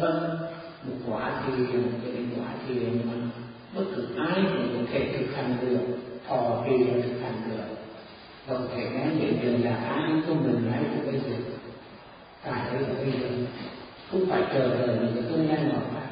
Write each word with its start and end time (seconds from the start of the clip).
vân 0.00 0.16
một 0.84 0.96
quả 1.06 1.42
thiền 1.46 1.82
cho 2.04 2.12
đến 2.14 2.28
quả 2.36 2.48
thiền 2.68 3.00
bất 3.74 3.84
cứ 3.96 4.06
ai 4.18 4.44
cũng 4.52 4.68
có 4.76 4.92
thể 4.92 5.12
thực 5.12 5.36
hành 5.36 5.56
được, 5.60 5.78
thọ 6.28 6.64
thiền 6.66 7.02
thực 7.02 7.20
hành 7.22 7.42
được. 7.50 7.76
Không 8.48 8.68
thể 8.74 8.90
nói 8.90 9.08
vậy 9.18 9.38
đừng 9.42 9.64
là 9.64 9.76
ai 9.76 10.10
của 10.26 10.34
mình 10.34 10.70
lấy 10.70 10.84
của 10.84 11.10
bây 11.10 11.20
giờ 11.20 11.36
tại 12.44 12.72
đây 12.72 12.82
là 12.82 12.94
bây 12.94 13.12
giờ 13.12 13.28
không 14.10 14.26
phải 14.30 14.42
chờ 14.52 14.68
đợi 14.68 14.88
những 14.88 15.14
cái 15.14 15.22
tương 15.22 15.48
lai 15.48 15.64
nào 15.64 15.82
cả 15.94 16.10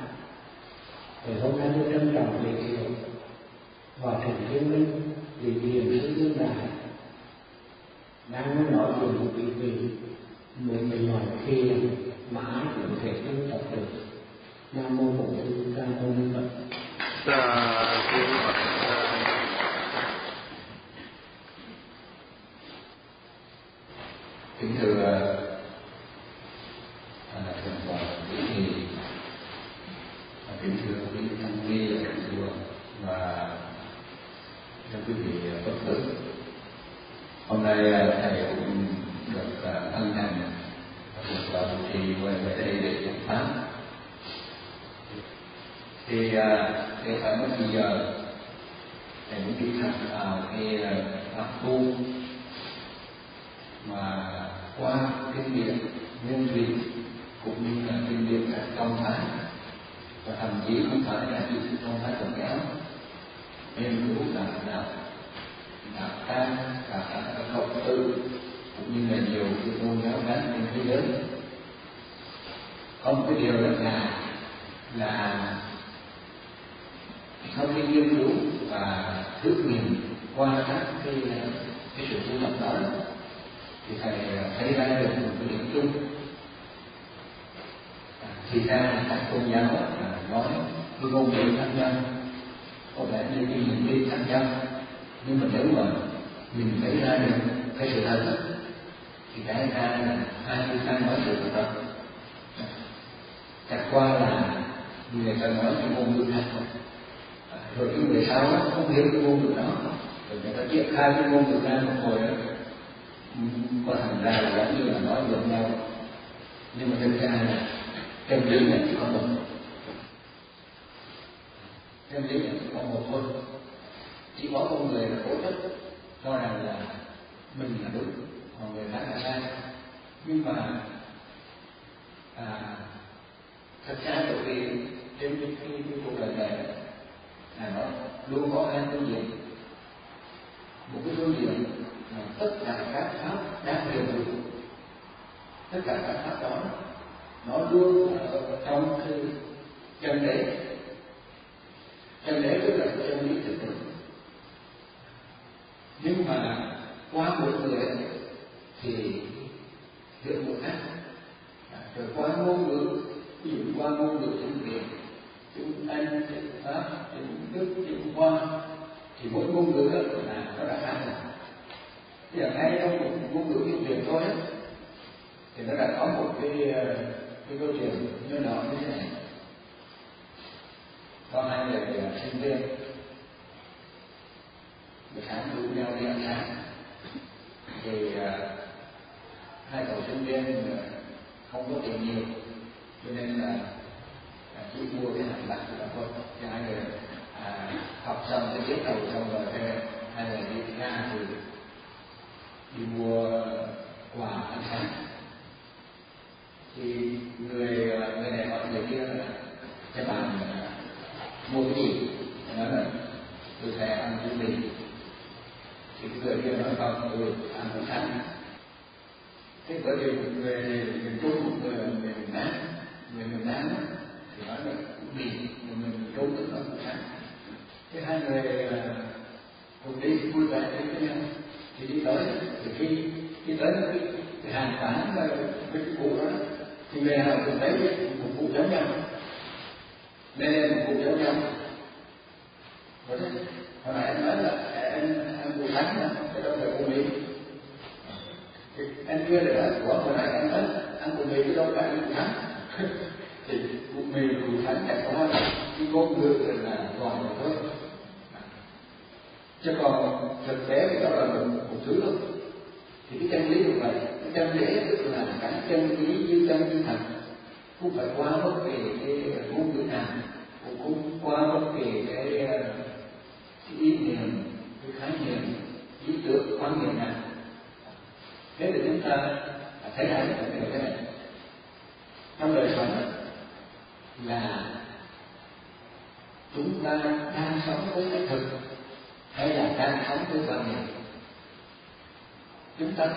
thì 1.27 1.33
hôm 1.41 1.59
nay 1.59 1.69
tôi 1.75 1.93
trân 1.93 2.15
trọng 2.15 2.45
về 2.45 2.53
điều 2.63 2.79
và 4.03 4.13
thượng 4.13 4.49
thiên 4.51 4.71
minh 4.71 5.01
vì 5.41 5.51
điều 5.55 6.01
sư 6.03 6.15
tương 6.17 6.39
đại 6.39 6.69
đang 8.29 8.73
nói 8.73 8.93
chuyện 9.01 9.17
một 9.17 9.31
vị 9.37 9.43
vị 9.43 9.73
mình 10.59 10.91
mình 10.91 11.13
làm 11.13 11.23
khi 11.47 11.63
là 11.63 11.75
mãi 12.31 12.65
cũng 12.75 12.99
thể 13.03 13.13
tu 13.13 13.33
tập 13.51 13.61
được. 13.73 13.87
Nam 14.73 14.97
mô 14.97 15.03
bổn 15.05 15.37
sư 15.37 15.75
ca 15.77 15.83
mâu 15.85 16.15
ni 16.19 16.35
phật. 16.35 16.49
Dạ, 17.27 17.37
dạ. 18.13 18.65
Kính 24.61 24.77
thưa 24.81 25.34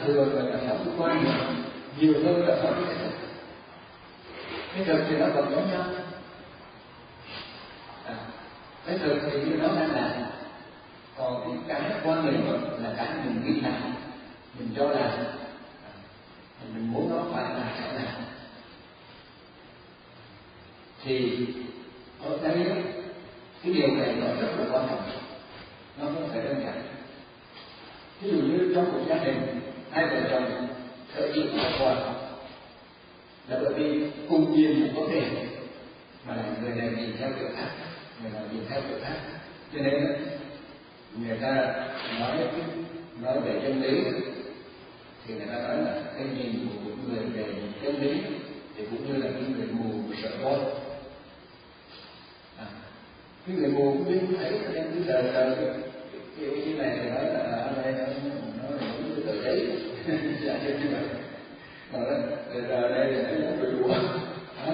thường 0.07 0.35
là 0.35 0.59
sống 0.67 0.83
với 0.85 0.93
quan 0.97 1.23
niệm 1.23 1.63
nhiều 1.99 2.13
hơn 2.13 2.47
là 2.47 2.57
sống 2.63 2.73
với 2.75 2.95
cái 2.95 2.95
thực 2.95 3.27
cái 4.75 4.85
thực 4.85 5.05
thì 5.09 5.17
nó 5.17 5.25
còn 5.35 5.51
giống 5.51 5.71
nhau. 5.71 5.83
À, 8.05 8.15
cái 8.85 8.97
thực 8.97 9.17
thì 9.31 9.39
như 9.39 9.55
nó 9.55 9.67
đang 9.67 9.91
làm 9.91 10.11
còn 11.17 11.63
cái 11.67 11.81
cái 11.89 11.99
quan 12.03 12.25
niệm 12.25 12.41
là 12.83 12.93
cái 12.97 13.07
mình 13.25 13.41
nghĩ 13.45 13.61
là 13.61 13.81
mình 14.59 14.69
cho 14.77 14.89
là 14.89 15.05
à, 15.85 15.91
mình 16.73 16.91
muốn 16.91 17.09
nó 17.09 17.23
phải 17.33 17.43
là 17.43 17.75
sẽ 17.79 17.93
là. 17.93 18.11
Thì 21.03 21.47
ở 22.23 22.37
đây 22.43 22.65
cái 23.63 23.73
điều 23.73 23.87
này 23.87 24.15
nó 24.15 24.27
rất 24.27 24.51
là 24.57 24.65
quan 24.71 24.87
trọng 24.89 25.09
nó 25.99 26.05
không 26.05 26.29
phải 26.29 26.41
đơn 26.43 26.61
giản. 26.65 26.81
Ví 28.21 28.29
dụ 28.29 28.37
như 28.37 28.71
trong 28.75 28.91
một 28.91 28.99
gia 29.07 29.15
đình 29.15 29.66
hai 29.91 30.05
vợ 30.05 30.29
chồng 30.31 30.67
thợ 31.15 31.27
chịu 31.33 31.43
một 31.57 31.69
qua 31.79 31.93
là 33.47 33.59
bởi 33.63 33.73
vì 33.73 34.01
cùng 34.29 34.55
nhìn 34.55 34.79
một 34.79 34.87
vấn 34.95 35.11
đề 35.11 35.21
mà 36.27 36.35
là 36.35 36.43
người 36.61 36.75
này 36.75 36.89
nhìn 36.97 37.17
theo 37.17 37.29
kiểu 37.39 37.49
khác 37.55 37.67
người 38.21 38.31
nào 38.31 38.43
nhìn 38.51 38.63
theo 38.69 38.81
kiểu 38.81 38.97
khác. 39.03 39.15
Cho 39.73 39.79
nên 39.79 39.93
người 41.21 41.37
ta 41.41 41.73
nói 42.19 42.37
nói 43.21 43.39
về 43.45 43.59
chân 43.63 43.81
lý 43.81 44.03
thì 45.25 45.33
người 45.33 45.45
ta 45.45 45.53
nói 45.53 45.77
là 45.77 46.01
cái 46.17 46.25
nhìn 46.37 46.67
của 46.67 46.89
một 46.89 46.95
người 47.07 47.25
về 47.25 47.53
chân 47.83 48.01
lý 48.01 48.21
thì 48.77 48.83
cũng 48.91 49.07
như 49.07 49.23
là 49.23 49.29
cái 49.33 49.43
người 49.57 49.67
mù 49.71 50.13
sợ 50.23 50.29
voi 50.41 50.59
à, 52.57 52.65
cái 53.47 53.55
người 53.55 53.69
mù 53.69 53.91
cũng 53.93 54.05
biết 54.05 54.37
thấy 54.37 54.59
nên 54.73 54.85
cứ 54.93 55.01
sợ 55.07 55.23
sợ 55.33 55.55
kiểu 56.39 56.51
như 56.51 56.73
này 56.73 56.97
thì 57.01 57.09
nói 57.09 57.23
là 57.23 57.39
à, 57.39 57.57
ở 57.57 57.81
đây 57.81 57.93
những 59.55 59.93
cái 60.07 60.17
dạ 60.41 60.57
như 60.63 60.89
vậy 60.91 61.03
mà 61.93 61.99
rồi 61.99 62.61
giờ 62.69 62.89
đây 62.89 63.11
là 63.11 63.31
nó 63.31 63.63
bị 63.63 63.67
đùa 63.79 63.93
hả? 64.57 64.73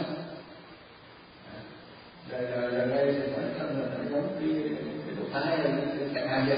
Rồi 2.32 2.42
rồi 2.42 2.72
rồi 2.72 2.88
đây 2.88 3.14
thì 3.14 3.32
nói 3.32 3.44
thân 3.60 3.80
là 3.80 3.88
cái 3.98 4.06
giống 4.12 4.38
cái 4.40 4.50
cái 5.06 5.16
độ 5.20 5.24
thái 5.34 5.58
cái 5.64 5.72
cái 6.14 6.28
hạn 6.28 6.46
vậy 6.48 6.58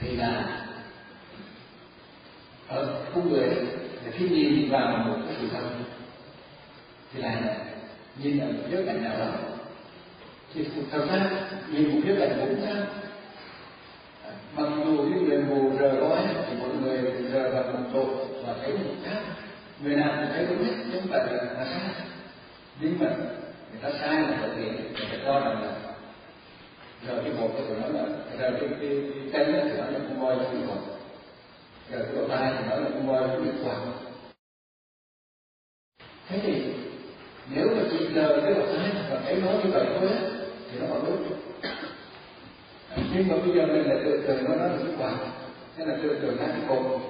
thì 0.00 0.16
là 0.16 0.60
ở 2.68 3.04
con 3.14 3.30
người 3.30 3.46
là 4.04 4.12
khi 4.12 4.28
nhìn 4.28 4.70
vào 4.70 4.98
một 4.98 5.16
cái 5.26 5.36
sự 5.40 5.48
thật. 5.52 5.68
Thì 7.12 7.22
là, 7.22 7.56
nhìn 8.22 8.38
ở 8.38 8.46
một 8.46 8.62
khía 8.70 8.82
cạnh 8.86 9.04
nào 9.04 9.18
đó. 9.18 9.32
Thì 10.54 10.64
thật 10.90 11.06
ra, 11.10 11.30
nhìn 11.72 11.94
một 11.94 12.00
khía 12.04 12.14
cạnh 12.18 12.38
cũng 12.40 12.56
sao 12.64 12.86
mặc 14.56 14.68
dù 14.84 15.10
cái 15.10 15.20
người 15.20 15.38
mù 15.38 15.72
rờ 15.78 15.88
gói 15.88 16.22
thì 17.32 17.38
mọi 17.38 17.42
người 17.42 17.52
rờ 17.52 17.62
vào 17.62 17.72
một 17.72 17.88
chỗ 17.92 18.04
và 18.46 18.54
thấy 18.62 18.72
một 18.72 18.94
khác 19.04 19.20
người 19.82 19.96
nào 19.96 20.14
cũng 20.16 20.30
thấy 20.34 20.46
đúng 20.46 20.64
hết 20.64 20.72
chứ 20.92 20.98
không 21.00 21.10
phải 21.10 21.20
là, 21.20 21.54
ta 21.56 21.64
sai. 21.64 22.06
Nhưng 22.80 22.98
mà 23.00 23.06
người 23.70 23.80
ta 23.82 23.90
sai 24.00 24.22
là 24.22 24.38
bởi 24.40 24.50
vì 24.56 24.64
người 24.64 25.08
ta 25.10 25.16
cho 25.24 25.40
rằng 25.40 25.62
là 25.62 25.72
giờ 27.06 27.22
cái 27.24 27.32
một 27.32 27.48
cái 27.56 27.66
nó 27.80 27.88
là 27.88 28.06
giờ 28.38 28.50
cái 28.60 28.68
cái 28.80 29.02
cái 29.14 29.22
chân 29.32 29.68
thì 29.70 29.76
nó 29.78 29.84
là 29.84 29.98
con 30.08 30.20
voi 30.20 30.36
giống 30.36 30.60
như 30.60 30.66
còn 30.68 30.78
giờ 31.90 32.04
cái 32.04 32.16
độ 32.16 32.28
tai 32.28 32.52
thì 32.58 32.64
nó 32.70 32.76
là 32.76 32.88
con 32.94 33.06
voi 33.06 33.28
giống 33.28 33.44
như 33.44 33.52
quạt 33.64 33.76
thế 36.28 36.40
thì 36.42 36.74
nếu 37.54 37.68
mà 37.76 37.82
chỉ 37.90 38.06
giờ 38.14 38.40
cái 38.42 38.54
độ 38.54 38.66
tai 38.66 38.90
và 39.10 39.20
thấy 39.24 39.42
nó 39.44 39.52
như 39.52 39.70
vậy 39.72 39.86
thôi 40.00 40.10
thì 40.72 40.78
nó 40.80 40.86
còn 40.90 41.04
đúng. 41.06 41.32
À, 42.90 42.96
nhưng 43.14 43.28
mà 43.28 43.36
bây 43.36 43.54
giờ 43.54 43.66
mình 43.66 43.88
là 43.88 43.94
tự 44.04 44.22
tưởng 44.26 44.44
nó 44.44 44.54
là 44.54 44.68
cái 44.68 44.94
quả 44.98 45.12
hay 45.76 45.86
là 45.86 45.96
tự 46.02 46.18
tưởng 46.22 46.36
nó 46.36 46.46
cái 46.46 46.60
cột 46.68 47.00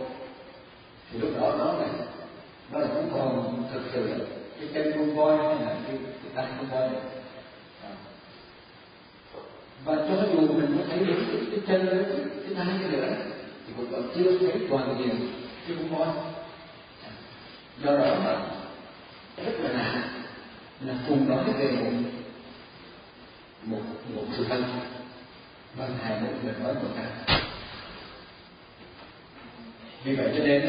thì 1.13 1.19
lúc 1.19 1.31
đó 1.41 1.55
nó 1.59 1.73
là 1.73 1.89
nó 2.73 2.79
là 2.79 2.87
cũng 2.95 3.11
còn 3.15 3.65
thực 3.73 3.83
sự 3.93 4.09
cái 4.61 4.69
chân 4.75 4.93
con 4.93 5.17
voi 5.17 5.37
hay 5.37 5.67
là 5.67 5.77
cái, 5.87 5.99
cái 6.05 6.33
tay 6.35 6.47
con 6.59 6.67
voi 6.67 6.91
này. 6.91 7.01
À. 7.83 7.91
Và 9.85 9.97
cho 9.97 10.27
dù 10.33 10.41
mình 10.41 10.77
có 10.79 10.85
thấy 10.89 10.99
được 10.99 11.23
cái, 11.33 11.41
cái 11.51 11.61
chân 11.67 11.87
đấy 11.87 12.05
cái 12.43 12.55
tay 12.57 12.67
cái 12.81 12.91
nữa 12.91 13.15
thì 13.67 13.73
cũng 13.77 13.91
vẫn 13.91 14.09
chưa 14.15 14.39
thấy 14.39 14.67
toàn 14.71 14.97
diện 14.99 15.33
cái 15.67 15.77
con 15.79 15.99
voi. 15.99 16.09
À. 17.05 17.11
Do 17.85 17.97
đó 17.97 18.15
mà 18.25 18.39
rất 19.45 19.53
là 19.61 19.73
nặng 19.73 20.03
là 20.81 20.95
cùng 21.09 21.29
nói 21.29 21.45
về 21.59 21.73
một 21.73 21.91
một 23.65 23.83
một 24.15 24.25
sự 24.37 24.45
thật. 24.49 24.61
Và 25.77 25.89
hai 26.03 26.21
một 26.21 26.33
người 26.43 26.55
nói 26.63 26.75
một 26.75 26.89
cái 26.97 27.41
vì 30.05 30.15
vậy 30.15 30.33
cho 30.39 30.45
nên 30.45 30.63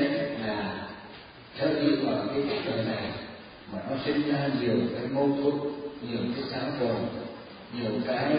là 0.45 0.87
theo 1.57 1.69
như 1.69 1.97
vào 2.05 2.25
cái 2.27 2.43
cuộc 2.49 2.71
đời 2.71 2.85
này 2.85 3.11
mà 3.73 3.79
nó 3.89 3.95
sinh 4.05 4.31
ra 4.31 4.49
nhiều 4.61 4.75
cái 4.95 5.07
mâu 5.07 5.27
thuẫn, 5.27 5.55
nhiều 6.09 6.19
cái 6.35 6.43
xáo 6.51 6.63
trộn, 6.79 6.95
nhiều 7.73 7.91
cái 8.07 8.35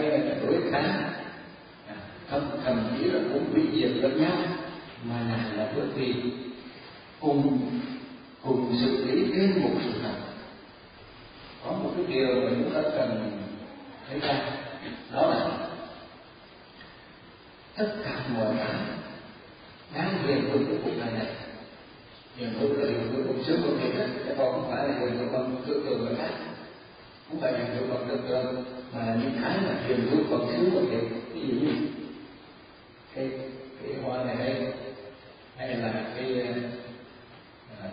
đối 0.47 0.71
kháng. 0.71 1.03
À, 1.87 1.95
thậm 2.29 2.41
thậm 2.65 2.95
chí 2.97 3.05
là 3.05 3.19
cũng 3.33 3.53
bị 3.53 3.61
diệt 3.81 3.91
lẫn 3.91 4.21
nhau. 4.21 4.37
Mà 5.09 5.19
là 5.19 5.49
là 5.57 5.71
bởi 5.75 5.85
vì 5.95 6.13
cùng 7.19 7.69
cùng 8.43 8.75
xử 8.81 9.05
lý 9.05 9.25
trên 9.35 9.61
một 9.63 9.69
sự 9.83 9.91
thật 10.03 10.13
có 11.65 11.71
một 11.71 11.91
cái 11.95 12.05
điều 12.09 12.35
mà 12.35 12.49
chúng 12.49 12.73
ta 12.73 12.81
cần 12.81 13.39
thấy 14.09 14.19
ra 14.19 14.51
đó 15.13 15.27
là 15.27 15.57
tất 17.77 17.95
cả 18.03 18.19
mọi 18.35 18.55
cái 18.57 18.75
đáng 19.95 20.23
hiện 20.27 20.41
hữu 20.41 20.59
của 20.69 20.75
cuộc 20.83 20.91
đời 20.99 21.11
này 21.13 21.27
hiện 22.35 22.53
hữu 22.59 22.73
là 22.73 22.85
hiện 22.85 23.11
hữu 23.13 23.23
cuộc 23.27 23.43
sống 23.47 23.61
của 23.63 23.77
người 23.77 23.91
khác 23.97 24.07
chứ 24.25 24.31
còn 24.37 24.51
không 24.51 24.71
phải 24.71 24.87
là 24.87 24.99
hiện 24.99 25.17
hữu 25.17 25.29
bằng 25.33 25.55
tưởng 25.67 25.85
tượng 25.85 26.05
người 26.05 26.15
khác. 26.15 26.29
Không 27.29 27.41
phải 27.41 27.53
hiện 27.53 27.65
hữu 27.75 27.87
bằng 27.87 28.05
tưởng 28.09 28.27
tượng 28.27 28.63
mà 28.93 29.05
là 29.05 29.15
những 29.15 29.31
cái 29.41 29.57
mà 29.57 29.75
hiện 29.87 29.99
hữu 30.11 30.23
bằng 30.29 30.49
xứ 30.51 30.69
của 30.73 30.81
người 30.81 31.01
ví 31.33 31.41
dụ 31.41 31.53
như 31.53 31.73
cái 33.15 33.29
cái 33.81 33.91
hoa 34.03 34.23
này 34.23 34.35
đây 34.35 34.73
hay 35.57 35.75
là 35.75 35.93
cái 36.15 36.47
à, 37.81 37.89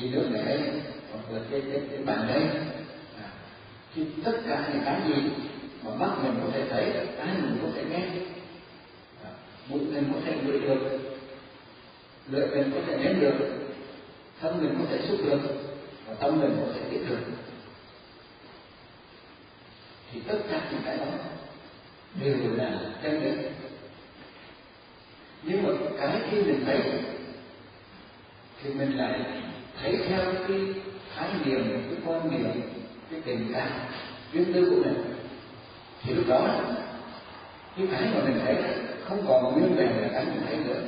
đi 0.00 0.08
nước 0.08 0.28
này 0.30 0.42
đây 0.44 0.60
hoặc 1.12 1.22
là 1.30 1.40
cái 1.50 1.62
cái 1.72 1.82
cái 1.90 1.98
bàn 2.04 2.26
đây. 2.28 2.42
À, 3.22 3.28
thì 3.94 4.02
tất 4.24 4.32
cả 4.48 4.68
những 4.72 4.82
cái 4.84 5.00
gì 5.08 5.14
mà 5.84 5.94
mắt 5.94 6.10
mình 6.22 6.34
có 6.42 6.50
thể 6.52 6.68
thấy 6.70 6.92
cái 7.16 7.28
mình 7.42 7.58
có 7.62 7.68
thể 7.74 7.84
nghe 7.90 8.08
mũi 9.68 9.80
mình 9.80 10.10
có 10.14 10.20
thể 10.24 10.36
ngửi 10.44 10.60
được. 10.60 10.98
Lưỡi 12.28 12.46
mình 12.46 12.70
có 12.74 12.80
thể 12.86 12.96
nếm 12.96 13.20
được. 13.20 13.34
Thân 14.40 14.62
mình 14.62 14.76
có 14.78 14.84
thể 14.90 15.06
xúc 15.08 15.18
được. 15.24 15.40
Và 16.06 16.14
tâm 16.14 16.40
mình 16.40 16.56
có 16.60 16.72
thể 16.74 16.80
biết 16.90 17.00
được. 17.08 17.18
Thì 20.12 20.20
tất 20.20 20.38
cả 20.50 20.68
những 20.72 20.80
cái 20.84 20.96
đó 20.96 21.06
đều 22.20 22.36
là 22.56 22.80
chân 23.02 23.24
lý. 23.24 23.48
Nhưng 25.42 25.62
mà 25.62 25.70
cái 26.00 26.20
khi 26.30 26.42
mình 26.42 26.64
thấy, 26.66 26.80
thì 28.62 28.74
mình 28.74 28.96
lại 28.96 29.20
thấy 29.82 29.96
theo 30.08 30.20
cái 30.48 30.60
khái 31.14 31.30
niệm, 31.44 31.82
cái 31.90 31.98
quan 32.06 32.30
niệm, 32.30 32.62
cái 33.10 33.20
tình 33.24 33.50
cảm 33.52 33.68
riêng 34.32 34.52
tư 34.54 34.70
của 34.70 34.82
mình. 34.84 35.04
Thì 36.02 36.14
lúc 36.14 36.24
đó, 36.28 36.60
cái 37.76 37.86
cái 37.92 38.02
mà 38.14 38.24
mình 38.24 38.40
thấy 38.44 38.56
không 39.08 39.24
còn 39.28 39.52
nguyên 39.52 39.74
vẹn 39.74 39.88
là 40.02 40.08
cái 40.12 40.26
thấy 40.46 40.56
nữa 40.56 40.82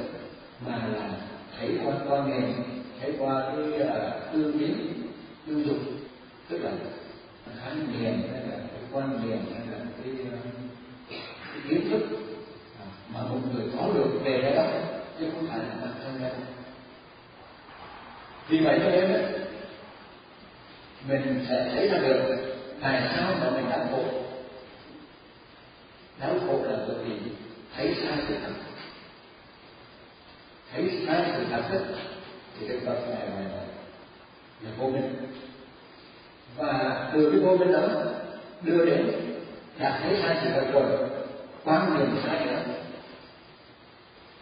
mà 0.67 0.77
là 0.77 1.11
thấy 1.59 1.79
qua 1.85 1.95
con 2.09 2.31
nghề, 2.31 2.49
thấy 3.01 3.13
qua 3.19 3.43
cái 3.47 3.83
uh, 3.83 4.33
tư 4.33 4.55
kiến 4.59 5.03
tư 5.47 5.65
dục 5.67 5.77
tức 6.49 6.59
là 6.59 6.71
khái 7.61 7.75
niệm 7.75 8.23
hay 8.33 8.43
là 8.43 8.57
cái 8.57 8.83
quan 8.93 9.11
niệm 9.23 9.39
hay 9.55 9.67
là 9.73 9.79
cái, 10.03 10.13
uh, 10.13 11.19
cái 11.53 11.63
kiến 11.69 11.91
thức 11.91 12.03
à, 12.81 12.87
mà 13.15 13.21
một 13.23 13.39
người 13.55 13.65
có 13.79 13.89
được 13.95 14.21
về 14.25 14.39
cái 14.43 14.55
đó 14.55 14.67
chứ 15.19 15.27
không 15.33 15.47
phải 15.51 15.59
là 15.59 15.75
bản 15.81 15.93
thân 16.03 16.23
đâu. 16.23 16.33
Vì 18.49 18.59
vậy 18.59 18.81
cho 18.85 18.91
nên 18.91 19.11
mình 21.09 21.45
sẽ 21.49 21.71
thấy 21.75 21.89
ra 21.89 21.99
được 21.99 22.37
tại 22.81 23.03
sao 23.17 23.35
mà 23.41 23.51
mình 23.51 23.71
đau 23.71 23.87
khổ. 23.91 24.03
Đau 26.21 26.35
khổ 26.47 26.63
là 26.65 26.77
bởi 26.89 26.97
vì 27.05 27.13
thấy 27.77 27.95
sai 27.95 28.19
sự 28.29 28.35
thật. 28.43 28.53
Thấy 30.73 31.05
sai 31.07 31.33
sự 31.37 31.45
thật 31.51 31.63
hết 31.69 31.85
thì 32.61 32.69
đức 32.69 32.81
phật 32.87 33.09
này 33.09 33.27
là, 33.27 33.63
là 34.61 34.71
vô 34.79 34.87
minh. 34.89 35.15
Và 36.57 37.11
từ 37.15 37.31
cái 37.31 37.41
vô 37.41 37.57
minh 37.57 37.73
đó 37.73 37.89
đưa 38.63 38.85
đến 38.85 39.27
là 39.79 40.01
thấy 40.03 40.17
sai 40.23 40.37
sự 40.43 40.51
thật 40.55 40.67
rồi 40.73 41.09
quan 41.65 41.99
niệm 41.99 42.19
sai 42.25 42.47
nữa 42.47 42.63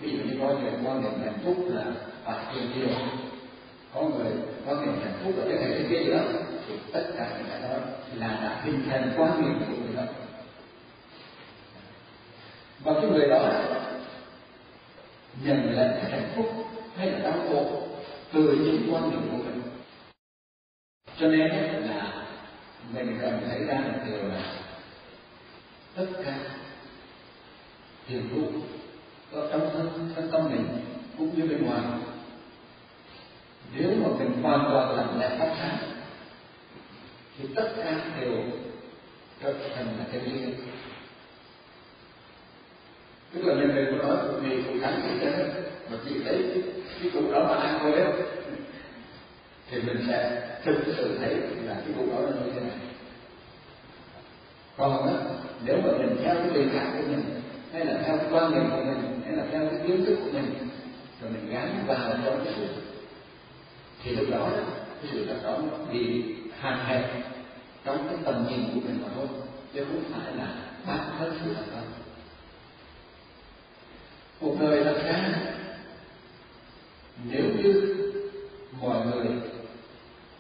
ví 0.00 0.10
dụ 0.10 0.18
như 0.24 0.36
có 0.40 0.48
người 0.48 0.72
quan 0.84 1.02
niệm 1.02 1.12
hạnh 1.24 1.38
phúc 1.44 1.56
là 1.68 1.84
bạc 2.26 2.38
tiền 2.54 2.70
nhiều 2.74 2.88
có 3.94 4.02
người 4.02 4.32
quan 4.66 4.80
niệm 4.82 4.94
hạnh 5.04 5.18
phúc 5.24 5.34
là 5.36 5.44
cái 5.48 5.56
này 5.56 5.78
cái 5.78 5.86
kia 5.90 6.04
nữa 6.04 6.22
thì 6.68 6.74
tất 6.92 7.04
cả 7.18 7.30
những 7.36 7.46
cái 7.50 7.62
đó 7.62 7.76
là 8.14 8.28
đã 8.28 8.60
hình 8.64 8.82
thành 8.90 9.12
quan 9.16 9.42
niệm 9.42 9.58
của 9.58 9.83
và 12.84 12.94
cái 12.94 13.10
người 13.10 13.28
đó 13.28 13.52
nhận 15.42 15.74
lại 15.74 16.10
hạnh 16.10 16.32
phúc 16.36 16.46
hay 16.96 17.10
là 17.10 17.18
đau 17.18 17.32
khổ 17.48 17.88
từ 18.32 18.42
những 18.42 18.94
quan 18.94 19.10
điểm 19.10 19.28
của 19.30 19.36
mình. 19.36 19.62
Cho 21.18 21.28
nên 21.28 21.48
là 21.48 22.24
mình 22.94 23.18
cần 23.20 23.40
thấy 23.48 23.64
ra 23.64 23.74
một 23.74 23.98
điều 24.06 24.28
là 24.28 24.42
tất 25.94 26.06
cả 26.24 26.38
điều 28.08 28.20
đủ 28.34 28.50
ở 29.32 29.48
trong 29.52 29.70
thân 29.72 30.12
trong 30.16 30.30
tâm 30.32 30.50
mình 30.50 30.66
cũng 31.18 31.34
như 31.36 31.48
bên 31.48 31.66
ngoài. 31.66 31.82
Nếu 33.74 33.90
mà 33.90 34.08
mình 34.18 34.42
hoàn 34.42 34.70
toàn 34.72 34.96
lặng 34.96 35.20
lẽ 35.20 35.36
phát 35.38 35.54
sáng 35.58 35.76
thì 37.38 37.48
tất 37.54 37.72
cả 37.76 38.00
đều 38.20 38.32
trở 39.42 39.54
thành 39.76 39.86
là 39.98 40.04
cái 40.12 40.20
duyên 40.24 40.54
tức 43.34 43.44
là 43.44 43.54
mình 43.54 43.74
đừng 43.74 43.98
có 43.98 44.08
nói 44.08 44.16
vì 44.42 44.62
cụ 44.62 44.70
thắng 44.82 45.00
cái 45.20 45.32
đó. 45.32 45.44
Mà 45.90 45.96
chỉ 46.04 46.14
thấy 46.24 46.62
cái 47.00 47.10
cụ 47.14 47.32
đó 47.32 47.46
mà 47.48 47.54
ăn 47.54 47.78
thôi 47.82 47.92
đấy 47.92 48.06
thì 49.70 49.82
mình 49.82 50.04
sẽ 50.08 50.48
thực 50.64 50.76
sự 50.96 51.18
thấy 51.20 51.34
là 51.66 51.74
cái 51.74 51.94
cụ 51.98 52.06
đó 52.12 52.20
là 52.20 52.30
như 52.30 52.52
thế 52.54 52.60
này. 52.60 52.78
Còn 54.76 55.06
đó, 55.06 55.12
nếu 55.64 55.76
mà 55.76 55.98
mình 55.98 56.16
theo 56.24 56.34
cái 56.34 56.50
tình 56.54 56.68
cảm 56.74 56.92
của 56.92 57.08
mình 57.08 57.22
hay 57.72 57.84
là 57.84 58.02
theo 58.06 58.18
cái 58.18 58.26
quan 58.30 58.54
niệm 58.54 58.64
của 58.70 58.84
mình 58.84 59.20
hay 59.24 59.36
là 59.36 59.44
theo 59.52 59.60
cái 59.70 59.80
kiến 59.86 60.04
thức 60.04 60.16
của 60.24 60.30
mình 60.32 60.54
rồi 61.22 61.30
mình 61.30 61.50
gắn 61.52 61.84
vào 61.86 62.16
trong 62.24 62.44
cái 62.44 62.54
sự 62.56 62.66
thì 64.02 64.16
lúc 64.16 64.26
đó 64.30 64.48
cái 65.02 65.12
sự 65.12 65.26
thật 65.26 65.36
đó 65.44 65.58
bị 65.92 66.24
hạn 66.58 66.78
hẹp 66.86 67.10
trong 67.84 68.08
cái 68.08 68.18
tầm 68.24 68.46
nhìn 68.48 68.60
của 68.74 68.80
mình 68.80 68.98
mà 69.02 69.08
thôi. 69.14 69.26
Chứ 69.74 69.84
không 69.84 70.02
phải 70.12 70.36
là 70.36 70.48
bản 70.86 71.10
thân 71.18 71.38
sự 71.44 71.54
thật 71.54 71.64
đó 71.72 71.80
cuộc 74.44 74.56
đời 74.60 74.84
thật 74.84 75.02
ra 75.04 75.28
nếu 77.30 77.44
như 77.44 77.96
mọi 78.80 79.06
người 79.06 79.26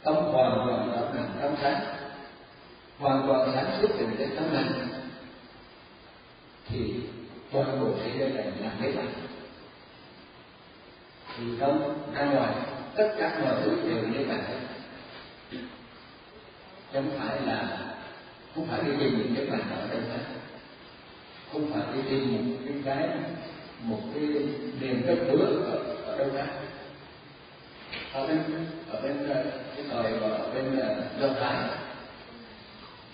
tâm 0.02 0.14
hoàn 0.14 0.66
toàn 0.66 0.92
rõ 0.92 1.00
ràng 1.14 1.30
trong 1.42 1.56
sáng 1.62 1.80
hoàn 2.98 3.26
toàn 3.28 3.50
sáng 3.54 3.78
suốt 3.80 3.88
về 3.98 4.06
cái 4.18 4.28
tâm 4.36 4.54
này, 4.54 4.64
thì 6.68 6.94
toàn 7.52 7.80
bộ 7.80 7.90
thế 8.04 8.10
giới 8.18 8.30
này 8.30 8.52
là 8.60 8.70
mấy 8.80 8.92
bạn. 8.92 9.12
Thì 11.36 11.44
trong 11.60 12.04
ra 12.14 12.24
ngoài, 12.24 12.54
tất 12.96 13.14
cả 13.18 13.40
mọi 13.44 13.54
thứ 13.62 13.76
đều 13.88 14.02
như 14.02 14.24
vậy. 14.28 14.38
Không 16.92 17.10
phải 17.18 17.40
là, 17.40 17.78
không 18.54 18.66
phải 18.66 18.80
đi 18.82 18.90
tìm 19.00 19.18
những 19.18 19.34
cái 19.36 19.46
bạn 19.46 19.70
ở 19.70 19.88
đâu 19.88 20.00
không 21.52 21.72
phải 21.72 21.82
đi 21.96 22.02
tìm 22.10 22.58
những 22.64 22.82
cái 22.84 23.08
một 23.84 24.00
cái 24.14 24.22
niềm 24.80 25.02
đất 25.06 25.18
hứa 25.28 25.46
ở, 25.66 25.78
ở 26.06 26.18
đâu 26.18 26.28
khác 26.36 26.46
ở 28.12 28.26
bên 28.26 28.38
ở 28.90 29.00
bên 29.00 29.28
ờ, 29.28 29.44
cái 29.76 29.84
thời 29.90 30.12
ở 30.12 30.50
bên 30.54 30.78
ờ, 30.78 30.94
do 31.20 31.28
thái 31.40 31.56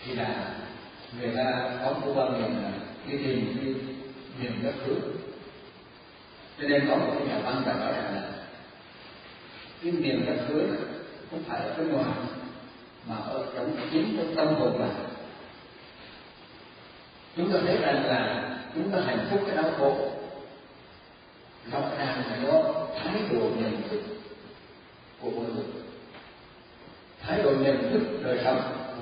thì 0.04 0.14
là 0.14 0.54
người 1.20 1.30
ta 1.36 1.70
có 1.84 1.92
một 1.92 2.12
quan 2.14 2.32
niệm 2.32 2.62
là 2.62 2.70
cái 3.08 3.18
niềm 3.18 3.56
cái 3.60 3.74
niềm 4.40 4.52
đất 4.62 4.74
hứa. 4.86 5.00
Cho 6.60 6.68
nên 6.68 6.88
có 6.88 6.96
một 6.96 7.14
cái 7.18 7.28
nhà 7.28 7.38
văn 7.44 7.62
đã 7.66 7.72
nói 7.72 7.92
rằng 7.92 8.14
là 8.14 8.30
cái 9.82 9.92
niềm 9.92 10.24
đất 10.26 10.36
hứa 10.48 10.62
không 11.30 11.42
phải 11.48 11.60
ở 11.60 11.74
bên 11.78 11.88
ngoài 11.88 12.14
mà 13.08 13.16
ở 13.16 13.46
trong 13.54 13.76
chính 13.92 14.16
trong 14.16 14.34
tâm 14.36 14.54
hồn 14.54 14.78
bạn. 14.78 14.94
Chúng 17.36 17.52
ta 17.52 17.58
thấy 17.66 17.76
rằng 17.76 18.06
là 18.06 18.48
chúng 18.74 18.90
ta 18.90 18.98
hạnh 19.06 19.26
phúc 19.30 19.40
cái 19.46 19.56
đau 19.56 19.72
khổ 19.78 20.19
rõ 21.72 21.80
ràng 21.98 22.22
là 22.30 22.38
do 22.44 22.62
thái 22.98 23.22
độ 23.32 23.40
nhận 23.40 23.82
thức 23.90 24.00
của 25.20 25.30
mỗi 25.30 25.44
người. 25.44 25.64
Thái 27.20 27.42
độ 27.42 27.50
nhận 27.50 27.90
thức 27.92 28.00
đời 28.24 28.38
sống 28.44 28.60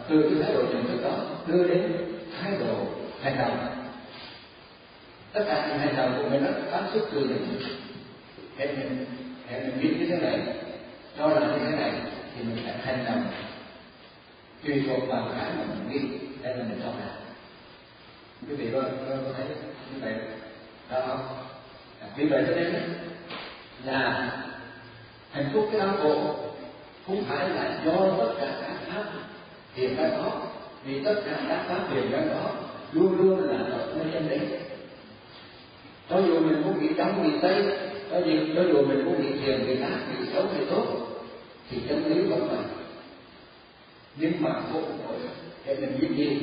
từ 0.08 0.22
cái 0.22 0.42
thái 0.42 0.54
độ 0.54 0.62
nhận 0.62 0.86
thức 0.86 1.02
đó 1.02 1.16
đưa 1.46 1.68
đến 1.68 1.92
thái 2.40 2.52
độ 2.60 2.86
hành 3.22 3.38
động. 3.38 3.84
Tất 5.32 5.44
cả 5.48 5.66
những 5.68 5.78
hành 5.78 5.96
động 5.96 6.22
của 6.22 6.28
mình 6.28 6.44
đó 6.44 6.50
phát 6.70 6.82
xuất 6.92 7.08
từ 7.12 7.20
nhận 7.20 7.48
thức. 7.48 7.68
Để 8.56 8.66
mình 8.66 9.06
để 9.50 9.60
mình 9.60 9.80
biết 9.82 9.96
như 9.98 10.06
thế 10.06 10.16
này 10.16 10.40
cho 11.18 11.28
là 11.28 11.40
như 11.40 11.58
thế 11.58 11.76
này 11.76 11.92
thì 12.36 12.44
mình 12.44 12.58
phải 12.64 12.78
hành 12.78 13.04
động. 13.04 13.24
Tùy 14.64 14.82
thuộc 14.86 15.08
vào 15.08 15.28
cái 15.34 15.50
mà 15.58 15.64
mình 15.68 15.92
biết 15.92 16.18
để 16.42 16.56
là 16.56 16.64
mình 16.64 16.80
cho 16.82 16.90
ra 17.00 17.18
quý 18.48 18.54
vị 18.54 18.68
có, 18.72 18.82
có, 18.82 19.16
có 19.24 19.32
thấy 19.36 19.46
như 19.92 20.00
vậy 20.00 20.14
đó 20.90 21.00
không? 21.06 21.47
Vì 22.16 22.24
vậy 22.24 22.44
cho 22.46 22.54
nên 22.54 22.74
là 23.84 24.30
hạnh 25.30 25.50
phúc 25.52 25.68
cái 25.72 25.80
đau 25.80 25.96
khổ 25.96 26.34
không 27.06 27.24
phải 27.28 27.48
là 27.48 27.80
do 27.84 28.16
tất 28.18 28.34
cả 28.40 28.56
các 28.60 28.76
pháp 28.88 29.04
hiện 29.74 29.96
ra 29.96 30.08
đó. 30.08 30.42
Vì 30.84 31.04
tất 31.04 31.14
cả 31.26 31.40
các 31.48 31.64
pháp 31.68 31.94
hiện 31.94 32.10
ra 32.10 32.20
đó 32.20 32.50
luôn 32.92 33.18
luôn 33.18 33.50
là 33.50 33.56
ở 33.56 33.94
nơi 33.96 34.06
chân 34.12 34.28
đấy 34.28 34.40
cho 36.10 36.18
dù 36.18 36.40
mình 36.40 36.62
muốn 36.62 36.80
bị 36.80 36.88
đông 36.96 37.22
bị 37.22 37.38
tây 37.42 37.64
cho 38.10 38.18
dù, 38.18 38.32
cho 38.54 38.62
dù 38.62 38.86
mình 38.86 39.04
muốn 39.04 39.22
bị 39.22 39.40
thiền 39.40 39.66
bị 39.66 39.80
ác 39.80 39.98
bị 40.18 40.26
xấu 40.32 40.46
thì 40.54 40.64
tốt 40.70 40.86
thì 41.70 41.78
chân 41.88 42.04
lý 42.06 42.22
vẫn 42.22 42.52
là 42.52 42.62
nhưng 44.16 44.32
mà 44.40 44.52
khổ 44.72 44.80
nổi 44.80 45.16
để 45.66 45.76
mình 45.80 45.98
biết 46.00 46.08
gì 46.16 46.40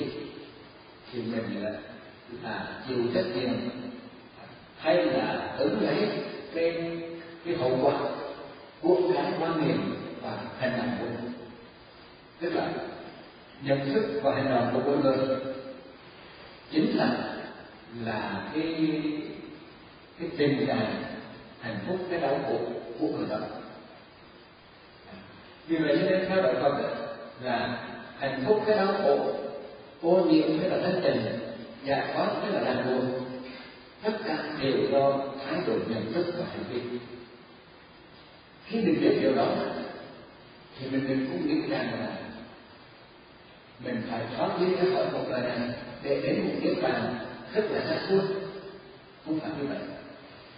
thì 1.14 1.22
mình 1.22 1.64
là, 1.64 1.72
là 2.44 2.68
chịu 2.88 2.98
trách 3.14 3.26
nhiệm 3.36 3.50
hay 4.86 5.06
là 5.06 5.56
ứng 5.58 5.82
lấy 5.82 6.10
cái 6.56 6.92
cái 7.46 7.56
hậu 7.56 7.80
quả 7.82 8.00
của 8.82 8.98
cái 9.14 9.34
quan 9.40 9.68
niệm 9.68 9.96
và 10.22 10.38
hành 10.60 10.74
động 10.78 10.90
của 11.00 11.06
mình. 11.06 11.34
Tức 12.40 12.54
là 12.54 12.70
nhận 13.62 13.94
thức 13.94 14.20
và 14.24 14.36
hành 14.36 14.50
động 14.50 14.70
của 14.74 14.80
mỗi 14.86 14.98
người 14.98 15.38
chính 16.72 16.98
là 16.98 17.36
là 18.06 18.50
cái 18.54 18.92
cái 20.20 20.30
tình 20.38 20.68
trạng 20.68 21.04
hạnh 21.62 21.80
phúc, 21.88 21.98
cái 22.10 22.20
đau 22.20 22.40
khổ 22.48 22.60
của 23.00 23.08
người 23.08 23.28
đó. 23.30 23.38
Vì 25.68 25.78
vậy 25.78 25.98
cho 26.02 26.10
nên 26.10 26.26
theo 26.30 26.42
đạo 26.42 26.54
Phật 26.62 26.96
là 27.42 27.88
hạnh 28.20 28.44
phúc, 28.48 28.64
cái 28.68 28.78
đau 28.78 28.88
khổ, 28.88 29.34
ô 30.02 30.26
nhiễm, 30.26 30.60
cái 30.60 30.70
là 30.70 30.78
thanh 30.84 31.02
tịnh 31.04 31.22
giải 31.84 32.08
thoát 32.14 32.28
cái 32.42 32.52
là 32.52 32.60
đàn 32.60 32.86
buồn 32.86 33.25
tất 34.06 34.18
cả 34.26 34.38
đều 34.62 34.78
do 34.92 35.20
thái 35.46 35.62
độ 35.68 35.74
nhận 35.88 36.14
thức 36.14 36.26
và 36.38 36.46
hành 36.46 36.64
vi. 36.70 37.00
Khi 38.66 38.82
mình 38.82 39.02
biết 39.02 39.18
điều 39.22 39.36
đó, 39.36 39.48
thì 40.80 40.88
mình 40.90 41.08
đừng 41.08 41.28
cũng 41.32 41.48
nghĩ 41.48 41.62
rằng 41.70 42.00
là 42.00 42.18
mình 43.86 44.02
phải 44.10 44.22
thoát 44.38 44.50
ly 44.62 44.76
ra 44.76 44.84
khỏi 44.94 45.12
một 45.12 45.26
đời 45.30 45.42
này 45.42 45.70
để 46.04 46.22
đến 46.22 46.48
một 46.48 46.54
niết 46.62 46.82
bàn 46.82 47.16
rất 47.54 47.66
là 47.70 47.82
xa 47.90 48.08
xôi 48.10 48.22
không 49.26 49.40
phải 49.40 49.52
như 49.60 49.68
vậy, 49.68 49.78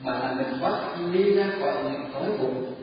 mà 0.04 0.20
là 0.20 0.34
mình 0.34 0.60
thoát 0.60 0.96
ly 1.12 1.36
ra 1.36 1.48
khỏi 1.60 1.84
những 1.84 2.12
thói 2.14 2.38
buồn 2.38 2.74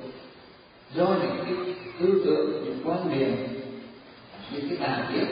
do 0.94 1.06
những 1.06 1.44
cái 1.44 1.74
tư 2.00 2.22
tưởng, 2.24 2.64
những 2.64 2.80
quan 2.84 3.18
niệm, 3.18 3.36
những 4.50 4.68
cái 4.68 4.78
tà 4.78 5.08
kiến 5.12 5.26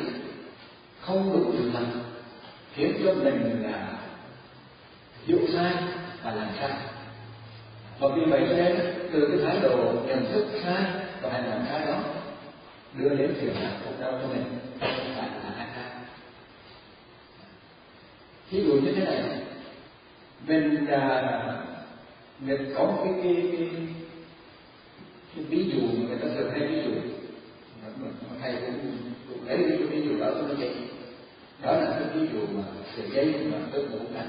không 1.00 1.32
đủ 1.32 1.52
sự 1.58 1.70
thật 1.72 1.86
khiến 2.74 2.94
cho 3.04 3.14
mình 3.14 3.62
là 3.62 4.01
dụng 5.26 5.46
sai 5.52 5.72
và 6.22 6.34
làm 6.34 6.48
sai. 6.60 6.70
Và 8.00 8.08
vì 8.16 8.22
vậy 8.30 8.46
cho 8.48 8.56
nên 8.56 8.76
từ 9.12 9.28
cái 9.28 9.38
thái 9.44 9.60
độ 9.62 9.92
nhận 10.06 10.32
thức 10.32 10.46
sai 10.64 10.82
và 11.22 11.30
hành 11.32 11.50
động 11.50 11.64
sai 11.68 11.86
đó 11.86 12.00
đưa 12.98 13.08
đến 13.08 13.34
phiền 13.40 13.54
não 13.54 13.72
khổ 13.84 13.90
đau 14.00 14.12
cho 14.22 14.28
mình 14.28 14.44
không 14.80 15.14
phải 15.16 15.28
là 15.28 15.54
ai 15.56 15.66
khác. 15.74 15.90
Ví 18.50 18.64
dụ 18.64 18.72
như 18.72 18.92
thế 18.92 19.04
này 19.04 19.40
mình 20.46 20.86
à, 20.86 21.64
mình 22.40 22.74
có 22.76 22.84
một 22.84 23.02
cái 23.04 23.14
cái, 23.22 23.46
cái, 23.52 23.68
cái 25.36 25.44
ví 25.44 25.70
dụ 25.72 25.80
mà 25.80 26.08
người 26.08 26.18
ta 26.18 26.28
thường 26.34 26.50
hay 26.50 26.68
ví 26.68 26.82
dụ. 26.84 26.90
Mà, 27.82 28.08
thầy 28.42 28.54
cũng, 28.66 28.96
cũng 29.28 29.48
lấy 29.48 29.58
cái 29.68 29.78
ví 29.78 30.08
dụ 30.08 30.20
đó 30.20 30.30
cho 30.34 30.48
nó 30.48 30.54
vậy. 30.58 30.74
Đó 31.62 31.72
là 31.72 31.90
cái 31.90 32.08
ví 32.14 32.28
dụ 32.32 32.46
mà 32.52 32.62
sợi 32.96 33.10
dây 33.10 33.46
mà 33.52 33.58
tôi 33.72 33.84
cũng 33.92 34.14
đặt 34.14 34.26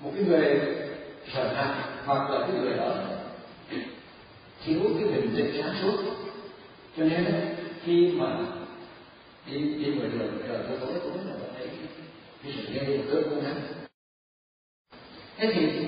một 0.00 0.10
cái 0.14 0.24
người 0.24 0.60
sợ 1.34 1.54
hãi 1.54 1.88
hoặc 2.04 2.30
là 2.30 2.40
cái 2.40 2.50
người 2.50 2.76
đó 2.76 2.94
thiếu 4.64 4.80
cái 4.98 5.08
bình 5.08 5.34
tĩnh 5.36 5.62
sáng 5.62 5.74
suốt. 5.82 5.96
Cho 6.96 7.04
nên 7.04 7.54
khi 7.84 8.12
mà 8.16 8.38
đi 9.46 9.58
đi 9.58 9.94
ngoài 9.94 10.08
đường, 10.12 10.38
trời 10.48 10.58
tôi 10.68 10.78
tối, 10.80 11.00
cũng 11.02 11.28
là 11.28 11.34
thấy 11.58 11.68
cái 12.42 12.52
sự 12.56 12.74
dây 12.74 12.98
một 12.98 13.04
cơn 13.10 13.22
cũng 13.30 13.44
ngắn 13.44 13.62
thế 15.36 15.52
thì, 15.54 15.86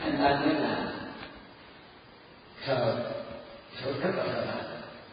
anh 0.00 0.16
ta 0.18 0.40
mới 0.40 0.54
là 0.54 0.92
sợ 2.66 3.10
sợ 3.82 3.92
rất 3.92 4.10
là 4.16 4.24
sợ 4.26 4.44
hãi 4.44 4.64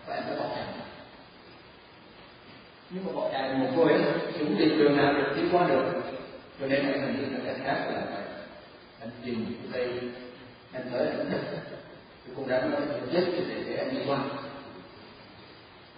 và 0.08 0.15
anh 0.15 0.23
ta 0.30 0.36
bỏ 0.43 0.50
chạy. 0.56 0.65
Nhưng 2.89 3.06
mà 3.06 3.12
bỏ 3.12 3.30
chạy 3.32 3.54
một 3.54 3.67
cô 3.76 3.84
ấy 3.84 3.97
thì 4.34 4.45
tìm 4.60 4.80
đường 4.80 4.97
nào 4.97 5.13
được 5.13 5.34
đi 5.36 5.41
qua 5.52 5.67
được 5.67 5.97
cho 6.60 6.67
nên 6.67 6.91
anh 6.91 7.15
nghĩ 7.15 7.26
là 7.26 7.39
cái 7.46 7.56
khác 7.63 7.91
là 7.93 8.02
anh 9.00 9.10
tìm 9.26 9.46
đây 9.72 10.00
anh 10.74 10.89
tới 10.91 11.08
anh 11.08 11.32
đất 11.32 11.41
tôi 12.26 12.36
cũng 12.36 12.48
đã 12.48 12.62
nói 12.62 12.82
rất 13.13 13.24
để 13.50 13.63
để 13.67 13.78
anh 13.78 13.96
đi 13.96 14.02
qua. 14.08 14.20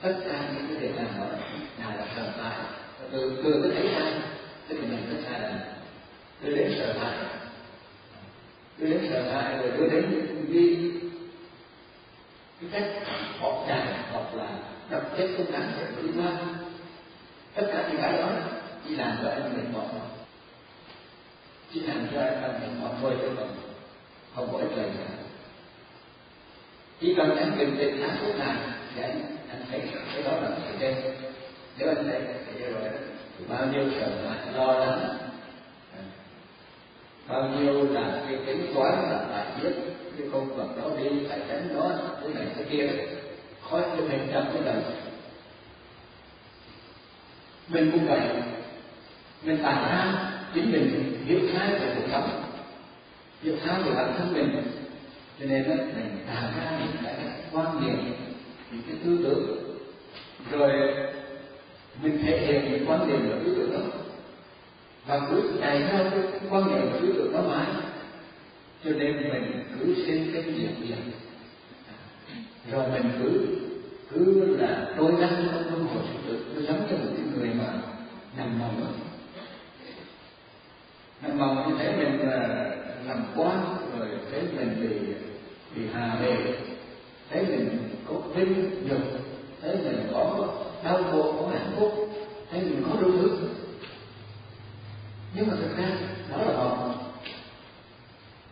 Tất 0.02 0.14
cả 0.26 0.50
những 0.54 0.68
cái 0.68 0.78
việc 0.78 0.96
làm 0.96 1.08
đó 1.20 1.28
nào 1.80 1.98
là 1.98 2.06
sợ 2.16 2.44
hãi. 2.44 2.58
Từ 3.12 3.42
từ 3.44 3.62
cái 3.62 3.72
thấy 3.76 3.94
sai 3.94 4.14
tức 4.68 4.76
là 4.76 4.88
mình 4.88 5.06
có 5.10 5.30
sai 5.30 5.40
lầm 5.42 5.60
đưa 6.42 6.56
đến 6.56 6.74
sợ 6.80 6.94
hãi. 7.00 7.18
Đưa 8.78 8.88
đến 8.88 9.08
sợ 9.10 9.32
hãi 9.32 9.58
rồi 9.58 9.72
đưa 9.78 9.88
đến 9.90 10.26
vi 10.48 10.92
cái 12.62 12.70
cách 12.72 13.08
học 13.40 13.66
trà 13.68 14.04
hoặc 14.12 14.36
là 14.36 14.50
đọc 14.90 15.04
chết 15.18 15.28
không 15.38 15.52
đáng 15.52 15.72
sẽ 15.78 15.86
vượt 15.96 16.12
qua 16.18 16.32
tất 17.56 17.68
cả 17.74 17.88
những 17.90 18.02
cái 18.02 18.18
đó, 18.18 18.30
chỉ 18.88 18.96
làm 18.96 19.18
cho 19.24 19.30
anh 19.30 19.54
mình 19.54 19.74
mỏi 19.74 19.86
chỉ 21.74 21.82
thành 21.88 22.08
cho 22.14 22.22
anh 22.22 22.60
mình 22.62 22.80
không 22.82 23.02
vơi 23.02 23.16
cho 23.22 23.30
mình 23.30 23.56
không 24.36 24.50
có 24.52 24.58
ích 24.58 24.72
lợi 24.76 24.90
gì 24.98 25.04
chỉ 27.02 27.14
cần 27.18 27.38
anh 27.38 27.58
bình 27.58 27.76
tĩnh 27.80 27.98
sáng 28.02 28.18
suốt 28.22 28.34
này 28.38 28.56
thì 28.96 29.02
anh 29.02 29.38
anh 29.50 29.62
thấy 29.72 29.82
cái 30.14 30.24
đó 30.24 30.32
là 30.32 30.50
sự 30.64 30.76
đen 30.80 30.96
nếu 31.78 31.90
anh 31.90 32.10
thấy 32.10 32.22
thì 32.54 32.66
rồi 32.66 32.92
bao 33.48 33.66
nhiêu 33.66 33.84
sợ 34.00 34.08
hãi 34.30 34.54
lo 34.54 34.74
lắng, 34.74 35.18
bao 37.28 37.50
nhiêu 37.50 37.94
là 37.94 38.22
cái 38.28 38.38
tính 38.46 38.72
toán 38.76 38.94
là 38.94 39.26
phải 39.30 39.46
biết 39.62 39.72
cái 40.18 40.28
công 40.32 40.56
việc 40.56 40.82
đó 40.82 40.90
đi 40.98 41.10
phải 41.30 41.40
tránh 41.48 41.76
đó 41.76 41.92
cái 42.22 42.34
này 42.34 42.46
cái 42.56 42.66
kia, 42.70 42.90
khó 43.70 43.82
cho 43.82 44.04
mình 44.10 44.28
trong 44.34 44.46
cái 44.54 44.64
đời. 44.66 44.84
Mình 47.68 47.92
cũng 47.92 48.08
vậy. 48.08 48.20
Mình 49.44 49.64
tàn 49.64 49.76
ra 49.76 50.32
chính 50.54 50.72
mình 50.72 51.16
biết 51.30 51.50
sai 51.54 51.80
về 51.80 51.96
cuộc 51.96 52.08
sống 52.12 52.44
biết 53.44 53.56
sai 53.66 53.82
về 53.84 53.92
bản 53.96 54.14
thân 54.18 54.34
mình? 54.34 54.62
Cho 55.40 55.46
nên 55.46 55.70
đó, 55.70 55.76
mình 55.96 56.18
tạo 56.28 56.52
ra 56.58 56.80
những 56.80 57.04
cái 57.04 57.16
quan 57.52 57.86
niệm. 57.86 58.14
Những 58.72 58.82
cái 58.88 58.98
tư 59.04 59.20
tưởng. 59.24 59.58
Rồi 60.52 60.72
mình 62.04 62.18
thể 62.24 62.40
hiện 62.40 62.72
những 62.72 62.90
quan 62.90 63.08
niệm 63.08 63.30
và 63.30 63.36
tư 63.46 63.56
tưởng 63.56 63.74
đó. 63.74 64.00
Và 65.08 65.20
cứ 65.30 65.52
chạy 65.62 65.84
theo 65.92 66.10
cái 66.12 66.22
quan 66.50 66.68
niệm 66.68 66.90
và 66.94 67.00
tư 67.00 67.14
tưởng 67.18 67.34
đó 67.34 67.42
mãi. 67.42 67.66
Cho 68.84 68.92
nên 68.92 69.18
mình 69.18 69.64
cứ 69.80 69.96
xin 70.06 70.32
cái 70.34 70.42
việc 70.42 70.70
việc 70.80 70.96
rồi 72.72 72.84
mình 72.94 73.12
cứ 73.24 73.48
cứ 74.12 74.58
là 74.58 74.86
tôi 74.98 75.12
đang 75.22 75.48
trong 75.52 75.64
luân 75.70 75.88
hồi 75.88 76.04
sự 76.14 76.20
tự 76.28 76.46
tôi 76.54 76.64
giống 76.64 76.88
như 76.88 76.98
một 76.98 77.14
cái 77.18 77.26
người 77.36 77.50
mà 77.54 77.74
nằm 78.38 78.60
mộng 78.60 78.94
nằm 81.22 81.38
mộng 81.38 81.70
như 81.70 81.76
thế 81.80 81.96
mình 81.98 82.30
là 82.30 82.70
làm 83.08 83.26
quan, 83.36 83.76
rồi 84.00 84.08
thấy 84.32 84.42
mình 84.58 84.76
bị 84.82 85.14
bị 85.76 85.88
hà 85.94 86.16
bề 86.22 86.36
thấy 87.30 87.46
mình 87.46 87.90
có 88.08 88.14
vinh, 88.14 88.72
nhục 88.90 89.02
thấy 89.62 89.76
mình 89.76 90.10
có 90.14 90.48
đau 90.84 91.04
khổ 91.12 91.36
có 91.40 91.48
hạnh 91.52 91.72
phúc 91.76 92.10
thấy 92.52 92.62
mình 92.62 92.84
có 92.90 93.02
đủ 93.02 93.12
thứ 93.12 93.38
nhưng 95.36 95.48
mà 95.48 95.54
thực 95.62 95.78
ra, 95.78 95.90
đó 96.32 96.38
là 96.38 96.54
vọng 96.58 96.98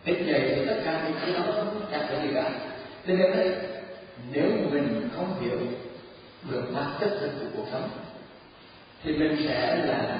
ít 0.04 0.16
vậy 0.26 0.52
thì 0.56 0.66
tất 0.66 0.80
cả 0.84 1.02
những 1.04 1.18
cái 1.20 1.32
đó 1.32 1.64
chẳng 1.90 2.06
có 2.08 2.22
gì 2.22 2.28
cả. 2.34 2.50
Cho 3.06 3.14
nên 3.14 3.32
đấy, 3.32 3.56
nếu 4.32 4.50
mình 4.70 5.08
không 5.16 5.40
hiểu 5.40 5.58
được 6.50 6.62
bản 6.74 6.96
chất 7.00 7.10
thực 7.20 7.30
của 7.40 7.46
cuộc 7.56 7.66
sống, 7.72 7.88
thì 9.02 9.12
mình 9.16 9.36
sẽ 9.44 9.76
là 9.76 10.18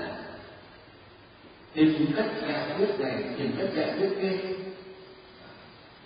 tìm 1.84 2.12
cách 2.16 2.26
giải 2.48 2.74
quyết 2.78 3.00
này, 3.00 3.24
tìm 3.38 3.52
cách 3.58 3.68
giải 3.74 3.94
quyết 3.98 4.08
kia. 4.20 4.36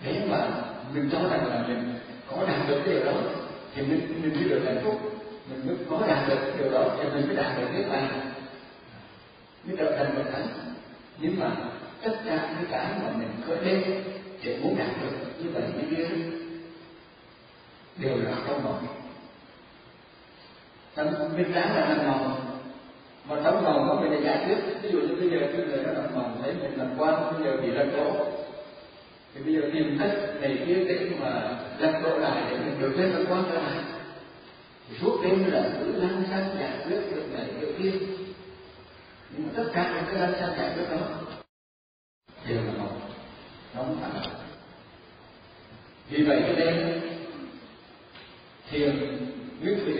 Thế 0.00 0.26
mà 0.28 0.48
mình 0.94 1.08
cho 1.12 1.18
rằng 1.18 1.46
là 1.46 1.64
mình 1.68 1.94
có 2.26 2.46
đạt 2.46 2.68
được 2.68 2.80
cái 2.84 2.94
điều 2.94 3.04
đó, 3.04 3.12
thì 3.74 3.82
mình 3.82 4.22
mình 4.22 4.34
mới 4.34 4.48
được 4.48 4.62
hạnh 4.64 4.80
phúc. 4.84 5.00
Mình 5.50 5.66
mới 5.66 5.76
có 5.90 6.06
đạt 6.06 6.28
được 6.28 6.52
điều 6.58 6.70
đó, 6.70 6.96
thì 6.96 7.10
mình 7.10 7.26
mới 7.26 7.36
đạt 7.36 7.58
được 7.58 7.66
cái 7.72 7.82
bàn 7.90 8.32
mới 9.64 9.76
trở 9.76 9.96
thành 9.98 10.14
một 10.14 10.22
thánh. 10.32 10.46
Nhưng 11.18 11.40
mà 11.40 11.50
tất 12.02 12.12
cả 12.24 12.54
những 12.58 12.70
cái 12.70 12.86
mà 13.02 13.10
mình 13.18 13.28
khởi 13.46 13.64
lên 13.64 14.04
để 14.42 14.58
muốn 14.62 14.76
đạt 14.78 14.88
được 15.02 15.16
như 15.38 15.50
vậy 15.50 15.62
như 15.76 15.96
kia, 15.96 16.08
đều 17.96 18.16
là 18.16 18.34
không 18.46 18.64
mộng 18.64 18.86
tâm 20.94 21.06
minh 21.36 21.52
đáng 21.52 21.76
là 21.76 21.88
nằm 21.88 22.06
mộng 22.06 22.51
mà 23.28 23.36
tấm 23.44 23.64
lòng 23.64 23.86
có 23.88 24.00
mình 24.00 24.24
giải 24.24 24.44
quyết 24.46 24.56
ví 24.82 24.90
dụ 24.90 25.00
như 25.00 25.14
bây 25.14 25.30
giờ 25.30 25.46
tôi 25.52 25.66
người 25.66 25.84
nó 25.84 25.92
nằm 25.92 26.14
mầm 26.14 26.42
thấy 26.42 26.54
mình 26.54 26.78
làm 26.78 26.88
quan 26.98 27.32
bây 27.32 27.44
giờ 27.44 27.56
bị 27.62 27.70
lật 27.70 27.86
đổ. 27.96 28.26
Thì 29.34 29.42
bây 29.42 29.54
giờ 29.54 29.60
tìm 29.74 29.96
cách 29.98 30.12
này 30.40 30.58
kia 30.66 30.74
để 30.74 31.10
mà 31.20 31.58
lật 31.78 32.00
đổ 32.02 32.18
lại 32.18 32.42
để 32.50 32.56
mình 32.58 32.80
được 32.80 32.92
hết 32.98 33.08
làm 33.14 33.26
quan 33.28 33.44
trở 33.48 33.54
lại. 33.54 33.78
Thì 34.88 34.96
suốt 35.00 35.20
đêm 35.22 35.50
là 35.52 35.70
cứ 35.80 35.92
lăn 35.92 36.22
xăng 36.30 36.56
giải 36.60 36.78
quyết 36.86 37.00
được 37.14 37.24
này, 37.32 37.46
được 37.60 37.74
kia. 37.78 37.92
Nhưng 39.30 39.46
mà 39.46 39.52
tất 39.56 39.70
cả 39.72 39.92
những 39.94 40.04
cái 40.14 40.20
lăn 40.20 40.40
xăng 40.40 40.58
giải 40.58 40.72
quyết 40.74 40.90
đó, 40.90 41.06
đều 42.48 42.56
là 42.56 42.72
mộng 42.78 43.00
nó 43.74 43.82
không 43.82 43.98
phải 44.00 44.28
vì 46.10 46.24
vậy 46.24 46.42
cho 46.46 46.52
nên, 46.52 47.00
thiền, 48.70 49.18
nguyên 49.62 49.78
thủy, 49.84 49.94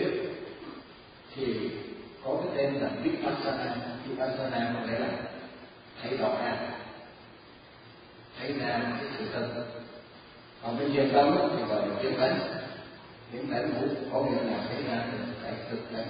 thì 1.35 1.69
có 2.25 2.37
cái 2.43 2.51
tên 2.57 2.81
là 2.81 2.89
vipassana 3.03 3.75
vipassana 4.07 4.73
có 4.73 4.87
nghĩa 4.87 4.99
là 4.99 5.07
thấy 6.01 6.17
rõ 6.17 6.29
ra 6.29 6.57
thấy 8.39 8.53
ra 8.53 8.79
cái 8.99 9.09
sự 9.17 9.25
thật. 9.33 9.63
Còn 10.63 10.77
cái 10.79 10.89
thiền 10.89 11.13
tâm 11.13 11.37
thì 11.57 11.63
gọi 11.63 11.87
là 11.87 11.95
thiền 12.01 12.15
tánh 12.19 12.39
thiền 13.31 13.51
tánh 13.51 13.73
ngủ 13.73 13.87
có 14.13 14.21
nghĩa 14.21 14.43
là 14.43 14.57
thấy 14.69 14.83
ra 14.83 15.03
cái 15.43 15.53
thực 15.69 15.93
tánh 15.93 16.05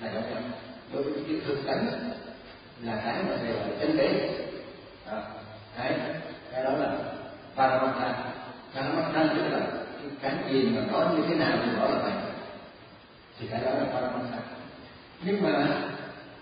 là 0.00 0.12
đó 0.12 0.20
đối 0.92 1.02
với 1.02 1.22
cái 1.26 1.40
thực 1.46 1.66
tánh 1.66 1.86
là 2.82 3.00
cái 3.04 3.22
mà 3.22 3.36
gọi 3.36 3.68
là 3.68 3.76
chân 3.80 3.96
đế 3.96 4.38
à, 5.06 5.22
đấy 5.78 5.92
cái 6.52 6.64
đó 6.64 6.70
là 6.70 6.98
paramata 7.56 8.24
paramata 8.74 9.34
tức 9.34 9.42
là 9.50 9.60
cái 10.22 10.34
gì 10.50 10.68
mà 10.68 10.82
nó 10.92 11.10
như 11.16 11.22
thế 11.28 11.34
nào 11.34 11.58
thì 11.64 11.70
đó 11.76 11.88
là 11.88 11.98
vậy 12.02 12.12
thì 13.38 13.46
cái 13.50 13.60
đó 13.64 13.70
là 13.70 13.84
paramata 13.84 14.53
nhưng 15.22 15.42
mà 15.42 15.66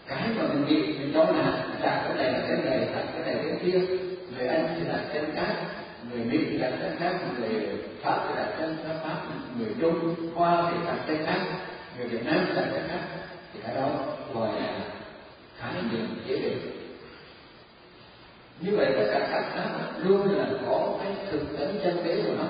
cái 0.06 0.28
mà 0.36 0.42
mình 0.42 0.66
nghĩ 0.66 0.98
mình 0.98 1.10
cho 1.14 1.24
là 1.24 1.64
đặt 1.82 2.04
cái 2.04 2.16
này 2.16 2.32
là 2.32 2.46
cái 2.48 2.56
này, 2.56 2.88
đặt 2.94 3.04
cái 3.12 3.22
này 3.22 3.44
cái 3.44 3.58
kia. 3.62 3.78
Người 4.36 4.48
anh 4.48 4.74
thì 4.76 4.88
đặt 4.88 5.00
tên 5.12 5.24
khác, 5.36 5.54
người 6.10 6.24
mỹ 6.24 6.38
thì 6.50 6.58
đặt 6.58 6.72
tên 6.80 6.96
khác, 6.98 7.12
người 7.38 7.66
pháp 8.02 8.24
thì 8.28 8.34
đặt 8.36 8.48
tên 8.58 8.76
pháp, 9.04 9.16
người 9.58 9.74
trung, 9.80 10.14
hoa 10.34 10.70
thì 10.70 10.86
đặt 10.86 10.96
tên 11.06 11.26
khác, 11.26 11.40
người 11.98 12.06
việt 12.08 12.24
nam 12.26 12.44
thì 12.48 12.54
đặt 12.56 12.66
tên 12.72 12.82
khác. 12.88 13.00
Thì 13.52 13.60
cái 13.62 13.74
đó 13.74 13.88
gọi 14.34 14.48
là 14.60 14.78
khái 15.58 15.72
niệm 15.92 16.22
chế 16.28 16.36
định. 16.36 16.58
Như 18.60 18.76
vậy 18.76 18.86
tất 18.96 19.10
cả 19.12 19.28
các 19.30 19.44
pháp 19.54 19.90
luôn 20.04 20.38
là 20.38 20.46
có 20.66 20.98
cái 21.02 21.12
thực 21.30 21.58
tính 21.58 21.80
chân 21.84 22.04
đế 22.04 22.22
của 22.22 22.34
nó. 22.38 22.44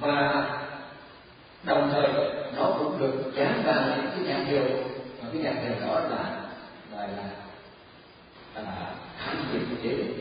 Và 0.00 0.44
đồng 1.66 1.90
thời, 1.92 2.08
nó 2.56 2.74
cũng 2.78 2.98
được 2.98 3.34
gắn 3.34 3.62
vào 3.64 3.96
những 3.96 4.10
cái 4.14 4.24
nhãn 4.24 4.46
hiệu 4.46 4.64
và 5.22 5.28
cái 5.32 5.42
nhãn 5.42 5.56
hiệu 5.56 5.88
đó 5.88 6.00
là 6.00 6.40
gọi 6.92 7.08
là 7.08 7.30
là 8.54 8.94
khái 9.18 9.34
niệm 9.52 9.76
chế 9.82 9.88
định 9.88 10.20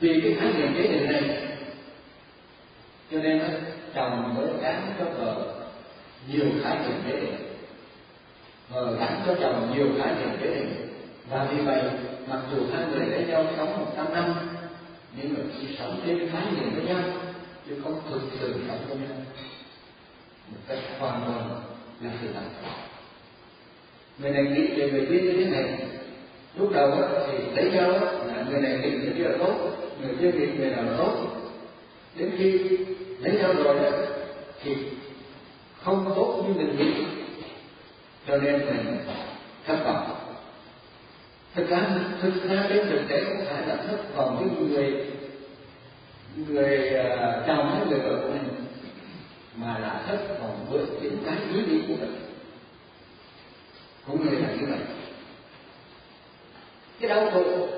vì 0.00 0.20
cái 0.20 0.36
khái 0.40 0.52
niệm 0.52 0.74
chế 0.74 0.82
định 0.82 1.06
này, 1.06 1.46
cho 3.10 3.18
nên 3.18 3.38
nó 3.38 3.44
chồng 3.94 4.34
mới 4.34 4.46
gắn 4.62 4.92
cho 4.98 5.04
vợ 5.04 5.54
nhiều 6.28 6.46
khái 6.62 6.78
niệm 6.78 7.00
chế 7.06 7.20
định 7.20 7.36
vợ 8.68 8.96
gắn 8.98 9.22
cho 9.26 9.34
chồng 9.40 9.74
nhiều 9.76 9.88
khái 9.98 10.14
niệm 10.14 10.28
chế 10.40 10.46
định 10.54 10.86
và 11.30 11.44
vì 11.44 11.62
vậy, 11.62 11.82
mặc 12.26 12.40
dù 12.52 12.66
hai 12.72 12.84
người 12.86 13.06
lấy 13.06 13.24
nhau 13.24 13.46
sống 13.56 13.80
một 13.80 13.92
trăm 13.96 14.14
năm, 14.14 14.34
nhưng 15.16 15.34
mà 15.34 15.40
chỉ 15.58 15.76
sống 15.78 16.00
trên 16.06 16.30
khái 16.32 16.42
niệm 16.52 16.74
với 16.74 16.84
nhau, 16.84 17.00
chứ 17.66 17.80
không 17.84 18.00
thực 18.10 18.20
sự 18.40 18.54
sống 18.68 18.78
với 18.88 18.96
nhau 18.96 19.18
một 20.50 20.58
cách 20.68 20.78
hoàn 20.98 21.22
toàn 21.26 21.60
là 22.00 22.10
sự 22.22 22.28
thật. 22.34 22.70
Người 24.18 24.30
này 24.30 24.42
nghĩ 24.44 24.66
về 24.66 24.90
người 24.90 25.06
kia 25.06 25.20
như 25.20 25.32
thế 25.32 25.50
này 25.50 25.78
lúc 26.58 26.72
đầu 26.72 26.92
thì 27.26 27.38
lấy 27.54 27.70
nhau 27.70 27.90
là 28.26 28.44
người 28.50 28.60
này 28.60 28.78
nghĩ 28.78 28.90
người 28.90 29.12
kia 29.16 29.24
là 29.24 29.36
tốt 29.38 29.76
người 30.02 30.14
kia 30.20 30.32
nghĩ 30.32 30.46
người 30.58 30.70
nào 30.70 30.82
là 30.82 30.96
tốt. 30.98 31.16
Đến 32.16 32.30
khi 32.38 32.58
lấy 33.20 33.34
nhau 33.38 33.54
rồi 33.54 33.74
đó 33.74 33.90
thì 34.62 34.76
không 35.82 36.12
tốt 36.16 36.44
như 36.46 36.54
mình 36.54 36.76
nghĩ 36.78 37.04
cho 38.26 38.36
nên 38.36 38.66
mình 38.66 38.98
thất 39.66 39.76
vọng. 39.84 40.16
Thực 41.54 41.68
ra 41.68 41.88
thực 42.22 42.44
ra 42.44 42.66
đến 42.68 42.86
thực 42.90 43.00
tế 43.08 43.24
không 43.24 43.44
phải 43.46 43.66
là 43.66 43.76
thất 43.76 44.16
vọng 44.16 44.36
với 44.38 44.68
người 44.68 45.06
người 46.48 46.90
uh, 46.90 47.46
chồng 47.46 47.70
hay 47.74 47.86
người 47.86 47.98
vợ 47.98 48.20
của 48.22 48.28
mình 48.28 48.65
mà 49.56 49.78
là 49.78 50.02
thất 50.06 50.18
vọng 50.40 50.66
với 50.70 50.80
những 51.02 51.18
cái 51.26 51.36
ý 51.54 51.62
nghĩ 51.64 51.80
của 51.88 51.94
mình. 52.00 52.16
Cũng 54.06 54.24
như 54.24 54.38
là 54.38 54.48
như 54.48 54.66
vậy. 54.70 54.78
Cái 57.00 57.08
đau 57.08 57.30
khổ 57.30 57.68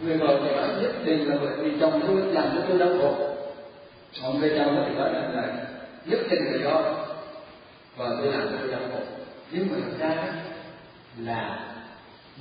người 0.00 0.16
vợ 0.16 0.40
thì 0.42 0.56
nói 0.56 0.68
nhất 0.82 0.92
định 1.04 1.28
là 1.28 1.36
bởi 1.40 1.56
vì 1.56 1.78
chồng 1.80 2.00
tôi 2.06 2.32
làm 2.32 2.48
cho 2.54 2.64
tôi 2.68 2.78
đau 2.78 2.88
khổ. 3.00 3.36
Còn 4.22 4.40
người 4.40 4.52
chồng 4.58 4.84
thì 4.88 4.94
nói 4.94 5.12
là, 5.12 5.28
là 5.28 5.66
nhất 6.04 6.20
định 6.30 6.44
là 6.44 6.64
do 6.64 6.82
vợ 7.96 8.16
tôi 8.18 8.32
làm 8.32 8.48
cho 8.50 8.56
tôi 8.60 8.68
đau 8.68 8.80
khổ. 8.92 9.00
Nhưng 9.50 9.68
mà 9.70 9.76
thực 9.84 9.98
ra 9.98 10.32
là 11.18 11.70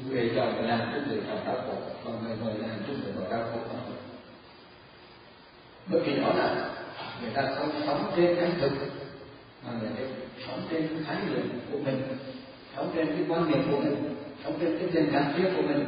người 0.09 0.31
chồng 0.35 0.67
làm 0.67 0.79
cho 0.79 0.99
người 1.07 1.21
chồng 1.27 1.39
đau 1.45 1.55
khổ 1.55 1.73
còn 2.05 2.23
người 2.23 2.35
vợ 2.35 2.51
làm 2.67 2.77
cho 2.87 2.93
người 2.93 3.11
vợ 3.11 3.37
đau 3.37 3.49
khổ 3.51 3.59
bởi 5.87 6.01
vì 6.01 6.21
đó 6.21 6.33
là 6.37 6.69
người 7.23 7.31
ta 7.33 7.55
không 7.57 7.71
sống 7.87 8.13
trên 8.15 8.35
cái 8.35 8.51
thực 8.61 8.71
mà 9.65 9.71
người 9.81 9.89
ta 9.89 10.03
sống 10.47 10.59
trên 10.71 10.87
khái 11.07 11.17
niệm 11.29 11.49
của 11.71 11.77
mình, 11.77 12.01
sống 12.75 12.91
trên 12.95 13.07
cái 13.07 13.25
quan 13.29 13.51
niệm 13.51 13.61
của 13.71 13.77
mình, 13.77 14.15
sống 14.43 14.53
trên 14.61 14.77
cái 14.77 14.89
nền 14.93 15.13
tảng 15.13 15.33
riêng 15.37 15.53
của 15.55 15.61
mình. 15.61 15.85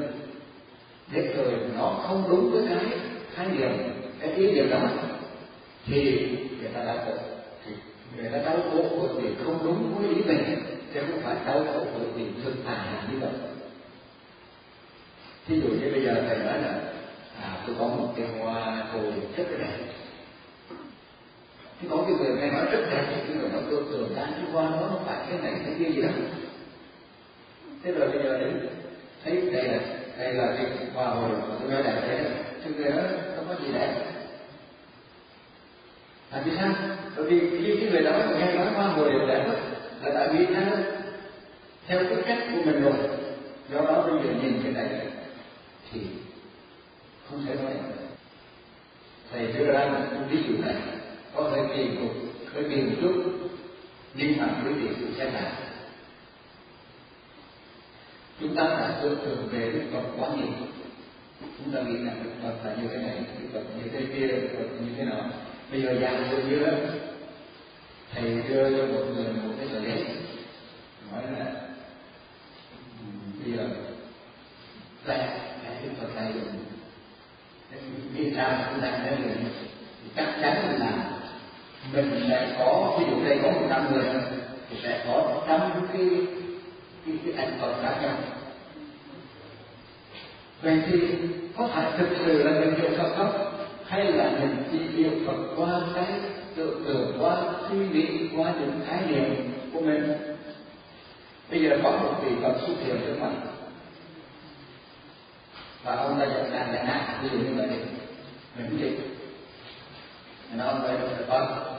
Để 1.11 1.33
rồi 1.37 1.53
nó 1.77 2.03
không 2.07 2.23
đúng 2.29 2.51
với 2.51 2.63
cái 2.69 2.99
khái 3.33 3.47
niệm, 3.47 3.71
cái 4.19 4.33
ý 4.33 4.51
niệm 4.51 4.69
đó, 4.69 4.89
thì 5.85 6.29
người 6.61 6.69
ta 6.73 6.83
đau 6.83 6.97
khổ. 7.05 7.11
Thì 7.65 7.71
người 8.17 8.31
ta 8.31 8.37
đau 8.37 8.57
khổ 8.71 8.83
bởi 9.01 9.21
vì 9.21 9.35
không 9.43 9.59
đúng 9.63 9.95
với 9.95 10.09
ý 10.09 10.21
mình, 10.23 10.63
chứ 10.93 10.99
không 11.11 11.21
phải 11.21 11.35
đau 11.45 11.65
khổ 11.73 11.85
bởi 11.99 12.07
vì 12.15 12.25
thực 12.43 12.53
tại 12.65 12.87
như 13.11 13.19
vậy. 13.19 13.31
Thí 15.47 15.61
dụ 15.61 15.67
như 15.67 15.91
bây 15.91 16.03
giờ 16.03 16.23
thầy 16.27 16.37
nói 16.37 16.61
là 16.61 16.81
à 17.41 17.57
tôi 17.67 17.75
có 17.79 17.87
một 17.87 18.13
cái 18.17 18.27
hoa 18.39 18.83
tôi 18.93 19.03
rất 19.37 19.43
là 19.49 19.57
đẹp 19.57 19.77
chứ 21.81 21.87
có 21.91 21.97
cái 21.97 22.15
người 22.19 22.37
nghe 22.37 22.51
nói 22.51 22.65
rất 22.71 22.81
đẹp 22.91 23.05
thì 23.09 23.21
cái 23.27 23.37
người 23.37 23.49
nói 23.49 23.61
tôi 23.71 23.83
tưởng 23.91 24.15
ra 24.15 24.25
chứ 24.25 24.43
qua 24.53 24.63
nó 24.63 24.81
nó 24.81 24.99
phải 25.05 25.25
cái 25.29 25.39
này, 25.41 25.61
cái 25.65 25.75
kia 25.79 25.89
gì 25.95 26.01
đó 26.01 26.09
thế 27.83 27.91
rồi 27.91 28.09
bây 28.09 28.23
giờ 28.23 28.39
đến, 28.39 28.67
thấy 29.23 29.41
đây 29.53 29.63
là 29.63 29.79
đây 30.17 30.33
là 30.33 30.55
cái 30.57 30.65
hoa 30.93 31.07
hồi 31.07 31.29
tôi 31.59 31.71
nói 31.71 31.83
đẹp 31.83 32.01
thế 32.07 32.31
chứ 32.63 32.71
người 32.77 32.91
đó 32.91 33.01
không 33.35 33.45
có 33.47 33.55
gì 33.65 33.73
đẹp. 33.73 34.05
Tại 36.31 36.41
vì 36.45 36.51
sao? 36.57 36.73
Bởi 37.15 37.25
vì 37.25 37.39
khi 37.39 37.77
cái 37.79 37.89
người 37.91 38.03
đó 38.03 38.11
nghe 38.39 38.55
nói 38.55 38.73
hoa 38.73 38.87
hồi 38.87 39.09
đều 39.09 39.27
đẹp 39.27 39.45
là 40.03 40.11
tại 40.13 40.27
vì 40.33 40.45
nó 40.47 40.61
theo 41.87 41.99
cái 42.09 42.23
cách 42.25 42.47
của 42.51 42.61
mình 42.65 42.83
rồi. 42.83 42.93
Do 43.71 43.81
đó 43.81 44.07
bây 44.07 44.23
giờ 44.23 44.33
nhìn 44.41 44.59
cái 44.63 44.71
này 44.71 45.07
thì 45.91 45.99
không 47.29 47.45
thể 47.45 47.55
nói 47.55 47.73
thầy 49.31 49.47
đưa 49.47 49.65
ra 49.65 49.85
một 49.85 50.25
ví 50.29 50.37
dụ 50.47 50.53
này 50.65 50.75
có 51.35 51.51
thể 51.55 51.75
kỳ 51.75 51.89
cục 51.99 52.11
hơi 52.53 52.63
kỳ 52.69 52.81
một 52.81 52.95
chút 53.01 53.13
nhưng 54.13 54.37
mà 54.37 54.47
quý 54.65 54.73
vị 54.73 54.87
cũng 54.99 55.13
xem 55.17 55.33
lại 55.33 55.51
chúng 58.39 58.55
ta 58.55 58.63
đã 58.63 58.99
tưởng 59.01 59.19
tượng 59.25 59.47
về 59.51 59.71
đức 59.71 59.81
phật 59.93 60.03
quá 60.17 60.29
nhiều. 60.35 60.67
Chúng 61.57 61.73
ta 61.73 61.81
nghĩ 61.81 61.97
là 61.97 62.13
đức 62.23 62.29
phật 62.43 62.53
là 62.63 62.75
như 62.75 62.87
thế 62.87 62.97
này, 62.97 63.17
đức 63.41 63.47
phật 63.53 63.63
như 63.77 63.89
thế 63.93 64.05
kia, 64.13 64.27
đức 64.27 64.49
phật 64.57 64.81
như 64.81 64.91
thế 64.97 65.03
nào 65.03 65.29
bây 65.71 65.81
giờ 65.81 65.97
dạng 66.01 66.27
dụ 66.31 66.37
như 66.37 66.65
thầy 68.13 68.43
đưa 68.49 68.77
cho 68.77 68.85
một 68.93 69.05
người 69.15 69.33
một 69.33 69.53
cái 69.57 69.67
tờ 69.73 69.81
giấy, 69.81 70.05
nói 71.11 71.23
là 71.39 71.45
ừ, 72.99 73.05
bây 73.43 73.53
giờ 73.57 73.69
vẽ 75.05 75.39
cái 75.63 75.75
đức 75.83 75.89
phật 76.01 76.15
này 76.15 76.33
dùng 76.33 76.65
biết 78.17 78.33
sao 78.35 78.65
chúng 78.71 78.81
ta 78.81 78.99
thấy 79.03 79.15
được? 79.17 79.35
Thì 80.03 80.09
chắc 80.15 80.37
chắn 80.41 80.79
là 80.79 81.14
mình 81.93 82.25
sẽ 82.29 82.55
có 82.59 82.97
ví 82.99 83.05
dụ 83.11 83.25
đây 83.25 83.39
có 83.43 83.51
một 83.51 83.67
trăm 83.69 83.93
người 83.93 84.05
thì 84.69 84.77
sẽ 84.83 85.03
có 85.07 85.43
trăm 85.47 85.59
cái 85.93 86.09
cái, 87.05 87.15
cái 87.25 87.45
ảnh 87.45 87.57
phần 87.61 87.75
khác 87.83 87.95
nhau 88.01 88.17
vậy 90.61 90.81
thì 90.87 90.99
có 91.57 91.67
phải 91.67 91.91
thực 91.97 92.07
sự 92.25 92.43
là 92.43 92.59
mình 92.59 92.75
yêu 92.75 92.89
Phật 92.97 93.13
không? 93.17 93.51
Hay 93.85 94.11
là 94.11 94.31
mình 94.39 94.63
chỉ 94.71 94.79
yêu 94.97 95.11
Phật 95.27 95.37
qua 95.57 95.81
cái 95.95 96.05
tưởng 96.55 96.83
tượng 96.85 97.17
qua 97.19 97.37
suy 97.69 97.77
nghĩ 97.77 98.29
qua 98.37 98.53
những 98.59 98.81
khái 98.87 98.99
niệm 99.07 99.53
của 99.73 99.81
mình? 99.81 100.13
Bây 101.51 101.63
giờ 101.63 101.77
có 101.83 101.91
một 101.91 102.13
vị 102.23 102.31
Phật 102.41 102.53
xuất 102.67 102.73
hiện 102.85 102.95
trước 103.05 103.15
mặt. 103.21 103.31
Và 105.83 105.95
ông 105.95 106.19
ta 106.19 106.25
nhận 106.25 106.51
rằng 106.51 106.73
là 106.73 106.83
nạn 106.83 107.19
ví 107.23 107.29
dụ 107.31 107.37
như 107.37 107.53
vậy. 107.57 107.67
Mình 108.57 108.79
biết, 108.81 108.91
nó 110.53 110.65
ông 110.65 110.81
ta 110.87 110.93
được 110.93 111.25
Phật. 111.27 111.74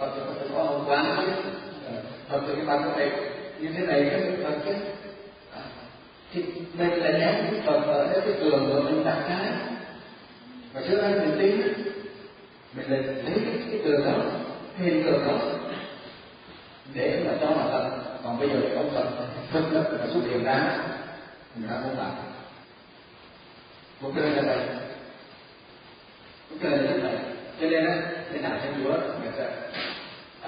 Phật 0.00 0.10
thì 0.14 0.20
có 0.26 0.56
có 0.56 0.64
một 0.64 0.84
quán 0.86 1.16
chứ. 1.16 1.50
Ờ, 1.86 1.92
Phật 2.28 2.46
tử 2.46 2.54
cái 2.54 2.64
bạn 2.64 2.82
có 2.84 2.90
thể 2.96 3.10
như 3.58 3.68
thế 3.76 3.86
này 3.86 4.08
cái 4.10 4.32
Phật 4.42 4.58
chứ. 4.64 4.72
À, 5.54 5.62
thì 6.32 6.44
mình 6.78 6.90
là 6.90 7.10
ném 7.10 7.34
cái 7.50 7.60
Phật 7.66 7.80
ở 7.80 8.08
cái 8.12 8.20
cái 8.20 8.34
tường 8.40 8.70
của 8.72 8.80
mình 8.80 9.04
đặt 9.04 9.24
cái. 9.28 9.52
Và 10.72 10.80
trước 10.88 11.02
đây 11.02 11.12
mình 11.12 11.36
tin 11.40 11.72
mình 12.74 12.90
lại 12.90 13.02
lấy 13.02 13.34
cái, 13.44 13.54
cái 13.70 13.80
tường 13.84 14.04
đó 14.04 14.12
cái 14.78 14.86
hình 14.86 15.04
tượng 15.04 15.26
đó 15.26 15.38
để 16.94 17.22
mà 17.26 17.32
cho 17.40 17.50
là 17.50 17.64
Phật. 17.72 17.90
Còn 18.24 18.38
bây 18.38 18.48
giờ 18.48 18.56
thì 18.60 18.74
ông 18.76 18.90
Phật 18.94 19.06
thực 19.52 19.72
lực 19.72 20.00
là 20.00 20.06
xuất 20.12 20.20
hiện 20.30 20.44
ra 20.44 20.78
mình 21.54 21.68
đã 21.70 21.80
không 21.82 21.98
làm. 21.98 22.10
Một 24.00 24.10
cái 24.16 24.30
là 24.30 24.42
vậy. 24.42 24.66
Một 26.50 26.56
cái 26.62 26.70
là 26.70 26.78
vậy 27.02 27.18
cho 27.60 27.68
nên 27.68 27.86
á 27.86 27.96
thế 28.32 28.38
nào 28.40 28.58
thánh 28.62 28.74
chúa 28.84 28.92
người 28.92 29.32
ta 29.38 29.44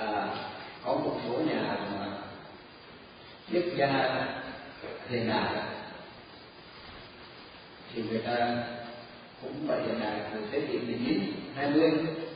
à, 0.02 0.28
có 0.84 0.94
một 0.94 1.20
số 1.26 1.32
nhà 1.32 1.76
mà 1.92 2.06
triết 3.52 3.64
gia 3.76 4.26
hiện 5.08 5.28
đại 5.28 5.52
thì 7.94 8.02
người 8.02 8.18
ta 8.18 8.64
cũng 9.42 9.52
phải 9.68 9.82
hiện 9.82 10.00
đại 10.00 10.20
từ 10.34 10.40
thế 10.52 10.60
kỷ 10.60 10.78
19 10.78 11.20
20 11.56 11.90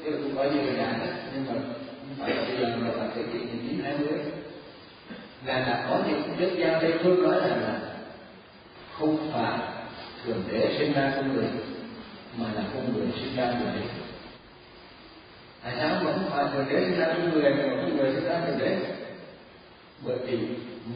tức 0.05 0.11
là 0.11 0.18
cũng 0.22 0.37
có 0.37 0.44
nhiều 0.44 0.62
hiện 0.62 0.76
đại 0.76 0.92
đó 0.92 1.07
nhưng 1.35 1.46
mà 1.46 1.52
không 1.52 2.16
phải 2.18 2.31
là 2.31 2.42
bây 2.42 2.57
giờ 2.59 2.76
mà 2.76 2.88
là 2.88 3.09
thế 3.14 3.22
kỷ 3.33 3.38
19 3.38 3.81
20 3.85 4.09
là 5.44 5.59
là 5.59 5.87
có 5.88 6.00
những 6.09 6.22
triết 6.38 6.52
gia 6.59 6.79
tây 6.81 6.92
phương 7.02 7.22
nói 7.22 7.40
rằng 7.40 7.62
là 7.62 7.81
không 8.98 9.31
phải 9.33 9.59
thượng 10.24 10.42
đế 10.52 10.76
sinh 10.79 10.92
ra 10.92 11.12
con 11.16 11.35
người 11.35 11.46
mà 12.37 12.46
là 12.55 12.62
con 12.74 12.94
người 12.94 13.07
sinh 13.20 13.37
ra 13.37 13.46
thượng 13.46 13.72
đế 13.74 14.06
tại 15.66 15.74
sao 15.79 16.02
mà 16.05 16.12
không 16.12 16.31
phải 16.31 16.44
người 16.55 16.64
đến 16.70 16.85
sinh 16.85 17.00
ra 17.00 17.14
những 17.14 17.31
người 17.31 17.55
mà 17.55 17.62
con 17.76 17.96
người 17.96 18.12
sinh 18.14 18.24
ra 18.24 18.40
người 18.46 18.68
đến? 18.68 18.79
bởi 20.05 20.16
vì 20.26 20.38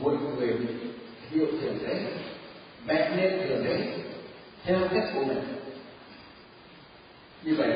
mỗi 0.00 0.14
người 0.36 0.56
hiểu 1.30 1.46
thượng 1.46 1.78
đế 1.88 1.96
vẽ 2.86 3.10
nên 3.16 3.48
thượng 3.48 3.64
đế 3.64 3.80
theo 4.64 4.78
cách 4.94 5.04
của 5.14 5.24
mình. 5.24 5.42
Như 7.42 7.54
vậy, 7.54 7.68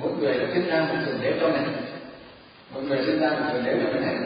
mỗi 0.00 0.12
người 0.12 0.34
là 0.34 0.46
sinh 0.54 0.66
ra 0.66 0.80
một 0.80 0.94
thượng 1.06 1.20
đế 1.22 1.38
cho 1.40 1.48
mình. 1.48 1.76
Mỗi 2.74 2.82
người 2.82 2.98
sinh 3.06 3.20
ra 3.20 3.30
một 3.30 3.46
thượng 3.52 3.64
đế 3.64 3.72
cho 3.72 3.92
mình 3.92 4.02
hết. 4.02 4.16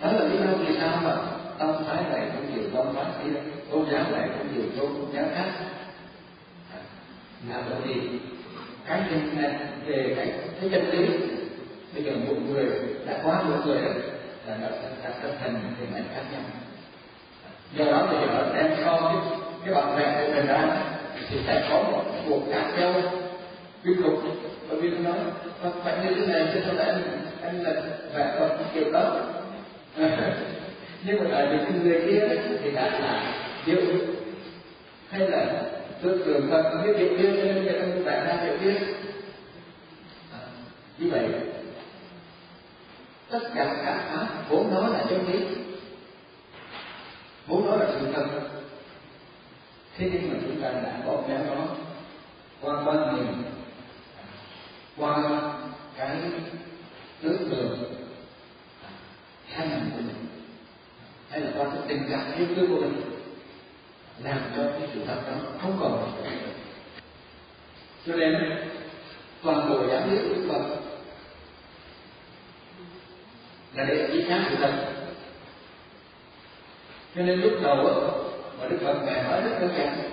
Đó 0.00 0.12
là 0.12 0.24
lý 0.24 0.36
do 0.38 0.52
vì 0.58 0.76
sao 0.80 1.00
mà 1.02 1.16
tâm 1.58 1.84
thái 1.86 2.04
này 2.10 2.30
cũng 2.36 2.46
chịu 2.54 2.70
tâm 2.74 2.86
thái 2.94 3.04
kia, 3.24 3.40
tôn 3.70 3.86
giáo 3.92 4.04
này 4.10 4.28
cũng 4.38 4.48
chịu 4.54 4.64
tôn 4.78 5.06
giáo 5.14 5.24
khác. 5.34 5.50
Là 7.48 7.62
bởi 7.70 7.80
vì 7.84 8.18
cái 8.86 9.02
nhân 9.10 9.42
này 9.42 9.50
về 9.86 10.12
cái 10.16 10.32
cái 10.60 10.70
chân 10.72 10.90
lý, 10.90 11.06
bây 11.94 12.02
giờ 12.02 12.12
một 12.12 12.34
người 12.48 12.66
đã 13.06 13.20
quá 13.24 13.42
một 13.42 13.56
người 13.66 13.82
là 14.46 14.56
nó 14.60 14.68
đã 15.04 15.10
trở 15.22 15.28
thành 15.40 15.60
hình 15.80 15.92
mạnh 15.92 16.04
khác 16.14 16.22
nhau. 16.32 16.42
Do 17.74 17.84
đó 17.84 18.08
thì 18.10 18.16
ở 18.16 18.52
đem 18.54 18.72
so 18.84 19.00
cái 19.00 19.38
cái 19.64 19.74
bạn 19.74 19.96
bè 19.98 20.26
của 20.26 20.34
mình 20.34 20.46
ra 20.46 20.66
thì 21.30 21.36
sẽ 21.46 21.66
có 21.70 21.82
một 21.82 22.04
cuộc 22.28 22.40
khác 22.52 22.64
nhau. 22.78 22.94
Cuối 23.84 23.94
cùng 24.04 24.36
bởi 24.68 24.80
vì 24.80 24.90
nó 24.90 25.10
nói 25.10 25.72
phải 25.84 25.94
như 26.04 26.14
thế 26.14 26.26
này 26.26 26.48
chứ 26.54 26.60
không 26.66 26.76
phải 26.76 26.86
anh 26.86 27.02
anh 27.42 27.62
là 27.62 27.72
vẽ 28.14 28.36
còn 28.38 28.50
kiểu 28.74 28.92
đó. 28.92 29.16
Nhưng 31.04 31.18
mà 31.18 31.30
tại 31.32 31.46
vì 31.46 31.80
người 31.82 32.00
kia 32.06 32.36
thì 32.62 32.70
đã 32.70 32.90
là 33.00 33.32
điệu 33.66 33.80
hay 35.10 35.20
là 35.20 35.62
tư 36.02 36.22
tưởng 36.26 36.50
không 36.50 36.86
biết 36.86 36.92
Điện 36.98 37.18
Biên 37.18 37.36
nên 37.36 37.64
người 37.64 38.04
ta 38.04 38.10
vẽ 38.10 38.24
ra 38.26 38.44
điệu 38.44 38.58
kia 38.60 38.86
như 40.98 41.10
vậy, 41.10 41.28
tất 43.30 43.40
cả 43.54 43.76
các 43.84 44.04
pháp 44.08 44.28
vốn 44.48 44.74
nó 44.74 44.88
là 44.88 45.04
chân 45.08 45.26
lý. 45.32 45.38
Vốn 47.46 47.66
nó 47.66 47.76
là 47.76 47.86
sự 47.92 48.06
thật. 48.12 48.26
Thế 49.96 50.10
nhưng 50.12 50.30
mà 50.30 50.38
chúng 50.42 50.62
ta 50.62 50.70
đã 50.70 51.00
bỏ 51.06 51.22
méo 51.28 51.38
nó, 51.54 51.66
qua 52.60 52.82
quan 52.84 53.16
niệm 53.16 53.42
qua 54.96 55.40
cái 55.96 56.16
tưởng 57.22 57.48
tượng 57.50 57.94
à, 58.82 58.88
hành 59.48 59.90
của 59.94 59.96
mình. 59.96 60.26
Hay 61.30 61.40
là 61.40 61.50
qua 61.56 61.64
cái 61.64 61.82
tình 61.88 62.02
cảm 62.10 62.32
yêu 62.38 62.46
thương 62.56 62.68
của 62.68 62.80
mình 62.80 63.09
làm 64.24 64.40
cho 64.56 64.62
cái 64.62 64.88
sự 64.94 65.00
thật 65.06 65.20
đó 65.26 65.32
không 65.62 65.76
còn 65.80 66.20
cho 68.06 68.16
nên, 68.16 68.34
toàn 69.42 69.68
bộ 69.68 69.88
giáo 69.88 70.06
lý 70.06 70.16
của 70.16 70.34
Đức 70.34 70.46
Phật 70.48 70.76
là 73.74 73.84
để 73.84 74.08
chỉ 74.12 74.24
sáng 74.28 74.44
sự 74.48 74.56
thật. 74.58 74.72
Cho 77.14 77.22
nên 77.22 77.40
lúc 77.40 77.52
đầu 77.62 77.76
mà 78.58 78.68
Đức 78.68 78.78
Phật 78.84 78.94
ngài 79.04 79.22
nói 79.22 79.40
rất 79.40 79.58
đơn 79.60 79.70
giản. 79.78 80.10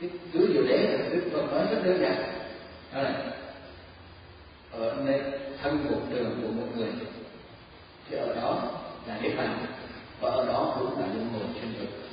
Cái 0.00 0.10
cứ 0.32 0.50
diệu 0.52 0.62
đế 0.68 0.98
đức 1.12 1.30
phật 1.32 1.52
nói 1.52 1.66
rất 1.70 1.80
đơn 1.84 2.00
giản. 2.00 2.22
Đó 2.94 3.02
là, 3.02 3.24
ở 4.72 4.96
nơi 5.04 5.20
thân 5.62 5.86
một 5.90 6.00
đường 6.10 6.40
của 6.42 6.48
một 6.48 6.66
người, 6.76 6.88
thì 8.08 8.16
ở 8.16 8.34
đó 8.34 8.62
là 9.06 9.18
niết 9.22 9.36
bàn, 9.36 9.66
và 10.20 10.30
ở 10.30 10.46
đó 10.46 10.76
cũng 10.78 11.00
là 11.00 11.06
những 11.06 11.28
người 11.32 11.48
chân 11.54 11.74
thực 11.78 12.09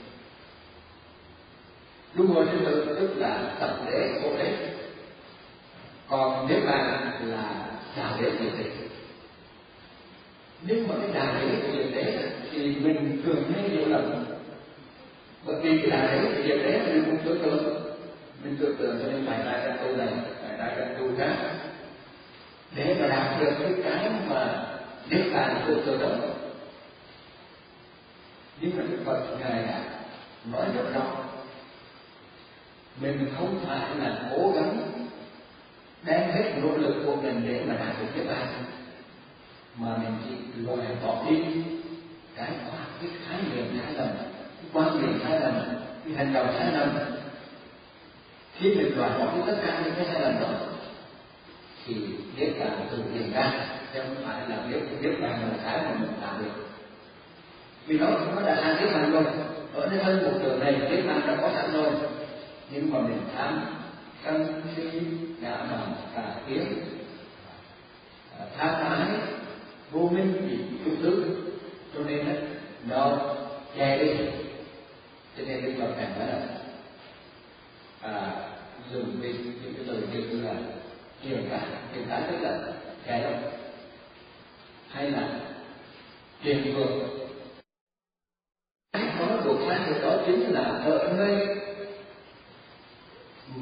luân 2.17 2.29
hồi 2.29 2.45
sinh 2.51 2.65
tử, 2.65 2.95
tức 2.99 3.17
là 3.17 3.55
tập 3.59 3.79
đế 3.85 4.19
khổ 4.21 4.29
đế 4.37 4.53
còn 6.07 6.47
nếu 6.49 6.59
mà 6.65 7.01
là 7.25 7.67
đạo 7.97 8.17
đế 8.21 8.31
diệu 8.39 8.51
đế 8.57 8.65
nếu 10.61 10.83
mà 10.87 10.95
cái 11.01 11.09
đạo 11.13 11.35
đế 11.41 11.47
của 11.61 11.77
diệt 11.77 11.93
đế 11.95 12.29
thì 12.51 12.75
mình 12.75 13.21
thường 13.25 13.43
hay 13.53 13.69
hiểu 13.69 13.87
lầm 13.87 14.25
bởi 15.45 15.55
vì 15.61 15.81
cái 15.81 15.89
đạo 15.91 16.07
đế 16.07 16.21
của 16.21 16.41
diệt 16.47 16.57
đế 16.63 16.81
mình 16.85 17.03
cũng 17.05 17.17
tưởng 17.25 17.43
tượng. 17.43 17.83
Mình 18.43 18.57
tưởng 18.59 18.75
tượng 18.77 18.99
cho 19.01 19.11
nên 19.11 19.25
phải 19.25 19.37
ra 19.45 19.61
cái 19.65 19.77
tu 19.77 19.97
này, 19.97 20.07
phải 20.41 20.57
ra 20.57 20.75
cái 20.77 20.95
tu 20.99 21.09
khác. 21.17 21.35
Để 22.75 22.95
mà 22.99 23.07
đạt 23.07 23.41
được 23.41 23.51
cái 23.59 23.73
cái 23.83 24.11
mà 24.29 24.65
nếu 25.09 25.21
bàn 25.33 25.63
của 25.67 25.73
tự 25.85 25.97
đó 25.97 26.09
nhưng 28.61 28.71
mà 28.77 28.83
Đức 28.91 28.97
Phật 29.05 29.19
ngài 29.39 29.63
đã 29.63 29.81
nói 30.51 30.65
rất 30.75 30.93
rõ 30.93 31.26
mình 33.01 33.29
không 33.37 33.59
phải 33.67 33.95
là 33.99 34.31
cố 34.35 34.51
gắng 34.55 34.91
đem 36.03 36.31
hết 36.31 36.51
nỗ 36.61 36.77
lực 36.77 36.95
của 37.05 37.15
mình 37.15 37.43
để 37.47 37.63
mà 37.67 37.73
đạt 37.73 37.99
được 37.99 38.07
cái 38.15 38.25
bài, 38.25 38.45
mà 39.77 39.97
mình 39.97 40.13
chỉ 40.25 40.61
loại 40.61 40.87
bỏ 41.05 41.23
đi 41.29 41.37
cái 42.35 42.49
cái 43.01 43.09
khái 43.27 43.39
niệm 43.55 43.65
sai 43.83 43.93
lầm 43.93 44.07
cái 44.17 44.69
quan 44.73 45.01
niệm 45.01 45.19
sai 45.23 45.39
lầm 45.39 45.53
cái 46.05 46.13
hành 46.15 46.33
động 46.33 46.47
sai 46.57 46.71
lầm 46.73 46.89
khi 48.55 48.75
mình 48.75 48.97
loại 48.97 49.19
bỏ 49.19 49.25
đi 49.35 49.41
tất 49.47 49.57
cả 49.65 49.81
những 49.83 49.93
cái 49.95 50.05
sai 50.05 50.21
lầm 50.21 50.39
đó 50.41 50.47
thì 51.85 51.95
biết 52.37 52.51
là 52.57 52.69
tự 52.91 53.03
hiện 53.13 53.31
ra 53.33 53.51
chứ 53.93 53.99
không 53.99 54.15
phải 54.25 54.49
là 54.49 54.57
biết 54.57 54.79
biết 55.01 55.19
là 55.19 55.29
một 55.29 55.57
cái 55.63 55.77
mà 55.77 55.91
mình 55.99 56.11
làm 56.21 56.43
được. 56.43 56.51
Vì 57.87 57.99
nó 57.99 58.07
nó 58.35 58.41
đã 58.41 58.55
sang 58.55 58.75
cái 58.79 58.87
thành 58.93 59.11
rồi. 59.11 59.23
Ở 59.73 59.87
nơi 59.87 59.99
thân 60.03 60.23
một 60.23 60.39
trường 60.43 60.59
này 60.59 60.75
cái 60.89 61.01
bàn 61.01 61.21
đã 61.27 61.35
có 61.41 61.49
sẵn 61.55 61.73
rồi 61.73 61.91
nhưng 62.71 62.91
mà 62.91 62.99
mình 62.99 63.21
tham 63.35 63.65
sân 64.23 64.61
si 64.75 64.83
ngã 65.41 65.57
mạn 65.57 65.93
tà 66.15 66.35
kiến. 66.47 66.65
Tham 68.57 68.73
ái 68.73 69.07
vô 69.91 70.09
minh 70.09 70.33
gì 70.49 70.77
chút 70.85 70.91
thứ 71.01 71.25
cho 71.93 71.99
nên 72.03 72.35
nó 72.89 73.17
che 73.75 73.97
đi. 73.97 74.25
Cho 75.37 75.43
nên 75.47 75.63
đức 75.63 75.73
phật 75.79 75.93
ngài 75.97 76.07
đó 76.19 76.25
là 76.25 76.57
à, 78.01 78.31
dùng 78.91 79.19
cái 79.21 79.33
những 79.33 79.73
cái 79.75 79.85
lời 79.85 80.01
như 80.13 80.41
là 80.41 80.53
kiềm 81.23 81.47
cả 81.49 81.67
kiềm 81.93 82.03
cả 82.09 82.27
tức 82.31 82.37
là 82.41 82.59
che 83.05 83.23
đâu 83.23 83.33
hay 84.89 85.11
là 85.11 85.29
kiềm 86.43 86.75
vượt 86.75 86.89
có 88.93 89.41
đột 89.45 89.57
phá 89.67 89.85
được 89.87 89.99
đó 90.01 90.17
chính 90.25 90.53
là 90.53 90.61
ở 90.61 91.13
nơi 91.17 91.57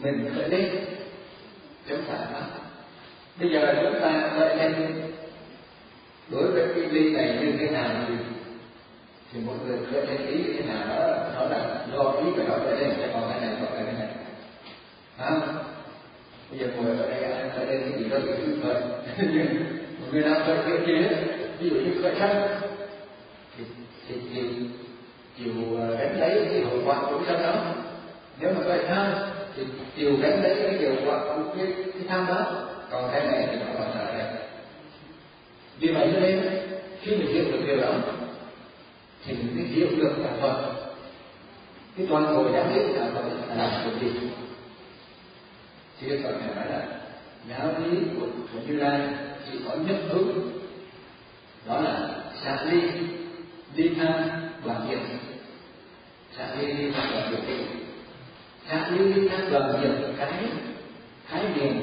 mình 0.04 0.32
khởi 0.36 0.50
lên 0.50 0.86
chúng 1.88 2.02
ta 2.08 2.18
bây 3.40 3.50
giờ 3.50 3.76
chúng 3.82 4.02
ta 4.02 4.30
khởi 4.38 4.56
lên 4.56 5.02
đối 6.30 6.52
với 6.52 6.68
cái 6.76 6.84
ly 6.84 7.14
này 7.14 7.38
như 7.42 7.52
thế 7.60 7.70
nào 7.70 7.90
thì 8.08 8.14
thì 9.36 9.42
một 9.42 9.54
người 9.68 9.78
khởi 9.92 10.06
lên 10.06 10.28
ý 10.28 10.38
như 10.38 10.54
thế 10.54 10.74
nào 10.74 10.88
đó. 10.90 11.18
Đó 11.36 11.48
là 11.50 11.86
do 11.94 12.12
ý 12.12 12.32
của 12.36 12.44
nó. 12.48 12.56
Khởi 12.66 12.82
lên 12.82 12.94
sẽ 12.98 13.10
còn 13.14 13.30
cái 13.30 13.42
này 13.42 13.56
còn 13.62 13.70
cái 13.74 13.94
này. 13.94 14.08
À, 15.18 15.32
bây 16.52 16.60
giờ 16.60 16.68
ngồi 16.76 16.98
ở 16.98 17.10
đây 17.10 17.24
ai 17.24 17.50
khởi 17.56 17.66
lên 17.66 17.82
cái 17.82 18.00
gì 18.00 18.10
đó 18.10 18.18
bị 18.20 18.32
thứ 18.38 18.58
khởi 18.64 18.82
nhưng 19.34 19.48
một 20.00 20.08
người 20.12 20.22
nào 20.22 20.42
khởi 20.46 20.58
cái 20.66 20.78
kia 20.86 21.18
ví 21.60 21.70
dụ 21.70 21.76
như 21.76 22.02
khởi 22.02 22.16
thân 22.16 22.48
thì 23.58 23.64
thì 24.08 24.16
chịu 24.34 24.46
chịu 25.38 25.54
ờ, 25.80 25.96
đánh 25.96 26.20
lấy 26.20 26.48
cái 26.52 26.62
hậu 26.62 26.80
quả 26.86 27.02
của 27.10 27.22
cái 27.28 27.44
đó. 27.44 27.54
Nếu 28.40 28.54
mà 28.54 28.62
khởi 28.64 28.80
thân 28.88 29.14
thì 29.56 29.64
điều 29.98 30.12
đánh 30.22 30.42
đấy 30.44 30.56
cái 30.64 30.78
hiệu 30.78 30.96
quả 31.06 31.20
của 31.20 31.54
cái, 31.58 31.68
cái 31.94 32.04
tham 32.08 32.26
đó. 32.28 32.46
Còn 32.92 33.10
cái 33.12 33.28
này 33.28 33.48
thì 33.52 33.58
nó 33.60 33.66
còn 33.80 33.90
là 33.98 34.12
đây 34.18 34.26
vì 35.80 35.92
vậy 35.92 36.10
cho 36.14 36.20
nên 36.20 36.42
khi 37.02 37.16
mình 37.16 37.28
hiểu 37.28 37.44
được 37.52 37.60
điều 37.68 37.78
đó 37.78 37.94
thì 39.26 39.34
mình 39.34 39.56
mới 39.56 39.66
hiểu 39.66 39.88
được 39.98 40.14
là 40.18 40.30
Phật. 40.42 40.74
Cái 41.98 42.08
toàn 42.10 42.36
bộ 42.36 42.52
giáo 42.54 42.66
lý 42.74 42.94
đạo 42.94 43.08
Phật 43.14 43.22
là 43.50 43.56
làm 43.56 43.86
được 43.86 43.98
gì? 44.02 44.28
Thì 46.00 46.10
Đức 46.10 46.20
Phật 46.24 46.32
này 46.32 46.56
nói 46.56 46.66
là 46.70 46.88
giáo 47.50 47.74
lý 47.84 47.98
của, 48.20 48.26
của 48.54 48.60
Như 48.68 48.76
Lai 48.76 49.08
chỉ 49.52 49.60
có 49.70 49.76
nhất 49.76 49.98
hướng 50.10 50.28
đó 51.68 51.82
là 51.82 52.10
xả 52.44 52.66
ly 52.66 52.82
đi 53.76 53.90
tham 53.98 54.14
đoàn 54.66 54.88
diệt 54.90 55.00
xả 56.38 56.56
ly 56.60 56.74
đi 56.74 56.92
tham 56.92 57.12
đoàn 57.12 57.32
diệt 57.32 57.58
xả 58.70 58.90
như 58.90 59.14
đi 59.14 59.28
gần 59.28 59.52
đoàn 59.52 59.74
diệt 59.82 59.92
cái 60.18 60.28
khái 61.28 61.44
niệm, 61.56 61.74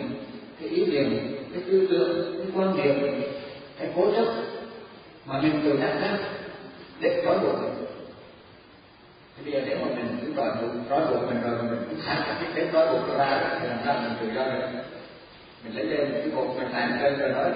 cái 0.60 0.68
ý 0.68 0.86
niệm, 0.86 1.36
cái 1.52 1.62
tư 1.66 1.86
tưởng, 1.90 2.38
cái 2.38 2.46
quan 2.54 2.76
điểm 2.76 3.22
cái 3.78 3.88
cố 3.96 4.12
chấp 4.16 4.24
mà 5.26 5.40
mình 5.40 5.60
tự 5.64 5.78
đặt 5.80 6.00
ra 6.00 6.18
để 7.00 7.22
trói 7.24 7.38
buộc 7.38 7.62
mình. 7.62 7.84
Thì 9.36 9.44
bây 9.44 9.52
giờ 9.52 9.60
nếu 9.66 9.78
mà 9.78 9.94
mình 9.96 10.18
cứ 10.20 10.32
đòi 10.36 10.50
buộc, 10.60 10.70
trói 10.90 11.00
buộc 11.06 11.28
mình 11.28 11.42
rồi 11.42 11.62
mình 11.62 11.84
cứ 11.90 11.96
thả 12.06 12.36
cái 12.40 12.50
cái 12.54 12.66
trói 12.72 12.92
buộc 12.92 13.08
nó 13.08 13.18
ra 13.18 13.58
thì 13.60 13.68
làm 13.68 13.78
sao 13.84 13.94
mình 14.02 14.12
tự 14.20 14.36
do 14.36 14.44
được? 14.44 14.68
Mình 15.64 15.76
lấy 15.76 15.84
lên 15.84 16.12
cái 16.12 16.30
buộc 16.36 16.56
mình 16.56 16.72
làm 16.72 17.02
lên 17.02 17.18
rồi 17.18 17.28
nói, 17.28 17.50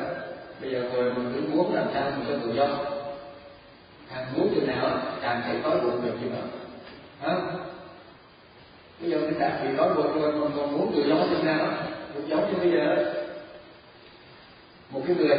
bây 0.60 0.70
giờ 0.70 0.82
rồi 0.94 1.14
mình 1.14 1.32
cứ 1.34 1.56
muốn 1.56 1.74
làm 1.74 1.86
sao 1.94 2.10
mình 2.10 2.26
cho 2.28 2.46
tự 2.46 2.54
do. 2.54 2.66
Càng 4.10 4.26
muốn 4.36 4.54
chừng 4.54 4.66
nào 4.66 5.00
càng 5.22 5.42
thấy 5.44 5.56
trói 5.62 5.80
buộc 5.80 6.04
được 6.04 6.12
chừng 6.20 6.32
nào 6.32 6.42
không 7.22 7.60
bây 9.00 9.10
giờ 9.10 9.18
mình 9.18 9.38
đã 9.38 9.58
thì 9.62 9.68
nói 9.68 9.94
buộc 9.94 10.14
rồi 10.14 10.32
còn 10.32 10.52
còn 10.56 10.72
muốn 10.72 10.94
người 10.94 11.08
do 11.08 11.16
thế 11.30 11.42
nào 11.42 11.68
cũng 12.14 12.28
giống 12.28 12.52
như 12.52 12.58
bây 12.58 12.70
giờ 12.70 13.12
một 14.90 15.02
cái 15.06 15.16
người, 15.16 15.38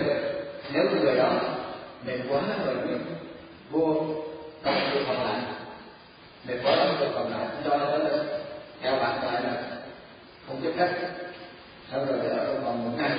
nếu 0.74 0.86
cái 0.86 1.02
người 1.02 1.16
đó 1.16 1.32
mệt 2.06 2.18
quá 2.30 2.42
rồi 2.66 2.76
mình 2.76 3.06
vô 3.72 4.06
cộng 4.64 4.90
được 4.94 5.04
còn 5.08 5.24
lại. 5.24 5.42
Mệt 6.48 6.56
quá 6.64 6.76
đóng 6.76 6.98
được 7.00 7.08
còn 7.16 7.32
lại. 7.32 7.48
Cho 7.66 7.78
nó 7.78 7.88
theo 8.82 8.96
bạn 8.96 9.24
lại 9.24 9.44
là 9.44 9.64
không 10.48 10.62
chấp 10.64 10.72
khách 10.78 10.92
sau 11.92 12.06
rồi 12.06 12.20
ở 12.30 12.46
trong 12.46 12.66
vòng 12.66 12.86
một 12.86 12.92
ngày. 12.98 13.12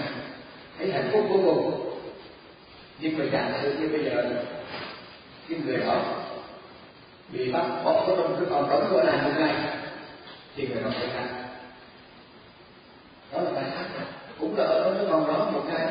Thấy 0.79 0.93
hạnh 0.93 1.11
phúc 1.13 1.25
vô 1.29 1.37
cùng. 1.45 1.85
Nhưng 3.01 3.19
mà 3.19 3.25
chẳng 3.33 3.53
sự 3.63 3.75
như 3.79 3.89
bây 3.89 4.05
giờ, 4.05 4.25
cái 5.49 5.59
người 5.67 5.77
đó 5.77 6.03
bị 7.33 7.53
bắt, 7.53 7.65
bỏ 7.85 8.05
trong 8.07 8.37
cái 8.37 8.47
phòng 8.51 8.69
đóng 8.71 8.89
cửa 8.91 9.03
này 9.03 9.17
một 9.25 9.31
ngày 9.39 9.55
thì 10.59 10.67
người 10.67 10.83
đó 10.83 10.91
phải 10.95 11.09
khác 11.15 11.29
đó 13.33 13.41
là 13.41 13.51
bài 13.51 13.65
hát, 13.71 13.87
cũng 14.41 14.57
là 14.57 14.65
ở 14.65 14.85
trong 14.85 14.95
cái 14.95 15.07
con 15.11 15.29
đó 15.29 15.51
một 15.53 15.63
cái. 15.69 15.87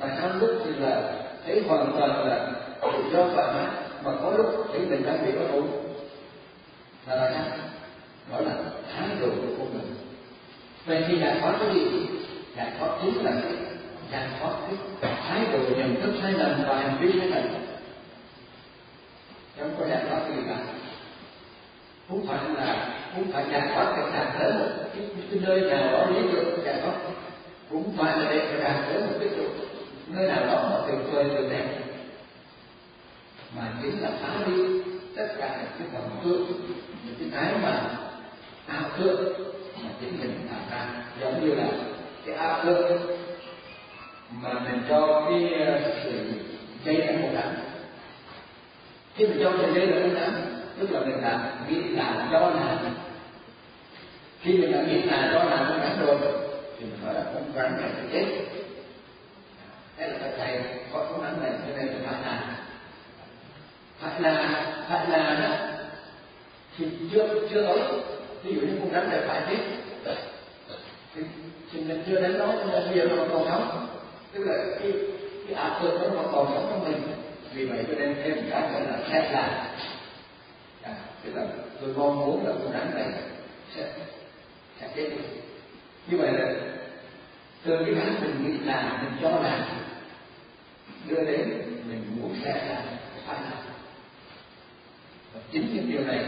Bài 0.00 0.10
hát 0.16 0.30
lúc 0.40 0.50
thì 0.64 0.70
là 0.78 1.12
thấy 1.46 1.62
hoàn 1.68 1.92
toàn 1.98 2.26
là 2.28 2.52
tự 2.82 3.04
do 3.12 3.28
thoải 3.28 3.54
mái 3.54 3.66
mà 4.04 4.10
có 4.22 4.30
lúc 4.30 4.66
thấy 4.72 4.80
mình 4.80 5.02
đang 5.06 5.26
bị 5.26 5.32
bất 5.32 5.46
ổn 5.52 5.68
là 7.06 7.16
bài 7.16 7.34
hát, 7.34 7.58
đó 8.32 8.40
là 8.40 8.52
thái 8.92 9.08
độ 9.20 9.28
của 9.58 9.64
mình. 9.64 9.94
Vậy 10.86 11.04
thì 11.08 11.18
giải 11.18 11.36
thoát 11.40 11.54
cái 11.60 11.74
gì? 11.74 12.06
Giải 12.56 12.72
thoát 12.78 12.88
chính 13.02 13.24
là 13.24 13.32
cái 13.42 13.52
giải 14.12 14.28
thoát 14.40 14.52
cái 15.00 15.12
thái 15.28 15.46
độ 15.52 15.58
nhận 15.76 16.00
thức 16.02 16.12
sai 16.22 16.32
lầm 16.32 16.62
và 16.68 16.78
hành 16.78 16.98
vi 17.00 17.20
sai 17.20 17.28
lầm. 17.28 17.44
Trong 19.58 19.74
có 19.78 19.86
giải 19.86 20.04
thoát 20.08 20.20
gì 20.28 20.42
cả? 20.48 20.56
Không 22.08 22.26
phải 22.26 22.38
là 22.54 22.88
không 23.14 23.32
phải 23.32 23.44
giải 23.50 23.62
thoát 23.74 23.94
để 23.96 24.02
đạt 24.18 24.34
tới 24.38 24.52
một 24.52 24.66
cái, 24.94 25.04
cái 25.30 25.40
nơi 25.42 25.60
nào 25.60 25.92
đó 25.92 26.06
lý 26.10 26.28
tưởng 26.32 26.64
giải 26.64 26.74
thoát 26.82 26.94
cũng 27.70 27.96
phải 27.96 28.18
là 28.18 28.30
để 28.30 28.60
đạt 28.64 28.76
tới 28.86 29.00
một 29.00 29.16
cái 29.20 29.28
chỗ 29.36 29.44
nơi 30.06 30.28
nào 30.28 30.46
đó 30.46 30.68
mà 30.70 30.86
tuyệt 30.86 31.12
vời 31.12 31.24
tuyệt 31.28 31.50
đẹp. 31.50 31.66
Mà 33.56 33.62
chính 33.82 34.00
là 34.00 34.10
phá 34.22 34.28
đi 34.46 34.82
tất 35.16 35.26
cả 35.38 35.56
những 35.58 35.70
cái 35.78 35.88
vọng 35.92 36.20
tưởng 36.24 36.46
những 37.04 37.14
cái 37.18 37.28
cái 37.32 37.54
mà 37.62 37.82
ảo 38.66 38.90
tưởng 38.98 39.32
mà 39.82 39.90
chính 40.00 40.20
mình 40.20 40.48
tạo 40.50 40.60
ra. 40.70 40.86
Giống 41.20 41.44
như 41.44 41.54
là 41.54 41.68
cái 42.26 42.34
ảo 42.34 42.60
tưởng 42.64 43.18
mà 44.42 44.52
mình 44.52 44.82
cho 44.88 45.26
cái 45.30 45.52
ờ, 45.66 45.80
sự 46.04 46.32
dây 46.84 46.96
đánh 46.96 47.22
một 47.22 47.28
đám 47.34 47.54
khi 49.14 49.26
mình 49.26 49.38
cho 49.42 49.52
sợi 49.58 49.74
dây 49.74 49.86
đánh 49.86 50.02
một 50.02 50.20
đám 50.20 50.55
tức 50.78 50.90
là 50.90 51.00
mình 51.00 51.22
đã 51.22 51.52
biết 51.68 51.82
là 51.92 52.28
do 52.32 52.40
là 52.40 52.78
khi 54.40 54.52
mình 54.52 54.72
đã 54.72 54.82
biết 54.82 55.00
là 55.04 55.30
do 55.32 55.44
là 55.44 55.56
nó 55.56 55.78
đã 55.78 55.96
rồi 56.00 56.16
thì 56.78 56.86
mình 56.86 56.98
nói 57.04 57.14
là 57.14 57.22
không 57.24 57.52
gắn 57.54 57.78
là 57.80 57.88
chết 58.12 58.26
thế 59.96 60.08
là 60.08 60.30
thầy 60.38 60.60
có 60.92 61.06
cố 61.10 61.22
gắng 61.22 61.42
này 61.42 61.52
cho 61.66 61.76
nên 61.76 61.88
phải 62.06 62.22
là 62.22 62.56
phải 64.00 64.20
là 64.20 64.64
phải 64.88 65.08
là 65.08 65.34
đó 65.40 65.56
thì 66.78 66.86
chưa 67.12 67.28
chưa 67.50 67.62
ấy 67.62 67.80
ví 68.42 68.54
dụ 68.54 68.60
như 68.60 68.78
không 68.80 68.92
gắn 68.92 69.10
này 69.10 69.20
phải 69.26 69.42
chết 69.48 69.58
thì 71.72 71.80
mình 71.80 72.02
chưa 72.06 72.20
đánh 72.20 72.38
nói 72.38 72.56
nên 72.72 72.84
bây 72.90 72.98
giờ 72.98 73.16
nó 73.16 73.24
còn 73.32 73.44
sống. 73.48 73.86
Tức 74.32 74.44
là 74.44 74.54
cái 74.80 74.92
cái 75.46 75.54
áp 75.54 75.80
lực 75.82 75.98
nó 76.14 76.22
còn 76.32 76.46
sống 76.54 76.66
trong 76.70 76.84
mình. 76.84 77.02
Vì 77.54 77.64
vậy 77.64 77.84
cho 77.88 77.94
nên 77.98 78.14
thêm 78.14 78.50
cái 78.50 78.62
gọi 78.72 78.80
là 78.80 78.98
xét 79.10 79.32
là 79.32 79.74
tức 81.26 81.34
là 81.34 81.46
tôi 81.80 81.94
mong 81.96 82.18
muốn 82.18 82.46
là 82.46 82.52
con 82.52 82.72
rắn 82.72 82.94
này 82.94 83.12
sẽ 83.76 83.92
sẽ 84.80 84.90
chết 84.96 85.10
như 86.10 86.18
vậy 86.18 86.32
là 86.32 86.54
từ 87.64 87.84
cái 87.84 87.94
bản 87.94 88.14
mình 88.20 88.44
nghĩ 88.44 88.58
là 88.58 89.02
mình 89.02 89.12
cho 89.22 89.30
là 89.30 89.68
đưa 91.08 91.24
đến 91.24 91.48
mình 91.88 92.16
muốn 92.20 92.34
sẽ 92.44 92.66
là 92.68 92.82
phải 93.26 93.40
làm. 93.42 93.58
Và 95.34 95.40
chính 95.52 95.74
những 95.74 95.90
điều 95.90 96.04
này 96.04 96.24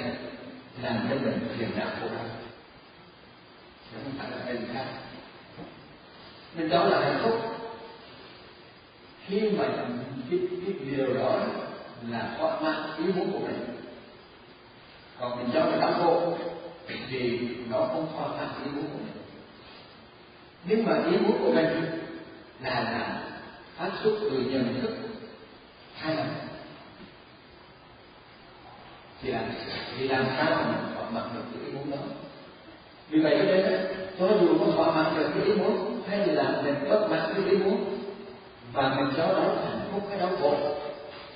làm 0.82 1.06
cho 1.10 1.16
mình 1.16 1.48
phiền 1.58 1.68
não 1.76 1.88
khổ 2.00 2.06
đau 2.14 2.24
không 4.04 4.12
phải 4.18 4.30
là 4.30 4.44
bên 4.46 4.68
khác. 4.74 4.84
Nên 6.54 6.68
đó 6.68 6.84
là 6.84 7.00
hạnh 7.00 7.20
phúc. 7.22 7.40
Khi 9.26 9.40
mà 9.40 9.64
cái, 10.30 10.38
cái 10.66 10.74
điều 10.90 11.14
đó 11.14 11.40
là 12.10 12.34
thỏa 12.38 12.60
mãn 12.60 12.76
ý 12.98 13.04
muốn 13.12 13.32
của 13.32 13.38
mình 13.38 13.77
còn 15.20 15.38
mình 15.38 15.50
cho 15.54 15.64
người 15.64 15.80
đau 15.80 15.92
khổ, 15.92 16.36
thì 17.10 17.38
nó 17.70 17.78
không 17.78 18.06
thỏa 18.16 18.28
mãn 18.28 18.48
ý 18.64 18.70
muốn 18.74 18.84
của 18.84 18.98
mình. 18.98 19.22
Nhưng 20.64 20.86
mà 20.86 20.92
ý 21.10 21.18
muốn 21.18 21.38
của 21.42 21.52
mình 21.52 21.66
là 22.62 22.80
là 22.80 23.22
phát 23.76 23.90
xuất 24.02 24.18
từ 24.20 24.30
nhận 24.30 24.80
thức 24.80 24.96
hay 25.94 26.16
là 26.16 26.26
thì 29.22 29.30
làm 29.30 29.44
thì 29.98 30.08
làm 30.08 30.24
sao 30.36 30.50
mà 30.50 30.64
mình 30.66 30.94
thỏa 30.94 31.10
mãn 31.10 31.34
được 31.34 31.42
cái 31.54 31.66
ý 31.66 31.72
muốn 31.72 31.90
đó? 31.90 31.96
Vì 33.10 33.20
vậy 33.20 33.36
cho 33.38 33.44
nên 33.44 33.86
cho 34.18 34.28
dù 34.40 34.58
có 34.58 34.66
thỏa 34.72 34.94
mãn 34.94 35.16
được 35.16 35.30
cái 35.34 35.44
ý 35.44 35.54
muốn 35.54 36.02
hay 36.08 36.26
là 36.26 36.60
mình 36.64 36.74
bất 36.90 37.06
mãn 37.10 37.34
cái 37.34 37.44
ý 37.50 37.56
muốn, 37.56 37.98
và 38.72 38.94
mình 38.94 39.14
cho 39.16 39.26
đó 39.26 39.54
hạnh 39.64 39.88
phúc 39.92 40.02
cái 40.10 40.18
đau 40.18 40.30
khổ, 40.40 40.54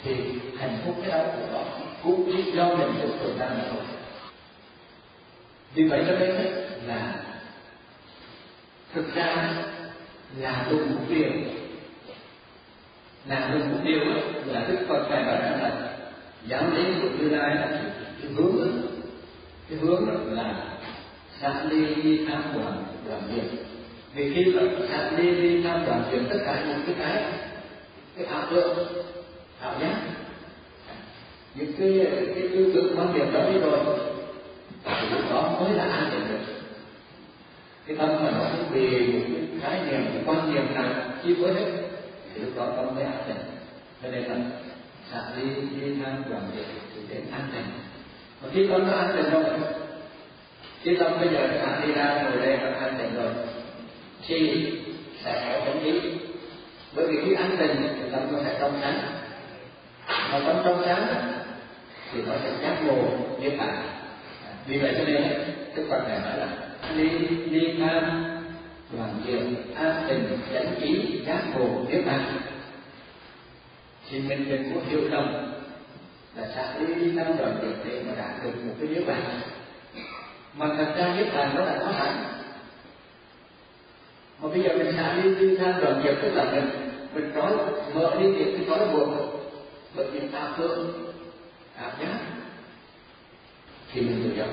thì 0.02 0.14
hạnh 0.58 0.78
phúc 0.84 0.94
cái 1.02 1.10
đau 1.10 1.24
khổ 1.24 1.52
đó 1.52 1.62
cũng 2.04 2.30
chỉ 2.32 2.52
do 2.52 2.74
mình 2.74 2.92
tự 3.02 3.08
tự 3.20 3.38
ra 3.38 3.48
mà 3.48 3.64
thôi. 3.70 3.82
Vì 5.74 5.84
vậy 5.84 6.04
cho 6.06 6.18
nên 6.18 6.30
là 6.86 7.14
thực 8.94 9.14
ra 9.14 9.54
là 10.38 10.66
đúng 10.70 10.94
một 10.94 11.00
điều 11.08 11.30
là 13.28 13.50
đúng 13.52 13.72
một 13.72 13.78
điều 13.84 14.00
là 14.46 14.66
đức 14.68 14.78
phật 14.88 15.06
ngài 15.10 15.24
bảo 15.24 15.34
rằng 15.42 15.62
là 15.62 15.96
giáo 16.46 16.62
lý 16.76 16.84
của 17.02 17.08
tương 17.18 17.32
lai 17.32 17.54
là 17.54 17.68
cái 18.22 18.32
hướng 18.36 18.68
cái 19.68 19.78
hướng 19.78 20.32
là 20.32 20.54
xả 21.40 21.64
ly 21.70 21.94
đi 21.94 22.26
tham, 22.26 22.42
đoàn 22.54 22.84
đoàn 23.08 23.22
diệt 23.34 23.44
vì 24.14 24.34
khi 24.34 24.52
mà 24.52 24.62
xả 24.90 25.10
ly 25.10 25.30
đi 25.30 25.62
tham, 25.62 25.86
đoàn 25.86 26.04
diệt 26.12 26.20
tất 26.30 26.38
cả 26.44 26.64
những 26.68 26.82
cái 26.86 26.94
cái 26.98 27.24
cái 28.16 28.26
ảo 28.26 28.46
tưởng 28.50 28.88
ảo 29.60 29.74
giác 29.80 29.96
những 31.54 31.72
cái 31.78 32.06
cái 32.34 32.48
tư 32.52 32.72
tưởng 32.74 32.94
quan 32.96 33.14
điểm 33.14 33.32
đó 33.32 33.40
đi 33.52 33.58
rồi, 33.58 33.78
thì 34.84 35.08
lúc 35.10 35.20
đó 35.30 35.58
mới 35.60 35.72
là 35.72 35.84
an 35.84 36.10
định 36.12 36.28
được. 36.28 36.54
Cái 37.86 37.96
tâm 37.96 38.08
mà 38.08 38.30
nó 38.30 38.44
vì 38.70 39.06
một 39.06 39.20
cái 39.34 39.60
khái 39.60 39.80
niệm 39.90 40.06
cái 40.12 40.22
quan 40.26 40.54
niệm 40.54 40.74
nào 40.74 40.94
chi 41.22 41.34
phối 41.40 41.54
hết, 41.54 41.70
thì 42.34 42.40
lúc 42.40 42.56
đó 42.56 42.72
tâm 42.76 42.94
mới 42.94 43.04
an 43.04 43.22
định. 43.28 43.36
Cho 44.02 44.08
nên 44.10 44.24
là 44.24 44.36
xả 45.12 45.22
ly 45.36 45.48
đi 45.80 45.94
tham 46.04 46.22
đoàn 46.30 46.42
diệt 46.56 46.66
thì 46.94 47.00
đến 47.08 47.22
an 47.32 47.48
định. 47.54 47.64
Và 48.42 48.48
khi 48.52 48.66
con 48.70 48.86
nó 48.86 48.92
an 48.92 49.16
định 49.16 49.30
rồi, 49.30 49.44
khi 50.82 50.96
tâm 50.96 51.20
bây 51.20 51.28
giờ 51.28 51.48
xả 51.60 51.86
đi 51.86 51.92
ra 51.92 52.22
ngồi 52.22 52.46
đây 52.46 52.56
và 52.56 52.80
an 52.80 52.98
định 52.98 53.14
rồi, 53.14 53.32
thì 54.26 54.66
sẽ 55.24 55.52
có 55.52 55.66
chánh 55.66 55.84
lý 55.84 56.00
bởi 56.94 57.06
vì 57.06 57.18
khi 57.24 57.34
an 57.34 57.56
định 57.58 57.76
thì 57.82 58.08
tâm 58.12 58.32
nó 58.32 58.38
sẽ 58.44 58.56
trong 58.60 58.78
sáng. 58.80 58.98
Mà 60.08 60.40
tâm 60.46 60.56
trong 60.64 60.82
sáng 60.84 61.32
thì 62.12 62.22
nó 62.26 62.32
sẽ 62.42 62.50
giác 62.62 62.78
ngộ 62.86 63.02
niết 63.40 63.58
bạn 63.58 63.82
vì 64.66 64.78
vậy 64.78 64.94
cho 64.98 65.04
nên 65.04 65.22
đức 65.74 65.86
phật 65.90 66.08
này 66.08 66.18
nói 66.18 66.38
là 66.38 66.48
đi 66.96 67.08
đi 67.50 67.74
tham 67.80 68.24
đoàn 68.96 69.22
diệu 69.26 69.40
an 69.74 70.04
tình, 70.08 70.38
chánh 70.54 70.74
trí 70.80 71.20
giác 71.26 71.42
ngộ 71.54 71.68
niết 71.88 72.06
bàn 72.06 72.40
thì 74.10 74.20
mình 74.20 74.48
đừng 74.48 74.74
có 74.74 74.80
hiểu 74.88 75.00
lầm 75.10 75.52
là 76.36 76.48
xả 76.54 76.78
đi 76.78 77.12
tham 77.16 77.36
đoàn 77.38 77.56
diệu 77.62 77.72
để 77.84 78.02
mà 78.06 78.14
đạt 78.18 78.44
được 78.44 78.64
một 78.66 78.72
cái 78.80 78.88
niết 78.88 79.06
bàn. 79.06 79.22
Mà 80.56 80.66
thật 80.76 80.94
ra 80.96 81.14
niết 81.16 81.34
bàn 81.34 81.50
nó 81.54 81.64
là 81.64 81.78
có 81.80 81.92
sẵn 81.98 82.24
mà 84.42 84.48
bây 84.48 84.62
giờ 84.62 84.68
mình 84.78 84.92
xả 84.96 85.16
đi 85.22 85.34
đi 85.34 85.56
tham 85.56 85.72
đoàn 85.80 86.02
diệt 86.04 86.14
tức 86.22 86.34
là 86.34 86.44
mình 86.44 86.70
mình 87.14 87.34
nói 87.34 87.52
mở 87.94 88.16
đi 88.20 88.26
thì 88.38 88.44
cái 88.44 88.66
nói 88.66 88.88
buồn. 88.92 89.28
Bởi 89.96 90.06
vì 90.10 90.20
ta 90.32 90.52
thương 90.56 91.11
ảo 91.82 91.92
giá 92.00 92.18
thì 93.92 94.00
mình 94.00 94.22
tự 94.24 94.36
do 94.36 94.44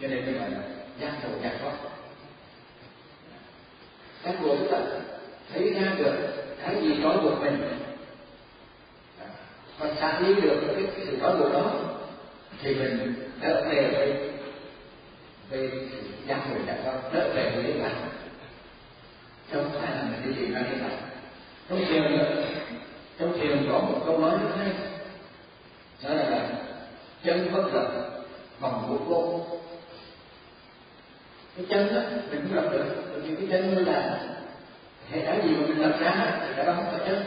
cho 0.00 0.08
nên 0.08 0.26
mình 0.26 0.38
gọi 0.38 0.50
là 0.50 0.58
giác 1.00 1.12
đầu 1.22 1.32
giác 1.42 1.52
thoát. 1.60 1.74
Giác 4.24 4.34
ngộ 4.42 4.56
tức 4.56 4.70
là 4.70 4.80
thấy 5.52 5.74
ra 5.74 5.94
được 5.98 6.14
cái 6.62 6.76
gì 6.82 7.00
có 7.02 7.16
được 7.22 7.34
mình. 7.40 7.78
Và 9.78 9.94
xác 10.00 10.20
lý 10.22 10.34
được 10.34 10.60
cái, 10.66 10.84
cái 10.96 11.06
sự 11.06 11.18
có 11.20 11.34
được 11.34 11.50
đó 11.52 11.72
thì 12.62 12.74
mình 12.74 13.14
đỡ 13.40 13.64
về 13.70 13.90
với 13.92 14.30
về 15.50 15.70
giác 16.26 16.40
ngộ 16.48 16.56
giác 16.66 16.76
thoát 16.84 17.12
đỡ 17.12 17.30
về 17.34 17.52
với 17.54 17.62
niết 17.62 17.82
bàn 17.82 18.08
trong 19.52 19.80
hai 19.80 19.96
là 19.96 20.02
mình 20.02 20.22
đi 20.24 20.40
tìm 20.40 20.54
ra 20.54 20.60
niết 20.60 20.80
bàn 20.80 20.98
trong 21.68 21.84
thiền 21.88 22.18
trong 23.18 23.38
thiền 23.38 23.68
có 23.72 23.78
một 23.78 24.02
câu 24.06 24.18
nói 24.18 24.38
rất 24.42 24.50
hay 24.56 24.72
đó 26.02 26.14
là, 26.14 26.30
là 26.30 26.48
chân 27.24 27.52
bất 27.52 27.74
lực 27.74 27.88
bằng 28.60 28.82
vô 28.88 28.96
vô. 28.96 29.40
Cái 31.56 31.66
chân 31.68 31.94
đó 31.94 32.00
mình 32.30 32.40
cũng 32.42 32.56
lập 32.56 32.68
được. 32.72 32.84
Bởi 33.12 33.20
vì 33.20 33.36
cái 33.36 33.46
chân 33.50 33.74
mới 33.74 33.84
là 33.84 34.20
hệ 35.10 35.20
cái 35.26 35.40
gì 35.44 35.54
mà 35.54 35.66
mình 35.66 35.78
lập 35.78 35.96
ra 36.00 36.38
thì 36.40 36.56
đã 36.56 36.74
không 36.74 36.84
phải 36.90 37.00
chân. 37.08 37.22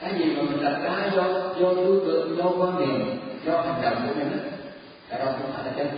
Cái 0.00 0.14
gì 0.18 0.24
mà 0.36 0.42
mình 0.42 0.62
lập 0.62 0.78
ra 0.82 1.10
do 1.16 1.22
do 1.60 1.74
tư 1.74 2.02
tưởng 2.06 2.36
do 2.38 2.44
quan 2.44 2.78
niệm 2.78 3.20
do 3.44 3.60
hành 3.60 3.82
động 3.82 4.08
của 4.08 4.14
mình 4.14 4.50
cái 5.08 5.18
đó 5.18 5.24
không 5.24 5.52
phải 5.52 5.64
là 5.64 5.72
chân. 5.76 5.88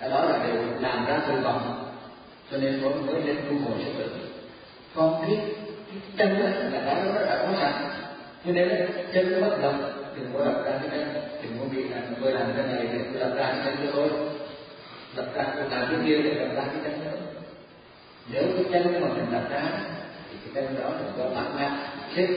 Cái 0.00 0.10
đó 0.10 0.24
là 0.24 0.46
điều 0.46 0.62
làm 0.80 1.06
ra 1.06 1.20
từ 1.28 1.40
vọng 1.40 1.88
cho 2.50 2.58
nên 2.58 2.82
mới 2.82 2.94
mới 2.94 3.22
đến 3.22 3.36
tu 3.36 3.70
hồi 3.70 3.84
sinh 3.84 3.94
tưởng 3.98 4.18
còn 4.94 5.22
cái, 5.22 5.38
cái 5.92 6.00
chân 6.18 6.38
đó 6.38 6.44
là 6.72 6.80
cái 6.84 7.04
nó 7.04 7.20
đã 7.26 7.46
có 7.46 7.48
sẵn 7.60 7.72
cho 8.46 8.52
nên 8.52 8.88
chân 9.12 9.32
nó 9.32 9.48
bất 9.48 9.62
động 9.62 9.92
đừng 10.18 10.30
có 10.34 10.44
đặt 10.44 10.64
ra 10.64 10.78
cái 10.82 10.98
này, 10.98 11.22
đừng 11.42 11.58
có 11.58 11.64
bị 11.72 11.84
là 11.84 12.00
tôi 12.20 12.32
làm 12.32 12.52
cái 12.56 12.66
này 12.66 12.86
để 12.92 12.98
tôi 13.12 13.20
lập 13.20 13.34
ra 13.36 13.46
cái 13.46 13.60
chân 13.64 13.90
thôi. 13.92 14.08
Đặt 15.16 15.26
ra 15.34 15.44
tôi 15.56 15.64
làm 15.70 15.86
cái 15.90 16.00
kia 16.06 16.22
để 16.22 16.34
đặt 16.34 16.54
ra 16.56 16.62
cái 16.72 16.80
chân 16.84 17.04
nữa 17.04 17.16
nếu 18.32 18.42
cái 18.54 18.64
chân 18.72 19.00
mà 19.00 19.08
mình 19.08 19.26
đặt 19.32 19.42
ra, 19.50 19.62
thì 20.30 20.36
cái 20.44 20.54
chân 20.54 20.80
đó 20.80 20.90
đừng 20.98 21.12
có 21.18 21.34
bản 21.34 21.56
ngã 21.56 21.92
chết. 22.16 22.28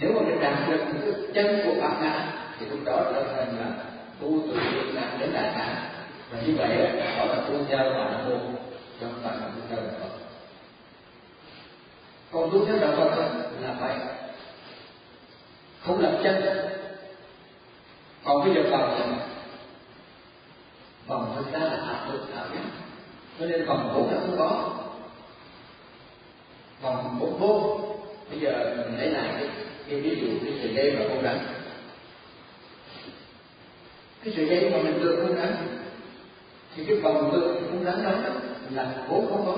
Nếu 0.00 0.12
mà 0.12 0.20
mình 0.20 0.40
đạt 0.40 0.68
được 0.68 0.84
cái 1.02 1.12
chân 1.34 1.60
của 1.64 1.80
bản 1.80 2.02
ngã 2.02 2.32
thì 2.58 2.66
lúc 2.66 2.78
đó 2.84 3.02
trở 3.14 3.22
thành 3.36 3.56
là 3.58 3.84
tu 4.20 4.42
từ 4.48 4.58
việt 4.72 4.94
nam 4.94 5.04
đến 5.18 5.30
đại 5.32 5.52
ngã 5.56 5.90
và 6.30 6.40
như 6.46 6.54
vậy 6.56 6.68
đó 7.16 7.24
là 7.24 7.36
tu 7.48 7.64
theo 7.68 7.78
và 7.78 8.04
là 8.04 8.24
tu, 8.28 8.38
trong 9.00 9.12
phải 9.22 9.36
là 9.36 9.46
tu 9.46 9.60
theo 9.70 9.78
đạo 9.78 9.94
Phật. 10.00 10.18
Còn 12.32 12.50
tu 12.50 12.66
theo 12.66 12.76
đạo 12.78 12.92
Phật 12.96 13.10
là 13.60 13.74
phải 13.80 13.96
không 15.86 16.00
lập 16.00 16.20
chân. 16.22 16.44
Còn 18.24 18.44
bây 18.44 18.54
giờ 18.54 18.70
vòng 18.70 19.18
vòng 21.06 21.32
thực 21.36 21.52
ra 21.52 21.58
là 21.58 21.76
ảo 21.76 22.12
được 22.12 22.26
ảo 22.34 22.46
nhé 22.54 22.60
cho 23.38 23.46
nên 23.46 23.64
vòng 23.64 23.92
bốn 23.94 24.10
là 24.10 24.20
không 24.20 24.36
có. 24.38 24.70
Vòng 26.82 27.16
bốn 27.20 27.38
vô. 27.38 27.80
Bây 28.30 28.40
giờ 28.40 28.74
mình 28.76 28.98
lấy 28.98 29.10
lại 29.10 29.28
cái, 29.38 29.48
cái 29.88 30.00
ví 30.00 30.20
dụ 30.20 30.26
cái 30.44 30.58
sợi 30.62 30.74
dây 30.74 30.96
và 30.98 31.04
không 31.08 31.22
đánh. 31.22 31.38
Cái 34.24 34.34
sợi 34.36 34.46
dây 34.46 34.70
mà 34.70 34.78
mình 34.78 35.00
đưa 35.00 35.16
không 35.16 35.36
đánh 35.36 35.78
thì 36.76 36.84
cái 36.84 36.96
vòng 36.96 37.32
đưa 37.32 37.54
không 37.54 37.84
đánh 37.84 38.04
đó. 38.04 38.30
Là 38.70 38.94
vốn 39.08 39.26
không 39.26 39.46
có. 39.46 39.56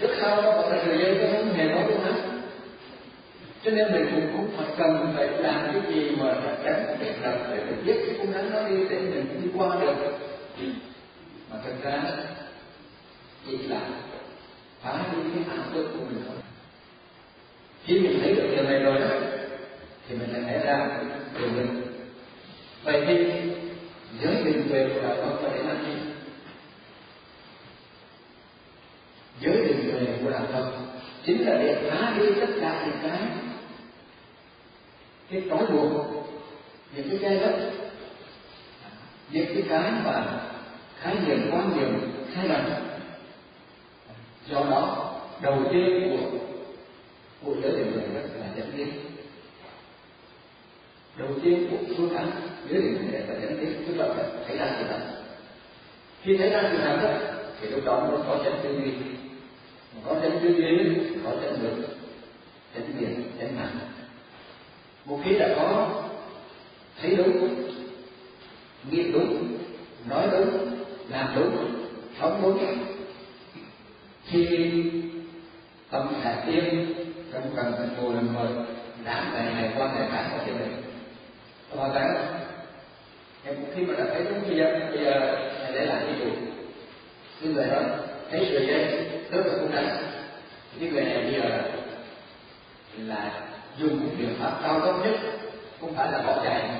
Trước 0.00 0.14
sau 0.20 0.42
đó 0.42 0.52
còn 0.56 0.72
là 0.72 0.82
sợi 0.86 0.98
dây 0.98 1.14
nó 1.14 1.38
không 1.38 1.52
hề 1.52 1.68
có 1.68 1.80
con 1.88 2.04
hết 2.04 2.31
cho 3.64 3.70
nên 3.70 3.92
mình 3.92 4.06
cũng 4.14 4.28
cũng 4.36 4.56
phải 4.56 4.66
cần 4.78 5.12
phải 5.16 5.28
làm 5.28 5.70
cái 5.72 5.94
gì 5.94 6.10
mà 6.10 6.34
tránh 6.64 6.96
để 7.00 7.14
làm 7.20 7.34
để 7.50 7.64
mình 7.64 7.82
biết 7.86 7.94
cái 8.06 8.14
cung 8.18 8.32
rắn 8.32 8.50
nó 8.50 8.68
đi 8.68 8.76
để 8.90 8.98
mình 9.00 9.40
đi 9.42 9.48
qua 9.54 9.80
được. 9.80 9.94
Mà 11.50 11.56
thật 11.64 11.72
ra, 11.82 12.02
chỉ 13.46 13.58
là 13.58 13.80
phá 14.82 15.04
đi 15.12 15.18
cái 15.34 15.56
ảo 15.56 15.66
tưởng 15.74 15.92
của 15.92 16.04
mình 16.04 16.22
thôi. 16.26 16.36
Khi 17.84 18.00
mình 18.00 18.18
thấy 18.22 18.34
được 18.34 18.48
điều 18.56 18.64
này 18.64 18.78
rồi 18.78 19.00
đó 19.00 19.08
thì 20.08 20.16
mình 20.16 20.32
lại 20.32 20.42
thấy 20.46 20.58
ra 20.58 20.88
điều 21.38 21.48
mình. 21.48 21.82
Vậy 22.84 23.04
thì, 23.06 23.16
giới 24.22 24.44
định 24.44 24.68
tuệ 24.68 24.88
của 24.94 25.02
đạo 25.02 25.16
Phật 25.16 25.42
là 25.42 25.62
làm 25.62 25.84
gì? 25.86 25.92
Giới 29.40 29.56
định 29.66 29.90
tuệ 29.92 30.14
của 30.24 30.30
đạo 30.30 30.46
Phật 30.52 30.72
chính 31.26 31.46
là 31.46 31.58
để 31.58 31.90
phá 31.90 32.14
đi 32.18 32.26
tất 32.40 32.52
cả 32.60 32.86
những 32.86 32.98
cái 33.02 33.18
cái 35.32 35.42
trói 35.48 35.66
buộc 35.66 35.90
những 36.96 37.08
cái 37.08 37.18
gai 37.18 37.40
đất, 37.40 37.70
những 39.30 39.46
cái 39.54 39.62
cái 39.68 39.92
mà 40.04 40.40
khái 41.00 41.16
niệm, 41.26 41.50
quan 41.52 41.76
niệm 41.76 42.12
sai 42.34 42.48
lầm 42.48 42.64
do 44.46 44.64
đó, 44.70 45.14
đầu 45.42 45.58
tiên 45.72 46.10
của 46.10 46.38
của 47.44 47.54
giới 47.62 47.72
định 47.72 47.92
tuệ 47.92 48.22
là 48.40 48.46
dẫn 48.56 48.72
biết. 48.76 48.86
đầu 51.16 51.28
tiên 51.42 51.68
của 51.70 51.76
phương 51.96 52.16
án 52.16 52.30
giới 52.68 52.82
định 52.82 53.08
tuệ 53.10 53.18
là 53.18 53.40
dẫn 53.40 53.58
tiến 53.60 53.84
tức 53.86 53.94
là 53.96 54.14
phải 54.14 54.24
thấy 54.46 54.58
ra 54.58 54.76
sự 54.78 54.84
thật 54.88 55.00
khi 56.22 56.36
thấy 56.36 56.50
ra 56.50 56.68
sự 56.72 56.78
thật 56.78 56.98
đó, 57.02 57.32
thì 57.60 57.68
lúc 57.68 57.84
đó 57.84 58.00
mới 58.00 58.20
có 58.26 58.40
chân 58.44 58.54
tư 58.62 58.80
duy 58.84 58.92
có 60.04 60.14
chân 60.22 60.38
tư 60.42 60.48
duy 60.48 60.96
có 61.24 61.30
chân 61.42 61.58
được, 61.62 61.88
chân 62.74 62.94
biệt 62.98 63.24
chân 63.38 63.56
nặng 63.56 63.78
một 65.04 65.18
khi 65.24 65.38
đã 65.38 65.48
có, 65.56 66.02
thấy 67.02 67.16
đúng 67.16 67.62
nghĩ 68.90 69.12
đúng, 69.12 69.58
nói 70.08 70.28
đúng, 70.32 70.76
làm 71.08 71.32
đúng, 71.36 71.86
sống 72.20 72.40
đúng, 72.42 72.78
thì 74.30 74.46
tâm 75.90 76.08
hạ 76.22 76.42
tiên 76.46 76.94
trong 77.32 77.42
cần 77.56 77.74
phải 77.78 77.86
ngồi 77.96 78.14
làm 78.14 78.34
mời 78.34 78.48
đảm 79.04 79.32
này 79.34 79.54
này 79.54 79.72
quan 79.78 79.94
này 79.94 80.08
khác 80.12 80.28
có 80.30 80.44
thể 80.44 80.52
được. 80.52 80.66
các 81.70 81.88
bạn 81.88 82.14
em 83.44 83.54
khi 83.74 83.82
mà 83.82 83.94
đã 83.98 84.04
thấy 84.12 84.24
đúng 84.24 84.42
bây 84.48 84.56
giờ 84.56 84.80
bây 84.90 85.04
giờ 85.04 85.36
thầy 85.62 85.72
để 85.72 85.86
làm 85.86 85.98
cái 86.06 86.14
gì 86.18 86.30
Nhưng 87.40 87.52
người 87.52 87.66
đó, 87.66 87.82
thấy 88.30 88.46
sự 88.50 88.66
dây 88.66 89.08
rất 89.30 89.46
là 89.46 89.54
cũng 89.60 89.72
đáng 89.72 89.96
cái 90.80 90.90
người 90.90 91.04
này 91.04 91.22
bây 91.22 91.32
giờ 91.32 91.62
là 92.96 93.51
dùng 93.78 94.00
một 94.00 94.10
biện 94.18 94.36
pháp 94.40 94.58
cao 94.62 94.80
cấp 94.80 94.94
nhất. 95.04 95.14
Không 95.80 95.94
phải 95.94 96.12
là 96.12 96.22
bỏ 96.22 96.44
chạy 96.44 96.70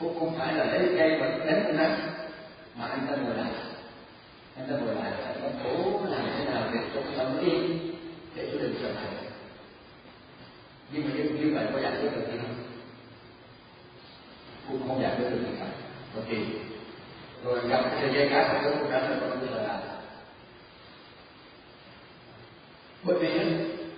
cũng 0.00 0.18
không 0.18 0.38
phải 0.38 0.54
là 0.54 0.64
lấy 0.64 0.94
cây 0.98 1.18
mà 1.20 1.28
đánh 1.28 1.62
con 1.66 1.76
nắng 1.76 2.00
mà 2.74 2.86
anh 2.86 3.06
ta 3.10 3.16
ngồi 3.16 3.36
lại. 3.36 3.52
Anh 4.56 4.66
ta 4.70 4.76
ngồi 4.76 4.94
lại 4.94 5.12
anh 5.24 5.40
ta 5.42 5.48
cố 5.64 6.00
làm 6.08 6.26
thế 6.38 6.44
nào 6.44 6.62
để 6.74 6.80
cho 6.94 7.00
tâm 7.16 7.44
đi 7.44 7.52
để 8.34 8.48
cho 8.52 8.58
đừng 8.58 8.74
sợ 8.82 8.92
hãi 8.92 9.14
nhưng 10.92 11.04
mà 11.04 11.10
như, 11.14 11.22
như 11.22 11.54
vậy 11.54 11.66
có 11.72 11.80
giải 11.80 11.92
quyết 12.00 12.10
được 12.16 12.26
không? 12.30 12.54
Cũng 14.68 14.88
không 14.88 15.02
giải 15.02 15.16
quyết 15.16 15.30
được 15.30 15.38
gì 15.38 15.56
cả. 15.58 15.66
Bởi 16.14 16.24
vì 16.28 16.38
rồi 17.44 17.68
gặp 17.68 17.84
cái 18.00 18.10
dây 18.14 18.28
cá 18.28 18.48
khác 18.48 18.60
của 18.64 18.70
chúng 18.78 18.90
ta 18.90 18.98
là 18.98 19.16
có 19.20 19.26
như 19.26 19.46
là 19.54 19.80
bởi 23.02 23.18
vì 23.18 23.28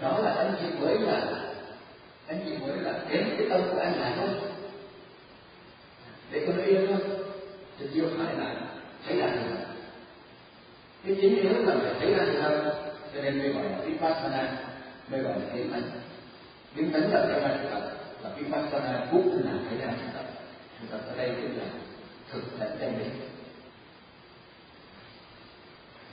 đó 0.00 0.18
là 0.18 0.34
anh 0.34 0.54
chị 0.60 0.66
mới 0.80 0.98
là 0.98 1.20
anh 2.28 2.40
chị 2.44 2.52
mới 2.60 2.76
là 2.76 2.92
đến 3.10 3.24
cái 3.38 3.46
tâm 3.50 3.60
của 3.72 3.80
anh 3.80 4.00
là 4.00 4.14
thôi 4.16 4.28
để 6.30 6.44
có 6.46 6.52
nó 6.56 6.62
yên 6.62 6.86
thôi 6.86 7.18
thì 7.78 7.86
chưa 7.94 8.08
phải 8.18 8.34
là 8.34 8.54
thấy 9.06 9.16
là 9.16 9.28
gì 9.28 9.54
cái 11.06 11.16
chính 11.20 11.36
yếu 11.36 11.66
là 11.66 11.74
phải 11.82 11.94
thấy 12.00 12.14
ra 12.14 12.24
sự 12.26 12.40
thật 12.40 12.74
cho 13.14 13.22
nên 13.22 13.38
mới 13.38 13.48
gọi 13.48 13.64
là 13.64 13.78
vipassana 14.22 14.52
mới 15.10 15.20
gọi 15.20 15.32
là 15.32 15.54
kiến 15.54 15.72
tánh 15.72 15.82
kiến 16.76 16.90
tánh 16.92 17.12
là 17.12 17.26
thấy 17.26 17.40
ra 17.40 17.56
sự 17.62 17.80
và 18.22 18.30
vipassana 18.36 19.06
cũng 19.10 19.42
là 19.44 19.52
thấy 19.68 19.78
ra 19.78 19.94
sự 19.98 20.06
thật 20.14 20.24
sự 20.80 20.86
thật 20.90 21.00
ở 21.08 21.16
đây 21.16 21.28
tức 21.28 21.48
là 21.56 21.64
thực 22.32 22.42
tại 22.58 22.68
chân 22.80 22.98
lý 22.98 23.04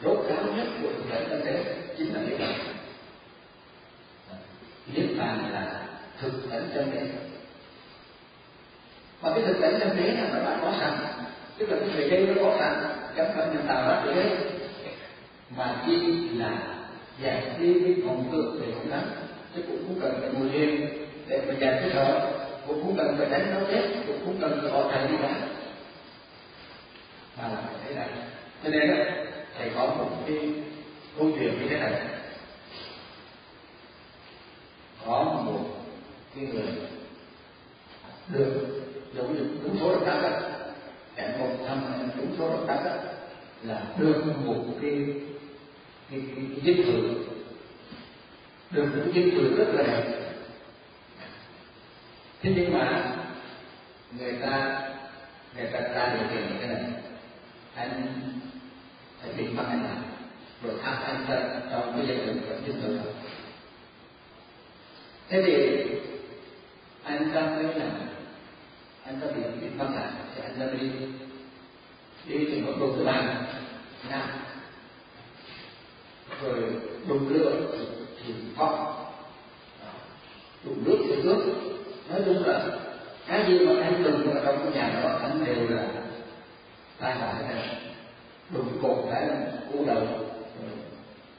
rốt 0.03 0.17
ráo 0.29 0.43
nhất 0.55 0.67
của 0.81 0.89
thực 0.97 1.03
tại 1.09 1.25
chân 1.29 1.41
lý 1.45 1.63
chính 1.97 2.13
là 2.13 2.21
niết 2.21 2.39
bàn 2.39 2.59
niết 4.93 5.17
bàn 5.17 5.51
là 5.53 5.87
thực 6.21 6.49
tánh 6.51 6.69
chân 6.73 6.91
lý 6.91 6.99
mà 9.21 9.29
cái 9.35 9.43
thực 9.43 9.61
tánh 9.61 9.79
chân 9.79 9.97
lý 9.97 10.11
là 10.11 10.29
nó 10.33 10.39
đã 10.39 10.57
có 10.61 10.73
sẵn. 10.79 10.93
Tức 11.57 11.69
là 11.69 11.77
cái 11.79 11.89
thời 11.93 12.09
đây 12.09 12.27
nó 12.27 12.33
có 12.43 12.57
sẵn. 12.59 12.73
Chẳng 13.17 13.31
phải 13.35 13.47
nhân 13.47 13.65
tạo 13.67 13.87
ra 13.87 14.01
được 14.05 14.13
đấy 14.15 14.37
mà 15.57 15.75
chi 15.85 16.29
là 16.29 16.74
Dạ, 17.23 17.33
giải 17.33 17.59
đi 17.59 17.73
cái 17.83 17.95
phòng 18.05 18.29
tưởng 18.31 18.61
để 18.61 18.73
không 18.73 18.89
đánh 18.89 19.11
chứ 19.55 19.61
cũng 19.67 19.77
không 19.87 19.99
cần 20.01 20.17
phải 20.21 20.29
ngồi 20.29 20.53
yên 20.53 20.87
để 21.27 21.41
mà 21.47 21.53
giải 21.59 21.81
thích 21.81 21.89
thở 21.93 22.31
cũng 22.67 22.83
không 22.83 22.97
cần 22.97 23.15
phải 23.17 23.29
đánh 23.29 23.53
nó 23.53 23.67
chết 23.71 23.89
cũng 24.07 24.19
không 24.25 24.37
cần 24.41 24.59
phải 24.61 24.71
bỏ 24.71 24.91
chạy 24.91 25.07
đi 25.07 25.17
đánh 25.21 25.41
mà 27.37 27.47
là 27.47 27.55
phải 27.55 27.75
thế 27.87 27.95
này 27.95 28.07
cho 28.63 28.69
nên 28.69 28.87
đó 28.87 29.03
thầy 29.57 29.69
có 29.75 29.85
một 29.85 30.09
cái 30.27 30.53
câu 31.17 31.31
chuyện 31.39 31.59
như 31.61 31.67
thế 31.69 31.79
này. 31.79 31.93
Có 35.05 35.23
một 35.23 35.59
cái 36.35 36.45
người 36.45 36.67
được 38.27 38.81
giống 39.15 39.35
như 39.35 39.47
đúng 39.63 39.77
số 39.79 39.91
độc 39.91 40.05
đắc 40.05 40.21
đó 40.21 40.29
em 41.15 41.39
một 41.39 41.49
thăm 41.67 41.81
đúng 42.17 42.35
số 42.39 42.49
độc 42.49 42.67
đắc 42.67 42.81
đó 42.85 42.91
là 43.63 43.81
được 43.97 44.23
một 44.45 44.63
cái 44.81 45.05
cái 46.11 46.21
cái, 46.35 46.45
cái 46.51 46.61
dinh 46.65 46.85
thự 46.85 47.25
được 48.71 48.87
những 48.95 49.11
dinh 49.13 49.31
thự 49.31 49.57
rất 49.57 49.65
là 49.73 49.83
đẹp. 49.83 50.21
Thế 52.41 52.53
nhưng 52.55 52.73
mà 52.73 53.15
người 54.19 54.33
ta 54.41 54.81
người 55.55 55.69
ta 55.73 55.79
ra 55.79 56.15
điều 56.15 56.27
kiện 56.29 56.49
như 56.49 56.59
thế 56.61 56.67
này. 56.67 56.83
Anh 57.75 58.13
phải 59.21 59.33
bị 59.33 59.53
bắt 59.53 59.65
anh 59.69 59.83
làm 59.83 60.03
rồi 60.63 60.73
tham 60.83 61.03
anh 61.03 61.25
ta 61.27 61.59
trong 61.71 61.93
cái 61.95 62.07
giai 62.07 62.17
đoạn 62.17 62.39
vẫn 62.47 62.63
dinh 62.65 62.81
thự 62.81 62.97
thế 65.29 65.41
thì 65.45 65.53
anh 67.03 67.31
ta 67.33 67.41
mới 67.41 67.63
là 67.63 67.85
anh 69.05 69.19
ta 69.21 69.27
bị 69.27 69.41
bị 69.61 69.67
bắt 69.77 69.87
lại 69.95 70.11
thì 70.35 70.41
anh 70.41 70.59
ta 70.59 70.65
đi. 70.79 70.89
Đi 72.27 72.45
trường 72.45 72.65
hợp 72.65 72.73
đục 72.79 72.93
thứ 72.97 73.05
ba. 73.05 73.45
Nào 74.09 74.27
rồi 76.41 76.63
đục 77.07 77.21
lửa 77.29 77.51
thì 78.23 78.33
vọng 78.55 79.05
đục 80.63 80.75
nước 80.85 80.97
thì 81.07 81.21
nước. 81.23 81.45
Nói 82.09 82.21
chung 82.25 82.45
là 82.45 82.65
cái 83.27 83.45
gì 83.47 83.59
mà 83.59 83.83
anh 83.83 84.03
đừng 84.03 84.31
ở 84.35 84.45
trong 84.45 84.59
cái 84.63 84.73
nhà 84.73 85.01
đó 85.03 85.09
anh 85.21 85.45
đều 85.45 85.69
là 85.69 85.87
tai 86.99 87.15
họa 87.15 87.33
này 87.41 87.77
đụng 88.49 88.77
cột 88.81 89.05
cái 89.11 89.29
cú 89.73 89.85
đầu. 89.85 90.07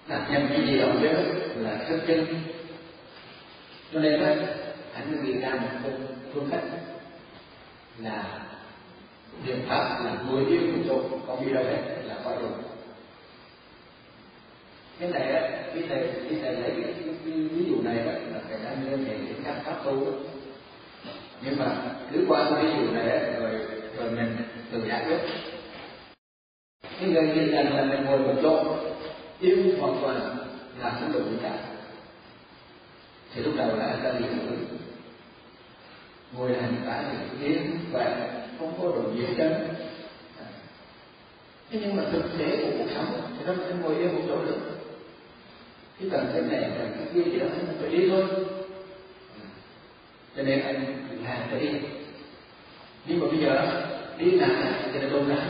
Đặt 0.08 0.26
nhầm 0.30 0.46
cái 0.48 0.66
gì 0.66 0.80
đó 0.80 0.86
biết 1.00 1.16
là 1.56 1.84
thất 1.88 1.98
chân. 2.06 2.26
Cho 3.92 4.00
nên 4.00 4.20
đó 4.20 4.26
anh 4.94 5.24
bị 5.26 5.40
ra 5.40 5.50
một 5.50 5.68
phương, 5.82 6.06
phương 6.34 6.48
cách 6.50 6.62
là 7.98 8.24
biện 9.46 9.64
pháp 9.68 10.00
là 10.04 10.16
người 10.30 10.46
yêu 10.46 10.60
của 10.72 10.82
chỗ 10.88 11.18
có 11.26 11.36
đi 11.44 11.52
đâu 11.52 11.64
hết 11.64 12.02
là 12.04 12.14
có 12.24 12.30
rồi 12.30 12.50
cái 15.00 15.10
này 15.10 15.32
á 15.32 15.40
cái 15.74 15.82
này 15.88 16.08
cái 16.30 16.38
này 16.42 16.52
lấy 16.52 16.70
cái, 16.70 16.92
cái, 17.04 17.14
cái 17.24 17.32
ví 17.32 17.64
dụ 17.68 17.82
này 17.82 17.98
á 17.98 18.04
là 18.04 18.40
thầy 18.48 18.58
đang 18.64 18.90
lên 18.90 19.04
thầy 19.04 19.18
những 19.18 19.42
các 19.44 19.54
pháp 19.64 19.84
tu 19.84 20.06
nhưng 21.42 21.58
mà 21.58 21.76
cứ 22.12 22.24
qua 22.28 22.50
cái 22.50 22.64
ví 22.64 22.70
dụ 22.80 22.92
này 22.92 23.08
á 23.08 23.40
rồi 23.40 23.50
rồi 23.96 24.10
mình 24.10 24.36
tự 24.72 24.88
giải 24.88 25.04
quyết. 25.06 25.18
Cái 27.00 27.08
người 27.08 27.22
nhìn 27.22 27.50
rằng 27.50 27.76
là 27.76 27.84
mình 27.84 28.04
ngồi 28.04 28.18
một 28.18 28.34
chỗ 28.42 28.76
yêu 29.40 29.56
hoàn 29.80 29.98
toàn 30.02 30.36
là 30.78 30.90
không 30.90 31.12
được 31.12 31.24
gì 31.30 31.36
cả. 31.42 31.58
Thì 33.34 33.42
lúc 33.42 33.54
đầu 33.56 33.76
là 33.76 33.96
ta 34.04 34.12
bị 34.12 34.24
ngồi 34.24 34.58
ngồi 36.36 36.62
hành 36.62 36.74
cả 36.86 37.04
thì 37.12 37.46
yên 37.46 37.78
và 37.92 38.30
không 38.58 38.72
có 38.82 38.88
đồ 38.88 39.12
gì 39.14 39.26
chân 39.38 39.68
thế 41.70 41.78
nhưng 41.82 41.96
mà 41.96 42.02
thực 42.12 42.22
tế 42.38 42.56
của 42.56 42.70
cuộc 42.78 42.90
sống 42.94 43.20
thì 43.38 43.46
nó 43.46 43.54
sẽ 43.58 43.74
ngồi 43.82 43.96
yên 43.96 44.14
một 44.14 44.20
chỗ 44.28 44.44
được 44.44 44.75
chứ 46.00 46.08
cần 46.12 46.30
cái 46.32 46.42
này 46.42 46.70
cần 46.78 46.92
cái 46.98 47.06
kia 47.14 47.30
thì 47.32 47.38
đó 47.38 47.46
anh 47.52 47.76
phải 47.80 47.90
đi 47.90 48.08
thôi. 48.10 48.24
Cho 50.36 50.42
nên 50.42 50.60
anh 50.60 51.06
làm 51.24 51.38
phải 51.50 51.60
đi. 51.60 51.68
Nhưng 53.06 53.20
mà 53.20 53.26
bây 53.26 53.38
giờ 53.38 53.82
đi 54.18 54.30
làm 54.30 54.50
thì 54.92 55.00
nên 55.00 55.10
tôn 55.10 55.28
lại 55.28 55.46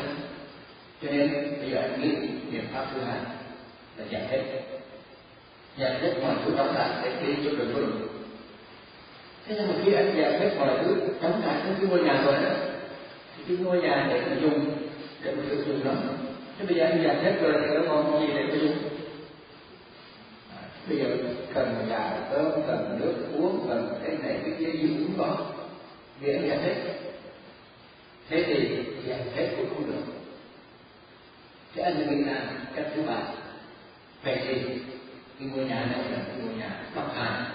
cho 1.02 1.08
nên 1.10 1.32
bây 1.60 1.70
giờ 1.70 1.80
anh 1.80 2.00
nghĩ 2.00 2.28
biện 2.50 2.64
pháp 2.72 2.86
thứ 2.94 3.00
hai 3.00 3.18
là 3.96 4.04
giải 4.10 4.26
hết 4.28 4.42
giải 5.76 5.98
hết 6.00 6.14
mọi 6.22 6.34
thứ 6.44 6.56
đóng 6.56 6.74
lại 6.74 6.90
để 7.04 7.26
đi 7.26 7.32
cho 7.44 7.50
được 7.50 7.76
luôn 7.76 8.08
thế 9.46 9.54
nhưng 9.58 9.68
mà 9.68 9.74
khi 9.84 9.92
anh 9.92 10.14
giải 10.18 10.38
hết 10.38 10.50
mọi 10.58 10.78
thứ 10.84 10.96
đóng 11.22 11.42
lại 11.46 11.60
cái 11.64 11.88
ngôi 11.88 12.02
nhà 12.02 12.22
rồi 12.24 12.34
đó, 12.34 12.50
thì 13.36 13.44
cái 13.48 13.56
ngôi 13.56 13.82
nhà 13.82 14.06
để 14.10 14.20
mà 14.20 14.36
dùng 14.42 14.76
để 15.22 15.34
mà 15.34 15.42
sử 15.48 15.64
dụng 15.66 15.80
nó 15.84 15.92
thế 16.58 16.66
bây 16.66 16.76
giờ 16.76 16.84
anh 16.84 17.02
giải 17.04 17.16
hết 17.22 17.32
rồi 17.42 17.52
thì 17.60 17.74
nó 17.74 17.80
còn 17.88 18.20
gì 18.20 18.34
để 18.34 18.42
mà 18.42 18.54
dùng? 18.54 18.76
Bây 20.88 20.98
giờ 20.98 21.16
cần 21.54 21.86
nhà 21.88 22.28
cơm, 22.30 22.52
cần 22.66 22.98
nước 23.00 23.14
uống, 23.38 23.66
cần 23.68 23.98
cái 24.02 24.16
này, 24.22 24.40
cái 24.44 24.52
kia, 24.58 24.70
gì 24.72 24.88
cũng 24.88 25.14
có. 25.18 25.36
Vì 26.20 26.32
anh 26.32 26.48
giải 26.48 26.58
hết. 26.58 26.74
Thế 28.28 28.42
thì 28.46 28.84
giải 29.06 29.20
hết 29.34 29.48
cũng 29.56 29.68
không 29.68 29.86
được. 29.86 30.12
Cái 31.74 31.84
anh 31.84 31.98
nghĩ 31.98 32.24
là 32.24 32.50
cách 32.74 32.86
thứ 32.94 33.02
ba. 33.02 33.18
Vậy 34.24 34.38
thì 34.46 34.54
cái 35.38 35.48
ngôi 35.48 35.64
nhà 35.64 35.86
này 35.92 36.10
là 36.10 36.18
cái 36.26 36.36
ngôi 36.42 36.54
nhà 36.54 36.80
độc 36.94 37.14
hại 37.14 37.50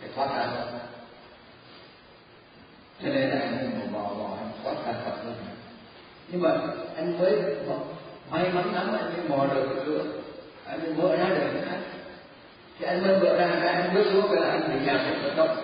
phải 0.00 0.10
thoát 0.14 0.36
ra 0.36 0.46
cho 3.02 3.08
nên 3.08 3.28
là 3.28 3.38
anh 3.40 3.92
bò 3.92 4.14
mò 4.18 4.36
anh 4.38 4.50
thoát 4.62 4.74
ra 4.86 4.92
khỏi 5.04 5.16
ngôi 5.24 5.34
nhà 5.34 5.52
nhưng 6.28 6.42
mà 6.42 6.50
anh 6.96 7.18
mới 7.18 7.36
may 8.30 8.52
mắn 8.52 8.74
lắm, 8.74 8.92
anh 8.92 9.12
mới 9.16 9.28
mò 9.28 9.54
được 9.54 9.68
cái 9.74 9.84
cửa 9.86 10.04
anh 10.68 10.80
mới 10.82 10.92
mở 10.94 11.16
ra 11.16 11.28
được. 11.28 11.60
Khác 11.68 11.78
thì 12.78 12.86
anh 12.86 13.02
mới 13.02 13.20
mở 13.20 13.36
ra 13.38 13.48
cái 13.62 13.74
anh 13.74 13.94
bước 13.94 14.04
xuống 14.12 14.26
cái 14.30 14.40
là 14.40 14.50
anh 14.50 14.70
bị 14.72 14.86
nhà 14.86 14.92
một 14.92 15.16
tận 15.22 15.36
gốc 15.36 15.56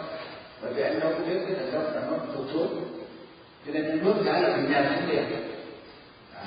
bởi 0.63 0.73
vì 0.73 0.83
anh 0.83 1.01
đâu 1.01 1.13
có 1.13 1.25
biết 1.25 1.39
cái 1.47 1.57
thằng 1.59 1.71
gốc 1.73 1.95
là 1.95 2.01
nó 2.11 2.17
tụt 2.35 2.47
xuống 2.53 2.85
cho 3.67 3.73
nên 3.73 3.85
anh 3.85 4.05
bước 4.05 4.15
cái 4.25 4.43
là 4.43 4.57
bị 4.57 4.69
nhà 4.69 4.85
xuống 4.95 5.11
liền. 5.11 5.25
À, 6.35 6.45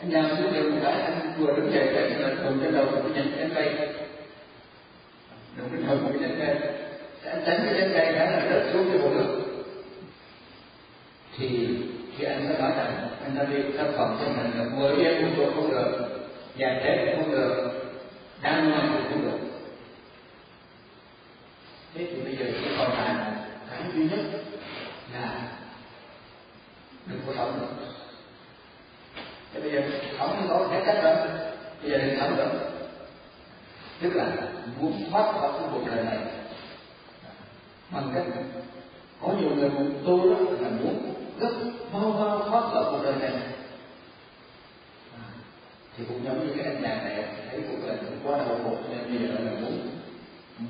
anh 0.00 0.10
nhà 0.10 0.36
xuống 0.38 0.52
liền 0.52 0.70
một 0.70 0.78
cái, 0.82 0.92
anh 0.92 1.32
vừa 1.38 1.52
đứng 1.56 1.72
dậy 1.74 1.88
cái 1.94 2.10
là 2.10 2.28
đụng 2.44 2.58
trên 2.62 2.74
đầu 2.74 2.84
một 2.84 3.00
cái 3.14 3.50
cây. 3.54 3.88
Đụng 5.56 5.68
trên 5.72 5.86
đầu 5.86 5.96
một 5.96 6.10
cái 6.12 6.28
nhánh 6.28 6.38
cây. 6.38 6.72
Anh 7.24 7.42
tránh 7.46 7.60
cái 7.64 7.74
nhánh 7.74 7.90
cây 7.92 8.12
cái 8.14 8.32
là 8.32 8.46
rớt 8.50 8.72
xuống 8.72 8.90
cái 8.92 9.02
bộ 9.02 9.08
được 9.14 9.40
thì 11.38 11.68
thì 12.18 12.24
anh 12.24 12.48
mới 12.48 12.58
nói 12.58 12.70
rằng 12.76 13.08
anh 13.22 13.34
đã 13.36 13.44
đi 13.44 13.62
tác 13.78 13.86
phẩm 13.96 14.16
cho 14.20 14.26
mình 14.26 14.50
là 14.58 14.64
mười 14.64 14.96
yên 14.96 15.34
cũng 15.36 15.54
không 15.54 15.70
được 15.70 16.08
dài 16.56 16.80
thế 16.84 17.06
cũng 17.06 17.22
không 17.22 17.32
được 17.32 17.83
đang 18.44 18.70
ngoan 18.70 19.04
cũng 19.10 19.22
được. 19.22 19.38
Thế 21.94 22.06
thì 22.10 22.20
bây 22.22 22.36
giờ 22.36 22.44
chỉ 22.60 22.68
còn 22.78 22.90
lại 22.90 23.14
là 23.14 23.36
cái 23.70 23.82
duy 23.94 24.08
nhất 24.08 24.18
là 25.12 25.48
đừng 27.06 27.20
có 27.26 27.32
sống 27.36 27.58
nữa 27.60 27.86
thế 29.52 29.60
bây 29.60 29.72
giờ 29.72 29.80
sống 30.18 30.46
nó 30.48 30.66
thể 30.70 30.82
chắc 30.86 31.04
đâu 31.04 31.14
bây 31.82 31.90
giờ 31.90 31.98
đừng 31.98 32.16
sống 32.20 32.36
nữa 32.36 32.50
tức 34.00 34.14
là 34.14 34.26
muốn 34.80 35.10
thoát 35.10 35.32
khỏi 35.32 35.52
cái 35.52 35.68
cuộc 35.72 35.86
đời 35.86 36.04
này 36.04 36.18
bằng 37.90 38.10
cách 38.14 38.24
có 39.22 39.32
nhiều 39.32 39.50
người 39.56 39.68
muốn 39.68 39.92
tu 40.06 40.30
đó 40.30 40.36
là 40.60 40.68
muốn 40.68 41.14
gấp 41.38 41.50
bao 41.92 42.12
bao 42.12 42.48
thoát 42.50 42.60
khỏi 42.72 42.84
cuộc 42.90 43.02
đời 43.02 43.14
này 43.20 43.30
thì 45.96 46.04
cũng 46.08 46.24
giống 46.24 46.46
như 46.46 46.54
cái 46.56 46.64
anh 46.64 46.82
chàng 46.82 47.04
này, 47.04 47.24
thấy 47.50 47.60
cuộc 47.68 47.86
đời 47.86 47.96
cũng 47.96 48.18
quá 48.24 48.38
đau 48.38 48.58
khổ 48.64 48.76
nên 48.90 49.18
bây 49.18 49.28
giờ 49.28 49.34
là 49.34 49.50
muốn 49.50 49.88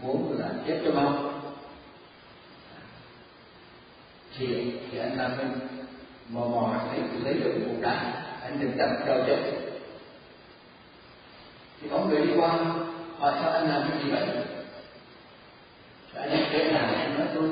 muốn 0.03 0.37
là 0.39 0.49
chết 0.67 0.81
cho 0.85 0.91
mau. 0.93 1.31
Thì 4.39 4.73
thì 4.91 4.99
anh 4.99 5.17
ta 5.19 5.29
mới 5.29 5.47
mò 6.29 6.41
mò 6.41 6.75
thấy 6.91 7.01
lấy 7.25 7.35
được 7.35 7.53
một 7.67 7.75
đá 7.81 8.25
anh 8.43 8.59
đừng 8.61 8.77
đập 8.77 8.91
đầu 9.07 9.19
chết. 9.27 9.39
Thì 11.81 11.89
có 11.91 12.05
người 12.05 12.27
đi 12.27 12.33
qua, 12.37 12.59
hỏi 13.19 13.33
sao 13.43 13.51
anh 13.51 13.69
làm 13.69 13.91
cái 13.91 14.05
gì 14.05 14.11
vậy? 14.11 14.27
Anh 16.15 16.31
ấy 16.31 16.47
kể 16.53 16.65
là 16.65 16.81
anh 16.81 17.19
nói 17.19 17.29
tôi 17.35 17.49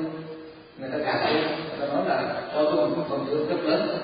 người 0.77 0.89
ta 0.89 0.97
gạt 0.97 1.25
tôi 1.25 1.33
người 1.33 1.79
ta 1.79 1.87
nói 1.87 2.09
là 2.09 2.41
cho 2.53 2.71
tôi 2.71 2.89
một 2.89 3.05
phần 3.09 3.25
thưởng 3.25 3.49
rất 3.49 3.61
lớn. 3.63 3.99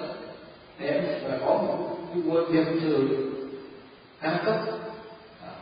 Để 0.79 1.21
mà 1.29 1.37
có 1.45 1.45
một 1.45 1.97
cái 2.13 2.23
quân 2.27 2.51
việc 2.51 2.81
thường 2.81 3.33
cao 4.21 4.39
cấp 4.45 4.55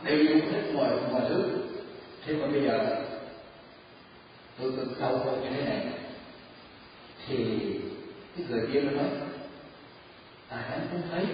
đầy 0.04 0.26
đủ 0.26 0.34
hết 0.52 0.62
mọi 0.74 0.90
mọi 1.12 1.22
thứ 1.28 1.44
thế 2.28 2.34
mà 2.34 2.46
bây 2.46 2.62
giờ, 2.62 2.96
tôi 4.60 4.72
cực 4.76 5.00
đau 5.00 5.20
khổ 5.24 5.30
như 5.42 5.48
thế 5.50 5.64
này. 5.64 5.86
Thì 7.26 7.36
cái 8.36 8.46
người 8.48 8.68
kia 8.72 8.80
nó 8.80 8.90
nói 8.90 9.10
à 10.48 10.64
anh 10.70 10.86
không 10.90 11.02
thấy. 11.10 11.26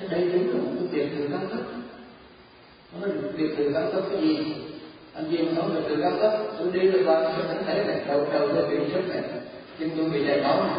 Cái 0.00 0.08
đây 0.08 0.30
đúng 0.32 0.48
là 0.50 0.54
một 0.54 0.70
cái 0.76 0.86
việc 0.88 1.08
từ 1.18 1.28
cao 1.28 1.40
cấp. 1.50 1.60
Nó 2.92 3.06
nói, 3.06 3.16
việc 3.34 3.54
từ 3.56 3.70
cao 3.74 3.90
cấp 3.92 4.02
cái 4.10 4.20
gì? 4.20 4.54
Anh 5.14 5.30
viên 5.30 5.54
nói 5.54 5.64
về 5.70 5.82
từ 5.88 5.96
cao 6.02 6.12
cấp. 6.20 6.40
Tôi 6.58 6.72
đi 6.72 6.90
được 6.90 7.02
vào 7.06 7.22
tôi 7.22 7.46
thấy 7.48 7.56
thấy 7.66 7.84
này 7.84 8.00
đầu 8.06 8.26
đầu 8.32 8.48
tôi 8.54 8.70
bị 8.70 8.92
sức 8.92 9.08
này. 9.08 9.22
Nhưng 9.78 9.90
tôi 9.96 10.10
bị 10.10 10.26
chảy 10.26 10.42
máu 10.42 10.64
này. 10.64 10.76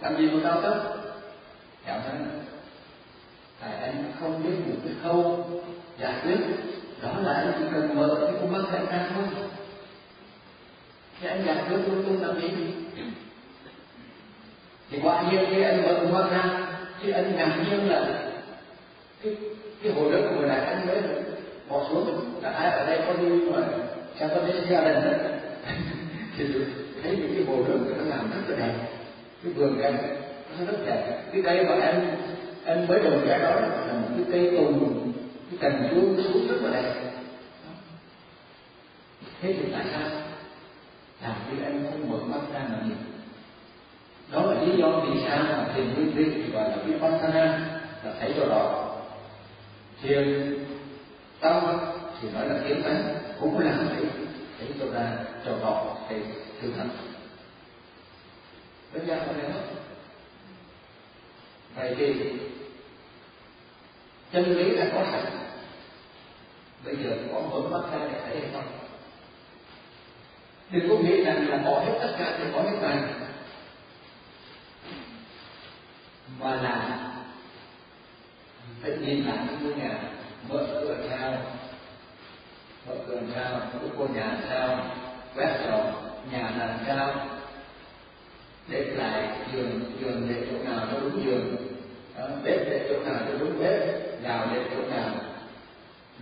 Làm 0.00 0.16
gì 0.16 0.30
mà 0.30 0.40
cao 0.42 0.62
cấp? 0.62 0.96
Cảm 1.86 2.00
thấy 2.04 2.12
tại 3.60 3.74
anh 3.80 4.12
không 4.20 4.42
biết 4.42 4.54
một 4.66 4.76
cái 4.84 4.94
khâu 5.02 5.46
giải 5.98 6.14
quyết. 6.24 6.38
Đó 7.02 7.10
là 7.22 7.32
anh 7.32 7.52
chỉ 7.58 7.64
cần 7.72 7.96
mở 7.96 8.18
cái 8.20 8.34
con 8.40 8.52
mắt 8.52 8.62
anh 8.72 8.86
ra 8.86 9.10
thôi. 9.14 9.24
Thì 11.20 11.28
anh 11.28 11.44
giải 11.46 11.64
quyết 11.68 11.76
luôn 11.76 12.06
luôn 12.06 12.22
làm 12.22 12.40
gì? 12.40 12.48
Thì 14.90 14.98
quả 15.02 15.22
nhiên 15.22 15.44
khi 15.50 15.62
anh 15.62 15.82
mở 15.82 15.94
con 15.94 16.12
mắt 16.12 16.30
ra, 16.30 16.66
thì 17.02 17.12
anh 17.12 17.36
ngạc 17.36 17.56
nhiên 17.64 17.88
là 17.88 18.28
cái 19.22 19.36
cái 19.82 19.92
hồ 19.92 20.10
đất 20.10 20.20
của 20.28 20.40
người 20.40 20.48
anh 20.48 20.86
mới 20.86 20.96
bỏ 21.68 21.86
xuống 21.90 22.30
là 22.42 22.50
ai 22.50 22.70
ở 22.70 22.86
đây 22.86 23.00
có 23.06 23.12
đi 23.22 23.28
mà 23.28 23.62
sao 24.18 24.28
có 24.28 24.46
đến 24.46 24.56
gia 24.70 24.80
đình 24.80 24.94
đó 24.94 25.28
thì 26.36 26.44
thấy 27.02 27.16
những 27.16 27.34
cái 27.34 27.44
hồ 27.44 27.64
nước 27.68 27.78
nó 27.98 28.04
làm 28.16 28.30
rất 28.30 28.48
là 28.48 28.56
đẹp. 28.56 28.74
Cái 29.44 29.52
vườn 29.52 29.78
cây 29.82 29.92
nó 30.58 30.64
rất 30.66 30.78
đẹp. 30.86 31.22
Cái 31.32 31.42
cây 31.44 31.64
mà 31.64 31.74
em 31.74 32.00
em 32.68 32.86
mới 32.86 33.00
đầu 33.00 33.12
trẻ 33.26 33.38
đó 33.38 33.60
là 33.60 33.92
một 33.92 34.08
cái 34.16 34.24
cây 34.32 34.56
tùng 34.56 35.12
cái 35.50 35.58
cành 35.60 35.88
chuông 35.90 36.22
xuống 36.22 36.48
rất 36.48 36.56
là 36.62 36.70
đẹp 36.70 37.12
thế 39.40 39.52
thì 39.58 39.72
tại 39.72 39.84
sao? 39.92 40.10
Làm 41.22 41.36
khi 41.50 41.62
anh 41.64 41.86
không 41.90 42.10
mở 42.10 42.18
mắt 42.18 42.40
ra 42.52 42.60
mà 42.70 42.78
nhìn. 42.84 42.96
Đó 44.32 44.42
là 44.42 44.62
lý 44.62 44.76
do 44.76 44.88
vì 44.88 45.20
sao 45.28 45.38
mà 45.38 45.72
thiền 45.74 45.94
nguyên 45.94 46.10
vi 46.14 46.24
thì 46.24 46.52
gọi 46.52 46.70
là 46.70 46.76
vipassana, 46.76 47.44
là 48.04 48.14
thấy 48.20 48.32
đồ 48.32 48.48
rõ 48.48 48.84
thiền 50.02 50.56
tâm 51.40 51.62
thì 52.20 52.28
nói 52.30 52.48
là 52.48 52.60
kiến 52.68 52.82
tánh, 52.82 53.14
cũng 53.40 53.58
là 53.58 53.74
thấy 53.88 54.04
thấy 54.58 54.68
cho 54.80 54.86
ra 54.92 55.16
cho 55.44 55.52
rõ 55.62 55.96
thấy 56.08 56.20
sự 56.62 56.72
thật 56.76 56.86
đơn 58.92 59.06
giản 59.06 59.18
là 59.18 59.24
không 59.52 59.78
vậy 61.76 61.94
thì 61.98 62.14
chân 64.32 64.44
lý 64.44 64.70
là 64.70 64.86
có 64.94 65.04
sẵn 65.12 65.24
bây 66.84 66.96
giờ 66.96 67.10
có 67.32 67.40
vẫn 67.40 67.70
mắt 67.70 67.80
ra 67.92 67.98
để 68.12 68.20
thấy 68.26 68.40
hay 68.40 68.50
không? 68.52 68.78
Đừng 70.70 70.88
có 70.88 70.94
nghĩ 70.94 71.24
rằng 71.24 71.48
là 71.48 71.56
bỏ 71.56 71.80
hết 71.80 71.98
tất 72.00 72.16
cả 72.18 72.38
để 72.38 72.50
có 72.54 72.62
hết 72.62 72.76
này 72.82 72.98
mà 76.40 76.54
là 76.54 76.98
phải 78.82 78.90
nhìn 78.90 79.24
lại 79.24 79.38
những 79.46 79.62
ngôi 79.62 79.74
nhà 79.74 79.98
mở 80.48 80.66
cửa 80.70 80.96
sao, 81.10 81.32
mở 82.86 82.94
cửa 83.06 83.20
sao 83.34 83.60
cái 83.72 83.90
cô 83.98 84.06
nhà 84.14 84.38
sao, 84.48 84.86
quét 85.34 85.58
dọn 85.66 85.94
nhà 86.32 86.50
làm 86.58 86.78
sao, 86.86 87.28
để 88.68 88.84
lại 88.84 89.28
giường 89.52 89.80
giường 90.00 90.26
để 90.28 90.46
chỗ 90.50 90.64
nào 90.64 90.86
nó 90.86 91.00
đúng 91.00 91.24
giường 91.24 91.56
bếp 92.44 92.58
để 92.70 92.86
chỗ 92.88 93.04
nào 93.04 93.20
cho 93.28 93.38
đúng 93.38 93.58
bếp, 93.58 93.80
gạo 94.22 94.46
để 94.54 94.60
chỗ 94.70 94.88
nào, 94.90 95.10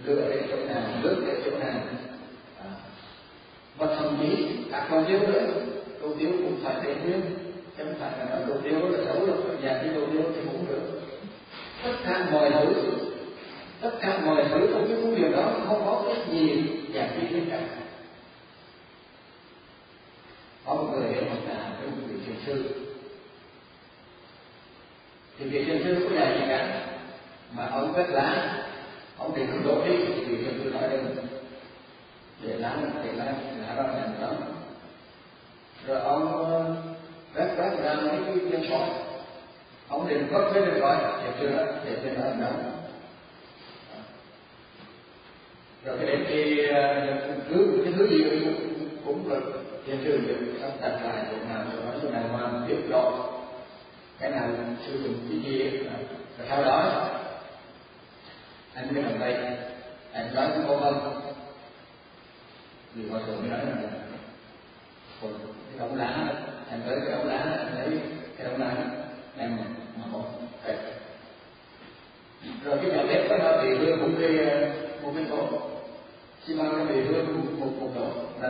lửa 0.05 0.29
để 0.31 0.43
chỗ 0.51 0.57
nào, 0.57 0.83
nước 1.03 1.25
để 1.27 1.43
chỗ 1.45 1.59
nào. 1.59 1.81
À. 2.59 2.71
Và 3.79 3.87
thậm 3.87 4.17
chí 4.21 4.47
cả 4.71 4.87
con 4.91 5.05
thiếu 5.09 5.19
nữa 5.19 5.47
câu 6.01 6.17
thiếu 6.19 6.31
cũng 6.31 6.61
phải 6.65 6.75
để 6.85 6.95
nguyên 6.95 7.21
chứ 7.77 7.85
không 7.85 7.95
phải 8.01 8.13
là 8.19 8.25
nói 8.25 8.41
câu 8.47 8.57
thiếu 8.65 8.89
là 8.89 9.05
xấu 9.05 9.27
đâu 9.27 9.37
nhà 9.63 9.81
cái 9.83 9.91
câu 9.95 10.07
thiếu 10.13 10.23
thì 10.35 10.41
cũng 10.53 10.67
được. 10.69 11.01
Tất 11.85 11.93
cả 12.05 12.29
mọi 12.33 12.51
thứ, 12.51 12.75
tất 13.81 13.91
cả 14.01 14.19
mọi 14.25 14.45
thứ 14.51 14.69
trong 14.73 14.87
cái 14.89 14.97
công 15.03 15.15
việc 15.15 15.37
đó 15.37 15.53
không 15.67 15.83
có 15.87 16.05
cái 16.07 16.25
gì 16.31 16.63
giải 16.93 17.11
quyết 17.15 17.29
hết 17.31 17.43
cả. 17.51 17.61
Có 20.67 20.75
một 20.75 20.89
người 20.93 21.13
hiểu 21.13 21.25
một 21.25 21.41
là 21.49 21.55
cái 21.55 21.87
một 21.87 22.07
vị 22.09 22.17
thiền 22.27 22.37
sư 22.47 22.86
thì 25.39 25.49
vị 25.49 25.65
chân 25.67 25.81
sư 25.85 26.07
có 26.09 26.17
dạy 26.17 26.39
gì 26.39 26.45
cả 26.49 26.87
mà 27.53 27.67
ông 27.67 27.95
quét 27.95 28.07
lá, 28.09 28.59
ông 29.19 29.35
định 29.37 29.47
không 29.51 29.65
đổ 29.65 29.85
đi 29.85 29.97
thì 30.07 30.25
vị 30.25 30.45
thiền 30.45 30.61
sư 30.65 30.71
nói 30.71 30.83
đừng 30.91 31.17
để 32.43 32.55
lá 32.59 32.77
để 33.05 33.13
lá 33.13 33.25
lá 33.59 33.75
ra 33.75 33.85
thành 33.93 34.21
đó. 34.21 34.29
Rồi 35.87 36.01
ông 36.01 36.77
quét 37.35 37.49
quét 37.57 37.71
ra 37.83 37.95
mấy 37.95 38.19
cái 38.27 38.37
chân 38.53 38.63
sỏi 38.71 38.89
ông 39.89 40.09
định 40.09 40.29
vất 40.31 40.51
với 40.53 40.67
được 40.67 40.81
rồi 40.81 40.97
để 41.25 41.31
chưa 41.41 41.51
đó 41.51 41.63
để 41.85 41.97
chưa 42.03 42.23
đó 42.23 42.31
đó 42.41 42.51
rồi 45.85 45.97
cái 45.99 46.07
đến 46.07 46.25
khi 46.29 46.67
ờ, 46.67 47.07
cứ 47.49 47.81
cái 47.85 47.93
thứ 47.97 48.09
gì 48.09 48.25
cũng 48.45 48.89
cũng 49.05 49.29
được 49.29 49.63
trên 49.87 49.99
sư 50.05 50.21
được 50.27 50.37
sắp 50.61 50.71
đặt 50.81 50.99
lại 51.05 51.25
chỗ 51.31 51.37
nào 51.49 51.65
chỗ 51.73 51.79
đó 51.87 51.99
chỗ 52.03 52.11
nào 52.11 52.23
mà 52.33 52.67
tiếp 52.69 52.79
đó 52.91 53.33
cái 54.19 54.31
nào 54.31 54.49
sử 54.87 55.03
dụng 55.03 55.15
cái 55.31 55.53
gì 55.53 55.79
và 56.39 56.45
sau 56.49 56.65
đó. 56.65 57.09
Anh 58.75 58.95
mới 58.95 59.05
cầm 59.09 59.21
tay 59.21 59.35
anh 60.13 60.35
nói 60.35 60.49
với 60.49 60.59
cô 60.69 60.81
không 60.81 61.21
vì 62.95 63.09
hòa 63.09 63.21
thượng 63.27 63.41
mới 63.41 63.51
nói 63.51 63.59
là 63.59 63.89
còn 65.23 65.33
cái 65.71 65.79
đống 65.79 65.97
lá 65.97 66.29
anh 66.71 66.81
tới 66.87 66.99
cái 67.05 67.17
đống 67.17 67.27
lá 67.27 67.37
anh 67.37 67.75
lấy 67.79 68.01
cái 68.37 68.47
đống 68.47 68.61
lá 68.61 68.75
đem 69.37 69.57
mà 69.97 70.07
một 70.07 70.25
rồi 72.65 72.79
cái 72.83 72.91
nhà 72.91 73.03
bếp 73.09 73.31
đó 73.31 73.37
nó 73.39 73.63
thì 73.63 73.79
đưa 73.79 73.97
một 73.97 74.09
cái 74.21 74.31
một 75.03 75.13
cái 75.15 75.25
tổ 75.31 75.49
xi 76.47 76.55
măng 76.55 76.79
nó 76.79 76.85
bị 76.85 77.05
đưa 77.05 77.23
một 77.23 77.71
một 77.81 77.91
tổ 77.95 78.09
đó 78.43 78.49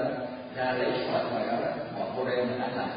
ra 0.57 0.73
lấy 0.73 0.91
khỏi 1.13 1.25
ngoài 1.31 1.47
đó 1.47 1.57
bỏ 1.99 2.07
vô 2.17 2.25
đây 2.25 2.37
mình 2.37 2.61
ăn 2.61 2.77
lại 2.77 2.89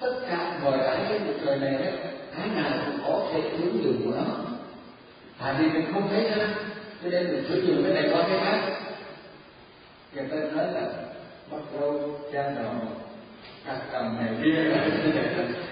tất 0.00 0.12
cả 0.30 0.58
mọi 0.64 0.78
cái 0.78 1.06
trên 1.08 1.22
cuộc 1.26 1.46
đời 1.46 1.58
này 1.58 1.72
đấy 1.72 1.92
cái 2.38 2.48
nào 2.48 2.70
cũng 2.86 2.98
có 3.06 3.28
thể 3.32 3.40
ứng 3.40 3.84
dụng 3.84 4.00
của 4.04 4.16
nó. 4.16 4.34
Tại 5.38 5.54
vì 5.58 5.68
mình 5.68 5.92
không 5.92 6.08
thấy 6.10 6.30
ra 6.30 6.46
cho 7.02 7.10
nên 7.10 7.32
mình 7.32 7.44
sử 7.48 7.66
dụng 7.66 7.84
cái 7.84 7.94
này 7.94 8.10
qua 8.12 8.22
cái 8.28 8.38
khác. 8.38 8.60
Người 10.14 10.24
ta 10.30 10.36
nói 10.36 10.72
là, 10.72 10.82
bắt 11.50 11.58
đầu 11.80 12.18
cha 12.32 12.42
đầu 12.42 12.72
cắt 13.66 13.76
cầm 13.92 14.16
này 14.16 14.28
kia. 14.44 14.54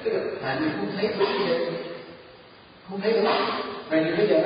Tức 0.04 0.12
là 0.12 0.20
tại 0.42 0.56
vì 0.60 0.66
không 0.76 0.90
thấy 0.96 1.08
đúng 1.18 1.38
như 1.38 1.44
vậy. 1.48 1.58
Không 2.90 3.00
thấy 3.00 3.12
đúng. 3.12 3.26
Vậy 3.88 4.04
thì 4.04 4.16
bây 4.16 4.26
giờ 4.26 4.40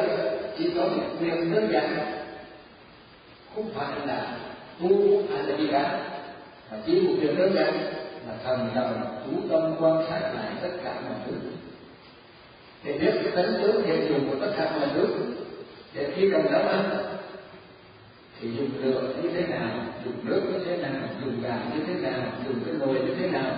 chỉ 0.58 0.70
có 0.76 0.82
một 0.82 1.08
việc 1.20 1.52
đơn 1.52 1.68
giản. 1.72 1.96
Không 3.54 3.70
phải 3.74 4.06
là 4.06 4.36
tu 4.80 4.88
không 4.88 5.26
phải 5.32 5.42
là 5.42 5.56
gì 5.56 5.68
cả 5.72 6.00
mà 6.70 6.78
chỉ 6.86 7.00
một 7.00 7.14
việc 7.20 7.38
đơn 7.38 7.54
giản 7.54 7.94
là 8.26 8.34
thần 8.44 8.68
đồng 8.74 9.22
chú 9.26 9.48
tâm 9.50 9.74
quan 9.80 10.06
sát 10.08 10.20
lại 10.20 10.52
tất 10.62 10.70
cả 10.84 10.94
mọi 11.00 11.18
thứ. 11.26 11.32
Để 12.84 12.98
biết 12.98 13.12
cái 13.14 13.32
tánh 13.36 13.62
tướng 13.62 13.82
hiện 13.84 14.08
dùng 14.08 14.30
của 14.30 14.46
tất 14.46 14.52
cả 14.56 14.70
mọi 14.78 14.88
thứ 14.94 15.06
để 15.94 16.12
khi 16.16 16.30
cần 16.32 16.52
nấu 16.52 16.62
ăn 16.62 16.90
thì 18.40 18.48
dùng 18.50 18.70
lửa 18.82 19.02
như 19.22 19.30
thế 19.34 19.46
nào, 19.46 19.70
dùng 20.04 20.14
nước 20.24 20.42
như 20.52 20.64
thế 20.64 20.76
nào, 20.76 21.08
dùng 21.24 21.42
gà 21.42 21.58
như 21.74 21.84
thế 21.86 21.94
nào, 21.94 22.20
dùng 22.46 22.64
cái 22.66 22.74
nồi 22.74 22.94
như 22.94 23.14
thế 23.20 23.26
nào. 23.26 23.56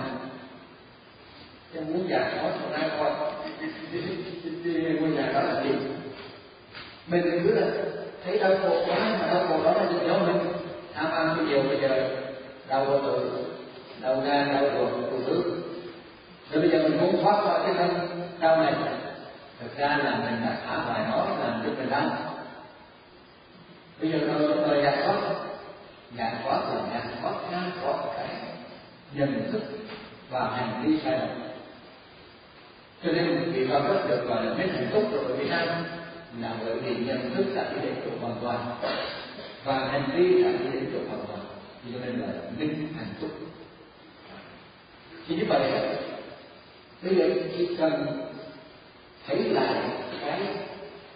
Em 1.75 1.83
muốn 1.93 2.09
giải 2.09 2.31
thoát 2.31 2.51
cho 2.61 2.77
ra 2.77 2.89
coi. 2.97 3.11
Ngôi 4.99 5.09
nhà 5.09 5.31
đó 5.33 5.41
là 5.41 5.63
gì? 5.63 5.69
Mình 7.07 7.41
cứ 7.43 7.53
là 7.53 7.67
thấy 8.25 8.39
đau 8.39 8.51
khổ 8.61 8.85
quá 8.87 9.17
mà 9.21 9.27
đau 9.27 9.47
khổ 9.47 9.63
đó 9.63 9.73
là 9.73 9.91
gì 9.91 10.07
đó 10.07 10.17
mình. 10.17 10.37
Tham 10.93 11.11
ăn 11.11 11.33
cái 11.37 11.45
nhiều 11.45 11.63
bây 11.63 11.81
giờ, 11.81 12.09
đau 12.67 12.85
bao 12.85 12.99
tử 13.01 13.29
đau 14.03 14.15
gan 14.15 14.53
đau 14.53 14.63
ruột 14.63 15.11
đủ 15.11 15.19
thứ 15.27 15.43
rồi 16.51 16.61
bây 16.61 16.69
giờ 16.71 16.83
mình 16.83 16.97
muốn 16.97 17.23
thoát 17.23 17.43
khỏi 17.43 17.59
cái 17.63 17.73
thân 17.73 18.09
đau 18.39 18.57
này 18.57 18.73
thực 19.59 19.77
ra 19.77 19.87
là 19.87 20.15
mình 20.15 20.41
đã 20.45 20.57
phá 20.65 20.75
hoại 20.75 21.01
nó 21.09 21.25
làm 21.39 21.61
cho 21.63 21.69
mình 21.77 21.89
đau 21.89 22.33
bây 24.03 24.11
giờ 24.11 24.19
tôi 24.27 24.57
tôi 24.67 24.83
giải 24.83 24.97
thoát. 25.03 25.15
Giải 26.17 26.33
thoát 26.43 26.59
là 26.69 26.81
giải 26.93 27.01
thoát 27.21 27.33
ra 27.51 27.61
khỏi 27.81 27.93
cái 28.15 28.27
nhận 29.13 29.51
thức 29.51 29.61
và 30.29 30.49
hành 30.55 30.83
vi 30.83 30.99
sai 31.03 31.19
lầm. 31.19 31.29
Cho 33.03 33.11
nên 33.11 33.51
vị 33.51 33.67
Phật 33.69 33.83
rất 33.87 34.09
được 34.09 34.25
gọi 34.27 34.45
là 34.45 34.53
mấy 34.53 34.67
hạnh 34.67 34.89
phúc 34.93 35.03
rồi 35.11 35.37
vì 35.37 35.49
sao? 35.49 35.65
Là 36.41 36.55
bởi 36.65 36.75
vì 36.75 37.05
nhận 37.05 37.35
thức 37.35 37.45
đã 37.55 37.69
đi 37.73 37.81
đến 37.81 37.95
chỗ 38.05 38.11
hoàn 38.21 38.35
toàn 38.41 38.75
và 39.63 39.79
hành 39.91 40.09
vi 40.15 40.43
đã 40.43 40.49
đi 40.51 40.65
đến 40.73 40.89
chỗ 40.93 40.99
hoàn 41.09 41.25
toàn. 41.27 41.39
Cho 41.93 41.99
nên 42.05 42.19
là 42.19 42.27
minh 42.59 42.87
hạnh 42.97 43.13
phúc 43.21 43.29
thì 45.27 45.35
như 45.35 45.43
vậy 45.47 45.71
bây 47.01 47.15
giờ 47.15 47.29
chỉ 47.57 47.75
cần 47.77 48.21
thấy 49.27 49.37
lại 49.37 49.75
cái 50.21 50.41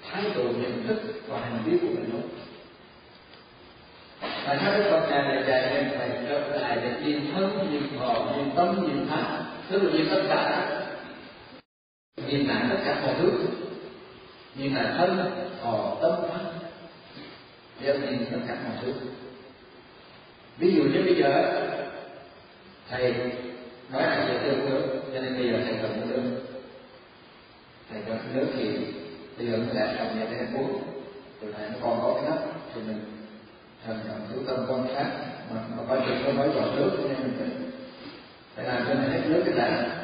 thái 0.09 0.23
độ 0.35 0.43
nhận 0.43 0.87
thức 0.87 0.97
và 1.27 1.39
hành 1.39 1.59
vi 1.65 1.77
của 1.81 1.87
mình 1.87 2.09
thôi. 2.11 2.21
Và 4.21 4.55
theo 4.55 4.71
cái 4.71 4.91
Phật 4.91 5.09
này 5.09 5.35
là 5.35 5.47
dạy 5.47 5.61
em 5.61 5.89
phải 5.97 6.09
trở 6.29 6.39
lại 6.39 6.77
để 6.81 6.91
nhìn 7.05 7.31
thân, 7.33 7.69
nhìn 7.71 7.99
thọ, 7.99 8.33
nhìn 8.37 8.55
tâm, 8.55 8.87
nhìn 8.87 9.07
pháp 9.09 9.43
tức 9.69 9.83
là 9.83 9.91
nhìn 9.91 10.07
tất 10.09 10.23
cả. 10.29 10.69
Nhìn 12.27 12.47
lại 12.47 12.65
tất 12.69 12.77
cả 12.85 13.01
mọi 13.01 13.15
thứ. 13.19 13.31
Nhìn 14.55 14.75
lại 14.75 14.85
thân, 14.97 15.31
thọ, 15.63 15.95
tâm, 16.01 16.11
pháp 16.29 16.39
để 17.81 17.99
nhìn 17.99 18.25
tất 18.31 18.37
cả 18.47 18.55
mọi 18.63 18.73
thứ. 18.81 18.93
Ví 20.57 20.75
dụ 20.75 20.83
như 20.83 21.01
bây 21.05 21.15
giờ 21.15 21.61
thầy 22.89 23.13
nói 23.91 24.01
là 24.01 24.25
sẽ 24.27 24.39
tiêu 24.43 24.55
nước 24.65 25.01
cho 25.13 25.21
nên 25.21 25.37
bây 25.37 25.47
giờ 25.47 25.57
thầy 25.65 25.75
cần 25.81 26.09
nước 26.09 26.21
thầy 27.91 28.01
cần 28.07 28.17
nước 28.33 28.47
thì 28.57 28.77
bây 29.37 29.47
giờ 29.47 29.57
mình 29.57 29.75
lại 29.75 29.95
cầm 29.97 30.19
nhà 30.19 30.25
để 30.31 30.59
uống 30.59 30.81
từ 31.41 31.53
này 31.53 31.69
nó 31.69 31.75
còn 31.81 31.99
có 32.01 32.13
cái 32.13 32.29
nắp 32.29 32.39
thì 32.75 32.81
mình 32.81 33.01
thần 33.85 33.99
chú 34.33 34.41
tâm 34.47 34.65
quan 34.69 34.87
sát 34.95 35.05
mà 35.53 35.61
mà 35.77 35.83
coi 35.89 35.99
chừng 36.05 36.21
có 36.25 36.31
mới 36.31 36.49
giọt 36.55 36.71
nước 36.75 36.91
cho 36.97 37.03
nên 37.09 37.17
mình 37.17 37.33
phải 37.39 37.47
phải 38.55 38.65
làm 38.65 38.85
cho 38.87 38.93
nó 38.93 39.01
hết 39.01 39.21
nước 39.25 39.41
cái 39.45 39.55
đã. 39.55 39.97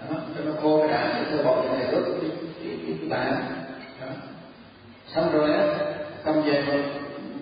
Đó, 0.00 0.16
cho 0.36 0.44
nó 0.44 0.52
khô 0.62 0.78
cái 0.80 0.88
đã 0.88 1.18
để 1.18 1.30
tôi 1.30 1.44
bỏ 1.44 1.62
cái 1.62 1.78
này 1.78 1.86
ướt 1.92 2.02
cái 2.20 2.30
cái 2.60 2.78
cái, 2.86 2.96
cái 3.00 3.08
bàn. 3.08 3.44
Đó. 4.00 4.06
xong 5.06 5.32
rồi 5.32 5.52
á 5.52 5.66
cầm 6.24 6.42
về 6.42 6.62
rồi 6.62 6.84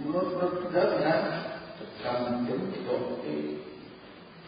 nước 0.04 0.24
nước 0.40 0.70
rớt 0.74 1.00
ra 1.00 1.22
cầm 2.04 2.46
đúng 2.48 2.58
cái 2.72 2.80
chỗ 2.88 2.98
cái 3.24 3.34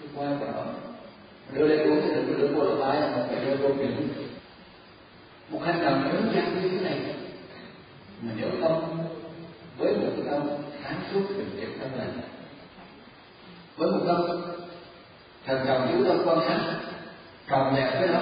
cái 0.00 0.08
qua 0.14 0.28
của 0.40 0.46
nó 0.46 0.85
đưa 1.52 1.66
lên 1.66 1.90
uống 1.90 2.00
thì 2.02 2.14
đừng 2.14 2.26
có 2.26 2.38
đưa 2.38 2.46
vô 2.46 2.64
lỗ 2.64 2.84
tai 2.84 3.00
mà 3.00 3.24
phải 3.28 3.44
đưa 3.44 3.56
vô 3.56 3.68
miệng 3.68 4.08
một 5.48 5.60
hành 5.64 5.84
động 5.84 6.04
lớn 6.04 6.32
giản 6.34 6.62
như 6.62 6.68
thế 6.68 6.84
này, 6.84 7.00
mà 8.22 8.32
nếu 8.36 8.48
tâm 8.62 8.72
với 9.78 9.92
một 9.94 10.10
cái 10.16 10.26
tâm 10.30 10.48
sáng 10.84 11.00
suốt 11.12 11.20
bình 11.28 11.50
tĩnh 11.56 11.78
tâm 11.80 11.90
lành 11.98 12.20
với 13.76 13.90
một 13.90 14.00
tâm 14.06 14.40
thần 15.46 15.66
trọng 15.66 15.88
chú 15.92 16.04
tâm 16.04 16.22
quan 16.26 16.38
sát 16.48 16.60
tròn 17.48 17.74
đẹp 17.76 17.96
với 18.00 18.08
nó, 18.08 18.20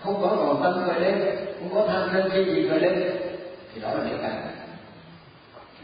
không 0.00 0.22
có 0.22 0.36
còn 0.36 0.62
tâm 0.62 0.88
về 0.88 1.00
lên 1.00 1.36
không 1.58 1.74
có 1.74 1.86
tham 1.86 2.08
sân 2.12 2.30
si 2.32 2.54
gì 2.54 2.68
về 2.68 2.78
lên 2.78 3.16
thì 3.74 3.80
đó 3.80 3.94
là 3.94 4.04
niết 4.04 4.22
bàn. 4.22 4.46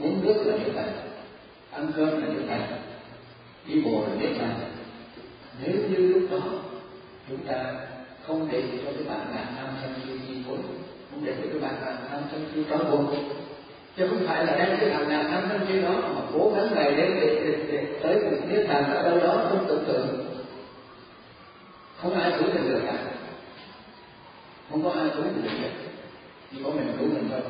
Uống 0.01 0.25
nước 0.25 0.43
là 0.47 0.57
niết 0.57 0.75
bàn, 0.75 0.93
ăn 1.73 1.93
cơm 1.97 2.09
là 2.09 2.29
niết 2.29 2.49
bàn, 2.49 2.63
đi 3.67 3.83
bộ 3.85 4.05
là 4.09 4.15
niết 4.21 4.39
bàn 4.39 4.55
nếu 5.63 5.77
như 5.91 6.13
lúc 6.13 6.23
đó 6.31 6.39
chúng 7.29 7.39
ta 7.47 7.75
không 8.27 8.49
để 8.53 8.63
cho 8.85 8.93
cái 8.93 9.05
bản 9.09 9.27
ngã 9.33 9.45
tham 9.57 9.69
sân 9.83 9.95
si 10.05 10.13
chi 10.29 10.35
phối 10.47 10.57
không 11.11 11.25
để 11.25 11.35
cho 11.37 11.49
cái 11.53 11.61
bản 11.61 11.75
ngã 11.81 11.97
tham 12.11 12.23
sân 12.33 12.47
si 12.55 12.65
trói 12.71 12.79
buộc 12.79 13.15
chứ 13.97 14.09
không 14.09 14.27
phải 14.27 14.47
là 14.47 14.57
đem 14.57 14.79
cái 14.81 14.91
bản 14.91 15.09
nào 15.09 15.25
tham 15.31 15.45
sân 15.49 15.61
si 15.69 15.83
đó 15.83 15.91
mà 15.91 16.21
cố 16.33 16.53
gắng 16.57 16.69
ngày 16.75 16.97
đêm 16.97 17.15
để, 17.21 17.41
để, 17.45 17.59
để 17.73 17.87
tới 18.03 18.15
một 18.15 18.37
niết 18.49 18.69
bàn 18.69 18.85
ở 18.85 19.03
đâu 19.03 19.19
đó 19.19 19.47
không 19.49 19.65
tưởng 19.69 19.85
tượng. 19.87 20.27
Không 21.97 22.15
ai 22.15 22.33
cứu 22.39 22.49
mình 22.55 22.69
được 22.69 22.81
cả. 22.87 22.99
Không 24.71 24.85
có 24.85 24.91
ai 24.91 25.09
cứu 25.15 25.25
được 25.25 25.51
được 25.63 25.69
chỉ 26.53 26.59
có 26.65 26.71
mình 26.71 26.97
cứu 26.99 27.09
mình 27.09 27.29
thôi. 27.31 27.41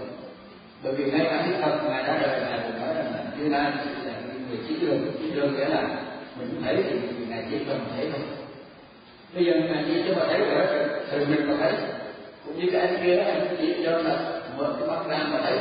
Bởi 0.83 0.95
vì 0.95 1.11
ngay 1.11 1.25
cả 1.25 1.47
cái 1.51 1.63
phật 1.63 1.89
ngài 1.89 2.03
đã 2.03 2.19
đời 2.23 2.41
ngài 2.41 2.61
cũng 2.63 2.81
nói 2.81 2.95
rằng 2.95 3.13
là 3.13 3.25
như 3.39 3.49
lai 3.49 3.73
là 4.05 4.13
người 4.49 4.59
chỉ 4.69 4.77
đường. 4.81 4.99
Chỉ 5.19 5.31
đường 5.31 5.55
nghĩa 5.55 5.69
là 5.69 6.03
mình 6.39 6.63
thấy 6.65 6.77
thì 6.83 7.25
ngài 7.29 7.45
chỉ 7.51 7.59
cần 7.69 7.87
thấy 7.97 8.09
thôi. 8.13 8.21
Bây 9.35 9.45
giờ 9.45 9.53
ngài 9.53 9.85
chỉ 9.87 10.03
cho 10.07 10.15
mà 10.15 10.27
thấy 10.29 10.39
rồi 10.39 10.67
thì 11.11 11.25
mình 11.25 11.49
mà 11.49 11.55
thấy. 11.61 11.73
Cũng 12.45 12.61
như 12.61 12.71
cái 12.73 12.81
anh 12.81 12.97
kia 13.05 13.17
anh 13.17 13.57
chỉ 13.61 13.75
cho 13.85 13.99
là 13.99 14.41
mở 14.57 14.77
cái 14.81 14.89
mắt 14.89 15.09
ra 15.09 15.19
mà 15.31 15.41
thấy. 15.43 15.59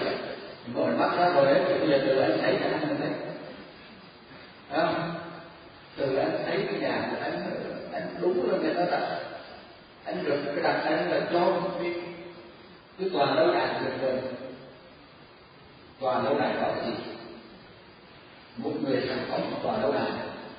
Mở 0.74 0.86
mắt 0.86 1.18
ra 1.18 1.30
rồi 1.30 1.56
thì 1.68 1.80
bây 1.80 1.90
giờ 1.90 2.00
từ 2.08 2.20
anh 2.20 2.38
thấy 2.42 2.54
là 2.54 2.68
anh 2.68 2.98
thấy. 3.00 3.10
Không? 4.72 5.16
Từ 5.98 6.16
anh 6.16 6.44
thấy 6.46 6.68
cái 6.72 6.80
nhà 6.80 7.08
của 7.12 7.18
anh 7.22 7.52
anh 7.94 8.16
đúng 8.22 8.52
là 8.52 8.58
người 8.58 8.74
ta 8.74 8.86
đặt. 8.92 9.20
Anh 10.06 10.24
được 10.24 10.38
cái 10.46 10.64
đặt 10.64 10.82
anh 10.86 11.12
là 11.12 11.22
cho 11.34 11.62
cái 11.80 11.94
cái 13.00 13.10
tòa 13.14 13.36
lâu 13.36 13.54
đài 13.54 13.68
được 13.84 13.92
rồi. 14.02 14.20
tòa 16.00 16.24
lâu 16.24 16.40
đài 16.40 16.54
đó 16.54 16.74
gì? 16.86 16.92
Một 18.58 18.72
người 18.84 19.02
thành 19.08 19.28
công 19.32 19.42
toàn 19.52 19.64
tòa 19.64 19.78
lâu 19.82 19.92
đài 19.92 20.12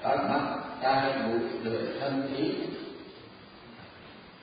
đó 0.07 0.16
mắt 0.28 0.40
tai 0.82 1.12
mũi 1.18 1.40
lưỡi 1.62 1.82
thân 2.00 2.34
ý 2.36 2.50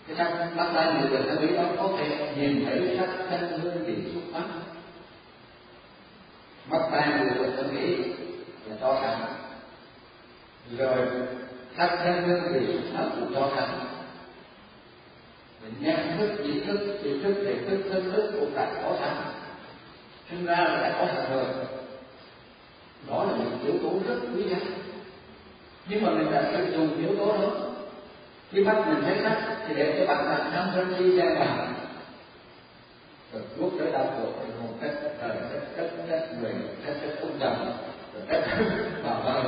cái 0.08 0.16
thân 0.16 0.58
mắt 0.58 0.72
tai 0.76 0.94
mũi 0.94 1.10
lưỡi 1.10 1.22
thân 1.30 1.48
ý 1.50 1.56
đó 1.56 1.64
có 1.78 1.90
thể 1.98 2.34
nhìn 2.38 2.66
thấy 2.66 2.98
sắc 2.98 3.10
thân 3.30 3.60
hương 3.60 3.86
vị 3.86 3.96
xúc 4.14 4.24
pháp 4.34 4.44
mắt 6.70 6.82
tai 6.92 7.18
mũi 7.18 7.28
lưỡi 7.36 7.52
thân 7.58 7.78
ý 7.78 7.96
là 8.66 8.76
cho 8.82 9.00
cảnh 9.02 9.34
rồi, 10.78 11.08
sắc 11.78 11.96
thân 12.00 12.24
hương 12.24 12.54
vị 12.54 12.74
xúc 12.74 12.84
pháp 12.94 13.10
cũng 13.16 13.34
cho 13.34 13.52
cảnh 13.56 13.80
nhận 15.80 16.18
thức, 16.18 16.44
ý 16.44 16.60
thức 16.60 17.00
ý 17.04 17.20
thức 17.24 17.34
thể 17.46 17.56
thức 17.70 17.84
thân 17.92 18.12
thức 18.12 18.32
cũng 18.40 18.56
đã 18.56 18.74
có 18.84 18.98
sẵn 19.00 19.16
sinh 20.30 20.46
ra 20.46 20.56
là 20.56 20.82
đã 20.82 20.96
có 21.00 21.08
sẵn 21.16 21.32
rồi. 21.32 21.46
Đó 23.10 23.24
là 23.24 23.32
một 23.32 23.58
yếu 23.64 23.74
tố 23.84 24.00
rất 24.08 24.20
quý 24.36 24.44
giá 24.50 24.58
nhưng 25.88 26.06
mà 26.06 26.10
mình 26.12 26.32
đã 26.32 26.44
sử 26.52 26.72
dụng 26.72 26.98
yếu 26.98 27.16
tố 27.18 27.38
đó. 27.42 27.50
Khi 28.52 28.64
mắt 28.64 28.76
mình 28.88 29.04
thấy 29.06 29.18
sắc 29.24 29.58
thì 29.68 29.74
để 29.76 29.96
cho 30.00 30.14
bạn 30.14 30.26
là 30.26 30.50
tham 30.52 30.68
sân 30.76 30.96
si 30.98 31.18
gian 31.18 31.40
vào. 31.40 31.68
Rồi 33.34 33.42
lúc 33.58 33.72
tới 33.80 33.92
đau 33.92 34.06
khổ, 34.18 34.30
thì 34.42 34.54
một 34.62 34.74
cách 34.82 34.92
trời 35.22 35.30
cách 35.52 35.62
cách 35.78 35.86
cách 36.10 36.22
người 36.42 36.52
cách 36.86 36.96
cách 37.02 37.16
ông 37.22 37.32
chồng 37.40 37.78
rồi 38.14 38.24
cách 38.28 38.44
bà 39.04 39.14
vợ 39.24 39.44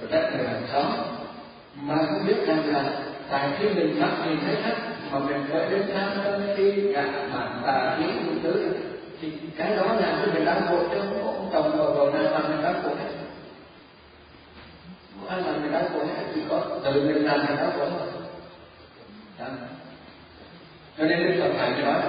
rồi 0.00 0.08
cách 0.10 0.30
người 0.36 0.46
hàng 0.46 0.62
xóm. 0.72 0.84
Mà 1.74 1.96
không 1.96 2.26
biết 2.26 2.46
rằng 2.46 2.62
là 2.66 2.84
tại 3.30 3.50
khi 3.58 3.68
mình 3.68 4.00
mắt 4.00 4.10
nhìn 4.26 4.38
thấy 4.46 4.56
thất 4.62 4.74
mà 5.10 5.18
mình 5.18 5.46
khởi 5.52 5.70
đến 5.70 5.82
tham 5.94 6.10
sân 6.24 6.54
si 6.56 6.82
ngạ 6.82 7.04
mặt 7.32 7.48
tà 7.66 7.96
khí 7.98 8.04
đủ 8.26 8.32
thứ 8.42 8.68
thì 9.20 9.32
cái 9.56 9.76
đó 9.76 9.84
làm 10.00 10.14
cho 10.20 10.32
mình 10.34 10.44
đau 10.44 10.60
khổ 10.68 10.78
chứ 10.90 10.98
không 10.98 11.22
có 11.24 11.30
ông 11.30 11.48
chồng 11.52 11.78
rồi 11.78 11.96
rồi 11.96 12.12
nào 12.12 12.32
mà 12.32 12.48
mình 12.48 12.62
đau 12.62 12.74
khổ 12.82 12.88
hết 12.88 13.27
không 15.20 15.28
ai 15.28 15.42
làm 15.42 15.62
mình 15.62 15.72
đau 15.72 15.82
khổ 15.92 15.98
hết 15.98 16.24
chỉ 16.34 16.40
có 16.48 16.80
tự 16.84 16.92
mình 16.92 17.24
làm 17.24 17.46
mình 17.46 17.56
đau 17.56 17.72
khổ 17.78 17.88
cho 20.98 21.04
nên 21.04 21.22
đức 21.22 21.42
phật 21.42 21.54
ngài 21.56 21.70
mới 21.70 21.82
nói 21.82 22.02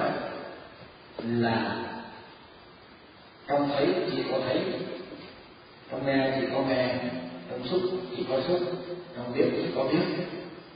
là 1.24 1.76
trong 3.50 3.70
thấy 3.74 3.94
chỉ 4.10 4.22
có 4.30 4.38
thấy, 4.48 4.62
trong 5.90 6.06
nghe 6.06 6.32
chỉ 6.40 6.46
có 6.54 6.62
nghe, 6.68 6.94
trong 7.50 7.68
xúc 7.68 7.80
chỉ 8.16 8.26
có 8.28 8.40
xúc, 8.48 8.60
trong 9.16 9.32
biết 9.34 9.44
chỉ 9.56 9.64
có 9.76 9.84
biết. 9.84 10.26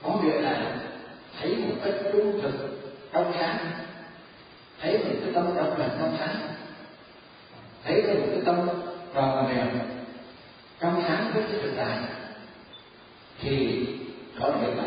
Có 0.03 0.21
nghĩa 0.23 0.41
là 0.41 0.77
thấy 1.41 1.57
một 1.57 1.75
cách 1.85 1.95
trung 2.13 2.41
thực, 2.43 2.53
trong 3.13 3.33
sáng. 3.39 3.57
Thấy 4.81 4.99
một 4.99 5.15
cái 5.23 5.33
tâm 5.35 5.55
độc 5.57 5.79
lập 5.79 5.97
trong 6.01 6.17
sáng. 6.19 6.37
Thấy 7.85 8.03
được 8.03 8.15
một 8.21 8.27
cái 8.31 8.41
tâm 8.45 8.69
tròn 9.15 9.49
mềm 9.49 9.69
trong 10.81 11.03
sáng 11.09 11.31
với 11.35 11.43
cái 11.43 11.61
thực 11.63 11.73
tại 11.77 11.99
thì 13.41 13.87
có 14.41 14.53
thể 14.61 14.75
là 14.75 14.85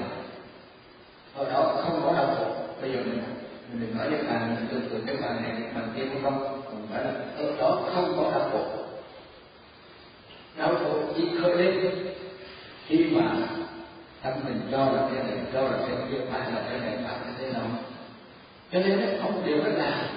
ở 1.35 1.51
đó 1.51 1.75
không 1.83 2.01
có 2.03 2.13
đau 2.13 2.35
khổ 2.35 2.45
bây 2.81 2.91
giờ 2.91 2.97
mình 2.97 3.23
mình 3.71 3.81
đừng 3.81 3.97
nói 3.97 4.09
với 4.09 4.23
bạn 4.23 4.55
mình 4.55 4.67
tưởng 4.71 4.89
tượng 4.89 5.05
cái 5.07 5.15
bàn 5.15 5.43
này 5.43 5.71
bàn 5.75 5.93
kia 5.95 6.03
không 6.23 6.63
không 6.65 6.87
phải 6.91 7.03
là 7.03 7.11
ở 7.37 7.55
đó 7.59 7.81
không 7.95 8.13
có 8.17 8.31
đau 8.31 8.49
khổ 8.51 8.65
đau 10.57 10.75
khổ 10.75 10.99
chỉ 11.15 11.23
khởi 11.41 11.57
lên. 11.57 11.91
Khi 12.85 13.05
mà 13.11 13.35
tâm 14.21 14.33
mình 14.45 14.61
cho 14.71 14.77
là 14.77 15.09
cái 15.13 15.23
này, 15.23 15.37
cho 15.53 15.61
là 15.61 15.77
cái 15.87 15.97
kia, 16.11 16.17
phải 16.31 16.51
là 16.51 16.61
cái 16.69 16.79
này, 16.79 16.97
phải 17.03 17.19
là 17.19 17.33
thế 17.39 17.51
nào 17.53 17.63
cho 18.71 18.79
nên 18.79 18.99
nó 19.01 19.07
không 19.21 19.45
điều 19.45 19.57
đó 19.57 19.69
là 19.69 20.09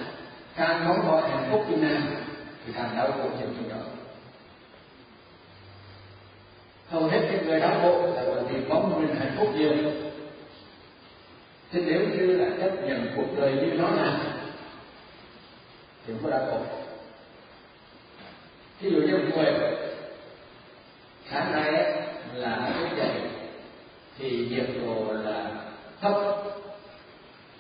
càng 0.57 0.89
mong 0.89 1.11
gọi 1.11 1.31
hạnh 1.31 1.49
phúc 1.51 1.65
như 1.71 1.77
nào, 1.77 2.01
thì 2.67 2.73
càng 2.77 2.97
đau 2.97 3.13
khổ 3.13 3.23
nhiều 3.23 3.49
chừng 3.57 3.69
đó 3.69 3.77
hầu 6.91 7.03
hết 7.03 7.21
những 7.31 7.47
người 7.47 7.61
đau 7.61 7.81
khổ 7.83 8.07
là 8.15 8.23
bởi 8.27 8.45
vì 8.45 8.61
mong 8.69 9.03
mình 9.03 9.17
hạnh 9.17 9.35
phúc 9.39 9.49
nhiều. 9.55 9.73
Thế 11.73 11.83
nếu 11.87 12.01
như 12.01 12.37
là 12.37 12.47
chấp 12.61 12.71
nhận 12.85 13.07
cuộc 13.17 13.27
đời 13.37 13.53
như 13.53 13.73
nó 13.73 13.91
là, 13.91 14.19
thì 16.07 16.13
không 16.13 16.23
có 16.23 16.31
đau 16.31 16.47
khổ. 16.51 16.59
Ví 18.81 18.91
dụ 18.91 18.97
như 18.97 19.17
một 19.17 19.25
người 19.37 19.55
sáng 21.31 21.53
nay 21.53 21.73
là 22.35 22.73
thức 22.79 22.97
dậy, 22.99 23.21
thì 24.19 24.49
nhiệt 24.51 24.67
độ 24.83 25.13
là 25.13 25.51
thấp, 26.01 26.15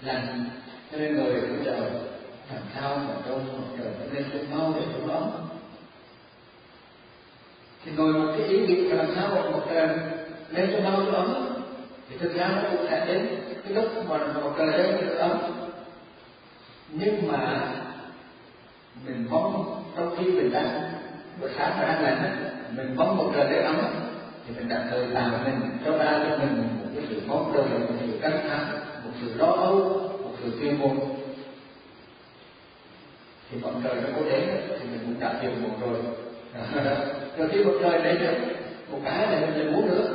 lạnh, 0.02 0.44
cho 0.92 0.98
nên 0.98 1.16
người 1.16 1.40
cũng 1.40 1.64
chờ 1.64 1.90
làm 2.52 2.62
sao 2.74 2.96
mà 2.96 3.14
trong 3.28 3.46
một 3.58 3.64
trời 3.78 4.08
nên 4.12 4.24
cũng 4.32 4.58
mau 4.58 4.74
để 4.76 4.86
cũng 4.94 5.10
ấm 5.10 5.49
thì 7.84 7.92
ngồi 7.96 8.12
một 8.12 8.34
cái 8.38 8.46
ý 8.46 8.66
nghĩ 8.66 8.74
làm 8.74 9.06
sao 9.14 9.28
một 9.34 9.50
một 9.52 9.62
trời 9.70 9.88
lên 10.50 10.70
cho 10.72 10.90
bao 10.90 11.02
nhiêu 11.02 11.14
ấm. 11.14 11.46
Thì 12.08 12.16
thực 12.18 12.34
ra 12.34 12.48
nó 12.48 12.68
cũng 12.70 12.86
sẽ 12.90 13.06
đến 13.06 13.26
cái 13.64 13.72
lúc 13.74 14.08
mà 14.08 14.18
một 14.18 14.52
trời 14.58 14.66
lên 14.66 14.96
được 15.00 15.16
ấm. 15.18 15.38
Nhưng 16.88 17.32
mà 17.32 17.68
mình 19.06 19.26
mong 19.30 19.82
trong 19.96 20.16
khi 20.16 20.24
mình 20.24 20.52
đang, 20.52 20.92
buổi 21.40 21.50
sáng 21.56 21.78
mà 21.78 21.84
đang 21.84 22.02
lạnh 22.02 22.44
mình 22.76 22.96
mong 22.96 23.16
một 23.16 23.30
trời 23.34 23.50
lên 23.50 23.64
ấm 23.64 23.76
thì 24.46 24.54
mình 24.56 24.68
đặt 24.68 24.84
thời 24.90 25.06
làm 25.06 25.32
mình, 25.44 25.70
cho 25.84 25.98
ra 25.98 26.24
cho 26.28 26.38
mình 26.38 26.56
một 26.56 26.88
cái 26.94 27.04
sự 27.10 27.20
mong 27.26 27.52
đợi, 27.54 27.64
một 27.68 27.94
sự 28.00 28.18
căng 28.22 28.40
thẳng, 28.48 28.80
một 29.04 29.10
sự 29.20 29.34
lo 29.34 29.46
âu, 29.46 29.74
một 30.22 30.32
sự 30.42 30.52
tuyên 30.60 30.78
môn 30.78 30.98
thì 33.50 33.58
bọn 33.62 33.80
trời 33.84 33.94
nó 33.94 34.08
có 34.16 34.22
đến, 34.30 34.48
thì 34.68 34.88
mình 34.90 35.00
cũng 35.04 35.20
đạt 35.20 35.42
được 35.42 35.50
một 35.62 35.76
rồi. 35.80 35.98
rồi 37.36 37.48
khi 37.52 37.64
mặt 37.64 37.72
trời 37.82 38.02
đến 38.02 38.18
được 38.20 38.34
một 38.90 38.98
cái 39.04 39.26
này 39.26 39.40
mình 39.40 39.58
lại 39.58 39.72
muốn 39.72 39.86
nữa. 39.86 40.14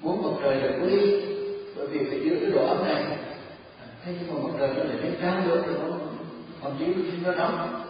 Muốn 0.00 0.22
mặt 0.22 0.40
trời 0.42 0.60
được 0.60 0.72
có 0.80 0.86
đi 0.86 1.20
bởi 1.76 1.86
vì 1.86 2.04
phải 2.10 2.20
giữ 2.20 2.38
cái 2.40 2.50
độ 2.50 2.66
ấm 2.66 2.84
này. 2.84 3.02
À, 3.80 3.86
thế 4.04 4.14
nhưng 4.18 4.34
mà 4.34 4.48
mặt 4.48 4.54
trời 4.58 4.68
nó 4.68 4.84
lại 4.84 4.96
lên 5.02 5.14
cao 5.22 5.40
nữa 5.46 5.62
thì 5.66 5.72
nó 5.74 5.96
còn 6.62 6.76
chỉ 6.78 6.86
nó 7.24 7.32
nóng. 7.32 7.84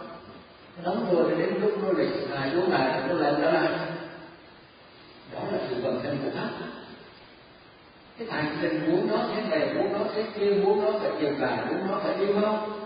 Nó 0.77 0.83
nóng 0.83 1.15
rồi 1.15 1.25
thì 1.29 1.43
đến 1.43 1.61
lúc 1.61 1.83
nó 1.83 1.91
lại 1.91 2.07
hài 2.29 2.51
xuống 2.51 2.71
lại 2.71 3.01
nó 3.07 3.13
lên 3.13 3.35
trở 3.41 3.51
lại. 3.51 3.69
Đó 5.33 5.39
là 5.51 5.59
sự 5.69 5.75
vận 5.81 5.99
hành 6.03 6.17
của 6.23 6.29
pháp. 6.35 6.49
Cái 8.17 8.27
thành 8.31 8.57
tình 8.61 8.91
muốn 8.91 9.07
nó 9.07 9.17
thế 9.35 9.41
này 9.49 9.73
muốn 9.73 9.93
nó 9.93 9.99
thế 10.15 10.23
kia 10.39 10.53
muốn 10.63 10.83
nó, 10.83 10.99
phải 10.99 11.11
dừng 11.21 11.41
lại, 11.41 11.57
muốn 11.69 11.87
nó 11.87 11.99
phải 12.03 12.15
yêu 12.15 12.41
không 12.41 12.79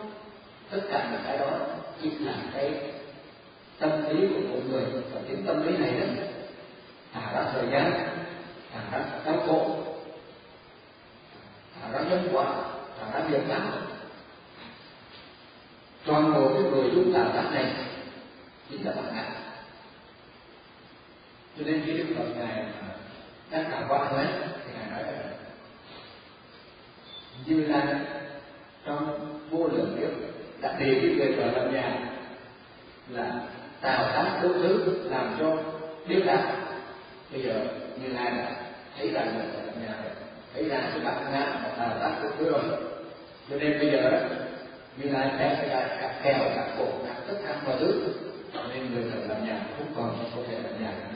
tất 0.71 0.81
cả 0.89 1.09
những 1.11 1.21
cái 1.25 1.37
đó 1.37 1.59
chỉ 2.01 2.09
là 2.09 2.33
cái 2.53 2.71
tâm 3.83 4.03
lý 4.09 4.27
của 4.27 4.41
mỗi 4.49 4.61
người. 4.69 4.83
Và 5.13 5.21
cái 5.27 5.37
tâm 5.45 5.67
lý 5.67 5.77
này 5.77 5.99
đó 5.99 6.23
thả 7.13 7.31
ra 7.33 7.51
thời 7.53 7.67
gian 7.71 7.93
thả 8.73 8.81
ra 8.91 9.05
đau 9.25 9.43
khổ 9.47 9.77
thả 11.81 11.91
ra 11.91 11.99
nhân 12.09 12.29
quả 12.33 12.55
thả 12.99 13.19
ra 13.19 13.27
nghiệp 13.29 13.41
báo 13.49 13.71
toàn 16.05 16.33
bộ 16.33 16.49
cái 16.53 16.63
nội 16.71 16.91
dung 16.95 17.13
tạo 17.13 17.31
tác 17.33 17.49
này 17.51 17.73
chính 18.69 18.85
là 18.85 18.91
bản 18.91 19.15
ngã 19.15 19.25
cho 21.57 21.63
nên 21.65 21.83
khi 21.85 21.93
đức 21.93 22.05
phật 22.17 22.25
ngài 22.37 22.65
đang 23.51 23.71
cảm 23.71 23.83
quan 23.89 24.15
đấy 24.17 24.27
thì 24.65 24.73
ngài 24.73 24.89
nói 24.91 25.03
là 25.03 25.23
như 27.45 27.65
là 27.65 27.99
trong 28.85 29.19
vô 29.49 29.67
lượng 29.67 29.97
kiếp 29.99 30.09
đã 30.61 30.79
đề 30.79 30.99
cái 31.01 31.15
người 31.15 31.31
vợ 31.31 31.45
làm 31.45 31.73
nhà 31.73 31.99
là 33.09 33.41
tạo 33.83 34.03
tác 34.13 34.39
đủ 34.43 34.49
thứ, 34.53 34.99
làm 35.09 35.35
cho 35.39 35.57
biết 36.07 36.23
đạt 36.25 36.39
bây 37.31 37.41
giờ 37.41 37.65
như 38.01 38.07
lai 38.07 38.31
đã 38.31 38.55
thấy 38.97 39.09
rằng 39.09 39.37
là 39.37 39.45
nhà 39.81 39.95
thấy 40.53 40.69
ra 40.69 40.81
sự 40.93 40.99
bạc 41.05 41.21
ngã 41.31 41.45
và 41.63 41.69
tạo 41.77 41.97
tác 41.99 42.23
đủ 42.23 42.29
thứ 42.37 42.51
rồi. 42.51 42.63
Cho 43.49 43.55
nên 43.55 43.79
bây 43.79 43.91
giờ, 43.91 44.29
như 44.97 45.09
lai 45.09 45.27
đã 45.39 45.55
phải 45.57 45.69
ra 45.69 45.97
cả 46.01 46.19
kèo 46.23 46.39
cả 46.55 46.67
cổ 46.77 46.85
cả 47.05 47.15
tất 47.27 47.33
cả 47.47 47.55
mọi 47.65 47.75
thứ, 47.79 48.03
cho 48.53 48.59
nên 48.73 48.93
người 48.93 49.03
thật 49.11 49.19
làm 49.29 49.47
nhà 49.47 49.59
không 49.77 49.93
còn 49.95 50.25
có 50.35 50.41
thể 50.47 50.53
làm 50.63 50.83
nhà 50.83 50.91
nữa 50.91 51.13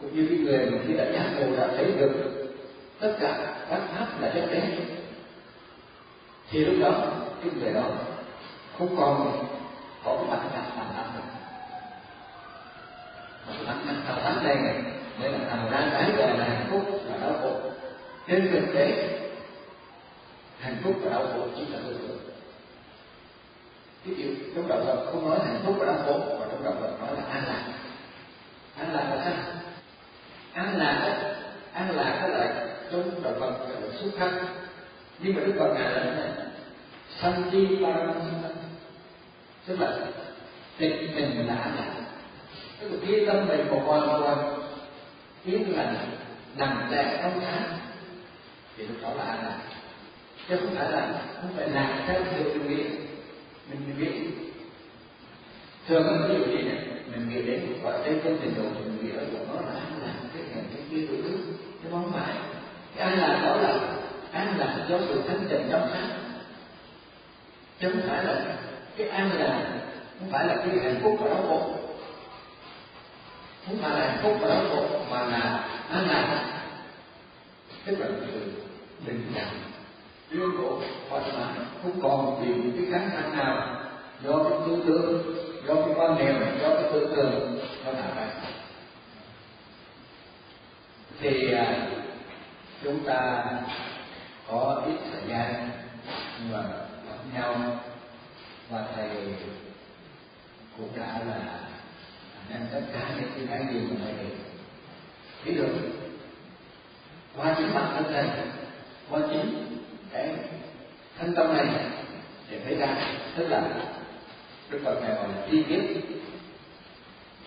cũng 0.00 0.16
như 0.16 0.26
cái 0.28 0.38
người 0.38 0.70
mà 0.70 0.78
khi 0.86 0.94
đã 0.94 1.04
giác 1.04 1.30
ngộ 1.36 1.56
đã 1.56 1.68
thấy 1.76 1.92
được 1.98 2.12
tất 3.00 3.16
cả 3.20 3.56
các 3.70 3.80
pháp 3.94 4.20
là 4.20 4.30
chất 4.34 4.48
đế 4.52 4.62
thì 6.50 6.64
lúc 6.64 6.74
đó 6.80 7.12
cái 7.42 7.52
người 7.60 7.72
đó 7.72 7.90
không 8.78 8.96
còn 8.96 9.46
có 10.06 10.24
mặt 10.28 10.38
bản 10.42 10.50
ngã 10.52 10.62
phản 10.76 10.86
tác 10.96 11.04
mặt 13.66 13.76
mà 13.86 13.94
cái 14.06 14.16
bản 14.24 14.44
đây 14.44 14.54
này 14.54 14.74
này 14.74 14.82
mới 15.18 15.30
là 15.30 15.38
tạo 15.50 15.70
ra 15.70 15.88
cái 15.92 16.12
gọi 16.16 16.38
là 16.38 16.44
hạnh 16.44 16.66
phúc 16.70 16.82
và 17.10 17.16
đau 17.16 17.32
khổ. 17.42 17.70
Trên 18.28 18.48
thực 18.52 18.74
tế 18.74 19.08
hạnh 20.60 20.76
phúc 20.84 20.94
và 21.02 21.10
đau 21.10 21.26
khổ 21.26 21.46
chỉ 21.56 21.66
là 21.66 21.78
tư 21.86 21.98
tưởng 21.98 22.18
ví 24.04 24.14
dụ 24.14 24.30
trong 24.54 24.68
đạo 24.68 24.78
Phật 24.86 25.06
không 25.12 25.28
nói 25.28 25.38
hạnh 25.46 25.60
phúc 25.64 25.76
và 25.78 25.86
đau 25.86 25.96
khổ 26.06 26.18
mà 26.40 26.46
trong 26.50 26.64
đạo 26.64 26.74
Phật 26.80 27.00
nói 27.00 27.16
là 27.16 27.22
an 27.30 27.42
lạc. 27.46 27.62
An 28.78 28.92
lạc 28.92 29.14
là 29.14 29.24
sao? 29.24 29.34
An 30.52 30.76
lạc 30.78 31.00
đó, 31.06 31.28
an 31.72 31.96
lạc 31.96 32.18
đó 32.22 32.28
là 32.28 32.66
trong 32.92 33.22
đạo 33.22 33.32
Phật 33.40 33.50
là 33.68 33.98
xuất 34.00 34.10
thân. 34.18 34.44
Nhưng 35.18 35.34
mà 35.34 35.40
Đức 35.46 35.52
Phật 35.58 35.74
ngài 35.74 35.92
là 35.92 36.00
thế 36.04 36.10
này. 36.10 36.30
Sanh 37.20 37.42
chi 37.52 37.78
paramita 37.84 38.48
tức 39.66 39.80
là 39.80 39.98
tịch 40.78 40.94
mình 41.14 41.46
là 41.46 41.54
an 41.54 41.76
tức 42.80 42.88
là 42.90 42.98
khi 43.06 43.26
tâm 43.26 43.48
mình 43.48 43.70
một 43.70 43.82
hoàn 43.86 44.22
toàn 44.22 44.60
yên 45.44 45.76
lành 45.76 45.96
nằm 46.56 46.90
lẹ 46.90 47.20
trong 47.22 47.40
sáng 47.40 47.78
thì 48.76 48.86
lúc 48.86 48.96
đó 49.02 49.14
là 49.14 49.24
an 49.24 49.44
lạc. 49.44 49.58
Chứ 50.48 50.56
không 50.56 50.74
phải 50.74 50.92
là 50.92 51.22
không 51.42 51.50
phải 51.56 51.68
lạc 51.68 52.04
theo 52.06 52.22
sự 52.30 52.54
mình 52.54 52.68
nghĩ. 52.68 52.84
Mình 53.70 53.98
nghĩ 53.98 54.10
thường 55.88 56.28
ví 56.28 56.34
dụ 56.34 56.44
gì 56.44 56.62
này? 56.62 56.78
Mình 57.06 57.28
nghĩ 57.28 57.42
đến 57.42 57.66
một 57.66 57.76
gọi 57.82 58.00
tên 58.04 58.20
trong 58.24 58.38
trình 58.42 58.54
độ 58.56 58.62
mình 58.62 58.98
nghĩ 59.02 59.16
ở 59.16 59.24
chỗ 59.32 59.38
nó 59.54 59.60
là 59.60 59.80
an 59.80 60.02
lạc, 60.02 60.14
cái 60.34 60.42
này, 60.42 60.64
cái 60.74 60.82
kia 60.90 61.06
đủ 61.06 61.14
thứ, 61.22 61.38
cái 61.82 61.92
không 61.92 62.12
phải 62.12 62.34
cái 62.96 63.08
an 63.08 63.18
lạc 63.18 63.40
đó 63.42 63.56
là 63.56 63.78
an 64.32 64.58
lạc 64.58 64.86
do 64.88 64.98
sự 65.08 65.22
thanh 65.28 65.46
tịnh 65.48 65.68
trong 65.70 65.88
sáng 65.92 66.08
chứ 67.80 67.90
không 67.92 68.08
phải 68.08 68.24
là 68.24 68.56
cái 68.96 69.08
an 69.08 69.38
này 69.38 69.64
không 70.18 70.28
phải 70.30 70.46
là 70.46 70.56
cái 70.56 70.68
hạnh 70.84 71.00
phúc 71.02 71.16
và 71.20 71.28
đau 71.28 71.42
khổ. 71.48 71.70
Không 73.66 73.78
phải 73.82 73.90
là 73.90 74.06
hạnh 74.06 74.18
phúc 74.22 74.36
và 74.40 74.48
đau 74.48 74.64
khổ, 74.70 74.86
mà 75.10 75.26
là 75.26 75.68
an 75.90 76.06
lạc. 76.08 76.52
Tức 77.84 77.98
là 77.98 78.06
sự 78.20 78.52
bình 79.06 79.32
đẳng 79.34 79.60
yêu 80.30 80.52
cổ 80.58 80.80
thoải 81.10 81.22
mái, 81.22 81.66
không 81.82 82.00
còn 82.02 82.40
vì 82.40 82.46
những 82.46 82.72
cái 82.76 82.86
cánh 82.92 83.10
thẳng 83.10 83.36
nào 83.36 83.82
do 84.22 84.44
cái 84.44 84.58
tư 84.66 84.82
tưởng, 84.86 85.34
do 85.66 85.74
cái 85.74 85.94
quan 85.96 86.18
niệm, 86.18 86.58
do 86.62 86.68
cái 86.68 86.84
tư 86.92 87.12
tưởng 87.16 87.58
nó 87.84 87.92
tạo 87.92 88.10
ra. 88.16 88.26
Thì 91.20 91.52
à, 91.52 91.88
chúng 92.82 93.04
ta 93.04 93.44
có 94.48 94.82
ít 94.86 94.96
thời 95.12 95.22
gian 95.28 95.70
nhưng 96.38 96.52
mà 96.52 96.62
gặp 97.08 97.16
nhau 97.34 97.54
và 98.70 98.86
thầy 98.96 99.08
cũng 100.76 100.88
đã 100.96 101.20
là 101.28 101.60
đem 102.50 102.60
tất 102.72 102.80
cả 102.92 103.14
những 103.16 103.30
cái 103.36 103.46
cái 103.58 103.74
gì 103.74 103.80
mà 103.80 103.96
thầy. 104.04 104.26
Biết 105.44 105.52
được 105.56 105.68
qua 107.36 107.54
chính 107.58 107.74
bản 107.74 107.92
thân 107.94 108.04
thầy, 108.12 108.28
qua 109.10 109.20
chính 109.30 109.78
cái 110.12 110.34
thân 111.18 111.34
tâm 111.34 111.56
này 111.56 111.66
để 112.50 112.60
thấy 112.64 112.74
ra, 112.74 112.96
tức 113.36 113.48
là 113.48 113.62
đức 114.70 114.80
phật 114.84 115.00
này 115.02 115.14
gọi 115.14 115.28
là 115.28 115.46
chi 115.50 115.62
kiến. 115.68 116.00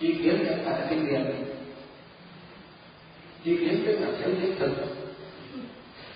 Chi 0.00 0.14
kiến 0.22 0.44
không 0.48 0.64
phải 0.64 0.80
là 0.80 0.86
kinh 0.90 1.06
nghiệm. 1.06 1.24
Chi 3.44 3.56
kiến 3.56 3.82
tức 3.86 3.98
là 4.00 4.08
thấy 4.22 4.34
thiết 4.40 4.54
thực. 4.58 4.70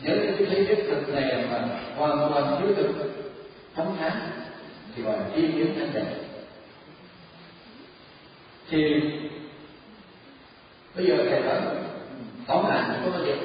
Nhớ 0.02 0.16
cái 0.22 0.46
thấy 0.46 0.66
thiết 0.66 0.84
thực 0.88 1.08
này 1.08 1.46
mà 1.50 1.80
hoàn 1.96 2.18
toàn 2.18 2.56
thiếu 2.60 2.74
thực 2.74 2.90
thấm 3.74 3.86
thán 3.98 4.12
thì 4.96 5.02
gọi 5.02 5.18
là 5.18 5.24
chi 5.36 5.42
kiến 5.52 5.74
thanh 5.78 5.90
đẹp 5.94 6.14
thì 8.70 9.02
bây 10.96 11.06
giờ 11.06 11.16
thầy 11.30 11.40
nói 11.40 11.60
phóng 12.46 12.70
hành 12.70 13.02
có 13.04 13.10
bao 13.10 13.20
nhiêu 13.22 13.36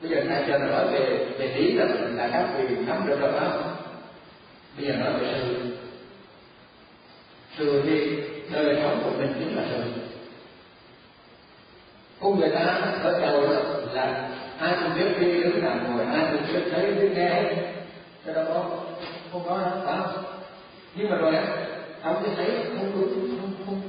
bây 0.00 0.10
giờ 0.10 0.24
thầy 0.28 0.44
chờ 0.48 0.58
nói 0.58 0.86
về 0.92 1.26
về 1.38 1.54
lý 1.56 1.72
là 1.72 1.84
là 2.14 2.28
các 2.32 2.48
vị 2.58 2.76
nắm 2.86 3.06
được 3.06 3.20
rồi 3.20 3.32
đó 3.32 3.70
bây 4.76 4.86
giờ 4.86 4.92
nói 4.96 5.12
về 5.20 5.40
sự. 5.42 5.56
Sự 7.58 7.82
thì 7.86 8.22
đời 8.52 8.76
sống 8.82 9.00
của 9.04 9.10
mình 9.18 9.32
chính 9.38 9.56
là 9.56 9.64
sự. 9.70 9.82
Con 12.20 12.40
người 12.40 12.50
ta 12.50 12.60
ở 13.02 13.20
đầu 13.20 13.48
là 13.92 14.28
ai 14.58 14.76
cũng 14.82 14.98
biết 14.98 15.20
đi 15.20 15.42
đứng 15.42 15.64
nằm 15.64 15.96
ngồi, 15.96 16.04
ai 16.04 16.26
cũng 16.32 16.54
biết 16.54 16.60
thấy, 16.70 16.92
biết 16.92 17.08
nghe 17.14 17.42
cái 18.26 18.34
đó 18.34 18.42
có 18.48 18.78
không 19.32 19.42
có 19.48 19.58
đâu 19.58 19.70
phải 19.84 19.98
không 19.98 20.24
nhưng 20.94 21.10
mà 21.10 21.16
rồi 21.16 21.34
á, 21.34 21.66
ông 22.02 22.22
cái 22.24 22.34
thấy 22.36 22.64
không 22.78 22.92
đúng, 22.94 23.38
không 23.40 23.52
không 23.66 23.80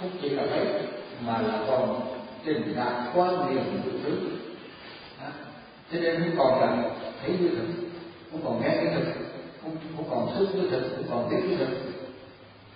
không 0.00 0.10
chỉ 0.22 0.28
là 0.28 0.42
thấy 0.50 0.66
mà 1.26 1.38
là 1.38 1.58
còn 1.66 2.00
trình 2.44 2.74
đạt 2.76 2.92
quan 3.14 3.54
niệm 3.54 3.64
của 3.84 3.90
thứ 4.04 4.16
cho 5.92 5.98
nên 6.00 6.20
không 6.20 6.34
còn 6.38 6.60
là 6.60 6.90
thấy 7.22 7.30
như 7.40 7.48
thực, 7.48 7.66
không 8.30 8.40
còn 8.44 8.62
nghe 8.62 8.68
cái 8.68 8.86
thực, 8.94 9.04
không 9.62 9.76
không 9.96 10.06
còn 10.10 10.28
xúc 10.38 10.48
cái 10.52 10.64
thực, 10.70 10.88
không 10.96 11.06
còn 11.10 11.30
biết 11.30 11.36
cái 11.48 11.56
thực. 11.58 11.76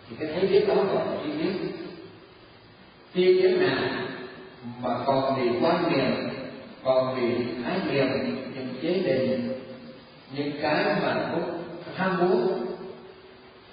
Thì 0.09 0.17
cái 0.19 0.29
thấy 0.35 0.47
biết 0.47 0.69
đó 0.69 0.75
gọi 0.75 1.07
là 1.07 1.17
chi 1.25 1.31
biết 1.33 1.53
chi 3.15 3.43
biết 3.43 3.57
nào 3.61 3.83
mà 4.83 4.99
còn 5.07 5.41
vì 5.41 5.49
quan 5.63 5.93
niệm, 5.93 6.29
còn 6.85 7.17
vì 7.17 7.45
thái 7.65 7.79
niệm, 7.91 8.07
những 8.55 8.75
chế 8.83 9.03
định, 9.07 9.53
những 10.37 10.51
cái 10.63 10.85
mà 11.03 11.29
không 11.33 11.64
tham 11.97 12.19
muốn 12.19 12.67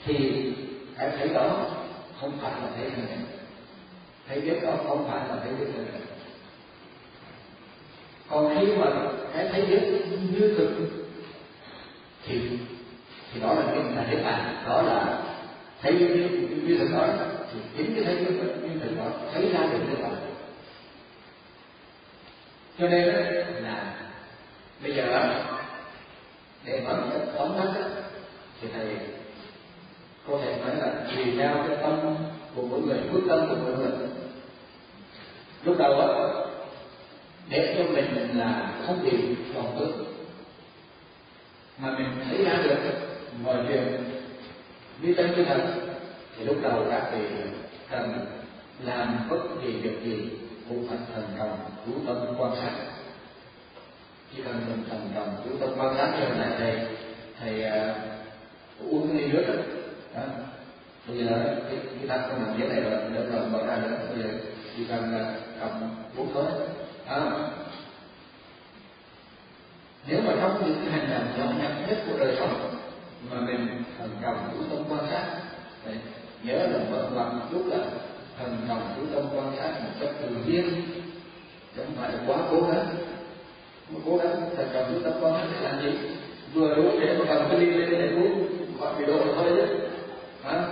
thì 0.05 0.43
hãy 0.97 1.11
thấy 1.17 1.30
đó 1.30 1.65
không 2.22 2.38
phải 2.41 2.51
là 2.51 2.67
thấy 2.76 2.89
hình 2.89 3.26
thấy 4.28 4.41
biết 4.41 4.63
đó 4.63 4.72
không 4.88 5.07
phải 5.11 5.28
là 5.30 5.36
thấy 5.43 5.53
biết 5.53 5.65
hình 5.76 5.88
còn 8.30 8.55
khi 8.55 8.76
mà 8.76 8.86
cái 9.34 9.49
thấy 9.51 9.65
biết 9.65 10.01
như 10.32 10.55
thực 10.57 10.69
thì 12.26 12.49
thì 13.34 13.41
đó 13.41 13.53
là 13.53 13.61
cái 13.65 13.84
là 13.95 14.05
thế 14.09 14.24
bản 14.24 14.63
đó 14.67 14.82
là 14.82 15.24
thấy 15.82 15.93
như 15.93 16.07
như 16.63 16.78
thực 16.78 16.91
đó 16.91 17.07
thì 17.53 17.59
chính 17.78 17.95
cái 17.95 18.03
thấy 18.03 18.15
như, 18.15 18.32
như 18.61 18.80
thực 18.80 18.97
đó 18.97 19.05
thấy 19.34 19.49
ra 19.53 19.59
được 19.72 19.80
thế 19.89 20.03
bản 20.03 20.15
cho 22.80 22.88
nên 22.89 23.05
là 23.63 23.93
bây 24.84 24.95
giờ 24.95 25.05
để 26.65 26.80
nói 26.80 26.97
tóm 27.38 27.51
tắt 27.57 28.01
thì 28.62 28.68
thầy 28.74 28.97
có 30.28 30.38
thể 30.43 30.57
nói 30.57 30.76
là 30.76 30.93
tùy 31.16 31.34
theo 31.38 31.55
cái 31.68 31.78
tâm 31.82 32.16
của 32.55 32.62
mỗi 32.62 32.82
người, 32.82 32.97
quyết 33.12 33.22
tâm 33.30 33.49
của 33.49 33.55
mỗi 33.64 33.78
người. 33.78 34.07
Lúc 35.64 35.78
đầu 35.80 35.99
á, 35.99 36.07
để 37.49 37.76
cho 37.78 37.84
mình 37.93 38.39
là 38.39 38.72
không 38.88 39.03
bị 39.03 39.36
vọng 39.53 39.76
tưởng 39.80 40.05
mà 41.78 41.91
mình 41.97 42.07
thấy 42.26 42.45
ra 42.45 42.57
được 42.64 42.78
mọi 43.43 43.57
chuyện 43.68 44.03
như 45.01 45.14
chân 45.18 45.32
như 45.36 45.45
thật, 45.45 45.62
thì 46.38 46.45
lúc 46.45 46.57
đầu 46.62 46.86
các 46.89 47.12
vị 47.14 47.28
cần 47.89 48.26
làm 48.84 49.28
bất 49.30 49.39
kỳ 49.62 49.72
việc 49.72 50.03
gì 50.03 50.30
cũng 50.70 50.88
phải 50.88 50.97
thần 51.14 51.24
đồng 51.38 51.59
chú 51.86 51.91
tâm 52.07 52.18
quan 52.38 52.51
sát. 52.55 52.72
Chỉ 54.36 54.43
cần 54.43 54.62
mình 54.70 54.84
thần 54.89 55.12
đồng 55.16 55.36
chú 55.43 55.49
tâm 55.59 55.70
quan 55.78 55.95
sát 55.97 56.20
như 56.20 56.36
này 56.38 56.49
thầy 56.59 56.88
thầy 57.39 57.64
à, 57.64 57.95
uống 58.89 59.07
cái 59.07 59.21
ly 59.21 59.32
nước 59.32 59.43
đó. 59.47 59.53
đó. 60.15 60.21
Bây 61.07 61.17
giờ 61.17 61.43
cái, 61.69 61.79
cái 61.99 62.07
ta 62.07 62.17
không 62.17 62.43
làm 62.45 62.59
cái 62.59 62.69
này 62.69 62.82
rồi 62.82 62.99
được 63.13 63.32
rồi 63.32 63.49
mở 63.51 63.65
ra 63.67 63.77
nữa. 63.77 63.97
Bây 64.09 64.23
giờ 64.23 64.29
chỉ 64.77 64.86
cần 64.89 65.11
là 65.11 65.36
cầm 65.59 65.69
bốn 66.17 66.34
thôi 66.34 66.45
à. 67.05 67.21
nếu 70.07 70.19
mà 70.25 70.34
trong 70.41 70.61
những 70.65 70.82
cái 70.82 70.99
hành 70.99 71.09
động 71.09 71.27
nhỏ 71.38 71.53
nhặt 71.61 71.71
nhất 71.88 71.97
của 72.07 72.17
đời 72.19 72.36
sống 72.39 72.75
mà 73.32 73.41
mình 73.41 73.67
thần 73.97 74.09
cầm 74.21 74.36
chú 74.51 74.57
tâm 74.69 74.86
quan 74.89 75.11
sát 75.11 75.23
đấy, 75.86 75.95
nhớ 76.43 76.55
là 76.55 76.79
mở 76.91 77.09
ngoặt 77.13 77.34
một 77.34 77.45
chút 77.51 77.63
là 77.67 77.77
thần 78.38 78.57
cầm 78.67 78.82
chú 78.95 79.01
tâm 79.13 79.25
quan 79.36 79.53
sát 79.57 79.71
một 79.84 79.91
cách 79.99 80.09
tự 80.21 80.27
nhiên 80.45 80.84
chẳng 81.77 81.91
phải 82.01 82.11
quá 82.27 82.38
cố 82.51 82.61
gắng. 82.61 82.86
Mà 83.89 83.99
cố 84.05 84.17
gắng 84.17 84.49
thần 84.57 84.67
cầm 84.73 84.86
chú 84.93 84.99
tâm 85.03 85.13
quan 85.21 85.34
sát 85.34 85.47
để 85.53 85.69
làm 85.69 85.82
gì? 85.82 85.97
Vừa 86.53 86.75
đủ 86.75 86.99
để 86.99 87.17
mà 87.19 87.25
cầm 87.29 87.49
cái 87.49 87.59
ly 87.59 87.65
lên 87.65 87.89
để 87.89 88.09
uống 88.15 88.51
khỏi 88.82 88.93
bị 88.99 89.05
đổ 89.05 89.19
thôi 89.36 89.45
chứ. 89.55 89.65
Hả? 90.43 90.63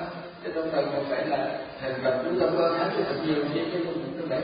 Cái 0.43 0.51
tâm 0.55 0.71
thần 0.71 0.85
một 0.85 1.03
phải 1.09 1.27
là 1.27 1.59
thành 1.81 1.93
trọng 2.03 2.23
chúng 2.23 2.39
ta 2.39 2.45
quan 2.57 2.79
sát 2.79 2.89
cho 2.97 3.03
thật 3.09 3.19
nhiều 3.25 3.35
cái 3.53 3.81
công 3.85 3.93
việc 3.93 4.11
không 4.19 4.29
đấy 4.29 4.41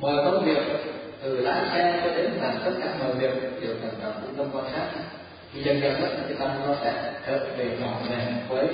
mọi 0.00 0.16
công 0.24 0.44
việc, 0.44 0.58
từ 1.22 1.40
lái 1.40 1.60
xe 1.72 2.00
cho 2.04 2.16
đến 2.16 2.30
làm 2.42 2.54
tất 2.64 2.70
cả 2.80 2.88
mọi 3.00 3.14
việc 3.14 3.60
đều 3.60 3.74
cần 3.82 3.90
cần 4.02 4.12
chú 4.22 4.28
tâm 4.36 4.46
quan 4.52 4.64
sát 4.72 4.86
thì 5.54 5.62
dần 5.62 5.80
dần 5.80 6.00
đó 6.00 6.08
cái 6.28 6.36
tâm 6.38 6.50
nó 6.66 6.74
sẽ 6.84 7.12
trở 7.26 7.38
về 7.56 7.76
trọn 7.80 7.94
vẹn 8.10 8.34
với 8.48 8.68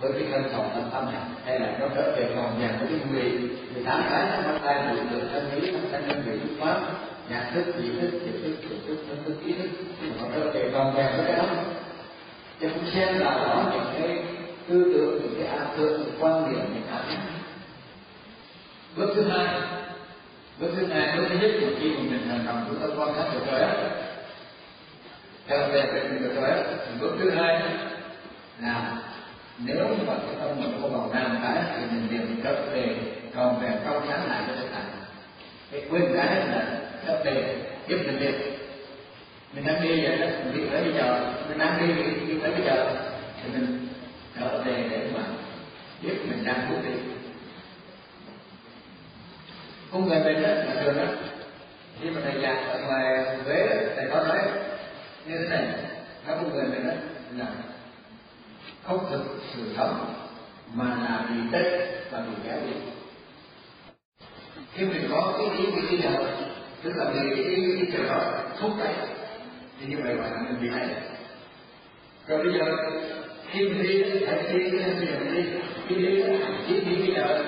với 0.00 0.12
cái 0.12 0.22
thân 0.32 0.42
phòng 0.52 0.70
tâm 0.74 0.84
tâm 0.92 1.04
này. 1.12 1.22
Hay 1.44 1.60
là 1.60 1.76
nó 1.80 1.86
trở 1.96 2.12
về 2.16 2.28
trọn 2.34 2.60
vẹn 2.60 2.70
với 2.78 2.88
cái 2.88 2.98
mười 3.12 3.48
mười 3.74 3.84
tám 3.84 4.02
cái 4.10 4.26
nó 4.26 4.52
bắt 4.52 4.60
tay 4.64 4.94
mười 4.94 5.04
từ 5.12 5.28
thân 5.32 5.50
lý, 5.54 5.70
thân 5.70 5.88
thân 5.92 6.08
nhân 6.08 6.22
vị 6.26 6.38
pháp 6.60 6.80
nhận 7.32 7.54
thức, 7.54 7.74
ý 7.82 7.90
thức 8.00 8.10
vị 8.24 8.32
thức 8.42 8.56
tưởng 8.62 8.80
thức 8.86 8.96
thân 9.08 9.24
thức, 9.24 9.34
ý 9.44 9.52
thức. 9.52 9.68
Nó 10.18 10.24
có 10.34 10.50
thể 10.54 10.70
trọn 10.72 10.94
vẹn 10.94 11.06
với 11.16 11.26
cái 11.26 11.36
đó. 11.36 11.44
Chứ 12.60 12.68
không 12.68 12.90
xem 12.94 13.18
là 13.18 13.30
đó 13.30 13.70
những 13.72 13.92
cái 13.94 14.18
tư 14.68 14.92
tưởng, 14.94 15.20
những 15.22 15.34
cái 15.38 15.58
ảo 15.58 15.66
tưởng 15.76 16.02
những 16.02 16.14
quan 16.20 16.50
điểm, 16.50 16.64
những 16.74 16.86
ảo 16.90 17.00
giác. 17.08 17.18
Bước 18.96 19.12
thứ 19.14 19.28
hai. 19.28 19.60
Bước 20.60 20.70
thứ 20.76 20.86
hai, 20.86 21.16
bước 21.16 21.24
thứ 21.28 21.38
nhất 21.38 21.50
của 21.60 21.66
khi 21.80 21.90
mà 21.90 22.00
mình 22.00 22.26
thành 22.28 22.44
công, 22.46 22.64
chúng 22.68 22.80
ta 22.80 22.86
quan 22.96 23.14
sát 23.16 23.24
được 23.32 23.52
rồi 23.52 23.60
á. 23.60 23.74
Trở 25.48 25.68
về 25.68 25.86
với 25.92 26.02
mình 26.02 26.22
được 26.22 26.34
rồi 26.34 26.50
á. 26.50 26.62
Bước 27.00 27.16
thứ 27.20 27.30
hai 27.30 27.62
là 28.60 28.92
nếu 29.58 29.86
mà 30.06 30.14
cái 30.14 30.34
tâm 30.40 30.60
mình 30.60 30.78
có 30.82 30.88
vào 30.88 31.10
nam 31.14 31.38
cái 31.42 31.62
thì 31.76 31.82
mình 31.90 32.08
liền 32.10 32.40
trở 32.44 32.66
về, 32.72 32.96
còn 33.34 33.60
về 33.60 33.70
trong 33.84 34.06
sáng 34.08 34.28
lại 34.28 34.42
cho 34.46 34.52
tất 34.60 34.68
cả 34.72 34.82
cái 35.70 35.82
quên 35.90 36.02
cái 36.16 36.26
là 36.26 36.78
cấp 37.06 37.20
đề 37.24 37.56
giúp 37.88 37.98
mình 38.06 38.20
đi. 38.20 38.28
Mình 39.54 39.66
đang 39.66 39.82
đi 39.82 40.02
vậy 40.02 40.18
đó, 40.18 40.26
mình 40.44 40.56
đi 40.56 40.70
tới 40.70 40.82
bây 40.82 40.92
giờ. 40.92 41.34
Mình 41.48 41.58
đang 41.58 41.78
đi 41.78 41.94
đi 42.26 42.38
tới 42.42 42.50
bây 42.50 42.64
giờ. 42.64 42.94
Thì 43.42 43.48
mình 43.52 43.88
trở 44.40 44.62
về 44.62 44.86
để 44.90 45.10
mà 45.14 45.22
biết 46.02 46.14
mình 46.28 46.44
đang 46.44 46.70
bước 46.70 46.76
đi. 46.84 46.94
Không 49.90 50.08
người 50.08 50.20
mình 50.24 50.42
đó 50.42 50.48
là 50.48 50.82
thường 50.82 50.96
đó. 50.96 51.04
Khi 52.00 52.10
mà 52.10 52.20
thầy 52.24 52.42
giảng 52.42 52.68
ở 52.68 52.78
ngoài 52.78 53.36
Huế, 53.44 53.66
thầy 53.96 54.06
có 54.10 54.24
nói 54.26 54.38
như 55.26 55.38
thế 55.38 55.48
này. 55.48 55.66
Các 56.26 56.34
con 56.34 56.52
người 56.52 56.64
mình 56.64 56.86
đó, 56.86 56.92
là 57.36 57.46
không 58.82 59.06
thực 59.10 59.22
sự 59.54 59.74
sống, 59.76 60.14
mà 60.74 60.84
là 60.84 61.26
vì 61.28 61.40
tết 61.52 61.72
và 62.10 62.20
vì 62.20 62.34
kéo 62.44 62.58
đi. 62.66 62.72
Khi 64.74 64.84
mình 64.84 65.08
có 65.10 65.34
cái 65.38 65.58
ý 65.58 65.72
nghĩ 65.72 65.88
đi 65.90 65.98
nào 65.98 66.24
tức 66.82 66.92
là 66.96 67.04
vì 67.14 67.44
cái 67.44 67.54
cái 67.76 67.86
trường 67.92 68.08
hợp 68.08 68.46
thúc 68.60 68.70
đẩy, 68.78 68.94
thì 69.80 69.86
như 69.86 69.96
vậy 70.02 70.14
gọi 70.14 70.30
là 70.30 70.36
mình 70.42 70.62
bị 70.62 70.68
hại 70.68 70.88
rồi 72.28 72.44
bây 72.44 72.52
giờ, 72.58 72.76
khi 73.50 73.68
mình 73.68 73.82
đi, 73.82 74.02
hãy 74.26 74.42
đi 74.52 74.70
bây 74.70 74.80
giờ 74.80 75.18
mình 75.20 75.34
đi, 75.34 75.42
khi 75.88 75.94
đi 75.94 76.22
chỉ 76.68 76.80
đi 76.80 76.96
bây 76.96 77.14
giờ 77.14 77.44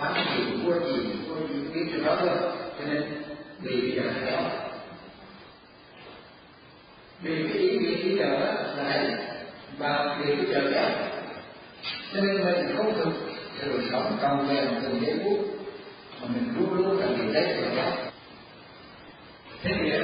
bán 0.00 0.14
gì 0.14 0.44
mua 0.62 0.74
gì 0.74 0.96
mua 1.28 1.46
gì, 1.48 1.64
cái 1.74 1.84
trường 1.92 2.04
đó 2.04 2.16
thôi. 2.20 2.36
Cho 2.78 2.84
nên, 2.86 3.02
vì 3.60 3.80
bây 3.80 3.90
giờ 3.90 4.02
kéo 4.26 4.40
vì 7.22 7.48
cái 7.48 7.58
ý 7.58 7.78
nghĩa 7.78 8.02
bây 8.02 8.18
giờ 8.18 8.28
là 8.76 9.08
và 9.78 10.18
vì 10.20 10.34
bây 10.34 10.46
giờ 10.46 10.70
kéo 10.74 10.90
cho 12.14 12.20
nên 12.20 12.44
mình 12.44 12.76
không 12.76 12.94
thực 12.94 13.12
thường 13.60 13.82
sống 13.92 14.18
trong 14.22 14.48
về 14.48 14.66
từng 14.82 15.00
giây 15.06 15.18
phút, 15.24 15.38
mà 16.22 16.28
mình 16.34 16.54
luôn 16.58 16.74
luôn 16.74 16.98
là 16.98 17.06
bị 17.06 17.32
đấy 17.32 17.56
rồi 17.62 17.76
đó 17.76 18.07
thế 19.62 19.70
thì 19.80 19.90
ờ, 19.90 19.98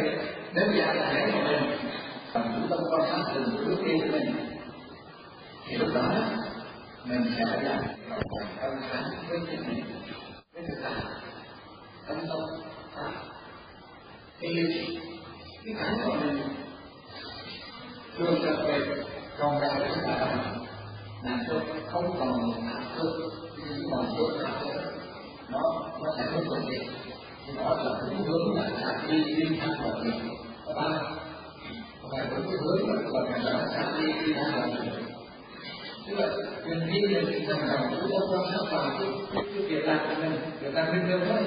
nếu 0.54 0.66
giả 0.78 0.94
là 0.94 1.12
nếu 1.12 1.26
mà 1.34 1.50
mình 1.50 1.78
bằng 2.34 2.52
chủ 2.54 2.68
tâm 2.70 2.78
quan 2.90 3.10
sát 3.10 3.32
từng 3.34 3.66
bước 3.66 3.84
đi 3.86 3.92
của 4.00 4.06
mình. 4.12 4.34
Thì 5.66 5.76
lúc 5.76 5.88
đó, 5.94 6.12
mình 7.04 7.24
sẽ 7.36 7.44
là 7.44 7.56
lòng 7.62 8.20
thành 8.30 8.56
tâm 8.60 8.72
sáng 8.90 9.04
với 9.28 9.38
chính 9.50 9.68
mình, 9.68 9.84
với 10.54 10.62
thực 10.68 10.82
tại 10.82 10.92
tâm 12.08 12.18
tâm 12.28 12.38
pháp 12.94 13.12
thì 14.40 14.48
cái 15.64 15.74
cái 15.80 15.94
của 16.04 16.14
mình 16.14 16.38
thường 18.18 18.38
trở 18.42 18.62
về 18.62 18.80
còn 19.38 19.60
ra 19.60 19.68
chúng 19.78 20.04
ta 20.04 20.16
là 21.22 21.38
không 21.92 22.16
còn 22.18 22.52
hạt 22.64 22.82
thức 22.98 23.30
nhưng 23.56 23.90
còn 23.90 24.06
tốt 24.18 24.30
nào 24.42 24.52
nữa. 24.64 24.92
Nó 25.48 25.60
nó 26.04 26.14
sẽ 26.16 26.24
không 26.32 26.44
còn 26.50 26.70
gì 26.70 26.78
đó 27.56 27.76
là 27.84 28.00
cái 28.00 28.18
hướng 28.26 28.56
là 28.56 28.70
sát 28.80 29.08
đi 29.08 29.34
đi 29.34 29.56
thẳng 29.60 29.74
vào 29.82 30.00
mình 30.04 30.28
có 30.66 30.72
ba 30.74 30.88
và 32.02 32.24
với 32.30 32.42
cái 32.42 32.56
hướng 32.60 32.88
là 32.88 33.02
còn 33.12 33.26
phải 33.30 33.40
là 33.40 33.66
sát 33.74 33.92
đi 34.00 34.06
đi 34.26 34.32
thẳng 34.32 34.52
vào 34.60 34.68
mình 34.68 35.04
tức 36.06 36.18
là 36.18 36.28
mình 36.66 36.80
đi 36.92 37.14
mình 37.14 37.48
rằng 37.48 37.68
rằng 37.68 37.94
chúng 38.00 38.10
ta 38.10 38.18
quan 38.30 38.44
sát 38.52 38.70
vào 38.70 38.90
cái 38.98 39.08
cái 39.34 39.62
việc 39.68 39.84
làm 39.84 39.98
của 39.98 40.22
mình 40.22 40.40
việc 40.60 40.74
làm 40.74 40.92
bình 40.92 41.04
thường 41.08 41.20
thôi 41.28 41.38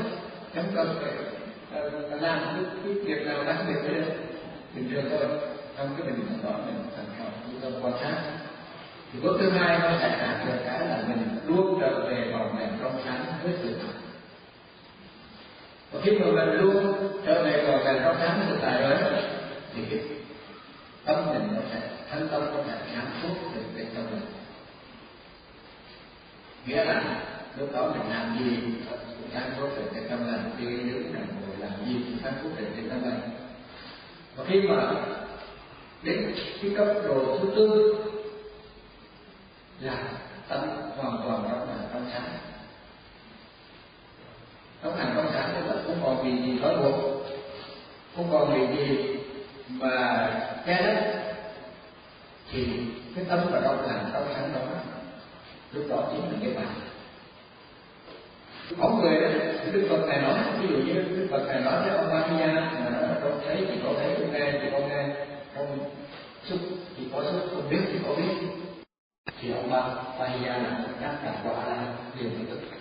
không 0.56 0.66
cần 0.76 0.96
phải 1.02 2.20
làm 2.22 2.40
cái, 2.84 2.94
việc 2.94 3.26
nào 3.26 3.44
đặc 3.44 3.58
biệt 3.68 3.80
thế 3.84 4.04
bình 4.76 4.90
thường 4.92 5.06
thôi 5.10 5.40
trong 5.78 5.90
cái 5.98 6.08
bình 6.08 6.26
thường 6.30 6.40
đó 6.44 6.60
mình 6.66 6.84
thành 6.96 7.06
thạo 7.18 7.28
chúng 7.52 7.62
ta 7.62 7.80
quan 7.82 7.94
sát 8.02 8.22
thì 9.14 9.20
bước 9.20 9.38
thứ 9.40 9.50
hai 9.50 9.80
nó 9.80 9.90
sẽ 10.00 10.18
đạt 10.22 10.48
được 10.48 10.60
cái 10.66 10.80
là 10.80 11.04
mình 11.08 11.28
luôn 11.48 11.78
trở 11.82 12.00
về 12.10 12.32
vào 12.34 12.56
nền 12.60 12.70
trong 12.82 13.00
sáng 13.06 13.26
với 13.44 13.54
sự 13.64 13.76
thật 13.82 13.97
và 15.92 16.02
khi 16.04 16.12
mà 16.12 16.26
mình 16.26 16.62
luôn 16.62 16.98
trở 17.26 17.44
về 17.44 17.64
vào 17.64 17.82
cảnh 17.86 18.02
trong 18.04 18.16
sáng 18.20 18.46
thực 18.50 18.58
tại 18.62 18.82
đó 18.82 18.96
thì 19.74 19.82
cái 19.90 20.00
tâm 21.06 21.26
mình 21.26 21.48
nó 21.56 21.62
sẽ, 21.72 21.82
thân 22.12 22.28
tâm 22.32 22.42
nó 22.42 22.64
sẽ 22.68 22.78
sáng 22.96 23.06
suốt 23.22 23.36
từ 23.56 23.62
bên 23.76 23.88
trong 23.96 24.06
mình. 24.12 24.26
Nghĩa 26.66 26.86
là 26.86 27.22
lúc 27.58 27.70
đó 27.74 27.90
mình 27.92 28.10
làm 28.10 28.38
gì, 28.40 28.58
cũng 28.90 29.30
sáng 29.34 29.52
suốt 29.58 29.68
từ 29.76 29.84
bên 29.94 30.04
trong 30.10 30.32
mình 30.32 30.52
đi 30.58 30.90
đứng 30.90 31.14
nằm 31.14 31.24
ngồi 31.24 31.58
làm 31.60 31.72
gì 31.86 31.94
cũng 31.94 32.18
sáng 32.24 32.34
suốt 32.44 32.50
từ 32.58 32.66
bên 32.76 32.90
trong 32.90 33.02
mình. 33.02 33.20
Và 34.36 34.44
khi 34.48 34.62
mà 34.62 34.92
đến 36.04 36.36
cái 36.62 36.72
cấp 36.78 36.88
độ 37.04 37.40
thứ 37.42 37.52
tư 37.56 37.96
là 39.80 40.04
tâm 40.48 40.60
hoàn 40.98 41.18
toàn 41.24 41.44
đó 41.44 41.58
là 41.58 41.88
tâm 41.94 42.06
sáng 42.14 42.24
trong 44.84 44.96
hành 44.96 45.14
công 45.16 45.32
sản 45.34 45.50
của 45.56 45.74
là 45.74 45.82
không 45.86 46.02
còn 46.04 46.24
vì 46.24 46.46
gì 46.46 46.60
trói 46.62 46.78
buộc, 46.78 46.96
không 48.16 48.28
còn 48.32 48.54
vì 48.54 48.78
gì 48.78 49.16
mà 49.70 50.28
che 50.66 50.82
đất 50.82 51.24
thì 52.52 52.68
cái 53.16 53.26
tâm 53.30 53.40
và 53.52 53.62
trong 53.64 53.88
hành 53.88 54.12
công 54.14 54.34
sản 54.34 54.52
đó, 54.54 54.60
lúc 55.72 55.86
đó 55.90 56.04
chính 56.12 56.22
là 56.22 56.38
cái 56.42 56.54
bạn 56.54 56.74
có 58.80 58.90
người 58.90 59.22
đó, 59.22 59.28
đức 59.72 59.88
phật 59.90 60.08
này 60.08 60.22
nói, 60.22 60.40
ví 60.62 60.68
dụ 60.68 60.76
như 60.78 60.94
đức 60.94 61.28
phật 61.32 61.48
này 61.48 61.62
nói 61.62 61.82
với 61.82 61.98
ông 61.98 62.08
ba 62.08 62.28
mà 62.28 62.90
nói 62.90 63.02
là 63.02 63.16
không 63.22 63.40
thấy 63.46 63.66
chỉ 63.68 63.80
có 63.84 63.94
thấy, 64.00 64.16
không 64.16 64.34
nghe 64.34 64.52
chỉ 64.52 64.68
có 64.72 64.80
nghe, 64.80 65.08
không 65.56 65.80
xúc 66.44 66.60
chỉ 66.98 67.04
có 67.14 67.24
xúc, 67.24 67.50
không 67.52 67.70
biết 67.70 67.80
chỉ 67.92 68.00
có 68.08 68.16
biết. 68.16 68.48
Thì 69.42 69.52
ông 69.52 69.72
ba 69.72 69.82
Mahia 70.20 70.48
là 70.48 70.80
các 71.02 71.16
cả 71.24 71.34
quả 71.44 71.66
là 71.66 71.86
điều 72.20 72.30
tự 72.50 72.77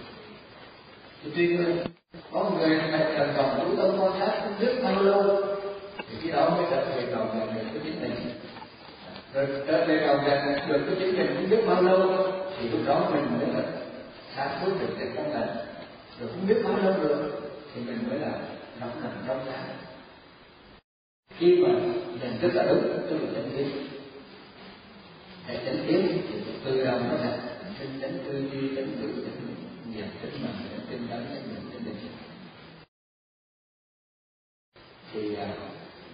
tuy 1.34 1.48
nhiên 1.48 1.64
ờ, 1.64 1.86
có 2.32 2.50
người 2.50 2.68
này 2.68 3.14
cần 3.18 3.32
dòng 3.36 3.60
chú 3.60 3.76
tâm 3.76 4.00
quan 4.00 4.12
sát 4.20 4.40
không 4.42 4.54
biết 4.60 4.82
bao 4.82 5.02
lâu. 5.02 5.42
Thì 5.98 6.16
khi 6.20 6.30
đó 6.30 6.50
mới 6.50 6.66
trở 6.70 6.84
về 6.84 7.06
đầu 7.10 7.26
nhận 7.34 7.48
được 7.48 7.70
cái 7.74 7.82
chính 7.84 8.00
mình. 8.00 8.14
Rồi 9.34 9.46
trở 9.66 9.86
về 9.86 10.00
đầu 10.06 10.16
nhận 10.16 10.68
được 10.68 10.80
cái 10.86 10.96
chính 10.98 11.16
mình 11.16 11.34
không 11.34 11.50
biết 11.50 11.66
bao 11.66 11.82
lâu. 11.82 12.32
Thì 12.58 12.68
lúc 12.68 12.80
đó 12.86 13.10
mình 13.12 13.24
mới 13.38 13.54
là 13.54 13.62
sáng 14.36 14.58
suốt 14.60 14.72
được 14.80 14.94
cái 14.98 15.08
công 15.16 15.32
lành. 15.32 15.56
Rồi 16.20 16.28
không 16.28 16.46
biết 16.48 16.56
bao 16.64 16.76
lâu 16.78 17.02
được 17.02 17.40
thì 17.74 17.80
mình 17.80 17.98
mới 18.10 18.18
là 18.18 18.32
nóng 18.80 19.02
nằm 19.02 19.12
trong 19.26 19.40
sáng. 19.46 19.64
Khi 21.38 21.56
mà 21.56 21.68
nhận 22.22 22.38
thức 22.40 22.54
là 22.54 22.62
đúng 22.62 22.82
tức 23.10 23.16
là 23.20 23.28
chân 23.34 23.50
tiến 23.56 23.68
để 25.48 25.60
chân 25.64 25.84
tiến 25.88 26.22
thì 26.28 26.40
từ 26.64 26.84
đầu 26.84 26.98
nó 26.98 27.16
là 27.24 27.38
chân 27.78 27.88
chánh 28.00 28.18
tư 28.24 28.42
duy, 28.52 28.76
chánh 28.76 28.86
ngữ 29.00 29.12
chánh 29.24 29.46
nhận 29.96 30.08
thức 30.22 30.30
mình 30.32 30.52
chánh 30.70 30.85
thì 35.16 35.34
à, 35.34 35.48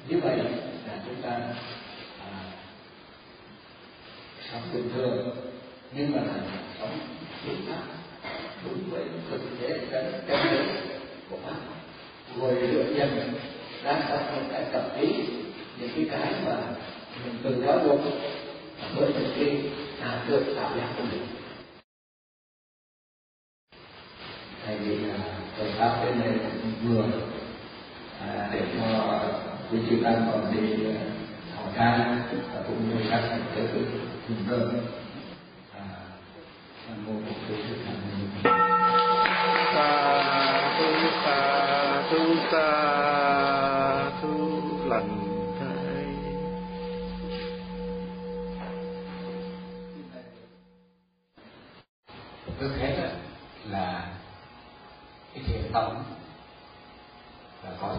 như 0.08 0.20
vậy 0.20 0.36
là 0.36 0.98
chúng 1.06 1.22
ta 1.22 1.30
à, 2.20 2.28
sống 4.52 4.62
bình 4.72 4.90
thường. 4.94 5.36
Nhưng 5.92 6.12
mà 6.12 6.22
là 6.22 6.34
sống 6.80 6.98
đúng 7.46 7.56
pháp 7.68 7.82
đúng 8.64 8.90
với 8.90 9.04
thực 9.30 9.40
tế 9.60 9.78
cái 9.90 10.04
chân 10.28 10.52
lý 10.52 10.58
của 11.30 11.36
pháp. 11.44 11.56
Rồi 12.40 12.54
lựa 12.54 12.94
dần 12.94 13.34
đang 13.84 14.02
tập 14.08 14.32
những 14.34 14.48
cái 14.52 14.64
tập 14.72 14.84
lý 15.00 15.12
những 15.78 15.90
cái 15.96 16.06
cái 16.10 16.32
mà 16.46 16.56
mình 17.24 17.34
từng 17.42 17.62
giáo 17.66 17.78
dục 17.84 18.00
với 18.94 19.12
thực 19.12 19.34
tế 19.36 19.56
là 20.00 20.24
được 20.28 20.54
tạo 20.56 20.76
ra 20.76 20.88
của 20.96 21.04
mình. 21.12 21.26
Thầy 24.66 24.76
vì 24.76 24.96
là 24.96 25.14
tuần 25.58 25.70
pháp 25.78 26.04
bên 26.04 26.20
này 26.20 26.50
vừa 26.84 27.31
à, 28.28 28.48
để 28.52 28.60
cho 28.74 29.20
quý 29.72 29.78
chư 29.90 29.96
tăng 30.04 30.28
còn 30.32 30.54
đi 30.54 30.84
ờ, 30.84 30.92
hỏi 31.56 31.72
ca 31.76 32.18
và 32.54 32.62
cũng 32.68 32.88
như 32.88 33.04
các 33.10 33.20
thành 33.30 33.44
tế 33.56 33.62
cùng 34.28 34.36
cơm 34.50 34.68
nam 36.88 37.06
mô 37.06 37.12
bổn 37.12 37.34
sư 37.48 37.54
thích 37.68 38.11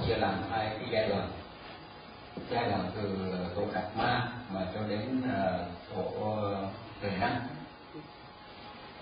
chia 0.07 0.15
làm 0.15 0.43
hai 0.51 0.65
cái 0.65 0.87
giai 0.91 1.09
đoạn. 1.09 1.31
Giai 2.51 2.69
đoạn 2.69 2.91
từ 2.95 3.31
ờ, 3.31 3.49
tổ 3.55 3.61
đạt 3.73 3.97
ma 3.97 4.31
mà 4.49 4.61
cho 4.73 4.79
đến 4.89 5.21
ờ, 5.35 5.65
tổ 5.95 6.03
ờ, 6.21 6.67
trời 7.01 7.11
năng 7.19 7.39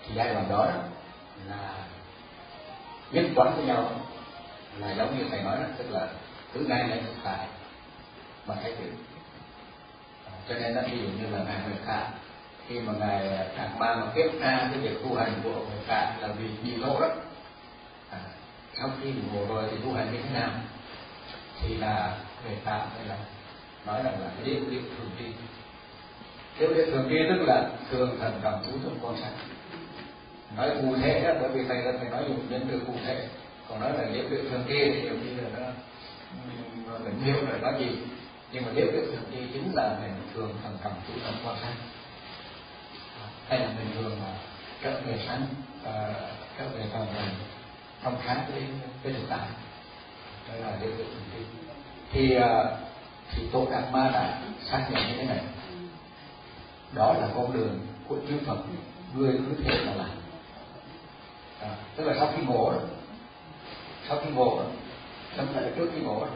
thì 0.06 0.14
giai 0.14 0.34
đoạn 0.34 0.46
đó 0.50 0.66
là 1.48 1.74
nhất 3.12 3.24
quán 3.36 3.56
với 3.56 3.64
nhau. 3.64 3.90
Là 4.78 4.94
giống 4.94 5.18
như 5.18 5.24
thầy 5.30 5.42
nói 5.42 5.56
đó 5.56 5.64
tức 5.78 5.90
là 5.90 6.08
cứ 6.52 6.60
ngay 6.60 6.88
lên 6.88 7.04
thực 7.04 7.14
tại 7.24 7.46
mà 8.46 8.54
thấy 8.62 8.72
được 8.72 8.92
cho 10.48 10.54
nên 10.54 10.74
là 10.74 10.82
ví 10.82 10.98
dụ 10.98 11.08
như 11.08 11.36
là 11.36 11.44
ngài 11.44 11.56
người 11.66 11.78
khác 11.86 12.06
khi 12.68 12.80
mà 12.80 12.92
ngài 12.92 13.28
đạt 13.56 13.70
ma 13.78 13.94
mà 13.94 14.06
kết 14.14 14.30
ra 14.40 14.68
cái 14.72 14.80
việc 14.80 15.02
tu 15.02 15.14
hành 15.14 15.40
của 15.44 15.50
người 15.50 15.84
khác 15.86 16.14
là 16.20 16.28
vì 16.28 16.48
bị 16.64 16.76
lỗ 16.76 17.00
đó 17.00 17.08
à, 18.10 18.18
sau 18.78 18.90
khi 19.02 19.12
ngồi 19.32 19.46
rồi 19.46 19.64
thì 19.70 19.76
tu 19.84 19.92
hành 19.92 20.12
như 20.12 20.18
thế 20.22 20.40
nào? 20.40 20.50
Thì 21.62 21.74
là 21.76 22.18
người 22.44 22.56
ta 22.64 22.86
phải 22.94 23.06
là 23.06 23.16
nói 23.86 24.02
rằng 24.04 24.20
là 24.20 24.30
cái 24.36 24.44
điệu 24.44 24.60
điệu 24.70 24.80
thường 24.80 25.10
tri 25.18 25.24
điệu 26.58 26.74
điệu 26.74 26.86
thường 26.86 27.06
tri 27.08 27.16
tức 27.28 27.44
là 27.46 27.70
thường 27.90 28.16
thần 28.20 28.40
cầm 28.42 28.54
thú 28.66 28.72
trong 28.84 28.98
quan 29.02 29.16
sát. 29.20 29.30
Nói 30.56 30.70
cụ 30.82 30.96
thể 31.02 31.20
đó 31.24 31.30
bởi 31.40 31.50
vì 31.50 31.64
thầy 31.68 31.82
là 31.82 31.92
thầy 32.00 32.10
nói 32.10 32.24
dùng 32.28 32.50
nhân 32.50 32.66
từ 32.70 32.80
cụ 32.86 32.92
thể. 33.04 33.28
Còn 33.68 33.80
nói 33.80 33.92
là 33.98 34.04
điệu 34.12 34.28
điệu 34.30 34.40
thường 34.50 34.64
tri 34.68 34.74
thì 34.74 35.02
nhiều 35.02 35.14
khi 35.22 35.30
là 35.30 35.48
nó 35.58 36.98
mình 36.98 37.20
hiểu 37.24 37.36
là 37.42 37.58
nói 37.58 37.74
gì. 37.78 37.98
Nhưng 38.52 38.64
mà 38.66 38.72
điệu 38.74 38.86
điệu 38.92 39.02
thường 39.06 39.24
tri 39.32 39.38
chính 39.52 39.74
là 39.74 39.96
mình 40.02 40.12
thường 40.34 40.56
thần 40.62 40.78
cầm 40.82 40.92
thú 41.08 41.14
trong 41.24 41.34
quan 41.44 41.56
sát. 41.62 41.72
Hay 43.48 43.58
là 43.58 43.66
mình 43.66 43.86
thường 43.94 44.18
là 44.22 44.34
trở 44.82 45.00
về 45.06 45.18
sáng 45.26 45.46
uh, 45.80 46.16
trở 46.58 46.68
về 46.74 46.84
vào 46.92 47.06
mình 47.14 47.34
trong 48.02 48.16
sáng 48.26 48.44
với 48.52 48.62
với 49.02 49.12
thực 49.12 49.26
tại 49.28 49.48
hay 50.52 50.60
là 50.60 50.78
điều 50.80 50.90
tự 50.98 51.04
thì 52.12 52.34
à, 52.34 52.64
thì 53.34 53.42
tổ 53.52 53.66
đạt 53.70 53.92
ma 53.92 54.10
đã 54.12 54.40
xác 54.60 54.88
nhận 54.90 55.08
như 55.08 55.14
thế 55.16 55.24
này. 55.24 55.40
Đó 56.92 57.12
là 57.12 57.28
con 57.34 57.52
đường 57.52 57.78
của 58.08 58.16
chư 58.28 58.38
Phật. 58.46 58.56
Người 59.14 59.32
cứ 59.32 59.64
thế 59.64 59.84
mà 59.86 59.94
làm. 59.94 60.10
À, 61.60 61.68
tức 61.96 62.04
là 62.04 62.14
sau 62.18 62.28
khi 62.36 62.42
ngộ 62.42 62.70
rồi, 62.70 62.82
sau 64.08 64.18
khi 64.24 64.30
ngộ 64.30 64.56
rồi, 64.56 64.66
không 65.36 65.46
phải 65.54 65.62
là 65.62 65.70
trước 65.76 65.90
khi 65.94 66.00
ngộ 66.00 66.20
rồi, 66.20 66.30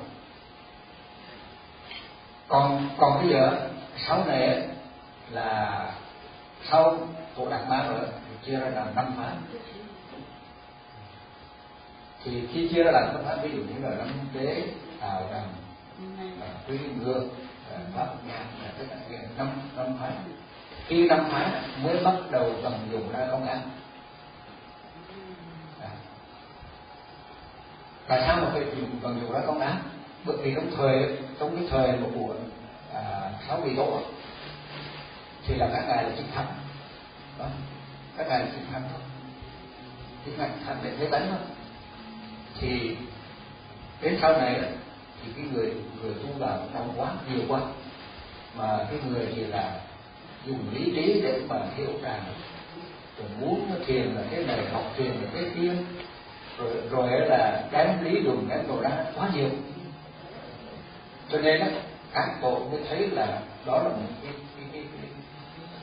còn 2.48 2.88
còn 2.98 3.20
bây 3.20 3.32
giờ 3.32 3.68
sau 4.06 4.24
này 4.24 4.68
là 5.30 5.80
sau 6.70 6.98
tổ 7.36 7.50
đạt 7.50 7.68
ma 7.68 7.86
rồi 7.88 8.00
chia 8.46 8.52
ra 8.52 8.68
làm 8.68 8.94
năm 8.94 9.14
phái 9.16 9.34
thì 12.26 12.46
khi 12.52 12.68
chia 12.68 12.82
ra 12.82 12.90
làm 12.90 13.14
năm 13.14 13.24
phái 13.24 13.48
ví 13.48 13.56
dụ 13.56 13.62
như 13.62 13.88
là 13.88 13.96
năm 13.96 14.08
tế 14.34 14.64
tào 15.00 15.22
đàm 15.32 15.44
quý 16.68 16.78
ngương 17.00 17.28
pháp 17.94 18.06
nhạc 18.26 18.44
tất 18.78 18.84
cả 18.90 19.18
năm 19.38 19.48
năm 19.76 19.86
phái. 20.00 20.10
Khi 20.86 21.08
năm 21.08 21.26
phái 21.30 21.50
mới 21.82 22.04
bắt 22.04 22.14
đầu 22.30 22.52
tầm 22.62 22.72
dùng 22.92 23.12
ra 23.12 23.26
công 23.30 23.46
an. 23.46 23.60
À. 25.80 25.90
tại 28.08 28.22
sao 28.26 28.36
mà 28.36 28.50
phải 28.52 28.64
dùng 28.76 28.90
tầm 29.02 29.20
dùng 29.20 29.32
ra 29.32 29.40
công 29.46 29.60
án 29.60 29.78
bởi 30.24 30.36
vì 30.36 30.54
trong 30.54 30.70
thời 30.76 31.16
trong 31.40 31.56
cái 31.56 31.66
thời 31.70 31.92
mà 31.92 32.06
của 32.14 32.34
à, 32.94 33.30
sáu 33.48 33.60
vị 33.60 33.74
tổ 33.76 34.00
thì 35.46 35.54
là 35.54 35.68
các 35.72 35.84
ngài 35.88 36.04
là 36.04 36.10
chính 36.16 36.26
thánh. 36.34 36.46
Đó. 37.38 37.46
các 38.16 38.26
ngài 38.28 38.40
là 38.40 38.46
chính 38.54 38.66
thánh 38.72 38.82
thôi. 38.92 39.00
Chính 40.24 40.38
ngài 40.38 40.48
thành 40.66 40.76
để 40.82 40.92
thế 40.98 41.08
tánh 41.10 41.26
thôi 41.30 41.55
thì 42.60 42.96
đến 44.02 44.18
sau 44.22 44.32
này 44.32 44.60
thì 45.24 45.32
cái 45.36 45.44
người 45.52 45.72
người 46.02 46.14
tu 46.14 46.38
vào 46.38 46.58
trong 46.74 46.92
quá 46.96 47.12
nhiều 47.30 47.40
quá. 47.48 47.60
Mà 48.56 48.78
cái 48.90 48.98
người 49.10 49.26
thì 49.36 49.44
là 49.44 49.80
dùng 50.46 50.58
lý 50.72 50.84
trí 50.84 51.20
để 51.22 51.40
mà 51.48 51.56
hiểu 51.76 51.90
rằng 52.02 52.24
rồi 53.18 53.28
muốn 53.40 53.70
thiền 53.86 54.02
là 54.02 54.22
cái 54.30 54.44
này 54.44 54.66
học 54.72 54.84
thiền 54.96 55.06
là 55.06 55.28
cái 55.34 55.44
kia 55.54 55.72
rồi 56.58 56.74
rồi 56.90 57.20
là 57.28 57.68
đánh 57.72 58.04
lý 58.04 58.20
đùng 58.20 58.48
đánh 58.48 58.68
đồ 58.68 58.80
ra 58.80 58.90
quá 59.14 59.30
nhiều. 59.34 59.48
Cho 61.32 61.38
nên 61.40 61.60
đó, 61.60 61.66
các 62.12 62.38
tổ 62.42 62.58
mới 62.58 62.80
thấy 62.88 63.08
là 63.10 63.40
đó 63.66 63.78
là 63.78 63.88
một 63.88 64.12
cái 64.22 64.32
cái 64.56 64.64
cái 64.72 64.82
cái 64.92 65.10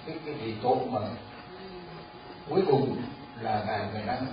cái, 0.05 0.15
cái 0.25 0.33
vị 0.33 0.53
tổ 0.63 0.81
mà 0.91 0.99
cuối 2.49 2.61
cùng 2.67 2.97
là 3.41 3.63
ngài 3.67 3.79
người 3.93 4.01
đang 4.05 4.25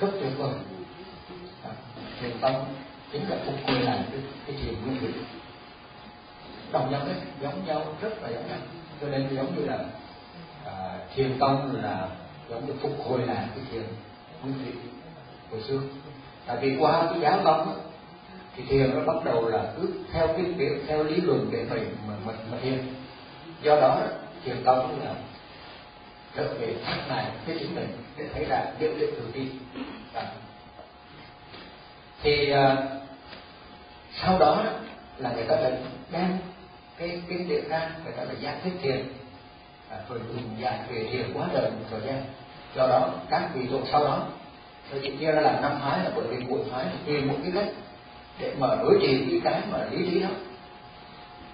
rất 0.00 0.08
tuyệt 0.20 0.32
vời 0.38 0.52
thiền 2.20 2.30
tông 2.40 2.64
chính 3.12 3.28
là 3.28 3.36
phục 3.46 3.54
hồi 3.66 3.80
lại 3.80 3.98
cái, 4.12 4.20
cái 4.46 4.56
thiền 4.62 4.74
nguyên 4.82 4.98
vị 5.00 5.08
đồng 6.72 6.90
nhau 6.90 7.00
đấy 7.06 7.16
giống 7.42 7.66
nhau 7.66 7.82
rất 8.00 8.22
là 8.22 8.28
giống 8.28 8.48
nhau. 8.48 8.58
Cho 9.00 9.08
nên 9.08 9.28
giống 9.36 9.56
như 9.56 9.64
là 9.64 9.78
à, 10.66 10.98
thiền 11.14 11.38
tông 11.38 11.76
là 11.82 12.08
giống 12.50 12.66
như 12.66 12.72
phục 12.82 13.04
hồi 13.04 13.18
lại 13.26 13.46
cái 13.54 13.64
thiền 13.70 13.82
nguyên 14.42 14.54
vị 14.64 14.72
hồi 15.50 15.60
xưa. 15.62 15.80
Tại 16.46 16.56
vì 16.60 16.76
qua 16.78 17.06
cái 17.10 17.20
giáo 17.20 17.40
tông 17.44 17.80
thì 18.56 18.64
thiền 18.68 18.94
nó 18.94 19.12
bắt 19.12 19.24
đầu 19.24 19.48
là 19.48 19.72
cứ 19.76 19.88
theo 20.12 20.26
cái 20.26 20.44
kiểu 20.58 20.74
theo 20.86 21.04
lý 21.04 21.16
luận 21.16 21.48
để 21.52 21.64
mình 21.70 21.96
mà 22.08 22.14
mình 22.26 22.36
mà 22.50 22.58
thiền. 22.62 22.94
Do 23.62 23.76
đó 23.80 24.00
thiền 24.44 24.64
tông 24.64 25.00
là 25.04 25.14
trở 26.36 26.54
về 26.60 26.74
thắt 26.84 27.08
này 27.08 27.30
cái 27.46 27.56
chính 27.60 27.74
mình 27.74 27.88
để 28.16 28.28
thấy 28.34 28.46
là 28.46 28.72
điều 28.78 28.94
liệu 28.94 29.10
tự 29.10 29.22
tin 29.32 29.48
thì 32.26 32.52
uh, 32.52 32.78
sau 34.22 34.38
đó 34.38 34.64
là 35.18 35.32
người 35.32 35.44
ta 35.44 35.56
lại 35.56 35.72
đem 36.10 36.38
cái 36.98 37.22
kinh 37.28 37.48
điển 37.48 37.68
ra 37.68 37.90
người 38.04 38.12
ta 38.12 38.24
lại 38.24 38.36
giải 38.40 38.56
thích 38.64 38.72
thiền 38.82 39.04
à, 39.90 39.96
rồi 40.08 40.18
dùng 40.28 40.60
giải 40.60 40.78
về 40.90 41.06
thiền 41.12 41.32
quá 41.34 41.46
đời 41.54 41.70
một 41.70 41.86
thời 41.90 42.00
gian. 42.06 42.24
Do 42.76 42.86
đó 42.86 43.10
các 43.30 43.50
vị 43.54 43.66
thuộc 43.70 43.82
sau 43.92 44.04
đó 44.04 44.26
rồi 44.92 45.00
chỉ 45.04 45.16
kia 45.20 45.32
là 45.32 45.40
làm 45.40 45.62
năm 45.62 45.72
phái 45.82 46.04
là 46.04 46.10
bởi 46.16 46.24
vì 46.26 46.44
mỗi 46.48 46.60
phái 46.70 46.84
thì 46.92 46.98
tìm 47.06 47.28
một 47.28 47.34
cái 47.42 47.52
cách 47.54 47.72
để 48.38 48.54
mà 48.58 48.66
đối 48.82 48.98
trị 49.02 49.26
cái 49.30 49.40
cái 49.44 49.62
mà 49.72 49.86
lý 49.90 50.10
trí 50.10 50.20
đó. 50.20 50.28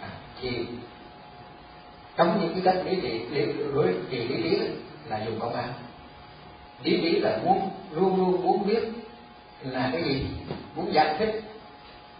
À, 0.00 0.08
thì 0.40 0.66
trong 2.16 2.40
những 2.40 2.52
cái 2.52 2.62
cách 2.64 2.86
lý 2.86 3.00
trị 3.00 3.20
đối 3.74 3.94
trị 4.10 4.28
lý 4.28 4.42
trí 4.42 4.58
là 5.08 5.24
dùng 5.24 5.40
công 5.40 5.54
an. 5.54 5.72
Lý 6.82 7.00
trí 7.02 7.20
là 7.20 7.38
muốn 7.44 7.70
luôn 7.90 8.16
luôn 8.16 8.42
muốn 8.42 8.66
biết 8.66 9.01
là 9.64 9.90
cái 9.92 10.02
gì? 10.02 10.26
Muốn 10.76 10.92
giải 10.92 11.16
thích 11.18 11.42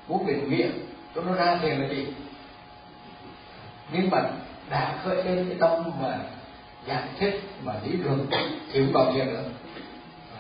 muốn 0.09 0.27
định 0.27 0.51
nghĩa 0.51 0.69
cho 1.15 1.23
nó 1.23 1.35
ra 1.35 1.59
tiền 1.63 1.81
là 1.81 1.89
gì? 1.89 2.07
Nhưng 3.93 4.11
mà 4.11 4.23
đã 4.71 4.99
khởi 5.05 5.25
lên 5.25 5.47
cái 5.49 5.59
tâm 5.61 5.91
mà 6.03 6.19
giải 6.87 7.03
thích 7.19 7.41
mà 7.65 7.73
lý 7.85 7.93
luận 7.93 8.27
thì 8.73 8.81
không 8.81 8.93
còn 8.95 9.15
gì 9.15 9.23
nữa. 9.23 9.43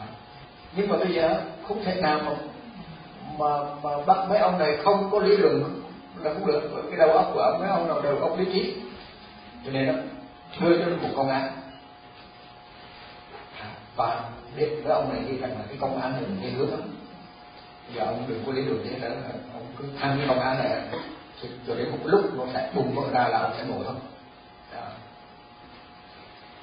À. 0.01 0.07
nhưng 0.77 0.89
mà 0.89 0.97
bây 0.97 1.13
giờ 1.13 1.41
không 1.69 1.85
thể 1.85 2.01
nào 2.01 2.21
mà 2.25 2.33
mà, 3.39 3.47
mà 3.83 3.91
bắt 4.07 4.19
mấy 4.29 4.39
ông 4.39 4.59
này 4.59 4.77
không 4.85 5.09
có 5.13 5.19
lý 5.19 5.37
luận 5.37 5.83
là 6.21 6.35
không 6.35 6.47
được 6.47 6.71
bởi 6.75 6.83
cái 6.91 6.99
đầu 6.99 7.11
óc 7.11 7.31
của 7.35 7.41
ông 7.41 7.61
mấy 7.61 7.69
ông 7.69 7.89
nào 7.89 8.03
đầu 8.03 8.19
óc 8.19 8.39
lý 8.39 8.45
trí. 8.45 8.75
Cho 9.65 9.71
nên 9.73 9.87
đó 9.87 9.93
đưa 10.61 10.79
cho 10.79 10.91
một 11.03 11.09
công 11.17 11.29
án 11.29 11.53
à, 13.61 13.67
và 13.97 14.25
biết 14.57 14.69
với 14.85 14.93
ông 14.93 15.15
này 15.15 15.23
đi 15.31 15.39
rằng 15.39 15.51
là 15.51 15.65
cái 15.69 15.77
công 15.81 16.03
án 16.03 16.13
này 16.13 16.23
nghe 16.41 16.51
hướng 16.51 16.71
lắm. 16.71 16.81
Giờ 17.95 18.05
ông 18.05 18.25
đừng 18.29 18.43
có 18.47 18.53
lý 18.53 18.65
đường 18.65 18.87
thế 18.91 18.99
nữa, 18.99 19.15
ông 19.53 19.67
cứ 19.79 19.85
tham 20.01 20.19
cái 20.19 20.29
công 20.29 20.41
án 20.41 20.59
này. 20.59 20.83
Cho 21.67 21.75
đến 21.75 21.91
một 21.91 21.99
lúc 22.05 22.37
nó 22.37 22.45
sẽ 22.55 22.71
bùng 22.75 22.95
vỡ 22.95 23.03
ra 23.13 23.29
là 23.29 23.39
ông 23.39 23.53
sẽ 23.57 23.65
nổ 23.65 23.85
thôi 23.85 23.95
Đó. 24.75 24.81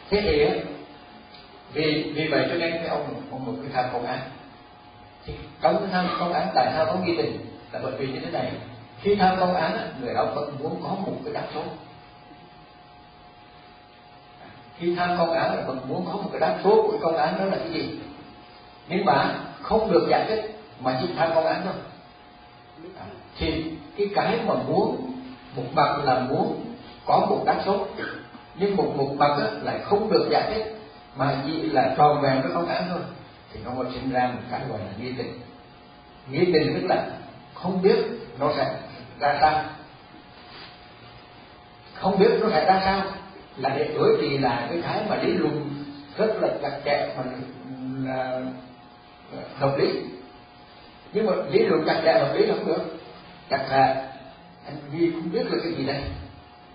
thế 0.09 0.21
thì 0.21 0.45
vì 1.73 2.11
vì 2.15 2.27
vậy 2.27 2.45
cho 2.49 2.55
nên 2.55 2.71
cái 2.71 2.87
ông 2.87 3.21
ông 3.31 3.45
một 3.45 3.53
cái 3.61 3.71
tham 3.73 3.85
công 3.93 4.05
án 4.05 4.19
thì 5.25 5.33
trong 5.61 5.77
cái 5.79 5.87
tham 5.91 6.07
công 6.19 6.33
án 6.33 6.47
tại 6.55 6.71
sao 6.75 6.85
có 6.85 6.97
ghi 7.05 7.13
tình? 7.17 7.45
Là 7.71 7.79
bởi 7.83 7.91
vì 7.97 8.07
như 8.07 8.19
thế 8.19 8.31
này, 8.31 8.51
khi 9.01 9.15
tham 9.15 9.39
công 9.39 9.55
án 9.55 9.91
người 10.01 10.13
đó 10.13 10.25
vẫn 10.35 10.55
muốn 10.59 10.81
có 10.83 10.89
một 10.89 11.17
cái 11.25 11.33
đáp 11.33 11.47
số 11.53 11.63
khi 14.79 14.95
tham 14.95 15.17
công 15.17 15.31
án 15.31 15.55
là 15.55 15.63
mình 15.67 15.79
muốn 15.87 16.05
có 16.05 16.13
một 16.13 16.29
cái 16.31 16.39
đáp 16.39 16.59
số 16.63 16.69
của 16.69 16.91
con 16.91 17.01
công 17.01 17.17
án 17.17 17.37
đó 17.39 17.45
là 17.45 17.57
cái 17.57 17.69
gì? 17.69 17.99
Nhưng 18.87 19.05
mà 19.05 19.35
không 19.61 19.91
được 19.91 20.07
giải 20.09 20.25
thích, 20.27 20.59
mà 20.79 20.97
chỉ 21.01 21.07
tham 21.17 21.29
công 21.35 21.45
án 21.45 21.61
thôi 21.63 21.73
thì 23.37 23.71
cái 23.97 24.09
cái 24.15 24.39
mà 24.45 24.53
muốn, 24.53 25.11
một 25.55 25.63
mặt 25.73 25.97
là 26.03 26.19
muốn 26.19 26.65
có 27.05 27.25
một 27.29 27.43
đáp 27.45 27.61
số, 27.65 27.87
nhưng 28.55 28.75
một 28.75 28.93
một 28.97 29.15
mặt 29.17 29.37
lại 29.63 29.79
không 29.83 30.11
được 30.11 30.27
giải 30.31 30.51
thích, 30.53 30.75
mà 31.15 31.35
chỉ 31.45 31.61
là 31.61 31.95
tròn 31.97 32.21
vẹn 32.21 32.41
với 32.41 32.51
công 32.53 32.67
án 32.67 32.83
thôi, 32.89 32.99
thì 33.53 33.59
nó 33.65 33.71
mới 33.71 33.85
sinh 33.93 34.11
ra 34.11 34.27
một 34.27 34.41
cái 34.51 34.61
gọi 34.69 34.79
là 34.79 34.91
nghi 34.99 35.13
tình. 35.17 35.39
Nghi 36.31 36.45
tình 36.53 36.73
tức 36.73 36.87
là 36.87 37.07
không 37.53 37.81
biết 37.81 38.05
nó 38.39 38.51
sẽ 38.57 38.75
ra 39.19 39.37
sao. 39.41 39.63
Không 41.93 42.19
biết 42.19 42.31
nó 42.41 42.49
sẽ 42.49 42.65
ra 42.65 42.81
sao 42.85 43.01
là 43.61 43.69
để 43.69 43.93
đối 43.95 44.17
trị 44.21 44.37
là 44.37 44.67
cái 44.69 44.81
cái 44.83 45.05
mà 45.09 45.15
lý 45.15 45.33
luận 45.33 45.83
rất 46.17 46.35
là 46.41 46.47
chặt 46.61 46.81
chẽ 46.85 47.15
mà 47.17 47.23
là 48.03 48.41
hợp 49.55 49.77
lý. 49.77 50.01
Nhưng 51.13 51.25
mà 51.25 51.33
lý 51.51 51.59
luận 51.59 51.83
chặt 51.85 52.01
chẽ 52.03 52.19
hợp 52.19 52.33
lý 52.35 52.47
không 52.47 52.65
được 52.65 52.97
chặt 53.49 53.67
là 53.69 54.11
anh 54.65 54.75
duy 54.91 55.11
cũng 55.11 55.31
biết 55.31 55.45
là 55.45 55.57
cái 55.63 55.73
gì 55.73 55.85
đây. 55.85 56.01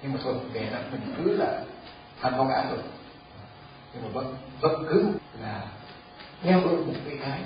Nhưng 0.02 0.12
mà 0.12 0.19
thôi 0.24 0.35
về 0.52 0.61
là 0.73 0.81
mình 0.93 1.01
cứ 1.16 1.36
là 1.36 1.61
thành 2.20 2.35
công 2.36 2.48
ảo 2.48 2.65
rồi. 2.70 2.78
Nhưng 3.94 4.02
mà 4.02 4.09
vẫn 4.09 4.36
vẫn 4.61 4.86
cứ 4.90 5.06
là 5.43 5.61
theo 6.43 6.61
đuổi 6.61 6.77
một 6.77 6.94
cái 7.09 7.19
cái 7.23 7.40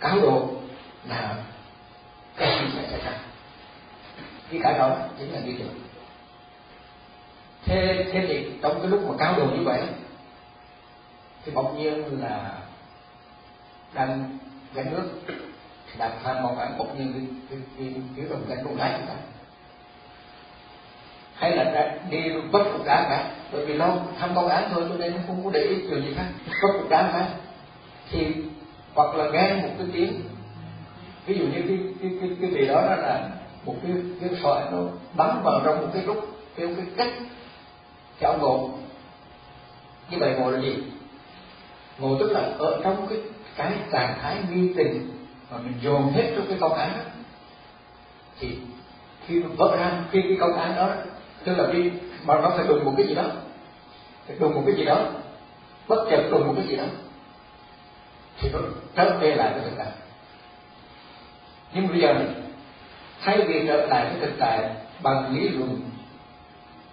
cáo 0.00 0.20
độ 0.20 0.50
là 1.08 1.34
cái 2.36 2.58
gì 2.60 2.66
sẽ 2.76 2.88
xảy 2.90 3.00
ra. 3.04 3.18
Cái 4.50 4.60
cái 4.62 4.78
đó 4.78 4.96
chính 5.18 5.32
là 5.32 5.40
lý 5.40 5.56
tưởng 5.58 5.74
thế 7.64 8.06
thế 8.12 8.24
thì 8.28 8.50
trong 8.62 8.80
cái 8.80 8.90
lúc 8.90 9.00
mà 9.08 9.14
cao 9.18 9.34
độ 9.36 9.44
như 9.44 9.62
vậy 9.64 9.80
thì 11.44 11.52
bỗng 11.52 11.78
nhiên 11.78 12.20
là 12.22 12.52
đang 13.94 14.38
gánh 14.74 14.94
nước 14.94 15.10
đặt 15.98 16.12
tham 16.24 16.42
một 16.42 16.54
ảnh 16.58 16.78
bỗng 16.78 16.98
nhiên 16.98 17.12
cái 17.12 17.26
cái 17.50 17.58
cái, 17.78 18.02
cái 18.16 18.26
đồng 18.30 18.44
gánh 18.48 18.64
con 18.64 18.76
gái 18.76 18.90
người 18.90 19.16
hay 21.40 21.56
là 21.56 21.94
đi 22.10 22.30
vất 22.52 22.62
cục 22.72 22.84
đá 22.84 23.06
cả 23.10 23.30
bởi 23.52 23.66
vì 23.66 23.74
lâu 23.74 24.02
tham 24.18 24.30
công 24.34 24.48
án 24.48 24.68
thôi 24.70 24.84
cho 24.88 24.94
nên 24.94 25.12
nó 25.12 25.18
không 25.26 25.44
có 25.44 25.50
để 25.50 25.60
ý 25.60 25.76
điều 25.76 26.00
gì 26.00 26.14
khác. 26.16 26.26
Vất 26.62 26.68
cục 26.78 26.88
đá 26.90 27.10
cả 27.12 27.28
thì 28.10 28.26
hoặc 28.94 29.14
là 29.14 29.30
nghe 29.30 29.62
một 29.62 29.68
cái 29.78 29.86
tiếng 29.92 30.20
ví 31.26 31.38
dụ 31.38 31.44
như 31.44 31.62
cái 31.68 31.78
cái 32.00 32.10
cái, 32.20 32.30
cái 32.40 32.50
gì 32.50 32.66
đó 32.66 32.80
là 32.82 33.28
một 33.64 33.74
cái 33.82 33.92
cái 34.20 34.30
sỏi 34.42 34.62
nó 34.72 34.78
bắn 35.14 35.42
vào 35.42 35.60
trong 35.64 35.80
một 35.80 35.88
cái 35.94 36.02
lúc 36.02 36.28
theo 36.56 36.68
cái 36.76 36.86
cách 36.96 37.12
cho 38.20 38.28
ông 38.28 38.40
ngộ 38.40 38.70
như 40.10 40.18
vậy 40.18 40.34
ngộ 40.38 40.50
là 40.50 40.60
gì? 40.60 40.76
Ngộ 41.98 42.16
tức 42.18 42.32
là 42.32 42.40
ở 42.58 42.80
trong 42.84 43.06
cái 43.08 43.18
cái 43.56 43.72
trạng 43.92 44.18
thái 44.22 44.36
nghi 44.50 44.72
tình 44.76 45.10
mà 45.50 45.58
mình 45.58 45.74
dồn 45.80 46.12
hết 46.12 46.32
trong 46.36 46.46
cái 46.48 46.58
công 46.60 46.74
án 46.74 46.92
đó. 46.96 47.02
Thì 48.40 48.58
khi 49.26 49.42
nó 49.42 49.48
vỡ 49.56 49.76
ra 49.76 49.92
khi 50.10 50.22
cái 50.22 50.36
công 50.40 50.52
án 50.52 50.76
đó, 50.76 50.90
tức 51.44 51.54
là 51.54 51.68
khi 51.72 51.90
mà 52.24 52.40
nó 52.40 52.50
phải 52.56 52.66
đụng 52.66 52.84
một 52.84 52.94
cái 52.96 53.06
gì 53.06 53.14
đó. 53.14 53.24
Phải 54.26 54.36
đụng 54.40 54.54
một 54.54 54.62
cái 54.66 54.74
gì 54.74 54.84
đó. 54.84 55.04
Bất 55.88 56.06
chợt 56.10 56.28
đụng 56.30 56.46
một 56.46 56.54
cái 56.56 56.66
gì 56.66 56.76
đó. 56.76 56.84
Thì 58.38 58.50
nó 58.52 58.58
trở 58.96 59.18
về 59.18 59.34
lại 59.34 59.50
cái 59.54 59.60
thực 59.64 59.76
tại. 59.78 59.92
Nhưng 61.74 61.88
bây 61.88 62.00
giờ, 62.00 62.14
thay 63.20 63.44
vì 63.48 63.66
trở 63.66 63.86
lại 63.86 64.06
cái 64.10 64.16
thực 64.20 64.32
tại 64.38 64.70
bằng 65.02 65.34
lý 65.34 65.48
luận, 65.48 65.80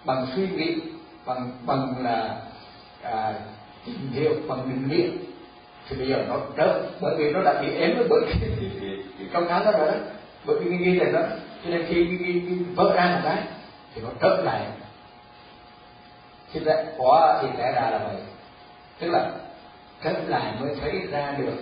bằng 0.04 0.26
suy 0.36 0.48
nghĩ 0.48 0.76
bằng 1.28 1.50
bằng 1.66 1.94
là 2.04 2.36
à, 3.02 3.34
tìm 3.86 4.10
hiểu 4.12 4.30
bằng 4.48 4.68
định 4.68 4.88
nghĩa. 4.88 5.08
Thì 5.88 5.96
bây 5.96 6.08
giờ 6.08 6.24
nó 6.28 6.40
đỡ 6.56 6.82
bởi 7.00 7.16
vì 7.16 7.32
nó 7.32 7.42
đã 7.42 7.62
bị 7.62 7.74
ém 7.74 7.96
với 7.96 8.06
bởi 8.10 8.20
cái, 8.26 8.36
cái, 8.40 8.70
cái, 8.80 8.90
cái 9.18 9.28
công 9.32 9.48
án 9.48 9.64
đó 9.64 9.70
rồi 9.70 9.86
đó. 9.86 9.94
Bởi 10.44 10.56
vì 10.60 10.70
cái 10.70 10.78
nghi 10.78 10.98
này 10.98 11.12
đó 11.12 11.22
cho 11.64 11.70
nên 11.70 11.86
khi 11.88 12.06
cái, 12.06 12.18
cái, 12.20 12.42
cái 12.46 12.58
vỡ 12.74 12.94
ra 12.96 13.10
một 13.14 13.20
cái 13.24 13.42
thì 13.94 14.02
nó 14.02 14.08
trở 14.20 14.42
lại. 14.44 14.66
Thì 16.52 16.60
ra 16.60 16.74
quả 16.98 17.38
thì 17.42 17.48
lẽ 17.58 17.72
ra 17.72 17.90
là 17.90 17.98
vậy. 17.98 18.16
Tức 18.98 19.10
là 19.10 19.30
trở 20.04 20.12
lại 20.26 20.52
mới 20.60 20.76
thấy 20.80 21.06
ra 21.10 21.34
được 21.38 21.54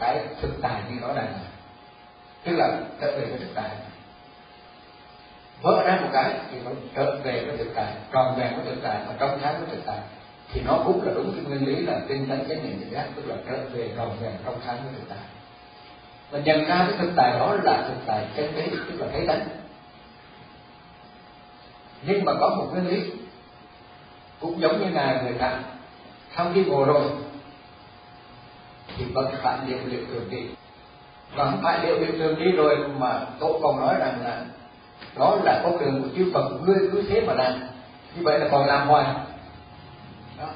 cái 0.00 0.20
thực 0.40 0.50
tại 0.62 0.82
như 0.88 0.96
nó 1.00 1.14
đang 1.14 1.34
tức 2.44 2.52
là 2.56 2.80
trở 3.00 3.18
về 3.18 3.26
cái 3.28 3.38
thực 3.38 3.54
tại 3.54 3.70
vỡ 5.62 5.82
ra 5.86 5.98
một 6.02 6.08
cái 6.12 6.34
thì 6.50 6.58
nó 6.64 6.70
trở 6.94 7.16
về 7.24 7.44
với 7.44 7.56
thực 7.56 7.72
tại, 7.74 7.92
tròn 8.12 8.34
vẹn 8.38 8.56
với 8.56 8.64
thực 8.64 8.82
tại 8.82 9.00
và 9.08 9.14
trong 9.18 9.38
sáng 9.42 9.54
với 9.58 9.76
thực 9.76 9.82
tại. 9.86 9.98
Thì 10.52 10.60
nó 10.60 10.78
cũng 10.86 11.02
là 11.02 11.12
đúng 11.14 11.32
cái 11.32 11.44
nguyên 11.44 11.66
lý 11.66 11.86
là 11.86 12.00
tinh 12.08 12.26
tấn 12.28 12.38
chánh 12.48 12.62
niệm 12.62 12.80
tỉnh 12.80 12.90
giác 12.90 13.06
tức 13.16 13.22
là 13.26 13.36
trở 13.48 13.56
về 13.72 13.90
tròn 13.96 14.16
vẹn 14.20 14.32
trong 14.44 14.60
sáng 14.66 14.76
với 14.84 14.92
thực 14.96 15.08
tại. 15.08 15.18
Và 16.30 16.38
nhận 16.38 16.64
ra 16.64 16.86
cái 16.88 16.98
thực 16.98 17.10
tại 17.16 17.38
đó 17.38 17.56
là 17.62 17.84
thực 17.88 18.06
tại 18.06 18.26
chân 18.36 18.56
lý, 18.56 18.70
tức 18.70 19.00
là 19.00 19.06
thấy 19.12 19.26
tánh. 19.26 19.48
Nhưng 22.02 22.24
mà 22.24 22.32
có 22.40 22.48
một 22.48 22.66
nguyên 22.72 22.88
lý 22.88 23.10
cũng 24.40 24.60
giống 24.60 24.80
như 24.80 24.90
ngài 24.90 25.24
người 25.24 25.32
ta 25.32 25.58
sau 26.36 26.46
khi 26.54 26.64
ngồi 26.64 26.86
rồi 26.86 27.02
thì 28.96 29.04
vẫn 29.04 29.34
phải 29.42 29.58
liệu 29.66 29.78
liệu 29.86 30.00
thường 30.10 30.30
đi 30.30 30.42
còn 31.36 31.60
phải 31.62 31.86
liệu 31.86 31.98
liệu 31.98 32.12
thường 32.18 32.38
đi 32.38 32.52
rồi 32.52 32.76
mà 32.98 33.20
tổ 33.40 33.60
còn 33.62 33.80
nói 33.80 33.94
rằng 33.98 34.20
là 34.24 34.44
đó 35.16 35.38
là 35.44 35.60
con 35.64 35.78
đường 35.78 36.02
của 36.02 36.08
chư 36.16 36.30
Phật 36.34 36.48
ngươi 36.66 36.88
cứ 36.92 37.02
thế 37.08 37.20
mà 37.20 37.34
làm. 37.34 37.52
Như 38.16 38.22
vậy 38.22 38.38
là 38.38 38.48
còn 38.50 38.66
làm 38.66 38.88
hoài. 38.88 39.14
Đó. 40.38 40.46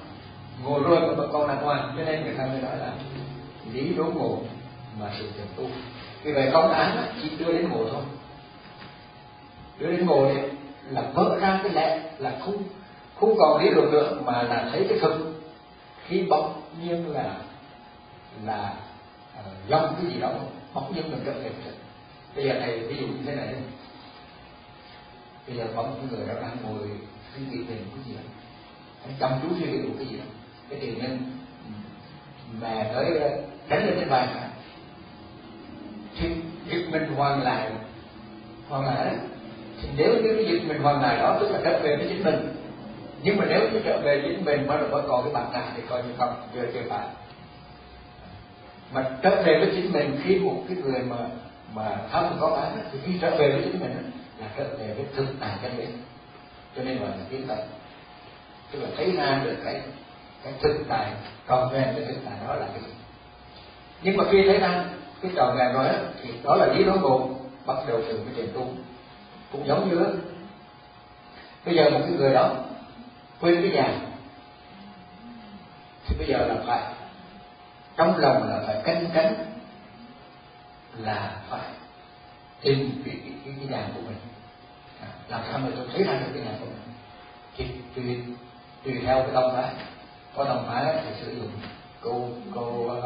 ngồi 0.65 0.83
rồi 0.83 1.01
mà 1.01 1.15
vẫn 1.15 1.31
còn 1.33 1.49
làm 1.49 1.59
hoài. 1.59 1.81
Cho 1.97 2.05
nên 2.05 2.25
người 2.25 2.35
ta 2.39 2.47
mới 2.47 2.61
nói 2.61 2.77
là 2.77 2.93
lý 3.73 3.95
đố 3.95 4.05
ngộ 4.05 4.39
mà 5.01 5.07
sự 5.19 5.31
trầm 5.39 5.47
tu. 5.57 5.65
Vì 6.23 6.33
vậy 6.33 6.51
công 6.53 6.73
án 6.73 6.97
chỉ 7.23 7.31
đưa 7.39 7.53
đến 7.53 7.69
ngộ 7.69 7.85
thôi. 7.93 8.03
Đưa 9.79 9.87
đến 9.87 10.07
ngộ 10.07 10.29
thì 10.35 10.41
là 10.91 11.03
vỡ 11.15 11.39
ra 11.41 11.61
cái 11.63 11.73
lẽ 11.73 12.01
là 12.19 12.33
không 12.45 12.57
không 13.21 13.35
còn 13.39 13.63
lý 13.63 13.71
luận 13.71 13.91
nữa 13.91 14.17
mà 14.25 14.43
là 14.43 14.69
thấy 14.73 14.87
cái 14.89 14.99
thực. 14.99 15.43
Khi 16.07 16.27
bỗng 16.31 16.53
nhiên 16.83 17.15
là 17.15 17.37
là 18.45 18.75
ờ, 19.37 19.43
uh, 19.51 19.69
dòng 19.69 19.95
cái 19.97 20.13
gì 20.13 20.21
đó 20.21 20.31
bỗng 20.75 20.95
nhiên 20.95 21.11
mình 21.11 21.23
trở 21.27 21.33
về 21.33 21.51
thực. 21.65 21.75
Bây 22.37 22.45
giờ 22.45 22.55
thầy 22.61 22.79
ví 22.79 22.97
dụ 23.01 23.07
như 23.07 23.23
thế 23.27 23.35
này 23.35 23.55
bây 25.47 25.57
giờ 25.57 25.65
có 25.77 25.83
một 25.83 25.97
người 26.11 26.27
đó 26.27 26.35
đang 26.43 26.57
ngồi 26.63 26.89
suy 27.35 27.43
nghĩ 27.51 27.63
về 27.63 27.75
cái 27.77 28.05
gì 28.07 28.15
đó. 28.15 28.23
Anh 29.05 29.15
chăm 29.21 29.31
chú 29.43 29.49
suy 29.59 29.73
nghĩ 29.73 29.79
một 29.79 29.95
cái 29.99 30.07
gì 30.07 30.17
đó. 30.17 30.25
Cái 30.71 30.79
tiền 30.81 30.99
nên 31.03 31.11
ừ, 31.65 31.73
về 32.61 32.91
tới 32.95 33.19
ờ, 33.19 33.43
đánh 33.69 33.87
lên 33.87 33.95
cái 33.97 34.09
bàn 34.09 34.51
thì 36.19 36.29
giật 36.69 36.83
mình 36.91 37.15
hoàn 37.17 37.43
lại. 37.43 37.71
Hoàn 38.69 38.85
lại 38.85 39.15
thì 39.83 39.89
nếu 39.97 40.15
như 40.15 40.35
cái 40.37 40.45
giật 40.45 40.69
mình 40.69 40.83
hoàn 40.83 41.03
lại 41.03 41.19
đó 41.19 41.39
tức 41.41 41.51
là 41.51 41.61
trở 41.65 41.79
về 41.79 41.97
với 41.97 42.07
chính 42.09 42.25
mình, 42.25 42.57
nhưng 43.23 43.37
mà 43.37 43.45
nếu 43.49 43.61
như 43.61 43.81
trở 43.85 44.01
về 44.05 44.21
với 44.21 44.31
chính 44.35 44.45
mình 44.45 44.67
mà 44.67 44.77
vẫn 44.77 45.05
còn 45.09 45.25
cái 45.25 45.33
bản 45.33 45.53
ngã 45.53 45.73
thì 45.77 45.83
coi 45.89 46.03
như 46.03 46.09
không, 46.19 46.35
chưa 46.55 46.67
chưa 46.75 46.83
phải. 46.89 47.07
Mà 48.95 49.11
trở 49.23 49.43
về 49.43 49.59
với 49.59 49.71
chính 49.75 49.93
mình, 49.93 50.21
khi 50.25 50.39
một 50.39 50.65
cái 50.69 50.77
người 50.77 51.01
mà 51.03 51.17
mà 51.75 51.97
không 52.11 52.37
có 52.41 52.51
bán 52.51 52.79
thì 52.93 52.99
khi 53.05 53.13
trở 53.21 53.31
về 53.31 53.51
với 53.51 53.63
chính 53.63 53.81
mình 53.81 54.11
là 54.43 54.49
cái 54.57 54.67
về 54.79 54.95
biết 54.95 55.05
thực 55.17 55.27
tại 55.41 55.51
à, 55.51 55.59
cái 55.63 55.71
biết 55.71 55.89
cho 56.77 56.83
nên 56.83 57.01
gọi 57.01 57.09
là 57.09 57.25
kiến 57.31 57.45
tận 57.49 57.59
tức 58.71 58.83
là 58.83 58.89
thấy 58.97 59.13
ra 59.17 59.41
được 59.45 59.57
cái 59.65 59.81
cái 60.45 60.53
thực 60.63 60.77
tại 60.89 61.13
còn 61.47 61.73
về 61.73 61.93
cái 61.97 62.05
thực 62.05 62.21
tại 62.25 62.35
đó 62.47 62.55
là 62.55 62.67
cái 62.67 62.81
gì. 62.81 62.93
Nhưng 64.03 64.17
mà 64.17 64.25
khi 64.31 64.45
thấy 64.47 64.59
ra 64.59 64.85
cái 65.23 65.33
tròn 65.37 65.57
vẹn 65.57 65.73
rồi 65.73 65.89
á 65.89 65.99
thì 66.23 66.31
đó 66.45 66.57
là 66.57 66.67
lý 66.67 66.85
đó 66.85 66.95
ngộ 66.95 67.29
bắt 67.67 67.77
đầu 67.89 68.01
từ 68.09 68.21
cái 68.25 68.35
tiền 68.37 68.49
tu. 68.55 68.69
Cũng 69.53 69.67
giống 69.67 69.91
như 69.91 70.01
đó 70.01 70.07
bây 71.65 71.75
giờ 71.75 71.91
một 71.91 71.99
cái 72.03 72.13
người 72.13 72.35
đó 72.35 72.55
quên 73.41 73.63
cái 73.63 73.71
nhà 73.71 73.99
thì 76.07 76.17
bây 76.19 76.27
giờ 76.27 76.47
là 76.47 76.55
phải 76.67 76.83
trong 77.97 78.17
lòng 78.17 78.49
là 78.49 78.63
phải 78.67 78.77
canh 78.85 79.07
cánh 79.15 79.35
là 80.99 81.41
phải 81.51 81.71
tìm 82.63 83.03
cái, 83.05 83.17
cái, 83.25 83.55
cái, 83.61 83.67
nhà 83.69 83.89
của 83.95 84.01
mình 84.01 84.17
làm 85.33 85.41
sao 85.51 85.59
mà 85.59 85.69
tôi 85.77 85.87
thấy 85.93 86.05
ra 86.05 86.13
được 86.13 86.27
cái 86.35 86.45
này 86.45 86.55
của 86.61 86.67
thì 87.57 87.67
tùy 87.95 88.23
tùy 88.85 88.95
theo 89.05 89.23
cái 89.23 89.31
tâm 89.35 89.45
thái 89.57 89.73
có 90.37 90.45
tâm 90.45 90.59
thái 90.69 90.95
thì 91.05 91.11
sử 91.21 91.37
dụng 91.37 91.51
câu 92.03 92.31
câu 92.55 92.91
uh, 92.99 93.03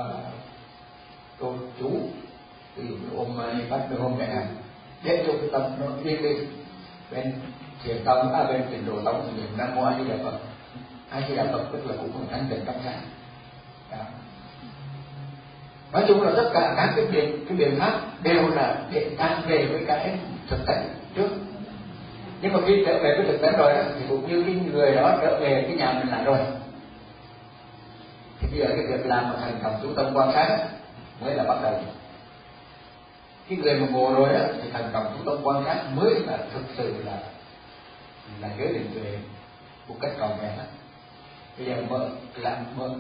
câu 1.41 1.57
chú 1.81 1.91
ví 2.77 2.89
dụ 2.89 2.95
như 2.95 3.17
ôm 3.17 3.29
bắt 3.71 3.81
được 3.91 3.97
ôm 4.01 4.15
chẳng 4.19 4.37
hạn 4.37 4.47
để 5.05 5.25
cho 5.27 5.33
cái 5.33 5.49
tâm 5.53 5.63
nó 5.81 5.87
yên 6.05 6.23
đi 6.23 6.35
bên 7.11 7.33
thiền 7.85 8.05
tông 8.05 8.33
à 8.33 8.45
bên 8.45 8.63
tiền 8.71 8.87
đồ 8.87 9.01
tông 9.05 9.23
thì 9.27 9.43
niệm 9.43 9.51
nam 9.57 9.75
mô 9.75 9.85
a 9.85 9.99
di 9.99 10.09
đà 10.09 10.17
phật. 10.25 10.39
A 11.11 11.21
di 11.29 11.37
đà 11.37 11.45
phật 11.53 11.65
tức 11.73 11.87
là 11.87 11.97
cũng 11.97 12.13
còn 12.13 12.27
thanh 12.31 12.47
tịnh 12.51 12.65
tâm 12.65 12.75
sáng 12.85 13.01
nói 15.93 16.05
chung 16.09 16.23
là 16.23 16.33
tất 16.37 16.51
cả 16.55 16.75
các 16.77 16.93
cái 16.97 17.07
biện 17.07 17.45
cái 17.49 17.57
biện 17.57 17.77
pháp 17.79 18.01
đều 18.23 18.49
là 18.49 18.83
để 18.93 19.11
tăng 19.19 19.43
về 19.49 19.67
với 19.67 19.85
cái 19.87 20.19
thực 20.49 20.67
tế 20.67 20.85
trước 21.15 21.29
nhưng 22.41 22.53
mà 22.53 22.61
khi 22.67 22.83
trở 22.87 22.99
về 23.03 23.15
với 23.17 23.27
thực 23.27 23.43
tế 23.43 23.53
rồi 23.53 23.75
đó, 23.75 23.83
thì 23.99 24.05
cũng 24.09 24.29
như 24.29 24.43
cái 24.43 24.55
người 24.55 24.95
đó 24.95 25.19
trở 25.23 25.39
về 25.41 25.65
cái 25.67 25.77
nhà 25.77 25.93
mình 25.93 26.09
lại 26.09 26.25
rồi. 26.25 26.39
Thì 28.41 28.49
bây 28.51 28.59
giờ 28.59 28.67
cái 28.69 28.87
việc 28.87 29.07
làm 29.07 29.29
mà 29.29 29.37
thành 29.41 29.59
công 29.63 29.79
chú 29.83 29.95
tâm 29.95 30.07
quan 30.15 30.33
sát 30.33 30.69
mới 31.21 31.35
là 31.35 31.45
bắt 31.45 31.59
đầu. 31.63 31.75
Cái 33.49 33.59
người 33.59 33.75
mà 33.81 33.87
ngồi 33.87 34.15
rồi 34.15 34.39
đó 34.39 34.45
thì 34.63 34.71
thành 34.73 34.91
công 34.93 35.17
chú 35.19 35.31
tâm 35.31 35.45
quan 35.47 35.65
sát 35.65 35.85
mới 35.95 36.15
là 36.27 36.39
thực 36.55 36.63
sự 36.77 36.95
là 37.05 37.19
là 38.41 38.49
giới 38.59 38.69
định 38.69 38.91
tuệ 38.95 39.19
một 39.89 39.95
cách 40.01 40.13
trọn 40.19 40.31
vẹn 40.43 40.51
đó 40.59 40.65
bây 41.59 41.67
giờ 41.67 41.75
mở 41.89 42.09
làm 42.37 42.57
mở 42.77 42.91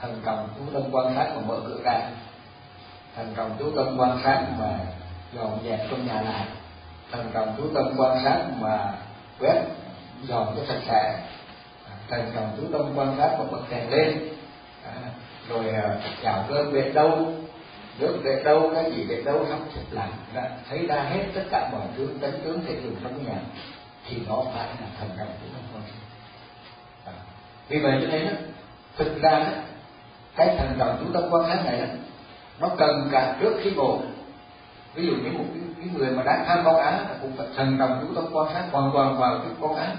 thần 0.00 0.20
trọng 0.24 0.48
chú 0.58 0.64
tâm 0.72 0.82
quan 0.92 1.14
sát 1.14 1.32
mà 1.34 1.40
mở 1.46 1.60
cửa 1.66 1.80
ra. 1.84 2.00
Thần 3.16 3.32
trọng 3.36 3.56
chú 3.58 3.70
tâm 3.76 3.96
quan 3.98 4.18
sát 4.24 4.44
mà 4.58 4.78
dọn 5.34 5.58
dẹp 5.64 5.80
trong 5.90 6.06
nhà 6.06 6.22
lại 6.22 6.46
thần 7.16 7.30
đồng 7.32 7.54
chú 7.58 7.64
tâm 7.74 7.92
quan 7.96 8.24
sát 8.24 8.44
mà 8.60 8.92
quét 9.40 9.62
dọn 10.28 10.56
cho 10.56 10.64
sạch 10.68 10.80
sẽ. 10.86 11.20
À, 11.90 11.94
thần 12.08 12.32
đồng 12.34 12.56
chú 12.56 12.62
tâm 12.72 12.92
quan 12.96 13.14
sát 13.18 13.36
mà 13.38 13.44
bật 13.50 13.62
đèn 13.70 13.90
lên. 13.90 14.28
À, 14.84 14.94
rồi 15.48 15.68
à, 15.68 15.98
chào 16.22 16.44
cơm 16.48 16.72
về 16.72 16.90
đâu 16.94 17.32
nước 17.98 18.20
về 18.24 18.42
đâu 18.44 18.70
cái 18.74 18.92
gì 18.92 19.04
về 19.04 19.22
đâu 19.22 19.46
sắp 19.50 19.58
xếp 19.74 19.82
lại. 19.90 20.08
Thấy 20.70 20.86
ra 20.86 21.02
hết 21.02 21.24
tất 21.34 21.42
cả 21.50 21.68
mọi 21.72 21.82
thứ 21.96 22.08
tánh 22.20 22.32
tướng 22.44 22.60
thể 22.66 22.76
dùng 22.84 22.96
trong 23.02 23.26
nhà 23.26 23.40
thì 24.08 24.16
nó 24.28 24.42
phải 24.54 24.66
là 24.66 24.86
thần 24.98 25.08
đồng 25.18 25.28
chú 25.42 25.46
tâm 25.54 25.62
quan 25.74 25.82
sát. 25.86 26.04
À, 27.04 27.12
vì 27.68 27.78
vậy 27.78 27.98
cho 28.02 28.08
nên 28.08 28.36
thực 28.96 29.22
ra 29.22 29.46
cái 30.36 30.56
thần 30.58 30.78
đồng 30.78 30.96
chú 31.00 31.12
tâm 31.14 31.22
quan 31.30 31.44
sát 31.48 31.64
này 31.64 31.80
đó, 31.80 31.86
nó 32.60 32.68
cần 32.78 33.08
cả 33.12 33.36
trước 33.40 33.52
khi 33.62 33.70
ngồi 33.70 33.98
ví 34.94 35.06
dụ 35.06 35.12
như 35.12 35.30
một 35.38 35.44
cái, 35.54 35.62
cái 35.84 35.94
người 35.94 36.10
mà 36.10 36.22
đang 36.22 36.44
tham 36.46 36.62
con 36.64 36.76
án 36.76 37.06
cũng 37.22 37.32
phải 37.36 37.46
thần 37.56 37.78
đồng 37.78 37.98
chú 38.00 38.14
tâm 38.14 38.24
quan 38.32 38.54
sát 38.54 38.64
hoàn 38.72 38.90
toàn 38.94 39.18
vào 39.18 39.38
cái 39.38 39.52
con 39.60 39.74
án. 39.74 39.96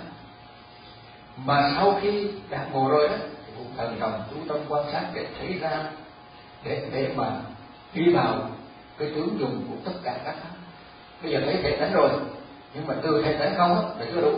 Mà 1.45 1.71
sau 1.75 1.99
khi 2.01 2.31
đã 2.49 2.65
ngồi 2.71 2.91
rồi 2.91 3.09
đó 3.09 3.15
thì 3.45 3.53
cũng 3.57 3.67
thần 3.77 3.99
đồng 3.99 4.23
chú 4.29 4.35
tâm 4.49 4.57
quan 4.69 4.83
sát 4.91 5.03
để 5.13 5.27
thấy 5.39 5.59
ra, 5.61 5.83
để 6.63 6.87
để 6.91 7.13
mà 7.15 7.25
đi 7.93 8.13
vào 8.13 8.49
cái 8.97 9.11
tướng 9.15 9.39
dùng 9.39 9.67
của 9.69 9.75
tất 9.85 9.99
cả 10.03 10.17
các 10.25 10.35
pháp. 10.43 10.49
Bây 11.23 11.31
giờ 11.31 11.39
thấy 11.45 11.59
thể 11.63 11.77
tánh 11.79 11.93
rồi, 11.93 12.09
nhưng 12.73 12.87
mà 12.87 12.93
từ 13.03 13.21
thể 13.25 13.33
tánh 13.33 13.53
không 13.57 13.75
á, 13.75 13.81
thì 13.99 14.05
chưa 14.13 14.21
đủ. 14.21 14.31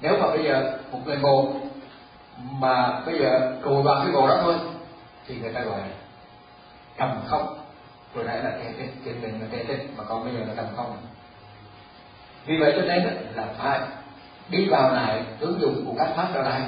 Nếu 0.00 0.12
mà 0.20 0.26
bây 0.28 0.44
giờ 0.44 0.78
một 0.92 0.98
người 1.04 1.16
ngồi 1.16 1.44
mà 2.52 3.00
bây 3.06 3.18
giờ 3.18 3.52
cùi 3.64 3.82
vào 3.82 4.00
cái 4.04 4.12
bồ 4.12 4.28
đó 4.28 4.38
thôi, 4.42 4.54
thì 5.26 5.36
người 5.36 5.52
ta 5.52 5.60
gọi 5.60 5.78
là 5.78 5.86
cầm 6.96 7.20
không 7.26 7.57
rồi 8.18 8.26
nãy 8.26 8.38
là 8.42 8.50
cái 8.50 8.72
tích 8.78 8.90
tiền 9.04 9.22
mình 9.22 9.40
là 9.40 9.46
cái 9.52 9.64
tích 9.64 9.90
mà 9.96 10.04
còn 10.04 10.24
bây 10.24 10.34
giờ 10.34 10.40
là 10.40 10.54
trầm 10.56 10.66
không. 10.76 10.96
Vì 12.46 12.56
vậy 12.56 12.72
cho 12.76 12.82
nên 12.82 13.02
là 13.34 13.46
phải 13.58 13.80
đi 14.48 14.68
vào 14.68 14.94
lại 14.94 15.22
tướng 15.40 15.60
dụng 15.60 15.84
của 15.86 15.94
các 15.98 16.08
pháp 16.16 16.34
ra 16.34 16.42
lại 16.42 16.62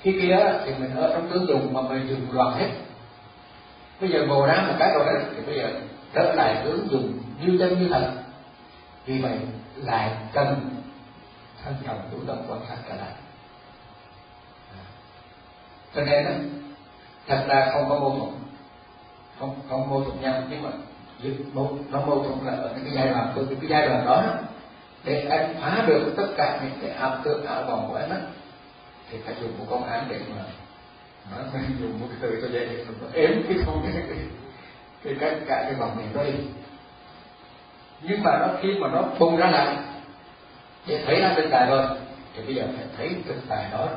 khi 0.00 0.20
kia 0.20 0.38
thì 0.64 0.72
mình 0.78 0.96
ở 0.96 1.12
trong 1.12 1.30
tướng 1.30 1.46
dụng 1.46 1.74
mà 1.74 1.80
mình 1.80 2.08
dùng 2.08 2.32
loạn 2.32 2.58
hết. 2.58 2.68
Bây 4.00 4.10
giờ 4.10 4.26
ngồi 4.26 4.48
ra 4.48 4.64
một 4.68 4.74
cái 4.78 4.92
rồi 4.94 5.06
đấy 5.06 5.24
thì 5.36 5.42
bây 5.42 5.56
giờ 5.56 5.70
trở 6.14 6.34
lại 6.34 6.62
tướng 6.64 6.88
dụng 6.90 7.18
như 7.40 7.56
chân 7.58 7.80
như 7.80 7.88
thật. 7.88 8.12
Vì 9.06 9.20
vậy 9.20 9.38
lại 9.76 10.10
cần 10.32 10.76
thân 11.64 11.74
trọng 11.86 12.00
chủ 12.10 12.18
động 12.26 12.44
quan 12.48 12.60
sát 12.68 12.76
trở 12.88 12.94
lại 12.94 13.12
à. 14.72 14.84
cho 15.94 16.04
nên 16.04 16.24
đó, 16.24 16.30
thật 17.26 17.44
ra 17.48 17.70
không 17.72 17.88
có 17.88 17.98
mâu 17.98 18.10
thuẫn 18.18 18.45
không 19.38 19.56
không 19.68 19.90
mâu 19.90 20.04
thuẫn 20.04 20.20
nhau, 20.20 20.42
nhưng 20.50 20.62
mà 20.62 20.70
mâu, 21.52 21.78
nó 21.90 22.00
mâu 22.06 22.24
thuẫn 22.24 22.46
là 22.46 22.52
ở 22.52 22.68
cái 22.68 22.92
giai 22.94 23.08
đoạn 23.08 23.32
từ 23.36 23.46
cái 23.60 23.70
giai 23.70 23.88
đoạn 23.88 24.06
đó 24.06 24.24
để 25.04 25.26
anh 25.30 25.54
phá 25.60 25.84
được 25.86 26.14
tất 26.16 26.26
cả 26.36 26.60
những 26.62 26.78
cái 26.82 26.90
ảo 26.90 27.18
tưởng, 27.24 27.46
ảo 27.46 27.62
vọng 27.62 27.88
của 27.88 27.96
anh 27.96 28.10
đó 28.10 28.16
thì 29.10 29.18
phải 29.24 29.34
dùng 29.40 29.58
một 29.58 29.64
công 29.70 29.84
án 29.84 30.06
để 30.08 30.20
mà 30.36 30.42
nó 31.30 31.44
phải 31.52 31.62
dùng 31.80 32.00
một 32.00 32.06
cái 32.10 32.18
từ 32.20 32.40
cho 32.42 32.48
dễ 32.48 32.84
nó 33.00 33.08
ếm 33.12 33.42
cái 33.48 33.56
không 33.64 33.80
cái 33.82 33.92
cái 34.08 34.18
cái 35.04 35.14
cái, 35.20 35.40
cả 35.46 35.62
cái 35.64 35.74
vòng 35.74 35.96
này 35.98 36.06
đây 36.14 36.34
nhưng 38.02 38.22
mà 38.22 38.38
nó, 38.38 38.48
khi 38.62 38.68
mà 38.80 38.88
nó 38.88 39.02
phun 39.18 39.36
ra 39.36 39.50
lại, 39.50 39.76
để 40.86 41.02
thấy 41.06 41.20
ra 41.20 41.34
thực 41.36 41.48
tại 41.50 41.66
rồi, 41.70 41.86
thì 42.34 42.42
bây 42.42 42.54
giờ 42.54 42.66
phải 42.76 42.86
thấy 42.96 43.16
thực 43.26 43.36
tại 43.48 43.66
đó 43.72 43.88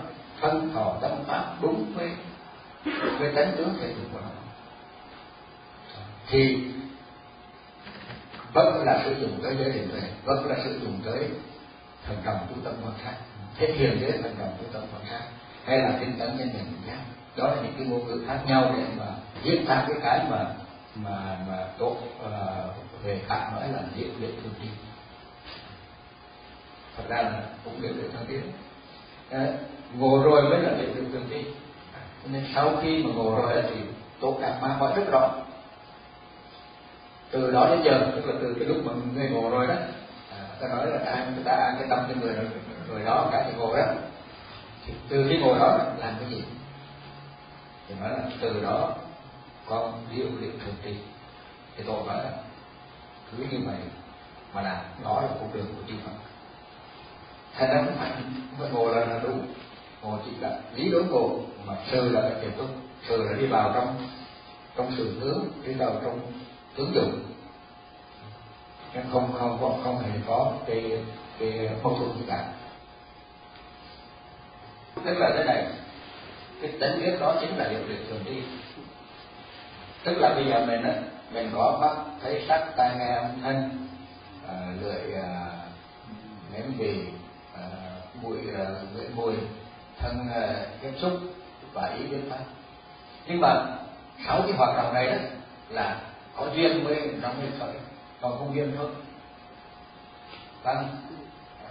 thân 0.41 0.71
thọ 0.73 0.97
tâm 1.01 1.11
pháp 1.27 1.45
đúng 1.61 1.85
với 1.95 2.09
với 3.19 3.31
tánh 3.35 3.51
tướng 3.57 3.73
thể 3.81 3.87
dục 3.87 4.05
của 4.13 4.19
nó 4.21 4.38
thì 6.29 6.57
vẫn 8.53 8.83
là 8.85 9.01
sử 9.05 9.15
dụng 9.21 9.39
tới 9.43 9.55
giới 9.59 9.71
định 9.71 9.89
tuệ 9.91 10.01
vẫn 10.23 10.45
là 10.45 10.55
sử 10.63 10.79
dụng 10.79 10.99
tới 11.05 11.29
thần 12.05 12.17
đồng 12.25 12.37
chú 12.49 12.61
tâm 12.63 12.73
quan 12.83 12.93
sát. 13.03 13.13
Thể 13.57 13.73
hiện 13.73 13.97
giới 14.01 14.11
thần 14.11 14.35
đồng 14.39 14.57
chú 14.59 14.65
tâm 14.73 14.81
quan 14.93 15.01
sát. 15.09 15.21
Hay 15.65 15.77
là 15.77 15.97
tinh 15.99 16.15
tấn 16.19 16.37
nhân 16.37 16.49
nhận 16.53 16.65
giác 16.87 16.99
đó 17.37 17.47
là 17.47 17.61
những 17.61 17.73
cái 17.77 17.87
ngôn 17.87 18.07
ngữ 18.07 18.23
khác 18.27 18.39
nhau 18.47 18.73
để 18.77 18.83
mà 18.97 19.05
diễn 19.43 19.65
tả 19.65 19.85
cái 19.87 19.97
cái 20.03 20.25
mà 20.29 20.45
mà 20.95 21.37
mà 21.47 21.67
tốt 21.77 21.97
uh, 22.25 23.03
về 23.03 23.21
khác 23.27 23.49
nói 23.53 23.69
là 23.73 23.79
diễn 23.95 24.09
luyện 24.19 24.31
thường 24.31 24.53
đi 24.61 24.67
thật 26.97 27.03
ra 27.09 27.21
là 27.21 27.41
cũng 27.63 27.81
diễn 27.81 27.97
luyện 27.97 28.11
thân 28.11 28.25
tiến 28.27 28.41
ngồi 29.93 30.23
rồi 30.23 30.49
mới 30.49 30.59
là 30.59 30.77
diễn 30.77 30.95
luyện 30.95 31.11
thường 31.11 31.29
đi 31.29 31.43
nên 32.25 32.45
sau 32.55 32.77
khi 32.81 33.03
mà 33.03 33.09
ngồi 33.15 33.41
rồi 33.41 33.63
thì 33.69 33.75
tốt 34.19 34.37
cảm 34.41 34.61
ma 34.61 34.67
hỏi 34.67 34.93
rất 34.95 35.03
rõ 35.11 35.35
từ 37.31 37.51
đó 37.51 37.69
đến 37.69 37.81
giờ 37.83 38.11
tức 38.15 38.25
là 38.25 38.33
từ 38.41 38.55
cái 38.59 38.67
lúc 38.67 38.77
mà 38.85 38.93
người 39.15 39.29
ngộ 39.29 39.49
rồi 39.49 39.67
đó 39.67 39.73
à, 40.31 40.39
ta 40.61 40.67
nói 40.67 40.87
là 40.87 41.11
ai 41.11 41.25
người 41.35 41.43
ta 41.43 41.51
an 41.51 41.75
cái 41.79 41.87
tâm 41.89 41.99
cho 42.09 42.21
người 42.21 42.35
đó, 42.35 42.41
người 42.89 43.03
đó 43.05 43.29
cả 43.31 43.43
thì 43.47 43.57
ngồi 43.57 43.77
đó. 43.77 43.85
Thì 44.85 44.93
từ 45.09 45.25
cái 45.29 45.37
ngồi 45.37 45.59
đó 45.59 45.77
làm 45.97 46.13
cái 46.19 46.29
gì? 46.29 46.43
Thì 47.87 47.95
nói 48.01 48.09
là 48.09 48.23
từ 48.41 48.61
đó 48.63 48.95
con 49.65 50.05
điệu 50.15 50.25
luyện 50.39 50.59
thường 50.59 50.75
trì 50.83 50.95
thì 51.77 51.83
tôi 51.87 51.95
nói 52.07 52.17
là 52.23 52.31
cứ 53.31 53.43
như 53.51 53.57
vậy 53.65 53.77
mà 54.53 54.61
làm 54.61 54.77
đó 55.03 55.21
là 55.21 55.27
con 55.39 55.53
đường 55.53 55.65
của 55.65 55.83
chư 55.87 55.93
Phật. 56.05 56.11
Thành 57.55 57.69
ra 57.69 57.83
không 57.85 57.95
phải 57.99 58.11
mới 58.59 58.69
ngồi 58.69 58.95
là, 58.95 59.05
là 59.05 59.19
đúng. 59.23 59.47
Ngồi 60.01 60.19
chỉ 60.25 60.31
là 60.39 60.59
lý 60.75 60.91
đối 60.91 61.03
ngồi 61.03 61.29
mà 61.65 61.73
sơ 61.91 62.01
là 62.01 62.21
phải 62.21 62.33
tiếp 62.41 62.51
tục. 62.57 62.67
Sơ 63.09 63.17
là 63.17 63.33
đi 63.39 63.45
vào 63.45 63.71
trong 63.73 63.95
trong 64.75 64.91
sự 64.97 65.19
hướng 65.19 65.45
đi 65.63 65.73
vào 65.73 65.91
trong 66.03 66.19
ứng 66.75 66.93
dụng. 66.95 67.19
Nhưng 68.93 69.05
không 69.11 69.33
không 69.39 69.57
không 69.59 69.81
không 69.83 69.99
hề 69.99 70.09
có 70.27 70.53
cái 70.67 71.03
cái 71.39 71.69
mâu 71.83 71.95
thuẫn 71.95 72.09
gì 72.17 72.23
cả. 72.27 72.45
Tức 75.05 75.17
là 75.17 75.31
thế 75.37 75.43
này 75.43 75.67
cái 76.61 76.71
tính 76.79 76.99
biết 76.99 77.17
đó 77.19 77.35
chính 77.41 77.57
là 77.57 77.67
điều 77.69 77.87
luyện 77.87 78.05
thường 78.09 78.23
đi. 78.25 78.43
Tức 80.03 80.17
là 80.17 80.33
bây 80.33 80.45
giờ 80.45 80.65
mình 80.65 80.83
á 80.83 80.93
mình 81.33 81.51
có 81.53 81.77
mắt 81.81 82.03
thấy 82.21 82.45
sắc 82.47 82.73
tai 82.77 82.95
nghe 82.97 83.15
âm 83.15 83.41
thanh 83.41 83.69
à, 84.47 84.55
lưỡi 84.81 85.13
à, 85.13 85.51
nếm 86.53 86.71
vị 86.77 87.03
à, 87.57 87.63
mũi 88.21 88.37
à, 88.57 88.65
lưỡi 88.95 89.07
mùi 89.15 89.33
thân 89.99 90.29
à, 90.33 90.65
tiếp 90.81 90.91
xúc 90.97 91.11
và 91.73 91.95
ý 91.97 92.07
biến 92.07 92.29
pháp 92.29 92.43
nhưng 93.27 93.41
mà 93.41 93.65
sáu 94.27 94.41
cái 94.41 94.51
hoạt 94.57 94.77
động 94.77 94.93
này 94.93 95.07
đó 95.07 95.17
là 95.69 96.01
có 96.39 96.47
duyên 96.55 96.83
mới 96.83 96.95
trong 97.21 97.41
được 97.41 97.57
khởi 97.59 97.73
còn 98.21 98.37
không 98.37 98.55
duyên 98.55 98.73
thôi. 98.77 98.87
Vâng 100.63 100.87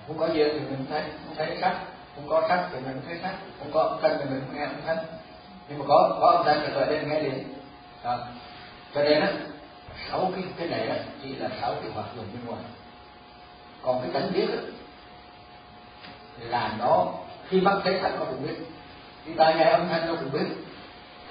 không 0.07 0.19
có 0.19 0.27
duyên 0.27 0.49
thì 0.53 0.61
mình 0.61 0.87
thấy 0.91 1.03
không 1.03 1.35
thấy 1.37 1.59
sắc 1.61 1.81
không 2.15 2.29
có 2.29 2.43
sắc 2.49 2.69
thì 2.73 2.79
mình 2.81 3.01
thấy 3.07 3.19
sắc 3.23 3.35
không 3.59 3.71
có 3.73 3.83
âm 3.83 3.99
thanh 4.03 4.17
thì 4.19 4.25
mình 4.25 4.43
nghe 4.55 4.65
âm 4.65 4.83
thanh. 4.87 4.99
Nhưng 5.69 5.79
mà 5.79 5.85
có 5.89 6.19
có 6.21 6.31
âm 6.31 6.47
thanh 6.47 6.61
thì 6.67 6.73
tôi 6.75 6.87
nên 6.87 7.09
nghe 7.09 7.21
liền. 7.21 7.45
À, 8.03 8.17
cho 8.95 9.03
nên 9.05 9.21
á 9.21 9.33
sáu 10.11 10.31
cái 10.35 10.45
cái 10.57 10.69
này 10.69 10.89
á 10.89 10.97
chỉ 11.23 11.35
là 11.35 11.49
sáu 11.61 11.75
cái 11.83 11.91
hoạt 11.95 12.07
dụng 12.17 12.27
bên 12.33 12.47
ngoài. 12.47 12.63
Còn 13.83 14.01
cái 14.03 14.11
tánh 14.13 14.33
biết 14.33 14.49
á 14.51 14.63
là 16.39 16.77
nó 16.79 17.07
khi 17.49 17.61
mắt 17.61 17.81
thấy 17.85 17.99
sắc 18.03 18.13
nó 18.19 18.25
cũng 18.25 18.47
biết. 18.47 18.57
Khi 19.25 19.33
tai 19.37 19.55
nghe 19.55 19.65
âm 19.65 19.89
thanh 19.89 20.07
nó 20.07 20.15
cũng 20.15 20.33
biết. 20.33 20.47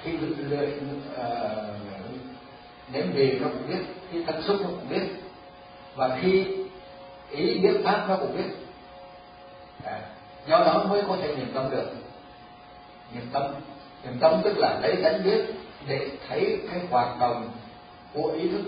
Khi 0.02 0.12
lưỡi 0.16 0.66
uh, 0.66 1.87
nếm 2.92 3.12
vì 3.12 3.38
nó 3.38 3.48
cũng 3.48 3.68
biết 3.68 3.84
khi 4.10 4.22
tâm 4.22 4.42
xúc 4.42 4.56
nó 4.60 4.66
cũng 4.66 4.88
biết. 4.88 5.06
Và 5.94 6.18
khi 6.20 6.46
ý 7.30 7.58
biết 7.58 7.80
pháp 7.84 8.06
nó 8.08 8.16
cũng 8.16 8.36
biết. 8.36 8.50
À, 9.84 10.00
do 10.48 10.58
đó 10.58 10.84
mới 10.88 11.02
có 11.08 11.16
thể 11.22 11.36
niệm 11.36 11.50
tâm 11.54 11.70
được. 11.70 11.92
Niệm 13.14 13.24
tâm 13.32 13.42
niệm 14.04 14.18
tâm 14.20 14.40
tức 14.44 14.58
là 14.58 14.78
lấy 14.82 14.96
tánh 15.02 15.24
biết 15.24 15.44
để 15.86 16.08
thấy 16.28 16.58
cái 16.70 16.80
hoạt 16.90 17.20
động 17.20 17.48
của 18.14 18.32
ý 18.36 18.48
thức. 18.48 18.62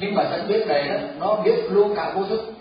Nhưng 0.00 0.14
mà 0.14 0.24
tánh 0.24 0.48
biết 0.48 0.66
này 0.66 0.88
đó 0.88 0.96
nó 1.18 1.36
biết 1.36 1.66
luôn 1.70 1.94
cả 1.96 2.12
vô 2.14 2.24
thức. 2.24 2.52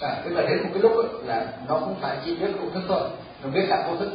À, 0.00 0.22
tức 0.24 0.30
là 0.30 0.42
đến 0.42 0.62
một 0.62 0.70
cái 0.72 0.82
lúc 0.82 0.92
đó, 0.96 1.02
là 1.24 1.52
nó 1.68 1.78
không 1.78 1.96
phải 2.00 2.16
chỉ 2.24 2.36
biết 2.36 2.50
vô 2.60 2.70
thức 2.70 2.82
thôi 2.88 3.00
nó 3.42 3.48
biết 3.50 3.66
cả 3.68 3.88
vô 3.88 3.96
thức. 3.96 4.10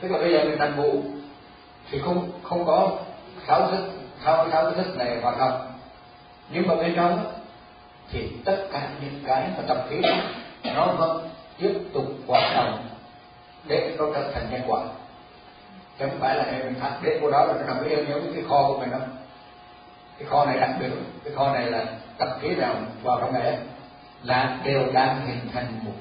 Tức 0.00 0.10
là 0.10 0.18
bây 0.18 0.32
giờ 0.32 0.44
mình 0.44 0.58
thành 0.58 0.76
vụ 0.76 1.02
thì 1.90 1.98
không 1.98 2.30
không 2.42 2.66
có 2.66 2.98
sáu 3.46 3.70
thức 3.70 3.90
sáu 4.24 4.50
sáu 4.52 4.70
thức 4.70 4.96
này 4.96 5.20
hoạt 5.22 5.38
động 5.38 5.72
nhưng 6.50 6.66
mà 6.66 6.74
bên 6.74 6.92
trong 6.96 7.32
thì 8.10 8.32
tất 8.44 8.66
cả 8.72 8.88
những 9.00 9.20
cái 9.26 9.48
mà 9.56 9.64
tập 9.68 9.86
khí 9.90 10.00
nó 10.74 10.86
vẫn 10.86 11.28
tiếp 11.58 11.72
tục 11.92 12.04
hoạt 12.26 12.54
động 12.54 12.88
để 13.66 13.94
nó 13.98 14.04
trở 14.14 14.30
thành 14.34 14.46
nhân 14.50 14.62
quả. 14.66 14.80
Chứ 15.98 16.06
không 16.10 16.20
phải 16.20 16.36
là 16.36 16.44
mình 16.64 16.74
thật 16.80 16.90
đến 17.02 17.18
cô 17.22 17.30
đó 17.30 17.44
là 17.44 17.54
nó 17.54 17.74
nằm 17.74 17.84
yên 17.84 18.06
giống 18.08 18.32
cái 18.34 18.44
kho 18.48 18.68
của 18.68 18.78
mình 18.78 18.90
đâu. 18.90 19.00
Cái 20.18 20.28
kho 20.28 20.46
này 20.46 20.58
đặc 20.60 20.70
biệt, 20.80 20.88
cái 21.24 21.34
kho 21.34 21.52
này 21.52 21.70
là 21.70 21.84
tập 22.18 22.38
khí 22.40 22.48
nào 22.48 22.74
vào 23.02 23.20
trong 23.20 23.32
này 23.32 23.58
là 24.22 24.58
đều 24.64 24.92
đang 24.92 25.26
hình 25.26 25.48
thành 25.52 25.66
một 25.84 25.92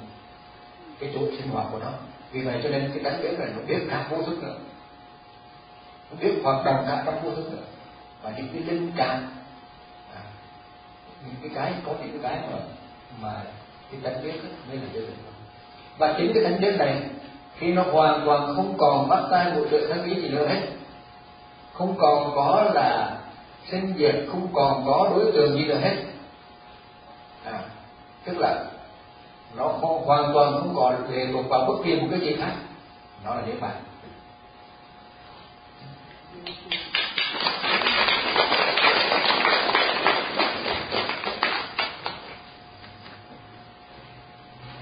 cái 0.99 1.11
chỗ 1.13 1.19
sinh 1.37 1.49
hoạt 1.49 1.67
của 1.71 1.79
nó. 1.79 1.89
Vì 2.31 2.41
vậy 2.41 2.59
cho 2.63 2.69
nên 2.69 2.91
cái 2.93 3.03
tánh 3.03 3.21
biết 3.21 3.39
này 3.39 3.47
nó 3.55 3.61
biết 3.67 3.79
cả 3.89 4.07
vô 4.09 4.23
thức 4.23 4.43
nữa 4.43 4.55
biết 6.19 6.39
hoạt 6.43 6.65
động 6.65 6.83
cả 6.87 7.03
trong 7.05 7.23
vô 7.23 7.35
thức 7.35 7.51
được 7.51 7.65
và 8.21 8.31
những 8.37 8.47
cái 8.53 8.61
linh 8.63 8.91
cảm 8.95 9.31
à, 10.15 10.21
những 11.25 11.35
cái 11.41 11.51
cái 11.55 11.73
có 11.85 11.91
những 12.05 12.19
cái 12.23 12.37
mà 12.51 12.57
mà 13.21 13.41
cái 13.91 14.01
tánh 14.03 14.23
biết 14.23 14.41
mới 14.67 14.77
là 14.77 14.87
giới 14.93 15.01
định 15.01 15.17
và 15.97 16.15
chính 16.17 16.31
cái 16.33 16.43
tánh 16.43 16.61
biết 16.61 16.75
này 16.77 17.01
khi 17.57 17.73
nó 17.73 17.83
hoàn 17.91 18.25
toàn 18.25 18.55
không 18.55 18.75
còn 18.77 19.09
bắt 19.09 19.23
tay 19.31 19.51
một 19.53 19.65
sự 19.71 19.87
thân 19.87 20.03
ý 20.03 20.21
gì 20.21 20.29
nữa 20.29 20.47
hết 20.47 20.61
không 21.73 21.95
còn 21.97 22.31
có 22.35 22.71
là 22.73 23.19
sinh 23.71 23.93
diệt 23.97 24.15
không 24.31 24.47
còn 24.53 24.83
có 24.85 25.09
đối 25.15 25.31
tượng 25.31 25.53
gì 25.53 25.65
nữa 25.65 25.77
hết. 25.81 25.95
À, 27.45 27.59
tức 28.25 28.37
là 28.37 28.65
nó 29.57 29.67
không, 29.81 30.05
hoàn 30.05 30.31
toàn 30.33 30.53
không 30.53 30.73
còn 30.75 31.11
lệ 31.11 31.27
thuộc 31.33 31.49
vào 31.49 31.65
bất 31.65 31.73
kỳ 31.83 31.95
một 31.95 32.07
cái 32.11 32.19
gì 32.19 32.35
khác. 32.39 32.51
Nó 33.25 33.35
là 33.35 33.41
niết 33.41 33.61
bàn. 33.61 33.75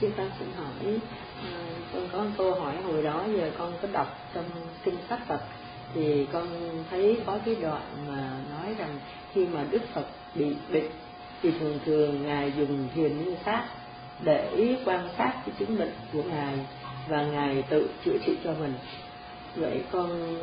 Sư 0.01 0.11
ta 0.17 0.23
xin 0.39 0.47
hỏi 0.57 0.99
à, 1.43 1.51
con 1.93 2.09
có 2.11 2.19
một 2.19 2.29
câu 2.37 2.53
hỏi 2.53 2.75
hồi 2.83 3.03
đó 3.03 3.23
giờ 3.35 3.51
con 3.57 3.73
có 3.81 3.87
đọc 3.93 4.17
trong 4.33 4.45
kinh 4.83 4.97
sách 5.09 5.19
Phật. 5.27 5.39
Thì 5.93 6.27
con 6.33 6.47
thấy 6.89 7.17
có 7.25 7.39
cái 7.45 7.55
đoạn 7.55 7.81
mà 8.07 8.31
nói 8.51 8.75
rằng 8.77 8.99
khi 9.33 9.45
mà 9.45 9.65
Đức 9.71 9.81
Phật 9.93 10.05
bị 10.35 10.55
bệnh 10.71 10.89
thì 11.41 11.51
thường 11.59 11.79
thường 11.85 12.25
ngài 12.25 12.53
dùng 12.57 12.87
thiền 12.95 13.25
như 13.25 13.35
sát 13.45 13.65
để 14.23 14.75
quan 14.85 15.09
sát 15.17 15.33
cái 15.45 15.55
chứng 15.59 15.77
bệnh 15.77 15.93
của 16.13 16.23
ngài 16.23 16.53
và 17.07 17.25
ngài 17.25 17.61
tự 17.61 17.89
chữa 18.05 18.17
trị 18.25 18.37
cho 18.43 18.53
mình. 18.53 18.73
Vậy 19.55 19.81
con 19.91 20.37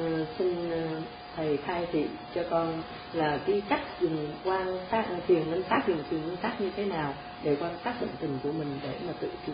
uh, 0.00 0.28
xin 0.38 0.70
ờ, 0.70 1.00
thầy 1.36 1.56
khai 1.56 1.86
thị 1.92 2.06
cho 2.34 2.42
con 2.50 2.82
là 3.12 3.38
cái 3.46 3.62
cách 3.68 3.82
dùng 4.00 4.32
quan 4.44 4.78
sát 4.90 5.04
ờ, 5.08 5.16
thiền 5.26 5.50
quan 5.50 5.62
sát 5.70 5.82
dùng 5.86 6.02
thiền 6.10 6.20
quan 6.20 6.36
sát 6.42 6.60
như 6.60 6.70
thế 6.76 6.84
nào 6.84 7.14
để 7.42 7.56
quan 7.60 7.76
sát 7.84 8.00
bệnh 8.00 8.10
tình 8.20 8.38
của 8.42 8.52
mình 8.52 8.78
để 8.82 8.94
mà 9.06 9.12
tự 9.20 9.30
chữa. 9.46 9.52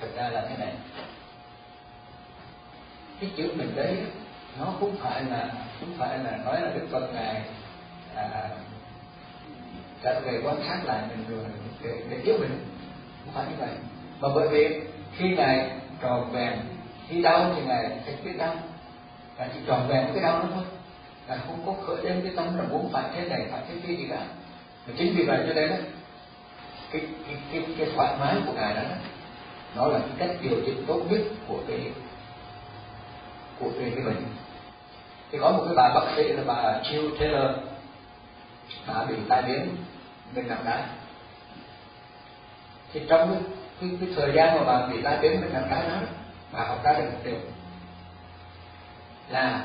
Thực 0.00 0.16
ra 0.16 0.28
là 0.28 0.46
thế 0.48 0.56
này. 0.56 0.74
Cái 3.20 3.30
chữ 3.36 3.52
mình 3.56 3.72
đấy 3.76 3.96
nó 4.58 4.64
không 4.80 4.96
phải 4.96 5.24
là 5.24 5.52
không 5.80 5.94
phải 5.98 6.18
là 6.18 6.36
nói 6.44 6.60
là 6.60 6.70
đức 6.74 6.86
phật 6.90 7.14
ngài 7.14 7.42
à, 8.14 8.48
trở 10.02 10.20
về 10.20 10.40
quan 10.44 10.56
sát 10.68 10.80
lại 10.84 11.02
mình 11.08 11.24
rồi 11.28 11.44
để, 11.82 12.02
để 12.10 12.20
giúp 12.24 12.36
mình. 12.40 12.58
Không 13.24 13.34
phải 13.34 13.46
như 13.50 13.56
vậy. 13.58 13.74
Mà 14.20 14.28
bởi 14.34 14.48
vì 14.48 14.80
khi 15.16 15.28
ngài 15.36 15.70
tròn 16.00 16.30
vẹn 16.32 16.58
khi 17.10 17.22
đau 17.22 17.52
thì 17.56 17.62
ngài 17.62 17.90
sẽ 18.06 18.12
biết 18.24 18.36
đau. 18.38 18.54
Và 19.36 19.48
chỉ 19.54 19.60
tròn 19.66 19.88
vẹn 19.88 20.06
cái 20.14 20.22
đau 20.22 20.38
đó 20.38 20.44
thôi. 20.54 20.64
Là 21.28 21.38
không 21.46 21.62
có 21.66 21.74
khởi 21.86 22.04
lên 22.04 22.20
cái 22.22 22.32
tâm 22.36 22.58
là 22.58 22.64
muốn 22.70 22.90
phải 22.92 23.04
thế 23.14 23.28
này 23.28 23.46
phải 23.50 23.62
thế 23.68 23.74
kia 23.86 23.94
gì 23.94 24.06
cả. 24.10 24.20
Mà 24.86 24.94
chính 24.98 25.14
vì 25.16 25.24
vậy 25.24 25.38
cho 25.46 25.54
nên 25.54 25.70
đó, 25.70 25.76
cái 26.92 27.02
cái 27.26 27.36
cái, 27.52 27.64
cái 27.78 27.88
thoải 27.96 28.14
mái 28.20 28.36
của 28.46 28.52
ngài 28.52 28.74
đó 28.74 28.82
nó 29.76 29.86
là 29.86 29.98
cái 29.98 30.10
cách 30.18 30.36
điều 30.42 30.58
chỉnh 30.66 30.84
tốt 30.86 31.00
nhất 31.10 31.20
của 31.48 31.58
cái 31.68 31.80
của 33.58 33.70
cái, 33.80 33.92
cái 33.96 34.04
bệnh. 34.04 34.24
Thì 35.32 35.38
có 35.38 35.50
một 35.50 35.62
cái 35.64 35.74
bà 35.76 35.94
bác 35.94 36.12
sĩ 36.16 36.22
là 36.22 36.42
bà 36.46 36.80
Jill 36.82 37.18
Taylor 37.18 37.56
bà 38.86 39.04
bị 39.04 39.14
tai 39.28 39.42
biến 39.42 39.76
bên 40.34 40.48
nặng 40.48 40.62
đá 40.64 40.86
thì 42.92 43.00
trong 43.08 43.30
cái, 43.30 43.40
cái, 43.80 43.90
cái 44.00 44.08
thời 44.16 44.32
gian 44.34 44.56
mà 44.56 44.64
bà 44.64 44.86
bị 44.86 45.02
tai 45.02 45.18
biến 45.22 45.40
bên 45.40 45.52
nặng 45.52 45.66
đá 45.70 45.88
đó 45.88 46.06
bà 46.52 46.64
học 46.64 46.84
ra 46.84 46.92
được 46.92 47.04
một 47.12 47.18
điều 47.24 47.36
là 49.28 49.64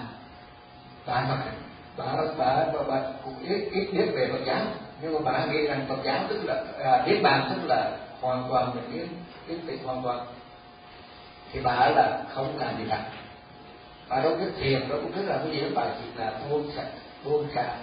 bà 1.06 1.22
mặc 1.30 1.38
bà 1.98 2.06
bà 2.38 2.66
bà, 2.74 2.84
bà 2.88 3.02
cũng 3.24 3.34
ít 3.40 3.70
ít 3.72 3.88
biết 3.91 4.06
về 4.14 4.28
Phật 4.32 4.45
giáo. 4.45 4.62
Nhưng 5.02 5.14
mà 5.14 5.32
bà 5.32 5.45
nghĩ 5.45 5.68
rằng 5.68 5.86
Phật 5.90 5.98
giáo 6.03 6.20
tức 6.30 6.41
là 6.44 6.64
à, 6.84 7.06
niết 7.07 7.22
bàn 7.24 7.52
tức 7.56 7.68
là 7.68 7.98
hoàn 8.22 8.44
toàn 8.49 8.76
mình 8.76 8.91
biết 8.94 9.07
biết 9.48 9.57
tịch 9.68 9.80
hoàn 9.86 10.02
toàn. 10.03 10.26
Thì 11.53 11.60
bà 11.64 11.90
là 11.95 12.24
không 12.34 12.60
làm 12.60 12.78
gì 12.78 12.84
cả. 12.90 13.03
Bà 14.10 14.20
đâu 14.20 14.36
biết 14.36 14.52
thiền 14.60 14.90
đâu 14.90 14.99
cũng 15.02 15.12
biết 15.16 15.24
là 15.26 15.38
cái 15.38 15.52
gì 15.52 15.64
bà 15.76 15.84
chỉ 15.86 16.20
là 16.20 16.34
buông 16.49 16.72
xả 16.76 16.84
buông 17.24 17.48
xả 17.56 17.76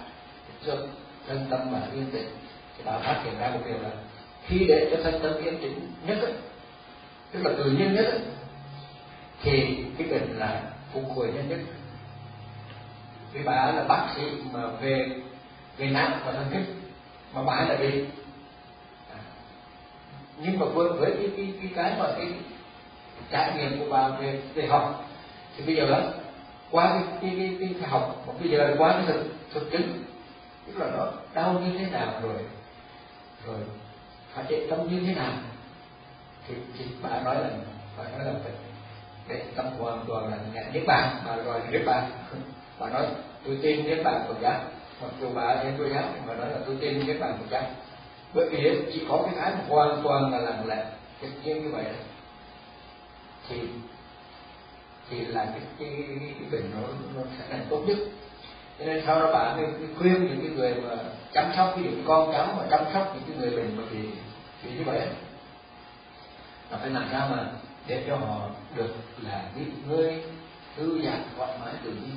cho 0.65 0.73
thân 1.27 1.45
tâm 1.49 1.71
mà 1.71 1.79
yên 1.93 2.11
tĩnh. 2.11 2.29
Thì 2.77 2.83
bà 2.85 2.99
phát 2.99 3.21
hiện 3.23 3.39
ra 3.39 3.49
một 3.49 3.59
điều 3.65 3.77
là 3.77 3.89
khi 4.45 4.65
để 4.67 4.87
cho 4.91 5.03
thân 5.03 5.19
tâm 5.23 5.43
yên 5.43 5.61
tĩnh 5.61 5.91
nhất 6.07 6.17
ấy, 6.21 6.33
tức 7.31 7.39
là 7.43 7.51
tự 7.57 7.65
nhiên 7.65 7.93
nhất 7.93 8.05
ấy, 8.05 8.19
thì 9.43 9.85
cái 9.97 10.07
bệnh 10.07 10.39
là 10.39 10.61
phục 10.93 11.03
hồi 11.15 11.31
nhanh 11.35 11.49
nhất. 11.49 11.59
Vì 13.33 13.43
bà 13.43 13.71
là 13.71 13.83
bác 13.83 14.07
sĩ 14.15 14.21
mà 14.53 14.67
về 14.67 15.09
về 15.77 15.87
não 15.87 16.09
và 16.25 16.31
thần 16.31 16.47
kinh 16.51 16.65
mà 17.33 17.43
bà 17.43 17.65
là 17.69 17.75
bị 17.75 18.05
à, 19.13 19.19
nhưng 20.37 20.59
mà 20.59 20.65
với, 20.65 20.89
với 20.89 21.11
cái, 21.11 21.31
cái, 21.37 21.53
cái 21.61 21.71
cái 21.75 21.99
mà 21.99 22.05
cái 22.17 22.27
trải 23.31 23.53
nghiệm 23.57 23.79
của 23.79 23.85
bà 23.89 24.09
về 24.09 24.41
về 24.53 24.67
học 24.67 25.09
thì 25.57 25.65
bây 25.65 25.75
giờ 25.75 25.87
đó 25.89 25.99
qua 26.71 26.89
cái 26.93 27.03
cái 27.21 27.35
cái, 27.37 27.57
cái, 27.59 27.75
cái 27.79 27.89
học 27.89 28.23
mà 28.27 28.33
bây 28.39 28.49
giờ 28.49 28.75
qua 28.77 28.93
cái 28.93 29.03
thực 29.07 29.23
thực 29.53 29.71
chứng 29.71 30.03
tức 30.67 30.77
là 30.77 30.91
nó 30.97 31.11
đau 31.33 31.53
như 31.53 31.77
thế 31.77 31.85
nào 31.91 32.13
rồi 32.21 32.37
rồi 33.45 33.59
phát 34.33 34.43
triển 34.49 34.69
tâm 34.69 34.87
như 34.87 34.99
thế 35.07 35.15
nào 35.15 35.33
thì, 36.47 36.53
thì 36.77 36.85
bà 37.01 37.09
nói 37.09 37.35
là 37.35 37.49
bà 37.97 38.03
nói 38.03 38.25
là 38.25 38.33
phải 38.43 38.51
cái 39.27 39.41
tâm 39.55 39.65
hoàn 39.79 40.05
toàn 40.07 40.31
là 40.31 40.37
nhận 40.53 40.73
niết 40.73 40.83
bàn 40.87 41.17
mà 41.25 41.35
rồi 41.35 41.61
niết 41.71 41.81
bàn 41.85 42.11
và 42.77 42.89
nói 42.89 43.05
tôi 43.45 43.57
tin 43.61 43.87
niết 43.87 44.03
bàn 44.03 44.25
Phật 44.27 44.35
giáo 44.41 44.59
mặc 45.01 45.11
dù 45.21 45.29
bà 45.35 45.47
em 45.47 45.73
tôi 45.77 45.89
giáo 45.89 46.03
mà 46.27 46.33
nói 46.33 46.49
là 46.49 46.57
tôi 46.65 46.77
tin 46.81 47.07
niết 47.07 47.19
bàn 47.19 47.37
Phật 47.39 47.45
giáo 47.49 47.63
bởi 48.33 48.49
vì 48.49 48.81
chỉ 48.93 49.05
có 49.09 49.21
cái 49.25 49.33
thái 49.39 49.51
hoàn 49.67 50.01
toàn 50.03 50.31
là 50.31 50.39
lặng 50.39 50.67
lẽ 50.67 50.85
cái 51.21 51.31
nhiên 51.43 51.63
như 51.63 51.69
vậy 51.71 51.85
thì 53.49 53.59
thì 55.09 55.19
là 55.25 55.45
cái 55.45 55.61
cái, 55.79 55.89
cái, 56.19 56.49
bệnh 56.51 56.71
nó 56.73 56.87
nó 57.15 57.21
sẽ 57.37 57.45
thành 57.49 57.65
tốt 57.69 57.83
nhất. 57.87 57.97
Cho 58.79 58.85
nên 58.85 59.03
sau 59.05 59.19
đó 59.19 59.31
bạn 59.31 59.57
mới 59.57 59.67
khuyên 59.99 60.27
những 60.27 60.39
cái 60.41 60.49
người 60.49 60.75
mà 60.75 60.95
chăm 61.33 61.51
sóc 61.57 61.73
ví 61.77 61.83
dụ 61.83 61.89
con 62.07 62.31
cháu 62.33 62.47
mà 62.57 62.63
chăm 62.69 62.83
sóc 62.93 63.15
những 63.15 63.23
cái 63.27 63.37
người 63.37 63.57
bệnh 63.57 63.77
mà 63.77 63.83
bị 63.91 63.99
bị 64.63 64.77
như 64.77 64.83
vậy 64.85 64.99
là 66.71 66.77
phải 66.77 66.89
làm 66.89 67.07
sao 67.11 67.29
mà 67.31 67.45
để 67.87 68.03
cho 68.07 68.15
họ 68.15 68.49
được 68.75 68.95
là 69.21 69.45
nghỉ 69.55 69.65
ngơi 69.87 70.23
thư 70.75 71.01
giãn 71.05 71.23
thoải 71.37 71.57
mái 71.59 71.73
tự 71.83 71.91
nhiên. 71.91 72.15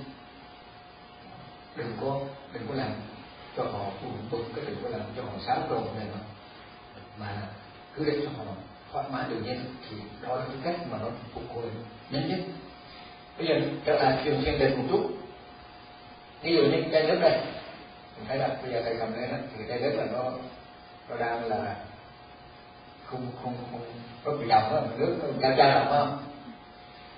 Đừng 1.76 1.92
có 2.00 2.20
đừng 2.52 2.66
có 2.68 2.74
làm 2.74 2.92
cho 3.56 3.62
họ 3.62 3.84
buồn 4.02 4.12
bực 4.30 4.44
cái 4.54 4.64
đừng 4.64 4.76
có 4.82 4.88
làm 4.88 5.00
cho 5.16 5.22
họ 5.22 5.32
xáo 5.46 5.58
trộn 5.70 5.84
này 5.96 6.06
mà 6.12 6.20
mà 7.18 7.42
cứ 7.94 8.04
để 8.04 8.20
cho 8.24 8.30
họ 8.38 8.52
thoải 8.92 9.04
mái 9.12 9.24
tự 9.30 9.36
nhiên 9.36 9.64
thì 9.90 9.96
đó 10.22 10.36
là 10.36 10.44
cái 10.44 10.56
cách 10.64 10.86
mà 10.90 10.98
nó 10.98 11.06
phục 11.34 11.44
hồi 11.54 11.64
nhanh 12.10 12.28
nhất. 12.28 12.38
Bây 13.38 13.46
giờ 13.46 13.54
trở 13.84 14.02
lại 14.02 14.22
trường 14.24 14.44
thiền 14.44 14.58
định 14.58 14.78
một 14.78 14.84
chút. 14.90 15.10
Ví 16.42 16.56
dụ 16.56 16.62
như 16.62 16.82
cây 16.92 17.06
đất 17.06 17.18
này, 17.20 17.44
mình 18.16 18.24
thấy 18.28 18.38
là 18.38 18.48
bây 18.62 18.72
giờ 18.72 18.82
thầy 18.84 18.96
cầm 18.98 19.12
lên 19.12 19.48
thì 19.56 19.64
cây 19.68 19.78
đất 19.78 19.92
là 19.94 20.04
nó 20.12 20.32
nó 21.08 21.16
đang 21.16 21.44
là 21.44 21.76
không 23.06 23.26
không 23.42 23.54
không 23.70 23.80
có 24.24 24.32
bị 24.32 24.48
dòng 24.48 24.72
đó, 24.72 24.80
nước 24.96 25.16
nó 25.22 25.28
cha 25.42 25.54
trao 25.56 25.70
động 25.70 25.86
không? 25.90 26.18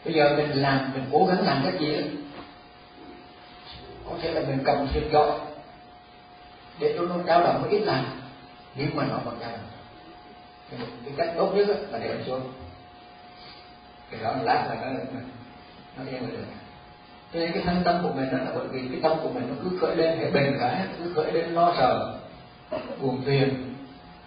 Bây 0.05 0.15
giờ 0.15 0.35
mình 0.37 0.51
làm, 0.63 0.93
mình 0.95 1.05
cố 1.13 1.27
gắng 1.27 1.47
làm 1.47 1.63
cái 1.65 1.73
gì 1.79 1.97
đó, 1.97 2.03
có 4.11 4.17
thể 4.23 4.31
là 4.31 4.41
mình 4.41 4.59
cầm 4.65 4.87
thiệt 4.93 5.03
gọi 5.13 5.39
để 6.79 6.95
cho 6.99 7.05
nó 7.05 7.15
trao 7.27 7.41
động 7.41 7.63
nó 7.63 7.69
ít 7.69 7.81
làm 7.81 8.05
nếu 8.75 8.87
mà 8.95 9.05
nó 9.05 9.19
còn 9.25 9.37
trao 9.41 9.51
động 9.51 9.61
cái 11.05 11.15
cách 11.17 11.35
tốt 11.37 11.53
nhất 11.55 11.67
là 11.91 11.99
để 11.99 12.15
nó 12.15 12.25
xuống. 12.27 12.53
Thì 14.11 14.19
đó 14.23 14.35
lát 14.43 14.67
là 14.69 14.75
nó 14.75 15.21
nó 15.97 16.05
đem 16.13 16.31
được. 16.31 16.45
Cho 17.33 17.41
nên 17.41 17.53
cái 17.53 17.63
thân 17.63 17.83
tâm 17.85 18.01
của 18.03 18.13
mình 18.13 18.29
đó 18.33 18.39
là 18.39 18.51
bởi 18.55 18.67
vì 18.69 18.89
cái 18.89 19.01
tâm 19.03 19.19
của 19.23 19.29
mình 19.29 19.47
nó 19.49 19.55
cứ 19.65 19.79
khởi 19.81 19.97
lên 19.97 20.19
hệ 20.19 20.31
bền 20.31 20.57
cả 20.61 20.87
cứ 20.99 21.13
khởi 21.15 21.33
lên 21.33 21.55
lo 21.55 21.75
sợ, 21.79 22.19
buồn 23.01 23.23
phiền 23.27 23.75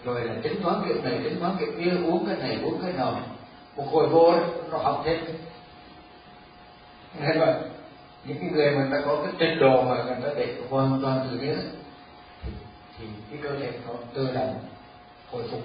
rồi 0.03 0.21
là 0.21 0.33
tính 0.43 0.61
toán 0.63 0.75
kiểu 0.87 1.01
này 1.03 1.19
tính 1.23 1.39
toán 1.39 1.55
kiểu 1.59 1.69
kia 1.77 1.91
uống 2.05 2.25
cái 2.25 2.35
này 2.35 2.59
uống 2.63 2.81
cái 2.81 2.93
nọ. 2.93 3.15
Một 3.75 3.85
hồi 3.91 4.09
vô 4.09 4.31
đó, 4.31 4.39
nó 4.71 4.77
học 4.77 5.01
thêm 5.05 5.19
nghe 7.19 7.33
rồi 7.33 7.55
những 8.25 8.37
cái 8.41 8.49
người 8.49 8.71
mà 8.71 8.87
đã 8.91 9.01
có 9.05 9.21
cái 9.23 9.33
trình 9.39 9.59
độ 9.59 9.81
mà 9.83 10.03
người 10.03 10.15
ta 10.23 10.29
để 10.35 10.55
hoàn 10.69 10.99
toàn 11.01 11.27
tự 11.31 11.37
nhiên 11.37 11.57
thì, 12.43 12.51
thì 12.99 13.05
cái 13.29 13.39
cơ 13.43 13.59
thể 13.59 13.71
nó 13.87 13.93
tự 14.13 14.31
động 14.33 14.59
hồi 15.31 15.43
phục. 15.51 15.61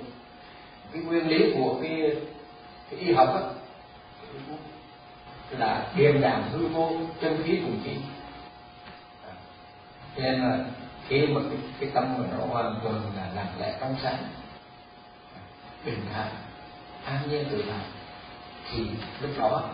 Cái 0.92 1.02
nguyên 1.02 1.28
lý 1.28 1.52
của 1.54 1.78
cái 1.82 2.16
cái 2.90 3.00
y 3.00 3.12
học 3.12 3.28
á 3.34 3.40
là 5.50 5.92
điềm 5.96 6.20
đạm 6.20 6.42
hư 6.52 6.66
vô 6.66 6.92
chân 7.20 7.42
khí 7.44 7.60
cùng 7.64 7.80
chi 7.84 7.96
cho 10.16 10.22
nên 10.22 10.40
là 10.40 10.64
khi 11.08 11.26
mà 11.26 11.40
cái, 11.50 11.58
cái 11.80 11.90
tâm 11.94 12.14
của 12.16 12.24
nó 12.38 12.46
hoàn 12.46 12.80
toàn 12.84 13.02
là 13.16 13.30
lặng 13.34 13.54
lẽ 13.58 13.76
trong 13.80 13.96
sáng 14.02 14.24
bình 15.84 16.00
thản 16.12 16.28
an 17.04 17.18
nhiên 17.30 17.44
tự 17.50 17.64
tại. 17.68 17.84
Thì 18.70 18.86
lúc 19.20 19.30
đó 19.38 19.70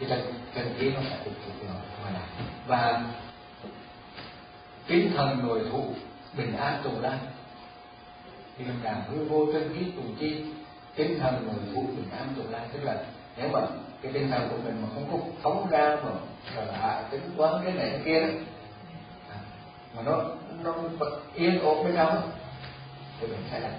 cái 0.00 0.08
chân 0.08 0.34
chân 0.54 0.74
khí 0.78 0.90
nó 0.90 1.00
sẽ 1.10 1.16
phục 1.24 1.32
vụ 1.46 1.66
nó 1.68 1.74
hoàn 2.02 2.14
lại 2.14 2.22
và 2.66 3.04
tinh 4.86 5.12
thần 5.16 5.46
nội 5.46 5.60
thụ 5.70 5.84
bình 6.36 6.56
an 6.56 6.80
tồn 6.84 6.94
lan 6.94 7.18
thì 8.58 8.64
mình 8.64 8.76
làm 8.82 8.96
hư 9.10 9.24
vô 9.24 9.46
chân 9.52 9.76
khí 9.78 9.84
tùng 9.96 10.16
chi 10.20 10.44
tinh 10.96 11.18
thần 11.18 11.46
nội 11.46 11.74
thụ 11.74 11.82
bình 11.82 12.10
an 12.18 12.28
tồn 12.36 12.46
lan 12.46 12.68
tức 12.72 12.80
là 12.84 13.04
nếu 13.36 13.48
mà 13.48 13.60
cái 14.02 14.12
tinh 14.12 14.30
thần 14.30 14.48
của 14.50 14.56
mình 14.64 14.82
mà 14.82 14.88
không 14.94 15.08
có 15.12 15.18
phóng 15.42 15.70
ra 15.70 15.96
mà 16.04 16.10
là 16.64 17.04
tính 17.10 17.30
toán 17.36 17.64
cái 17.64 17.72
này 17.72 17.88
cái 17.90 18.00
kia 18.04 18.20
đó 18.20 18.28
mà 19.96 20.02
nó 20.02 20.22
nó 20.62 20.74
yên 21.34 21.60
ổn 21.60 21.84
bên 21.84 21.94
trong. 21.96 22.30
Thì 23.20 23.26
mình 23.26 23.44
sai 23.50 23.60
làm. 23.60 23.72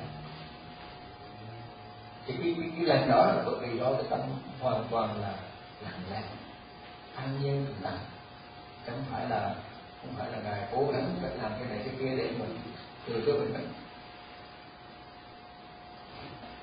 Thì 2.25 2.33
cái, 2.43 2.55
cái, 2.59 2.69
cái 2.75 2.85
lần 2.85 3.09
đó 3.09 3.25
là 3.25 3.43
bởi 3.45 3.55
vì 3.59 3.79
do 3.79 3.93
cái 3.93 4.03
tâm 4.09 4.19
hoàn 4.61 4.85
toàn 4.91 5.21
là 5.21 5.33
lặng 5.81 6.01
lẽ 6.11 6.21
an 7.15 7.29
nhiên 7.41 7.65
tự 7.67 7.73
lặng 7.81 7.97
chẳng 8.85 9.03
phải 9.11 9.29
là 9.29 9.55
không 10.01 10.13
phải 10.17 10.31
là 10.31 10.37
ngài 10.43 10.67
cố 10.71 10.87
gắng 10.93 11.15
phải 11.21 11.31
làm 11.41 11.51
cái 11.59 11.69
này 11.69 11.79
cái 11.85 11.93
kia 11.99 12.15
để 12.17 12.29
mình 12.39 12.59
từ 13.07 13.23
cho 13.25 13.33
mình 13.33 13.53
bệnh 13.53 13.67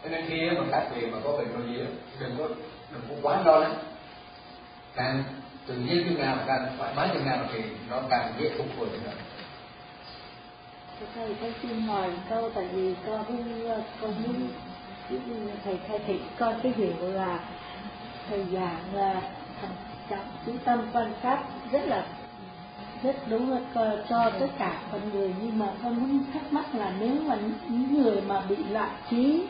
cho 0.03 0.11
nên 0.11 0.27
khi 0.29 0.51
mà 0.51 0.65
các 0.71 0.89
vị 0.95 1.07
mà 1.07 1.19
có 1.25 1.33
bệnh 1.33 1.67
gì 1.67 1.85
đừng 2.21 2.37
có 2.39 2.49
đừng 2.93 3.03
có 3.09 3.15
quá 3.23 3.43
lo 3.45 3.59
lắng. 3.59 3.75
Càng 4.95 5.25
tự 5.67 5.75
nhiên 5.75 6.05
chừng 6.09 6.21
nào 6.21 6.37
càng 6.47 6.75
thoải 6.79 6.95
mái 6.97 7.09
chừng 7.13 7.25
nào 7.25 7.45
thì 7.53 7.63
nó 7.91 8.03
càng 8.11 8.35
dễ 8.39 8.51
phục 8.59 8.67
hồi 8.79 8.89
chừng 8.93 9.05
nào 9.05 9.15
thầy 11.15 11.35
con 11.41 11.53
xin 11.63 11.83
hỏi 11.83 12.11
câu 12.31 12.51
tại 12.55 12.69
vì 12.73 12.95
con 13.07 13.25
con 14.01 14.15
muốn 14.23 14.49
thầy 15.65 15.79
khai 15.89 15.99
thị 16.07 16.21
con 16.39 16.55
cái 16.63 16.73
hiểu 16.77 16.97
là 17.01 17.39
thầy 18.29 18.45
giảng 18.53 18.81
là 18.93 19.23
trọng 20.11 20.27
chú 20.47 20.53
tâm 20.65 20.81
quan 20.93 21.13
sát 21.23 21.39
rất 21.73 21.85
là, 21.85 22.07
rất 23.03 23.17
đúng 23.29 23.51
là 23.51 23.61
cho 24.09 24.31
tất 24.41 24.49
cả 24.59 24.81
con 24.93 25.01
người. 25.13 25.35
Nhưng 25.43 25.59
mà 25.59 25.67
con 25.83 25.97
muốn 25.97 26.25
thắc 26.33 26.53
mắc 26.53 26.75
là 26.75 26.93
nếu 27.01 27.15
mà 27.27 27.37
những 27.69 28.03
người 28.03 28.21
mà 28.21 28.41
bị 28.49 28.57
loạn 28.57 28.91
trí, 29.11 29.47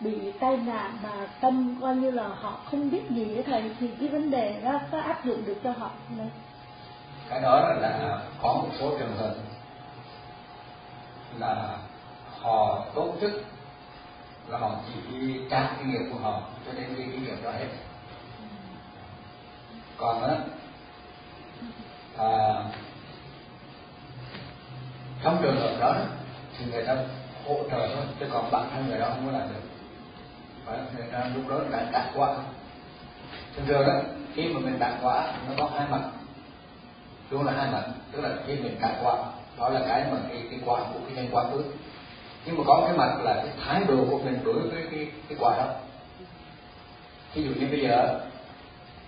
bị 0.00 0.32
tai 0.40 0.56
nạn 0.56 0.98
mà 1.02 1.26
tâm 1.40 1.76
coi 1.80 1.96
như 1.96 2.10
là 2.10 2.28
họ 2.28 2.60
không 2.70 2.90
biết 2.90 3.02
gì 3.10 3.24
với 3.24 3.42
thầy, 3.42 3.70
thì 3.80 3.88
cái 4.00 4.08
vấn 4.08 4.30
đề 4.30 4.60
đó 4.64 4.80
có 4.90 4.98
áp 4.98 5.24
dụng 5.24 5.44
được 5.46 5.56
cho 5.64 5.72
họ 5.78 5.90
không? 6.08 6.30
Cái 7.30 7.40
đó 7.40 7.60
là 7.80 8.20
có 8.42 8.52
một 8.52 8.68
số 8.78 8.98
trường 8.98 9.16
hợp 9.16 9.34
là 11.38 11.76
họ 12.40 12.84
tổ 12.94 13.14
chức 13.20 13.32
là 14.48 14.58
họ 14.58 14.70
chỉ 14.86 15.40
trang 15.50 15.74
kinh 15.78 15.90
nghiệm 15.90 16.12
của 16.12 16.18
họ 16.18 16.42
cho 16.66 16.72
nên 16.72 16.94
cái 16.96 17.06
kinh 17.12 17.24
nghiệm 17.24 17.42
đó 17.44 17.50
hết 17.50 17.68
còn 19.96 20.22
á 20.22 20.36
à, 22.16 22.28
trong 25.22 25.38
trường 25.42 25.60
hợp 25.60 25.76
đó 25.80 25.96
thì 26.58 26.64
người 26.72 26.86
ta 26.86 26.96
hỗ 27.46 27.56
trợ 27.70 27.88
thôi 27.94 28.04
chứ 28.20 28.26
còn 28.32 28.50
bản 28.50 28.68
thân 28.72 28.88
người 28.88 28.98
đó 28.98 29.08
không 29.08 29.26
có 29.26 29.38
làm 29.38 29.48
được 29.48 29.68
phải 30.68 31.30
lúc 31.34 31.48
đó 31.48 31.56
là 31.70 31.86
đạt 31.92 32.06
quá. 32.14 32.36
thường 33.56 33.66
thường 33.66 33.86
đó 33.86 33.92
khi 34.34 34.48
mà 34.48 34.60
mình 34.60 34.78
đạt 34.78 34.92
quá 35.02 35.32
nó 35.48 35.54
có 35.58 35.70
hai 35.78 35.88
mặt 35.90 36.00
luôn 37.30 37.46
là 37.46 37.52
hai 37.52 37.70
mặt 37.72 37.82
tức 38.12 38.20
là 38.20 38.30
khi 38.46 38.56
mình 38.56 38.80
đạt 38.80 38.92
quá 39.02 39.16
đó 39.58 39.68
là 39.68 39.80
cái 39.88 40.04
mà 40.12 40.18
cái, 40.28 40.42
cái 40.50 40.60
quả 40.64 40.80
của 40.80 41.00
cái 41.06 41.16
nhân 41.16 41.28
quả 41.32 41.44
trước 41.52 41.64
nhưng 42.44 42.58
mà 42.58 42.64
có 42.66 42.82
cái 42.86 42.96
mặt 42.96 43.22
là 43.22 43.34
cái 43.34 43.52
thái 43.64 43.84
độ 43.88 44.04
của 44.10 44.18
mình 44.18 44.38
đối 44.44 44.68
với 44.68 44.82
cái 44.90 45.06
cái 45.28 45.38
quả 45.40 45.56
đó. 45.56 45.74
Ví 47.34 47.42
dụ 47.42 47.50
như 47.50 47.66
bây 47.70 47.80
giờ 47.80 48.20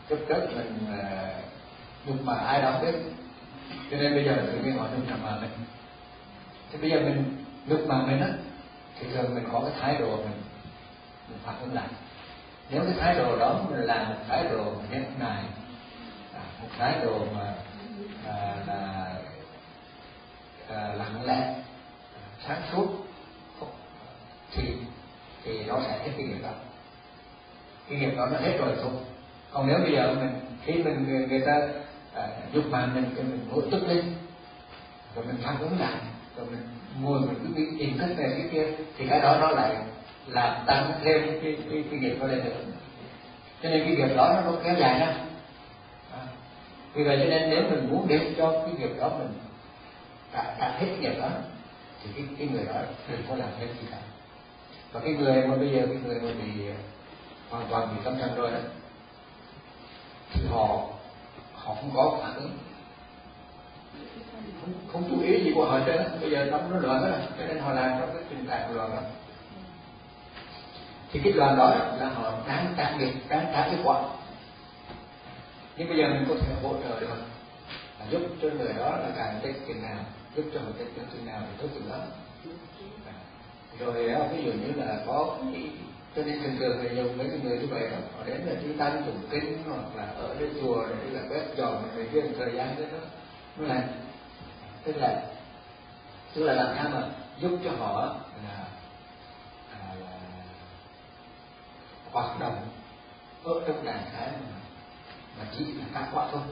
cấp 0.08 0.18
cấp 0.28 0.38
mình 0.56 0.78
à, 0.98 1.32
uh, 1.38 2.08
nhục 2.08 2.24
mà 2.24 2.34
ai 2.34 2.62
đó 2.62 2.80
biết 2.82 2.94
cho 3.90 3.96
nên 3.96 4.14
bây 4.14 4.24
giờ 4.24 4.36
tự 4.46 4.58
nhiên 4.58 4.78
họ 4.78 4.86
nhục 4.96 5.18
mà 5.22 5.38
mình. 5.40 5.50
Thì 6.72 6.78
bây 6.78 6.90
giờ 6.90 7.00
mình 7.00 7.44
nhục 7.66 7.86
mà 7.86 8.02
mình 8.02 8.20
á 8.20 8.28
thì 9.00 9.06
thường 9.14 9.34
mình 9.34 9.44
có 9.52 9.60
cái 9.60 9.72
thái 9.80 9.96
độ 9.98 10.16
mình 10.16 10.42
mình 11.28 11.38
phản 11.44 11.54
ứng 11.60 11.74
lại. 11.74 11.88
Nếu 12.70 12.82
cái 12.84 12.94
thái 13.00 13.14
độ 13.14 13.36
đó 13.36 13.60
là 13.70 14.04
một 14.08 14.14
thái 14.28 14.44
độ 14.44 14.64
nhân 14.90 15.04
này 15.18 15.42
một 16.62 16.68
thái 16.78 16.98
độ 17.04 17.18
mà 17.34 17.54
à, 18.26 18.56
là 18.66 18.99
à, 20.74 20.94
lặng 20.94 21.24
lẽ 21.26 21.34
à, 21.34 22.22
sáng 22.46 22.62
suốt 22.72 22.86
thì 24.52 24.62
thì 25.44 25.64
nó 25.64 25.80
sẽ 25.80 25.98
hết 25.98 26.10
cái 26.16 26.26
nghiệp 26.26 26.42
đó. 26.42 26.50
Cái 27.88 27.98
nghiệp 27.98 28.14
đó 28.16 28.26
nó 28.26 28.38
hết 28.38 28.56
rồi 28.58 28.76
thôi. 28.82 28.92
Còn 29.52 29.66
nếu 29.66 29.78
bây 29.78 29.92
giờ 29.92 30.14
mình 30.20 30.30
khi 30.64 30.72
mình 30.72 31.06
người, 31.08 31.26
người 31.26 31.40
ta 31.46 31.60
à, 32.14 32.28
giúp 32.52 32.62
mà 32.70 32.86
mình 32.86 33.04
cho 33.16 33.22
mình 33.22 33.46
nổi 33.50 33.62
tức 33.70 33.82
lên 33.88 34.14
rồi 35.14 35.24
mình 35.24 35.36
tham 35.42 35.56
uống 35.60 35.78
lại 35.78 35.94
rồi 36.36 36.46
mình 36.50 36.60
ngồi 37.00 37.20
mình 37.20 37.34
cứ 37.42 37.54
bị 37.54 37.66
tìm 37.78 37.98
cách 38.00 38.10
này 38.18 38.30
cái 38.30 38.48
kia 38.52 38.66
thì 38.98 39.06
cái 39.08 39.20
đó 39.20 39.38
nó 39.40 39.50
lại 39.50 39.76
làm 40.26 40.66
tăng 40.66 40.92
thêm 41.04 41.22
cái 41.42 41.56
cái, 41.70 41.84
cái 41.90 42.00
nghiệp 42.00 42.16
đó 42.20 42.26
lên 42.26 42.44
nữa 42.44 42.50
cho 43.62 43.68
nên 43.68 43.84
cái 43.84 43.96
nghiệp 43.96 44.16
đó 44.16 44.42
nó 44.44 44.52
kéo 44.64 44.74
dài 44.78 45.00
đó 45.00 45.06
à, 46.12 46.20
vì 46.94 47.04
vậy 47.04 47.18
cho 47.20 47.30
nên 47.30 47.50
nếu 47.50 47.62
mình 47.70 47.88
muốn 47.90 48.08
để 48.08 48.34
cho 48.38 48.52
cái 48.52 48.74
nghiệp 48.78 48.96
đó 48.98 49.10
mình 49.18 49.28
đã, 50.32 50.56
đã 50.58 50.76
hết 50.78 50.96
nghiệp 51.00 51.14
đó 51.20 51.28
thì 52.02 52.10
cái, 52.16 52.24
cái 52.38 52.48
người 52.48 52.64
đó 52.64 52.80
đừng 53.08 53.22
có 53.28 53.36
làm 53.36 53.48
cái 53.58 53.68
gì 53.68 53.88
cả. 53.90 53.98
Và 54.92 55.00
cái 55.00 55.12
người 55.12 55.46
mà 55.46 55.56
bây 55.56 55.70
giờ 55.70 55.86
cái 55.86 55.96
người 56.04 56.20
mà 56.20 56.30
bị 56.44 56.66
ờ, 56.68 56.74
hoàn 57.50 57.68
toàn 57.70 57.94
bị 57.96 58.02
tâm 58.04 58.18
thần 58.18 58.34
rồi 58.34 58.50
đó 58.50 58.58
thì 60.32 60.40
họ 60.50 60.66
họ 61.54 61.74
không 61.74 61.90
có 61.94 62.18
phản 62.22 62.34
ứng. 62.34 62.58
Không, 64.60 64.72
không 64.92 65.04
chú 65.10 65.22
ý 65.22 65.44
gì 65.44 65.52
của 65.54 65.64
họ 65.64 65.80
trên 65.86 66.20
bây 66.20 66.30
giờ 66.30 66.48
tâm 66.50 66.60
nó 66.70 66.78
loạn 66.78 67.02
đó 67.02 67.18
cho 67.38 67.46
nên 67.46 67.58
họ 67.58 67.72
làm 67.72 68.00
trong 68.00 68.10
cái 68.14 68.22
tình 68.30 68.46
trạng 68.46 68.76
loạn 68.76 68.90
đó 68.90 69.02
thì 71.12 71.20
cái 71.24 71.32
loạn 71.32 71.56
đó 71.56 71.70
là 71.98 72.10
họ 72.10 72.32
đáng 72.46 72.74
trả 72.76 72.96
nghiệp 72.96 73.12
đáng 73.28 73.46
trả 73.52 73.62
cái 73.62 73.78
quả. 73.84 74.02
Nhưng 75.76 75.88
bây 75.88 75.98
giờ 75.98 76.08
mình 76.08 76.24
có 76.28 76.34
thể 76.40 76.54
hỗ 76.62 76.74
trợ 76.82 77.00
được. 77.00 77.16
Là 78.00 78.06
giúp 78.10 78.22
cho 78.42 78.48
người 78.48 78.72
đó 78.78 78.90
là 78.90 79.08
càng 79.16 79.40
tích 79.42 79.56
tiền 79.66 79.82
nào 79.82 80.04
giúp 80.36 80.44
cho 80.54 80.60
họ 80.60 80.66
tích 80.78 80.88
chừng 81.12 81.26
nào 81.26 81.42
thì 81.46 81.62
tốt 81.62 81.68
chừng 81.74 81.88
đó 81.88 81.96
à, 83.06 83.12
rồi 83.78 84.08
à, 84.08 84.28
ví 84.32 84.42
dụ 84.44 84.52
như 84.52 84.72
là 84.76 85.00
có 85.06 85.36
cho 86.16 86.22
nên 86.22 86.42
thường 86.42 86.56
thường 86.58 86.84
là 86.84 86.92
dùng 86.92 87.18
mấy 87.18 87.28
cái 87.30 87.38
người 87.42 87.58
như 87.58 87.66
vậy 87.66 87.90
đó 87.90 87.96
họ 88.16 88.24
đến 88.26 88.40
là 88.40 88.52
chúng 88.62 88.78
ta 88.78 88.90
tụng 88.90 89.22
kinh 89.30 89.62
hoặc 89.68 89.96
là 89.96 90.06
ở 90.06 90.34
đây 90.38 90.50
chùa 90.60 90.86
để 90.88 91.10
là 91.10 91.20
quét 91.28 91.46
dọn 91.56 91.82
người 91.94 92.08
kia 92.12 92.20
thời 92.38 92.52
gian 92.54 92.76
đó. 92.78 92.98
Nó 93.56 93.66
là 93.66 93.88
tức 94.84 94.96
là 94.96 95.22
tức 96.34 96.42
là 96.44 96.52
làm 96.52 96.76
sao 96.76 96.90
mà 96.90 97.08
giúp 97.40 97.58
cho 97.64 97.70
họ 97.70 98.16
là, 98.44 98.64
à, 99.72 99.94
là 100.00 100.18
hoạt 102.12 102.40
động 102.40 102.68
ở 103.44 103.54
trong 103.66 103.84
đàn 103.84 104.04
thái 104.12 104.28
mà, 104.28 104.56
mà 105.38 105.44
chỉ 105.58 105.64
là 105.64 105.84
các 105.94 106.08
quả 106.12 106.28
thôi 106.32 106.42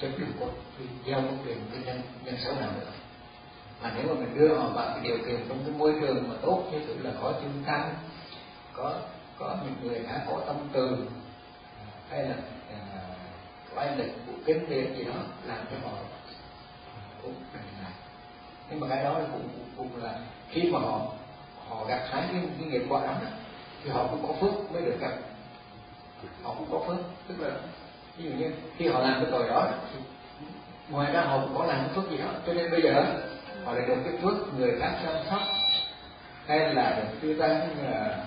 chứ 0.00 0.08
đừng 0.18 0.32
có 0.40 0.46
gieo 1.06 1.20
công 1.22 1.38
quyền 1.46 1.58
cái 1.72 1.80
nhân 1.86 2.00
nhân 2.24 2.34
xấu 2.44 2.54
nào 2.54 2.70
nữa 2.80 2.90
mà 3.82 3.92
nếu 3.96 4.14
mà 4.14 4.20
mình 4.20 4.38
đưa 4.38 4.54
họ 4.54 4.68
vào 4.68 4.86
cái 4.94 5.00
điều 5.04 5.18
kiện 5.18 5.48
trong 5.48 5.58
cái 5.64 5.74
môi 5.78 5.94
trường 6.00 6.28
mà 6.28 6.34
tốt 6.42 6.64
như 6.72 6.78
tự 6.86 6.98
là 7.02 7.10
có 7.22 7.32
chứng 7.32 7.62
tăng 7.66 7.94
có 8.72 8.94
có 9.38 9.56
những 9.64 9.74
người 9.82 9.98
đã 9.98 10.24
có 10.30 10.40
tâm 10.46 10.56
từ 10.72 11.06
hay 12.10 12.22
là 12.22 12.36
à, 12.70 12.78
có 13.74 13.80
anh 13.80 13.98
lực 13.98 14.08
của 14.26 14.32
kinh 14.46 14.68
nghiệm 14.68 14.94
gì 14.94 15.04
đó 15.04 15.14
làm 15.46 15.58
cho 15.70 15.88
họ 15.88 15.96
cũng 17.22 17.34
thành 17.52 17.82
lại 17.82 17.92
nhưng 18.70 18.80
mà 18.80 18.86
cái 18.88 19.04
đó 19.04 19.18
là 19.18 19.26
cũng, 19.32 19.48
cũng 19.76 20.02
là 20.02 20.18
khi 20.50 20.70
mà 20.70 20.78
họ 20.78 21.00
họ 21.68 21.84
gặt 21.88 22.06
hái 22.10 22.22
cái, 22.32 22.42
cái 22.58 22.68
nghiệp 22.68 22.82
quả 22.88 23.06
đó 23.06 23.14
thì 23.84 23.90
họ 23.90 24.06
cũng 24.10 24.26
có 24.26 24.32
phước 24.40 24.72
mới 24.72 24.82
được 24.82 24.96
gặp. 25.00 25.12
Họ 26.42 26.54
cũng 26.58 26.68
có 26.70 26.80
phước 26.86 26.96
tức 27.28 27.34
là 27.40 27.56
ví 28.18 28.24
dụ 28.24 28.30
như 28.36 28.52
khi 28.76 28.88
họ 28.88 29.00
làm 29.00 29.14
cái 29.14 29.30
tội 29.30 29.48
đó 29.48 29.68
ngoài 30.88 31.12
ra 31.12 31.20
họ 31.20 31.38
cũng 31.40 31.58
có 31.58 31.64
làm 31.64 31.78
cái 31.78 31.88
phước 31.94 32.10
gì 32.10 32.18
đó. 32.18 32.28
Cho 32.46 32.54
nên 32.54 32.70
bây 32.70 32.82
giờ 32.82 33.04
họ 33.64 33.72
lại 33.72 33.86
được 33.88 33.96
cái 34.04 34.12
phước 34.22 34.54
người 34.54 34.72
khác 34.80 34.98
chăm 35.04 35.14
sóc. 35.30 35.40
Hay 36.46 36.74
là 36.74 36.90
được 36.96 37.18
tư 37.20 37.34
tăng 37.34 37.68
là 37.84 38.24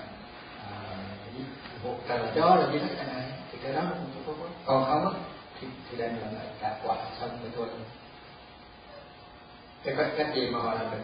cờ 2.08 2.18
chó 2.34 2.34
cho 2.34 2.56
là 2.56 2.72
như 2.72 2.78
thế 2.78 3.04
này. 3.06 3.24
Thì 3.52 3.58
cái 3.62 3.72
đó 3.72 3.82
cũng 3.90 4.24
không 4.26 4.34
có 4.40 4.46
còn 4.64 4.84
không 4.84 5.14
á. 5.14 5.20
Thì 5.60 5.66
thì 5.90 5.96
đây 5.96 6.08
là 6.08 6.42
lại 6.60 6.72
quả 6.82 6.96
xong 7.20 7.30
rồi 7.42 7.50
thôi. 7.56 7.66
Cái 9.84 9.94
cách 9.98 10.08
cách 10.16 10.34
gì 10.34 10.48
mà 10.50 10.58
họ 10.58 10.74
làm 10.74 10.90
được? 10.90 10.98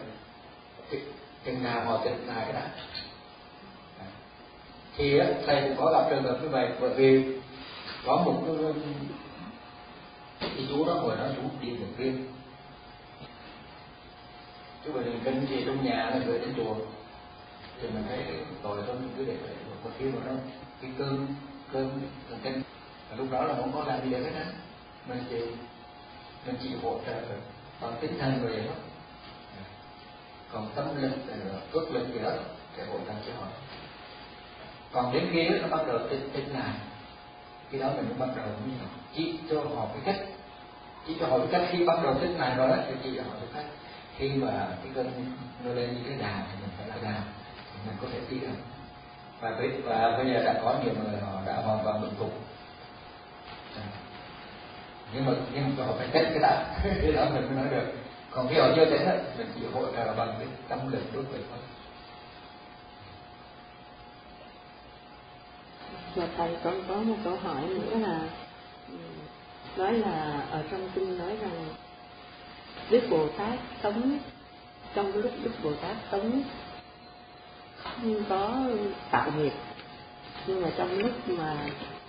Thì 0.89 0.99
chừng 1.45 1.63
nào 1.63 1.85
họ 1.85 2.01
tịch 2.03 2.17
lại 2.27 2.45
cái 2.45 2.53
đó 2.53 2.61
thì 4.97 5.17
á, 5.17 5.27
thầy 5.45 5.61
cũng 5.61 5.75
có 5.77 5.91
gặp 5.91 6.09
trường 6.09 6.23
hợp 6.23 6.37
như 6.41 6.49
vậy. 6.49 6.69
Bởi 6.81 6.89
vì 6.89 7.23
có 8.05 8.17
một 8.25 8.43
cái 8.45 8.73
thì 10.39 10.65
chú 10.69 10.85
đó 10.85 10.93
ngồi 10.93 11.17
đó, 11.17 11.25
chú 11.35 11.41
đi 11.61 11.69
thường 11.69 11.93
xuyên 11.97 12.27
chú 14.85 14.91
bởi 14.93 15.03
vì 15.03 15.19
kinh 15.23 15.45
gì 15.49 15.63
trong 15.65 15.85
nhà 15.85 16.11
nó 16.13 16.19
gửi 16.25 16.39
đến 16.39 16.53
chùa. 16.57 16.75
Thì 17.81 17.87
mình 17.89 18.03
thấy 18.07 18.25
tội 18.63 18.81
thôi 18.87 18.95
cứ 19.17 19.25
để 19.25 19.35
vậy 19.41 19.51
một 19.83 19.91
khi 19.99 20.05
mà 20.05 20.19
nó 20.25 20.31
cái 20.81 20.91
cơn 20.97 21.27
cơn 21.73 21.99
thần 22.29 22.39
kinh 22.43 22.61
và 23.09 23.15
lúc 23.17 23.27
đó 23.31 23.43
là 23.43 23.55
không 23.55 23.71
có 23.73 23.83
làm 23.83 24.03
gì 24.03 24.11
được 24.11 24.23
hết 24.23 24.31
á. 24.35 24.45
Mình 25.07 25.23
chỉ 25.29 25.39
mình 26.45 26.55
chỉ 26.63 26.69
hỗ 26.83 26.99
trợ 27.05 27.21
bằng 27.81 27.93
tinh 28.01 28.17
thần 28.19 28.43
rồi 28.43 28.57
đó. 28.57 28.73
Còn 30.51 30.69
tâm 30.75 30.85
lực 31.01 31.11
ờ, 31.27 31.35
là 31.35 31.59
cước 31.71 31.91
lực 31.91 32.07
gì 32.13 32.19
đó 32.19 32.29
để 32.77 32.85
hỗ 32.85 32.97
trợ 33.07 33.13
cho 33.27 33.33
họ. 33.41 33.47
Còn 34.91 35.13
đến 35.13 35.29
khi 35.31 35.49
nó 35.49 35.67
bắt 35.67 35.87
đầu 35.87 35.99
tinh 36.09 36.29
tinh 36.33 36.53
này 36.53 36.73
khi 37.71 37.79
đó 37.79 37.87
mình 37.95 38.05
cũng 38.09 38.19
bắt 38.19 38.29
đầu 38.35 38.45
như 38.65 38.73
chỉ 39.15 39.39
cho 39.49 39.59
họ 39.75 39.87
cái 39.93 40.01
cách. 40.05 40.25
Chỉ 41.07 41.15
cho 41.19 41.27
họ 41.27 41.37
cái 41.37 41.47
cách 41.51 41.67
khi 41.71 41.85
bắt 41.85 41.99
đầu 42.03 42.13
thích 42.13 42.35
này 42.37 42.55
rồi 42.55 42.67
đó 42.67 42.75
thì 42.87 42.93
chỉ 43.03 43.17
cho 43.17 43.23
họ 43.23 43.35
cái 43.39 43.49
cách. 43.53 43.71
Khi 44.17 44.29
mà 44.29 44.67
cái 44.83 44.91
cơn 44.95 45.11
nó 45.65 45.73
lên 45.73 45.93
như 45.93 46.01
cái 46.09 46.17
đà 46.17 46.45
thì 46.51 46.57
mình 46.61 46.69
phải 46.77 46.87
là 46.87 46.95
đà. 47.03 47.21
Thì 47.73 47.79
mình 47.85 47.95
có 48.01 48.07
thể 48.13 48.19
đi 48.29 48.39
được. 48.39 48.57
Và 49.41 49.51
bây, 49.59 49.69
và 49.69 50.17
bây 50.17 50.33
giờ 50.33 50.43
đã 50.43 50.59
có 50.63 50.75
nhiều 50.83 50.93
người 50.93 51.21
họ 51.21 51.41
đã 51.45 51.61
hoàn 51.61 51.83
toàn 51.83 52.01
bình 52.01 52.13
phục. 52.19 52.33
Dạ. 53.75 53.81
Nhưng 55.13 55.25
mà 55.25 55.31
nhưng 55.53 55.75
mà 55.77 55.85
họ 55.85 55.93
phải 55.97 56.07
test 56.07 56.25
cái 56.25 56.39
đã. 56.41 56.63
Cái 56.83 57.11
đó 57.11 57.25
mình 57.33 57.45
mới 57.45 57.55
nói 57.55 57.65
được. 57.71 57.93
Còn 58.31 58.47
khi 58.47 58.59
họ 58.59 58.67
chưa 58.75 58.85
test 58.85 59.37
mình 59.37 59.47
chỉ 59.55 59.61
hỗ 59.73 59.81
trợ 59.85 60.13
bằng 60.13 60.35
cái 60.39 60.47
tâm 60.67 60.91
lực 60.91 61.03
đối 61.13 61.23
với 61.23 61.39
thôi 61.49 61.59
và 66.17 66.27
thầy 66.37 66.55
còn 66.63 66.83
có 66.87 66.95
một 66.95 67.15
câu 67.23 67.35
hỏi 67.35 67.61
nữa 67.67 67.99
là 67.99 68.19
nói 69.77 69.93
là 69.93 70.45
ở 70.51 70.63
trong 70.71 70.89
kinh 70.95 71.17
nói 71.17 71.37
rằng 71.41 71.65
Đức 72.89 73.01
Bồ 73.09 73.27
Tát 73.27 73.59
sống 73.83 74.17
trong 74.95 75.13
lúc 75.13 75.31
Đức 75.43 75.51
Bồ 75.63 75.73
Tát 75.73 75.95
sống 76.11 76.43
không 77.77 78.23
có 78.29 78.61
tạo 79.11 79.31
nghiệp. 79.37 79.53
Nhưng 80.47 80.61
mà 80.61 80.69
trong 80.77 80.99
lúc 80.99 81.11
mà 81.27 81.57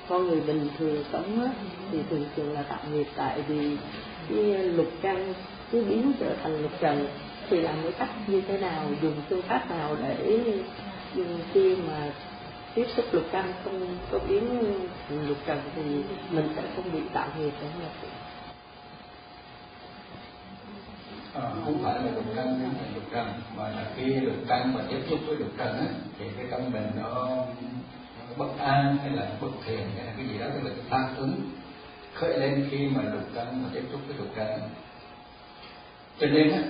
con 0.08 0.28
người 0.28 0.40
bình 0.40 0.68
thường 0.78 1.04
sống 1.12 1.44
á, 1.44 1.50
thì 1.92 1.98
thường 2.10 2.24
thường 2.36 2.52
là 2.52 2.62
tạo 2.62 2.80
nghiệp. 2.92 3.06
Tại 3.16 3.42
vì 3.48 3.76
cái 4.28 4.64
lục 4.64 4.88
căn 5.02 5.34
cứ 5.72 5.84
biến 5.84 6.12
trở 6.20 6.34
thành 6.42 6.62
lục 6.62 6.72
trần 6.80 7.06
thì 7.50 7.60
làm 7.60 7.74
cái 7.82 7.92
cách 7.92 8.08
như 8.26 8.40
thế 8.40 8.58
nào 8.58 8.86
dùng 9.02 9.22
phương 9.28 9.42
pháp 9.42 9.70
nào 9.70 9.96
để 10.02 10.40
khi 11.52 11.76
mà 11.76 12.12
tiếp 12.78 12.86
xúc 12.96 13.04
lục 13.12 13.24
căn 13.32 13.52
không 13.64 13.98
có 14.10 14.18
biến 14.28 14.72
lục 15.28 15.36
trần 15.46 15.60
thì 15.74 15.82
mình 16.30 16.52
sẽ 16.56 16.62
không 16.76 16.92
bị 16.92 17.00
tạo 17.12 17.28
nghiệp 17.38 17.52
đúng 17.60 17.70
không 17.72 18.10
à, 21.34 21.50
không 21.64 21.78
phải 21.82 21.94
là 21.94 22.10
lục 22.10 22.24
căn 22.36 22.46
là 22.46 22.88
lục 22.94 23.02
trần 23.12 23.26
mà 23.56 23.68
là 23.68 23.86
khi 23.96 24.04
lục 24.04 24.34
căn 24.48 24.74
mà 24.74 24.80
tiếp 24.90 25.00
xúc 25.10 25.18
với 25.26 25.36
lục 25.36 25.48
trần 25.58 25.78
á 25.78 25.86
thì 26.18 26.24
cái 26.36 26.46
tâm 26.50 26.60
mình 26.72 26.90
nó, 26.96 27.28
bất 28.36 28.58
an 28.58 28.96
hay 29.02 29.10
là 29.10 29.30
bất 29.40 29.50
thiện 29.66 29.80
hay 29.96 30.06
là 30.06 30.12
cái 30.16 30.26
gì 30.26 30.38
đó 30.38 30.46
tức 30.54 30.60
là 30.64 30.70
cái 30.70 30.84
phản 30.88 31.16
ứng 31.16 31.40
khởi 32.14 32.38
lên 32.38 32.68
khi 32.70 32.88
mà 32.88 33.02
lục 33.02 33.28
căn 33.34 33.62
mà 33.62 33.68
tiếp 33.72 33.82
xúc 33.92 34.00
với 34.08 34.16
lục 34.16 34.28
trần 34.36 34.60
cho 36.20 36.26
nên 36.26 36.52
á 36.52 36.62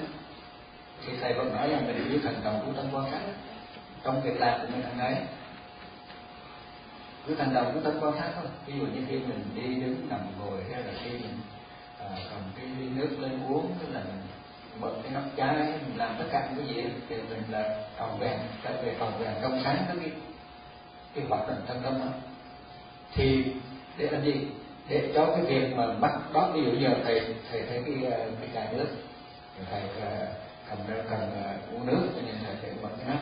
thì 1.06 1.12
thầy 1.20 1.34
vẫn 1.34 1.52
nói 1.52 1.70
rằng 1.70 1.86
mình 1.86 2.06
phải 2.08 2.18
thần 2.22 2.42
trọng 2.44 2.60
của 2.66 2.72
tâm 2.72 2.84
quan 2.92 3.10
sát 3.10 3.20
trong 4.04 4.22
việc 4.22 4.40
làm 4.40 4.60
của 4.60 4.66
mình 4.72 4.82
hàng 4.82 4.98
ngày 4.98 5.22
cứ 7.28 7.34
thành 7.34 7.54
đầu 7.54 7.64
cứ 7.74 7.80
ta 7.80 7.90
quan 8.00 8.14
sát 8.18 8.30
thôi. 8.34 8.44
Ví 8.66 8.74
dụ 8.78 8.86
như 8.86 9.00
khi 9.08 9.18
mình 9.18 9.44
đi 9.54 9.74
đứng 9.74 10.08
nằm 10.08 10.20
ngồi 10.38 10.58
hay 10.72 10.82
là 10.82 10.92
khi 11.04 11.10
mình 11.10 11.38
à, 12.00 12.06
cầm 12.30 12.40
cái 12.56 12.66
ly 12.78 12.88
nước 12.88 13.08
lên 13.18 13.40
uống 13.48 13.74
tức 13.80 13.86
là 13.92 14.00
mình 14.00 14.22
bật 14.80 14.92
cái 15.02 15.12
nắp 15.12 15.22
chai 15.36 15.56
mình 15.56 15.96
làm 15.96 16.14
tất 16.18 16.24
cả 16.32 16.48
những 16.50 16.66
cái 16.66 16.74
gì 16.74 16.90
thì 17.08 17.16
mình 17.16 17.42
là 17.50 17.84
cầu 17.98 18.08
vàng 18.18 18.38
trở 18.64 18.82
về 18.82 18.96
cầu 18.98 19.10
vàng 19.18 19.34
trong 19.42 19.60
sáng 19.64 19.84
tới 19.88 19.96
cái 20.00 20.10
cái 21.14 21.24
hoạt 21.28 21.48
động 21.48 21.62
thân 21.66 21.80
tâm 21.82 21.98
đó. 21.98 22.06
Thì 23.14 23.44
để 23.96 24.10
làm 24.10 24.24
gì? 24.24 24.34
Để 24.88 25.12
cho 25.14 25.26
cái 25.26 25.44
việc 25.44 25.76
mà 25.76 25.86
bắt 25.92 26.12
đó 26.32 26.50
ví 26.54 26.62
dụ 26.64 26.72
giờ 26.78 26.94
thầy 27.04 27.34
thầy 27.50 27.62
thấy 27.62 27.82
cái 27.86 28.12
à, 28.12 28.18
cái 28.40 28.48
chai 28.54 28.74
nước 28.74 28.88
thầy 29.70 29.82
à, 30.00 30.26
cầm 30.68 30.78
ra 30.88 30.96
cầm 31.10 31.20
à, 31.20 31.54
uống 31.72 31.86
nước 31.86 32.08
cho 32.16 32.22
nên 32.26 32.34
thầy 32.44 32.54
phải 32.62 32.70
bật 32.82 32.90
cái 32.98 33.06
nắp. 33.08 33.20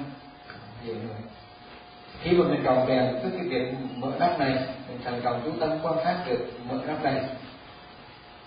Ví 0.83 0.89
dụ 0.89 0.95
như 0.95 1.09
vậy 1.09 1.21
khi 2.23 2.31
mà 2.33 2.45
mình 2.49 2.63
tròn 2.65 2.87
vẹn 2.87 3.19
với 3.23 3.31
cái 3.31 3.49
việc 3.49 3.75
mở 3.97 4.13
nắp 4.19 4.39
này 4.39 4.55
mình 4.89 4.99
thành 5.05 5.21
công 5.25 5.43
chú 5.45 5.51
tâm 5.61 5.71
quan 5.83 5.95
sát 6.05 6.25
được 6.27 6.47
mở 6.69 6.79
nắp 6.87 7.03
này 7.03 7.25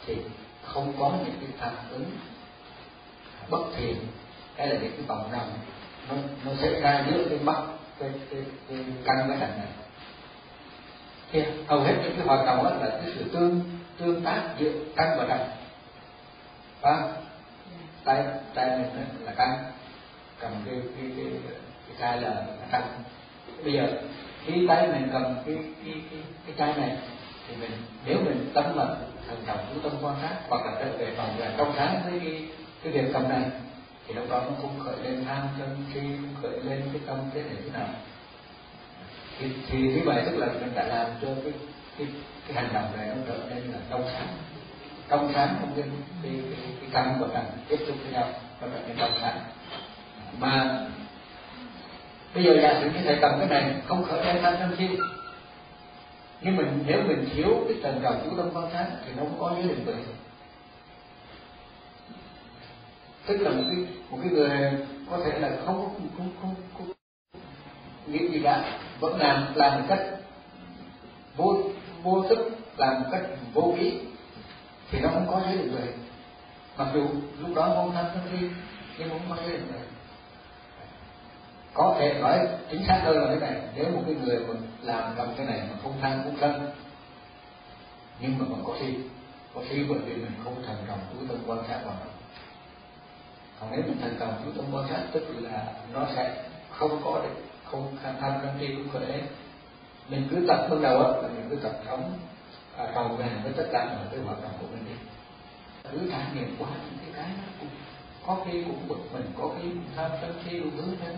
thì 0.05 0.15
không 0.63 0.93
có 0.99 1.11
những 1.25 1.35
cái 1.41 1.49
phản 1.57 1.73
ứng 1.91 2.05
bất 3.49 3.61
thiện 3.77 3.95
hay 4.57 4.67
là 4.67 4.79
những 4.79 4.91
cái 4.91 5.01
vòng 5.07 5.29
đồng 5.31 5.49
nó 6.09 6.15
nó 6.45 6.51
sẽ 6.61 6.79
ra 6.79 7.05
giữa 7.07 7.25
cái 7.29 7.39
mắt 7.39 7.61
cái 7.99 8.09
cái, 8.29 8.41
cái 8.69 8.77
căn 9.05 9.27
với 9.27 9.37
hành 9.37 9.57
này. 9.57 9.67
Thì 11.31 11.43
hầu 11.67 11.79
hết 11.79 11.93
những 12.03 12.13
cái 12.17 12.27
hoạt 12.27 12.45
động 12.45 12.63
đó 12.63 12.69
là 12.69 12.89
cái 12.89 13.11
sự 13.15 13.23
tương 13.33 13.61
tương 13.97 14.23
tác 14.23 14.41
giữa 14.59 14.71
căn 14.95 15.17
và 15.17 15.25
trần 15.29 15.47
và 16.81 17.13
tay 18.03 18.23
tay 18.53 18.77
mình 18.77 19.05
là 19.25 19.31
căn 19.37 19.49
cầm 20.39 20.51
cái 20.65 20.75
cái 20.95 21.11
cái 21.17 21.25
cái 21.87 21.97
chai 21.99 22.21
là 22.21 22.45
căn 22.71 22.81
bây 23.63 23.73
giờ 23.73 23.87
khi 24.45 24.67
tay 24.67 24.87
mình 24.87 25.09
cầm 25.13 25.23
cái 25.45 25.55
cái 25.85 25.93
cái 26.11 26.21
cái 26.45 26.55
chai 26.57 26.81
này 26.81 26.97
thì 27.47 27.55
mình 27.55 27.71
nếu 28.05 28.17
mình 28.25 28.51
tâm 28.53 28.77
là 28.77 28.95
thần 29.27 29.37
trọng 29.47 29.59
chú 29.73 29.79
tâm 29.89 29.91
quan 30.01 30.15
sát 30.21 30.35
hoặc 30.49 30.65
là 30.65 30.71
trở 30.79 30.97
về 30.97 31.13
phòng 31.17 31.39
là 31.39 31.53
trong 31.57 31.73
sáng 31.77 32.01
với 32.09 32.19
cái 32.19 32.47
cái 32.83 32.93
việc 32.93 33.09
cầm 33.13 33.29
này 33.29 33.43
thì 34.07 34.15
lúc 34.15 34.29
đó 34.29 34.41
nó 34.45 34.51
không 34.61 34.79
khởi 34.79 34.95
lên 35.03 35.25
tham 35.25 35.47
sân 35.59 35.77
si 35.93 35.99
không 35.99 36.35
khởi 36.41 36.59
lên 36.63 36.81
cái 36.93 37.01
tâm 37.05 37.17
thế 37.33 37.41
này 37.41 37.55
thế 37.63 37.69
nào. 37.73 37.87
Thì, 39.39 39.47
thì 39.69 39.79
như 39.79 40.01
vậy 40.05 40.23
tức 40.25 40.37
là 40.37 40.47
mình 40.47 40.75
đã 40.75 40.83
làm 40.83 41.07
cho 41.21 41.27
cái 41.43 41.53
cái 41.97 42.07
cái 42.47 42.55
hành 42.55 42.73
động 42.73 42.97
này 42.97 43.07
nó 43.07 43.15
trở 43.27 43.37
nên 43.49 43.63
là 43.63 43.79
trong 43.89 44.03
sáng. 44.13 44.27
Trong 45.09 45.31
sáng 45.33 45.55
không 45.59 45.73
cái 45.75 45.85
cái 46.23 46.31
cái, 46.51 46.71
cái 46.81 46.89
căn 46.91 47.15
của 47.19 47.27
mình 47.27 47.43
tiếp 47.67 47.79
xúc 47.87 47.95
với 48.03 48.11
nhau 48.11 48.27
nó 48.61 48.67
trở 48.73 48.87
nên 48.87 48.97
trong 48.97 49.11
sáng. 49.21 49.39
Mà 50.39 50.79
bây 52.39 52.45
giờ 52.47 52.61
giả 52.61 52.79
sử 52.81 52.89
như 52.89 52.99
thầy 53.05 53.17
cầm 53.21 53.31
cái 53.39 53.47
này 53.47 53.73
không 53.87 54.03
khởi 54.03 54.25
lên 54.25 54.43
tham 54.43 54.53
sân 54.59 54.75
si 54.77 54.87
nhưng 56.41 56.55
mình 56.55 56.83
nếu 56.87 57.01
mình 57.07 57.29
thiếu 57.33 57.47
cái 57.67 57.77
trần 57.83 57.99
trọng 58.03 58.21
chú 58.23 58.37
tâm 58.37 58.49
quan 58.53 58.69
sát 58.73 58.87
thì 59.05 59.11
nó 59.17 59.23
không 59.23 59.39
có 59.39 59.53
giới 59.55 59.63
định 59.63 59.85
tuệ 59.85 59.95
tức 63.25 63.37
là 63.37 63.51
một 63.51 63.63
cái 63.67 63.85
một 64.09 64.17
cái 64.21 64.31
người 64.31 64.71
có 65.09 65.19
thể 65.25 65.39
là 65.39 65.49
không 65.65 65.89
không 66.17 66.29
không, 66.41 66.55
không 66.77 66.91
nghĩ 68.07 68.27
gì 68.27 68.39
cả 68.43 68.79
vẫn 68.99 69.19
làm 69.19 69.53
làm 69.55 69.79
một 69.79 69.85
cách 69.89 70.01
vô 71.35 71.57
vô 72.03 72.23
thức 72.29 72.49
làm 72.77 73.01
một 73.01 73.07
cách 73.11 73.21
vô 73.53 73.75
ý 73.79 73.93
thì 74.91 74.99
nó 74.99 75.09
không 75.13 75.27
có 75.31 75.41
giới 75.45 75.57
định 75.57 75.75
tuệ 75.75 75.87
mặc 76.77 76.87
dù 76.93 77.07
lúc 77.39 77.55
đó 77.55 77.71
không 77.75 77.91
tham 77.93 78.05
sân 78.13 78.23
si 78.31 78.45
nhưng 78.97 79.09
không 79.09 79.21
có 79.29 79.35
giới 79.35 79.51
định 79.51 79.67
tuệ 79.71 79.88
có 81.73 81.95
thể 81.99 82.13
nói 82.21 82.39
chính 82.71 82.85
xác 82.87 83.01
hơn 83.03 83.17
là 83.17 83.27
thế 83.29 83.39
này 83.39 83.61
nếu 83.75 83.85
một 83.85 84.01
cái 84.05 84.15
người 84.15 84.39
mà 84.39 84.53
làm 84.81 85.13
cầm 85.17 85.27
cái 85.37 85.45
này 85.45 85.59
mà 85.71 85.77
không 85.83 85.93
tham 86.01 86.21
không 86.23 86.37
thân 86.39 86.71
nhưng 88.19 88.37
mà 88.39 88.45
vẫn 88.49 88.63
có 88.67 88.73
khi 88.79 88.93
có 89.55 89.61
khi 89.69 89.83
bởi 89.89 89.99
vì 89.99 90.15
mình 90.15 90.31
không 90.43 90.63
thành 90.67 90.77
công 90.87 90.99
chú 91.13 91.27
tâm 91.27 91.37
quan 91.47 91.59
sát 91.67 91.79
vào 91.85 91.95
nó. 91.99 92.11
Còn 93.59 93.71
nếu 93.71 93.81
mình 93.81 93.97
thành 94.01 94.15
công 94.19 94.41
chú 94.45 94.51
tâm 94.51 94.65
quan 94.73 94.87
sát 94.89 95.03
tức 95.11 95.23
là 95.41 95.65
nó 95.93 96.07
sẽ 96.15 96.43
không 96.69 97.01
có 97.03 97.21
được 97.23 97.35
không 97.65 97.97
tham 98.03 98.15
tham 98.21 98.33
sân 98.41 98.55
si 98.59 98.67
cũng 98.67 98.87
có 98.93 98.99
thể. 99.07 99.21
Mình 100.09 100.27
cứ 100.31 100.45
tập 100.47 100.67
ban 100.69 100.81
đầu 100.81 101.03
á 101.03 101.21
là 101.21 101.27
mình 101.27 101.47
cứ 101.49 101.55
tập 101.55 101.71
sống 101.85 102.13
à, 102.77 102.87
cầu 102.95 103.07
vàng 103.07 103.41
với 103.43 103.53
tất 103.57 103.65
cả 103.71 103.85
mọi 103.85 104.05
cái 104.11 104.19
hoạt 104.19 104.41
động 104.41 104.51
của 104.61 104.67
mình 104.71 104.85
đi. 104.85 104.95
Cứ 105.91 106.11
trải 106.11 106.25
nghiệm 106.33 106.55
qua 106.59 106.69
những 106.69 106.97
cái 107.01 107.23
cái 107.23 107.29
đó 107.37 107.43
cũng 107.59 107.69
có 108.27 108.37
khi 108.45 108.63
cũng 108.63 108.87
bực 108.87 109.13
mình 109.13 109.31
có 109.37 109.49
khi 109.55 109.69
cũng 109.69 109.83
tham 109.95 110.11
sân 110.21 110.33
si 110.45 110.59
đủ 110.59 110.69
thứ 110.77 110.95
hết 111.01 111.13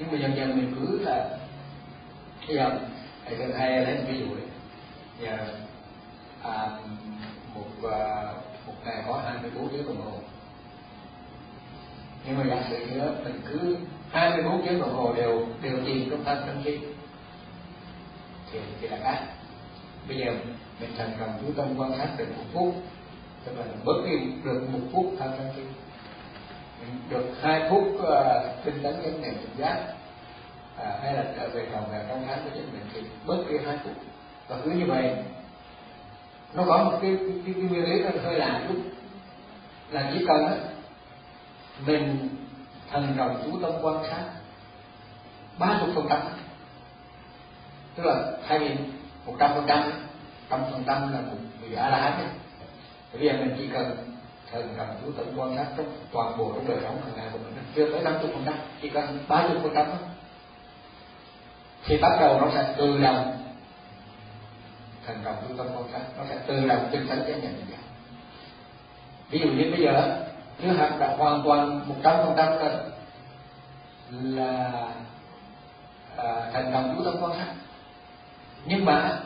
nhưng 0.00 0.12
mà 0.12 0.18
dần 0.18 0.36
dần 0.36 0.56
mình 0.56 0.74
cứ 0.78 0.98
là 0.98 1.28
bây 2.46 2.56
giờ 2.56 2.78
thầy 3.24 3.36
thầy 3.36 3.52
hay 3.58 3.84
lấy 3.84 3.94
một 3.94 4.04
ví 4.08 4.18
dụ 4.18 4.26
đấy 4.34 4.46
giờ 5.20 5.36
à, 6.42 6.70
một 7.54 7.90
à, 7.90 8.32
một 8.66 8.72
ngày 8.84 9.02
có 9.06 9.20
24 9.24 9.68
tiếng 9.68 9.86
đồng 9.86 10.02
hồ. 10.04 10.12
Nhưng 12.26 12.38
mà 12.38 12.44
giả 12.48 12.64
sử 12.70 12.86
như 12.86 13.00
mình 13.24 13.40
cứ 13.50 13.76
24 14.10 14.66
tiếng 14.66 14.80
đồng 14.80 14.94
hồ 14.94 15.12
đều 15.12 15.46
đều 15.62 15.78
tìm 15.86 16.10
trong 16.10 16.24
thân 16.24 16.42
tâm 16.46 16.62
trí 16.64 16.78
thì 18.52 18.58
thì 18.80 18.88
là 18.88 18.98
khác. 19.02 19.26
Bây 20.08 20.16
giờ 20.16 20.34
mình 20.80 20.90
thành 20.98 21.12
cần 21.18 21.30
chú 21.40 21.52
tâm 21.56 21.66
quan 21.76 21.92
sát 21.98 22.08
được 22.18 22.26
một 22.36 22.44
phút 22.52 22.74
tức 23.44 23.52
mình 23.56 23.84
bớt 23.84 24.02
đi 24.04 24.16
được 24.44 24.66
một 24.72 24.80
phút 24.92 25.12
thân 25.18 25.32
tâm 25.38 25.46
trí 25.56 25.62
được 27.08 27.26
hai 27.42 27.70
phút 27.70 27.84
ờ, 28.02 28.44
uh, 28.58 28.64
tinh 28.64 28.82
tấn 28.82 28.94
chánh 29.02 29.22
niệm 29.22 29.34
tỉnh 29.34 29.56
giác 29.56 29.80
à, 30.76 30.98
hay 31.02 31.14
là 31.14 31.24
trở 31.36 31.48
về 31.48 31.66
phòng 31.72 31.84
về 31.92 32.04
trong 32.08 32.24
tháng 32.28 32.38
của 32.44 32.50
chính 32.54 32.72
mình 32.72 32.86
thì 32.94 33.00
bớt 33.26 33.44
đi 33.48 33.56
hai 33.66 33.78
phút. 33.84 33.92
Và 34.48 34.56
cứ 34.64 34.70
như 34.70 34.86
vậy 34.86 35.16
nó 36.54 36.64
có 36.66 36.84
một 36.84 36.98
cái 37.02 37.16
cái, 37.18 37.28
cái, 37.46 37.54
cái 37.54 37.62
nguyên 37.62 37.84
lý 37.84 38.02
nó 38.02 38.10
hơi 38.22 38.38
lạ 38.38 38.62
chút. 38.68 38.76
Là 39.90 40.10
chỉ 40.14 40.24
cần 40.28 40.46
á 40.46 40.54
mình 41.86 42.28
thần 42.90 43.16
đồng 43.16 43.42
chú 43.44 43.58
tâm 43.62 43.72
quan 43.82 44.04
sát 44.10 44.24
ba 45.58 45.78
chục 45.80 45.88
phần 45.94 46.06
trăm. 46.08 46.20
Tức 47.94 48.06
là 48.06 48.32
thay 48.48 48.58
vì 48.58 48.74
một 49.26 49.34
trăm 49.38 49.50
phần 49.54 49.64
trăm 49.66 49.92
trăm 50.50 50.60
phần 50.72 50.84
trăm 50.86 51.12
là 51.12 51.20
một 51.20 51.36
vị 51.60 51.74
a 51.74 51.88
la 51.88 51.98
hán 51.98 52.28
bây 53.12 53.22
giờ 53.22 53.32
mình 53.32 53.54
chỉ 53.58 53.68
cần 53.72 54.09
thần 54.52 54.76
gặp 54.76 54.86
chú 55.02 55.12
tâm 55.12 55.26
quan 55.36 55.56
sát 55.56 55.66
trong 55.76 55.86
toàn 56.12 56.38
bộ 56.38 56.52
trong 56.54 56.68
đời 56.68 56.78
sống 56.82 57.02
hàng 57.02 57.12
ngày 57.16 57.28
của 57.32 57.38
mình 57.38 57.64
chưa 57.74 57.92
tới 57.92 58.02
năm 58.02 58.14
chục 58.22 58.30
phần 58.34 58.42
trăm 58.46 58.54
chỉ 58.82 58.88
cần 58.88 59.18
ba 59.28 59.48
chục 59.48 59.62
phần 59.62 59.72
trăm 59.74 59.86
thôi. 59.86 60.08
Thì 61.84 61.96
bắt 61.96 62.16
đầu 62.20 62.40
nó 62.40 62.48
sẽ 62.54 62.74
tự 62.78 63.00
động 63.02 63.36
thành 65.06 65.20
trọng 65.24 65.36
chú 65.48 65.54
tâm 65.56 65.66
quan 65.74 65.84
sát. 65.92 66.00
Nó 66.18 66.24
sẽ 66.28 66.38
tự 66.46 66.68
động 66.68 66.88
tinh 66.92 67.06
tấn 67.08 67.22
cái 67.26 67.40
nhận 67.40 67.54
được 67.68 67.76
ví 69.30 69.38
dụ 69.38 69.48
như 69.48 69.70
bây 69.70 69.80
giờ 69.80 70.24
nếu 70.58 70.74
hạt 70.74 70.96
đã 70.98 71.16
hoàn 71.16 71.42
toàn 71.44 71.88
một 71.88 71.94
trăm 72.02 72.16
phần 72.16 72.34
trăm 72.36 72.58
là 72.58 72.80
là 74.22 74.88
à, 76.16 76.50
thành 76.52 76.72
đồng 76.72 76.94
chú 76.96 77.04
tâm 77.04 77.14
quan 77.20 77.32
sát. 77.38 77.52
Nhưng 78.64 78.84
mà 78.84 79.18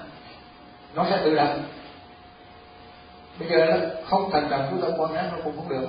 nó 0.94 1.06
sẽ 1.10 1.20
tự 1.24 1.34
động 1.34 1.62
bây 3.38 3.48
giờ 3.48 3.66
nó 3.66 3.76
không 4.04 4.30
thành 4.32 4.50
đồng 4.50 4.68
chú 4.70 4.80
tâm 4.80 4.92
quan 4.98 5.14
sát, 5.14 5.28
nó 5.32 5.38
cũng 5.44 5.56
không 5.56 5.68
được. 5.68 5.88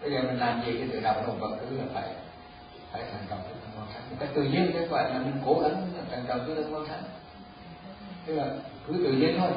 Bây 0.00 0.12
giờ 0.12 0.22
mình 0.22 0.38
làm 0.38 0.62
gì 0.66 0.72
cái 0.78 0.88
tự 0.92 1.00
động 1.00 1.24
nó 1.26 1.32
vẫn 1.32 1.58
cứ 1.70 1.76
là 1.76 1.84
phải 1.94 2.08
phải 2.92 3.02
thành 3.12 3.26
công 3.30 3.38
chú 3.48 3.54
tâm 3.62 3.70
quan 3.76 3.86
sát. 3.94 4.00
Một 4.10 4.16
cách 4.20 4.28
tự 4.34 4.42
nhiên 4.42 4.70
cái 4.74 4.86
gọi 4.86 5.10
là 5.10 5.18
mình 5.18 5.34
cố 5.46 5.60
gắng 5.62 5.86
thành 6.10 6.24
công 6.28 6.40
chú 6.46 6.54
tâm 6.54 6.74
quan 6.74 6.86
sát. 6.88 6.98
Tức 8.26 8.34
là 8.34 8.46
cứ 8.86 8.92
tự 8.92 9.12
nhiên 9.12 9.36
thôi. 9.38 9.50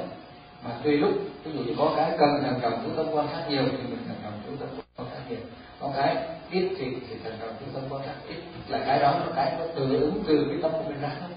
Mà 0.63 0.71
tùy 0.83 0.97
lúc, 0.97 1.11
ví 1.43 1.51
dụ 1.51 1.73
có 1.77 1.93
cái 1.95 2.11
cần 2.19 2.43
thành 2.43 2.59
công 2.61 2.83
chú 2.83 2.89
tâm 2.97 3.05
quan 3.11 3.27
sát 3.33 3.45
nhiều 3.49 3.63
thì 3.71 3.77
mình 3.77 4.03
thành 4.07 4.17
công 4.23 4.41
chú 4.45 4.51
tâm 4.59 4.69
quan 4.97 5.09
sát 5.13 5.21
nhiều. 5.29 5.39
Có 5.79 5.91
cái 5.95 6.15
ít 6.51 6.69
thì 6.77 6.95
thì 7.09 7.15
thành 7.23 7.37
công 7.41 7.55
chú 7.59 7.65
tâm 7.73 7.83
quan 7.89 8.01
sát 8.05 8.15
ít. 8.27 8.37
Là 8.67 8.83
cái 8.85 8.99
đó, 8.99 9.11
là 9.11 9.27
cái 9.35 9.55
nó 9.59 9.65
tự 9.75 9.99
ứng 10.01 10.23
từ 10.27 10.45
cái 10.49 10.57
tâm 10.61 10.71
của 10.71 10.83
mình 10.89 11.01
ra. 11.01 11.11
Thôi 11.19 11.29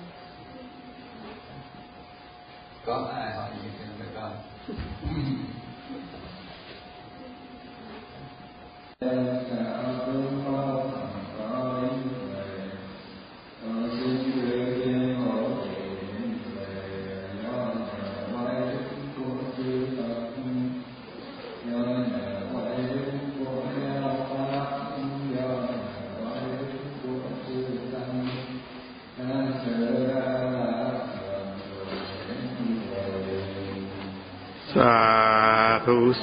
có 2.87 3.13
ai 3.15 3.33
hỏi 3.33 3.49
gì 3.63 3.69
thì 3.79 3.85
được 3.99 4.21
không 4.21 4.37
Sa 9.01 9.07
thu 9.79 9.98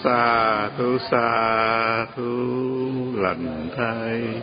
xa 0.04 0.70
thu 0.78 0.98
xa 1.12 2.06
thu 2.16 2.32
lành 3.16 3.70
thay 3.78 4.42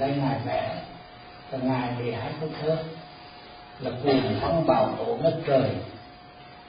đây 0.00 0.14
ngài 0.16 0.38
vẽ 0.46 0.82
và 1.50 1.58
ngài 1.58 1.94
để 1.98 2.12
hai 2.12 2.32
câu 2.40 2.48
thơ 2.60 2.76
là 3.80 3.90
cuồng 4.04 4.38
phong 4.40 4.66
bảo 4.66 4.94
tổ 4.98 5.16
ngất 5.22 5.34
trời, 5.46 5.70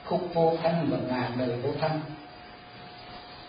khúc 0.04 0.20
vô 0.34 0.56
thanh 0.62 0.86
và 0.90 0.98
ngàn 1.08 1.32
đời 1.38 1.56
vô 1.62 1.70
thanh 1.80 2.00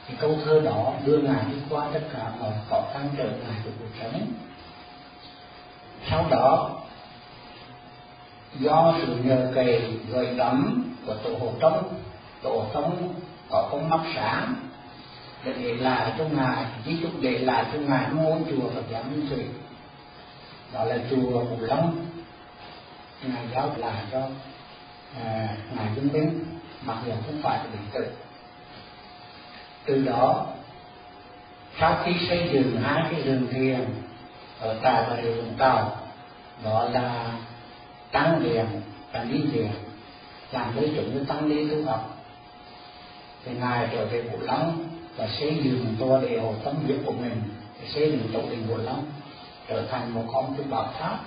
thì 0.07 0.15
câu 0.19 0.35
thơ 0.45 0.61
đó 0.65 0.93
đưa 1.05 1.17
ngài 1.17 1.45
đi 1.51 1.57
qua 1.69 1.87
tất 1.93 2.01
cả 2.13 2.31
mọi 2.39 2.51
khó 2.69 2.83
khăn 2.93 3.09
trở 3.17 3.23
ngại 3.23 3.57
của 3.63 3.71
cuộc 3.79 3.85
sống. 4.01 4.21
Sau 6.09 6.25
đó, 6.29 6.69
do 8.59 8.93
sự 9.01 9.15
nhờ 9.23 9.51
cậy, 9.55 9.81
gợi 10.09 10.35
đắm 10.37 10.85
của 11.05 11.15
tổ 11.15 11.29
hộ 11.29 11.53
tông 11.59 11.93
tổ 12.41 12.65
tông 12.73 13.13
có 13.49 13.69
con 13.71 13.89
mắt 13.89 13.99
sáng, 14.15 14.55
để 15.43 15.53
để 15.53 15.73
lại 15.73 16.13
cho 16.17 16.23
ngài 16.23 16.65
di 16.85 16.97
chúc 17.01 17.11
để 17.21 17.37
lại 17.37 17.65
cho 17.73 17.79
ngài 17.79 18.09
ngôi 18.13 18.39
chùa 18.49 18.69
Phật 18.75 18.83
giáo 18.91 19.03
Minh 19.03 19.27
Thủy 19.29 19.45
đó 20.73 20.83
là 20.83 20.97
chùa 21.09 21.45
Phù 21.45 21.57
Long. 21.59 22.05
Ngài 23.23 23.43
giáo 23.53 23.75
lại 23.77 24.03
cho 24.11 24.27
à, 25.23 25.57
ngài 25.75 25.87
dân 25.95 26.09
đến 26.13 26.39
mặc 26.81 26.97
dù 27.05 27.11
không 27.25 27.41
phải 27.41 27.57
là 27.57 27.65
điện 27.71 27.81
tử 27.93 28.05
từ 29.85 30.03
đó 30.05 30.45
sau 31.79 31.97
khi 32.05 32.27
xây 32.27 32.49
dựng 32.53 32.81
hai 32.81 33.03
cái 33.11 33.21
rừng 33.21 33.47
thiền 33.51 33.85
ở 34.59 34.79
tại 34.81 35.05
bà 35.09 35.21
rịa 35.21 35.31
vũng 35.31 35.53
tàu 35.57 35.97
đó 36.63 36.89
là 36.93 37.31
tăng 38.11 38.43
điền 38.43 38.65
và 39.11 39.23
đi 39.23 39.37
điền 39.53 39.71
làm 40.51 40.75
lấy 40.75 40.91
chuẩn 40.95 41.13
như 41.13 41.25
tăng 41.25 41.49
ni 41.49 41.69
tu 41.69 41.85
học. 41.85 42.17
Thì 43.45 43.51
ngài 43.53 43.87
trở 43.91 44.05
về 44.05 44.21
vũ 44.21 44.37
long 44.41 44.87
và 45.17 45.27
xây 45.39 45.57
dựng 45.63 45.95
toa 45.99 46.21
đề 46.21 46.39
hồ 46.39 46.53
tâm 46.63 46.75
huyết 46.85 46.97
của 47.05 47.11
mình 47.11 47.41
xây 47.93 48.11
dựng 48.11 48.29
tổ 48.33 48.41
đình 48.49 48.67
vũ 48.67 48.77
long 48.77 49.05
trở 49.67 49.85
thành 49.91 50.13
một 50.13 50.23
con 50.33 50.55
tu 50.57 50.63
bảo 50.69 50.93
pháp, 50.99 51.17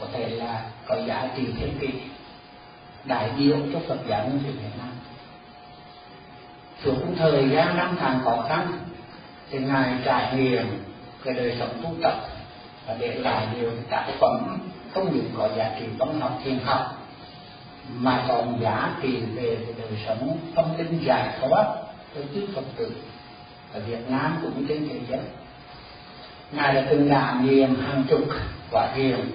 có 0.00 0.06
thể 0.12 0.28
là 0.28 0.62
có 0.86 0.96
giá 1.06 1.28
trị 1.36 1.42
thế 1.60 1.70
kỷ 1.80 1.88
đại 3.04 3.30
biểu 3.38 3.56
cho 3.72 3.78
Phật 3.88 3.98
giáo 4.08 4.26
nguyên 4.26 4.42
thủy 4.42 4.52
Việt 4.52 4.78
Nam. 4.78 4.90
Suốt 6.84 7.14
thời 7.18 7.48
gian 7.50 7.76
năm 7.76 7.96
tháng 8.00 8.20
khó 8.24 8.44
khăn 8.48 8.72
thì 9.50 9.58
ngài 9.58 9.94
trải 10.04 10.36
nghiệm 10.36 10.84
cái 11.24 11.34
đời 11.34 11.56
sống 11.58 11.70
tu 11.82 11.90
tập 12.02 12.14
và 12.86 12.96
để 12.98 13.14
lại 13.14 13.46
nhiều 13.54 13.70
tác 13.90 14.06
phẩm 14.20 14.58
không 14.94 15.14
những 15.14 15.30
có 15.38 15.48
giá 15.56 15.76
trị 15.80 15.86
văn 15.98 16.20
học 16.20 16.38
thiền 16.44 16.58
học, 16.64 17.06
mà 17.94 18.24
còn 18.28 18.60
giá 18.62 18.96
trị 19.02 19.20
về 19.34 19.56
đời 19.78 19.98
sống 20.06 20.38
tâm 20.54 20.64
linh 20.78 21.00
giải 21.04 21.38
thoát 21.40 21.64
cho 22.14 22.20
chư 22.34 22.46
Phật 22.54 22.64
tử 22.76 22.92
ở 23.72 23.80
Việt 23.80 24.08
Nam 24.08 24.38
cũng 24.42 24.66
trên 24.68 24.88
thế 24.88 25.00
giới 25.08 25.20
ngài 26.52 26.74
đã 26.74 26.86
từng 26.90 27.08
đảm 27.08 27.50
nhiệm 27.50 27.80
hàng 27.80 28.04
chục 28.08 28.28
quả 28.70 28.88
thiền 28.94 29.30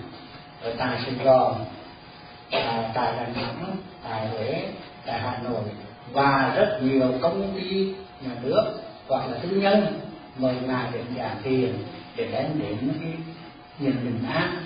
ở 0.62 0.74
tại 0.78 1.00
Sài 1.06 1.26
Gòn 1.26 1.66
à, 2.52 2.92
tại 2.94 3.14
Đà 3.18 3.42
Nẵng 3.42 3.76
tại 4.04 4.28
Huế 4.28 4.66
tại 5.06 5.20
Hà 5.20 5.40
Nội 5.44 5.64
và 6.12 6.54
rất 6.56 6.80
nhiều 6.82 7.14
công 7.22 7.60
ty 7.60 7.94
nhà 8.22 8.36
nước 8.44 8.74
hoặc 9.08 9.26
là 9.32 9.38
tư 9.38 9.50
nhân 9.50 10.00
mời 10.38 10.56
ngài 10.68 10.92
đến 10.92 11.06
giảng 11.18 11.38
thiền 11.44 11.74
để 12.16 12.28
đem 12.32 12.60
đến 12.60 12.78
cái 13.02 13.14
nhìn 13.80 14.06
bình 14.06 14.20
an 14.34 14.64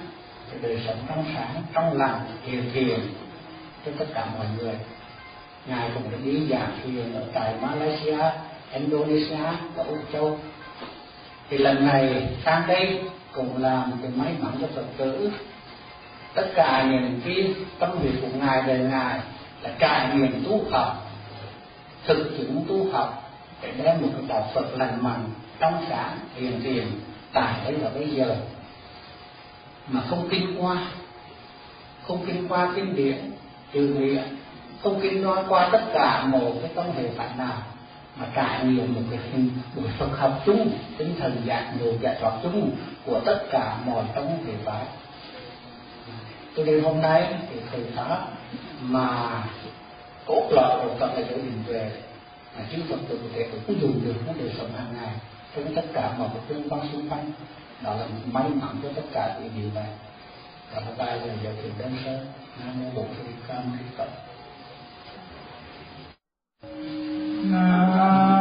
cái 0.52 0.60
đời 0.62 0.82
sống 0.88 0.98
trong 1.08 1.26
sáng 1.36 1.64
trong 1.74 1.98
lành 1.98 2.20
hiền 2.46 2.64
thiền 2.74 3.00
cho 3.86 3.92
tất 4.00 4.06
cả 4.14 4.28
mọi 4.38 4.46
người. 4.58 4.74
Ngài 5.68 5.90
cũng 5.94 6.12
đã 6.12 6.18
đi 6.24 6.48
giảng 6.50 6.72
thiền 6.84 7.14
ở 7.14 7.24
tại 7.34 7.54
Malaysia 7.62 8.20
Indonesia 8.74 9.44
và 9.76 9.84
Úc 9.84 10.00
Châu 10.14 10.40
thì 11.50 11.58
lần 11.58 11.88
này, 11.88 12.28
sang 12.46 12.68
đây 12.68 13.02
cũng 13.34 13.64
làm 13.64 13.92
cái 14.02 14.12
may 14.16 14.34
mắn 14.40 14.52
cho 14.62 14.68
Phật 14.76 14.86
tử. 14.98 15.32
Tất 16.34 16.48
cả 16.56 16.88
những 16.92 17.22
cái 17.26 17.54
tâm 17.80 17.90
huyết 17.90 18.14
của 18.22 18.38
ngài 18.40 18.62
đời 18.68 18.80
ngài 18.80 19.20
là 19.62 19.70
trải 19.80 20.16
nghiệm 20.16 20.44
tu 20.46 20.62
học, 20.72 21.12
thực 22.06 22.38
chứng 22.38 22.66
tu 22.68 22.92
học 22.92 23.32
để 23.62 23.72
đem 23.84 24.02
một 24.02 24.08
cái 24.14 24.24
đạo 24.28 24.50
Phật 24.56 24.66
lành 24.78 25.04
mạnh, 25.04 25.24
trong 25.60 25.86
sáng, 25.90 26.18
hiền 26.36 26.62
thiền 26.64 26.88
tại 27.34 27.54
đây 27.64 27.76
và 27.76 27.90
bây 27.90 28.10
giờ. 28.10 28.36
Mà 29.88 30.02
không 30.10 30.28
kinh 30.30 30.56
qua, 30.60 30.78
không 32.08 32.26
kinh 32.28 32.48
qua 32.48 32.72
kinh 32.76 32.96
điển, 32.96 33.32
từ 33.72 33.88
nguyện 33.88 34.24
không 34.84 35.00
kinh 35.02 35.24
nói 35.24 35.44
qua 35.50 35.70
tất 35.72 35.82
cả 35.94 36.24
một 36.26 36.52
cái 36.62 36.72
tâm 36.76 36.86
hệ 36.98 37.10
phản 37.16 37.38
nào 37.38 37.58
mà 38.20 38.28
trải 38.36 38.66
nghiệm 38.66 38.96
một 38.96 39.02
cái 39.12 39.20
hình 39.32 39.50
một 39.76 39.84
Phật 39.98 40.18
học 40.18 40.42
chung 40.46 40.72
tinh 40.98 41.16
thần 41.20 41.42
giác 41.46 41.74
ngộ 41.80 41.92
giải 42.02 42.18
thoát 42.22 42.32
chung 42.44 42.76
của 43.06 43.20
tất 43.26 43.40
cả 43.52 43.78
mọi 43.86 44.04
tông 44.16 44.44
thể 44.46 44.54
phái. 44.66 44.86
Cho 46.56 46.64
nên 46.64 46.84
hôm 46.84 47.02
nay 47.02 47.34
thì 47.50 47.60
thời 47.72 47.84
pháp 47.96 48.28
mà 48.82 49.44
cốt 50.26 50.50
lõi 50.52 50.80
của 50.84 50.96
Phật 51.00 51.14
là 51.16 51.22
chỗ 51.30 51.36
định 51.36 51.64
về, 51.68 51.92
mà 52.58 52.64
chư 52.72 52.78
Phật 52.90 52.98
tử 53.10 53.20
có 53.24 53.30
thể 53.36 53.48
cũng 53.52 53.82
dùng 53.82 54.02
được 54.06 54.16
nó 54.28 54.34
đời 54.40 54.52
sống 54.58 54.70
hàng 54.78 54.94
ngày 55.02 55.14
trong 55.56 55.76
tất 55.76 55.86
cả 55.94 56.14
mọi 56.18 56.28
cái 56.34 56.42
tương 56.48 56.70
quan 56.70 56.82
xung 56.92 57.10
quanh. 57.10 57.32
Đó 57.82 57.94
là 57.94 58.06
một 58.06 58.22
may 58.32 58.50
mắn 58.50 58.76
cho 58.84 58.90
tất 58.96 59.02
cả 59.14 59.40
những 59.42 59.52
điều 59.62 59.70
này. 59.76 59.90
Và 60.74 60.82
hôm 60.86 60.98
nay 60.98 61.20
là 61.20 61.34
giáo 61.44 61.54
thiệu 61.62 61.72
đơn 61.80 61.92
sơ 62.06 62.20
nam 62.60 62.84
mô 62.84 62.90
bổn 62.96 63.06
sư 63.18 63.24
ca 63.48 63.54
mâu 63.54 63.64
ni 63.80 63.86
phật 63.98 64.10
nam 67.52 68.37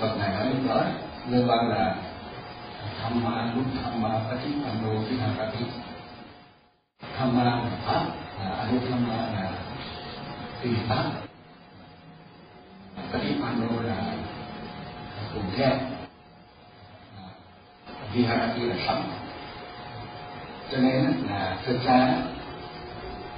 Phật 0.00 0.16
này 0.18 0.34
ở 0.34 0.44
lúc 0.44 0.58
đó. 0.68 0.82
Nguyên 1.28 1.46
văn 1.46 1.68
là 1.68 1.94
tham 3.02 3.24
ma 3.24 3.52
lúc 3.54 3.64
tham 3.82 4.02
ma 4.02 4.08
phát 4.28 4.36
trí 4.44 4.50
tham 4.64 4.76
đô 4.82 5.02
thứ 5.08 5.16
hai 5.16 5.30
phát 5.36 5.50
trí 5.58 5.64
tham 7.18 7.36
ma 7.36 7.44
là 7.44 7.60
pháp, 7.84 8.04
là 8.40 8.50
anu 8.50 8.78
tham 8.90 9.08
ma, 9.08 9.16
là 9.16 9.50
tùy 10.62 10.72
pháp. 10.88 11.04
Phát 13.12 13.18
trí 13.22 13.34
tham 13.42 13.60
đô 13.60 13.82
là 13.82 13.96
cùng 15.34 15.50
theo 15.56 15.70
viharati 18.14 18.60
là 18.60 18.76
sống 18.86 19.02
cho 20.72 20.78
nên 20.78 21.04
là 21.30 21.56
thực 21.64 21.84
ra 21.84 22.14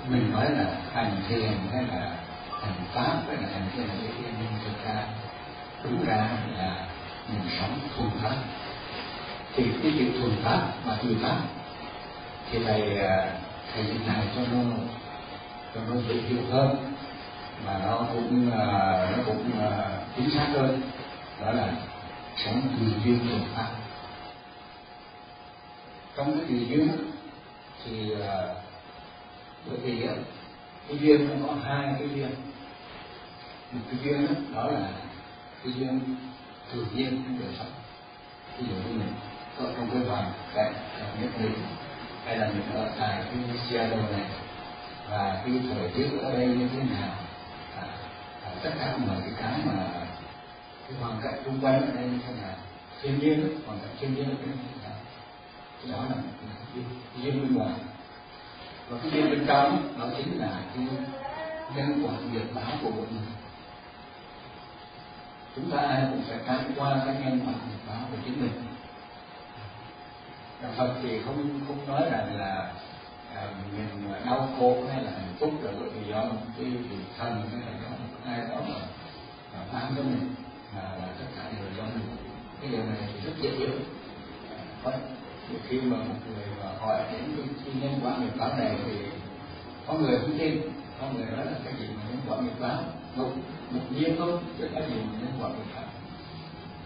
mình 0.08 0.32
nói 0.32 0.50
là 0.50 0.64
hành 0.92 1.16
thiền 1.28 1.52
hay 1.72 1.82
là 1.82 2.16
hành 2.62 2.74
pháp 2.94 3.16
hay 3.26 3.36
là 3.36 3.48
hành 3.52 3.68
thiền 3.76 3.86
là 3.86 3.94
cái 4.02 4.10
thiền 4.18 4.34
nhưng 4.40 4.52
thực 4.64 4.84
ra 4.84 5.04
đúng 5.84 6.04
ra 6.04 6.28
là 6.56 6.86
mình 7.28 7.50
sống 7.60 7.78
thuần 7.96 8.10
pháp 8.22 8.36
thì 9.54 9.64
cái 10.26 10.36
chữ 10.36 10.42
mà 10.42 10.42
pháp. 10.42 10.72
Và 10.84 10.98
pháp 11.22 11.40
thì 12.50 12.58
thầy 12.64 12.98
à, 12.98 13.38
thầy 13.74 13.84
dịch 13.86 14.06
này 14.06 14.26
cho 14.34 14.40
nó 14.52 14.60
cho 15.74 15.80
nó 15.88 16.00
dễ 16.08 16.14
hiểu 16.14 16.42
hơn 16.50 16.92
mà 17.66 17.78
nó 17.86 18.06
cũng 18.12 18.50
à, 18.50 19.10
nó 19.16 19.22
cũng 19.26 19.60
à, 19.60 19.90
chính 20.16 20.30
xác 20.30 20.46
hơn. 20.52 20.80
Đó 21.40 21.52
là 21.52 21.72
sống 22.36 22.62
tùy 22.78 22.88
duyên 23.04 23.18
thuần 23.18 23.42
pháp. 23.54 23.68
Trong 26.16 26.32
cái 26.32 26.44
tùy 26.48 26.66
duyên 26.68 26.88
thì 27.84 28.14
bởi 29.66 29.78
vì 29.82 30.06
cái 30.88 30.98
duyên 30.98 31.28
nó 31.28 31.46
có 31.46 31.54
hai 31.64 31.94
cái 31.98 32.08
duyên. 32.14 32.30
Một 33.72 33.80
cái 33.90 34.00
duyên 34.04 34.26
đó, 34.26 34.34
đó 34.54 34.70
là 34.70 34.88
cái 35.64 35.72
duyên 35.72 36.00
tự 36.72 36.84
nhiên 36.94 37.22
trong 37.24 37.38
đời 37.40 37.54
sống 37.58 37.72
ví 38.58 38.66
dụ 38.68 38.74
như 38.74 38.98
mình 38.98 39.12
ở 39.58 39.72
trong 39.76 39.90
cái 39.92 40.02
hoàn 40.08 40.32
cảnh 40.54 40.74
nhất 41.20 41.30
định 41.38 41.52
hay 42.24 42.36
là 42.36 42.48
mình 42.48 42.62
ở 42.74 42.90
tại 42.98 43.24
cái 43.24 43.58
Seattle 43.70 43.96
này 43.96 44.26
và 45.10 45.42
cái 45.44 45.54
thời 45.74 45.88
tiết 45.88 46.08
ở 46.22 46.32
đây 46.32 46.46
như 46.46 46.68
thế 46.68 46.78
nào. 46.78 47.14
À, 47.76 47.86
à, 48.44 48.50
tất 48.62 48.70
cả 48.78 48.96
mọi 49.06 49.16
cái 49.20 49.32
cái 49.42 49.60
mà 49.64 49.84
cái 50.88 50.98
hoàn 51.00 51.20
cảnh 51.22 51.42
xung 51.44 51.60
quanh 51.60 51.80
ở 51.80 51.92
đây 51.94 52.04
như 52.04 52.18
thế 52.26 52.32
nào 52.42 52.56
thiên 53.02 53.18
nhiên 53.18 53.60
hoàn 53.66 53.78
cảnh 53.78 53.96
thiên 54.00 54.14
nhiên 54.14 54.24
ở 54.24 54.34
đây 54.34 54.46
như 54.46 54.62
thế 54.74 54.88
nào 54.88 54.98
cái 55.82 55.92
đó 55.92 56.04
là 56.08 56.22
cái 56.74 56.84
duyên 57.22 57.42
bên 57.42 57.54
ngoài. 57.54 57.74
Và 58.88 58.98
cái 59.02 59.10
duyên 59.10 59.30
bên 59.30 59.44
trong 59.46 59.98
đó 59.98 60.06
chính 60.16 60.40
là 60.40 60.60
cái 60.74 60.84
nhân 61.76 62.06
quả 62.06 62.12
nghiệp 62.32 62.46
báo 62.54 62.72
của 62.82 62.90
mỗi 62.90 63.06
người. 63.10 63.32
Chúng 65.56 65.70
ta 65.70 65.78
ai 65.78 66.06
cũng 66.10 66.22
phải 66.28 66.38
trải 66.46 66.58
qua 66.76 67.02
cái 67.06 67.14
nhân 67.14 67.40
quả 67.46 67.52
nghiệp 67.52 67.80
báo 67.88 67.98
của 68.10 68.16
chính 68.24 68.40
mình. 68.40 68.65
Phật 70.76 70.94
thì 71.02 71.20
không 71.24 71.60
không 71.66 71.86
nói 71.86 72.02
rằng 72.10 72.36
là 72.38 72.72
à, 73.34 73.48
mình 73.72 73.88
đau 74.26 74.48
khổ 74.58 74.84
hay 74.88 75.04
là 75.04 75.10
hạnh 75.10 75.34
phúc 75.38 75.50
là 75.62 75.72
bởi 75.80 75.88
vì 75.90 76.10
do 76.10 76.24
một 76.24 76.40
cái 76.56 76.64
vị 76.64 76.96
thần 77.18 77.42
hay 77.52 77.60
là 77.60 77.78
do 77.82 77.88
một 77.88 78.18
ai 78.24 78.40
đó 78.40 78.60
mà, 78.68 78.80
mà 79.72 79.90
cho 79.96 80.02
mình 80.02 80.34
mà 80.74 80.82
là 80.82 81.08
tất 81.18 81.26
cả 81.36 81.42
đều 81.56 81.66
do 81.76 81.82
mình. 81.82 82.16
Cái 82.60 82.70
điều 82.70 82.84
này 82.84 82.96
thì 83.14 83.26
rất 83.26 83.32
dễ 83.40 83.50
hiểu. 83.50 83.70
Thôi 84.84 84.92
khi 85.68 85.80
mà 85.80 85.96
một 85.96 86.14
người 86.26 86.46
mà 86.60 86.70
hỏi 86.80 87.02
đến 87.12 87.22
cái 87.64 87.74
nhân 87.80 88.00
quả 88.04 88.16
nghiệp 88.18 88.32
báo 88.38 88.56
này 88.58 88.76
thì 88.84 88.92
có 89.86 89.94
người 89.94 90.18
không 90.18 90.38
tin 90.38 90.60
có 91.00 91.06
người 91.14 91.26
nói 91.26 91.46
là 91.46 91.52
cái 91.64 91.74
gì 91.80 91.86
mà 91.96 92.02
nhân 92.10 92.20
quả 92.28 92.36
nghiệp 92.40 92.60
báo 92.60 92.82
một 93.16 93.30
một 93.70 93.80
nhiên 93.90 94.16
thôi 94.18 94.32
chứ 94.58 94.68
cái 94.74 94.82
gì 94.88 94.94
mà 94.94 95.12
nhân 95.20 95.32
quả 95.40 95.48
nghiệp 95.48 95.74
báo 95.74 95.84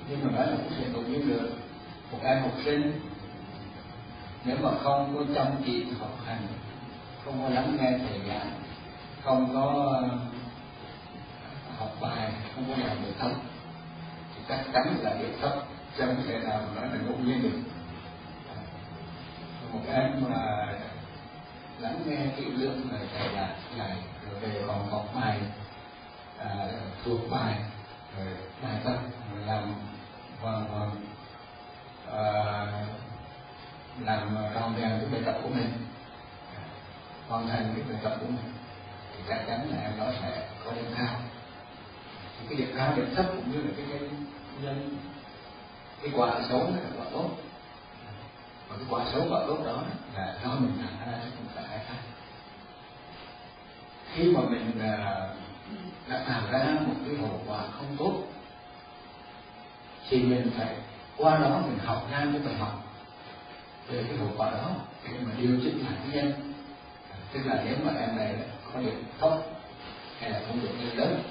nhưng 0.08 0.24
mà 0.24 0.30
nói 0.30 0.46
là 0.46 0.56
cũng 0.56 0.72
sẽ 0.78 0.84
đột 0.94 1.02
nhiên 1.08 1.28
được. 1.28 1.50
Một 2.12 2.18
em 2.22 2.42
học 2.42 2.52
sinh 2.64 3.00
nếu 4.44 4.56
mà 4.62 4.70
không 4.82 5.14
có 5.16 5.34
chăm 5.34 5.46
chỉ 5.64 5.86
học 6.00 6.18
hành 6.26 6.46
không 7.24 7.42
có 7.42 7.48
lắng 7.48 7.76
nghe 7.80 7.90
thầy 7.98 8.20
giảng 8.28 8.50
không 9.22 9.50
có 9.54 9.96
ờ, 10.00 10.18
học 11.78 11.90
bài 12.00 12.32
không 12.54 12.64
có 12.68 12.84
làm 12.84 13.02
được 13.02 13.12
thấp 13.18 13.30
thì 14.34 14.42
chắc 14.48 14.60
chắn 14.72 14.96
là 15.02 15.14
được 15.14 15.32
thấp 15.40 15.52
chẳng 15.98 16.16
thể 16.26 16.38
nào 16.38 16.60
nói 16.76 16.88
là 16.88 16.98
ngẫu 17.06 17.16
nhiên 17.24 17.42
được. 17.42 17.58
Một 19.72 19.80
em 19.92 20.24
mà 20.28 20.66
lắng 21.80 22.02
nghe 22.06 22.26
kỹ 22.36 22.44
lưỡng 22.44 22.80
lời 22.90 23.08
thầy 23.18 23.28
là 23.28 23.56
này 23.76 23.96
rồi 24.24 24.40
về 24.40 24.62
còn 24.66 24.90
học 24.90 25.06
bài 25.14 25.40
à, 26.38 26.66
thuộc 27.04 27.20
bài 27.30 27.54
rồi 28.18 28.26
bài 28.62 28.80
tập 28.84 28.98
làm 29.46 29.74
hoàn 30.40 30.64
hoàn 30.64 30.90
à, 32.12 32.66
làm 34.04 34.36
hoàn 34.36 34.74
thành 34.80 34.98
cái 35.00 35.08
bài 35.12 35.22
tập 35.24 35.40
của 35.42 35.48
mình. 35.48 35.72
Hoàn 37.28 37.48
thành 37.48 37.72
cái 37.76 37.84
bài 37.88 38.00
tập 38.02 38.16
của 38.20 38.26
mình. 38.26 38.52
Thì 39.16 39.22
chắc 39.28 39.44
chắn 39.46 39.70
là 39.70 39.82
em 39.82 39.92
đó 39.98 40.06
sẽ 40.22 40.48
có 40.64 40.72
điểm 40.72 40.94
cao 40.98 41.16
thì 42.40 42.46
cái 42.48 42.58
điểm 42.58 42.76
cao 42.76 42.92
điểm 42.96 43.14
thấp 43.16 43.26
cũng 43.36 43.52
như 43.52 43.62
là 43.62 43.70
cái 43.76 43.86
nhân 43.86 44.26
nhân 44.62 44.96
cái 46.02 46.12
quả 46.16 46.40
xấu 46.48 46.58
là 46.58 46.80
quả 46.98 47.04
tốt. 47.12 47.30
Và 48.68 48.76
cái 48.76 48.86
quả 48.90 49.04
xấu, 49.12 49.22
quả 49.30 49.40
tốt 49.46 49.58
đó 49.64 49.82
là 50.14 50.38
do 50.44 50.50
mình 50.50 50.72
tạo 50.78 51.06
ra 51.12 51.18
chứ 51.24 51.30
không 51.36 51.46
phải 51.54 51.64
ai 51.64 51.78
khác. 51.88 52.00
Khi 54.14 54.32
mà 54.32 54.40
mình 54.40 54.80
ờ, 54.80 55.34
đã 56.08 56.24
tạo 56.28 56.42
ra 56.50 56.76
một 56.86 56.94
cái 57.06 57.16
hậu 57.16 57.40
quả 57.46 57.58
không 57.72 57.96
tốt, 57.98 58.22
thì 60.08 60.22
mình 60.22 60.50
phải 60.58 60.76
qua 61.16 61.38
đó 61.38 61.60
mình 61.66 61.78
học 61.78 62.08
ra 62.10 62.18
cái 62.18 62.40
bài 62.44 62.54
học 62.54 62.79
về 63.90 64.04
cái 64.08 64.16
hậu 64.16 64.28
quả 64.36 64.50
đó 64.50 64.70
để 65.04 65.10
mà 65.22 65.30
điều 65.38 65.50
chỉnh 65.62 65.84
hạt 65.84 65.96
nhân 66.12 66.52
tức 67.32 67.40
là 67.44 67.62
nếu 67.64 67.76
mà 67.82 67.92
em 68.00 68.16
này 68.16 68.34
có 68.72 68.80
được 68.80 68.94
thấp 69.20 69.32
hay 70.20 70.30
là 70.30 70.40
không 70.46 70.60
được 70.62 70.70
như 70.80 70.92
lớn, 70.94 71.22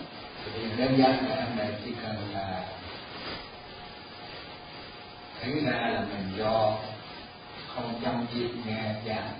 thì 0.45 0.61
đơn 0.77 0.97
giản 0.97 1.29
là 1.29 1.35
em 1.35 1.57
này 1.57 1.73
chỉ 1.85 1.91
cần 2.03 2.15
là 2.33 2.65
thấy 5.41 5.61
ra 5.65 5.71
là 5.71 6.05
mình 6.09 6.37
do 6.37 6.73
không 7.75 7.99
chăm 8.03 8.25
chỉ 8.33 8.49
nghe 8.65 8.93
giảng, 9.05 9.31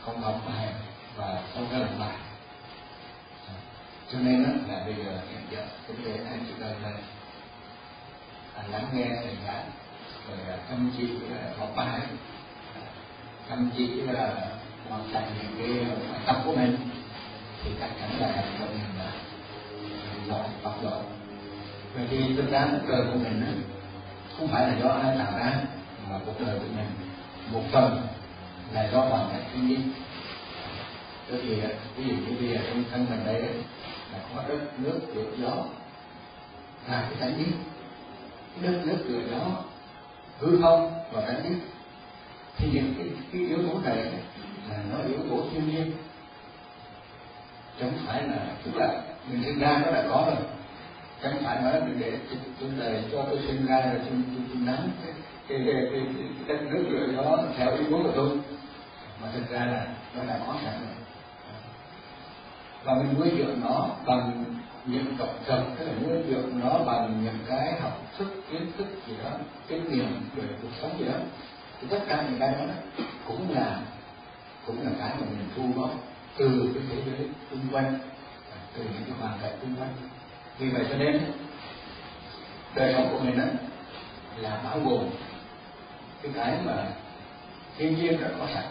không 0.00 0.20
học 0.20 0.40
bài 0.46 0.68
và 1.16 1.42
không 1.54 1.68
có 1.70 1.78
làm 1.78 1.98
bài. 1.98 2.16
Cho 4.12 4.18
nên 4.18 4.44
đó 4.44 4.50
là 4.74 4.84
bây 4.84 4.94
giờ 4.94 5.20
hiện 5.30 5.40
giờ 5.50 5.66
cũng 5.86 5.96
để 6.04 6.20
anh 6.30 6.44
chỉ 6.48 6.52
cần 6.60 6.82
là 6.82 6.92
lắng 8.70 8.88
nghe 8.92 9.06
thầy 9.06 9.36
giảng 9.46 9.70
rồi 10.28 10.58
thậm 10.68 10.90
chí 10.96 11.06
là 11.06 11.52
học 11.58 11.72
bài 11.76 12.00
thậm 13.48 13.70
chí 13.76 13.86
là 13.86 14.34
hoàn 14.88 15.02
thành 15.12 15.30
những 15.42 15.54
cái 15.58 15.96
bài 16.12 16.20
tập 16.26 16.36
của 16.44 16.56
mình. 16.56 16.76
Thì 17.64 17.70
chắc 17.80 17.90
chắn 18.00 18.10
là 18.20 18.44
công 18.60 18.78
nhận 18.78 18.98
là 18.98 19.12
giỏi 20.28 20.48
học 20.62 20.78
giỏi. 20.82 21.02
Vậy 21.94 22.06
thì 22.10 22.36
thực 22.36 22.50
ra 22.50 22.66
cuộc 22.72 22.88
đời 22.88 23.02
của 23.12 23.18
mình 23.18 23.40
đó, 23.40 23.52
không 24.38 24.48
phải 24.48 24.68
là 24.68 24.76
do 24.82 24.88
ai 24.88 25.16
tạo 25.18 25.38
ra 25.38 25.52
mà 26.10 26.18
cuộc 26.26 26.40
đời 26.40 26.58
của 26.58 26.66
mình 26.76 26.86
một 27.52 27.62
phần 27.72 28.06
là 28.72 28.88
do 28.92 29.00
hoàn 29.00 29.28
cảnh 29.32 29.44
thiên 29.52 29.68
nhiên 29.68 29.92
tức 31.28 31.40
thì 31.42 31.60
ví 31.96 32.04
dụ 32.08 32.14
như 32.14 32.36
bây 32.40 32.48
giờ 32.48 32.60
trong 32.68 32.84
thân 32.90 33.06
mình 33.10 33.20
đây 33.26 33.42
là 34.12 34.18
có 34.34 34.42
đất 34.48 34.78
nước 34.78 35.00
lửa 35.14 35.30
gió. 35.38 35.54
Là 36.88 37.08
cái 37.10 37.20
tánh 37.20 37.38
biết 37.38 37.52
đất 38.62 38.80
nước 38.84 39.04
lửa 39.06 39.22
gió 39.30 39.62
hư 40.44 40.58
không 40.62 40.92
và 41.12 41.22
cái 41.26 41.36
biết 41.42 41.56
thì 42.56 42.70
những 42.72 42.94
cái, 42.98 43.06
cái 43.32 43.42
yếu 43.42 43.58
tố 43.58 43.78
này 43.84 43.96
là 44.70 44.76
nó 44.92 44.98
yếu 45.08 45.18
tố 45.30 45.44
thiên 45.52 45.68
nhiên. 45.68 45.92
Chẳng 47.80 47.92
phải 48.06 48.22
là 48.22 48.38
tức 48.64 48.70
là 48.74 49.02
mình 49.30 49.42
sinh 49.44 49.58
ra 49.58 49.82
nó 49.84 49.92
đã 49.92 50.04
có 50.08 50.24
rồi. 50.26 50.46
Chẳng 51.22 51.42
phải 51.44 51.62
nói 51.62 51.80
mình 51.80 52.00
để 52.00 52.12
tôi 52.60 52.70
đời 52.78 53.04
cho 53.12 53.24
tôi 53.30 53.38
sinh 53.46 53.66
ra 53.66 53.80
rồi 53.80 54.00
tôi, 54.04 54.10
tôi, 54.10 54.44
tôi 54.48 54.58
nắm 54.64 54.76
cái 55.02 55.12
cái, 55.48 55.58
cái, 55.66 55.74
cái, 55.92 56.02
cái 56.46 56.56
đất 56.56 56.62
nước 56.70 56.84
rồi 56.90 57.14
đó 57.16 57.38
theo 57.56 57.76
ý 57.76 57.84
muốn 57.90 58.02
của 58.02 58.12
tôi. 58.14 58.30
Mà 59.22 59.28
thực 59.34 59.50
ra 59.50 59.64
là 59.64 59.86
nó 60.16 60.24
đã 60.24 60.40
có 60.46 60.54
sẵn 60.64 60.74
rồi. 60.80 60.96
Và 62.84 62.94
mình 62.94 63.14
nuôi 63.18 63.30
dưỡng 63.38 63.60
nó 63.60 63.88
bằng 64.06 64.44
những 64.86 65.16
cộng 65.18 65.42
vật 65.46 65.64
tức 65.78 65.84
là 65.86 65.92
nuôi 66.02 66.22
được 66.22 66.50
nó 66.54 66.78
bằng 66.78 67.24
những 67.24 67.38
cái 67.48 67.80
học 67.80 68.02
thức, 68.18 68.42
kiến 68.50 68.72
thức 68.78 68.86
gì 69.06 69.14
đó, 69.24 69.30
kinh 69.68 69.92
nghiệm 69.92 70.28
về 70.34 70.44
cuộc 70.62 70.68
sống 70.82 70.98
gì 70.98 71.04
đó, 71.04 71.14
thì 71.80 71.86
tất 71.90 72.00
cả 72.08 72.24
những 72.28 72.40
cái 72.40 72.54
đó 72.58 72.74
cũng 73.26 73.54
là 73.54 73.80
cũng 74.66 74.84
là 74.84 74.90
cái 74.98 75.10
mà 75.20 75.26
mình 75.30 75.48
thu 75.56 75.80
góp 75.80 75.90
từ 76.38 76.70
cái 76.74 76.82
thế 76.90 77.02
giới 77.06 77.28
xung 77.50 77.60
quanh, 77.72 77.98
từ 78.74 78.82
những 78.82 79.02
cái 79.06 79.14
hoàn 79.20 79.38
cảnh 79.42 79.52
xung 79.62 79.76
quanh. 79.76 79.92
Vì 80.58 80.70
vậy 80.70 80.86
cho 80.90 80.96
nên, 80.96 81.32
đời 82.74 82.94
sống 82.96 83.08
của 83.12 83.18
mình 83.18 83.38
đó 83.38 83.44
là 84.36 84.60
bao 84.64 84.80
gồm 84.80 85.10
cái 86.22 86.32
cái 86.34 86.58
mà 86.64 86.86
thiên 87.78 87.96
nhiên 87.96 88.20
đã 88.20 88.28
có 88.38 88.46
sẵn. 88.54 88.64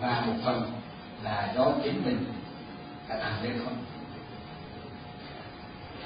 Và 0.00 0.22
một 0.26 0.34
phần 0.44 0.72
là 1.22 1.52
do 1.56 1.72
chính 1.84 2.02
mình 2.04 2.24
là 3.10 3.16
làm 3.16 3.42
lên 3.42 3.60
không. 3.64 3.76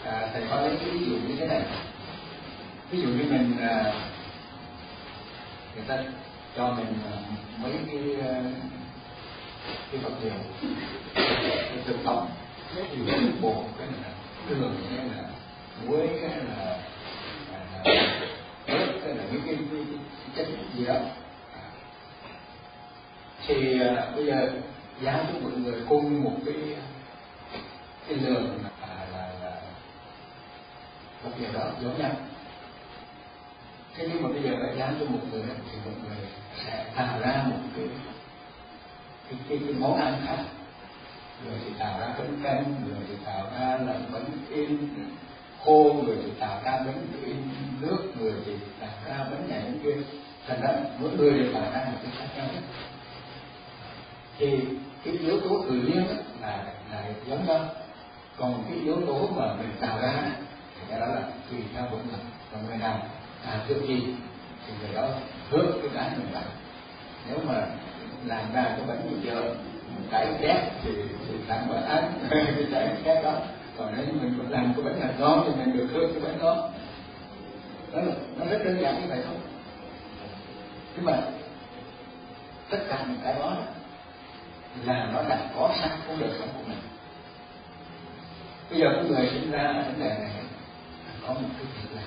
À, 0.04 0.28
thầy 0.32 0.42
có 0.50 0.60
lấy 0.60 0.76
ví 0.76 1.06
dụ 1.06 1.16
như 1.16 1.36
thế 1.38 1.46
này. 1.46 1.62
Ví 2.90 3.00
dụ 3.02 3.08
như 3.08 3.24
mình 3.30 3.56
à, 3.60 3.92
người 5.74 5.84
ta 5.88 5.98
cho 6.56 6.72
mình 6.72 6.86
à, 7.12 7.16
mấy 7.62 7.72
cái 7.86 8.28
à, 8.28 8.42
cái 9.92 10.00
vật 10.00 10.12
liệu 10.22 10.32
cái 11.14 11.78
thực 11.86 11.96
phẩm 12.04 12.26
ví 12.76 12.82
dụ 12.98 13.04
như 13.04 13.32
bột 13.40 13.64
cái 13.78 13.86
là 13.86 14.08
đường 14.48 14.76
cái 14.96 15.06
là 15.06 15.28
muối 15.86 16.08
cái 16.20 16.30
là 16.30 16.78
à, 17.52 17.82
nước 18.66 18.98
cái 19.04 19.14
là 19.14 19.24
những 19.32 19.42
cái, 19.46 19.56
cái, 19.70 19.80
cái 20.36 20.46
chất 20.46 20.54
gì 20.74 20.84
đó. 20.84 20.94
Thì 23.46 23.80
à, 23.80 24.10
bây 24.16 24.26
giờ 24.26 24.50
giá 25.02 25.24
của 25.32 25.38
mọi 25.42 25.58
người 25.58 25.80
cùng 25.88 26.24
một 26.24 26.36
cái 26.46 26.54
cái 28.08 28.18
lượng 28.18 28.58
là, 28.62 29.06
là, 29.12 29.28
là 29.42 29.60
một 31.24 31.30
điều 31.38 31.52
đó 31.52 31.70
giống 31.82 31.98
nhau. 31.98 32.10
Thế 33.96 34.08
nhưng 34.12 34.22
mà 34.22 34.28
bây 34.28 34.42
giờ 34.42 34.50
lại 34.50 34.74
dán 34.78 34.96
cho 35.00 35.06
một 35.06 35.18
người 35.32 35.42
thì 35.72 35.78
một 35.84 35.96
người 36.08 36.16
sẽ 36.64 36.84
tạo 36.96 37.20
ra 37.20 37.44
một 37.46 37.56
cái 37.76 37.88
cái, 39.28 39.38
cái, 39.48 39.58
cái 39.66 39.74
món 39.78 39.96
ăn 39.96 40.22
khác. 40.26 40.38
Người 41.44 41.58
thì 41.64 41.70
tạo 41.78 42.00
ra 42.00 42.06
bánh 42.18 42.40
canh 42.42 42.74
người 42.86 42.96
thì 43.08 43.14
tạo 43.24 43.50
ra 43.58 43.78
là 43.86 43.94
bánh 44.12 44.24
in 44.50 44.88
khô 45.64 46.02
người 46.04 46.16
thì 46.24 46.30
tạo 46.40 46.60
ra 46.64 46.72
bánh 46.72 47.06
in 47.24 47.36
nước 47.80 47.98
người 48.18 48.32
thì 48.46 48.52
tạo 48.80 48.90
ra 49.06 49.18
bánh 49.18 49.48
này 49.48 49.60
bánh 49.60 49.78
kia. 49.82 49.96
Thành 50.46 50.60
ra 50.60 50.68
mỗi 50.98 51.10
người 51.10 51.38
đều 51.38 51.52
tạo 51.52 51.72
ra 51.72 51.84
một 51.84 51.98
cái 52.02 52.12
khác 52.18 52.26
nhau. 52.36 52.46
Hết 52.54 52.60
thì 54.38 54.58
cái 55.04 55.14
yếu 55.14 55.40
tố 55.40 55.62
tự 55.68 55.74
nhiên 55.74 56.06
là 56.40 56.64
là 56.92 57.04
giống 57.26 57.46
nhau 57.46 57.68
còn 58.38 58.64
cái 58.68 58.78
yếu 58.78 58.96
tố 59.06 59.28
mà 59.36 59.54
mình 59.54 59.70
tạo 59.80 59.98
ra, 60.02 60.12
thì 60.74 60.86
cái 60.88 61.00
đó 61.00 61.06
là 61.06 61.22
tùy 61.50 61.58
theo 61.74 61.82
bổn 61.90 62.00
lực 62.00 62.20
và 62.52 62.58
người 62.68 62.76
nào 62.76 63.06
làm 63.46 63.60
được 63.68 63.84
gì 63.88 64.14
thì 64.66 64.72
người 64.80 64.94
đó 64.94 65.08
hước 65.50 65.66
cái 65.82 65.90
cái 65.94 66.10
mình 66.16 66.32
làm 66.32 66.44
nếu 67.28 67.38
mà 67.46 67.66
làm 68.24 68.52
ra 68.54 68.62
cái 68.62 68.86
bánh 68.86 69.08
gì 69.10 69.16
dừa 69.24 69.54
cái 70.10 70.26
ghét 70.40 70.70
thì 70.82 70.90
thì 71.28 71.34
tặng 71.48 71.68
bữa 71.68 71.74
ăn 71.74 72.12
cái 72.30 72.66
cái 72.72 72.96
ghét 73.04 73.20
đó. 73.24 73.32
Còn 73.78 73.94
nếu 73.96 74.06
mình 74.06 74.34
còn 74.38 74.50
làm 74.50 74.72
cái 74.76 74.84
bánh 74.84 75.00
hạt 75.00 75.14
ngon 75.18 75.44
thì 75.46 75.64
mình 75.64 75.76
được 75.76 75.88
hước 75.92 76.10
cái 76.12 76.22
bánh 76.22 76.38
đó. 76.42 76.70
Đó 77.92 78.00
là, 78.00 78.14
nó 78.36 78.44
rất 78.50 78.58
đơn 78.64 78.80
giản 78.80 79.00
như 79.00 79.08
vậy 79.08 79.18
thôi. 79.26 79.36
Nhưng 80.96 81.04
mà 81.04 81.16
tất 82.70 82.78
cả 82.88 83.04
những 83.08 83.18
cái 83.24 83.34
đó, 83.34 83.56
là 84.84 85.10
nó 85.12 85.22
đã 85.28 85.38
có 85.56 85.70
sẵn 85.80 85.90
trong 86.06 86.20
đời 86.20 86.30
sống 86.38 86.48
của 86.56 86.62
mình 86.68 86.78
bây 88.70 88.78
giờ 88.80 88.92
cái 88.94 89.04
người 89.04 89.30
sinh 89.30 89.50
ra 89.50 89.62
ở 89.62 89.82
vấn 89.82 90.00
đề 90.00 90.08
này 90.08 90.30
có 91.26 91.34
một 91.34 91.48
cái 91.58 91.64
việc 91.64 91.88
làm, 91.94 92.04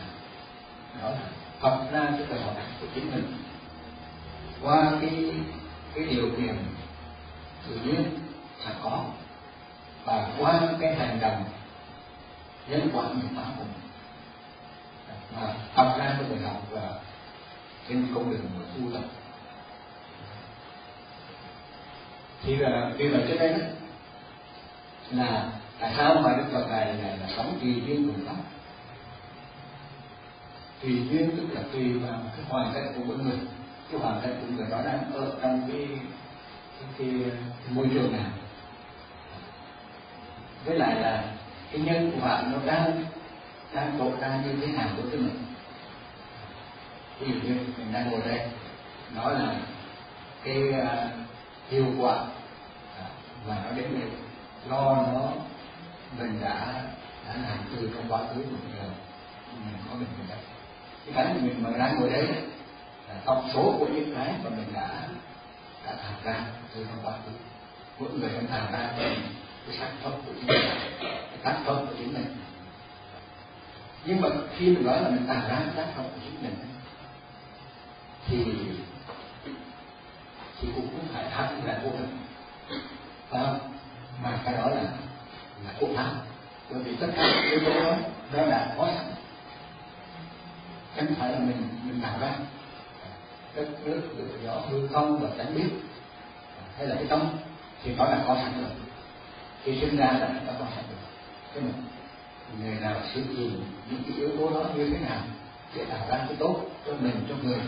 đó 1.02 1.10
là 1.10 1.20
học 1.60 1.88
ra 1.92 2.06
cái 2.18 2.26
bài 2.30 2.40
học 2.40 2.56
của 2.82 2.88
chính 2.96 3.12
mình. 3.12 3.34
Qua 4.62 4.92
cái 5.02 5.34
cái 5.96 6.06
điều 6.06 6.30
kiện 6.38 6.58
tự 7.68 7.76
nhiên 7.76 8.20
sẵn 8.66 8.74
có, 8.84 9.06
và 10.06 10.30
qua 10.38 10.62
cái 10.82 10.96
hành 10.96 11.20
động 11.22 11.44
nhân 12.68 12.90
quả 12.94 13.04
nghiệp 13.04 13.28
báo 13.36 13.46
của 13.58 13.64
mình 13.64 13.82
mà 15.36 15.54
học 15.74 15.96
ra 16.00 16.16
cái 16.20 16.30
bài 16.30 16.40
học 16.40 16.62
trên 17.90 18.08
con 18.16 18.32
đường 18.32 18.50
của 18.58 18.64
tu 18.76 18.94
tập. 18.94 19.04
Thì 22.44 22.56
là 22.56 22.92
vì 22.98 23.08
vậy 23.08 23.26
cho 23.30 23.36
nên 23.40 23.76
là 25.12 25.50
tại 25.80 25.94
sao 25.98 26.22
mà 26.22 26.38
đức 26.38 26.44
phật 26.54 26.68
này 26.70 26.94
là, 26.94 27.16
là 27.16 27.28
sống 27.38 27.58
tùy 27.62 27.82
duyên 27.86 28.08
cùng 28.08 28.26
pháp? 28.26 28.42
Tùy 30.82 31.08
duyên 31.10 31.32
tức 31.38 31.48
là 31.52 31.62
tùy 31.74 31.94
vào 31.94 32.20
cái 32.36 32.46
hoàn 32.50 32.74
cảnh 32.74 32.94
của 32.96 33.02
mỗi 33.06 33.18
người. 33.18 33.38
Cái 33.92 34.02
hoàn 34.02 34.22
cảnh 34.22 34.42
của 34.42 34.48
người 34.56 34.68
đó 34.72 34.78
đang 34.86 35.14
ở 35.14 35.32
trong 35.42 35.70
cái 35.72 35.88
cái, 36.80 36.90
cái, 36.98 37.32
cái 37.66 37.70
môi 37.70 37.90
trường 37.94 38.12
nào 38.12 38.32
với 40.66 40.80
lại 40.80 40.96
là 40.96 41.24
cái 41.72 41.82
nhân 41.82 42.12
của 42.12 42.28
bạn 42.28 42.52
nó 42.52 42.58
đang 42.66 43.06
đang 43.74 44.00
lộ 44.00 44.12
ra 44.22 44.42
như 44.46 44.54
thế 44.62 44.68
nào 44.68 44.90
đối 44.98 45.06
với 45.06 45.20
mình? 45.20 45.44
Ví 47.20 47.28
dụ 47.28 47.34
như 47.34 47.60
mình 47.78 47.94
đang 47.94 48.12
ngồi 48.12 48.22
đây. 48.26 48.50
Nói 49.16 49.34
là 49.34 49.56
cái 50.44 50.64
uh, 50.70 51.28
hiệu 51.70 51.86
quả 52.00 52.16
à, 53.00 53.06
mà 53.48 53.56
nó 53.66 53.72
đến 53.72 53.88
để 53.94 54.08
lo 54.70 54.96
nó 54.96 55.32
mình 56.20 56.40
đã 56.42 56.84
đã 57.28 57.36
làm 57.36 57.58
từ 57.76 57.92
trong 57.96 58.12
quá 58.12 58.20
khứ 58.20 58.42
một 58.42 58.58
giờ. 58.78 58.90
Mình 59.54 59.76
có 59.90 59.96
mình 59.96 60.08
mình 60.18 60.28
đã, 60.30 60.36
cái 61.06 61.14
cái 61.16 61.26
mà 61.26 61.42
mình 61.42 61.64
mà 61.64 61.78
đang 61.78 62.00
ngồi 62.00 62.10
đây 62.10 62.28
là 62.28 63.16
tổng 63.26 63.50
số 63.54 63.76
của 63.80 63.88
những 63.88 64.16
cái 64.16 64.34
mà 64.44 64.50
mình 64.50 64.74
đã 64.74 65.08
đã 65.86 65.92
làm 65.92 66.14
ra 66.24 66.46
từ 66.76 66.86
trong 66.90 67.00
quá 67.04 67.14
khứ 67.26 67.32
mỗi 68.00 68.10
người 68.12 68.30
đang 68.30 68.46
làm 68.52 68.72
ra 68.72 68.90
cái 68.98 69.18
sản 69.80 69.96
phẩm 70.04 70.14
của 70.26 70.32
chính 70.36 70.48
mình 70.48 70.66
cái 71.02 71.38
tác 71.44 71.58
phẩm 71.66 71.86
của 71.88 71.94
chính 71.98 72.14
mình. 72.14 72.38
Nhưng 74.06 74.22
mà 74.22 74.30
khi 74.58 74.66
mình 74.66 74.86
nói 74.86 75.02
là 75.02 75.10
mình 75.10 75.26
tạo 75.28 75.42
ra 75.50 75.62
tác 75.76 75.88
phẩm 75.96 76.06
của 76.06 76.22
chính 76.24 76.44
mình 76.44 76.56
thì 78.28 78.46
thì 80.60 80.68
cũng 80.76 80.88
không 80.88 81.08
phải 81.14 81.30
hẳn 81.30 81.66
là 81.66 81.80
vô 81.84 81.90
hình. 81.90 82.18
Phải 83.30 83.44
không? 83.46 83.60
Mà 84.24 84.40
cái 84.46 84.54
đó 84.54 84.70
là 84.70 84.84
là 85.66 85.74
cố 85.80 85.88
pháp 85.96 86.12
bởi 86.70 86.84
vì 86.84 86.96
tất 86.96 87.08
cả 87.16 87.42
yếu 87.52 87.60
tố 87.60 87.84
đó 87.84 87.96
đó 88.34 88.46
là 88.46 88.74
có 88.78 88.88
sẵn. 88.96 89.06
Chẳng 90.96 91.08
phải 91.20 91.32
là 91.32 91.40
mình 91.40 91.68
mình 91.84 92.02
tạo 92.02 92.20
ra. 92.20 92.34
Đất 93.56 93.68
nước 93.86 94.02
được 94.18 94.40
rõ 94.46 94.54
hư 94.70 94.88
không 94.88 95.20
và 95.20 95.30
chẳng 95.38 95.56
biết. 95.56 95.70
Hay 96.78 96.88
là 96.88 96.96
cái 96.96 97.06
tâm 97.06 97.30
thì 97.84 97.96
nó 97.96 98.06
là 98.06 98.24
có 98.28 98.36
sẵn 98.36 98.62
rồi. 98.62 98.72
Khi 99.64 99.80
sinh 99.82 99.98
ra 99.98 100.06
là 100.06 100.28
đã 100.48 100.54
có 100.60 100.66
sẵn 100.76 100.84
rồi. 100.88 101.00
Thế 101.54 101.62
mà 101.62 101.70
người 102.60 102.76
nào 102.82 102.96
sử 103.14 103.22
dụng 103.22 103.64
những 103.90 104.04
cái 104.08 104.18
yếu 104.18 104.30
tố 104.38 104.50
đó 104.50 104.70
như 104.76 104.90
thế 104.90 104.98
nào 105.10 105.22
để 105.76 105.86
tạo 105.86 106.08
ra 106.10 106.18
cái 106.18 106.36
tốt 106.40 106.62
cho 106.86 106.94
mình, 107.00 107.26
cho 107.30 107.36
người? 107.44 107.60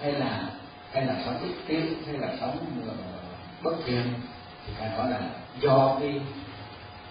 Hay 0.00 0.12
là 0.12 0.50
hay 0.92 1.06
là 1.06 1.14
sống 1.24 1.38
ích 1.42 1.66
kỷ 1.66 1.80
hay 2.06 2.18
là 2.18 2.36
sống 2.40 2.58
ờ, 2.88 2.94
bất 3.62 3.76
thiện? 3.86 4.14
Thì 4.66 4.72
phải 4.78 4.88
nói 4.88 5.10
là 5.10 5.20
do 5.60 5.96
cái 6.00 6.20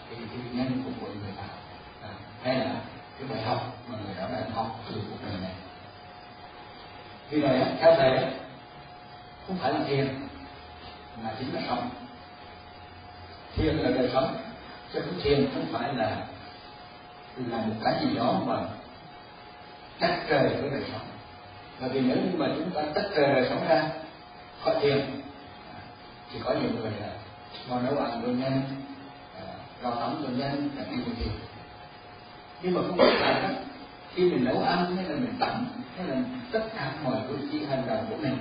cái, 0.09 0.19
cái 0.29 0.39
nhân 0.51 0.83
của 0.85 0.91
mỗi 1.01 1.09
người 1.09 1.31
tạo 1.37 1.55
à, 2.01 2.09
hay 2.43 2.55
là 2.55 2.81
cái 3.19 3.27
bài 3.29 3.41
học 3.43 3.77
mà 3.87 3.97
người 4.05 4.15
đó 4.17 4.27
đã 4.31 4.45
học 4.53 4.79
từ 4.89 5.01
cuộc 5.09 5.17
đời 5.25 5.35
này. 5.41 5.51
Vì 7.29 7.41
vậy 7.41 7.61
theo 7.79 7.95
thầy 7.95 8.25
không 9.47 9.57
phải 9.57 9.73
là 9.73 9.79
thiền 9.87 10.27
mà 11.23 11.31
chính 11.39 11.53
là 11.53 11.61
sống. 11.67 11.89
Thiền 13.55 13.75
là 13.75 13.89
đời 13.89 14.09
sống 14.13 14.37
chứ 14.93 15.01
không 15.01 15.19
thiền 15.23 15.49
không 15.53 15.65
phải 15.71 15.93
là 15.93 16.25
là 17.37 17.57
một 17.57 17.75
cái 17.83 17.93
gì 18.01 18.15
đó 18.15 18.41
mà 18.45 18.55
tách 19.99 20.19
rời 20.29 20.49
với 20.61 20.69
đời 20.69 20.83
sống. 20.91 21.07
Bởi 21.79 21.89
vì 21.89 21.99
nếu 21.99 22.17
như 22.17 22.37
mà 22.37 22.47
chúng 22.57 22.71
ta 22.71 22.81
tách 22.95 23.15
rời 23.15 23.33
đời 23.33 23.45
sống 23.49 23.67
ra 23.69 23.83
khỏi 24.63 24.75
thiền 24.81 25.21
thì 26.33 26.39
có 26.43 26.53
nhiều 26.53 26.69
người 26.75 26.91
là 26.99 27.09
mà 27.69 27.81
nấu 27.81 27.97
ăn 27.97 28.21
cho 28.25 28.27
nhanh 28.27 28.61
à, 29.35 29.43
lo 29.81 29.91
tắm 29.91 30.15
cho 30.23 30.29
nhanh 30.29 30.69
là 30.75 30.83
cái 30.83 30.97
gì 30.97 31.31
nhưng 32.61 32.73
mà 32.73 32.81
không 32.87 32.97
phải 32.97 33.41
là 33.41 33.49
khi 34.15 34.31
mình 34.31 34.45
nấu 34.45 34.63
ăn 34.63 34.95
hay 34.95 35.05
là 35.05 35.15
mình 35.15 35.33
tắm 35.39 35.67
hay 35.97 36.07
là 36.07 36.15
tất 36.51 36.63
cả 36.75 36.93
mọi 37.03 37.17
cử 37.27 37.37
chỉ 37.51 37.65
hành 37.65 37.83
động 37.87 38.05
của 38.09 38.17
mình 38.17 38.37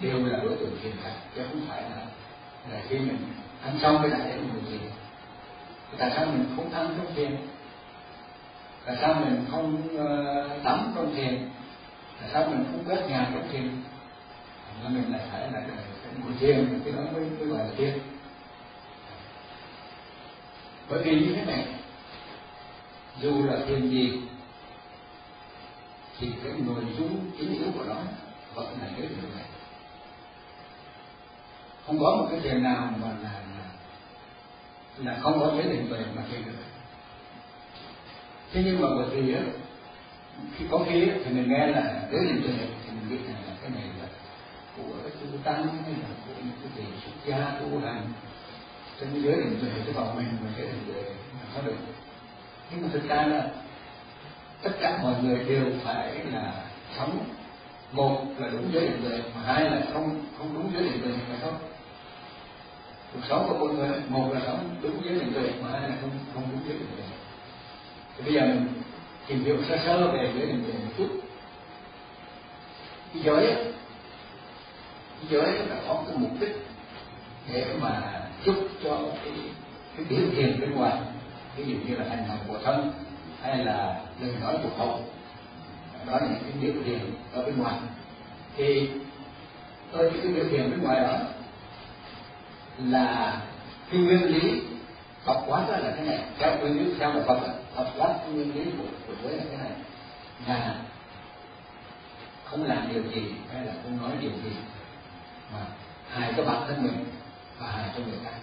đều 0.00 0.26
là 0.26 0.38
đối 0.38 0.56
tượng 0.56 0.76
thiền 0.82 0.92
cả 1.04 1.12
chứ 1.34 1.42
không 1.50 1.60
phải 1.68 1.82
là 1.82 2.06
là 2.70 2.80
khi 2.88 2.98
mình 2.98 3.18
ăn 3.62 3.78
xong 3.82 3.98
cái 4.02 4.10
đại 4.10 4.28
để 4.28 4.36
mình 4.36 4.64
thiền 4.70 4.90
tại 5.98 6.10
sao 6.16 6.26
mình 6.26 6.44
không 6.56 6.72
ăn 6.72 6.94
trong 6.96 7.14
thiền? 7.14 7.36
Tại 8.84 8.96
sao 9.00 9.14
mình 9.14 9.44
không 9.50 9.82
uh, 9.94 10.62
tắm 10.64 10.92
trong 10.94 11.14
thiền? 11.14 11.48
Tại 12.20 12.30
sao 12.32 12.46
mình 12.46 12.64
không 12.70 12.84
quét 12.86 13.08
nhà 13.08 13.30
trong 13.34 13.48
thiền? 13.52 13.82
Mà 14.82 14.88
mình 14.88 15.12
lại 15.12 15.20
phải 15.32 15.40
là 15.40 15.60
cái 15.60 15.76
ngồi 16.18 16.32
thiền 16.40 16.80
cái 16.84 16.92
đó 16.92 17.02
mới 17.12 17.24
mới 17.38 17.46
gọi 17.48 17.58
là 17.58 17.70
thiền 17.76 17.98
bởi 20.88 21.02
vì 21.02 21.20
như 21.20 21.34
thế 21.34 21.44
này 21.44 21.66
dù 23.20 23.44
là 23.44 23.56
thiền 23.66 23.90
gì 23.90 24.20
thì 26.20 26.28
cái 26.44 26.52
nội 26.66 26.84
dung 26.98 27.30
chính 27.38 27.52
yếu 27.52 27.72
của 27.74 27.84
nó 27.84 27.96
vẫn 28.54 28.66
là 28.80 28.86
cái 28.96 29.06
điều 29.08 29.30
này. 29.36 29.44
Không 31.86 31.98
có 32.00 32.16
một 32.16 32.28
cái 32.30 32.40
thiền 32.40 32.62
nào 32.62 32.92
mà 33.02 33.08
là 33.08 33.32
là, 33.32 33.64
là 34.98 35.18
không 35.22 35.40
có 35.40 35.52
giới 35.56 35.62
định 35.62 35.86
về 35.90 36.04
mà 36.16 36.22
thiền 36.30 36.44
được. 36.44 36.52
Thế 38.52 38.62
nhưng 38.64 38.80
mà 38.80 38.88
bởi 38.96 39.08
vì 39.08 39.34
á 39.34 39.42
khi 40.56 40.64
có 40.70 40.84
khi 40.88 41.06
thì 41.24 41.32
mình 41.32 41.48
nghe 41.48 41.66
là 41.66 42.02
giới 42.12 42.24
định 42.24 42.42
về 42.42 42.68
thì 42.84 42.90
mình 42.90 43.10
biết 43.10 43.18
là 43.26 43.49
tu 45.32 45.38
tăng 45.44 45.66
hay 45.84 45.92
là 45.92 46.08
của 46.26 46.32
những 46.38 46.56
cái 46.62 46.70
vị 46.76 46.84
xuất 47.04 47.12
gia 47.26 47.50
tu 47.60 47.80
hành 47.80 48.12
trên 49.00 49.22
giới 49.22 49.34
định 49.34 49.58
tuệ 49.60 49.70
cái 49.84 49.94
vào 49.94 50.14
mình 50.16 50.26
mà 50.44 50.50
sẽ 50.56 50.62
định 50.62 50.84
tuệ 50.86 51.02
là 51.02 51.46
có 51.54 51.62
được. 51.62 51.76
Nhưng 52.70 52.82
mà 52.82 52.88
thực 52.92 53.08
ra 53.08 53.26
là 53.26 53.48
tất 54.62 54.70
cả 54.80 54.98
mọi 55.02 55.14
người 55.22 55.44
đều 55.44 55.64
phải 55.84 56.14
là 56.32 56.52
sống. 56.96 57.24
Một 57.92 58.24
là 58.38 58.48
đúng 58.48 58.70
giới 58.72 58.88
định 58.88 59.02
tuệ 59.04 59.18
mà 59.34 59.40
hai 59.42 59.64
là 59.64 59.82
không 59.92 60.24
không 60.38 60.54
đúng 60.54 60.70
giới 60.74 60.82
định 60.82 61.00
tuệ 61.02 61.12
phải 61.28 61.38
không 61.40 61.58
cuộc 63.12 63.20
sống 63.28 63.46
của 63.48 63.66
con 63.66 63.76
người, 63.76 64.00
một 64.08 64.30
là 64.34 64.40
sống 64.46 64.76
đúng 64.82 65.04
giới 65.04 65.14
định 65.14 65.32
tuệ 65.34 65.52
mà 65.62 65.68
hai 65.70 65.88
là 65.88 65.96
không 66.00 66.10
không 66.34 66.42
đúng 66.50 66.60
giới 66.68 66.78
định 66.78 66.88
tuệ 66.96 67.04
thì 68.16 68.24
bây 68.24 68.34
giờ 68.34 68.40
mình 68.40 68.68
tìm 69.26 69.44
hiểu 69.44 69.56
sơ 69.68 69.76
sơ 69.86 70.12
về 70.12 70.32
giới 70.36 70.46
định 70.46 70.64
tuệ 70.64 70.72
một 70.72 70.90
chút. 70.98 71.08
Cái 73.14 73.22
giới 73.22 73.72
giới 75.28 75.52
là 75.52 75.76
có 75.88 76.02
cái 76.06 76.16
mục 76.16 76.30
đích 76.40 76.66
để 77.52 77.66
mà 77.80 78.20
giúp 78.44 78.54
cho 78.84 78.98
cái 79.24 79.32
cái 79.96 80.06
biểu 80.08 80.30
hiện 80.32 80.60
bên 80.60 80.70
ngoài 80.70 80.96
ví 81.56 81.64
dụ 81.64 81.76
như 81.86 81.96
là 81.96 82.04
hành 82.08 82.24
động 82.28 82.38
của 82.48 82.58
thân, 82.64 82.92
hay 83.42 83.64
là 83.64 84.00
lời 84.20 84.34
nói 84.40 84.54
của 84.62 84.68
khẩu 84.78 85.04
đó 86.06 86.12
là 86.12 86.26
những 86.26 86.42
cái 86.42 86.52
biểu 86.72 86.82
hiện 86.84 87.14
ở 87.32 87.42
bên 87.42 87.58
ngoài. 87.58 87.74
Thì 88.56 88.90
ở 89.92 90.10
những 90.10 90.20
cái 90.22 90.32
biểu 90.32 90.44
hiện 90.44 90.70
bên 90.70 90.82
ngoài 90.82 91.00
đó 91.00 91.18
là 92.78 93.40
cái 93.90 94.00
nguyên 94.00 94.22
lý 94.22 94.62
tập 95.24 95.36
quán 95.46 95.66
đó 95.68 95.76
là 95.76 95.92
cái 95.96 96.06
này. 96.06 96.18
Theo 96.38 96.58
nguyên 96.58 96.78
lý, 96.78 96.94
theo 96.98 97.12
một 97.12 97.22
phật 97.26 97.40
tập 97.76 97.86
quán 97.98 98.12
cái 98.22 98.32
nguyên 98.32 98.54
lý 98.54 98.70
của 98.78 98.84
của 99.06 99.12
giới 99.22 99.36
là 99.36 99.44
cái 99.50 99.58
này. 99.58 99.70
Là 100.46 100.74
không 102.44 102.64
làm 102.64 102.88
điều 102.92 103.02
gì 103.02 103.32
hay 103.52 103.64
là 103.64 103.72
không 103.82 103.98
nói 104.02 104.10
điều 104.20 104.30
gì 104.30 104.50
mà 105.52 105.60
hại 106.10 106.34
cho 106.36 106.44
bản 106.44 106.62
thân 106.68 106.82
mình 106.82 107.04
và 107.58 107.66
hại 107.66 107.88
cho 107.96 108.00
người 108.04 108.18
khác. 108.24 108.36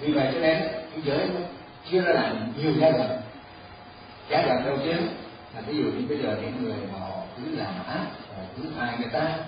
Vì 0.00 0.12
vậy 0.12 0.30
cho 0.34 0.40
nên 0.40 0.62
thế 0.62 1.02
giới 1.04 1.28
nó 1.34 1.40
chia 1.90 2.00
ra 2.00 2.12
làm 2.12 2.52
nhiều 2.56 2.72
giai 2.78 2.92
đoạn. 2.92 3.20
Giai 4.30 4.42
đoạn 4.46 4.64
đầu 4.64 4.78
tiên 4.84 5.08
là 5.54 5.60
ví 5.60 5.76
dụ 5.76 5.84
như 5.84 6.06
bây 6.08 6.18
giờ 6.18 6.36
những 6.42 6.64
người 6.64 6.76
mà 6.92 6.98
họ 6.98 7.10
cứ 7.36 7.56
làm 7.56 7.74
ác 7.86 8.06
họ 8.36 8.42
cứ 8.56 8.62
hại 8.78 8.98
người 8.98 9.10
ta. 9.12 9.38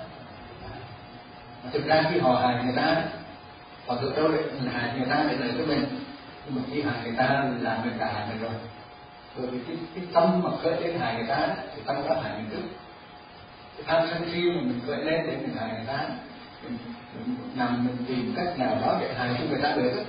Mà 1.64 1.70
thực 1.72 1.86
ra 1.86 2.04
khi 2.12 2.18
họ 2.18 2.34
hại 2.34 2.64
người 2.64 2.76
ta 2.76 3.02
họ 3.86 3.96
tự 4.02 4.12
đâu 4.16 4.28
để 4.28 4.70
hại 4.72 4.98
người 4.98 5.06
ta 5.10 5.24
để 5.28 5.36
lợi 5.36 5.52
cho 5.58 5.64
mình. 5.66 5.84
Nhưng 6.46 6.56
mà 6.56 6.62
khi 6.70 6.82
hại 6.82 6.94
người 7.04 7.14
ta 7.16 7.44
làm 7.60 7.82
mình 7.82 7.98
đã 7.98 8.06
hại 8.06 8.26
mình 8.28 8.42
rồi. 8.42 8.52
Bởi 9.36 9.46
vì 9.46 9.58
cái, 9.66 9.76
cái 9.94 10.04
tâm 10.14 10.40
mà 10.42 10.50
khởi 10.62 10.82
đến 10.82 10.98
hại 10.98 11.14
người 11.14 11.26
ta 11.28 11.48
thì 11.76 11.82
tâm 11.86 11.96
đó 12.08 12.14
hại 12.22 12.32
mình 12.36 12.50
trước 12.50 12.68
tham 13.86 14.08
sân 14.10 14.28
si 14.32 14.42
mà 14.42 14.60
mình 14.60 14.80
gợi 14.86 15.04
lên 15.04 15.26
để 15.26 15.36
mình 15.36 15.56
hại 15.60 15.68
người 15.68 15.86
ta. 15.86 16.08
Mình, 16.62 16.78
mình 17.14 17.36
nằm 17.54 17.86
mình 17.86 17.96
tìm 18.08 18.32
cách 18.36 18.58
nào 18.58 18.78
đó 18.82 18.98
để 19.00 19.14
hại 19.14 19.30
cho 19.38 19.44
người 19.50 19.62
ta 19.62 19.72
được 19.76 20.04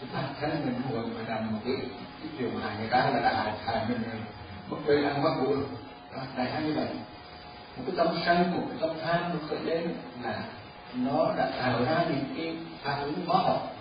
chúng 0.00 0.08
ta 0.08 0.18
thân 0.40 0.50
mình 0.64 0.80
buồn 0.90 1.14
mà 1.14 1.34
làm 1.34 1.52
một 1.52 1.58
cái 1.64 1.74
cái 2.20 2.30
điều 2.38 2.50
hại 2.62 2.76
người 2.78 2.88
ta 2.88 3.10
là 3.10 3.20
đã 3.20 3.34
hại 3.34 3.52
hại 3.66 3.84
mình 3.88 4.02
rồi 4.02 4.20
mất 4.70 4.76
quên 4.86 5.04
ăn 5.04 5.22
mất 5.22 5.34
buồn 5.42 5.64
đó 6.16 6.22
đại 6.36 6.46
khái 6.52 6.62
như 6.62 6.74
vậy. 6.74 6.88
Một 7.76 7.84
cái 7.86 7.96
tâm 7.96 8.16
sân 8.26 8.54
một 8.54 8.62
cái 8.68 8.78
tâm 8.80 8.90
tham 9.02 9.20
nó 9.20 9.48
khởi 9.48 9.58
lên 9.64 9.94
là 10.22 10.42
nó 10.94 11.32
đã 11.36 11.50
tạo 11.58 11.84
ra 11.84 12.04
những 12.08 12.34
cái 12.36 12.56
phản 12.82 13.02
ứng 13.02 13.14
hóa 13.26 13.42
học 13.42 13.76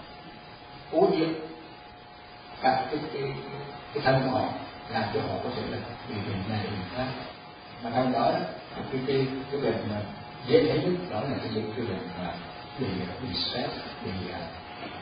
ô 0.92 1.08
nhiễm 1.12 1.30
cả 2.62 2.86
cái 2.92 3.00
cái 3.14 3.34
cái 3.94 4.04
thân 4.04 4.22
của 4.24 4.38
họ 4.38 4.50
làm 4.90 5.04
cho 5.14 5.20
họ 5.22 5.36
có 5.44 5.50
thể 5.56 5.62
là 5.72 5.78
bị 6.10 6.16
bệnh 6.16 6.50
này 6.50 6.60
bệnh 6.64 6.80
khác 6.96 7.08
mà 7.84 7.92
trong 7.96 8.12
đó 8.12 8.32
cái 8.92 9.02
cái 9.08 9.28
cái 9.52 9.62
bệnh 9.62 9.90
mà 9.90 10.02
dễ 10.48 10.68
thấy 10.70 10.82
nhất 10.84 11.10
đó 11.10 11.22
là 11.22 11.38
cái 11.38 11.50
những 11.54 11.74
cái 11.76 11.86
bệnh 11.86 12.08
mà 12.18 12.34
bị 12.80 12.88
bị 13.22 13.34
stress 13.34 13.74
bị 14.06 14.12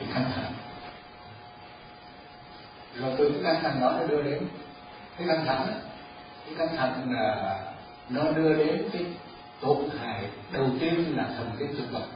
bị 0.00 0.06
căng 0.14 0.30
thẳng 0.34 0.52
rồi 2.94 3.14
từ 3.18 3.30
cái 3.30 3.42
căng 3.42 3.62
thẳng 3.62 3.80
đó 3.80 3.92
nó 4.00 4.06
đưa 4.06 4.22
đến 4.22 4.48
cái 5.18 5.28
căng 5.28 5.46
thẳng 5.46 5.66
cái 6.46 6.54
căng 6.58 6.76
thẳng 6.76 7.12
là 7.12 7.58
nó 8.08 8.32
đưa 8.32 8.54
đến 8.54 8.88
cái 8.92 9.04
tổn 9.60 9.88
hại 9.98 10.24
đầu 10.52 10.70
tiên 10.80 11.16
là 11.16 11.30
thần 11.36 11.50
kinh 11.58 11.76
thực 11.76 11.92
vật. 11.92 12.06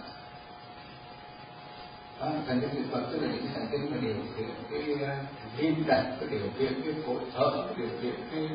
Đó, 2.21 2.27
thần 2.47 2.61
kinh 2.61 2.71
thực 2.71 2.91
vật 2.91 3.03
tức 3.13 3.23
là 3.23 3.29
những 3.29 3.47
thần 3.55 3.67
kinh 3.71 3.91
mà 3.91 3.97
điều 4.01 4.15
khiển 4.37 4.49
cái 4.71 5.09
à, 5.09 5.17
tim 5.57 5.85
đập 5.87 6.05
cái 6.21 6.29
điều 6.31 6.49
khiển 6.59 6.83
cái 6.85 6.95
phổi 7.07 7.17
thở 7.35 7.65
cái 7.67 7.75
điều 7.77 7.89
khiển 8.03 8.15
cái 8.33 8.49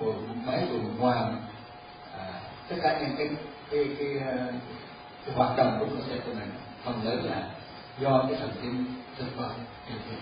bộ 0.00 0.14
máy 0.46 0.66
tuần 0.70 0.94
hoàn 0.98 1.42
tất 2.72 2.80
cả 2.82 3.00
những 3.00 3.16
cái 3.18 3.28
cái 3.70 3.84
cái, 3.98 4.08
cái, 4.20 4.34
cái 5.26 5.34
hoạt 5.34 5.56
động 5.56 5.76
của 5.80 5.86
cơ 5.86 6.02
thể 6.10 6.18
của 6.26 6.32
mình 6.32 6.50
phần 6.84 7.00
lớn 7.04 7.24
là 7.24 7.50
do 8.00 8.24
cái 8.28 8.40
thần 8.40 8.50
kinh 8.62 8.84
thực 9.18 9.36
vật 9.36 9.50
điều 9.88 9.98
khiển 10.08 10.18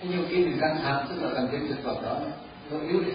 thế 0.00 0.08
nhưng 0.10 0.26
khi 0.28 0.36
mình 0.36 0.58
căng 0.60 0.78
thẳng 0.82 1.06
tức 1.08 1.22
là 1.22 1.34
thần 1.34 1.48
kinh 1.52 1.68
thực 1.68 1.84
vật 1.84 2.02
đó 2.02 2.16
nó 2.70 2.78
yếu 2.88 3.00
đi. 3.00 3.12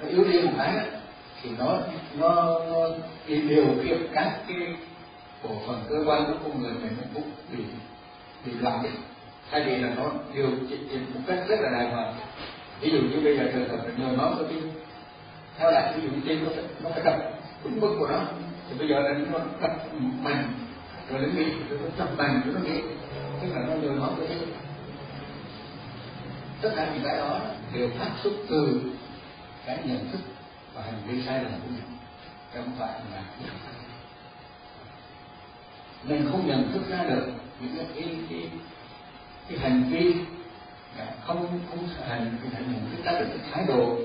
Nó 0.00 0.08
yếu 0.08 0.24
đi 0.24 0.42
một 0.42 0.52
cái 0.58 0.86
thì 1.42 1.50
nó 1.58 1.78
nó 2.18 2.58
nó 2.68 2.88
đi 3.26 3.40
điều 3.40 3.66
khiển 3.82 3.98
các 4.12 4.40
cái 4.48 4.58
bộ 5.42 5.50
phận 5.66 5.82
cơ 5.88 5.96
quan 6.06 6.24
của 6.26 6.38
con 6.42 6.62
người 6.62 6.72
mình 6.72 6.96
nó 6.98 7.04
cũng 7.14 7.30
bị 7.52 7.64
bị 8.44 8.52
loạn 8.60 8.82
đi. 8.82 8.88
Thay 9.50 9.64
vì 9.64 9.76
là 9.76 9.94
nó 9.96 10.10
điều 10.34 10.50
chỉnh 10.70 11.06
một 11.14 11.20
cách 11.26 11.38
rất 11.48 11.60
là 11.60 11.70
đàng 11.70 11.90
hoàng. 11.90 12.14
Ví 12.80 12.90
dụ 12.90 12.98
như 12.98 13.20
bây 13.24 13.36
giờ 13.36 13.50
trường 13.52 13.68
hợp 13.68 13.84
mình 13.84 14.06
nhồi 14.06 14.16
máu 14.16 14.34
cơ 14.38 14.44
tim 14.48 14.70
theo 15.62 15.70
lại 15.70 15.94
ví 15.96 16.02
dụ 16.02 16.08
trên 16.26 16.44
nó 16.44 16.50
phải 16.54 16.64
nó 16.82 16.90
phải 16.90 17.02
đập 17.04 17.16
đúng 17.64 17.80
mức 17.80 17.96
của 17.98 18.06
nó. 18.06 18.20
Thì 18.68 18.78
bây 18.78 18.88
giờ 18.88 19.00
là 19.00 19.10
nó 19.32 19.38
đập 19.60 19.72
mạnh 20.22 20.52
rồi 21.10 21.20
nó 21.20 21.26
nghĩ 21.26 21.44
rồi 21.68 21.78
nó 21.82 22.04
đập 22.04 22.08
mạnh 22.18 22.40
rồi 22.44 22.54
nó 22.54 22.60
nghĩ. 22.60 22.80
Tức 23.42 23.48
là 23.54 23.60
nó 23.68 23.74
nhồi 23.74 23.96
nó 23.96 24.08
cái 24.18 24.26
tim 24.28 24.54
tất 26.62 26.72
cả 26.76 26.90
những 26.94 27.04
cái 27.04 27.16
đó 27.16 27.40
đều 27.72 27.88
phát 27.98 28.10
xuất 28.22 28.32
từ 28.48 28.80
cái 29.66 29.78
nhận 29.84 30.08
thức 30.12 30.20
và 30.74 30.82
hành 30.82 31.02
vi 31.06 31.22
sai 31.26 31.42
lầm 31.42 31.52
của 31.52 31.68
mình. 31.68 31.82
Không 32.54 32.72
phải 32.78 33.00
là 33.12 33.22
mình 36.04 36.28
không 36.30 36.46
nhận 36.46 36.72
thức 36.72 36.82
ra 36.90 37.04
được 37.04 37.26
những 37.60 37.76
cái 37.76 37.86
cái 37.94 38.16
cái, 38.30 38.48
cái 39.48 39.58
hành 39.58 39.84
vi 39.90 40.14
không 41.26 41.60
không 41.70 41.88
hành 42.08 42.36
cái 42.42 42.50
hành 42.54 42.72
nhận 42.72 42.90
thức 42.90 43.04
ra 43.04 43.12
được 43.20 43.26
cái 43.28 43.50
thái 43.52 43.64
độ 43.68 43.98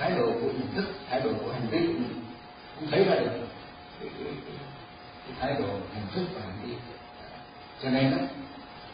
thái 0.00 0.10
độ 0.10 0.26
của 0.26 0.52
nhận 0.52 0.74
thức 0.74 0.84
thái 1.10 1.20
độ 1.20 1.30
của 1.44 1.52
hành 1.52 1.66
vi 1.70 1.78
của 1.78 1.92
mình. 1.92 2.24
Cũng 2.80 2.90
thấy 2.90 3.04
ra 3.04 3.14
được 3.14 3.30
cái, 4.00 4.10
cái, 4.18 4.32
cái, 4.46 4.54
cái 5.26 5.36
thái 5.40 5.54
độ 5.58 5.68
nhận 5.68 6.06
thức 6.14 6.26
và 6.34 6.40
hành 6.40 6.58
vi. 6.64 6.74
Cho 7.82 7.90
nên 7.90 8.10
đó 8.10 8.16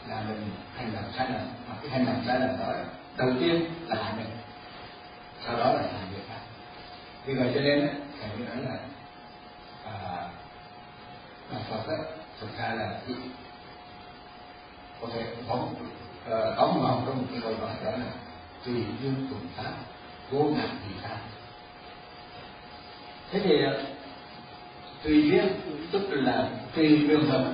là 0.07 0.21
mình 0.21 0.49
hành 0.75 0.91
động 0.93 1.11
sai 1.17 1.27
lầm 1.31 1.41
mà 1.69 1.75
cái 1.81 1.91
hành 1.91 2.05
động 2.05 2.23
sai 2.27 2.39
lầm 2.39 2.49
đó 2.59 2.73
đầu 3.17 3.29
tiên 3.39 3.65
là 3.87 4.03
hại 4.03 4.13
mình 4.17 4.37
sau 5.45 5.57
đó 5.57 5.73
là 5.73 5.81
hại 5.81 6.07
người 6.11 6.21
khác. 6.29 6.39
Vì 7.25 7.33
vậy 7.33 7.51
cho 7.55 7.61
nên 7.61 7.89
thầy 8.21 8.29
mới 8.29 8.47
nói 8.47 8.57
là 8.65 8.79
à, 9.85 9.93
là 11.51 11.59
Phật 11.69 11.87
đó, 11.87 11.93
thực 12.39 12.57
ra 12.57 12.73
là 12.73 12.99
chỉ 13.07 13.13
có 15.01 15.07
thể 15.13 15.25
phóng 15.47 15.75
uh, 15.75 16.31
ờ, 16.31 16.55
đóng 16.55 17.03
trong 17.05 17.17
một 17.17 17.23
cái 17.31 17.39
câu 17.43 17.51
nói 17.51 17.75
đó 17.85 17.91
là 17.91 18.11
tùy 18.65 18.85
duyên 19.01 19.27
tùng 19.29 19.47
pháp 19.55 19.73
vô 20.31 20.43
ngại 20.43 20.67
thì 20.87 20.95
sao? 21.03 21.17
thế 23.31 23.39
thì 23.43 23.63
à, 23.63 23.71
tùy 25.03 25.29
duyên, 25.29 25.47
tức 25.91 26.07
là 26.09 26.49
tùy 26.75 27.05
trường 27.07 27.29
hợp 27.29 27.45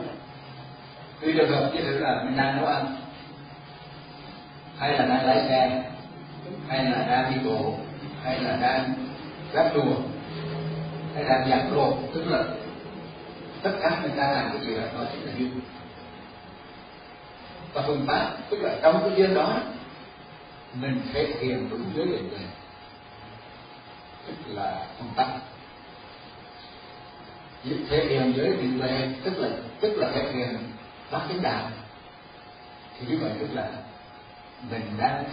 tùy 1.21 1.33
trường 1.37 1.51
hợp 1.51 1.71
như 1.73 1.81
thế 1.81 1.91
là 1.91 2.23
mình 2.23 2.37
đang 2.37 2.57
nấu 2.57 2.65
ăn, 2.65 2.95
hay 4.77 4.91
là 4.91 5.05
đang 5.05 5.25
lái 5.25 5.37
xe, 5.47 5.83
hay 6.67 6.83
là 6.83 7.05
đang 7.09 7.33
đi 7.33 7.49
bộ, 7.49 7.75
hay 8.23 8.39
là 8.39 8.55
đang 8.55 8.93
gác 9.53 9.75
đùa, 9.75 9.95
hay 11.15 11.23
đang 11.23 11.49
giặt 11.49 11.61
đồ, 11.75 11.97
tức 12.13 12.23
là 12.27 12.43
tất 13.61 13.71
cả 13.81 13.99
người 14.01 14.11
ta 14.17 14.31
làm 14.31 14.49
cái 14.51 14.67
gì 14.67 14.75
đó 14.75 14.83
nó 14.97 15.05
chính 15.11 15.25
là 15.25 15.31
duyên 15.37 15.59
và 17.73 17.81
phương 17.87 18.05
pháp, 18.07 18.31
tức 18.49 18.57
là 18.61 18.75
trong 18.81 18.99
cái 19.01 19.11
duyên 19.17 19.33
đó, 19.33 19.59
mình 20.73 21.01
sẽ 21.13 21.27
hiện 21.39 21.69
đúng 21.69 21.83
giới 21.95 22.05
định 22.05 22.29
này 22.31 22.45
là 24.47 24.85
phong 24.99 25.13
tắc 25.15 25.27
thể 27.89 28.05
hiện 28.05 28.33
giới 28.35 28.47
định 28.47 28.81
lệ 28.81 29.07
tức 29.23 29.33
là 29.37 29.49
tức 29.79 29.97
là 29.97 30.11
thể 30.11 30.31
hiện 30.33 30.57
bát 31.11 31.21
chánh 31.29 31.41
đạo. 31.41 31.69
Thì 32.99 33.07
như 33.07 33.17
vậy 33.17 33.31
tức 33.39 33.47
là 33.53 33.69
mình 34.71 34.81
đang 34.97 35.23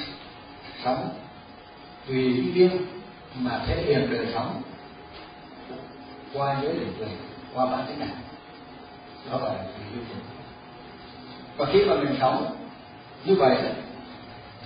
sống 0.84 1.08
tùy 2.06 2.52
duyên 2.54 2.86
mà 3.34 3.60
thể 3.66 3.82
hiện 3.82 4.10
đời 4.10 4.26
sống 4.34 4.62
qua 6.32 6.60
giới 6.62 6.72
định 6.72 7.00
lệ 7.00 7.08
qua 7.54 7.66
bát 7.66 7.84
chánh 7.88 8.00
đạo. 8.00 8.16
Đó 9.30 9.38
là 9.38 9.54
tùy 9.54 9.86
duyên 9.92 10.04
và 11.56 11.66
khi 11.72 11.84
mà 11.84 11.94
mình 11.94 12.16
sống 12.20 12.56
như 13.24 13.34
vậy 13.34 13.56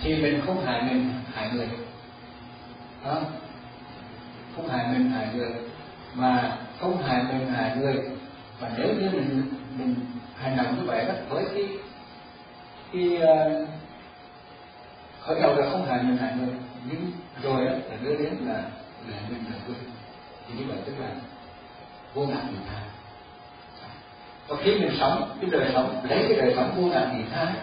thì 0.01 0.15
mình 0.15 0.41
không 0.45 0.65
hại 0.65 0.81
mình, 0.81 1.13
hại 1.33 1.49
người. 1.53 1.67
Đó 3.05 3.21
không 4.55 4.69
hại 4.69 4.85
mình 4.87 5.11
hại 5.11 5.27
người 5.33 5.51
mà 6.13 6.57
không 6.79 7.03
hại 7.03 7.23
mình 7.23 7.47
hại 7.47 7.75
người. 7.77 7.95
Và 8.59 8.71
nếu 8.77 8.87
như 8.87 9.09
mình 9.09 9.43
mình 9.77 9.95
hành 10.35 10.57
động 10.57 10.75
như 10.75 10.85
vậy 10.85 11.05
đó 11.05 11.13
với 11.29 11.45
cái 11.53 11.67
cái 12.93 13.17
uh, 13.17 13.69
khởi 15.21 15.41
đầu 15.41 15.55
là 15.55 15.69
không 15.71 15.85
hại 15.85 16.03
mình 16.03 16.17
hại 16.17 16.33
người 16.37 16.53
nhưng 16.91 17.11
rồi 17.43 17.65
đó, 17.65 17.71
là 17.89 17.97
đưa 18.03 18.15
đến 18.15 18.33
là 18.45 18.63
là 19.07 19.17
mình 19.29 19.43
là 19.51 19.57
quên 19.67 19.77
thì 20.47 20.59
như 20.59 20.65
vậy 20.67 20.77
tức 20.85 20.93
là 20.99 21.09
vô 22.13 22.25
nạn 22.25 22.47
vị 22.51 22.57
tha. 22.69 22.81
Và 24.47 24.55
khi 24.63 24.79
mình 24.79 24.97
sống 24.99 25.37
cái 25.41 25.49
đời 25.49 25.71
sống 25.73 26.05
lấy 26.09 26.25
cái 26.29 26.37
đời 26.37 26.53
sống 26.55 26.71
vô 26.75 26.89
nạn 26.89 27.15
vị 27.17 27.23
tha 27.31 27.53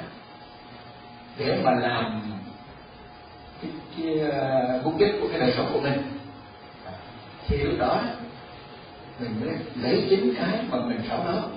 để 1.39 1.60
mà 1.64 1.70
làm 1.70 2.23
cái, 3.62 3.70
cái 3.97 4.28
uh, 4.28 4.85
mục 4.85 4.94
đích 4.98 5.14
của 5.20 5.28
cái 5.28 5.40
đời 5.40 5.55
sống 5.56 5.70
của 5.73 5.81
mình 5.81 6.02
hiểu 7.58 7.70
rõ 7.78 7.88
đó 7.88 8.12
mình 9.18 9.40
mới 9.40 9.54
lấy 9.82 10.06
chính 10.10 10.34
cái 10.34 10.64
mà 10.70 10.78
mình 10.86 11.00
sống 11.08 11.24
đó 11.24 11.48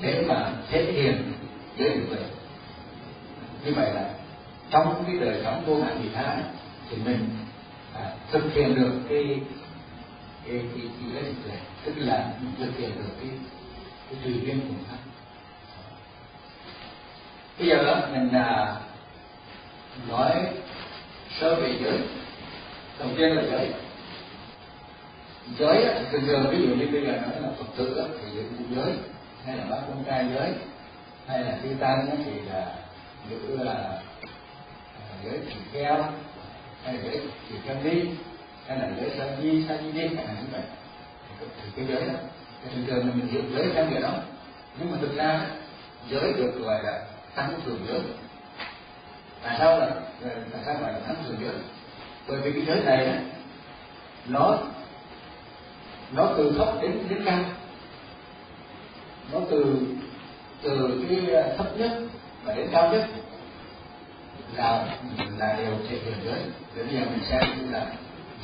để 0.00 0.24
mà 0.28 0.52
thể 0.70 0.92
hiện 0.92 1.32
với 1.78 1.88
được 1.88 2.06
mình 2.10 2.22
như 3.64 3.72
vậy 3.74 3.94
là 3.94 4.10
trong 4.70 5.04
cái 5.06 5.16
đời 5.20 5.40
sống 5.44 5.64
vô 5.66 5.82
hạn 5.82 5.98
vị 6.02 6.08
tha 6.14 6.38
thì 6.90 6.96
mình 7.04 7.28
à, 7.94 8.10
thực 8.32 8.52
hiện 8.54 8.74
được 8.74 8.92
cái 9.08 9.40
cái 10.46 10.60
cái 10.74 10.86
cái 11.14 11.22
cái 11.22 11.32
này? 11.48 11.58
Tức 11.84 11.92
là 11.96 12.32
thực 12.58 12.76
hiện 12.78 12.90
được 12.96 13.12
cái 13.20 13.30
cái 14.10 14.18
tùy 14.24 14.34
duyên 14.44 14.60
của 14.60 14.74
pháp 14.90 14.98
bây 17.58 17.68
giờ 17.68 17.82
đó 17.84 18.00
mình 18.12 18.32
à, 18.32 18.76
nói 20.08 20.32
sơ 21.40 21.54
về 21.54 21.74
giới. 21.82 21.98
Đầu 22.98 23.08
tiên 23.16 23.36
là 23.36 23.42
giới 23.50 23.72
giới 25.58 25.84
á, 25.84 26.00
thường 26.12 26.26
thường 26.26 26.46
ví 26.50 26.62
dụ 26.62 26.74
như 26.74 26.88
bây 26.92 27.02
giờ 27.02 27.12
nói 27.12 27.40
là 27.42 27.48
phật 27.58 27.66
tử 27.76 27.96
á, 27.96 28.04
thì 28.20 28.36
giữ 28.36 28.42
giới 28.76 28.92
hay 29.44 29.56
là 29.56 29.64
bác 29.64 29.76
con 29.88 30.04
trai 30.06 30.26
giới 30.34 30.52
hay 31.26 31.40
là 31.40 31.58
tư 31.62 31.68
tăng 31.80 32.16
thì 32.24 32.40
là 32.40 32.74
giữ 33.30 33.56
là 33.64 33.72
à, 33.72 35.14
giới 35.24 35.38
chỉ 35.48 35.54
keo 35.72 36.04
hay 36.84 36.94
là 36.94 37.00
giới 37.04 37.20
chỉ 37.48 37.54
keo 37.66 37.76
đi 37.84 38.10
hay 38.66 38.78
là 38.78 38.90
giới 39.00 39.10
sa 39.18 39.24
di 39.42 39.64
sa 39.68 39.76
di 39.82 39.92
đi 39.92 40.06
hay 40.06 40.26
là 40.26 40.32
như 40.32 40.46
vậy. 40.52 40.62
Thì 41.40 41.70
cái 41.76 41.86
giới 41.88 42.08
đó 42.08 42.14
thì 42.64 42.70
thường 42.74 42.86
thường 42.86 43.10
mình 43.14 43.28
hiểu 43.28 43.42
giới 43.54 43.70
theo 43.74 43.86
nghĩa 43.86 44.00
đó. 44.00 44.12
Nhưng 44.78 44.90
mà 44.90 44.96
thực 45.00 45.16
ra 45.16 45.46
giới 46.10 46.32
được 46.32 46.52
gọi 46.60 46.82
là 46.84 47.02
tăng 47.34 47.60
thường 47.64 47.86
giới. 47.88 48.00
Tại 49.42 49.56
sao 49.58 49.78
là 49.78 49.90
tại 50.52 50.62
sao 50.64 50.74
gọi 50.80 50.92
là 50.92 50.98
tăng 50.98 51.16
thường 51.28 51.36
giới? 51.40 51.54
Bởi 52.28 52.40
vì 52.40 52.52
cái 52.52 52.62
giới 52.66 52.84
này 52.84 53.18
nó 54.26 54.58
nó 56.14 56.30
từ 56.36 56.52
thấp 56.58 56.68
đến 56.82 56.92
đến 57.08 57.22
cao. 57.24 57.38
Nó 59.32 59.40
từ 59.50 59.76
từ 60.62 61.04
cái 61.08 61.34
ờ, 61.34 61.54
thấp 61.58 61.66
nhất 61.78 61.90
và 62.44 62.54
đến 62.54 62.68
cao 62.72 62.92
nhất 62.92 63.06
là 64.56 64.96
là 65.38 65.54
đều 65.58 65.72
thể 65.88 65.98
hiện 66.04 66.14
giới. 66.24 66.40
Để 66.76 66.82
bây 66.82 66.94
giờ 66.94 67.00
mình 67.00 67.24
xem 67.30 67.72
là 67.72 67.86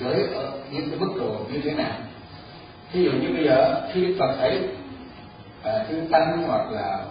giới 0.00 0.26
ở 0.34 0.52
những 0.70 0.90
cái 0.90 0.98
mức 0.98 1.12
độ 1.18 1.46
như 1.52 1.60
thế 1.64 1.74
nào. 1.74 1.92
Ví 2.92 3.04
dụ 3.04 3.12
như 3.12 3.32
bây 3.34 3.44
giờ 3.44 3.88
khi 3.92 4.14
Phật 4.18 4.36
thấy 4.38 4.68
à, 5.62 5.84
chư 5.88 6.00
tăng 6.10 6.42
hoặc 6.46 6.70
là 6.70 7.04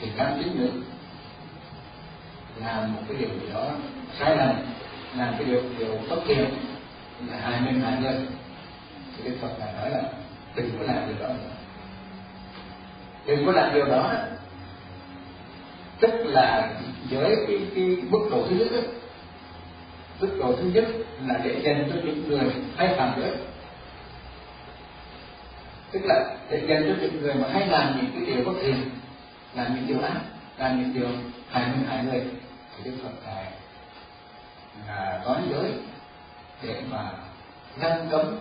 thiền 0.00 0.10
nam 0.16 0.32
chính 0.38 0.58
nữ 0.58 0.70
làm 2.60 2.94
một 2.94 3.00
cái 3.08 3.16
điều 3.18 3.28
gì 3.28 3.52
đó 3.54 3.70
sai 4.18 4.36
lầm 4.36 4.56
làm 5.16 5.34
cái 5.38 5.44
điều 5.44 5.62
điều 5.78 5.98
bất 6.10 6.16
thiện 6.26 6.44
là 7.30 7.36
hai 7.38 7.60
mươi 7.60 7.82
hai 7.84 8.00
người 8.00 8.26
thì 9.16 9.30
Đức 9.30 9.36
Phật 9.40 9.50
ngài 9.58 9.72
nói 9.72 9.90
là 9.90 10.02
đừng 10.56 10.70
có 10.78 10.84
làm 10.86 11.08
điều 11.08 11.28
đó. 11.28 11.28
Nữa 11.28 11.54
đừng 13.26 13.46
có 13.46 13.52
làm 13.52 13.74
điều 13.74 13.86
đó. 13.86 14.12
Tức 16.00 16.10
là 16.24 16.74
với 17.10 17.36
cái, 17.48 17.58
cái 17.74 17.96
mức 18.10 18.28
độ 18.30 18.46
thứ 18.48 18.56
nhất 18.56 18.68
đó, 18.72 18.80
mức 20.20 20.36
độ 20.38 20.56
thứ 20.56 20.70
nhất 20.74 20.84
là 21.26 21.40
để 21.44 21.60
dành 21.62 21.90
cho 21.90 21.96
những 22.04 22.28
người 22.28 22.50
hay 22.76 22.94
phạm 22.96 23.20
giới 23.20 23.36
tức 25.92 26.00
là 26.04 26.36
để 26.50 26.62
dành 26.68 26.82
cho 26.88 26.94
những 27.00 27.22
người 27.22 27.34
mà 27.34 27.48
hay 27.52 27.66
làm 27.66 27.96
những 27.96 28.10
cái 28.14 28.34
điều 28.34 28.44
bất 28.44 28.58
thiện 28.62 28.90
làm 29.54 29.74
những 29.74 29.86
điều 29.86 30.00
ác 30.00 30.20
làm 30.58 30.80
những 30.80 30.94
điều 30.94 31.08
hại 31.50 31.68
mình 31.68 31.86
hại 31.88 32.04
người 32.04 32.22
thì 32.76 32.90
đức 32.90 32.96
phật 33.02 33.10
ngài 33.26 33.46
là 34.88 35.22
nói 35.24 35.36
giới 35.50 35.72
để 36.62 36.82
mà 36.90 37.10
ngăn 37.80 38.08
cấm 38.10 38.38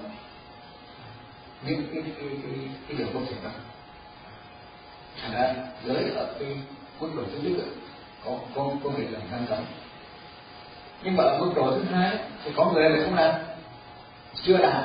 những 1.65 1.87
cái 1.93 2.03
cái 2.03 2.29
cái, 2.29 2.69
cái 2.87 2.97
điều 2.97 3.07
không 3.13 3.25
thể 3.25 3.35
đó 3.43 3.49
thành 5.21 5.33
ra 5.33 5.55
giới 5.85 6.11
ở 6.15 6.35
cái 6.39 6.57
mức 6.99 7.09
độ 7.15 7.23
thứ 7.31 7.49
nhất 7.49 7.65
có 8.25 8.31
có 8.55 8.69
có 8.83 8.89
việc 8.89 9.11
là 9.11 9.19
ngăn 9.31 9.45
cấm. 9.49 9.59
Nhưng 11.03 11.15
mà 11.17 11.23
ở 11.23 11.39
mức 11.39 11.51
độ 11.55 11.71
thứ 11.71 11.83
hai 11.83 12.17
thì 12.43 12.51
có 12.55 12.71
người 12.71 12.89
lại 12.89 13.01
không 13.03 13.15
làm. 13.15 13.35
Chưa 14.43 14.57
làm. 14.57 14.83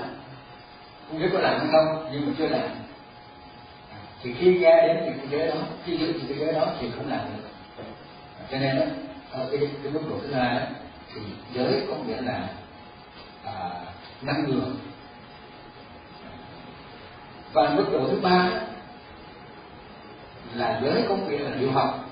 Không 1.08 1.18
biết 1.18 1.28
có 1.32 1.38
làm 1.38 1.58
hay 1.60 1.68
không 1.72 2.08
nhưng 2.12 2.26
mà 2.26 2.32
chưa 2.38 2.48
làm. 2.48 2.68
Thì 4.22 4.34
khi 4.34 4.58
nghe 4.58 4.86
đến 4.86 5.04
những 5.04 5.18
cái 5.18 5.26
giới 5.30 5.48
đó 5.48 5.54
khi 5.84 5.96
giữ 5.96 6.06
những 6.06 6.26
cái 6.28 6.38
giới 6.38 6.52
đó 6.52 6.66
thì 6.80 6.90
không 6.96 7.08
làm 7.08 7.20
được. 7.36 7.48
Cho 8.50 8.58
nên 8.58 8.78
đó, 8.78 8.84
ở 9.32 9.48
cái, 9.50 9.60
cái 9.82 9.92
mức 9.92 10.00
độ 10.10 10.16
thứ 10.22 10.34
hai 10.34 10.66
thì 11.14 11.20
giới 11.54 11.86
có 11.90 11.96
nghĩa 12.06 12.20
là 12.20 12.48
à, 13.44 13.70
ngăn 14.22 14.44
ngừa 14.48 14.66
và 17.52 17.74
mức 17.76 17.84
độ 17.92 18.08
thứ 18.10 18.20
ba 18.22 18.50
là 20.54 20.80
giới 20.84 21.04
công 21.08 21.26
việc 21.26 21.38
là 21.38 21.50
điều 21.50 21.72
học. 21.72 22.04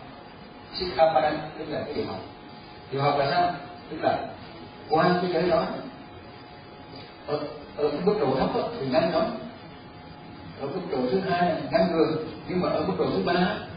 Sikhapadan 0.75 1.39
tức 1.59 1.65
là 1.69 1.83
cái 1.85 1.95
điều 1.95 2.07
học. 2.07 2.21
Điều 2.91 3.03
học 3.03 3.15
là 3.19 3.31
sao? 3.31 3.55
Tức 3.91 3.97
là 4.03 4.27
qua 4.89 5.19
cái 5.23 5.33
giới 5.33 5.51
đó 5.51 5.67
ở, 7.27 7.39
ở 7.77 7.89
cái 7.91 8.01
mức 8.05 8.15
độ 8.21 8.37
thấp 8.37 8.51
thì 8.81 8.87
ngăn 8.87 9.11
cấm 9.13 9.25
ở 10.61 10.67
mức 10.67 10.81
độ 10.91 10.99
thứ 11.11 11.21
hai 11.21 11.49
là 11.49 11.61
ngăn 11.71 11.93
ngừa. 11.93 12.17
Nhưng 12.49 12.61
mà 12.61 12.69
ở 12.69 12.85
mức 12.87 12.95
độ 12.99 13.07
thứ 13.07 13.23
ba 13.25 13.33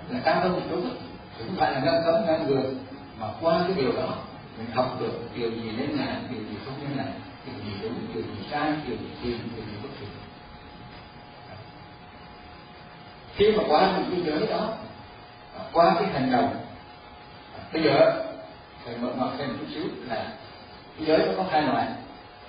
là 0.09 0.19
cao 0.23 0.41
hơn 0.41 0.53
một 0.53 0.61
chút 0.69 0.81
thì 1.37 1.45
không 1.45 1.55
phải 1.55 1.71
là 1.71 1.79
ngăn 1.79 2.01
cấm 2.05 2.25
ngăn 2.25 2.47
ngừa. 2.47 2.63
Mà 3.19 3.27
qua 3.41 3.63
cái 3.67 3.77
điều 3.77 3.91
đó 3.91 4.15
mình 4.57 4.71
học 4.73 4.97
được 4.99 5.19
điều 5.35 5.51
gì 5.51 5.71
nên 5.77 5.89
làm 5.89 6.15
điều 6.29 6.41
gì 6.41 6.57
không 6.65 6.73
nên 6.81 6.97
làm 6.97 7.07
điều 7.45 7.55
gì 7.65 7.71
đúng 7.81 7.93
điều 8.13 8.23
gì 8.23 8.47
sai 8.51 8.73
điều 8.87 8.97
gì 8.97 9.07
thiện 9.23 9.37
điều 9.55 9.65
gì 9.65 9.73
bất 9.83 9.89
thiện 9.99 10.09
khi 13.39 13.51
mà 13.51 13.63
qua 13.67 13.91
những 13.97 14.11
cái 14.11 14.21
giới 14.25 14.47
đó. 14.47 14.73
Qua 15.73 15.95
cái 15.99 16.09
hành 16.13 16.31
động. 16.31 16.55
Bây 17.73 17.83
giờ, 17.83 18.23
thầy 18.85 18.95
mở 18.97 19.09
mặt 19.17 19.27
thêm 19.37 19.57
chút 19.59 19.65
xíu 19.73 19.83
là 20.07 20.15
cái 20.97 21.07
giới 21.07 21.17
nó 21.17 21.33
có 21.37 21.43
hai 21.51 21.61
loại. 21.61 21.87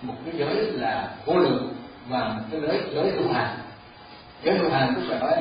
Một 0.02 0.14
cái 0.24 0.34
giới 0.38 0.54
là 0.72 1.14
vô 1.24 1.34
lượng 1.36 1.74
và 2.08 2.28
một 2.28 2.42
cái 2.50 2.60
giới 2.60 2.82
giới 2.94 3.12
tu 3.12 3.32
hành. 3.32 3.58
Giới 4.42 4.58
tu 4.58 4.70
hành 4.70 4.94
tức 4.96 5.08
là 5.08 5.18
nói 5.18 5.32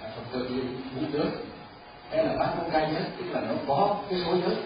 phật 0.00 0.22
tử 0.32 0.64
bốn 0.96 1.12
giới 1.12 1.26
hay 2.10 2.24
là 2.24 2.32
bán 2.38 2.48
con 2.58 2.70
khai 2.70 2.88
giới, 2.94 3.02
tức 3.18 3.24
là 3.32 3.40
nó 3.40 3.54
có 3.68 3.96
cái 4.10 4.22
số 4.24 4.32
giới. 4.32 4.56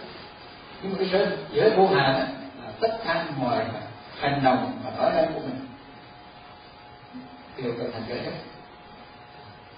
Nhưng 0.82 0.92
mà 0.92 0.98
cái 0.98 1.08
giới 1.08 1.26
giới 1.52 1.70
vô 1.70 1.86
hạn 1.86 2.14
là 2.62 2.72
tất 2.80 2.98
cả 3.04 3.24
mọi 3.36 3.64
hành 4.20 4.40
động 4.44 4.80
mà 4.84 4.90
nói 4.98 5.10
ra 5.14 5.22
của 5.34 5.40
mình. 5.40 5.66
Đều 7.56 7.72
trở 7.78 7.90
thành 7.92 8.02
giới 8.08 8.18
hết 8.18 8.32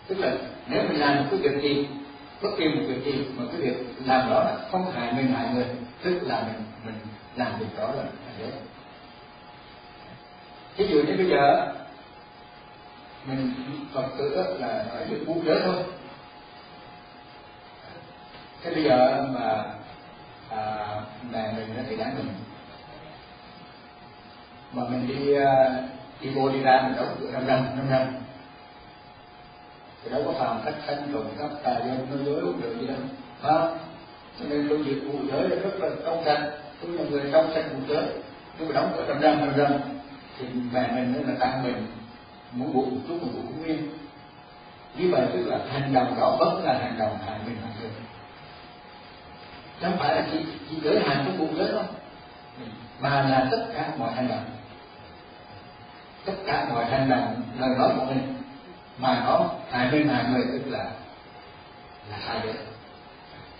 tức 0.08 0.18
là 0.18 0.36
nếu 0.66 0.82
mình 0.88 1.00
làm 1.00 1.16
một 1.16 1.24
cái 1.30 1.40
việc 1.40 1.62
gì 1.62 1.86
bất 2.42 2.50
kỳ 2.58 2.68
một 2.68 2.82
việc 2.88 3.04
gì 3.04 3.26
mà 3.36 3.44
cái 3.52 3.60
việc 3.60 3.76
làm 4.04 4.30
đó 4.30 4.44
là 4.44 4.56
không 4.70 4.92
hại 4.92 5.12
mình 5.12 5.26
hại 5.26 5.54
người 5.54 5.66
tức 6.02 6.20
là 6.22 6.42
mình 6.42 6.64
mình 6.84 6.94
làm 7.36 7.52
việc 7.60 7.66
đó 7.78 7.92
là 7.96 8.04
dễ. 8.38 8.50
ví 10.76 10.86
dụ 10.88 11.02
như 11.02 11.16
bây 11.16 11.26
giờ 11.26 11.72
mình 13.26 13.54
phật 13.92 14.06
tử 14.18 14.56
là 14.60 14.84
phải 14.94 15.06
được 15.06 15.24
buông 15.26 15.44
giới 15.44 15.60
thôi. 15.64 15.76
Thế 18.62 18.74
bây 18.74 18.84
giờ 18.84 19.26
mà 19.30 19.64
à, 20.50 20.86
mẹ 21.32 21.52
mình 21.56 21.76
nó 21.76 21.82
thì 21.88 21.96
đáng 21.96 22.14
mình. 22.18 22.28
Mà 24.72 24.82
mình 24.88 25.08
đi 25.08 25.34
à, 25.34 25.82
đi 26.20 26.30
vô 26.30 26.48
đi 26.48 26.60
ra 26.60 26.82
mình 26.82 26.96
đóng 26.96 27.16
cửa 27.20 27.30
năm 27.30 27.46
năm 27.46 27.64
năm 27.76 27.90
năm 27.90 28.21
thì 30.04 30.10
đâu 30.10 30.22
có 30.26 30.32
phàm 30.32 30.60
cách 30.64 30.74
thanh 30.86 31.08
trộm 31.12 31.24
cắp 31.38 31.50
tà 31.62 31.74
dâm 31.74 32.10
nói 32.10 32.24
dối 32.24 32.40
uống 32.40 32.60
rượu 32.60 32.74
gì 32.80 32.86
đâu. 32.86 32.96
Ha 33.42 33.78
cho 34.38 34.44
nên 34.48 34.66
tôi 34.68 34.78
việc 34.78 35.00
vụ 35.06 35.18
giới 35.30 35.48
là 35.48 35.56
rất 35.56 35.80
là 35.80 35.88
trong 36.04 36.22
sạch. 36.24 36.50
Tôi 36.82 36.92
là 36.92 37.04
người 37.10 37.22
trong 37.32 37.50
sạch 37.54 37.64
vụ 37.72 37.78
giới. 37.88 38.04
Nhưng 38.58 38.68
mà 38.68 38.74
đóng 38.74 38.92
cửa 38.96 39.04
tâm 39.08 39.20
năm 39.20 39.40
năm 39.40 39.56
năm 39.56 39.80
thì 40.38 40.46
mẹ 40.72 40.92
mình 40.94 41.12
nên 41.12 41.28
là 41.28 41.34
tăng 41.40 41.62
mình. 41.62 41.86
Muốn 42.52 42.72
buộc 42.72 42.92
một 42.92 42.98
chút 43.08 43.18
mà 43.22 43.28
buộc 43.34 43.44
cũng 43.46 43.62
nguyên 43.62 43.88
như 44.96 45.08
vậy 45.12 45.26
tức 45.32 45.46
là 45.46 45.58
hành 45.72 45.94
động 45.94 46.14
đó 46.20 46.36
vẫn 46.38 46.64
là 46.64 46.72
hành 46.72 46.98
động 46.98 47.18
hại 47.26 47.38
mình 47.46 47.56
hại 47.62 47.72
người. 47.80 47.90
Không 49.82 49.98
phải 49.98 50.16
là 50.16 50.26
chỉ, 50.32 50.38
chỉ 50.70 50.76
giới 50.82 51.00
hạn 51.00 51.24
trong 51.26 51.38
buộc 51.38 51.58
giới 51.58 51.72
đâu. 51.72 51.84
Mà 53.00 53.10
là 53.10 53.48
tất 53.50 53.66
cả 53.74 53.90
mọi 53.98 54.12
hành 54.12 54.28
động. 54.28 54.44
Tất 56.24 56.32
cả 56.46 56.66
mọi 56.70 56.84
hành 56.84 57.10
động 57.10 57.42
lời 57.58 57.70
nói 57.78 57.90
của 57.96 58.04
mình 58.04 58.41
mà 59.02 59.22
nó 59.26 59.50
hại 59.70 59.88
bên 59.92 60.08
hại 60.08 60.24
người 60.24 60.44
tức 60.52 60.70
là 60.70 60.84
là 62.10 62.16
hai 62.26 62.40
giới 62.44 62.54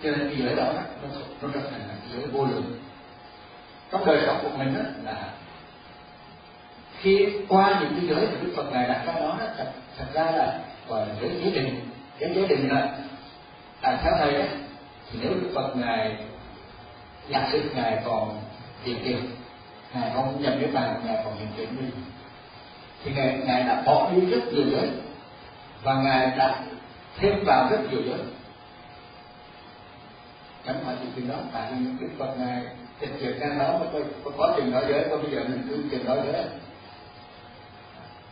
cho 0.03 0.11
nên 0.11 0.29
cái 0.29 0.37
giới 0.39 0.55
đó 0.55 0.73
nó 0.73 1.07
nó 1.41 1.49
trở 1.53 1.59
thành 1.71 1.79
là 1.79 1.95
giới 2.13 2.27
vô 2.27 2.45
lượng. 2.45 2.79
Trong 3.91 4.05
đời 4.05 4.23
sống 4.25 4.39
của 4.43 4.57
mình 4.57 4.73
đó 4.73 4.81
là 5.03 5.29
khi 6.99 7.27
qua 7.47 7.79
những 7.81 7.93
cái 7.95 8.07
giới 8.09 8.27
mà 8.27 8.37
đức 8.41 8.53
phật 8.55 8.71
ngài 8.71 8.87
đặt 8.87 9.03
ra 9.05 9.13
đó 9.13 9.37
thật, 9.57 9.71
thật 9.97 10.05
ra 10.13 10.23
là 10.23 10.59
gọi 10.87 11.07
là 11.07 11.15
giới 11.21 11.31
giới 11.41 11.51
định. 11.51 11.89
Cái 12.19 12.31
giới 12.35 12.47
định 12.47 12.69
là 12.69 12.97
à, 13.81 13.97
theo 14.03 14.13
thầy 14.19 14.33
đó 14.33 14.45
thì 15.11 15.19
nếu 15.21 15.31
đức 15.33 15.51
phật 15.55 15.75
ngài 15.75 16.17
giả 17.29 17.49
sử 17.51 17.61
ngài 17.75 18.01
còn 18.05 18.39
hiện 18.83 18.97
tiền 19.03 19.19
ngài 19.93 20.11
không 20.13 20.41
nhập 20.41 20.53
niết 20.59 20.73
bàn 20.73 21.01
ngài 21.05 21.21
còn 21.25 21.37
hiện 21.37 21.47
tiền 21.57 21.69
đi 21.79 21.85
thì 23.03 23.11
ngài 23.15 23.37
ngài 23.45 23.63
đã 23.63 23.83
bỏ 23.85 24.09
đi 24.15 24.25
rất 24.25 24.41
nhiều 24.53 24.65
giới 24.71 24.89
và 25.83 25.93
ngài 25.93 26.37
đã 26.37 26.63
thêm 27.17 27.43
vào 27.45 27.67
rất 27.71 27.77
nhiều 27.91 28.01
giới. 28.05 28.19
Chẳng 30.65 30.75
phải 30.85 30.95
chỉ 31.01 31.07
chuyện 31.15 31.27
đó 31.27 31.35
tại 31.53 31.71
vì 31.71 31.85
đức 31.99 32.09
phật 32.17 32.35
ngài 32.37 32.61
thực 32.99 33.09
chuyện 33.19 33.37
căn 33.39 33.59
đó 33.59 33.77
mà 33.79 33.85
tôi 33.93 34.03
có, 34.23 34.31
có 34.37 34.53
chừng 34.57 34.71
đó 34.71 34.81
giới 34.87 35.07
có 35.09 35.17
bây 35.17 35.31
giờ 35.31 35.43
mình 35.43 35.67
cứ 35.69 35.83
chừng 35.91 36.05
đó 36.05 36.15
giới. 36.15 36.45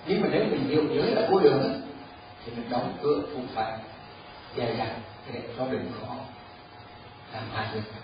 Nhưng 0.05 0.21
mà 0.21 0.27
nếu 0.31 0.43
mình 0.51 0.67
hiểu 0.67 0.83
giới 0.95 1.11
là 1.11 1.27
cuối 1.31 1.43
đường 1.43 1.81
thì 2.45 2.51
mình 2.55 2.69
đóng 2.69 2.93
cửa 3.01 3.21
cũng 3.33 3.47
phải 3.53 3.71
dày 4.57 4.75
dặn 4.77 4.89
để 5.33 5.41
cho 5.57 5.65
đừng 5.71 5.91
khó 6.01 6.15
làm 7.33 7.43
hại 7.53 7.67
người 7.73 7.81
khác. 7.91 8.01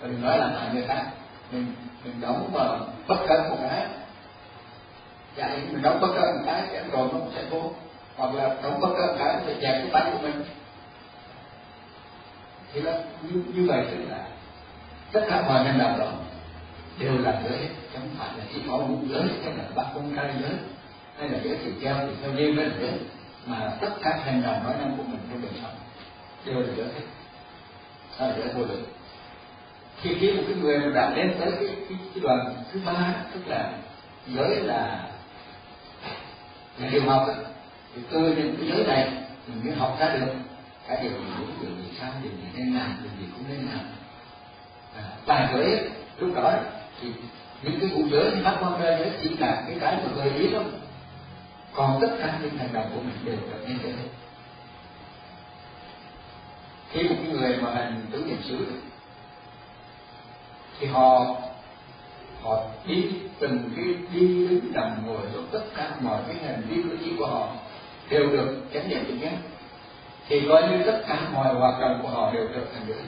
Và 0.00 0.08
đừng 0.08 0.22
nói 0.22 0.38
làm 0.38 0.52
hại 0.54 0.74
người 0.74 0.84
khác 0.86 1.06
mình 1.52 1.74
mình 2.04 2.20
đóng 2.20 2.50
mà 2.54 2.62
bất 3.08 3.18
cẩn 3.28 3.50
một 3.50 3.56
cái. 3.62 3.86
Dạ 5.36 5.56
mình 5.72 5.82
đóng 5.82 6.00
bất 6.00 6.08
cẩn 6.14 6.36
một 6.36 6.42
cái 6.46 6.62
thì 6.68 6.78
rồi 6.92 7.08
nó 7.12 7.18
sẽ 7.34 7.44
vô 7.50 7.72
hoặc 8.16 8.34
là 8.34 8.56
đóng 8.62 8.80
bất 8.80 8.88
cơ 8.96 9.16
thể 9.18 9.24
cái 9.24 9.54
nó 9.54 9.60
dẹp 9.60 9.82
cái 9.82 9.88
bánh 9.92 10.10
của 10.12 10.18
mình. 10.22 10.44
Thì 12.72 12.80
là 12.80 12.98
như, 13.22 13.42
như 13.54 13.66
vậy 13.68 13.86
tức 13.90 14.04
là 14.08 14.26
tất 15.12 15.20
cả 15.28 15.42
mọi 15.48 15.64
hành 15.64 15.78
động 15.78 15.98
đó 15.98 16.12
đều 16.98 17.18
là 17.18 17.42
giới 17.44 17.68
chẳng 17.92 18.08
phải 18.18 18.28
là 18.38 18.44
chỉ 18.52 18.60
có 18.68 18.76
một 18.76 18.98
giới 19.08 19.22
hay 19.44 19.54
là 19.54 19.64
bắt 19.74 19.86
con 19.94 20.16
trai 20.16 20.34
giới 20.40 20.52
hay 21.18 21.28
là 21.28 21.38
giới 21.44 21.58
thì 21.64 21.72
treo 21.82 21.94
thì 22.00 22.12
theo 22.22 22.32
đêm 22.36 22.56
đó 22.56 22.62
là 22.62 22.70
giới 22.80 22.92
mà 23.46 23.70
tất 23.80 23.90
cả 24.02 24.20
hành 24.24 24.42
động 24.42 24.64
nói 24.64 24.74
năng 24.78 24.96
của 24.96 25.02
mình 25.02 25.20
trong 25.30 25.42
đời 25.42 25.52
sống 25.62 25.74
đều 26.44 26.60
là 26.60 26.72
giới 26.76 26.86
hết 26.86 27.04
đó 28.18 28.26
là 28.26 28.34
giới 28.38 28.48
vô 28.54 28.60
lượng. 28.60 28.84
Khi 30.00 30.16
khi 30.20 30.32
một 30.32 30.42
cái 30.46 30.56
người 30.56 30.78
mà 30.78 30.86
đã 30.94 31.12
đến 31.16 31.34
tới 31.40 31.50
cái 31.50 31.68
cái, 31.88 31.98
cái 32.14 32.22
đoạn 32.22 32.54
thứ 32.72 32.80
ba 32.84 33.14
tức 33.34 33.40
là 33.46 33.72
giới 34.26 34.60
là 34.60 35.08
là 36.78 36.88
điều 36.88 37.02
học 37.02 37.26
thì 37.94 38.02
từ 38.10 38.18
những 38.20 38.56
cái 38.56 38.68
giới 38.68 38.86
này 38.86 39.12
mình 39.46 39.64
mới 39.64 39.74
học 39.74 39.96
ra 40.00 40.08
được. 40.08 40.34
Cái 40.88 40.98
điều 41.02 41.10
gì 41.10 41.18
đúng 41.38 41.50
điều 41.60 41.70
gì 41.70 41.96
sai 42.00 42.10
điều 42.22 42.32
gì 42.32 42.48
nên 42.54 42.74
làm 42.74 42.96
điều 43.02 43.12
gì 43.20 43.32
cũng 43.36 43.44
nên 43.48 43.66
làm. 43.66 43.80
À, 44.96 45.02
tài 45.26 45.48
giới 45.54 45.90
lúc 46.18 46.34
đó 46.34 46.52
thì 47.00 47.08
những 47.62 47.80
cái 47.80 47.88
vụ 47.88 48.08
giới 48.10 48.30
pháp 48.30 48.40
bắt 48.44 48.56
quan 48.60 48.82
ra 48.82 48.98
giới 48.98 49.10
chỉ 49.22 49.28
là 49.28 49.62
cái 49.66 49.76
cái 49.80 49.96
mà 49.96 50.12
gợi 50.16 50.30
ý 50.30 50.48
thôi. 50.52 50.64
Còn 51.74 51.98
tất 52.00 52.16
cả 52.18 52.38
những 52.42 52.58
hành 52.58 52.72
động 52.72 52.90
của 52.94 53.00
mình 53.00 53.16
đều 53.24 53.36
là 53.50 53.56
nên 53.66 53.78
thế 53.82 53.92
khi 56.92 57.08
một 57.08 57.14
cái 57.22 57.32
người 57.32 57.56
mà 57.56 57.74
hành 57.74 58.06
tứ 58.10 58.24
niệm 58.26 58.42
xứ 58.42 58.66
thì 60.80 60.86
họ 60.86 61.36
họ 62.42 62.64
đi 62.86 63.10
từng 63.38 63.70
cái 63.76 63.84
đi 64.12 64.48
đứng 64.48 64.72
nằm 64.72 65.06
ngồi 65.06 65.20
rồi 65.34 65.42
tất 65.52 65.62
cả 65.74 65.90
mọi 66.00 66.22
cái 66.26 66.36
hành 66.44 66.62
vi 66.68 66.82
cử 66.82 66.96
chỉ 67.04 67.12
của 67.18 67.26
họ 67.26 67.48
đều 68.10 68.30
được 68.30 68.56
chánh 68.74 68.88
niệm 68.88 69.04
tự 69.08 69.14
giác. 69.14 69.32
Thì 70.28 70.42
coi 70.48 70.62
như 70.62 70.82
tất 70.86 71.02
cả 71.08 71.18
mọi 71.32 71.54
hoạt 71.54 71.80
động 71.80 71.98
của 72.02 72.08
họ 72.08 72.32
đều 72.32 72.46
trở 72.54 72.60
thành 72.74 72.86
được. 72.86 73.02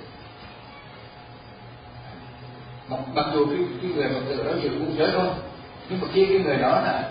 mặc, 2.89 3.01
mặc 3.15 3.27
dù 3.35 3.47
cái, 3.47 3.59
cái 3.83 3.91
người 3.91 4.09
phật 4.09 4.21
tử 4.29 4.45
đó 4.45 4.53
giữ 4.63 4.69
cũng 4.69 4.95
giới 4.99 5.11
thôi 5.13 5.29
nhưng 5.89 6.01
mà 6.01 6.09
khi 6.13 6.27
cái 6.27 6.39
người 6.39 6.57
đó 6.57 6.81
là 6.81 7.11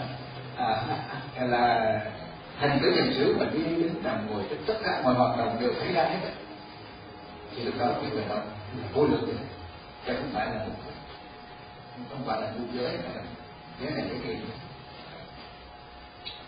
à, 0.57 0.84
là 1.39 1.99
thành 2.60 2.80
tứ 2.84 2.93
thành 2.97 3.14
xứ 3.14 3.35
mà 3.39 3.45
đi 3.53 3.60
đứng 3.60 4.03
nằm 4.03 4.27
ngồi 4.30 4.43
tất 4.68 4.73
cả 4.84 5.01
mọi 5.03 5.14
hoạt 5.14 5.38
động 5.38 5.57
đều 5.61 5.72
thấy 5.80 5.93
ra 5.93 6.03
hết 6.03 6.30
thì 7.55 7.64
lúc 7.64 7.73
đó 7.80 7.88
cái 8.01 8.11
người 8.11 8.23
đó 8.30 8.35
là 8.35 8.88
vô 8.93 9.05
lượng 9.05 9.38
chứ 10.05 10.14
không 10.14 10.30
phải 10.34 10.45
là 10.45 10.65
không 12.10 12.22
phải 12.26 12.41
là 12.41 12.47
ngũ 12.47 12.65
giới 12.73 12.97
mà 12.97 13.10
là 13.15 13.22
giới 13.81 13.91
này 13.91 14.03
cái 14.10 14.35
gì 14.35 14.41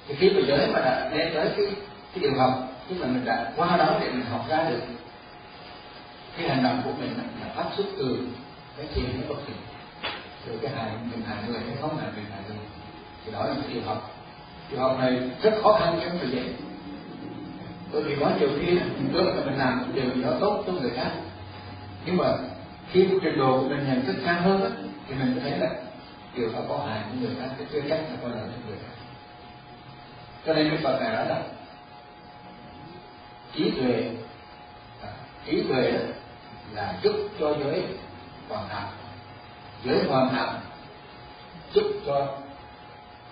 thì 0.07 0.15
khi 0.15 0.30
mà 0.30 0.41
giới 0.48 0.68
mà 0.68 0.80
đã 0.80 1.10
đem 1.14 1.34
tới 1.34 1.49
cái 1.57 1.65
cái 2.14 2.22
điều 2.22 2.40
học 2.40 2.53
nhưng 2.90 2.99
mà 2.99 3.07
mình 3.07 3.26
đã 3.26 3.52
qua 3.56 3.77
đó 3.77 3.98
để 4.02 4.10
mình 4.10 4.26
học 4.32 4.45
ra 4.49 4.69
được 4.69 4.82
cái 6.38 6.49
hành 6.49 6.64
động 6.64 6.82
của 6.86 6.91
mình 6.99 7.18
là 7.41 7.53
phát 7.56 7.65
xuất 7.77 7.86
từ 7.98 8.18
cái 8.77 8.88
chuyện 8.95 9.06
cái 9.06 9.30
bất 9.30 9.36
thiện 9.48 9.57
từ 10.45 10.57
cái 10.61 10.72
hại 10.76 10.91
mình 11.11 11.22
hại 11.27 11.38
người 11.48 11.60
hay 11.60 11.76
không 11.82 11.98
hại 11.98 12.10
mình 12.15 12.26
hại 12.32 12.40
người. 12.48 12.57
Thì 13.26 13.32
đó 13.32 13.45
là 13.45 13.56
cái 13.61 13.73
điều 13.73 13.84
học. 13.86 14.11
Điều 14.72 14.80
học 14.80 14.98
này 14.99 15.19
rất 15.41 15.53
khó 15.64 15.77
khăn 15.80 15.99
trong 16.02 16.18
thời 16.19 16.30
gian 16.30 16.53
bởi 17.94 18.03
vì 18.03 18.15
có 18.19 18.32
nhiều 18.40 18.49
khi 18.60 18.72
mình 18.72 19.10
tưởng 19.14 19.38
là 19.38 19.45
mình 19.45 19.57
làm 19.57 19.80
một 19.80 19.86
điều 19.94 20.06
gì 20.15 20.23
đó 20.23 20.32
tốt 20.40 20.64
cho 20.68 20.73
người 20.73 20.91
khác. 20.95 21.11
Nhưng 22.06 22.18
mà 22.18 22.26
khi 22.91 23.07
trình 23.23 23.38
độ 23.38 23.60
của 23.60 23.69
mình 23.69 23.88
nhận 23.88 24.06
thức 24.06 24.15
cao 24.26 24.41
hơn 24.41 24.88
thì 25.07 25.15
mình 25.15 25.40
thấy 25.41 25.60
là 25.60 25.69
điều 26.36 26.49
đó 26.53 26.60
có 26.69 26.86
hại 26.88 26.99
của 27.10 27.18
người 27.22 27.36
khác 27.40 27.49
thì 27.57 27.65
chưa 27.73 27.82
chắc 27.82 27.98
là 27.98 28.18
có 28.22 28.27
lợi 28.27 28.40
cho 28.41 28.68
người 28.68 28.77
khác 28.82 28.95
cho 30.46 30.54
nên 30.54 30.70
cái 30.70 30.80
Phật 30.84 31.00
này 31.02 31.16
nói 31.16 31.26
là 31.28 31.44
trí 33.56 33.72
tuệ 33.72 34.10
à, 35.02 35.10
trí 35.46 35.64
tuệ 35.68 36.00
là 36.74 37.00
giúp 37.04 37.16
cho 37.40 37.56
giới 37.64 37.84
hoàn 38.50 38.70
thành. 38.70 38.88
Giới 39.84 40.04
hoàn 40.04 40.30
thành 40.30 40.60
giúp 41.74 41.84
cho 42.06 42.38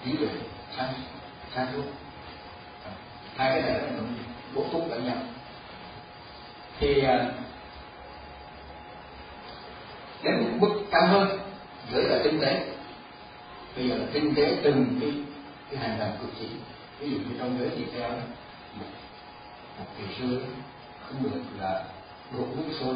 trí 0.05 0.17
tuệ 0.17 0.29
sáng 0.77 0.93
sáng 1.55 1.67
suốt 1.73 1.83
hai 3.37 3.51
cái 3.51 3.61
này 3.61 3.81
nó 3.97 4.03
bổ 4.55 4.65
túc 4.71 4.89
lẫn 4.89 5.05
nhau. 5.05 5.17
Thì 6.79 7.03
à, 7.03 7.31
đến 10.23 10.33
một 10.41 10.49
mức 10.59 10.83
cao 10.91 11.07
hơn, 11.07 11.39
giới 11.93 12.03
là 12.03 12.19
tinh 12.23 12.39
tế. 12.41 12.65
Bây 13.75 13.89
giờ 13.89 13.95
là 13.95 14.05
tinh 14.13 14.35
tế 14.35 14.57
từng 14.63 14.97
cái 15.01 15.13
cái 15.69 15.89
hành 15.89 15.99
động 15.99 16.17
cử 16.21 16.27
chỉ 16.39 16.47
ví 17.03 17.11
dụ 17.11 17.17
như 17.17 17.35
trong 17.39 17.59
giới 17.59 17.69
thì 17.77 17.85
theo 17.93 18.09
một, 18.79 18.85
một 19.79 19.85
kỳ 19.97 20.03
sư 20.19 20.43
không 21.05 21.23
được 21.23 21.39
là 21.59 21.83
đổ 22.31 22.45
nước 22.55 22.73
sôi 22.79 22.95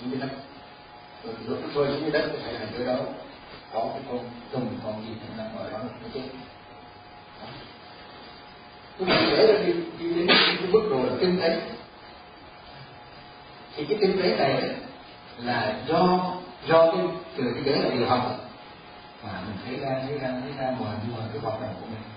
xuống 0.00 0.10
dưới 0.10 0.20
đất. 0.20 0.28
Ừ, 1.22 1.32
đổ 1.48 1.54
nước 1.54 1.70
sôi 1.74 1.86
xuống 1.86 2.00
dưới 2.00 2.10
đất 2.10 2.30
có 2.32 2.38
thể 2.44 2.52
là 2.52 2.66
dưới 2.76 2.86
đó 2.86 2.96
có 3.72 3.90
cái 3.92 4.02
con 4.08 4.18
trùng 4.52 4.78
con 4.84 5.02
gì 5.06 5.14
thì 5.20 5.26
nằm 5.36 5.46
ở 5.58 5.70
đó 5.70 5.78
nó 6.02 6.08
chết. 6.14 6.22
Cũng 8.98 9.08
mình 9.08 9.28
để 9.30 9.52
là 9.52 9.66
đi, 9.66 9.72
đi 9.98 10.14
đến 10.14 10.26
cái 10.28 10.66
mức 10.70 10.88
độ 10.90 11.02
là 11.02 11.12
kinh 11.20 11.40
tế. 11.40 11.60
Thì 13.76 13.84
cái 13.84 13.98
kinh 14.00 14.22
tế 14.22 14.36
này 14.36 14.74
là 15.38 15.82
do 15.88 16.32
do 16.68 16.92
cái 16.92 17.06
từ 17.36 17.44
cái 17.54 17.64
đấy 17.64 17.82
là 17.82 17.90
điều 17.94 18.06
học. 18.06 18.38
Mà 19.24 19.40
mình 19.46 19.56
thấy 19.64 19.76
ra 19.76 20.00
thấy 20.06 20.18
ra 20.18 20.28
thấy 20.40 20.52
ra 20.58 20.70
mọi 20.80 20.94
mọi 21.12 21.22
cái 21.32 21.42
hoạt 21.42 21.60
động 21.60 21.74
của 21.80 21.86
mình 21.86 22.11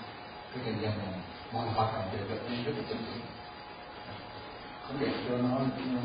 cái 0.55 0.63
nhân 0.65 0.81
dân 0.81 0.97
này 0.97 1.19
mọi 1.53 1.67
hoạt 1.67 1.93
động 1.93 2.09
đều 2.17 2.27
được 2.29 2.49
nên 2.49 2.63
rất 2.63 2.71
là 2.77 2.83
chân 2.89 2.97
chính 2.97 3.21
không 4.87 4.97
để 4.99 5.07
cho 5.29 5.37
nó 5.37 5.59
nó, 5.93 6.01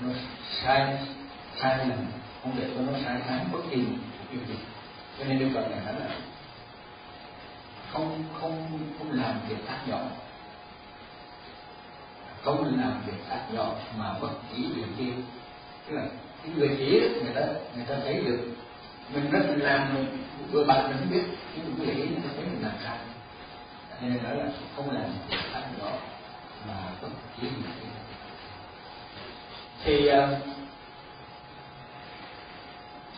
nó 0.00 0.08
sai 0.62 0.98
sai 1.60 1.78
lầm 1.78 1.98
không 2.42 2.52
để 2.58 2.70
cho 2.74 2.80
nó 2.80 2.92
sai 3.04 3.20
trái 3.28 3.40
bất 3.52 3.58
kỳ 3.70 3.76
điều 4.32 4.40
gì. 4.48 4.54
Cho 5.18 5.24
nên 5.24 5.38
đức 5.38 5.48
phật 5.54 5.70
này 5.70 5.80
nói 5.84 5.94
là 6.00 6.16
không 7.92 8.24
không 8.40 8.78
không 8.98 9.10
làm 9.12 9.40
việc 9.48 9.66
ác 9.66 9.88
nhỏ 9.88 10.00
không 12.42 12.80
làm 12.80 13.02
việc 13.06 13.28
ác 13.28 13.46
nhỏ 13.52 13.74
mà 13.98 14.14
bất 14.20 14.30
chỉ 14.50 14.64
điều 14.76 14.86
kia 14.98 15.12
tức 15.86 15.94
là 15.96 16.02
cái 16.42 16.52
người 16.56 16.76
chỉ 16.78 17.00
người 17.00 17.34
ta 17.34 17.40
người 17.76 17.84
ta 17.88 17.94
thấy 18.04 18.20
được. 18.24 18.40
Mình 19.14 19.30
rất 19.30 19.40
là 19.46 19.56
làm 19.56 20.06
vừa 20.52 20.64
bạn 20.64 20.90
mình 20.90 21.10
biết 21.10 21.36
nhưng 21.56 21.74
người 21.78 21.94
ý 21.94 22.08
người 22.08 22.20
ta 22.22 22.28
thấy 22.36 22.44
mình 22.44 22.62
làm 22.62 22.72
sai 22.84 22.98
nên 24.08 24.22
nói 24.22 24.36
là 24.36 24.44
không 24.76 24.90
làm 24.90 25.04
ăn 25.52 25.62
ác 25.82 25.98
mà 26.68 26.74
không 27.00 27.10
chỉ 27.40 27.42
điều 27.42 27.90
thì 29.84 30.10
uh, 30.10 30.38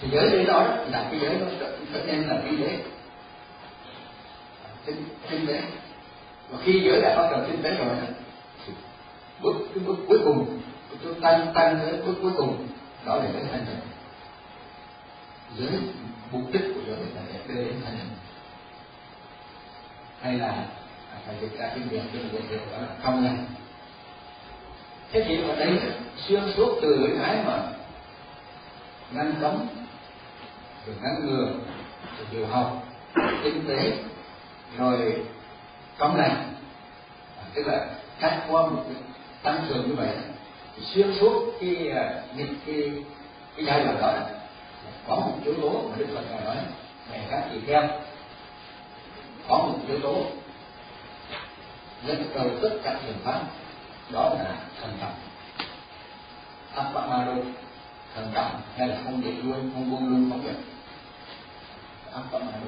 thì 0.00 0.08
giới 0.12 0.30
đi 0.30 0.44
đó 0.44 0.62
là 0.90 1.08
cái 1.10 1.20
giới 1.20 1.38
đó 1.40 1.46
trở 1.92 2.04
nên 2.06 2.22
là 2.22 2.40
cái 2.44 2.56
giới 2.56 2.78
tinh, 4.86 5.04
tinh 5.30 5.46
tế. 5.46 5.62
Và 6.50 6.58
khi 6.64 6.80
giới 6.84 7.02
đã 7.02 7.16
bắt 7.16 7.28
đầu 7.30 7.40
tinh 7.46 7.62
tế 7.62 7.74
rồi 7.74 7.96
thì 8.66 8.72
bước 9.42 9.54
cái 9.74 9.84
bước 9.84 9.96
cuối 10.08 10.18
cùng 10.24 10.60
chúng 11.02 11.20
tăng 11.20 11.52
tăng 11.54 11.78
tới 11.78 12.02
bước 12.06 12.14
cuối 12.22 12.32
cùng 12.36 12.68
đó 13.04 13.16
là 13.16 13.24
cái 13.32 13.42
thanh 13.52 13.66
tịnh. 13.66 13.80
Giới 15.58 15.80
mục 16.32 16.42
đích 16.52 16.62
của 16.74 16.80
giới 16.86 16.96
là 16.96 17.22
để 17.32 17.40
đưa 17.48 17.64
đến 17.64 17.80
thanh 17.84 17.98
tịnh 17.98 18.21
hay 20.22 20.32
là 20.32 20.66
phải 21.26 21.34
dịch 21.40 21.58
ra 21.58 21.66
cái 21.68 21.78
miệng 21.90 22.04
tiếng 22.12 22.28
việt 22.28 22.58
đó 22.72 22.78
là 22.78 22.88
không 23.02 23.24
nha. 23.24 23.32
Thế 25.12 25.24
thì 25.28 25.42
ở 25.42 25.56
đây 25.56 25.80
xuyên 26.16 26.42
suốt 26.56 26.78
từ 26.82 27.08
cái 27.22 27.36
mà 27.46 27.62
ngăn 29.12 29.34
cấm 29.40 29.66
rồi 30.86 30.96
ngăn 31.02 31.26
ngừa 31.26 31.52
rồi 32.18 32.26
điều 32.32 32.46
học 32.46 32.82
kinh 33.44 33.64
tế 33.68 33.92
rồi 34.78 35.22
cấm 35.98 36.16
này 36.16 36.30
à, 37.38 37.44
tức 37.54 37.66
là 37.66 37.86
cắt 38.20 38.42
qua 38.48 38.66
một 38.66 38.84
cái 38.84 39.02
tăng 39.42 39.66
cường 39.68 39.88
như 39.88 39.94
vậy 39.94 40.08
thì 40.76 40.82
xuyên 40.84 41.14
suốt 41.20 41.52
cái 41.60 41.90
à, 41.90 42.22
những 42.36 42.54
cái 42.66 42.92
cái, 43.56 43.64
giai 43.64 43.84
đoạn 43.84 43.98
đó 44.00 44.14
có 45.08 45.16
một 45.16 45.38
yếu 45.44 45.54
tố 45.54 45.82
mà 45.90 45.96
đức 45.96 46.06
phật 46.14 46.22
ngài 46.30 46.44
nói 46.44 46.56
này 47.10 47.20
các 47.30 47.44
chị 47.52 47.60
theo 47.66 47.82
có 49.48 49.58
một 49.58 49.78
yếu 49.88 50.00
tố 50.00 50.24
dẫn 52.06 52.30
đầu 52.34 52.50
tất 52.62 52.70
cả 52.84 53.00
thiền 53.06 53.14
pháp, 53.24 53.40
đó 54.10 54.34
là 54.38 54.54
thần 54.80 54.90
trọng 55.00 55.14
Appamado 56.74 57.34
thần 58.14 58.30
trọng 58.34 58.60
hay 58.76 58.88
là 58.88 58.96
không 59.04 59.22
để 59.24 59.30
luôn, 59.42 59.70
không 59.74 59.90
buông 59.90 60.08
luôn 60.08 60.30
không 60.30 60.44
được 60.44 60.58
Appamado 62.12 62.66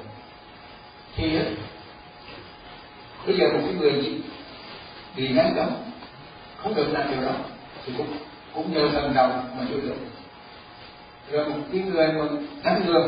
thì 1.15 1.39
bây 3.25 3.37
giờ 3.37 3.45
một 3.53 3.59
cái 3.65 3.73
người 3.73 4.03
gì 4.03 4.21
vì 5.15 5.27
ngắn 5.27 5.53
cấm 5.55 5.69
không 6.57 6.75
được 6.75 6.87
làm 6.91 7.11
điều 7.11 7.21
đó, 7.21 7.31
thì 7.85 7.93
cũng 7.97 8.17
cũng 8.53 8.73
nhờ 8.73 8.89
thần 8.93 9.13
đầu 9.13 9.27
mà 9.27 9.65
chịu 9.69 9.81
được. 9.81 9.95
Rồi 11.31 11.49
một 11.49 11.55
cái 11.71 11.81
người 11.81 12.07
mà 12.07 12.25
ngăn 12.63 12.85
ngừa 12.85 13.07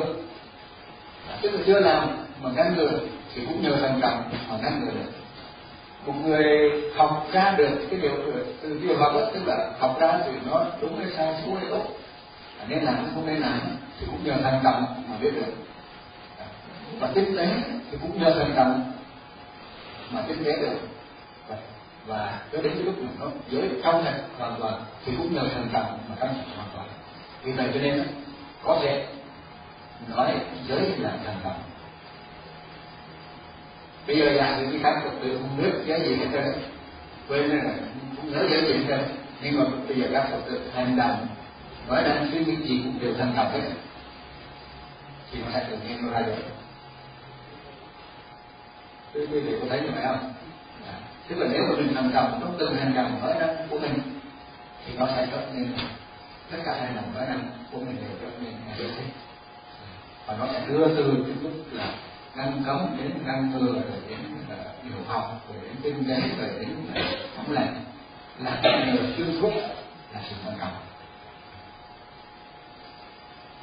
tức 1.42 1.52
là 1.52 1.60
chưa 1.66 1.80
làm 1.80 2.08
mà 2.42 2.50
ngăn 2.56 2.76
ngừa 2.76 3.00
thì 3.38 3.46
cũng 3.46 3.62
nhờ 3.62 3.76
thần 3.76 4.02
đồng 4.02 4.24
mà 4.50 4.58
ngăn 4.62 4.80
ngừa 4.80 4.92
được. 4.92 5.12
Một 6.06 6.14
người 6.26 6.72
học 6.96 7.28
ra 7.32 7.56
được 7.58 7.70
cái 7.90 8.00
điều 8.00 8.12
từ 8.62 8.80
điều 8.84 8.98
học 8.98 9.12
đó 9.14 9.22
tức 9.34 9.48
là 9.48 9.72
học 9.80 9.98
ra 10.00 10.20
thì 10.26 10.32
nó 10.46 10.66
đúng 10.82 10.98
hay 10.98 11.08
sai 11.18 11.36
xấu 11.42 11.56
hay 11.56 11.66
tốt. 11.70 11.84
À, 12.60 12.66
nên 12.70 12.84
làm 12.84 12.96
không 13.16 13.28
nên 13.28 13.38
làm 13.38 13.60
thì 14.00 14.06
cũng 14.06 14.24
nhờ 14.24 14.34
thần 14.44 14.64
đồng 14.64 15.04
mà 15.10 15.18
biết 15.22 15.32
được. 15.36 15.54
Và 17.00 17.10
tiếp 17.16 17.34
tế 17.38 17.48
thì 17.92 17.98
cũng 18.02 18.24
nhờ 18.24 18.34
thần 18.40 18.56
đồng 18.56 18.92
mà 20.12 20.22
tiếp 20.28 20.36
tế 20.46 20.56
được. 20.62 20.78
Và, 22.08 22.40
cho 22.54 22.62
đến 22.62 22.74
cái 22.74 22.84
lúc 22.84 22.96
mà 23.02 23.10
nó 23.20 23.26
giới 23.50 23.70
trong 23.84 24.06
sạch 24.06 24.22
hoàn 24.38 24.56
toàn 24.60 24.84
thì 25.06 25.14
cũng 25.18 25.34
nhờ 25.34 25.42
thần 25.54 25.70
đồng 25.74 26.00
mà 26.10 26.16
trong 26.20 26.30
sạch 26.30 26.56
hoàn 26.56 26.68
toàn. 26.76 26.88
Vì 27.44 27.52
vậy 27.52 27.70
cho 27.74 27.80
nên 27.80 28.04
có 28.64 28.80
thể 28.82 29.08
nói 30.16 30.34
giới 30.68 30.94
là 30.98 31.12
thần 31.26 31.36
đồng 31.44 31.60
bây 34.08 34.18
giờ 34.18 34.26
làm 34.26 34.62
những 34.62 34.72
cái 34.72 34.80
khám 34.84 35.04
phục 35.04 35.22
tử 35.22 35.40
nước 35.58 35.84
cái 35.88 36.00
gì 36.02 36.16
hết 36.16 36.26
trơn. 36.34 36.46
Quên 37.28 37.50
là 37.50 37.64
không 38.16 38.32
nhớ 38.32 38.48
giới 38.50 38.62
gì 38.62 38.74
hết 38.74 38.84
trơn. 38.88 39.00
Nhưng 39.42 39.60
mà 39.60 39.66
bây 39.88 40.02
giờ 40.02 40.08
các 40.12 40.28
phục 40.32 40.46
tử 40.46 40.72
hành 40.76 40.98
động 40.98 41.28
nói 41.88 42.04
đang 42.04 42.30
suy 42.32 42.46
nghĩ 42.46 42.56
gì 42.56 42.82
cũng 42.84 43.00
đều 43.02 43.14
thành 43.18 43.34
đồng 43.36 43.52
hết. 43.54 43.62
Thì 45.32 45.40
nó 45.42 45.48
sẽ 45.54 45.66
tự 45.70 45.78
nhiên 45.78 45.98
nó 46.02 46.12
ra 46.12 46.20
được. 46.20 46.34
Quý 49.14 49.26
vị 49.26 49.56
có 49.62 49.66
thấy 49.70 49.82
như 49.82 49.90
vậy 49.96 50.04
không? 50.08 50.34
Dạ. 50.86 50.94
Tức 51.28 51.36
là 51.40 51.48
nếu 51.52 51.62
mà 51.70 51.76
mình 51.76 51.96
thành 51.96 52.14
đồng 52.14 52.38
trong 52.42 52.56
từng 52.60 52.76
hành 52.76 52.94
động 52.96 53.20
nói 53.22 53.34
năng 53.40 53.68
của 53.70 53.80
mình, 53.80 53.94
thì 54.86 54.94
nó 54.98 55.08
sẽ 55.08 55.28
trở 55.32 55.42
nên 55.54 55.68
tất 56.52 56.58
cả 56.66 56.76
hành 56.80 56.96
động 56.96 57.14
nói 57.16 57.26
năng 57.28 57.50
của 57.72 57.80
mình 57.80 57.96
đều 57.96 58.10
trở 58.22 58.38
nên 58.42 58.54
dạ. 58.78 59.04
và 60.28 60.36
nó 60.40 60.48
sẽ 60.54 60.62
đưa 60.68 60.88
từ 60.88 61.24
cái 61.26 61.36
lúc 61.42 61.52
là 61.72 61.94
ăn 62.38 62.62
cấm 62.66 62.98
đến 62.98 63.12
ăn 63.28 63.52
thừa 63.54 63.74
rồi 63.74 64.02
đến 64.10 64.20
điều 64.84 65.04
học 65.08 65.42
rồi 65.50 65.58
đến 65.64 65.76
kinh 65.84 66.08
tế 66.08 66.22
rồi 66.38 66.50
đến 66.60 66.76
uh, 67.42 67.50
lành 67.50 67.84
là 68.40 68.60
cái 68.64 68.86
người 68.86 69.14
xuyên 69.18 69.42
suốt 69.42 69.52
là 70.14 70.22
sự 70.30 70.36
quan 70.46 70.58
trọng 70.60 70.74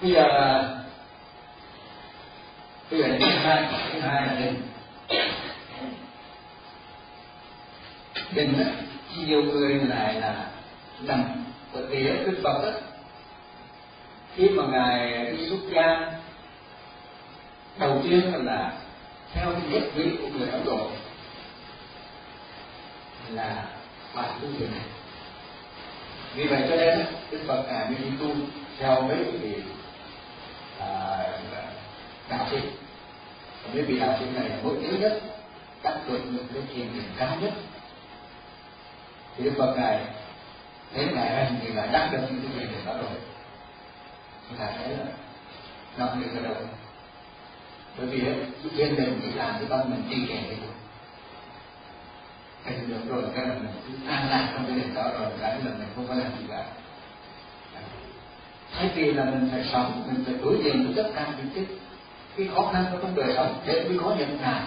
bây 0.03 0.13
giờ 0.13 0.25
bây 2.91 3.01
giờ 3.01 3.17
thứ 3.21 3.27
hai 3.27 3.69
thứ 3.93 4.01
hai 4.01 4.27
là 4.27 4.35
đình 4.41 4.63
đình 8.33 8.59
đó 8.59 8.65
nhiều 9.27 9.43
người 9.43 9.75
lại 9.75 10.15
là 10.15 10.47
nằm 11.01 11.25
bởi 11.73 11.87
vì 11.87 12.03
đức 12.05 12.41
phật 12.43 12.63
đó. 12.63 12.79
Khi 14.35 14.49
mà 14.49 14.63
ngài 14.67 15.25
đi 15.33 15.49
xuất 15.49 15.59
gia 15.71 16.13
đầu 17.79 18.01
tiên 18.05 18.47
là 18.47 18.73
theo 19.33 19.53
cái 19.53 19.63
nhất 19.71 19.83
vị 19.95 20.17
của 20.23 20.29
người 20.29 20.49
ấn 20.49 20.65
độ 20.65 20.91
là 23.31 23.65
bài 24.15 24.29
tu 24.43 24.49
thiền. 24.59 24.71
Này 24.71 24.85
vì 26.35 26.45
vậy 26.45 26.67
cho 26.69 26.77
nên 26.77 27.07
đức 27.31 27.41
phật 27.47 27.63
ngài 27.69 27.85
mới 27.85 27.99
đi 27.99 28.11
tu 28.21 28.29
theo 28.79 29.03
mấy 29.03 29.25
vị 29.25 29.55
à, 30.81 31.19
đạo 32.29 32.47
sĩ 32.51 32.59
mấy 33.73 33.83
vị 33.83 33.99
đạo 33.99 34.17
sĩ 34.19 34.25
này 34.35 34.49
là 34.49 34.57
nổi 34.63 34.75
tiếng 34.83 35.01
nhất 35.01 35.21
đắc 35.83 35.97
được 36.09 36.21
những 36.25 36.47
cái 36.55 36.63
thiền 36.75 36.87
định 36.95 37.13
cao 37.17 37.37
nhất. 37.41 37.53
Thì 39.37 39.45
đức 39.45 39.53
phật 39.59 39.75
ngài 39.77 40.01
thế 40.95 41.07
ngài 41.15 41.31
hành 41.31 41.61
thì 41.63 41.73
ngài 41.75 41.89
đắc 41.89 42.09
được 42.13 42.19
những 42.31 42.41
cái 42.41 42.51
thiền 42.59 42.73
định 42.73 42.87
đó 42.87 42.93
rồi. 42.93 43.21
Chúng 44.49 44.59
ta 44.59 44.67
thấy 44.77 44.89
là 44.89 45.05
năm 45.99 46.21
người 46.21 46.43
đầu 46.43 46.55
bởi 47.99 48.07
vì 48.07 48.23
trên 48.77 48.97
thiền 48.97 49.21
mình 49.23 49.37
làm 49.37 49.55
thì 49.61 49.67
con 49.69 49.91
mình 49.91 50.03
đi 50.11 50.27
kèm 50.29 50.45
với 50.47 50.57
thành 52.65 52.89
được 52.89 53.01
rồi, 53.09 53.23
cái 53.35 53.47
là 53.47 53.55
mình 53.55 53.73
cứ 53.87 54.09
an 54.09 54.31
lạc 54.31 54.51
trong 54.55 54.67
cái 54.67 54.77
định 54.77 54.95
đó 54.95 55.03
rồi, 55.21 55.31
cái 55.41 55.51
là 55.51 55.71
mình 55.79 55.89
không 55.95 56.07
có 56.09 56.15
làm 56.15 56.27
gì 56.41 56.47
cả. 56.49 56.65
Thay 58.73 58.91
vì 58.95 59.13
là 59.13 59.25
mình 59.25 59.49
phải 59.53 59.65
sống, 59.73 60.03
mình 60.07 60.25
phải 60.25 60.35
đối 60.43 60.59
diện 60.65 60.85
với 60.85 61.05
tất 61.05 61.11
cả 61.15 61.27
những 61.39 61.49
cái 61.55 61.67
cái 62.37 62.49
khó 62.55 62.71
khăn 62.73 62.85
trong 63.03 63.15
đời 63.15 63.35
sống, 63.37 63.63
để 63.67 63.89
mới 63.89 63.99
có 63.99 64.15
nhận 64.19 64.39
ngại 64.41 64.63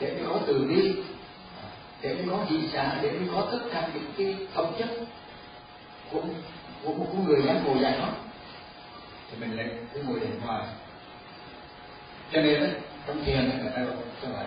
để 0.00 0.14
mới 0.14 0.24
có 0.28 0.38
từ 0.46 0.66
bi, 0.68 0.94
để 2.00 2.14
mới 2.14 2.24
có 2.30 2.44
dị 2.50 2.68
xã 2.72 2.98
để 3.02 3.12
mới 3.12 3.28
có 3.34 3.48
tất 3.52 3.60
cả 3.72 3.88
những 3.94 4.12
cái 4.18 4.46
phẩm 4.54 4.66
chất 4.78 4.88
của 6.12 6.22
của 6.84 6.92
một 6.92 7.14
người 7.26 7.42
giác 7.42 7.60
ngồi 7.64 7.78
giải 7.78 7.98
nó 7.98 8.08
thì 9.30 9.36
mình 9.40 9.56
lại 9.56 9.70
cứ 9.94 10.02
ngồi 10.02 10.20
để 10.20 10.26
ngoài 10.44 10.64
cho 12.34 12.42
nên 12.42 12.60
đó, 12.60 12.66
trong 13.06 13.24
thiền 13.24 13.60
người 13.62 13.72
ta 13.76 13.82
gọi 13.82 13.94
cho 14.22 14.28
gọi 14.28 14.44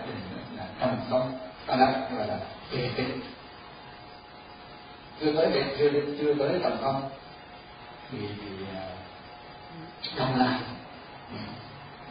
là 0.56 0.64
trầm 0.80 0.96
tâm 1.10 1.22
ta 1.66 1.76
là 1.76 2.08
gọi 2.16 2.26
là 2.26 2.38
đề 2.72 2.90
tĩnh 2.96 3.20
chưa 5.20 5.32
tới 5.32 5.50
đề 5.52 5.76
chưa 5.78 5.90
chưa 6.18 6.34
tới 6.34 6.60
tầm 6.62 6.72
không 6.82 7.10
thì, 8.10 8.18
thì 8.18 8.66
à, 8.74 8.82
trong 10.16 10.40
là 10.40 10.60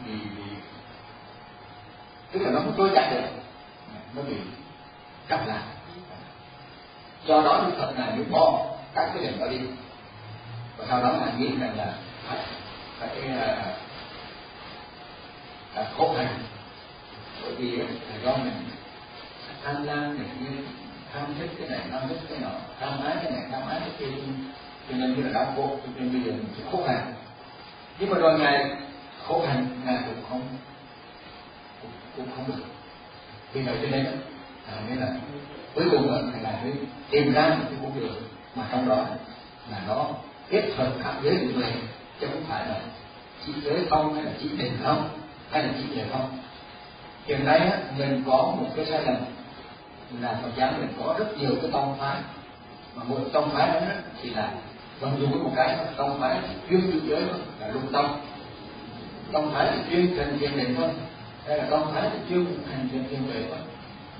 vì, 0.06 0.12
vì 0.36 0.42
tức 2.32 2.40
là 2.40 2.50
nó 2.50 2.58
không 2.60 2.74
trôi 2.76 2.90
chạy 2.94 3.14
được 3.14 3.28
nó 4.14 4.22
bị 4.22 4.36
cặp 5.28 5.46
lại. 5.46 5.62
Do 7.26 7.42
đó 7.42 7.64
đức 7.66 7.74
phật 7.78 7.92
là 7.98 8.10
mới 8.14 8.24
bỏ 8.24 8.66
các 8.94 9.10
cái 9.14 9.22
điểm 9.22 9.40
đó 9.40 9.46
đi. 9.48 9.58
Và 10.76 10.84
sau 10.88 11.02
đó 11.02 11.12
là 11.12 11.32
nghĩ 11.38 11.48
rằng 11.60 11.76
là 11.76 11.94
phải 12.28 12.38
phải 12.98 13.38
à, 13.38 13.74
uh, 15.80 15.86
khổ 15.96 16.14
hành. 16.16 16.38
Bởi 17.42 17.54
vì 17.54 17.76
là 17.76 17.86
do 18.24 18.36
mình 18.36 18.52
tham 19.64 19.84
lam 19.84 20.18
này 20.18 20.26
như 20.40 20.64
tham 21.12 21.24
thích 21.38 21.50
cái 21.58 21.68
này 21.68 21.80
tham 21.90 22.08
thích 22.08 22.18
cái 22.28 22.38
nọ 22.38 22.50
tham 22.80 23.04
ái 23.04 23.16
cái 23.22 23.32
này 23.32 23.42
tham 23.50 23.68
ái 23.68 23.80
cái 23.80 23.90
kia 23.98 24.06
cho 24.88 24.96
nên 24.96 25.14
như 25.14 25.22
là 25.22 25.30
đau 25.32 25.52
khổ. 25.56 25.78
Cho 25.84 25.90
nên 25.96 26.12
bây 26.12 26.22
giờ 26.22 26.32
mình 26.32 26.54
sẽ 26.58 26.64
khổ 26.72 26.84
hành. 26.86 27.14
Nhưng 27.98 28.10
mà 28.10 28.18
rồi 28.18 28.38
ngài 28.38 28.76
khổ 29.26 29.46
hành 29.46 29.66
ngài 29.84 29.96
cũng 30.06 30.24
không 30.30 30.42
cũng, 31.82 31.90
cũng 32.16 32.26
không 32.36 32.44
được. 32.48 32.64
Vì 33.52 33.62
vậy 33.62 33.78
cho 33.82 33.88
nên 33.90 34.06
à, 34.66 34.74
nên 34.88 34.98
là 34.98 35.06
cuối 35.74 35.84
cùng 35.90 36.14
là 36.14 36.22
ngài 36.42 36.64
mới 36.64 36.72
tìm 37.10 37.32
ra 37.32 37.48
một 37.48 37.64
cái 37.70 37.78
con 37.82 38.00
đường 38.00 38.22
mà 38.54 38.64
trong 38.72 38.88
đó 38.88 39.06
là 39.70 39.82
nó 39.88 40.06
kết 40.50 40.70
hợp 40.76 40.92
cả 41.04 41.14
giới 41.22 41.36
của 41.36 41.58
người 41.58 41.72
chứ 42.20 42.26
không 42.32 42.44
phải 42.48 42.66
là 42.68 42.80
chỉ 43.46 43.52
giới 43.62 43.86
không 43.90 44.14
hay 44.14 44.24
là 44.24 44.32
chỉ 44.40 44.48
định 44.48 44.76
không 44.84 45.08
hay 45.50 45.62
là 45.62 45.72
chỉ 45.78 45.96
đề 45.96 46.04
không? 46.12 46.38
Hiện 47.26 47.44
nay 47.44 47.58
á, 47.58 47.78
mình 47.98 48.22
có 48.26 48.36
một 48.36 48.66
cái 48.76 48.86
sai 48.86 49.02
lầm 49.02 49.16
là 50.20 50.38
Phật 50.42 50.50
giáo 50.56 50.72
mình 50.78 50.92
có 50.98 51.14
rất 51.18 51.38
nhiều 51.38 51.50
cái 51.62 51.70
tông 51.72 51.96
phái. 51.98 52.16
Mà 52.94 53.02
mỗi 53.08 53.20
tông 53.32 53.50
phái 53.50 53.68
đó 53.68 53.80
thì 54.22 54.30
là 54.30 54.50
vận 55.00 55.20
dùng 55.20 55.44
một 55.44 55.52
cái 55.56 55.76
tông 55.96 56.20
phái 56.20 56.40
chuyên 56.70 56.80
tu 56.80 56.98
giới 57.08 57.22
là 57.60 57.68
lục 57.68 57.82
tông. 57.92 58.20
Tông 59.32 59.52
phái 59.54 59.68
thì 59.72 59.82
chuyên 59.90 60.16
thành 60.16 60.38
thiền 60.38 60.56
định 60.56 60.74
thôi 60.76 60.88
hay 61.46 61.58
là 61.58 61.64
tông 61.70 61.92
phái 61.94 62.10
thì 62.12 62.18
chuyên 62.28 62.46
hành 62.70 62.88
thiền 62.92 63.08
thiền 63.08 63.26
tuệ 63.26 63.42
thôi. 63.48 63.58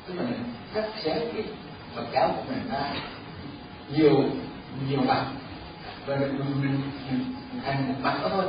Tức 0.07 0.15
là 0.15 0.23
mình 0.23 0.45
cắt 0.75 0.85
xé 1.03 1.19
cái 1.35 1.45
Phật 1.95 2.05
giáo 2.13 2.33
của 2.37 2.43
mình 2.49 2.71
ra 2.73 2.93
nhiều 3.97 4.25
nhiều 4.89 5.01
mặt. 5.01 5.25
Và 6.07 6.17
mình, 6.17 6.39
mình, 6.39 6.63
mình, 6.63 6.81
mình 7.11 7.63
thành 7.65 7.89
một 7.89 7.95
mặt 8.03 8.19
đó 8.23 8.29
thôi. 8.33 8.45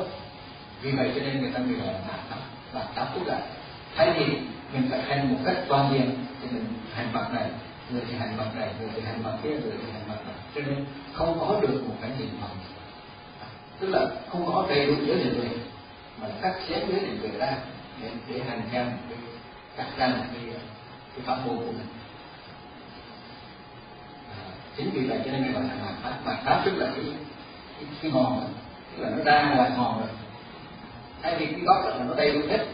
Vì 0.81 0.91
vậy 0.91 1.11
cho 1.15 1.21
nên 1.21 1.41
người 1.41 1.51
ta 1.51 1.59
gọi 1.59 1.93
là 1.93 1.99
tạp 2.29 2.39
và 2.73 2.85
tập 2.95 3.07
tức 3.15 3.21
là 3.27 3.39
thay 3.95 4.13
vì 4.19 4.25
mình 4.73 4.87
phải 4.89 5.01
hành 5.01 5.33
một 5.33 5.39
cách 5.45 5.57
toàn 5.67 5.93
diện 5.93 6.25
thì 6.41 6.47
mình 6.51 6.65
hành 6.93 7.13
mặt 7.13 7.33
này 7.33 7.49
người 7.89 8.01
thì 8.09 8.15
hành 8.15 8.37
mặt 8.37 8.55
này 8.55 8.69
người 8.79 8.89
thì 8.95 9.01
hành 9.01 9.23
mặt 9.23 9.31
kia 9.43 9.49
người 9.49 9.73
thì 9.81 9.91
hành 9.91 10.07
mặt 10.07 10.17
này. 10.25 10.35
Cho 10.55 10.61
nên 10.61 10.85
không 11.13 11.39
có 11.39 11.59
được 11.61 11.83
một 11.87 11.95
cái 12.01 12.11
nhìn 12.19 12.29
bằng. 12.41 12.51
Tức 13.79 13.87
là 13.87 14.07
không 14.29 14.45
có 14.45 14.65
đầy 14.69 14.85
đủ 14.85 14.93
giới 15.05 15.17
định 15.17 15.33
tuệ 15.35 15.49
mà 16.21 16.27
cắt 16.41 16.53
xén 16.67 16.79
giới 16.89 16.99
định 16.99 17.19
tuệ 17.21 17.29
ra 17.39 17.57
để, 18.01 18.09
để 18.27 18.41
hành 18.49 18.61
theo 18.71 18.85
cái 19.09 19.17
cắt 19.77 19.87
ra 19.97 20.07
một 20.07 20.23
cái 20.33 20.41
cái 21.15 21.25
pháp 21.25 21.37
môn 21.45 21.57
của 21.57 21.71
mình. 21.71 21.87
À, 24.31 24.37
chính 24.77 24.89
vì 24.93 25.07
vậy 25.07 25.19
cho 25.25 25.31
nên 25.31 25.53
gọi 25.53 25.63
là 25.63 25.75
mặt 25.85 25.93
pháp 26.03 26.13
mặt 26.25 26.37
pháp 26.45 26.61
tức 26.65 26.75
là 26.75 26.87
cái 26.95 27.05
cái, 27.79 27.89
cái 28.01 28.11
ngọn. 28.11 28.53
Tức 28.97 29.03
là 29.03 29.09
nó 29.09 29.23
đang 29.23 29.55
ngoài 29.55 29.71
ngọn 29.77 29.99
rồi 29.99 30.09
thay 31.21 31.35
vì 31.39 31.45
cái 31.45 31.59
gốc 31.65 31.85
là 31.85 32.05
nó 32.05 32.13
đầy 32.15 32.31
đủ 32.31 32.39
hết 32.49 32.65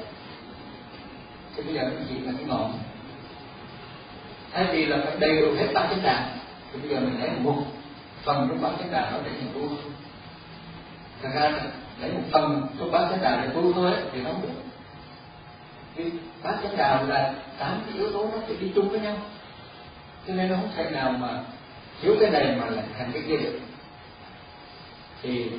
thì 1.55 1.63
bây 1.63 1.73
giờ 1.73 1.81
nó 1.83 2.01
chỉ 2.09 2.19
là 2.19 2.31
cái 2.37 2.45
ngọn. 2.47 2.79
Thay 4.51 4.65
vì 4.71 4.85
là 4.85 4.97
phải 5.05 5.15
đầy 5.19 5.41
đủ 5.41 5.47
hết 5.57 5.67
ba 5.73 5.81
chánh 5.81 6.03
đàn 6.03 6.37
thì 6.73 6.79
bây 6.79 6.89
giờ 6.89 6.99
mình 6.99 7.19
lấy 7.19 7.29
một 7.39 7.63
phần 8.23 8.47
trong 8.49 8.61
ba 8.61 8.69
chánh 8.79 8.91
đàn 8.91 9.13
đó 9.13 9.19
để 9.23 9.31
mình 9.31 9.49
tu. 9.53 9.75
Thật 11.21 11.29
ra 11.35 11.49
là 11.49 11.63
lấy 12.01 12.11
một 12.11 12.23
phần 12.31 12.67
trong 12.79 12.91
ba 12.91 12.99
chánh 13.09 13.21
đàn 13.21 13.41
để 13.41 13.53
tu 13.53 13.73
thôi 13.73 13.91
thì 14.11 14.21
nó 14.21 14.29
không 14.31 14.41
được. 14.41 14.61
Vì 15.95 16.11
ba 16.43 16.51
chánh 16.51 16.77
đàn 16.77 17.09
là 17.09 17.33
tám 17.59 17.81
cái 17.85 17.97
yếu 17.97 18.11
tố 18.11 18.23
nó 18.23 18.37
phải 18.47 18.55
đi 18.59 18.71
chung 18.75 18.89
với 18.89 18.99
nhau. 18.99 19.17
Cho 20.27 20.33
nên 20.33 20.49
nó 20.49 20.55
không 20.55 20.71
thể 20.75 20.89
nào 20.89 21.11
mà 21.11 21.39
thiếu 22.01 22.15
cái 22.19 22.29
này 22.29 22.55
mà 22.59 22.65
lại 22.65 22.85
thành 22.97 23.11
cái 23.13 23.23
kia 23.27 23.37
được. 23.37 23.59
Thì 25.21 25.51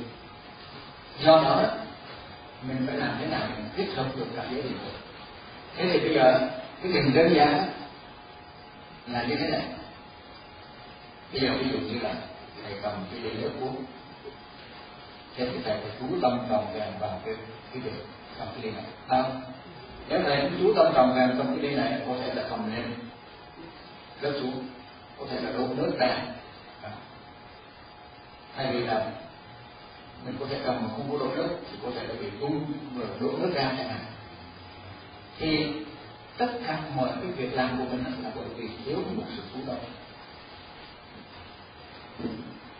do 1.23 1.31
đó 1.31 1.63
mình 2.61 2.83
phải 2.87 2.97
làm 2.97 3.17
thế 3.19 3.25
nào 3.27 3.47
mình 3.55 3.69
thích 3.75 3.89
hợp 3.95 4.05
được 4.15 4.25
cả 4.35 4.43
giới 4.51 4.61
định 4.61 4.77
thế 5.75 5.89
thì 5.91 5.99
bây 5.99 6.13
giờ, 6.13 6.49
cái 6.83 6.91
hình 6.91 7.13
đơn 7.13 7.35
giản 7.35 7.69
là 9.07 9.23
như 9.23 9.35
thế 9.35 9.47
này. 9.49 9.61
Bây 11.31 11.41
giờ 11.41 11.49
ví 11.59 11.69
dụ 11.71 11.77
như 11.77 11.99
là 11.99 12.13
thầy 12.63 12.73
cầm 12.81 12.93
cái 13.11 13.19
đĩa 13.19 13.41
nước 13.41 13.51
uống. 13.61 13.85
Thế 15.35 15.49
thì 15.51 15.59
thầy 15.65 15.77
phải 15.81 15.91
chú 15.99 16.05
tâm 16.21 16.39
trồng 16.49 16.73
vàng 16.73 16.93
vào 16.99 17.21
cái 17.25 17.35
cái 17.73 17.81
việc 17.81 17.91
trong 18.39 18.47
cái 18.53 18.61
đĩa 18.61 18.71
này. 18.71 18.83
Không 19.07 19.41
nếu 20.09 20.19
thầy 20.23 20.51
chú 20.59 20.73
tâm 20.75 20.93
trồng 20.95 21.15
vàng 21.15 21.35
trong 21.37 21.47
cái 21.47 21.69
đĩa 21.69 21.77
này, 21.77 22.01
có 22.07 22.13
thể 22.21 22.33
là 22.33 22.43
cầm 22.49 22.75
lên, 22.75 22.93
rớt 24.21 24.33
xuống, 24.41 24.67
có 25.19 25.25
thể 25.29 25.41
là 25.41 25.51
đổ 25.51 25.67
nước 25.77 25.91
ra. 25.99 26.17
Thay 28.55 28.71
vì 28.71 28.79
là 28.79 29.11
mình 30.25 30.35
có 30.39 30.45
thể 30.49 30.59
cầm 30.65 30.75
mà 30.75 30.89
không 30.89 31.11
có 31.11 31.17
đổ 31.17 31.35
nước, 31.35 31.57
thì 31.71 31.77
có 31.83 31.89
thể 31.95 32.07
là 32.07 32.13
bị 32.21 32.27
tung 32.39 32.73
rồi 32.97 33.07
đổ 33.19 33.27
nước 33.37 33.51
ra 33.55 33.73
thế 33.77 33.83
này 33.83 33.99
thì 35.39 35.67
tất 36.37 36.47
cả 36.67 36.79
mọi 36.95 37.09
cái 37.21 37.31
việc 37.31 37.53
làm 37.53 37.77
của 37.77 37.85
mình 37.91 38.03
là 38.23 38.29
bởi 38.35 38.45
vì 38.55 38.69
thiếu 38.85 38.97
một 39.15 39.23
sự 39.35 39.41
chủ 39.53 39.59
động. 39.67 39.83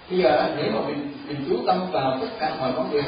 Bây 0.10 0.20
giờ 0.20 0.56
nếu 0.58 0.72
mà 0.72 0.88
mình 0.88 1.18
mình 1.28 1.46
chú 1.50 1.64
tâm 1.68 1.92
vào 1.92 2.18
tất 2.22 2.28
cả 2.40 2.56
mọi 2.60 2.72
vấn 2.72 2.92
đề, 2.92 3.04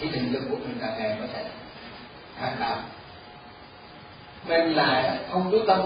thì 0.00 0.08
tình 0.12 0.32
lực 0.32 0.42
của 0.50 0.56
mình 0.56 0.78
càng 0.80 0.98
ngày 0.98 1.16
có 1.20 1.26
thể 1.32 1.44
càng 2.40 2.56
cao 2.58 2.78
mình 4.48 4.74
lại 4.74 5.18
không 5.30 5.48
chú 5.50 5.58
tâm, 5.66 5.80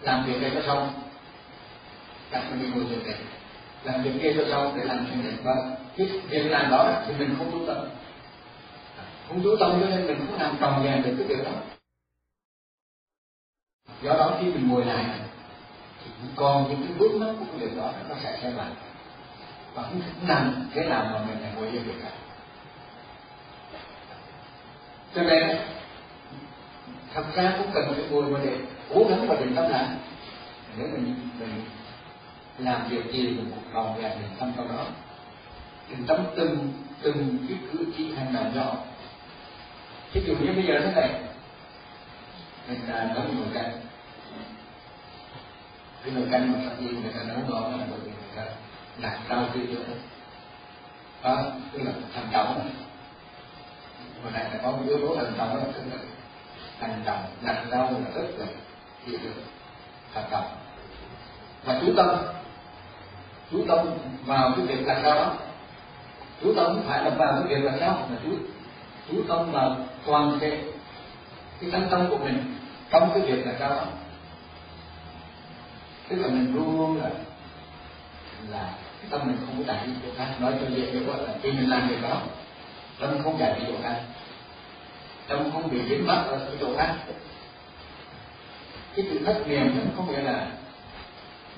làm 0.00 0.26
việc 0.26 0.42
này 0.42 0.50
có 0.54 0.60
xong, 0.66 0.92
đặt 2.30 2.44
mình 2.50 2.70
ngồi 2.74 2.84
thiền 2.90 3.06
này 3.06 3.14
làm 3.84 4.02
việc 4.02 4.12
kia 4.22 4.32
cho 4.36 4.44
xong 4.50 4.76
để 4.76 4.84
làm 4.84 5.06
chuyện 5.06 5.24
này. 5.24 5.34
Và 5.42 5.54
cái 5.96 6.06
việc 6.28 6.42
làm 6.42 6.70
đó 6.70 7.02
thì 7.06 7.14
mình 7.18 7.34
không 7.38 7.50
chú 7.52 7.66
tâm. 7.66 7.76
Không 9.28 9.40
chú 9.42 9.56
tâm 9.60 9.78
cho 9.80 9.88
nên 9.88 10.06
mình 10.06 10.16
không 10.26 10.40
làm 10.40 10.56
tròn 10.60 10.82
vẹn 10.84 11.02
được 11.02 11.14
cái 11.18 11.26
việc 11.26 11.44
đó. 11.44 11.50
Do 14.02 14.12
đó 14.12 14.38
khi 14.40 14.46
mình 14.46 14.68
ngồi 14.68 14.84
lại, 14.84 15.04
thì 16.04 16.28
còn 16.36 16.68
những 16.68 16.82
cái 16.82 16.96
bước 16.98 17.14
mắt 17.14 17.32
của 17.38 17.44
cái 17.44 17.66
việc 17.66 17.76
đó 17.76 17.92
nó 18.08 18.14
sẽ 18.22 18.38
xem 18.42 18.56
lại 18.56 18.70
và 19.74 19.82
không 19.82 20.00
làm 20.26 20.70
cái 20.74 20.84
làm 20.84 21.12
mà 21.12 21.18
mình 21.18 21.42
lại 21.42 21.52
ngồi 21.56 21.68
yên 21.68 21.82
việc 21.82 21.94
cả. 22.02 22.10
Cho 25.14 25.22
nên, 25.22 25.58
thật 27.14 27.24
ra 27.34 27.54
cũng 27.58 27.70
cần 27.74 27.92
phải 27.94 28.04
ngồi 28.10 28.22
mà 28.22 28.40
để 28.44 28.56
cố 28.94 29.06
gắng 29.10 29.26
và 29.28 29.34
định 29.34 29.54
tâm 29.56 29.70
lại. 29.70 29.86
Nếu 30.76 30.88
mình 30.92 31.14
mình 31.38 31.64
làm 32.58 32.88
việc 32.88 33.12
gì 33.12 33.22
mình 33.22 33.50
cũng 33.50 33.72
tròn 33.72 33.94
vẹn 34.02 34.18
để 34.20 34.28
tâm 34.38 34.52
trong 34.56 34.68
đó. 34.68 34.84
Định 35.88 36.06
tâm 36.06 36.26
từng 36.36 36.72
từng 37.02 37.38
cái 37.48 37.58
cử 37.72 37.84
chỉ 37.96 38.14
hành 38.14 38.34
động 38.34 38.52
nhỏ 38.54 38.76
ví 40.12 40.22
dụ 40.26 40.36
như 40.36 40.52
bây 40.52 40.66
giờ 40.66 40.80
thế 40.80 40.92
này 40.92 41.20
mình 42.68 42.80
là 42.88 43.12
nấu 43.14 43.24
nồi 43.24 43.46
canh. 43.54 43.72
Cái 46.04 46.12
nồi 46.14 46.28
canh 46.30 46.52
mà 46.52 46.58
thật 46.64 46.76
nhiên 46.80 47.02
người 47.02 47.12
ta 47.12 47.22
nấu 47.22 47.50
đó 47.50 47.68
là 47.68 47.86
bởi 47.90 48.00
vì 48.04 48.10
người 48.10 48.36
ta 48.36 48.44
đặt 49.00 49.18
rau 49.28 49.44
tiêu 49.54 49.64
nữa 49.68 49.94
đó, 51.22 51.44
tức 51.72 51.82
là 51.84 51.92
thành 52.14 52.28
trọng 52.32 52.70
mà 54.24 54.30
này 54.30 54.44
là 54.44 54.58
có 54.62 54.70
một 54.70 54.82
yếu 54.86 54.98
tố 54.98 55.16
thành 55.16 55.32
trọng 55.38 55.56
đó, 55.56 55.62
tức 55.74 55.82
là 55.90 55.98
thành 56.80 57.02
trọng 57.06 57.24
đặt 57.42 57.64
rau 57.70 57.90
là 57.90 58.10
rất 58.14 58.28
là 58.38 58.46
hiểu 59.06 59.18
được 59.22 59.42
thành 60.14 60.24
trọng 60.30 60.44
và 61.64 61.80
chú 61.80 61.92
tâm 61.96 62.08
chú 63.50 63.64
tâm 63.68 63.78
vào 64.24 64.52
cái 64.56 64.66
việc 64.66 64.86
đặt 64.86 64.98
sao 65.02 65.14
đó. 65.14 65.34
Chú 66.42 66.54
tâm 66.56 66.66
không 66.66 66.84
phải 66.86 67.04
là 67.04 67.10
vào 67.10 67.42
cái 67.42 67.54
việc 67.54 67.64
đặt 67.64 67.76
sao 67.80 68.08
mà 68.10 68.16
chú 68.24 68.30
chú 69.08 69.22
tâm 69.28 69.52
vào 69.52 69.76
toàn 70.06 70.38
thể 70.40 70.62
cái 71.60 71.70
tâm 71.70 71.86
tâm 71.90 72.06
của 72.10 72.18
mình 72.18 72.54
trong 72.90 73.10
cái 73.14 73.22
việc 73.22 73.46
đặt 73.46 73.54
sao 73.58 73.70
đó. 73.70 73.84
Tức 76.08 76.16
là 76.16 76.28
mình 76.28 76.54
luôn 76.54 77.02
là 77.02 77.10
là 78.50 78.72
cái 79.00 79.10
tâm 79.10 79.20
mình 79.26 79.36
không 79.46 79.58
có 79.58 79.72
chạy 79.72 79.86
đi 79.86 79.92
chỗ 80.02 80.08
khác 80.16 80.34
nói 80.40 80.52
cho 80.60 80.66
dễ 80.76 80.90
hiểu 80.90 81.02
là 81.06 81.34
khi 81.42 81.52
mình 81.52 81.70
làm 81.70 81.88
việc 81.88 82.02
đó, 82.02 82.20
tâm 83.00 83.22
không 83.24 83.36
chạy 83.38 83.60
đi 83.60 83.66
chỗ 83.68 83.74
khác 83.82 84.00
tâm 85.28 85.50
không 85.52 85.70
bị 85.70 85.80
dính 85.88 86.06
mắc 86.06 86.22
ở 86.26 86.38
cái 86.38 86.56
chỗ 86.60 86.76
khác 86.76 86.94
cái 88.96 89.06
sự 89.10 89.24
thất 89.24 89.48
niệm 89.48 89.78
nó 89.78 89.90
không 89.96 90.12
nghĩa 90.12 90.22
là 90.22 90.46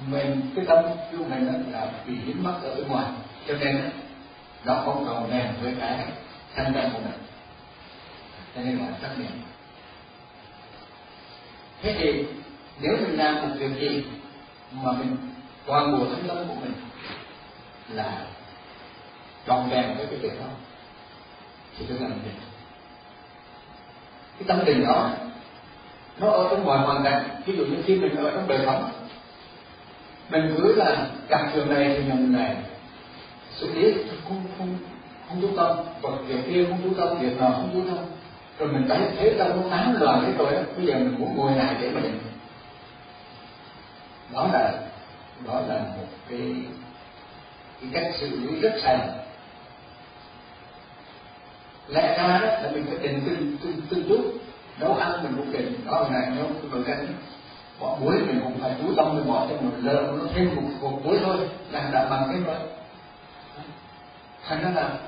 mình, 0.07 0.53
cái 0.57 0.65
tâm 0.69 0.85
của 1.19 1.25
mình 1.25 1.73
là 1.73 1.91
bị 2.07 2.13
dính 2.27 2.43
mắc 2.43 2.55
ở 2.63 2.75
bên 2.75 2.89
ngoài. 2.89 3.07
Cho 3.49 3.55
nên 3.55 3.91
nó 4.65 4.75
không 4.85 5.07
còn 5.07 5.31
rèn 5.31 5.47
với 5.63 5.75
cái 5.81 6.07
thân 6.55 6.75
tâm 6.75 6.85
của 6.93 6.99
mình. 6.99 7.19
Cho 8.55 8.61
nên 8.63 8.79
là 8.79 8.87
trách 9.03 9.19
nhiệm. 9.19 9.31
Thế 11.83 11.97
thì, 11.99 12.25
nếu 12.81 12.93
mình 12.93 13.19
làm 13.19 13.35
một 13.35 13.55
việc 13.59 13.81
gì 13.81 14.05
mà 14.73 14.93
mình 14.93 15.17
toàn 15.67 15.93
bộ 15.93 16.05
thân 16.05 16.29
tâm 16.29 16.37
của 16.49 16.55
mình 16.55 16.73
là 17.89 18.27
còn 19.47 19.71
vẹn 19.71 19.97
với 19.97 20.07
cái 20.07 20.19
việc 20.19 20.41
đó, 20.41 20.47
thì 21.79 21.87
tức 21.89 22.01
là 22.01 22.09
mình 22.09 22.35
cái 24.39 24.49
tâm 24.49 24.61
tình 24.67 24.87
đó, 24.87 25.11
nó 26.19 26.31
ở 26.31 26.49
trong 26.51 26.65
ngoài 26.65 26.79
hoàn 26.79 27.05
cảnh. 27.05 27.43
Ví 27.47 27.57
dụ 27.57 27.65
như 27.65 27.83
khi 27.87 27.97
mình 27.97 28.17
ở 28.17 28.31
trong 28.31 28.49
đời 28.49 28.61
sống 28.67 28.91
mình 30.31 30.55
cứ 30.57 30.75
là 30.75 31.07
gặp 31.29 31.51
trường 31.55 31.69
này 31.69 31.95
thì 31.97 32.13
mình 32.13 32.33
này. 32.33 32.57
Sự 33.57 33.73
biết 33.75 33.95
không 34.29 34.43
không 34.59 34.79
không 35.29 35.41
chú 35.41 35.49
tâm. 35.57 35.77
Vật 36.03 36.19
việc 36.27 36.41
kia 36.47 36.65
không 36.69 36.79
chú 36.85 36.95
tâm 36.95 37.19
việc 37.19 37.41
nào 37.41 37.53
không 37.53 37.71
chú 37.73 37.91
tâm. 37.91 38.05
Rồi 38.59 38.69
mình 38.69 38.85
thấy 38.89 38.99
thế 39.17 39.35
tâm 39.39 39.49
nó 39.57 39.77
tám 39.77 40.01
loạn 40.01 40.23
thế 40.27 40.33
rồi 40.39 40.53
bây 40.77 40.87
giờ 40.87 40.95
mình 40.95 41.15
muốn 41.19 41.37
ngồi 41.37 41.53
lại 41.57 41.75
để 41.81 41.91
mình 41.91 42.19
đó 44.33 44.49
là 44.53 44.73
đó 45.47 45.61
là 45.69 45.79
một 45.79 46.07
cái 46.29 46.41
cái 47.81 47.91
cách 47.93 48.13
xử 48.21 48.41
lý 48.41 48.61
rất 48.61 48.73
sai 48.83 48.99
lẽ 51.89 52.19
ra 52.19 52.39
đó 52.39 52.47
là 52.63 52.71
mình 52.73 52.87
phải 52.89 52.99
định 52.99 53.23
từng 53.27 53.57
từng 53.63 53.81
từng 53.91 54.05
chút 54.09 54.33
nấu 54.81 54.95
ăn 54.95 55.23
mình 55.23 55.33
cũng 55.37 55.53
định 55.53 55.81
đó 55.87 56.01
là 56.01 56.09
này 56.09 56.37
nấu 56.37 56.47
mình 56.71 56.85
cái 56.87 56.97
quả 57.81 57.91
muối 58.01 58.15
mình 58.19 58.41
cũng 58.43 58.59
phải 58.61 58.75
chú 58.79 58.95
tâm 58.97 59.15
mình 59.17 59.29
bỏ 59.29 59.47
cho 59.49 59.57
một 59.57 59.71
lơ 59.79 59.95
nó 59.95 60.25
thêm 60.35 60.57
một 60.57 60.63
cục 60.81 61.05
muối 61.05 61.19
thôi 61.23 61.37
là 61.71 61.91
đã 61.93 62.09
bằng 62.11 62.29
cái 62.33 62.41
rồi 62.47 62.57
thành 64.49 64.63
ra 64.63 64.71
là 64.71 64.99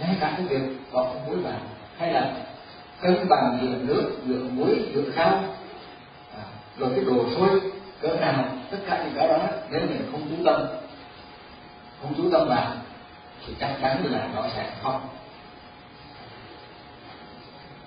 ngay 0.00 0.16
cả 0.20 0.34
cái 0.36 0.46
việc 0.46 0.92
bỏ 0.92 1.06
muối 1.26 1.36
vào 1.36 1.58
hay 1.98 2.12
là 2.12 2.34
cân 3.00 3.28
bằng 3.28 3.58
giữa 3.62 3.94
nước 3.94 4.10
giữa 4.26 4.38
muối 4.52 4.82
giữa 4.94 5.02
khao 5.14 5.44
à, 6.38 6.44
rồi 6.78 6.90
cái 6.96 7.04
đồ 7.04 7.26
sôi 7.36 7.60
cỡ 8.00 8.08
nào 8.20 8.44
tất 8.70 8.78
cả 8.86 9.04
những 9.04 9.14
cái 9.16 9.28
đó 9.28 9.38
nếu 9.70 9.80
mình 9.80 10.08
không 10.12 10.22
chú 10.30 10.44
tâm 10.44 10.66
không 12.02 12.14
chú 12.16 12.30
tâm 12.32 12.48
vào 12.48 12.72
thì 13.46 13.54
chắc 13.60 13.76
chắn 13.82 14.04
là 14.10 14.28
nó 14.34 14.42
sẽ 14.56 14.70
không 14.82 15.00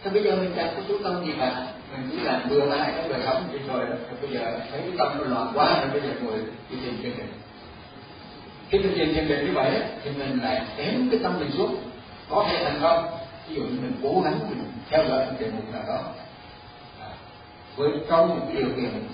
thế 0.03 0.11
bây 0.11 0.23
giờ 0.23 0.35
mình 0.35 0.53
chẳng 0.55 0.73
có 0.75 0.81
chú 0.87 0.97
tâm 1.03 1.25
gì 1.25 1.31
vào? 1.31 1.51
Mình 1.91 2.09
chỉ 2.11 2.17
làm 2.19 2.49
bừa 2.49 2.69
bãi 2.69 2.93
trong 2.95 3.09
đời 3.09 3.21
sống 3.25 3.43
thì 3.51 3.57
rồi 3.67 3.85
bây 4.21 4.31
giờ 4.31 4.59
thấy 4.71 4.81
tâm 4.97 5.17
nó 5.17 5.23
loạn 5.23 5.51
quá 5.53 5.79
rồi 5.81 5.89
bây 5.91 6.01
giờ 6.01 6.15
ngồi 6.21 6.39
đi 6.69 6.77
tìm 6.83 6.99
chân 7.03 7.17
định 7.17 7.31
khi 8.69 8.79
mình 8.79 8.93
tìm 8.97 9.13
chân 9.15 9.27
định 9.27 9.45
như 9.45 9.51
vậy 9.53 9.81
thì 10.03 10.11
mình 10.11 10.39
lại 10.43 10.61
kém 10.77 11.09
cái 11.11 11.19
tâm 11.23 11.39
mình 11.39 11.51
xuống. 11.51 11.75
Có 12.29 12.45
thể 12.47 12.63
thành 12.63 12.79
công 12.81 13.07
ví 13.47 13.55
dụ 13.55 13.61
như 13.61 13.79
mình 13.81 13.95
cố 14.03 14.21
gắng 14.21 14.39
mình 14.49 14.63
theo 14.89 15.03
dõi 15.09 15.25
một 15.25 15.31
đề 15.39 15.51
mục 15.51 15.73
nào 15.73 15.83
đó. 15.87 15.99
À, 17.01 17.09
với 17.75 17.89
trong 18.09 18.29
một 18.29 18.45
điều 18.53 18.67
kiện 18.75 19.07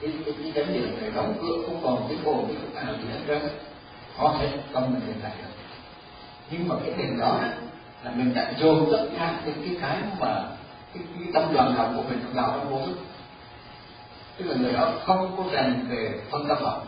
cái 0.00 0.12
cái 0.24 0.34
cái 0.42 0.52
chánh 0.54 0.72
niệm 0.72 0.96
này 1.00 1.10
đóng 1.16 1.34
cửa 1.42 1.56
không 1.66 1.80
còn 1.82 2.08
cái 2.08 2.18
ồn 2.24 2.44
cái 2.46 2.56
chút 2.62 2.74
nào 2.74 2.94
gì 2.94 3.08
hết 3.12 3.20
trơn. 3.28 3.50
Có 4.18 4.34
thể 4.38 4.48
tâm 4.72 4.82
mình 4.82 5.00
hiện 5.06 5.16
tại 5.22 5.32
được. 5.42 5.48
Nhưng 6.50 6.68
mà 6.68 6.74
cái 6.84 6.94
tiền 6.98 7.18
đó 7.18 7.40
là 8.04 8.10
mình 8.10 8.34
đã 8.34 8.52
dồn 8.58 8.88
tất 8.92 9.06
cả 9.18 9.34
những 9.46 9.62
cái 9.64 9.76
cái 9.80 9.98
mà 10.20 10.42
cái, 10.94 11.02
cái 11.18 11.28
tâm 11.34 11.54
lần 11.54 11.76
lòng 11.76 11.96
của 11.96 12.02
mình 12.08 12.24
nào 12.34 12.60
cũng 12.60 12.70
vô 12.70 12.86
thức 12.86 12.98
tức 14.36 14.44
là 14.46 14.56
người 14.56 14.72
đó 14.72 14.92
không 15.06 15.34
có 15.36 15.44
rèn 15.52 15.86
về 15.88 16.20
phân 16.30 16.48
tâm 16.48 16.58
học 16.60 16.86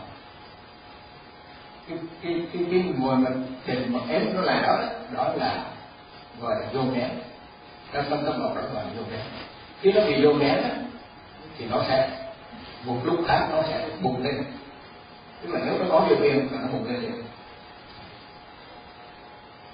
cái 1.89 1.97
cái 2.23 2.41
cái 2.53 2.63
cái 2.71 2.83
mùa 2.97 3.15
mà 3.15 3.29
để 3.65 3.85
mà 3.87 3.99
ém 4.09 4.35
nó 4.35 4.41
là 4.41 4.61
đó 4.61 4.79
đó 5.11 5.33
là 5.35 5.63
gọi 6.41 6.55
là 6.61 6.67
vô 6.73 6.81
nén 6.93 7.09
trong 7.93 8.05
phân 8.09 8.25
tâm 8.25 8.41
học 8.41 8.55
đó 8.55 8.61
gọi 8.73 8.83
là 8.83 8.89
vô 8.97 9.03
nén 9.11 9.21
khi 9.81 9.91
nó 9.91 10.01
bị 10.05 10.25
vô 10.25 10.33
nén 10.33 10.63
thì 11.57 11.65
nó 11.65 11.83
sẽ 11.87 12.09
một 12.85 12.97
lúc 13.03 13.19
khác 13.27 13.47
nó 13.51 13.61
sẽ 13.61 13.87
bùng 14.01 14.23
lên. 14.23 14.43
Tức 15.41 15.53
là 15.53 15.59
nếu 15.65 15.73
nó 15.79 15.85
có 15.89 16.05
điều 16.09 16.17
kiện 16.17 16.37
là 16.37 16.59
nó 16.61 16.67
bùng 16.67 16.87
lên 16.87 17.01
liền. 17.01 17.23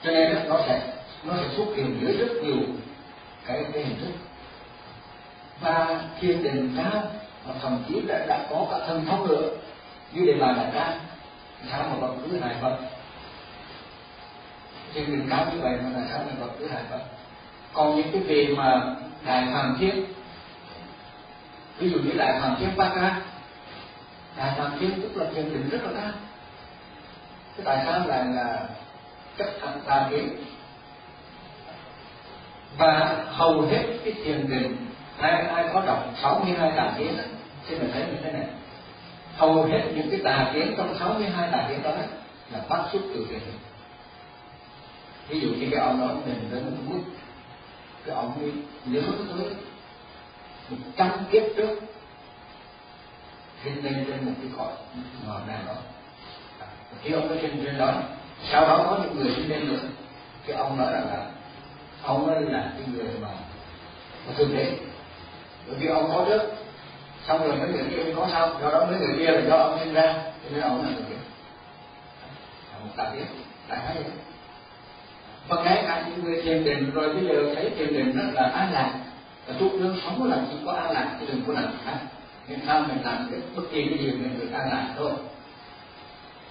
Cho 0.04 0.12
nên 0.12 0.50
nó 0.50 0.60
sẽ 0.68 0.82
nó 1.24 1.34
sẽ 1.36 1.56
xuất 1.56 1.66
hiện 1.76 1.98
dưới 2.02 2.18
rất 2.18 2.34
nhiều 2.44 2.58
cái 3.46 3.66
cái 3.74 3.84
hình 3.84 4.00
thức. 4.02 4.12
Và 5.62 6.02
thiền 6.20 6.44
định 6.44 6.76
ra 6.78 7.02
và 7.46 7.54
thậm 7.62 7.84
chí 7.88 8.02
đã, 8.08 8.26
đã 8.28 8.46
có 8.50 8.68
cả 8.72 8.78
thân 8.88 9.06
pháp 9.06 9.18
nữa. 9.28 9.50
Như 10.12 10.26
đề 10.26 10.34
bài 10.34 10.54
đặt 10.58 10.72
ra 10.74 10.94
sao 11.72 11.84
mà 11.90 11.96
vật 11.96 12.16
cứ 12.24 12.40
hại 12.40 12.56
vật 12.62 12.78
thiền 14.94 15.06
định 15.06 15.28
cao 15.30 15.48
như 15.54 15.62
vậy 15.62 15.78
mà 15.84 16.00
là 16.00 16.08
sao 16.12 16.20
mà 16.28 16.34
vật 16.40 16.52
cứ 16.60 16.68
hại 16.68 16.84
vật 16.92 17.02
còn 17.74 17.96
những 17.96 18.12
cái 18.12 18.22
về 18.22 18.48
mà 18.58 18.96
đại 19.26 19.46
hoàng 19.46 19.76
thiên 19.80 20.06
ví 21.78 21.90
dụ 21.90 22.00
như 22.00 22.12
đại 22.18 22.40
hoàng 22.40 22.56
thiên 22.60 22.70
ba 22.78 22.90
ca 22.96 23.22
đại 24.38 24.52
hoàng 24.52 24.78
thiên 24.80 25.02
tức 25.02 25.18
là 25.18 25.26
thiền 25.36 25.54
định 25.54 25.70
rất 25.70 25.80
là 25.84 26.02
cao. 26.02 26.12
Cái 27.58 27.66
tại 27.66 27.84
sao 27.86 28.08
lại 28.08 28.26
là 28.26 28.60
chất 29.38 29.48
thành 29.62 29.82
tà 29.86 30.08
kiến 30.10 30.30
và 32.78 33.26
hầu 33.28 33.62
hết 33.62 33.84
cái 34.04 34.14
thiền 34.24 34.50
định 34.50 34.78
ai 35.18 35.32
ai 35.32 35.66
có 35.74 35.82
đọc 35.86 36.06
62 36.22 36.72
tà 36.72 36.94
kiến 36.98 37.14
thì 37.18 37.24
xin 37.70 37.80
mình 37.80 37.90
thấy 37.94 38.02
như 38.02 38.18
thế 38.24 38.32
này. 38.32 38.46
Hầu 39.38 39.64
hết 39.64 39.82
những 39.96 40.10
cái 40.12 40.20
tà 40.24 40.52
kiến 40.54 40.74
trong 40.78 40.96
62 41.00 41.50
tà 41.52 41.66
kiến 41.70 41.84
đó 41.84 41.92
là 42.52 42.60
bắt 42.70 42.82
xuất 42.92 43.00
từ 43.14 43.26
thiền 43.30 43.40
định 43.40 43.60
ví 45.30 45.40
dụ 45.40 45.48
như 45.48 45.68
cái 45.72 45.80
ông 45.80 46.00
nói 46.00 46.16
mình 46.26 46.50
đến 46.52 46.76
mức 46.90 47.00
cái 48.06 48.16
ông 48.16 48.34
ấy 48.42 48.52
nhớ 48.86 49.02
tới 49.38 49.48
một 50.70 50.78
trăm 50.98 51.10
kiếp 51.32 51.44
trước 51.58 51.80
hiện 53.64 53.84
lên 53.84 54.06
trên 54.08 54.26
một 54.26 54.32
cái 54.42 54.52
cõi 54.58 54.74
ngọn 55.28 55.48
nào 55.48 55.60
đó. 55.68 55.76
Khi 57.02 57.12
ông 57.12 57.30
ấy 57.30 57.40
trên 57.42 57.62
trên 57.66 57.78
đó, 57.78 57.94
sau 58.52 58.62
đó 58.62 58.86
có 58.90 59.00
những 59.04 59.16
người 59.16 59.34
sinh 59.36 59.50
lên 59.50 59.68
nữa 59.68 59.80
cái 60.48 60.58
ông 60.58 60.78
nói 60.78 60.94
rằng 60.94 61.08
là 61.08 61.26
ông 62.04 62.30
ấy 62.30 62.42
là 62.42 62.72
cái 62.78 62.88
người 62.94 63.06
mà 63.22 63.28
mà 64.28 64.34
thường 64.38 64.50
thế. 64.54 64.78
Bởi 65.68 65.76
vì 65.80 65.88
ông 65.88 66.12
có 66.14 66.26
trước, 66.28 66.42
xong 67.28 67.48
rồi 67.48 67.58
mấy 67.58 67.68
người 67.68 67.84
kia 67.90 68.14
có 68.16 68.28
sau. 68.32 68.50
Do 68.62 68.70
đó 68.70 68.86
mấy 68.86 69.00
người 69.00 69.18
kia 69.18 69.32
là 69.32 69.42
do 69.48 69.56
ông 69.58 69.80
sinh 69.80 69.94
ra, 69.94 70.14
cho 70.14 70.50
nên 70.52 70.62
ông 70.62 70.84
là 70.84 70.90
người 70.90 71.04
đế 71.10 71.16
một 72.84 72.90
đại 72.98 73.08
biệt 73.16 73.26
đại 73.70 73.80
hay 73.80 73.98
và 75.48 75.64
ngay 75.64 75.84
cả 75.88 76.06
những 76.10 76.24
người 76.24 76.42
thiền 76.42 76.64
định, 76.64 76.92
rồi 76.94 77.14
bây 77.14 77.26
giờ 77.26 77.56
thấy 77.56 77.70
thiền 77.70 77.94
định 77.94 78.18
rất 78.18 78.32
là 78.34 78.44
an 78.44 78.74
lạc 78.74 78.94
và 79.48 79.54
chút 79.60 79.72
đương 79.80 79.98
sống 80.04 80.30
là 80.30 80.38
chỉ 80.52 80.58
có 80.66 80.72
an 80.72 80.92
lạc 80.92 81.18
chứ 81.20 81.26
đừng 81.28 81.42
có 81.48 81.54
làm 81.54 81.74
khác. 81.86 81.98
Nên 82.48 82.60
sao 82.68 82.80
mình 82.80 82.98
làm 83.04 83.28
cái 83.32 83.40
bất 83.56 83.64
kỳ 83.72 83.88
cái 83.90 83.98
gì 83.98 84.12
mình 84.12 84.40
được 84.40 84.50
an 84.54 84.70
lạc 84.72 84.94
thôi. 84.98 85.12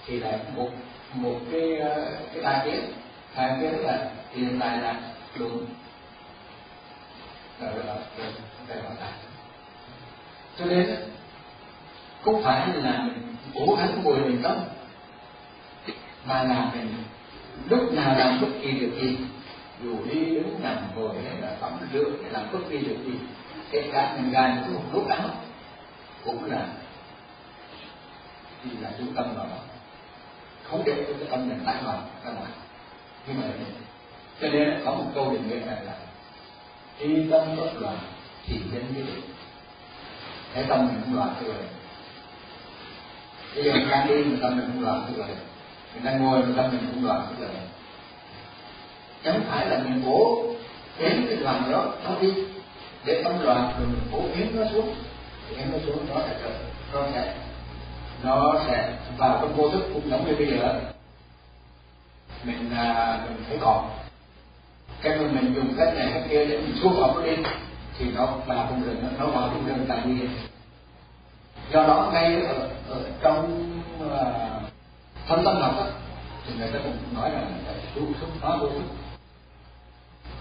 Thì 0.05 0.19
là 0.19 0.37
một 0.55 0.69
một 1.13 1.39
cái 1.51 1.77
ờ, 1.77 2.05
cái 2.33 2.43
đại 2.43 2.61
kiến. 2.65 2.93
Hai 3.33 3.57
cái 3.61 3.71
là 3.71 4.09
hiện 4.33 4.59
tại 4.59 4.77
là 4.77 4.95
đúng. 5.35 5.65
Rồi 7.59 7.85
là 7.85 7.95
cái 8.67 8.77
gọi 8.77 8.95
là 8.99 9.11
cho 10.59 10.65
nên 10.65 10.95
không 12.23 12.43
phải 12.43 12.67
là 12.67 13.01
mình 13.01 13.35
cố 13.55 13.75
gắng 13.75 14.01
ngồi 14.03 14.19
mình 14.19 14.41
tâm. 14.43 14.57
Mà 16.25 16.43
là 16.43 16.71
mình, 16.73 17.03
lúc 17.69 17.93
nào 17.93 18.15
làm 18.17 18.41
bất 18.41 18.47
kỳ 18.61 18.71
việc 18.71 19.01
gì, 19.01 19.17
dù 19.83 20.05
đi 20.05 20.25
đứng 20.25 20.59
nằm 20.63 20.77
ngồi 20.95 21.15
hay 21.23 21.41
là 21.41 21.55
tắm 21.61 21.71
rửa 21.93 22.09
hay 22.21 22.31
làm 22.31 22.43
bất 22.51 22.59
kỳ 22.69 22.77
việc 22.77 22.97
gì, 23.05 23.13
kể 23.71 23.89
cả 23.93 24.17
mình 24.17 24.31
gài 24.31 24.55
một 24.73 24.81
lúc 24.93 25.07
áo 25.09 25.29
cũng 26.25 26.51
là 26.51 26.67
thì 28.63 28.69
là 28.81 28.91
trung 28.97 29.13
tâm 29.15 29.35
vào 29.35 29.45
đó. 29.45 29.57
Không 30.63 30.83
để 30.85 31.05
cho 31.07 31.13
cái 31.19 31.27
tâm 31.31 31.49
mình 31.49 31.59
tái 31.65 31.75
loạn 31.83 31.99
ra 32.25 32.31
ngoài. 32.31 32.51
Nhưng 33.27 33.41
mà 33.41 33.47
cho 34.43 34.49
nên 34.49 34.81
có 34.85 34.91
một 34.91 35.05
câu 35.15 35.31
định 35.31 35.49
nghĩa 35.49 35.65
này 35.65 35.85
là 35.85 35.93
khi 36.97 37.27
tâm 37.31 37.55
bất 37.57 37.81
loạn 37.81 37.97
thì 38.45 38.59
nhân 38.71 38.83
như 38.95 39.01
định 39.01 39.21
cái 40.53 40.63
tâm 40.69 40.87
mình 40.87 41.01
không 41.05 41.15
loạn 41.15 41.35
rồi 41.45 41.55
bây 43.55 43.63
giờ 43.63 43.73
mình 43.73 43.89
đang 43.89 44.07
đi 44.07 44.23
mà 44.23 44.37
tâm 44.41 44.57
mình 44.57 44.69
không 44.73 44.83
loạn 44.83 45.13
rồi 45.17 45.27
mình 45.93 46.03
đang 46.03 46.23
ngồi 46.23 46.43
mà 46.43 46.53
tâm 46.57 46.71
mình 46.71 46.87
không 46.91 47.05
loạn 47.05 47.35
rồi 47.39 47.49
chẳng 49.23 49.41
phải 49.49 49.67
là 49.67 49.77
mình 49.77 50.01
cố 50.05 50.43
kiếm 50.97 51.25
cái 51.29 51.37
loạn 51.37 51.71
đó 51.71 51.85
nó 52.03 52.15
đi 52.21 52.33
để 53.05 53.23
tâm 53.23 53.41
loạn 53.41 53.73
rồi 53.79 53.87
mình 53.87 54.01
cố 54.11 54.19
kiếm 54.35 54.59
nó 54.59 54.67
xuống. 54.71 54.95
Khiến 55.49 55.71
nó 55.71 55.77
xuống 55.85 56.05
nó 56.09 56.21
sẽ 56.27 56.35
trở 56.43 56.49
nó 56.93 57.07
sẽ 57.13 57.35
nó 58.23 58.61
sẽ 58.67 58.93
vào 59.17 59.39
trong 59.41 59.55
vô 59.55 59.69
thức 59.69 59.83
cũng 59.93 60.09
giống 60.09 60.27
như 60.27 60.35
bây 60.35 60.47
giờ. 60.47 60.81
Mình 62.43 62.71
à, 62.75 63.19
mình 63.27 63.43
thấy 63.49 63.57
còn 63.61 63.89
cái 65.03 65.17
mà 65.17 65.27
mình 65.31 65.53
dùng 65.55 65.73
cách 65.77 65.93
này 65.95 66.11
cách 66.13 66.23
kia 66.29 66.45
để 66.45 66.57
mình 66.57 66.75
xua 66.81 66.89
vào 66.89 67.15
nó 67.15 67.25
đi 67.25 67.35
thì 67.97 68.05
nó 68.15 68.25
vào 68.25 68.67
trong 68.69 68.83
rừng 68.83 69.03
nó 69.19 69.25
vào 69.25 69.49
trong 69.53 69.67
rừng 69.67 69.85
tại 69.87 70.01
vì 70.05 70.27
do 71.71 71.83
đó 71.87 72.09
ngay 72.13 72.41
ở, 72.41 72.69
ở 72.89 73.01
trong 73.21 73.69
ờ, 73.99 74.35
uh, 74.57 74.73
thân 75.27 75.45
tâm 75.45 75.61
học 75.61 75.73
đó, 75.77 75.85
thì 76.45 76.53
người 76.57 76.67
ta 76.67 76.79
cũng 76.83 76.97
nói 77.13 77.31
là 77.31 77.41
phải 77.65 77.75
tu 77.95 78.01
thức 78.19 78.29
nó 78.41 78.57
vô 78.57 78.67
thức. 78.67 78.83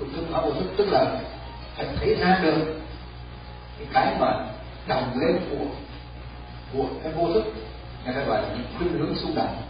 Tu 0.00 0.07
thức 0.16 0.24
nó 0.31 0.41
vô 0.41 0.50
thức 0.50 0.66
tức 0.76 0.86
là 0.91 1.20
phải 1.76 1.86
thấy 1.97 2.15
ra 2.15 2.41
được 2.42 2.81
cái 3.78 3.86
cái 3.92 4.16
mà 4.20 4.47
đồng 4.86 5.20
lên 5.20 5.39
của 5.50 5.65
của 6.73 6.86
cái 7.02 7.12
vô 7.12 7.32
thức. 7.32 7.44
Người 8.05 8.15
ta 8.15 8.20
gọi 8.20 8.42
là 8.42 8.49
những 8.49 8.66
khuynh 8.78 8.92
hướng 8.92 9.15
xung 9.15 9.34
động 9.34 9.62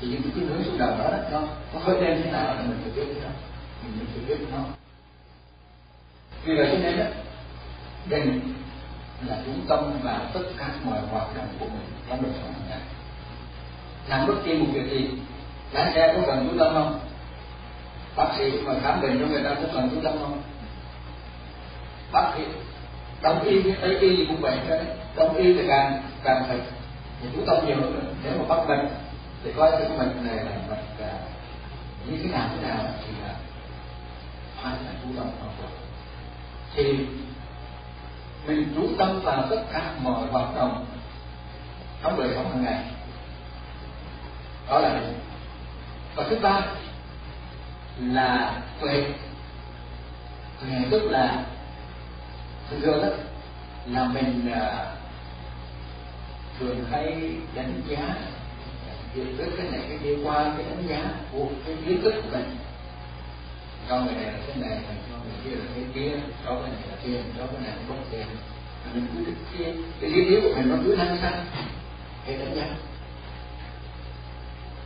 thì 0.00 0.08
những 0.08 0.22
khuynh 0.34 0.48
hướng 0.48 0.64
xung 0.64 0.78
động 0.78 0.98
đó 0.98 1.10
nó 1.32 1.40
nó 1.74 1.80
hơi 1.84 2.00
đen 2.00 2.20
thế 2.24 2.30
nào 2.30 2.54
là 2.54 2.62
mình 2.62 2.78
phải 2.82 2.92
biết 2.92 3.12
nó 3.22 3.28
mình 3.82 4.06
sẽ 4.14 4.20
biết 4.28 4.46
nó. 4.52 4.58
Vì 6.44 6.56
vậy 6.56 6.68
cho 6.72 6.78
nên 6.78 6.98
đó 6.98 7.04
định 8.08 8.54
là 9.26 9.38
chú 9.46 9.52
tâm 9.68 10.00
và 10.02 10.30
tất 10.34 10.42
cả 10.58 10.68
mọi 10.84 10.98
hoạt 11.10 11.36
động 11.36 11.48
của 11.60 11.66
mình 11.66 11.86
trong 12.08 12.22
đời 12.22 12.32
sống 12.40 12.52
hàng 12.52 12.68
ngày. 12.68 12.78
Làm 14.08 14.26
bất 14.26 14.34
kỳ 14.44 14.54
một 14.54 14.66
việc 14.72 14.90
gì, 14.90 15.08
lái 15.72 15.92
xe 15.94 16.14
có 16.14 16.22
cần 16.26 16.48
chú 16.50 16.58
tâm 16.58 16.74
không? 16.74 17.00
Bác 18.16 18.34
sĩ 18.38 18.52
mà 18.64 18.72
khám 18.82 19.00
bệnh 19.00 19.20
cho 19.20 19.26
người 19.26 19.42
ta 19.44 19.54
có 19.54 19.68
cần 19.74 19.90
chú 19.90 20.00
tâm 20.04 20.14
không? 20.20 20.42
Bác 22.12 22.32
sĩ 22.36 22.44
đông 23.22 23.42
y 23.42 23.60
với 23.60 23.76
tây 23.80 23.96
y 24.00 24.26
cũng 24.26 24.40
vậy 24.40 24.58
đấy. 24.68 24.84
Đông 25.16 25.36
y 25.36 25.54
thì 25.54 25.64
càng 25.68 26.02
càng 26.24 26.44
phải 26.48 26.58
thì 27.22 27.28
chú 27.34 27.40
tâm 27.46 27.66
nhiều 27.66 27.76
hơn. 27.76 28.14
Nếu 28.24 28.32
mà 28.38 28.44
bắt 28.56 28.68
bệnh 28.68 28.88
thì 29.44 29.52
coi 29.56 29.70
cái 29.70 29.98
bệnh 29.98 30.26
này 30.26 30.36
là 30.36 30.50
bệnh 30.68 31.08
à, 31.08 31.18
như 32.06 32.16
thế 32.22 32.30
nào 32.30 32.48
thế 32.56 32.68
nào 32.68 32.78
thì 33.06 33.12
là 33.22 33.34
ai 34.66 34.76
là 34.84 34.92
chú 35.02 35.08
tâm 35.16 35.26
vào 35.40 35.70
thì 36.74 37.06
mình 38.46 38.72
chú 38.74 38.88
tâm 38.98 39.20
vào 39.20 39.46
tất 39.50 39.62
cả 39.72 39.94
mọi 40.02 40.26
hoạt 40.30 40.54
động 40.54 40.86
trong 42.02 42.18
đời 42.18 42.28
sống 42.34 42.50
hàng 42.50 42.64
ngày. 42.64 42.84
Đó 44.68 44.78
là 44.78 45.00
và 46.14 46.24
thứ 46.30 46.38
ba 46.42 46.60
là 47.98 48.62
tuệ. 48.80 49.04
Tuệ 50.60 50.78
tức 50.90 51.02
là 51.10 51.44
thường 52.70 52.80
thường 52.80 53.02
đó 53.02 53.08
là 53.86 54.04
mình 54.04 54.52
uh, 54.52 54.88
thường 56.58 56.84
hay 56.90 57.32
đánh 57.54 57.80
giá 57.88 58.14
hiểu 59.14 59.24
biết 59.38 59.50
cái 59.56 59.66
này 59.70 59.80
cái 59.88 59.98
kia 60.02 60.16
qua 60.24 60.52
cái 60.56 60.66
đánh 60.70 60.86
giá 60.88 61.10
của 61.32 61.46
cái 61.66 61.76
kiến 61.86 62.02
thức 62.02 62.14
của 62.22 62.28
mình 62.32 62.56
con 63.88 64.06
người 64.06 64.14
này 64.14 64.24
là 64.24 64.38
thế 64.46 64.52
này 64.56 64.78
con 65.10 65.20
người 65.24 65.38
kia 65.44 65.56
là 65.56 65.64
thế 65.74 65.82
kia 65.94 66.10
cho 66.44 66.50
cái 66.50 66.70
này 66.70 66.82
là 66.90 66.96
tiền 67.04 67.22
cho 67.38 67.46
cái 67.46 67.60
này 67.62 67.70
là 67.70 67.82
không 67.88 68.04
tiền 68.10 68.26
mình 68.94 69.06
cứ 69.14 69.32
cái 69.58 69.74
cái 70.00 70.10
lý 70.10 70.24
yếu 70.24 70.40
của 70.40 70.54
mình 70.56 70.70
nó 70.70 70.76
cứ 70.84 70.96
năng 70.96 71.18
sang 71.22 71.44
để 72.26 72.36
đánh 72.38 72.54
giá 72.54 72.66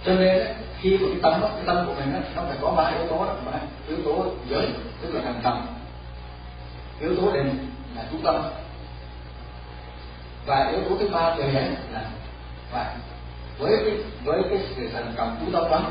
cho 0.05 0.15
nên 0.15 0.47
khi 0.81 0.99
mà 0.99 1.07
cái 1.11 1.21
tâm 1.23 1.41
đó, 1.41 1.49
cái 1.55 1.65
tâm 1.67 1.87
của 1.87 1.95
mình 1.95 2.13
đó, 2.13 2.19
nó 2.37 2.43
phải 2.43 2.57
có 2.61 2.71
ba 2.71 2.85
yếu 2.85 3.07
tố 3.07 3.25
đó 3.25 3.35
ba 3.47 3.59
yếu 3.89 3.97
tố 4.05 4.27
giới 4.49 4.69
tức 5.01 5.15
là 5.15 5.21
thành 5.25 5.41
tâm. 5.43 5.67
Yếu 7.01 7.17
tố 7.17 7.33
định 7.33 7.69
là 7.97 8.05
trung 8.11 8.21
tâm. 8.25 8.43
Và 10.47 10.71
yếu 10.71 10.81
tố 10.89 10.97
thứ 10.99 11.09
ba 11.09 11.37
tuệ 11.37 11.53
là 11.93 12.05
và 12.73 12.97
với 13.59 13.77
cái 13.85 13.95
với 14.25 14.43
cái 14.51 14.59
sự 14.77 14.89
thành 14.93 15.13
tâm 15.17 15.37
chú 15.41 15.53
tâm 15.53 15.71
đó 15.71 15.83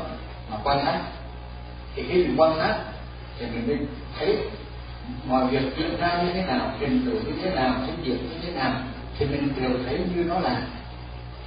mà 0.50 0.56
quan 0.64 0.84
sát 0.84 1.00
thì 1.94 2.02
khi 2.08 2.24
mình 2.24 2.34
quan 2.36 2.58
sát 2.58 2.78
thì 3.40 3.46
mình 3.46 3.66
mới 3.66 3.78
thấy 4.18 4.38
mọi 5.26 5.46
việc 5.46 5.62
diễn 5.76 5.96
ra 6.00 6.22
như 6.22 6.32
thế 6.32 6.42
nào, 6.42 6.72
trình 6.80 7.02
tự 7.06 7.12
như 7.12 7.32
thế 7.42 7.54
nào 7.54 7.74
sinh 7.86 7.96
việc 8.04 8.22
như 8.22 8.38
thế 8.42 8.52
nào, 8.52 8.72
thì 9.18 9.26
mình 9.26 9.48
đều 9.60 9.70
thấy 9.86 9.98
như 10.14 10.24
nó 10.24 10.38
là. 10.38 10.62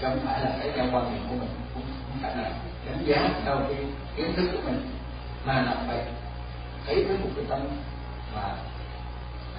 Chứ 0.01 0.07
không 0.09 0.19
phải 0.25 0.41
là 0.41 0.51
thấy 0.59 0.72
theo 0.75 0.85
quan 0.91 1.05
điểm 1.13 1.23
của 1.30 1.35
mình, 1.35 1.49
cũng 1.73 1.83
không 2.07 2.17
phải 2.22 2.35
là 2.38 2.51
đánh 2.85 3.05
giá 3.05 3.30
theo 3.45 3.55
cái 3.55 3.85
kiến 4.15 4.33
thức 4.35 4.49
của 4.53 4.61
mình, 4.65 4.89
mà 5.45 5.61
là 5.61 5.75
phải 5.88 5.99
thấy 6.85 7.03
với 7.03 7.17
một 7.17 7.30
cái 7.35 7.45
tâm 7.49 7.59
mà 8.35 8.41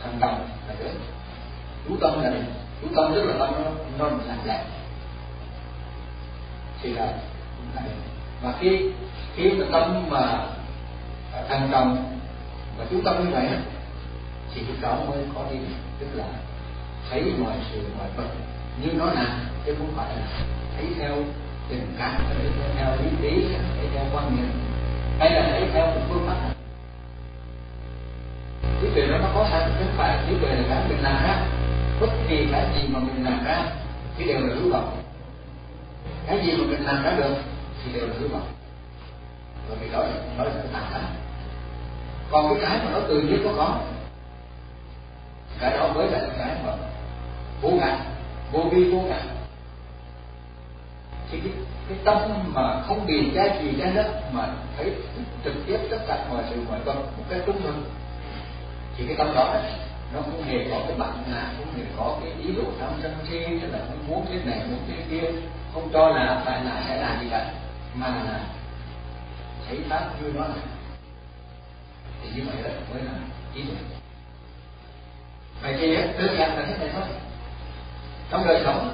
thành 0.02 0.18
công 0.20 0.48
là 0.68 0.74
đấy 0.78 0.90
chú 1.88 1.96
tâm 2.00 2.22
là 2.22 2.30
định 2.30 2.44
chú 2.82 2.88
tâm 2.96 3.12
tức 3.14 3.24
là 3.24 3.34
tâm 3.38 3.54
nó 3.64 3.70
nó 3.98 4.16
làm 4.26 4.38
lẽ 4.44 4.64
thì 6.82 6.92
là 6.92 7.12
và 8.42 8.54
khi 8.60 8.90
khi 9.36 9.50
mà 9.50 9.66
tâm 9.72 10.10
mà 10.10 10.46
thành 11.48 11.68
công 11.72 12.18
và 12.78 12.84
chú 12.90 13.00
tâm 13.04 13.24
như 13.24 13.30
vậy 13.30 13.46
thì 14.54 14.62
chúng 14.66 14.76
ta 14.76 14.88
mới 14.88 15.18
có 15.34 15.44
đi 15.50 15.58
tức 15.98 16.06
là 16.14 16.24
thấy 17.10 17.32
mọi 17.38 17.56
sự, 17.72 17.80
mọi 17.98 18.08
vật. 18.16 18.28
Như 18.82 18.92
nó 18.92 19.04
là, 19.04 19.38
chứ 19.66 19.74
không 19.78 19.92
phải 19.96 20.16
là 20.16 20.22
thấy 20.76 20.86
theo 20.98 21.16
tình 21.68 21.94
cảm, 21.98 22.22
thấy 22.28 22.46
theo 22.76 22.96
lý 22.96 23.10
trí, 23.22 23.46
thấy 23.76 23.88
theo 23.94 24.04
quan 24.12 24.36
niệm. 24.36 24.50
Hay 25.18 25.30
là 25.30 25.48
thấy 25.50 25.68
theo 25.72 25.86
một 25.86 26.00
phương 26.08 26.26
pháp 26.26 26.54
trí 28.80 28.90
tuệ 28.94 29.06
đó 29.06 29.18
nó 29.18 29.28
có 29.34 29.48
sẵn, 29.50 29.70
chứ 29.78 29.84
không 29.84 29.94
phải 29.96 30.18
trí 30.28 30.34
tuệ 30.40 30.50
là 30.50 30.62
cái 30.68 30.88
mình 30.88 31.02
làm 31.02 31.22
ra. 31.22 31.46
Bất 32.00 32.10
kỳ 32.28 32.48
cái 32.52 32.66
gì 32.74 32.88
mà 32.88 32.98
mình 32.98 33.24
làm 33.24 33.44
ra 33.44 33.64
thì 34.16 34.24
đều 34.24 34.40
là 34.40 34.54
hữu 34.54 34.72
vọng. 34.72 35.02
Cái 36.26 36.46
gì 36.46 36.52
mà 36.56 36.64
mình 36.70 36.84
làm 36.84 37.02
ra 37.02 37.10
được 37.10 37.34
thì 37.84 37.92
đều 37.92 38.06
là 38.06 38.14
hữu 38.20 38.28
vọng. 38.28 38.48
Bởi 39.68 39.78
vì 39.80 39.88
đó 39.92 39.98
là 39.98 40.14
đó 40.38 40.44
là 40.44 40.52
tàn 40.72 40.82
khắc 40.92 41.00
còn 42.34 42.48
cái 42.48 42.58
cái 42.62 42.78
mà 42.84 42.90
nó 42.90 43.00
tự 43.08 43.20
nhiên 43.20 43.40
có 43.44 43.50
có. 43.56 43.78
Cái 45.60 45.70
đó 45.70 45.92
mới 45.94 46.10
là 46.10 46.20
cái 46.38 46.56
mà 46.66 46.72
vô 47.62 47.70
ngã 47.70 47.98
vô 48.52 48.60
vi 48.72 48.90
vô 48.90 49.00
ngã 49.00 49.20
thì 51.30 51.40
cái, 51.40 51.52
cái 51.88 51.98
tâm 52.04 52.18
mà 52.54 52.82
không 52.86 53.06
bị 53.06 53.30
cái 53.34 53.58
gì 53.62 53.74
cái 53.80 53.92
đó 53.92 54.02
mà 54.32 54.48
thấy 54.76 54.92
trực 55.44 55.54
tiếp 55.66 55.78
tất 55.90 55.98
cả 56.08 56.26
mọi 56.30 56.42
sự 56.50 56.56
mọi 56.68 56.78
vật 56.84 56.94
một 56.94 57.24
cái 57.30 57.40
trung 57.46 57.62
thực 57.62 57.74
thì 58.96 59.06
cái 59.06 59.16
tâm 59.16 59.34
đó 59.34 59.54
nó 60.12 60.20
không 60.20 60.42
hề 60.44 60.66
có 60.70 60.80
cái 60.88 60.96
bản 60.98 61.22
ngã 61.30 61.52
không 61.58 61.74
hề 61.76 61.84
có 61.96 62.16
cái 62.20 62.32
ý 62.42 62.52
đồ 62.52 62.62
tham 62.80 62.90
sân 63.02 63.14
si 63.30 63.38
tức 63.62 63.68
là 63.72 63.78
không 63.88 64.08
muốn 64.08 64.26
cái 64.28 64.38
này 64.44 64.60
muốn 64.70 64.78
cái 64.88 65.06
kia 65.10 65.28
không 65.74 65.88
cho 65.92 66.08
là 66.08 66.42
phải 66.44 66.64
là 66.64 66.82
sẽ 66.88 66.96
là 66.96 67.18
gì 67.22 67.28
cả. 67.30 67.52
Mà 67.94 68.06
là 68.06 68.40
thấy 69.68 69.78
pháp 69.88 70.10
như 70.22 70.32
nó 70.34 70.40
là 70.40 70.54
thì 72.24 72.40
như 72.40 72.46
vậy 72.46 72.56
đó 72.64 72.70
mới 72.92 73.02
là 73.02 73.12
trí 73.54 73.62
tuệ 73.62 73.76
vậy 75.64 75.76
thì 75.80 75.96
đơn 75.96 76.36
giản 76.38 76.56
là 76.56 76.64
thế 76.66 76.78
này 76.78 76.88
thôi. 76.92 77.02
Trong 78.30 78.46
đời 78.46 78.62
sống, 78.64 78.92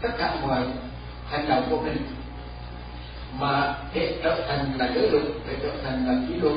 tất 0.00 0.08
cả 0.18 0.36
mọi 0.42 0.62
hành 1.30 1.48
động 1.48 1.66
của 1.70 1.80
mình 1.80 1.96
mà 3.38 3.74
để 3.94 4.18
trở 4.22 4.44
thành 4.48 4.72
là 4.78 4.90
giới 4.94 5.10
luật, 5.10 5.24
để 5.48 5.56
trở 5.62 5.70
thành 5.84 6.06
là 6.06 6.14
kỷ 6.28 6.34
luật, 6.34 6.54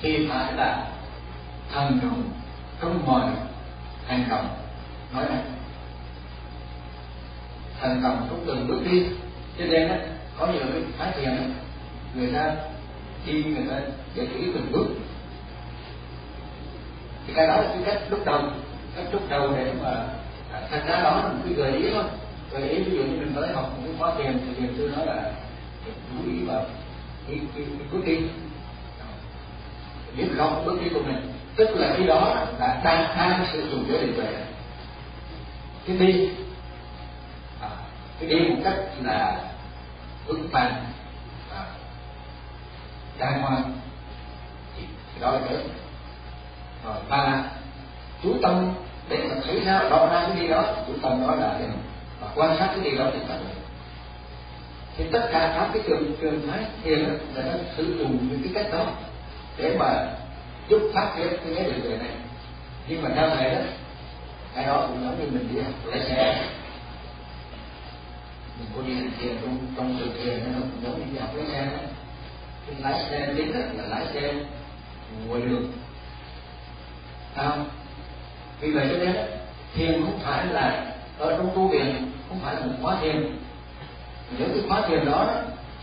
thì 0.00 0.28
phải 0.30 0.52
là 0.52 0.86
thần 1.72 1.98
trọng 2.02 2.22
trong 2.80 3.06
mọi 3.06 3.30
hành 4.06 4.26
động. 4.30 4.48
Nói 5.12 5.24
này. 5.28 5.42
Thần 7.80 8.00
công 8.02 8.26
trong 8.30 8.44
từng 8.46 8.68
bước 8.68 8.80
đi. 8.90 9.06
Cho 9.58 9.64
nên 9.64 9.88
đó 9.88 9.94
có 10.38 10.46
nhiều 10.46 10.62
cái 10.72 10.82
phát 10.98 11.12
hiện 11.16 11.54
người 12.14 12.32
ta 12.32 12.54
đi 13.26 13.44
người 13.44 13.66
ta 13.70 13.80
để 14.14 14.26
kỹ 14.26 14.50
từng 14.54 14.72
bước. 14.72 14.86
Thì 17.26 17.32
cái 17.36 17.46
đó 17.46 17.56
là 17.56 17.68
cái 17.68 17.82
cách 17.86 18.02
lúc 18.10 18.24
đầu 18.24 18.40
cách 18.96 19.06
lúc 19.12 19.22
đầu 19.28 19.52
để 19.56 19.72
mà 19.82 19.90
à, 20.52 20.60
thành 20.70 20.86
ra 20.86 21.00
đó 21.02 21.16
là 21.16 21.28
một 21.28 21.38
cái 21.44 21.54
gợi 21.54 21.72
ý 21.72 21.90
thôi 21.94 22.04
gợi 22.52 22.68
ý 22.68 22.82
ví 22.82 22.96
dụ 22.96 23.02
như 23.02 23.16
mình 23.16 23.34
mới 23.34 23.52
học 23.52 23.72
một 23.76 23.82
cái 23.84 23.94
khóa 23.98 24.14
thiền 24.14 24.40
thì 24.46 24.54
thiền 24.54 24.74
sư 24.76 24.92
nói 24.96 25.06
là 25.06 25.32
chú 25.86 26.30
ý 26.30 26.44
vào 26.44 26.64
cái, 27.28 27.40
cái, 27.54 27.64
cái 27.78 27.88
bước 27.92 28.04
đi. 28.04 28.18
Biết 30.16 30.28
không 30.36 30.64
bước 30.64 30.82
đi 30.82 30.88
của 30.94 31.02
mình 31.02 31.34
tức 31.56 31.68
là 31.74 31.94
khi 31.98 32.06
đó 32.06 32.46
là 32.58 32.80
đang 32.84 33.16
đang 33.16 33.46
sử 33.52 33.70
dụng 33.70 33.84
giới 33.88 33.98
định 33.98 34.14
tuệ. 34.16 34.26
Cái 35.86 35.96
đi. 35.96 36.28
À, 37.60 37.68
cái 38.20 38.28
đi 38.28 38.48
một 38.48 38.56
cách 38.64 38.76
là 39.02 39.38
vững 40.26 40.48
vàng 40.52 40.84
đàng 43.18 43.42
hoàng. 43.42 43.72
Thì, 44.76 44.82
đó 45.20 45.30
là 45.30 45.40
lớn. 45.50 45.68
Rồi 46.84 46.96
ba 47.08 47.42
chú 48.22 48.34
tâm 48.42 48.74
để 49.08 49.18
mà 49.28 49.34
thấy 49.44 49.60
ra 49.60 49.88
đó 49.90 50.08
ra 50.12 50.26
cái 50.28 50.38
gì 50.40 50.48
đó 50.48 50.64
chú 50.86 50.92
tâm 51.02 51.26
đó 51.26 51.34
là 51.34 51.58
và 52.20 52.28
quan 52.34 52.56
sát 52.58 52.66
cái 52.66 52.90
gì 52.90 52.98
đó 52.98 53.04
thì 53.12 53.18
tập 53.28 53.38
thì 54.96 55.04
tất 55.12 55.28
cả 55.32 55.54
các 55.56 55.70
cái 55.72 55.82
trường 55.86 56.16
trường 56.20 56.48
phái 56.50 56.64
thiền 56.82 56.98
là 57.34 57.42
nó 57.44 57.52
sử 57.76 57.98
dụng 57.98 58.28
những 58.30 58.42
cái 58.44 58.52
cách 58.54 58.72
đó 58.72 58.86
để 59.56 59.76
mà 59.78 60.06
giúp 60.68 60.90
phát 60.94 61.12
triển 61.16 61.28
cái 61.44 61.54
giới 61.54 61.64
định 61.64 61.98
này. 61.98 62.10
Nhưng 62.88 63.02
mà 63.02 63.10
theo 63.14 63.30
thầy 63.30 63.50
đó 63.50 63.60
cái 64.54 64.66
đó 64.66 64.86
cũng 64.88 65.04
giống 65.04 65.18
như 65.18 65.30
mình 65.30 65.48
đi 65.54 65.60
học 65.60 65.72
lái 65.84 66.00
xe. 66.00 66.46
Mình 68.58 68.68
có 68.76 68.82
đi 68.86 68.94
hành 68.94 69.10
thiền 69.20 69.36
trong 69.42 69.58
trong 69.76 69.96
sự 70.00 70.10
thiền 70.22 70.52
nó 70.52 70.58
cũng 70.60 70.82
giống 70.82 70.98
như 70.98 71.12
đi 71.12 71.18
học 71.18 71.30
lái 71.34 71.46
xe 71.46 71.64
đó 71.64 71.88
lái 72.82 73.04
xe 73.10 73.32
chính 73.36 73.52
là 73.52 73.86
lái 73.88 74.06
xe 74.14 74.34
ngoài 75.26 75.40
đường. 75.40 75.72
Không? 77.36 77.70
Vì 78.60 78.70
vậy 78.70 78.88
cho 78.92 79.04
nên 79.04 79.16
thiền 79.74 80.02
không 80.04 80.18
phải 80.22 80.46
là 80.46 80.94
ở 81.18 81.36
trong 81.36 81.50
tu 81.54 81.68
viện 81.68 82.12
không 82.28 82.40
phải 82.40 82.54
là 82.54 82.66
một 82.66 82.74
khóa 82.82 82.96
thiền. 83.00 83.36
Những 84.38 84.50
cái 84.54 84.62
khóa 84.68 84.88
thiền 84.88 85.04
đó 85.04 85.34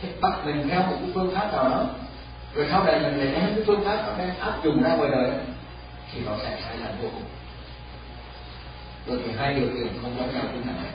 thì 0.02 0.10
bắt 0.22 0.46
mình 0.46 0.68
theo 0.70 0.82
một 0.82 0.96
cái 1.00 1.10
phương 1.14 1.32
pháp 1.36 1.54
nào 1.54 1.70
đó. 1.70 1.86
Rồi 2.56 2.68
sau 2.72 2.84
này 2.84 3.00
mình 3.00 3.18
lại 3.18 3.28
đem 3.28 3.56
cái 3.56 3.64
phương 3.68 3.84
pháp 3.86 3.98
đó 3.98 4.14
đem 4.18 4.30
áp 4.40 4.64
dụng 4.64 4.84
ra 4.84 4.96
ngoài 4.96 5.12
đời 5.12 5.32
thì 6.14 6.22
nó 6.26 6.32
sẽ 6.44 6.58
sai 6.64 6.78
lầm 6.78 6.92
vô 7.02 7.10
cùng. 7.14 7.24
Rồi 9.08 9.20
thì 9.26 9.32
hai 9.38 9.54
điều 9.54 9.68
kiện 9.68 9.88
không 10.02 10.16
giống 10.18 10.34
nhau 10.34 10.44
như 10.54 10.62
thế 10.66 10.72
này, 10.72 10.92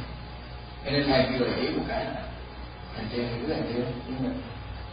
nên 0.84 1.06
thầy 1.06 1.38
vừa 1.38 1.46
ý 1.46 1.68
một 1.68 1.84
cái 1.88 2.04
là 2.04 2.22
thành 2.96 3.06
thiền 3.12 3.26
hữu 3.26 3.48
thành 3.48 3.56
hành 3.56 3.72
thiền 3.72 3.84
nhưng 4.06 4.24
mà 4.24 4.30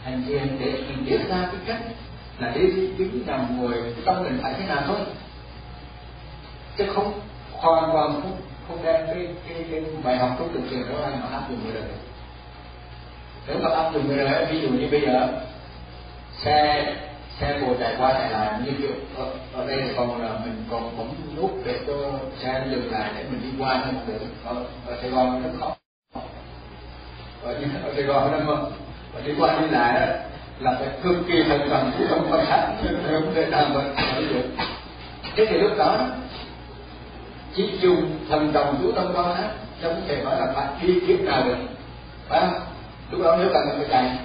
hành 0.04 0.22
thiền 0.26 0.58
để 0.60 0.72
mình 0.72 1.04
biết 1.06 1.18
ra 1.28 1.48
cái 1.52 1.60
cách 1.66 1.82
là 2.38 2.50
đi 2.50 2.60
đứng 2.98 3.22
nằm 3.26 3.60
ngồi 3.60 3.72
cái 3.72 4.04
tâm 4.04 4.22
mình 4.22 4.38
phải 4.42 4.54
thế 4.58 4.66
nào 4.66 4.82
thôi. 4.86 4.98
Chứ 6.76 6.84
không 6.94 7.20
hoàn 7.52 7.90
toàn 7.92 8.12
không 8.12 8.36
không 8.68 8.78
đem 8.84 9.06
cái 9.06 9.28
cái, 9.48 9.64
cái 9.70 9.82
bài 10.04 10.16
học 10.16 10.30
trong 10.38 10.52
thực 10.52 10.70
trường 10.70 10.88
đó 10.88 11.00
ra 11.00 11.16
mà 11.22 11.28
áp 11.28 11.50
dụng 11.50 11.58
người 11.64 11.74
đời. 11.74 11.90
Nếu 13.46 13.58
mà 13.62 13.70
áp 13.70 13.92
dụng 13.92 14.08
người 14.08 14.16
đời 14.16 14.46
ví 14.50 14.60
dụ 14.60 14.68
như 14.68 14.88
bây 14.90 15.00
giờ 15.00 15.28
xe 16.44 16.86
xe 17.40 17.58
bộ 17.60 17.74
chạy 17.80 17.94
qua 17.98 18.12
chạy 18.12 18.30
lại 18.30 18.60
như 18.64 18.72
kiểu 18.78 18.92
ở, 19.16 19.30
ở 19.52 19.66
đây 19.66 19.94
còn 19.96 20.22
là 20.22 20.38
mình 20.44 20.64
còn 20.70 20.96
bấm 20.98 21.08
nút 21.36 21.50
để 21.64 21.80
cho 21.86 21.94
xe 22.42 22.66
dừng 22.70 22.92
lại 22.92 23.10
để 23.16 23.24
mình 23.30 23.40
đi 23.42 23.48
qua 23.58 23.84
nhưng 23.86 24.06
được 24.06 24.26
ở, 24.44 24.64
ở 24.86 24.96
Sài 25.00 25.10
Gòn 25.10 25.42
nó 25.42 25.48
khó. 25.60 25.76
Ở, 27.42 27.54
ở 27.84 27.92
Sài 27.94 28.02
Gòn 28.02 28.32
nó 28.32 28.54
mà 28.54 28.62
và 29.14 29.20
đi 29.24 29.32
qua 29.38 29.58
đi 29.60 29.66
lại 29.70 30.00
đó 30.00 30.06
là 30.60 30.76
phải 30.78 30.88
cực 31.02 31.16
kỳ 31.28 31.42
thận 31.42 31.60
trọng 31.70 31.92
chứ 31.98 32.06
tâm 32.10 32.18
có 32.30 32.44
sát 32.48 32.68
không 33.10 33.34
thể 33.34 33.46
nào 33.46 33.66
mà 33.74 33.80
thấy 33.96 34.24
được. 34.24 34.48
Thế 35.36 35.46
thì 35.46 35.58
lúc 35.58 35.72
đó, 35.78 35.98
chỉ 37.54 37.70
dùng 37.80 38.18
thần 38.28 38.52
đồng 38.52 38.78
chú 38.82 38.92
tâm 38.92 39.12
quan 39.14 39.34
sát 39.36 39.48
trong 39.82 40.02
thể 40.08 40.24
nói 40.24 40.40
là 40.40 40.52
phải 40.54 40.66
đi 40.82 41.00
kiếp 41.06 41.20
nào 41.20 41.42
được. 41.44 41.56
Phải 42.28 42.40
không? 42.40 42.60
Lúc 43.10 43.20
đó 43.24 43.36
nếu 43.38 43.48
cần 43.52 43.62
phải 43.76 43.86
chạy 43.90 44.18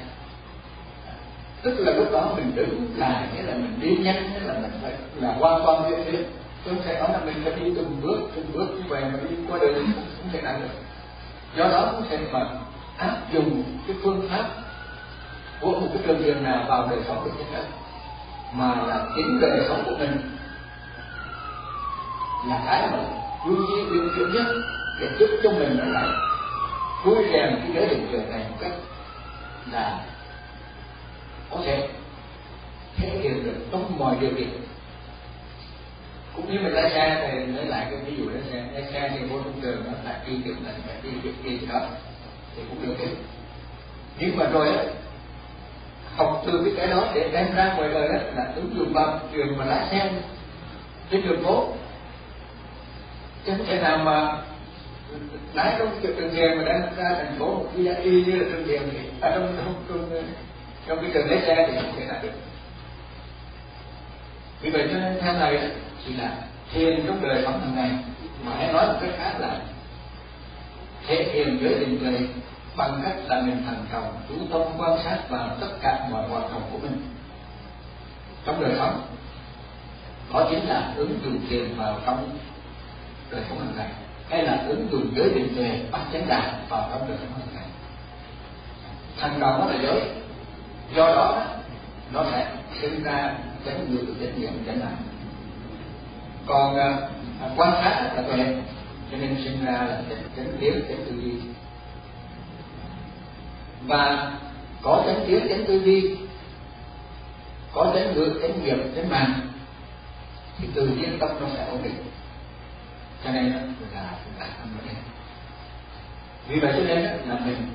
tức 1.62 1.80
là 1.80 1.92
lúc 1.94 2.12
đó 2.12 2.32
mình 2.36 2.52
đứng 2.56 2.88
lại, 2.98 3.24
nghĩa 3.36 3.44
là 3.44 3.54
mình 3.54 3.80
đi 3.82 4.04
nhanh, 4.04 4.34
nghĩa 4.34 4.40
là 4.48 4.54
mình 4.54 4.72
phải 4.82 4.92
là 5.16 5.36
qua 5.40 5.60
con 5.66 5.84
thế 5.90 6.04
thế 6.04 6.24
tôi 6.66 6.76
sẽ 6.86 7.00
nói 7.00 7.10
là 7.12 7.20
mình 7.26 7.36
phải 7.44 7.54
đi 7.54 7.72
từng 7.76 8.02
bước 8.02 8.20
từng 8.36 8.46
bước 8.54 8.68
như 8.78 8.84
vậy 8.90 9.02
mà 9.02 9.20
đi 9.30 9.36
qua 9.50 9.60
đường 9.60 9.86
không 10.18 10.30
thể 10.34 10.42
nào 10.42 10.56
được. 10.60 10.70
Do 11.58 11.68
đó 11.68 11.92
cũng 11.92 12.06
sẽ 12.10 12.18
mà 12.32 12.40
áp 12.98 13.18
dụng 13.34 13.64
cái 13.88 13.96
phương 14.04 14.28
pháp 14.30 14.46
của 15.62 15.80
một 15.80 15.88
cái 15.94 16.04
trường 16.08 16.24
thiền 16.24 16.44
nào 16.44 16.66
vào 16.68 16.88
đời 16.88 17.00
sống 17.08 17.22
của 17.24 17.30
chúng 17.38 17.54
ta, 17.54 17.60
mà 18.54 18.76
là 18.76 19.06
chính 19.16 19.40
đời 19.42 19.66
sống 19.68 19.84
của 19.86 19.96
mình 20.00 20.22
là 22.48 22.64
cái 22.66 22.90
mà 22.92 22.98
vui 23.46 23.58
nhiên 23.58 23.90
yêu 23.92 24.10
thương 24.16 24.34
nhất 24.34 24.46
để 25.00 25.08
giúp 25.20 25.30
cho 25.44 25.52
mình 25.52 25.78
nó 25.80 25.86
lại. 25.86 26.10
Vui 27.04 27.16
rèn 27.32 27.56
cái 27.56 27.72
giới 27.74 27.88
định 27.88 28.08
trường 28.12 28.32
này 28.32 28.46
một 28.50 28.58
cách 28.60 28.72
là 29.72 30.00
có 31.52 31.58
thể 31.66 31.88
thể 32.98 33.10
hiện 33.10 33.44
được 33.44 33.56
trong 33.72 34.00
mọi 34.00 34.16
điều 34.20 34.30
kiện. 34.38 34.50
Cũng 36.36 36.52
như 36.52 36.60
mình 36.60 36.74
lái 36.74 36.90
xe 36.90 37.30
thì 37.32 37.46
lấy 37.46 37.66
lại 37.66 37.88
cái 37.92 38.00
ví 38.06 38.18
dụ 38.18 38.30
lái 38.30 38.42
xe 38.52 38.64
lái 38.74 38.94
xe 38.94 39.10
thì 39.14 39.26
vô 39.26 39.38
trong 39.44 39.62
trường 39.62 39.84
nó 39.86 39.92
phải 40.04 40.16
đi 40.28 40.34
kiểm 40.46 40.56
định 40.66 40.82
phải 40.88 40.96
đi 41.04 41.10
việc 41.10 41.34
gì 41.44 41.68
đó, 41.72 41.80
thì 42.56 42.64
cũng 42.70 42.88
được 42.88 42.96
hết. 43.00 43.12
Nhưng 44.20 44.38
mà 44.38 44.46
rồi 44.46 44.70
á 44.70 44.84
học 46.20 46.44
từ 46.46 46.62
cái 46.66 46.74
cái 46.78 46.88
đó 46.88 47.04
để 47.16 47.30
đem 47.34 47.56
ra 47.56 47.74
ngoài 47.74 47.90
đời 47.94 48.08
đó 48.08 48.16
là 48.36 48.52
ứng 48.56 48.76
dụng 48.78 48.94
vào 48.94 49.20
trường 49.34 49.58
mà 49.58 49.66
lái 49.66 49.88
xe 49.92 50.12
trên 51.12 51.22
đường 51.22 51.44
phố 51.44 51.68
chứ 53.46 53.54
không 53.58 53.66
thể 53.66 53.82
nào 53.82 53.98
mà 53.98 54.38
lái 55.54 55.76
trong 55.80 56.00
trường 56.02 56.36
thiền 56.36 56.58
mà 56.58 56.64
đem 56.64 56.82
ra 56.98 57.16
thành 57.18 57.36
phố 57.40 57.46
một 57.46 57.66
cái 57.76 57.84
giá 57.86 57.94
y 57.94 58.24
như 58.24 58.36
là 58.36 58.46
trường 58.52 58.68
thiền 58.68 58.82
thì 58.92 59.00
à, 59.22 59.32
trong 59.36 59.54
trong 59.58 59.74
trong 59.90 60.24
trong 60.88 61.02
cái 61.02 61.12
trường 61.14 61.30
lái 61.30 61.42
xe 61.42 61.68
thì 61.68 61.78
không 61.82 61.94
thể 62.00 62.06
nào 62.06 62.20
được. 62.24 62.32
Vì 64.62 64.70
vậy 64.70 64.88
cho 64.94 65.00
nên 65.00 65.18
theo 65.22 65.34
thầy 65.34 65.60
chỉ 66.06 66.14
là 66.14 66.32
thiền 66.74 67.04
trong 67.08 67.22
đời 67.22 67.42
sống 67.44 67.62
hàng 67.62 67.76
ngày 67.76 67.90
mà 68.46 68.52
hãy 68.58 68.74
nói 68.74 68.88
một 68.88 69.00
cách 69.02 69.12
khác 69.18 69.34
là 69.40 69.60
thể 71.08 71.24
hiện 71.34 71.60
giới 71.62 71.74
định 71.74 72.00
tuệ 72.00 72.28
bằng 72.80 73.02
cách 73.04 73.16
là 73.28 73.42
mình 73.42 73.64
thành 73.66 73.86
cầu 73.92 74.04
chú 74.30 74.36
tâm 74.52 74.62
quan 74.78 75.00
sát 75.04 75.30
vào 75.30 75.50
tất 75.62 75.68
cả 75.82 76.08
mọi 76.12 76.30
hoạt 76.30 76.52
động 76.52 76.62
của 76.72 76.78
mình. 76.78 77.02
Trong 78.46 78.62
đời 78.62 78.72
sống 78.78 79.02
đó 80.34 80.48
chính 80.50 80.68
là 80.68 80.94
ứng 80.96 81.20
dụng 81.24 81.40
thiền 81.50 81.76
vào 81.78 82.00
trong 82.06 82.38
đời 83.32 83.42
sống 83.50 83.60
hàng 83.60 83.74
ngày 83.78 83.90
hay 84.30 84.44
là 84.44 84.64
ứng 84.68 84.88
dụng 84.92 85.12
giới 85.16 85.30
định 85.30 85.54
tuệ 85.56 85.80
bắt 85.92 86.02
chánh 86.14 86.28
đạo 86.28 86.52
vào 86.70 86.90
trong 86.92 87.08
đời 87.08 87.18
sống 87.22 87.40
hàng 87.40 87.48
ngày. 87.56 87.66
Thành 89.18 89.40
trọng 89.40 89.60
nó 89.60 89.66
là 89.66 89.82
giới 89.82 90.02
do 90.96 91.08
đó 91.08 91.44
nó 92.14 92.24
sẽ 92.32 92.52
sinh 92.82 93.04
ra 93.04 93.34
chánh 93.66 93.86
ngữ 93.90 94.06
chánh 94.20 94.42
niệm 94.42 94.64
chánh 94.66 94.80
đạo. 94.80 94.92
Còn 96.46 96.78
à, 96.78 96.98
quan 97.58 97.74
sát 97.84 98.12
là 98.16 98.22
tuệ 98.22 98.56
cho 99.12 99.18
nên 99.18 99.36
sinh 99.44 99.66
ra 99.66 99.72
là 99.72 100.02
chánh 100.10 100.24
chánh 100.38 100.58
kiến 100.60 100.84
chánh 100.90 101.06
tư 101.06 101.12
duy 101.22 101.34
và 103.86 104.32
có 104.82 105.04
chánh 105.06 105.26
kiến, 105.28 105.48
chánh 105.50 105.66
tư 105.68 105.82
duy, 105.86 106.18
có 107.74 107.92
chánh 107.96 108.16
ngữ 108.16 108.40
chánh 108.42 108.64
nghiệp, 108.64 108.78
chánh 108.96 109.10
mạng 109.10 109.40
thì 110.58 110.68
tự 110.76 110.88
nhiên 110.88 111.18
tâm 111.20 111.30
nó 111.40 111.48
sẽ 111.56 111.66
ổn 111.66 111.84
định. 111.84 111.96
Cho 113.24 113.32
nên 113.32 113.46
là 113.54 113.62
chúng 113.80 113.88
ta 113.96 114.02
không 114.60 114.70
có 114.78 114.88
đề 114.88 114.94
vì 116.48 116.60
vậy 116.60 116.74
cho 116.76 116.84
nên 116.84 117.04
là 117.04 117.40
mình 117.46 117.72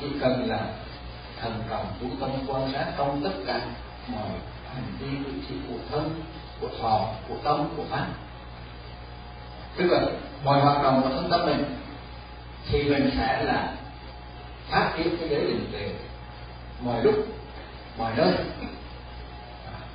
chỉ 0.00 0.06
cần 0.20 0.48
là 0.48 0.60
thần 1.40 1.62
trọng 1.70 1.86
chú 2.00 2.06
tâm 2.20 2.30
quan 2.46 2.72
sát 2.72 2.86
trong 2.98 3.20
tất 3.24 3.32
cả 3.46 3.60
mọi 4.08 4.28
hành 4.74 4.84
vi, 4.98 5.06
cử 5.24 5.32
chỉ 5.48 5.54
của 5.68 5.78
thân, 5.90 6.22
của 6.60 6.68
thọ, 6.80 7.08
của 7.28 7.36
tâm, 7.44 7.68
của 7.76 7.84
pháp 7.90 8.06
tức 9.76 9.86
là 9.86 10.00
mọi 10.44 10.60
hoạt 10.60 10.82
động 10.82 11.02
của 11.02 11.08
thân 11.08 11.30
tâm 11.30 11.46
mình, 11.46 11.64
thì 12.70 12.82
mình 12.82 13.10
sẽ 13.16 13.42
là 13.42 13.72
phát 14.70 14.92
triển 14.96 15.16
cái 15.16 15.28
giới 15.28 15.40
định 15.40 15.66
tuệ 15.72 15.90
mọi 16.80 17.02
lúc, 17.04 17.14
mọi 17.98 18.12
nơi. 18.16 18.34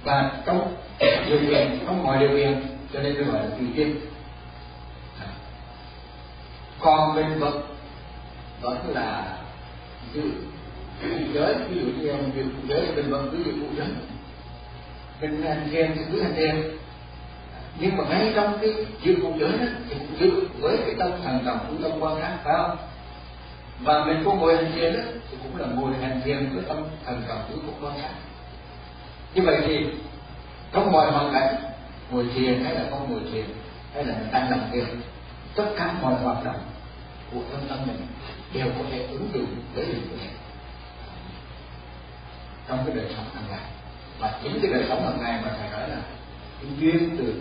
Và 0.03 0.31
trong 0.45 0.75
điều 0.99 1.39
kiện, 1.39 1.79
trong 1.85 2.03
mọi 2.03 2.19
điều 2.19 2.29
kiện, 2.29 2.61
cho 2.93 3.01
nên 3.01 3.15
tôi 3.15 3.23
gọi 3.23 3.43
là 3.43 3.49
tùy 3.57 3.67
duyên 3.75 3.95
còn 6.79 7.15
bên 7.15 7.39
vật 7.39 7.61
vẫn 8.61 8.77
là 8.93 9.37
giữ 10.13 10.21
giới, 11.33 11.55
ví 11.69 11.79
dụ 11.79 11.85
như 11.85 12.07
ông 12.07 12.31
giữ 12.35 12.43
giới, 12.67 12.87
bên 12.95 13.11
vật 13.11 13.17
vẫn 13.17 13.29
cứ 13.31 13.43
giữ 13.43 13.51
vụ 13.61 13.67
giới. 13.77 13.87
Mình 15.21 15.41
hành 15.41 15.67
thiền 15.71 15.91
thì 15.95 16.01
cứ 16.11 16.21
hành 16.21 16.35
thiền. 16.35 16.77
Nhưng 17.79 17.97
mà 17.97 18.03
ngay 18.09 18.31
trong 18.35 18.57
cái 18.61 18.69
giữ 19.03 19.15
cụ 19.21 19.33
giới 19.39 19.51
đó, 19.51 19.65
thì 19.89 19.95
cũng 19.99 20.19
giữ 20.19 20.47
với 20.59 20.77
cái 20.77 20.95
tâm 20.99 21.11
thần 21.23 21.45
đồng 21.45 21.59
của 21.69 21.89
tâm 21.89 21.99
quan 21.99 22.21
sát, 22.21 22.37
phải 22.43 22.53
không? 22.57 22.77
Và 23.79 24.05
mình 24.05 24.21
có 24.25 24.33
ngồi 24.33 24.55
hành 24.55 24.71
thiền 24.75 24.93
đó 24.93 25.01
thì 25.31 25.37
cũng 25.43 25.55
là 25.61 25.67
ngồi 25.67 25.91
hành 26.01 26.21
thiền 26.25 26.49
với 26.53 26.63
tâm 26.67 26.77
thần 27.05 27.23
trọng 27.27 27.61
của 27.65 27.87
quan 27.87 27.97
sát 28.01 28.09
như 29.35 29.41
vậy 29.41 29.57
thì 29.67 29.85
trong 30.71 30.91
mọi 30.91 31.11
hoàn 31.11 31.33
cảnh, 31.33 31.55
ngồi 32.11 32.25
thiền 32.33 32.63
hay 32.63 32.75
là 32.75 32.85
không 32.89 33.11
ngồi 33.11 33.21
thiền, 33.31 33.45
hay 33.93 34.05
là 34.05 34.13
mình 34.13 34.31
đang 34.31 34.49
làm 34.49 34.71
việc, 34.71 34.87
tất 35.55 35.65
cả 35.77 35.93
mọi 36.01 36.13
hoạt 36.13 36.45
động 36.45 36.59
của 37.33 37.41
tâm 37.51 37.61
tâm 37.69 37.79
mình 37.87 38.07
đều 38.53 38.65
có 38.77 38.83
thể 38.91 39.07
ứng 39.11 39.29
dụng 39.33 39.55
với 39.75 39.85
điều 39.85 40.17
này 40.17 40.29
trong 42.67 42.83
cái 42.85 42.95
đời 42.95 43.05
sống 43.17 43.25
hàng 43.33 43.43
ngày. 43.49 43.69
Và 44.19 44.39
chính 44.43 44.59
cái 44.61 44.71
đời 44.71 44.85
sống 44.89 45.05
hàng 45.05 45.17
ngày 45.21 45.41
mà 45.43 45.51
thầy 45.59 45.69
nói 45.69 45.89
là 45.89 46.01
cái 46.61 46.71
duyên 46.79 47.15
từ, 47.17 47.33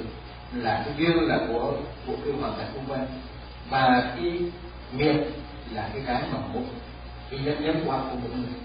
là 0.52 0.82
cái 0.86 0.94
duyên 0.98 1.28
là 1.28 1.38
của 1.48 1.72
của 2.06 2.14
cái 2.24 2.32
hoàn 2.40 2.58
cảnh 2.58 2.66
xung 2.74 2.84
quanh. 2.88 3.06
Và 3.70 4.12
cái 4.16 4.40
nghiệp 4.92 5.14
là 5.72 5.88
cái 5.92 6.02
cái 6.06 6.22
mà 6.32 6.38
muốn 6.52 6.68
cái 7.30 7.40
dám 7.44 7.64
dám 7.64 7.82
qua 7.86 7.98
của 7.98 8.16
mỗi 8.22 8.30
người. 8.30 8.60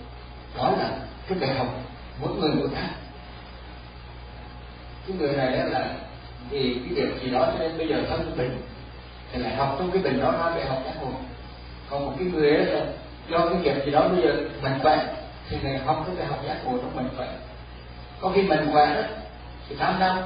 Đó 0.58 0.72
là 0.80 0.90
cái 1.28 1.38
bài 1.40 1.54
học 1.58 1.68
mỗi 2.22 2.36
người 2.36 2.52
mỗi 2.56 2.70
khác. 2.76 2.90
Cái 5.08 5.18
người 5.18 5.34
này 5.34 5.52
là 5.52 5.94
vì 6.50 6.74
cái 6.74 6.96
điều 6.96 7.18
gì 7.24 7.30
đó 7.32 7.46
cho 7.54 7.60
nên 7.60 7.78
bây 7.78 7.88
giờ 7.88 8.04
thân 8.10 8.34
cái 8.38 8.48
thì 9.32 9.40
lại 9.40 9.56
học 9.56 9.76
trong 9.80 9.92
cái 9.92 10.02
bình 10.02 10.20
đó 10.20 10.32
ra 10.32 10.56
để 10.56 10.66
học 10.66 10.82
giác 10.86 10.94
ngộ 11.02 11.12
còn 11.90 12.06
một 12.06 12.14
cái 12.20 12.28
người 12.28 12.56
ấy 12.56 12.66
là 12.66 12.86
do 13.30 13.50
cái 13.50 13.58
việc 13.58 13.86
gì 13.86 13.92
đó 13.92 14.08
bây 14.08 14.22
giờ 14.22 14.36
mình 14.62 14.80
khỏe, 14.82 15.16
thì 15.50 15.58
lại 15.64 15.78
học 15.78 16.04
cái 16.06 16.16
bài 16.16 16.26
học 16.26 16.40
giác 16.46 16.58
ngộ 16.64 16.78
trong 16.78 16.96
mình 16.96 17.10
khỏe. 17.18 17.28
Có 18.20 18.32
khi 18.36 18.42
mình 18.42 18.70
khỏe 18.72 18.96
đó, 18.96 19.08
thì 19.70 19.76
tham 19.76 20.00
năm 20.00 20.18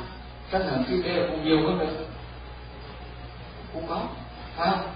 sân 0.52 0.68
hận 0.68 0.84
kia 0.84 0.95
mê 1.03 1.27
cũng 1.27 1.45
nhiều 1.45 1.58
hơn 1.68 1.77
nữa. 1.77 2.06
Cũng 3.74 3.88
có, 3.88 4.02
phải 4.56 4.69
không? 4.69 4.88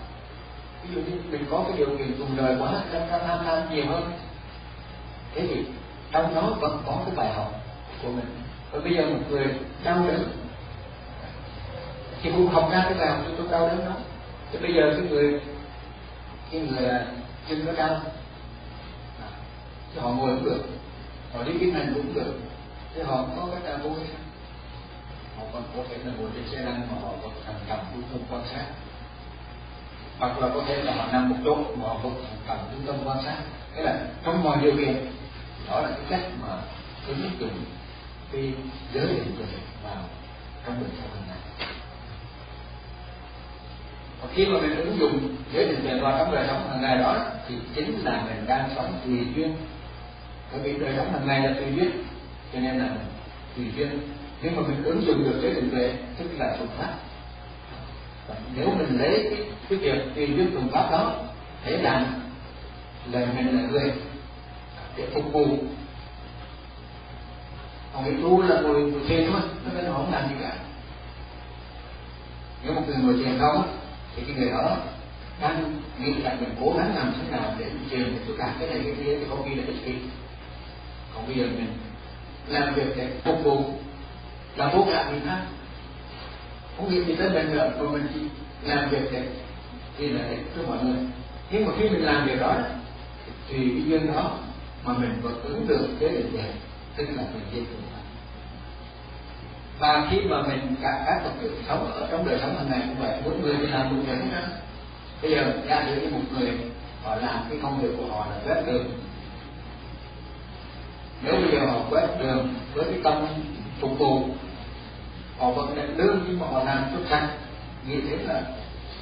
Ví 0.90 0.95
dụ 0.95 1.01
như 1.01 1.17
mình 1.32 1.45
có 1.51 1.64
cái 1.67 1.77
điều 1.77 1.98
kiện 1.98 2.17
dùng 2.17 2.38
đời 2.38 2.56
quá 2.59 2.72
nên 2.91 3.01
tham 3.09 3.19
tham 3.27 3.40
tham 3.45 3.75
nhiều 3.75 3.85
hơn. 3.88 4.11
Thế 5.35 5.48
thì 5.48 5.66
trong 6.11 6.35
đó 6.35 6.57
vẫn 6.59 6.83
có 6.85 7.01
cái 7.06 7.16
bài 7.16 7.33
học 7.33 7.61
của 8.01 8.09
mình. 8.09 8.25
Và 8.72 8.80
bây 8.80 8.93
giờ 8.93 9.06
một 9.09 9.19
người 9.30 9.45
đau 9.83 10.03
đớn, 10.07 10.30
thì 12.22 12.32
cũng 12.32 12.48
học 12.48 12.69
ra 12.72 12.82
cái 12.83 12.93
bài 12.93 13.07
học 13.07 13.19
cho 13.38 13.43
đau 13.51 13.67
đớn 13.67 13.85
đó. 13.85 13.91
Thì 14.51 14.59
bây 14.59 14.74
giờ 14.74 14.82
cái 14.98 15.07
người 15.09 15.41
cái 16.51 16.61
người 16.61 16.90
à, 16.90 17.06
chân 17.49 17.66
nó 17.66 17.72
đau. 17.72 18.01
À, 19.22 19.30
thì 19.93 19.99
họ 19.99 20.09
ngồi 20.09 20.35
cũng 20.35 20.45
được, 20.45 20.64
họ 21.33 21.43
đi 21.43 21.51
kinh 21.59 21.74
hành 21.74 21.93
cũng 21.95 22.14
được. 22.14 22.33
Thì 22.95 23.01
họ 23.01 23.25
có 23.35 23.48
cái 23.51 23.61
đau 23.72 23.77
vui 23.77 23.99
họ 25.38 25.43
còn 25.53 25.64
có 25.75 25.83
thể 25.90 25.98
là 25.98 26.11
ngồi 26.17 26.30
trên 26.35 26.48
xe 26.48 26.61
lăn 26.61 26.82
mà 26.91 26.98
họ 27.01 27.09
còn 27.22 27.32
thành 27.45 27.56
cầm 27.67 27.80
cũng 27.93 28.03
không 28.11 28.22
quan 28.30 28.48
sát 28.53 28.66
hoặc 30.19 30.39
là 30.39 30.47
có 30.53 30.63
thể 30.67 30.83
là 30.83 30.95
họ 30.95 31.07
nằm 31.11 31.29
một 31.29 31.35
chỗ 31.45 31.55
mà 31.55 31.87
họ 31.87 31.99
thành 32.47 32.57
trung 32.71 32.81
tâm 32.87 32.95
quan 33.05 33.17
sát. 33.25 33.37
Cái 33.75 33.83
là 33.83 33.99
trong 34.23 34.43
mọi 34.43 34.57
điều 34.61 34.77
kiện, 34.77 35.11
đó 35.69 35.81
là 35.81 35.87
cái 35.89 36.05
cách 36.09 36.29
mà 36.41 36.47
ứng 37.07 37.31
dụng 37.39 37.63
cái 38.31 38.53
giới 38.93 39.07
định 39.07 39.35
tuệ 39.37 39.45
vào 39.83 40.03
trong 40.65 40.75
đời 40.81 40.89
sống 40.99 41.09
hàng 41.13 41.23
ngày 41.27 41.37
và 44.21 44.27
khi 44.33 44.45
mà 44.45 44.59
mình 44.59 44.75
ứng 44.75 44.99
dụng 44.99 45.35
giới 45.53 45.65
định 45.65 45.81
tuệ 45.83 45.99
vào 45.99 46.17
trong 46.17 46.35
đời 46.35 46.47
sống 46.47 46.69
hàng 46.69 46.81
ngày 46.81 46.97
đó, 46.97 47.15
thì 47.47 47.55
chính 47.75 47.99
là 48.03 48.23
mình 48.25 48.45
đang 48.47 48.69
sống 48.75 48.93
tùy 49.05 49.17
duyên. 49.35 49.55
Bởi 50.51 50.61
vì 50.61 50.79
đời 50.79 50.93
sống 50.97 51.13
hàng 51.13 51.27
ngày 51.27 51.41
là 51.41 51.53
tùy 51.53 51.65
duyên, 51.75 51.91
cho 52.53 52.59
nên 52.59 52.79
là 52.79 52.89
tùy 53.55 53.65
duyên. 53.75 53.99
Nếu 54.41 54.51
mà 54.55 54.61
mình 54.67 54.83
ứng 54.83 55.05
dụng 55.05 55.23
được 55.23 55.39
giới 55.41 55.53
định 55.53 55.69
tuệ 55.71 55.93
tức 56.17 56.25
là 56.37 56.55
thuận 56.57 56.69
pháp 56.77 56.93
nếu 58.56 58.69
mình 58.69 58.99
lấy 58.99 59.27
cái, 59.31 59.45
cái 59.69 59.80
việc 59.80 60.01
tìm 60.15 60.38
kiếm 60.38 60.51
thuận 60.53 60.69
pháp 60.69 60.91
đó 60.91 61.15
để 61.65 61.77
làm 61.77 62.06
là 63.11 63.25
mình 63.35 63.56
là 63.56 63.69
người 63.69 63.91
để 64.95 65.07
phục 65.14 65.33
vụ. 65.33 65.45
Còn 67.93 68.03
cái 68.03 68.14
tu 68.22 68.41
là 68.41 68.61
ngồi 68.61 68.81
ngồi 68.81 69.01
thiền 69.07 69.31
thôi 69.31 69.41
nó 69.65 69.72
bên 69.75 69.85
không 69.93 70.14
làm 70.14 70.30
gì 70.30 70.35
cả. 70.41 70.56
Nếu 72.64 72.73
một 72.73 72.81
người 72.88 72.95
ngồi 72.97 73.23
thiền 73.23 73.38
không 73.39 73.64
thì 74.15 74.23
cái 74.27 74.35
người 74.35 74.49
đó 74.49 74.77
đang 75.41 75.81
nghĩ 75.99 76.14
là 76.14 76.35
mình 76.39 76.56
cố 76.61 76.73
gắng 76.77 76.95
làm 76.95 77.14
thế 77.17 77.38
nào 77.38 77.53
để 77.59 77.65
thiền 77.89 77.99
để 77.99 78.19
tôi 78.27 78.38
đạt 78.39 78.49
cái 78.59 78.69
này 78.69 78.81
cái 78.83 78.93
kia 79.06 79.17
thì 79.19 79.25
có 79.30 79.35
khi 79.45 79.56
là 79.56 79.64
ích 79.67 79.85
kỷ 79.85 79.93
còn 81.15 81.27
bây 81.27 81.35
giờ 81.35 81.43
mình 81.43 81.73
làm 82.47 82.73
việc 82.73 82.97
để 82.97 83.07
phục 83.23 83.43
vụ 83.43 83.73
là 84.56 84.72
vô 84.73 84.85
cảm 84.91 85.11
người 85.11 85.22
khác 85.25 85.39
không 86.77 86.89
như 86.89 87.03
gì 87.03 87.15
tới 87.15 87.30
mình 87.30 87.51
nữa 87.51 87.72
mà 87.80 87.91
mình 87.91 88.07
chỉ 88.14 88.19
làm 88.61 88.89
việc 88.89 89.11
để 89.11 89.23
thì 89.97 90.09
là 90.09 90.22
để 90.30 90.38
cho 90.56 90.61
mọi 90.67 90.77
người. 90.83 90.97
Nhưng 91.51 91.65
mà 91.65 91.72
khi 91.77 91.89
mình 91.89 92.06
làm 92.06 92.27
việc 92.27 92.39
đó, 92.39 92.56
thì 93.49 93.57
cái 93.57 93.83
duyên 93.85 94.14
đó 94.14 94.38
mà 94.83 94.93
mình 94.93 95.19
vẫn 95.22 95.41
ứng 95.43 95.67
được 95.67 95.88
cái 95.99 96.09
định 96.09 96.30
về 96.33 96.53
tức 96.95 97.07
là 97.15 97.23
mình 97.33 97.43
diệt 97.53 97.64
cùng 97.72 97.88
và 99.80 100.07
khi 100.11 100.17
mà 100.22 100.41
mình 100.41 100.75
cả 100.81 101.03
các 101.06 101.22
vật 101.23 101.31
dụng 101.41 101.51
sống 101.67 101.91
ở 101.91 102.07
trong 102.11 102.25
đời 102.25 102.39
sống 102.41 102.56
hàng 102.57 102.69
ngày 102.69 102.81
cũng 102.88 102.99
vậy, 102.99 103.22
mỗi 103.25 103.33
người 103.38 103.56
thì 103.59 103.67
làm 103.67 103.95
một 103.95 104.03
việc 104.07 104.31
đó 104.31 104.39
bây 105.22 105.31
giờ 105.31 105.53
ra 105.67 105.83
giữa 105.88 106.01
như 106.01 106.09
một 106.09 106.19
người 106.31 106.51
họ 107.03 107.15
làm 107.15 107.39
cái 107.49 107.59
công 107.61 107.81
việc 107.81 107.89
của 107.97 108.06
họ 108.06 108.25
là 108.25 108.35
quét 108.45 108.64
đường 108.67 108.85
nếu 111.23 111.33
bây 111.35 111.51
giờ 111.51 111.65
họ 111.65 111.80
quét 111.89 112.07
đường 112.19 112.53
với 112.73 112.85
cái 112.85 112.99
tâm 113.03 113.25
phục 113.80 113.99
vụ 113.99 114.23
họ 115.40 115.51
vẫn 115.51 115.75
nhận 115.75 115.98
lương 115.98 116.24
nhưng 116.27 116.40
mà 116.40 116.48
họ 116.48 116.64
làm 116.64 116.83
xuất 116.93 117.01
sắc 117.09 117.27
như 117.88 118.01
thế 118.01 118.17
là 118.17 118.41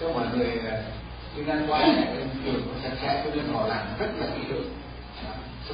cho 0.01 0.09
mọi 0.13 0.25
người 0.33 0.61
à, 0.67 0.81
khi 1.35 1.43
ngang 1.43 1.65
qua 1.67 1.79
này 1.79 2.07
trường 2.45 2.61
có 2.65 2.79
sạch 2.83 2.97
sẽ, 3.01 3.21
cho 3.25 3.35
nên 3.35 3.53
họ 3.53 3.67
làm 3.67 3.85
rất 3.99 4.07
là 4.17 4.27
kỹ 4.35 4.41
lưỡng. 4.49 4.69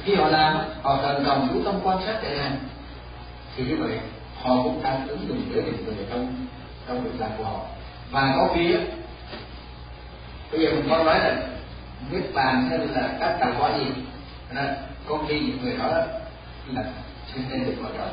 Khi 0.04 0.14
họ 0.14 0.28
làm, 0.28 0.58
họ 0.82 0.98
cần 1.02 1.24
đồng 1.24 1.48
chú 1.52 1.62
tâm 1.64 1.74
quan 1.82 1.98
sát 2.06 2.18
để 2.22 2.34
làm. 2.34 2.52
Thì 3.56 3.64
như 3.64 3.76
vậy, 3.76 3.98
họ 4.42 4.62
cũng 4.62 4.82
đang 4.82 5.08
ứng 5.08 5.28
dụng 5.28 5.42
để 5.54 5.62
định 5.62 5.84
người 5.84 6.06
trong 6.10 6.46
trong 6.88 7.04
việc 7.04 7.10
làm 7.18 7.30
của 7.38 7.44
họ. 7.44 7.60
Và 8.10 8.34
có 8.36 8.48
khi 8.54 8.74
á, 8.74 8.80
bây 10.52 10.60
giờ 10.60 10.70
mình 10.70 10.86
có 10.90 11.04
nói 11.04 11.18
là 11.18 11.36
biết 12.10 12.34
bàn 12.34 12.68
hay 12.70 12.78
là 12.78 13.08
các 13.20 13.36
tạo 13.40 13.52
hóa 13.58 13.78
gì 13.78 13.86
nên 14.54 14.66
có 15.08 15.18
khi 15.28 15.40
những 15.40 15.58
người 15.62 15.76
đó 15.76 15.86
là 16.66 16.84
sinh 17.34 17.50
lên 17.50 17.64
được 17.64 17.74
cõi 17.82 17.90
trời 17.98 18.08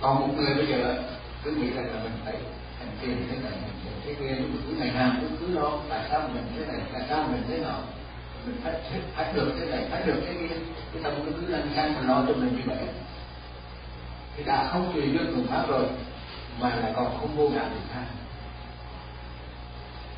còn 0.00 0.20
một 0.20 0.34
người 0.36 0.54
bây 0.54 0.66
giờ 0.66 1.02
cứ 1.44 1.50
nghĩ 1.50 1.70
rằng 1.70 1.86
là 1.86 2.02
mình 2.02 2.12
phải 2.24 2.34
hành 2.78 2.88
tiền 3.00 3.26
thế 3.30 3.36
này 3.36 3.52
mình 3.52 3.74
tiền 3.84 3.92
thế 4.04 4.14
kia 4.14 4.34
mình 4.34 4.62
cứ 4.66 4.76
ngày 4.76 4.90
nào 4.90 5.12
cứ 5.20 5.26
cứ 5.40 5.54
lo 5.54 5.72
tại 5.88 6.06
sao 6.10 6.30
mình 6.34 6.44
thế 6.56 6.66
này 6.66 6.80
tại 6.92 7.02
sao 7.08 7.28
mình 7.32 7.42
thế 7.48 7.58
nào 7.58 7.80
mình 8.46 8.56
phải 8.64 8.74
phải 9.14 9.32
được 9.32 9.52
thế 9.58 9.66
này 9.66 9.86
phải 9.90 10.02
được 10.02 10.22
thế 10.26 10.34
kia 10.34 10.56
cái 10.92 11.02
tâm 11.02 11.12
nó 11.26 11.32
cứ 11.40 11.46
lăn 11.52 11.70
xăng 11.76 11.94
mà 11.94 12.00
lo 12.00 12.24
cho 12.28 12.34
mình 12.34 12.56
như 12.56 12.62
vậy 12.66 12.88
thì 14.36 14.44
đã 14.44 14.68
không 14.72 14.92
tùy 14.94 15.02
duyên 15.02 15.32
cùng 15.34 15.46
pháp 15.46 15.64
rồi 15.68 15.84
mà 16.60 16.74
lại 16.74 16.92
còn 16.96 17.18
không 17.20 17.36
vô 17.36 17.48
ngã 17.48 17.62
được 17.62 17.80
tha 17.92 18.04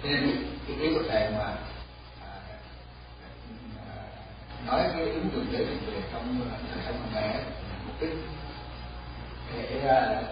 nên 0.03 0.47
cái 0.67 0.77
ý 0.81 0.95
của 0.95 1.03
thầy 1.09 1.31
mà 1.31 1.55
nói 4.67 4.83
cái 4.93 5.03
ứng 5.03 5.31
dụng 5.35 5.47
để 5.53 5.59
định 5.59 5.79
trong 6.13 6.41
đời 6.73 6.83
sống 6.87 6.97
hàng 7.13 7.13
ngày 7.15 7.45
mục 7.87 8.01
đích 8.01 8.11
để 9.57 9.81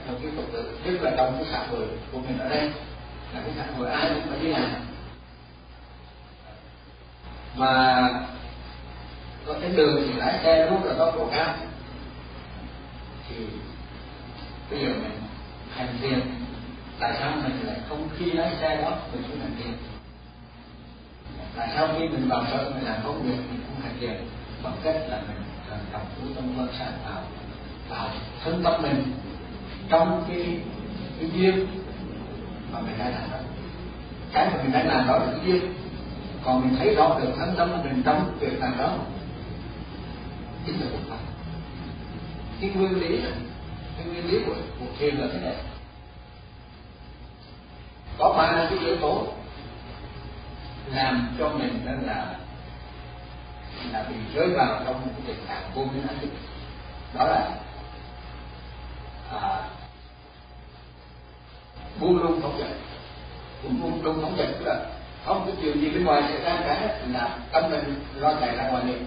trong 0.06 0.20
cái 0.22 0.30
phật 0.36 0.42
tử 0.52 0.78
tức 0.84 1.02
là 1.02 1.12
trong 1.16 1.34
cái 1.36 1.46
xã 1.52 1.66
hội 1.70 1.86
của 2.12 2.18
mình 2.18 2.38
ở 2.38 2.48
đây. 2.48 2.70
Là 3.34 3.40
cái 3.40 3.52
xã 3.56 3.64
hội 3.76 3.90
ai 3.90 4.10
cũng 4.14 4.22
phải 4.28 4.38
đi 4.38 4.48
làm. 4.48 4.70
Mà 7.54 8.08
có 9.46 9.54
cái 9.60 9.70
đường 9.70 10.02
thì 10.06 10.12
lái 10.12 10.38
xe 10.42 10.70
lúc 10.70 10.84
là 10.84 10.94
tốc 10.98 11.14
độ 11.16 11.28
cao. 11.30 11.54
Thì 13.28 13.36
bây 14.70 14.80
giờ 14.80 14.86
mình 14.86 15.20
hành 15.74 15.98
tiền 16.00 16.20
tại 16.98 17.16
sao 17.20 17.32
mình 17.36 17.66
lại 17.66 17.76
không 17.88 18.08
khi 18.18 18.30
lái 18.30 18.50
xe 18.60 18.82
đó 18.82 18.98
mình 19.12 19.22
cũng 19.28 19.40
hành 19.40 19.56
tiền 19.58 19.72
tại 21.56 21.68
sao 21.74 21.88
khi 21.98 22.08
mình 22.08 22.28
vào 22.28 22.44
sở 22.50 22.70
mình 22.74 22.84
làm 22.84 22.96
công 23.04 23.22
việc, 23.22 23.36
mình 23.36 23.60
cũng 23.66 23.80
hành 23.82 23.96
tiền 24.00 24.28
bằng 24.62 24.76
cách 24.84 24.96
là 25.08 25.20
mình 25.28 25.42
cần 25.70 25.78
cầm 25.92 26.00
chú 26.16 26.26
tâm 26.34 26.44
quan 26.58 26.68
sát 26.78 26.90
vào 27.04 27.22
vào 27.89 28.08
thân 28.44 28.62
tâm 28.65 28.82
mình 28.82 29.12
trong 29.89 30.24
cái 30.28 30.60
cái 31.20 31.31
duyên 31.34 31.66
mà 32.73 32.81
mình 32.81 32.98
đã 32.98 33.08
làm 33.08 33.31
đó. 33.31 33.39
Cái 34.32 34.50
mà 34.50 34.62
mình 34.62 34.73
đã 34.73 34.82
làm 34.82 35.06
đó 35.06 35.18
là 35.18 35.26
cái 35.26 35.40
duyên. 35.47 35.74
Còn 36.44 36.60
mình 36.60 36.76
thấy 36.78 36.94
rõ 36.94 37.18
được 37.20 37.32
thân 37.39 37.55
tâm 37.56 37.82
mình 37.84 38.02
trong 38.05 38.36
việc 38.40 38.60
làm 38.60 38.78
đó. 38.78 38.98
Chính 40.66 40.81
là 40.81 40.86
Phật 40.92 40.98
pháp 41.08 41.18
cái 42.60 42.70
nguyên 42.70 43.00
lý 43.00 43.08
này 43.08 43.32
cái 43.97 44.06
nguyên 44.06 44.26
lý 44.26 44.39
của 44.47 44.55
của 44.81 44.86
thiền 44.98 45.16
là 45.16 45.26
thế 45.32 45.40
này. 45.40 45.56
Có 48.18 48.34
ba 48.39 48.66
cái 48.70 48.78
yếu 48.78 48.97
tố 48.97 49.26
làm 50.94 51.36
cho 51.39 51.48
mình 51.48 51.81
nên 51.84 52.00
là 52.02 52.34
là 53.92 54.05
bị 54.08 54.15
rơi 54.34 54.48
vào 54.48 54.82
trong 54.84 54.94
một 54.94 55.12
cái 55.12 55.23
tình 55.26 55.47
trạng 55.48 55.70
vô 55.74 55.84
minh 55.84 56.06
ác 56.08 56.15
đó 57.15 57.24
là 57.24 57.50
à, 59.32 59.68
buông 62.00 62.22
lung 62.22 62.40
phóng 62.42 62.58
dật 62.58 62.68
cũng 63.62 63.80
buông 63.82 64.05
lung 64.05 64.18
phóng 64.22 64.36
dật 64.38 64.46
tức 64.58 64.64
là 64.64 64.86
không 65.24 65.42
cái 65.46 65.55
chuyện 65.62 65.80
gì 65.80 65.90
bên 65.90 66.05
ngoài 66.05 66.22
xảy 66.28 66.40
ra 66.40 66.60
cả 66.64 66.98
là 67.12 67.38
tâm 67.52 67.70
mình 67.70 68.00
lo 68.14 68.34
chạy 68.40 68.56
ra 68.56 68.68
ngoài 68.68 68.84
liền. 68.84 69.06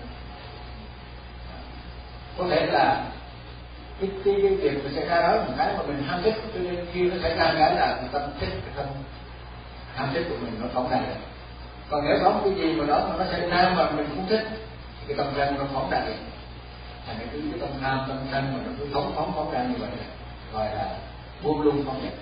Có 2.38 2.46
thể 2.50 2.66
là 2.66 3.06
cái 4.00 4.10
cái, 4.26 4.36
cái 4.42 4.56
việc 4.56 4.84
mà 4.84 4.92
xảy 4.96 5.06
ra 5.06 5.22
đó 5.22 5.44
một 5.48 5.54
cái 5.58 5.74
mà 5.78 5.84
mình 5.84 6.04
ham 6.08 6.22
thích 6.24 6.36
cho 6.54 6.60
nên 6.60 6.86
khi 6.94 7.10
nó 7.10 7.16
xảy 7.22 7.36
ra 7.36 7.54
cái 7.60 7.76
là 7.76 8.00
tâm 8.12 8.22
thích 8.40 8.50
cái 8.50 8.74
tâm 8.76 8.86
ham 9.96 10.10
thích 10.14 10.26
của 10.30 10.36
mình 10.42 10.54
nó 10.62 10.68
phóng 10.74 10.92
đại 10.92 11.02
còn 11.90 12.06
nếu 12.06 12.18
có 12.24 12.30
một 12.30 12.42
cái 12.44 12.54
gì 12.54 12.74
mà 12.74 12.86
đó 12.86 13.08
mà 13.10 13.16
nó 13.18 13.32
xảy 13.32 13.50
ra 13.50 13.74
mà 13.78 13.92
mình 13.92 14.08
không 14.16 14.26
thích 14.30 14.48
thì 15.00 15.06
cái 15.08 15.18
tâm 15.18 15.28
sân 15.36 15.56
nó 15.58 15.66
phóng 15.74 15.90
đại 15.92 16.14
thành 17.18 17.28
cái 17.32 17.42
cái 17.52 17.60
tâm 17.60 17.70
tham 17.82 18.00
tâm 18.08 18.18
sân 18.32 18.54
mà 18.54 18.60
nó 18.66 18.72
cứ 18.80 18.86
phóng 18.94 19.14
phóng 19.16 19.32
phóng 19.36 19.52
ra 19.52 19.64
như 19.64 19.76
vậy. 19.80 19.90
Gọi 20.54 20.76
là 20.76 20.98
buông 21.44 21.62
lung 21.62 21.84
phóng 21.86 22.02
dật 22.04 22.14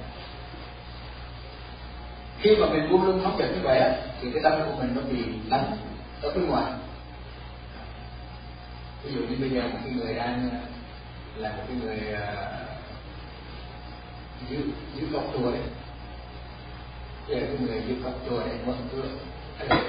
khi 2.40 2.56
mà 2.56 2.67
mình 2.69 2.91
buông 2.91 3.06
lung 3.06 3.22
phóng 3.24 3.38
dật 3.40 3.49
như 3.49 3.61
vậy 3.64 3.82
thì 4.22 4.32
cái 4.33 4.43
tâm 4.43 4.53
của 4.66 4.75
mình 4.80 4.95
nó 4.95 5.01
bị 5.01 5.24
lắng 5.49 5.77
ở 6.22 6.32
bên 6.35 6.48
ngoài. 6.48 6.72
Ví 9.03 9.14
dụ 9.14 9.22
như 9.22 9.35
bây 9.40 9.49
giờ 9.49 9.61
một 9.61 9.77
cái 9.83 9.93
người 9.93 10.14
đang 10.14 10.49
ờ, 10.51 10.57
là 11.35 11.49
một 11.49 11.64
cái 11.67 11.77
người 11.77 11.98
dưới 14.49 14.59
giữ 14.59 14.66
giữ 14.95 15.07
cọc 15.14 15.24
chùa 15.33 15.51
đấy. 15.51 15.61
Giờ 17.27 17.35
cái 17.40 17.57
người 17.59 17.82
giữ 17.88 17.95
cọc 18.03 18.14
chùa 18.30 18.40
đấy 18.40 18.56
mở 18.66 18.74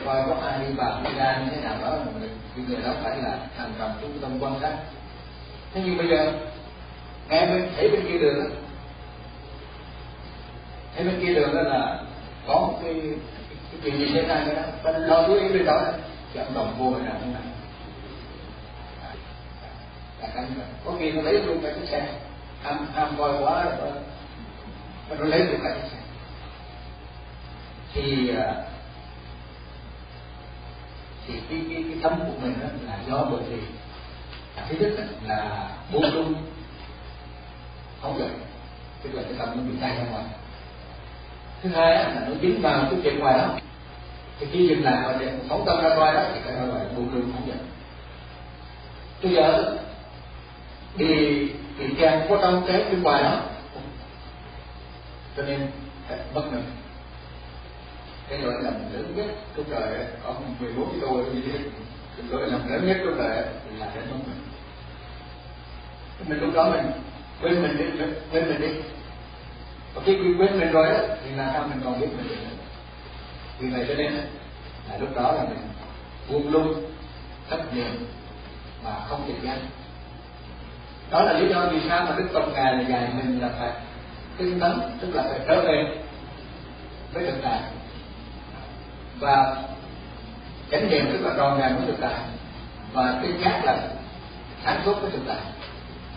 coi 0.08 0.22
có 0.26 0.46
ai 0.46 0.58
đi 0.58 0.72
vào 0.74 1.00
đi 1.04 1.10
ra 1.18 1.38
như 1.38 1.50
thế 1.50 1.60
nào 1.60 1.76
đó 1.82 1.96
người, 2.20 2.30
người 2.68 2.82
đó 2.82 2.90
phải 3.02 3.16
là 3.16 3.38
thành 3.56 3.72
phần 3.78 3.92
trung 4.00 4.18
tâm 4.20 4.38
quan 4.40 4.54
sát. 4.60 4.76
Thế 5.74 5.82
nhưng 5.84 5.96
bây 5.96 6.08
giờ 6.08 6.32
nghe 7.28 7.46
bên 7.46 7.68
thấy 7.76 7.88
bên 7.88 8.06
kia 8.08 8.18
đường 8.18 8.50
thấy 10.94 11.04
bên 11.04 11.20
kia 11.20 11.34
đường 11.34 11.54
đó 11.54 11.62
là 11.62 12.02
có 12.46 12.54
một 12.54 12.80
cái 12.82 12.94
cái 13.70 13.80
chuyện 13.84 13.98
gì 13.98 14.10
xảy 14.14 14.24
ra 14.26 14.42
cái 14.46 14.54
đó? 14.54 14.62
Ta 14.82 14.98
lo 14.98 15.26
chú 15.26 15.34
ý 15.34 15.48
bên 15.48 15.66
đó 15.66 15.82
chọn 16.34 16.54
đồng 16.54 16.74
vô 16.78 16.98
hay 16.98 17.06
là 17.06 17.12
không? 17.20 17.32
Nào 17.32 17.42
là 20.20 20.28
cảnh 20.34 20.46
có 20.84 20.92
khi 20.98 21.12
nó 21.12 21.22
lấy 21.22 21.34
luôn 21.42 21.60
cả 21.62 21.72
chiếc 21.74 21.88
xe. 21.88 22.08
Ham 22.62 22.86
ham 22.94 23.14
coi 23.18 23.32
quá 23.42 23.64
rồi 23.64 23.90
mà 25.10 25.16
nó 25.18 25.24
lấy 25.24 25.38
luôn 25.38 25.60
cả 25.64 25.70
chiếc 25.74 25.88
xe. 25.90 25.98
Thì 27.94 28.36
à, 28.36 28.54
thì 31.28 31.34
cái 31.50 31.60
cái 31.68 31.84
cái 31.88 31.98
tâm 32.02 32.12
của 32.18 32.40
mình 32.42 32.54
đó 32.60 32.68
là 32.86 32.98
do 33.08 33.24
bởi 33.30 33.42
vì 33.48 33.58
thứ 34.68 34.76
nhất 34.80 35.06
là 35.26 35.68
buông 35.92 36.14
lung 36.14 36.34
không 38.02 38.18
được 38.18 38.30
tức 39.02 39.10
là 39.12 39.22
cái 39.22 39.32
tâm 39.38 39.48
nó 39.48 39.62
bị 39.62 39.78
tay 39.80 39.96
ra 39.96 40.04
ngoài. 40.10 40.24
Thứ 41.62 41.68
hai 41.68 41.94
là 41.94 42.26
nó 42.28 42.34
dính 42.42 42.62
vào 42.62 42.80
cái 42.90 43.00
chuyện 43.02 43.18
ngoài 43.18 43.38
đó. 43.38 43.58
Thì 44.40 44.46
khi 44.52 44.68
dừng 44.68 44.84
lại 44.84 44.96
và 45.02 45.26
phóng 45.48 45.64
tâm 45.66 45.82
ra 45.82 45.94
ngoài 45.94 46.14
đó 46.14 46.22
thì 46.34 46.40
cái 46.44 46.56
đó 46.56 46.62
là 46.64 46.84
buông 46.96 47.14
lung 47.14 47.32
không 47.32 47.46
được 47.46 47.58
bây 49.22 49.32
giờ 49.32 49.76
thì 50.96 51.06
bị 51.78 51.84
kẹt 51.98 52.26
có 52.28 52.38
trong 52.42 52.64
cái 52.66 52.84
bên 52.84 53.02
ngoài 53.02 53.22
đó, 53.22 53.40
cho 55.36 55.42
nên 55.42 55.70
mất 56.34 56.42
mình 56.52 56.64
cái 58.28 58.38
lỗi 58.38 58.54
lầm 58.62 58.74
lớn 58.92 59.12
nhất 59.16 59.26
trong 59.56 59.70
đời 59.70 60.06
có 60.24 60.34
14 60.60 60.88
cái 60.90 61.00
đôi 61.00 61.24
gì 61.32 61.42
thế 61.46 61.58
cái 62.16 62.26
lỗi 62.30 62.50
lầm 62.50 62.68
lớn 62.68 62.86
nhất 62.86 62.96
trong 63.04 63.18
đời 63.18 63.44
là 63.78 63.90
để 63.94 64.00
mất 64.00 64.16
mình. 64.26 64.42
Mình 66.28 66.40
lúc 66.40 66.54
đó 66.54 66.70
mình 66.70 66.90
quên 67.42 67.62
mình 67.62 67.76
đi, 67.78 68.04
quên 68.32 68.48
mình 68.48 68.60
đi. 68.60 68.68
Và 69.94 70.02
khi 70.04 70.16
quên 70.38 70.60
mình 70.60 70.72
rồi 70.72 70.86
đó 70.86 70.98
thì 71.24 71.30
là 71.30 71.50
sao 71.52 71.68
mình 71.68 71.80
còn 71.84 72.00
biết 72.00 72.08
mình 72.16 72.28
được 72.28 72.34
vì 73.58 73.68
vậy 73.68 73.84
cho 73.88 73.94
nên 73.94 74.12
là 74.88 74.98
lúc 74.98 75.16
đó 75.16 75.32
là 75.32 75.44
mình 75.44 75.58
buông 76.30 76.52
lung, 76.52 76.90
thất 77.50 77.74
niệm 77.74 78.06
mà 78.84 78.90
không 79.08 79.24
tự 79.28 79.34
danh. 79.42 79.58
Đó 81.10 81.22
là 81.22 81.32
lý 81.32 81.48
do 81.48 81.66
vì 81.72 81.80
sao 81.88 82.04
mà 82.04 82.14
đức 82.18 82.28
phật 82.32 82.48
ngài 82.54 82.72
là 82.74 82.88
dạy 82.88 83.08
mình 83.16 83.40
là 83.40 83.48
phải 83.58 83.70
tinh 84.36 84.60
tấn, 84.60 84.80
tức 85.00 85.14
là 85.14 85.22
phải 85.22 85.40
trở 85.48 85.62
về 85.62 85.96
với 87.12 87.26
thực 87.26 87.38
tại 87.42 87.60
và 89.20 89.62
chánh 90.70 90.90
niệm 90.90 91.06
tức 91.12 91.18
là 91.20 91.34
tròn 91.36 91.60
ngàn 91.60 91.76
với 91.76 91.86
thực 91.86 92.00
tại 92.00 92.20
và 92.92 93.18
tinh 93.22 93.40
khác 93.42 93.60
là 93.64 93.88
sáng 94.64 94.82
suốt 94.84 94.94
với 95.00 95.10
thực 95.10 95.22
tại 95.26 95.40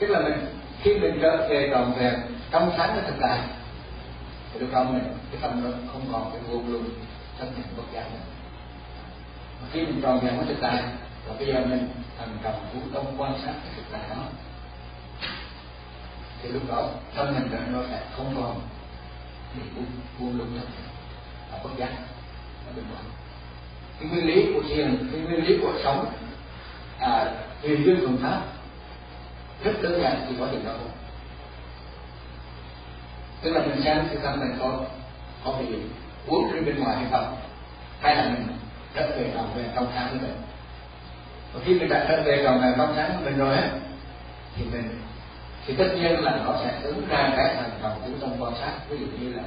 tức 0.01 0.07
là 0.07 0.19
mình, 0.19 0.45
khi 0.81 0.99
mình 0.99 1.19
trở 1.21 1.47
về 1.49 1.69
tròn 1.71 1.93
vẹn, 1.97 2.13
trong 2.51 2.71
sáng 2.77 2.93
với 2.93 3.03
thực 3.07 3.15
tại 3.21 3.39
thì 4.53 4.59
lúc 4.59 4.69
đó 4.71 4.83
mình, 4.83 5.03
cái 5.31 5.41
tâm 5.41 5.63
nó 5.63 5.69
không 5.93 6.01
còn 6.11 6.31
cái 6.31 6.41
vô 6.49 6.61
luôn 6.67 6.83
thân 7.39 7.53
niệm 7.55 7.65
bất 7.77 7.83
giác 7.93 8.03
nữa. 8.13 8.19
Mà 9.61 9.67
khi 9.71 9.85
mình 9.85 10.01
tròn 10.01 10.19
vẹn 10.19 10.37
với 10.37 10.45
thực 10.45 10.61
tại 10.61 10.83
và 11.27 11.33
bây 11.37 11.47
giờ 11.47 11.65
mình 11.65 11.89
thành 12.17 12.37
cầm 12.43 12.53
vũ 12.73 12.79
tâm 12.93 13.03
quan 13.17 13.33
sát 13.45 13.53
cái 13.63 13.73
thực 13.75 13.83
tại 13.91 14.01
đó, 14.09 14.23
thì 16.41 16.49
lúc 16.49 16.61
đó 16.69 16.89
tâm 17.15 17.33
mình 17.33 17.73
nó 17.73 17.79
sẽ 17.89 18.01
không 18.17 18.35
còn 18.35 18.61
bị 19.55 19.61
buông 19.75 19.85
buông 20.19 20.37
lung 20.37 20.59
thân 20.59 20.69
và 21.51 21.59
bất 21.63 21.69
giác 21.77 21.89
cái 23.99 24.09
nguyên 24.09 24.25
lý 24.25 24.53
của 24.53 24.61
thiền 24.67 25.09
cái 25.11 25.21
nguyên 25.21 25.45
lý 25.45 25.57
của 25.61 25.73
sống 25.83 26.05
à, 26.99 27.25
tùy 27.61 27.77
duyên 27.83 27.97
phương 28.01 28.17
pháp 28.21 28.41
rất 29.63 29.71
đơn 29.81 30.01
giản 30.01 30.25
thì 30.29 30.35
có 30.39 30.47
thể 30.51 30.57
đó 30.65 30.71
không. 30.71 30.91
Tức 33.41 33.51
là 33.51 33.61
mình 33.61 33.81
xem 33.83 34.07
thì 34.09 34.17
tâm 34.23 34.39
mình 34.39 34.55
có 34.59 34.79
có 35.45 35.53
bị 35.59 35.65
uống 36.27 36.53
đi 36.53 36.59
bên 36.59 36.79
ngoài 36.79 36.95
hay 36.95 37.05
không 37.11 37.37
hay 38.01 38.15
là 38.15 38.23
mình 38.23 38.47
trở 38.95 39.07
về 39.17 39.31
lòng 39.35 39.53
về 39.55 39.65
trong 39.75 39.87
sáng 39.95 40.07
của 40.11 40.17
mình 40.21 40.35
và 41.53 41.59
khi 41.65 41.79
mình 41.79 41.89
đã 41.89 42.05
trở 42.09 42.21
về 42.25 42.35
lòng 42.35 42.61
về 42.61 42.73
trong 42.77 42.93
sáng 42.95 43.11
của 43.17 43.25
mình 43.25 43.37
rồi 43.37 43.57
ấy, 43.57 43.69
thì 44.55 44.63
mình 44.71 44.99
thì 45.65 45.73
tất 45.77 45.87
nhiên 45.95 46.19
là 46.19 46.39
nó 46.45 46.55
sẽ 46.63 46.79
ứng 46.83 47.07
ra 47.09 47.33
cái 47.37 47.55
thành 47.55 47.71
phần 47.81 47.91
của 48.01 48.09
tâm 48.21 48.29
quan 48.39 48.53
sát. 48.61 48.71
Ví 48.89 48.97
dụ 48.97 49.05
như 49.19 49.33
là 49.33 49.43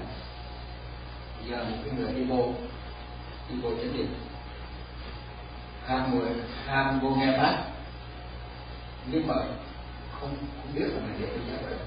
giờ 1.50 1.64
những 1.70 1.78
cái 1.84 1.98
người 1.98 2.14
đi 2.14 2.24
bộ 2.24 2.52
đi 3.48 3.56
bộ 3.62 3.70
chánh 3.70 3.96
niệm 3.96 4.14
ham 5.86 6.18
người 6.18 6.30
ham 6.66 7.00
vô 7.00 7.10
nghe 7.10 7.36
pháp 7.36 7.64
nhưng 9.06 9.26
mà 9.26 9.34
không 10.20 10.36
không 10.56 10.74
biết 10.74 10.84
là 10.86 11.00
mình 11.00 11.16
để 11.20 11.26
như 11.26 11.56
vậy 11.62 11.78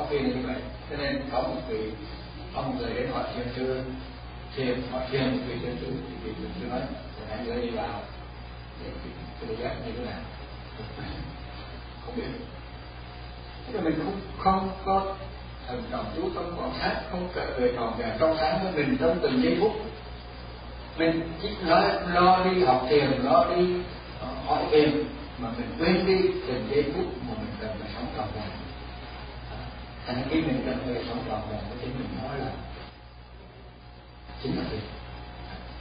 có 0.00 0.06
khi 0.10 0.18
là 0.18 0.28
như 0.28 0.46
vậy. 0.46 0.56
Cho 0.90 0.96
nên 0.96 1.22
có 1.32 1.42
một 1.42 1.60
vị 1.68 1.92
ông 2.54 2.78
người 2.78 2.94
đến 2.94 3.10
hỏi 3.12 3.24
thiền 3.34 3.46
sư, 3.56 3.82
thiền, 4.56 4.82
hỏi 4.90 5.06
thiền 5.10 5.30
một 5.30 5.42
vị 5.46 5.54
thiền 5.62 5.76
sư, 5.80 5.86
thì 6.08 6.14
vị 6.24 6.32
thiền 6.38 6.50
sư 6.60 6.66
nói 6.70 6.80
là 6.80 6.86
hai 7.28 7.46
người 7.46 7.62
đi 7.62 7.70
vào 7.70 8.02
để 8.84 8.90
cái 9.40 9.56
giác 9.56 9.74
như 9.86 9.92
thế 9.98 10.04
nào? 10.04 10.20
Không 12.06 12.16
biết. 12.16 12.28
Thế 13.66 13.72
là 13.72 13.80
mình 13.80 13.94
không 14.04 14.20
không 14.38 14.70
có 14.84 15.16
thần 15.70 15.82
trọng 15.90 16.04
chú 16.16 16.30
tâm 16.34 16.44
quan 16.58 16.72
sát 16.80 17.00
không 17.10 17.28
cần 17.34 17.60
về 17.60 17.72
tròn 17.76 17.94
vẹn 17.98 18.10
trong 18.18 18.36
sáng 18.40 18.58
với 18.62 18.72
mình 18.72 18.96
trong 19.00 19.18
từng 19.22 19.42
giây 19.42 19.56
phút. 19.60 19.72
Mình 20.96 21.32
chỉ 21.42 21.48
lo 21.64 21.80
lo 22.14 22.44
đi 22.44 22.64
học 22.64 22.86
thiền, 22.88 23.10
lo 23.22 23.46
đi 23.56 23.74
ờ, 24.20 24.28
hỏi 24.46 24.64
thiền 24.70 25.04
mà 25.38 25.48
mình 25.56 25.74
quên 25.78 26.06
đi 26.06 26.30
từng 26.46 26.68
giây 26.70 26.84
phút 26.94 27.04
mà 27.28 27.34
mình 27.38 27.54
cần 27.60 27.70
phải 27.80 27.90
sống 27.94 28.06
tròn 28.16 28.26
vẹn. 28.34 28.50
Thành 30.06 30.22
khi 30.30 30.40
mình 30.40 30.62
cần 30.66 30.94
phải 30.94 31.04
sống 31.08 31.24
tròn 31.28 31.40
vẹn 31.50 31.60
thì 31.80 31.86
mình 31.86 32.08
nói 32.22 32.38
là 32.38 32.50
chính 34.42 34.56
là 34.56 34.62
thiền. 34.70 34.80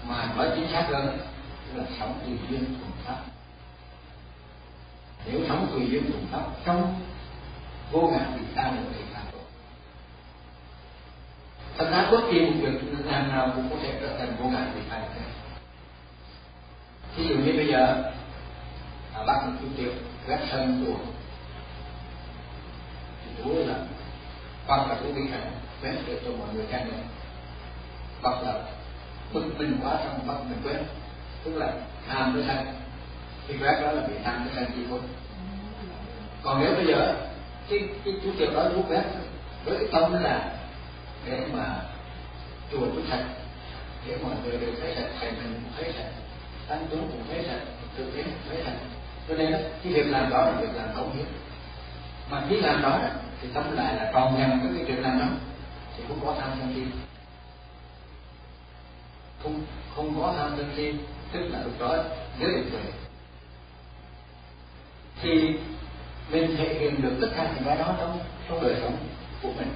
Mà 0.07 0.33
nói 0.37 0.49
chính 0.55 0.67
xác 0.71 0.87
hơn 0.89 1.17
là 1.75 1.83
sống 1.99 2.19
tùy 2.25 2.37
duyên 2.49 2.65
thuần 2.65 2.91
pháp. 3.05 3.17
Nếu 5.25 5.41
sống 5.47 5.67
tùy 5.71 5.87
duyên 5.89 6.11
thuần 6.11 6.25
pháp, 6.31 6.43
trong 6.65 6.95
vô 7.91 8.09
ngã 8.11 8.25
thì 8.35 8.45
ta 8.55 8.63
được 8.63 8.89
thì 8.93 9.03
thật 11.79 11.87
ra 11.91 12.07
bất 12.11 12.21
kỳ 12.31 12.41
một 12.41 12.51
việc 12.61 12.71
làm 13.05 13.29
nào 13.29 13.51
cũng 13.55 13.69
có 13.69 13.75
thể 13.83 13.93
trở 14.01 14.17
thành 14.17 14.35
vô 14.39 14.49
ngại 14.49 14.67
vì 14.75 14.81
thành 14.89 15.01
được 15.15 15.21
ví 17.15 17.27
dụ 17.27 17.35
như 17.35 17.53
bây 17.53 17.67
giờ 17.67 18.11
à, 19.13 19.23
bác 19.27 19.45
một 19.45 19.51
chút 19.61 19.67
tiệc 19.77 19.93
gác 20.27 20.39
sân 20.51 20.85
của 20.85 20.99
thì 23.25 23.43
chú 23.43 23.49
là 23.67 23.75
hoặc 24.67 24.89
là 24.89 24.97
chú 25.03 25.13
bị 25.15 25.21
hạnh 25.31 25.51
quét 25.81 25.95
để 26.07 26.19
cho 26.25 26.31
mọi 26.39 26.47
người 26.53 26.65
can 26.71 26.87
nhận 26.87 27.03
hoặc 28.21 28.43
là 28.43 28.53
bực 29.33 29.43
mình 29.57 29.79
quá 29.83 29.97
xong 30.03 30.27
bắt 30.27 30.35
mình 30.49 30.61
quét 30.63 30.79
tức 31.43 31.55
là 31.55 31.73
tham 32.07 32.33
với 32.33 32.43
sân. 32.47 32.65
Thì 33.47 33.55
quét 33.61 33.81
đó 33.81 33.91
là 33.91 34.07
bị 34.07 34.13
tham 34.23 34.43
với 34.43 34.53
sân 34.55 34.65
chi 34.75 34.81
thôi. 34.89 34.99
còn 36.43 36.61
nếu 36.61 36.73
bây 36.75 36.85
giờ 36.85 37.15
cái 37.69 37.79
cái 38.05 38.13
chú 38.23 38.29
tiểu 38.39 38.51
đó 38.53 38.63
chú 38.75 38.81
quét 38.89 39.03
với 39.65 39.77
cái 39.77 39.87
tâm 39.91 40.23
là 40.23 40.58
để 41.25 41.39
mà 41.53 41.75
chùa 42.71 42.85
chú 42.95 43.01
sạch. 43.09 43.25
Để 44.07 44.17
mọi 44.23 44.35
người 44.43 44.57
đều 44.57 44.69
thấy 44.81 44.95
sạch 44.95 45.09
thầy 45.19 45.31
mình 45.31 45.53
cũng 45.53 45.71
thấy 45.77 45.93
sạch 45.97 46.11
tăng 46.67 46.87
chúng 46.91 47.11
cũng 47.11 47.23
thấy 47.29 47.45
sạch, 47.47 47.61
tự 47.97 48.11
cũng 48.15 48.23
thấy 48.49 48.57
sạch, 48.65 48.77
cho 49.27 49.35
nên 49.35 49.51
cái 49.83 49.93
việc 49.93 50.07
làm 50.07 50.29
đó 50.29 50.37
là 50.37 50.51
việc 50.61 50.75
làm 50.75 50.89
công 50.95 51.15
hiến 51.15 51.25
mà 52.29 52.45
khi 52.49 52.61
làm 52.61 52.81
đó 52.81 52.99
thì 53.41 53.47
tâm 53.53 53.75
lại 53.75 53.95
là 53.95 54.11
còn 54.13 54.39
nhầm 54.39 54.59
cái 54.63 54.71
cái 54.75 54.85
chuyện 54.87 55.03
làm 55.03 55.19
đó. 55.19 55.25
Thì 55.97 56.03
không 56.07 56.19
có 56.25 56.35
tham 56.39 56.49
sân 56.59 56.73
si. 56.75 56.81
Không 59.43 59.61
không 59.95 60.21
có 60.21 60.33
tham 60.37 60.53
sân 60.57 60.73
si 60.77 60.93
tức 61.31 61.39
là 61.39 61.63
lúc 61.63 61.73
đó 61.79 61.95
giới 62.39 62.51
định 62.51 62.69
tuệ. 62.71 62.81
Thì 65.21 65.57
mình 66.29 66.55
thể 66.57 66.73
hiện 66.79 67.01
được 67.01 67.17
tất 67.21 67.27
cả 67.35 67.51
những 67.55 67.63
cái 67.63 67.77
đó 67.77 67.95
trong 67.99 68.19
trong 68.49 68.63
đời 68.63 68.75
sống 68.81 68.97
của 69.41 69.51
mình 69.57 69.71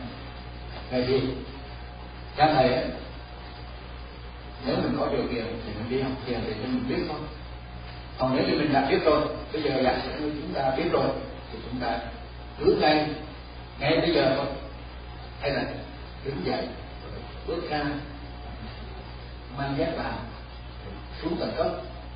vậy 0.91 1.05
thì 1.07 1.21
cha 2.37 2.53
thầy 2.53 2.85
nếu 4.65 4.75
mình 4.75 4.97
có 4.99 5.07
điều 5.07 5.27
kiện 5.27 5.45
thì 5.65 5.73
mình 5.73 5.89
đi 5.89 6.01
học 6.01 6.11
thiền 6.25 6.39
để 6.47 6.53
cho 6.61 6.67
mình 6.67 6.85
biết 6.89 7.03
thôi. 7.09 7.19
Còn 8.17 8.35
nếu 8.35 8.47
như 8.47 8.59
mình 8.59 8.73
đã 8.73 8.85
biết 8.89 8.99
rồi, 9.05 9.21
bây 9.53 9.61
giờ 9.61 9.81
giả 9.83 10.01
sử 10.03 10.19
như 10.19 10.31
chúng 10.41 10.53
ta 10.53 10.71
biết 10.77 10.91
rồi, 10.91 11.07
thì 11.51 11.59
chúng 11.69 11.79
ta 11.79 11.99
cứ 12.59 12.77
ngay 12.81 13.09
ngay 13.79 13.99
bây 14.01 14.13
giờ 14.13 14.33
thôi. 14.35 14.45
Hay 15.41 15.51
là 15.51 15.63
đứng 16.25 16.45
dậy, 16.45 16.67
bước 17.47 17.69
ra, 17.69 17.83
mang 19.57 19.75
dép 19.77 19.97
vào, 19.97 20.13
xuống 21.21 21.37
tầng 21.39 21.53
cấp, 21.57 21.67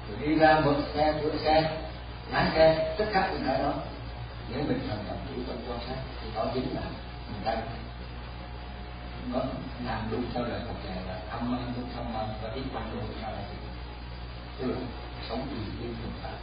rồi 0.09 0.27
đi 0.27 0.35
ra 0.35 0.59
một 0.59 0.75
xe, 0.93 1.13
cửa 1.23 1.37
xe, 1.37 1.77
lái 2.31 2.45
xe, 2.55 2.95
tất 2.97 3.05
cả 3.13 3.29
những 3.33 3.43
cái 3.47 3.57
đó. 3.59 3.73
Nếu 4.49 4.63
mình 4.67 4.79
thành 4.89 5.03
tâm 5.07 5.17
chủ 5.27 5.41
tâm 5.47 5.57
quan 5.69 5.79
sát, 5.87 5.95
thì 6.21 6.29
đó 6.35 6.45
chính 6.53 6.75
là 6.75 6.81
mình 7.27 7.41
đang 7.45 7.57
nó 9.33 9.39
làm 9.85 10.07
đúng 10.11 10.23
theo 10.33 10.43
lời 10.43 10.61
Phật 10.67 10.73
dạy 10.85 10.97
là 11.07 11.19
tâm 11.31 11.57
ân 11.57 11.73
đúng 11.75 11.89
tâm 11.95 12.05
ân 12.13 12.27
và 12.41 12.49
biết 12.55 12.61
quan 12.73 12.83
đúng 12.93 13.03
theo 13.21 13.31
lời 13.31 13.43
Phật 13.49 13.55
tức 14.57 14.67
là 14.67 14.77
sống 15.29 15.47
vì 15.51 15.57
yêu 15.85 15.93
thương 16.01 16.11
Phật 16.21 16.37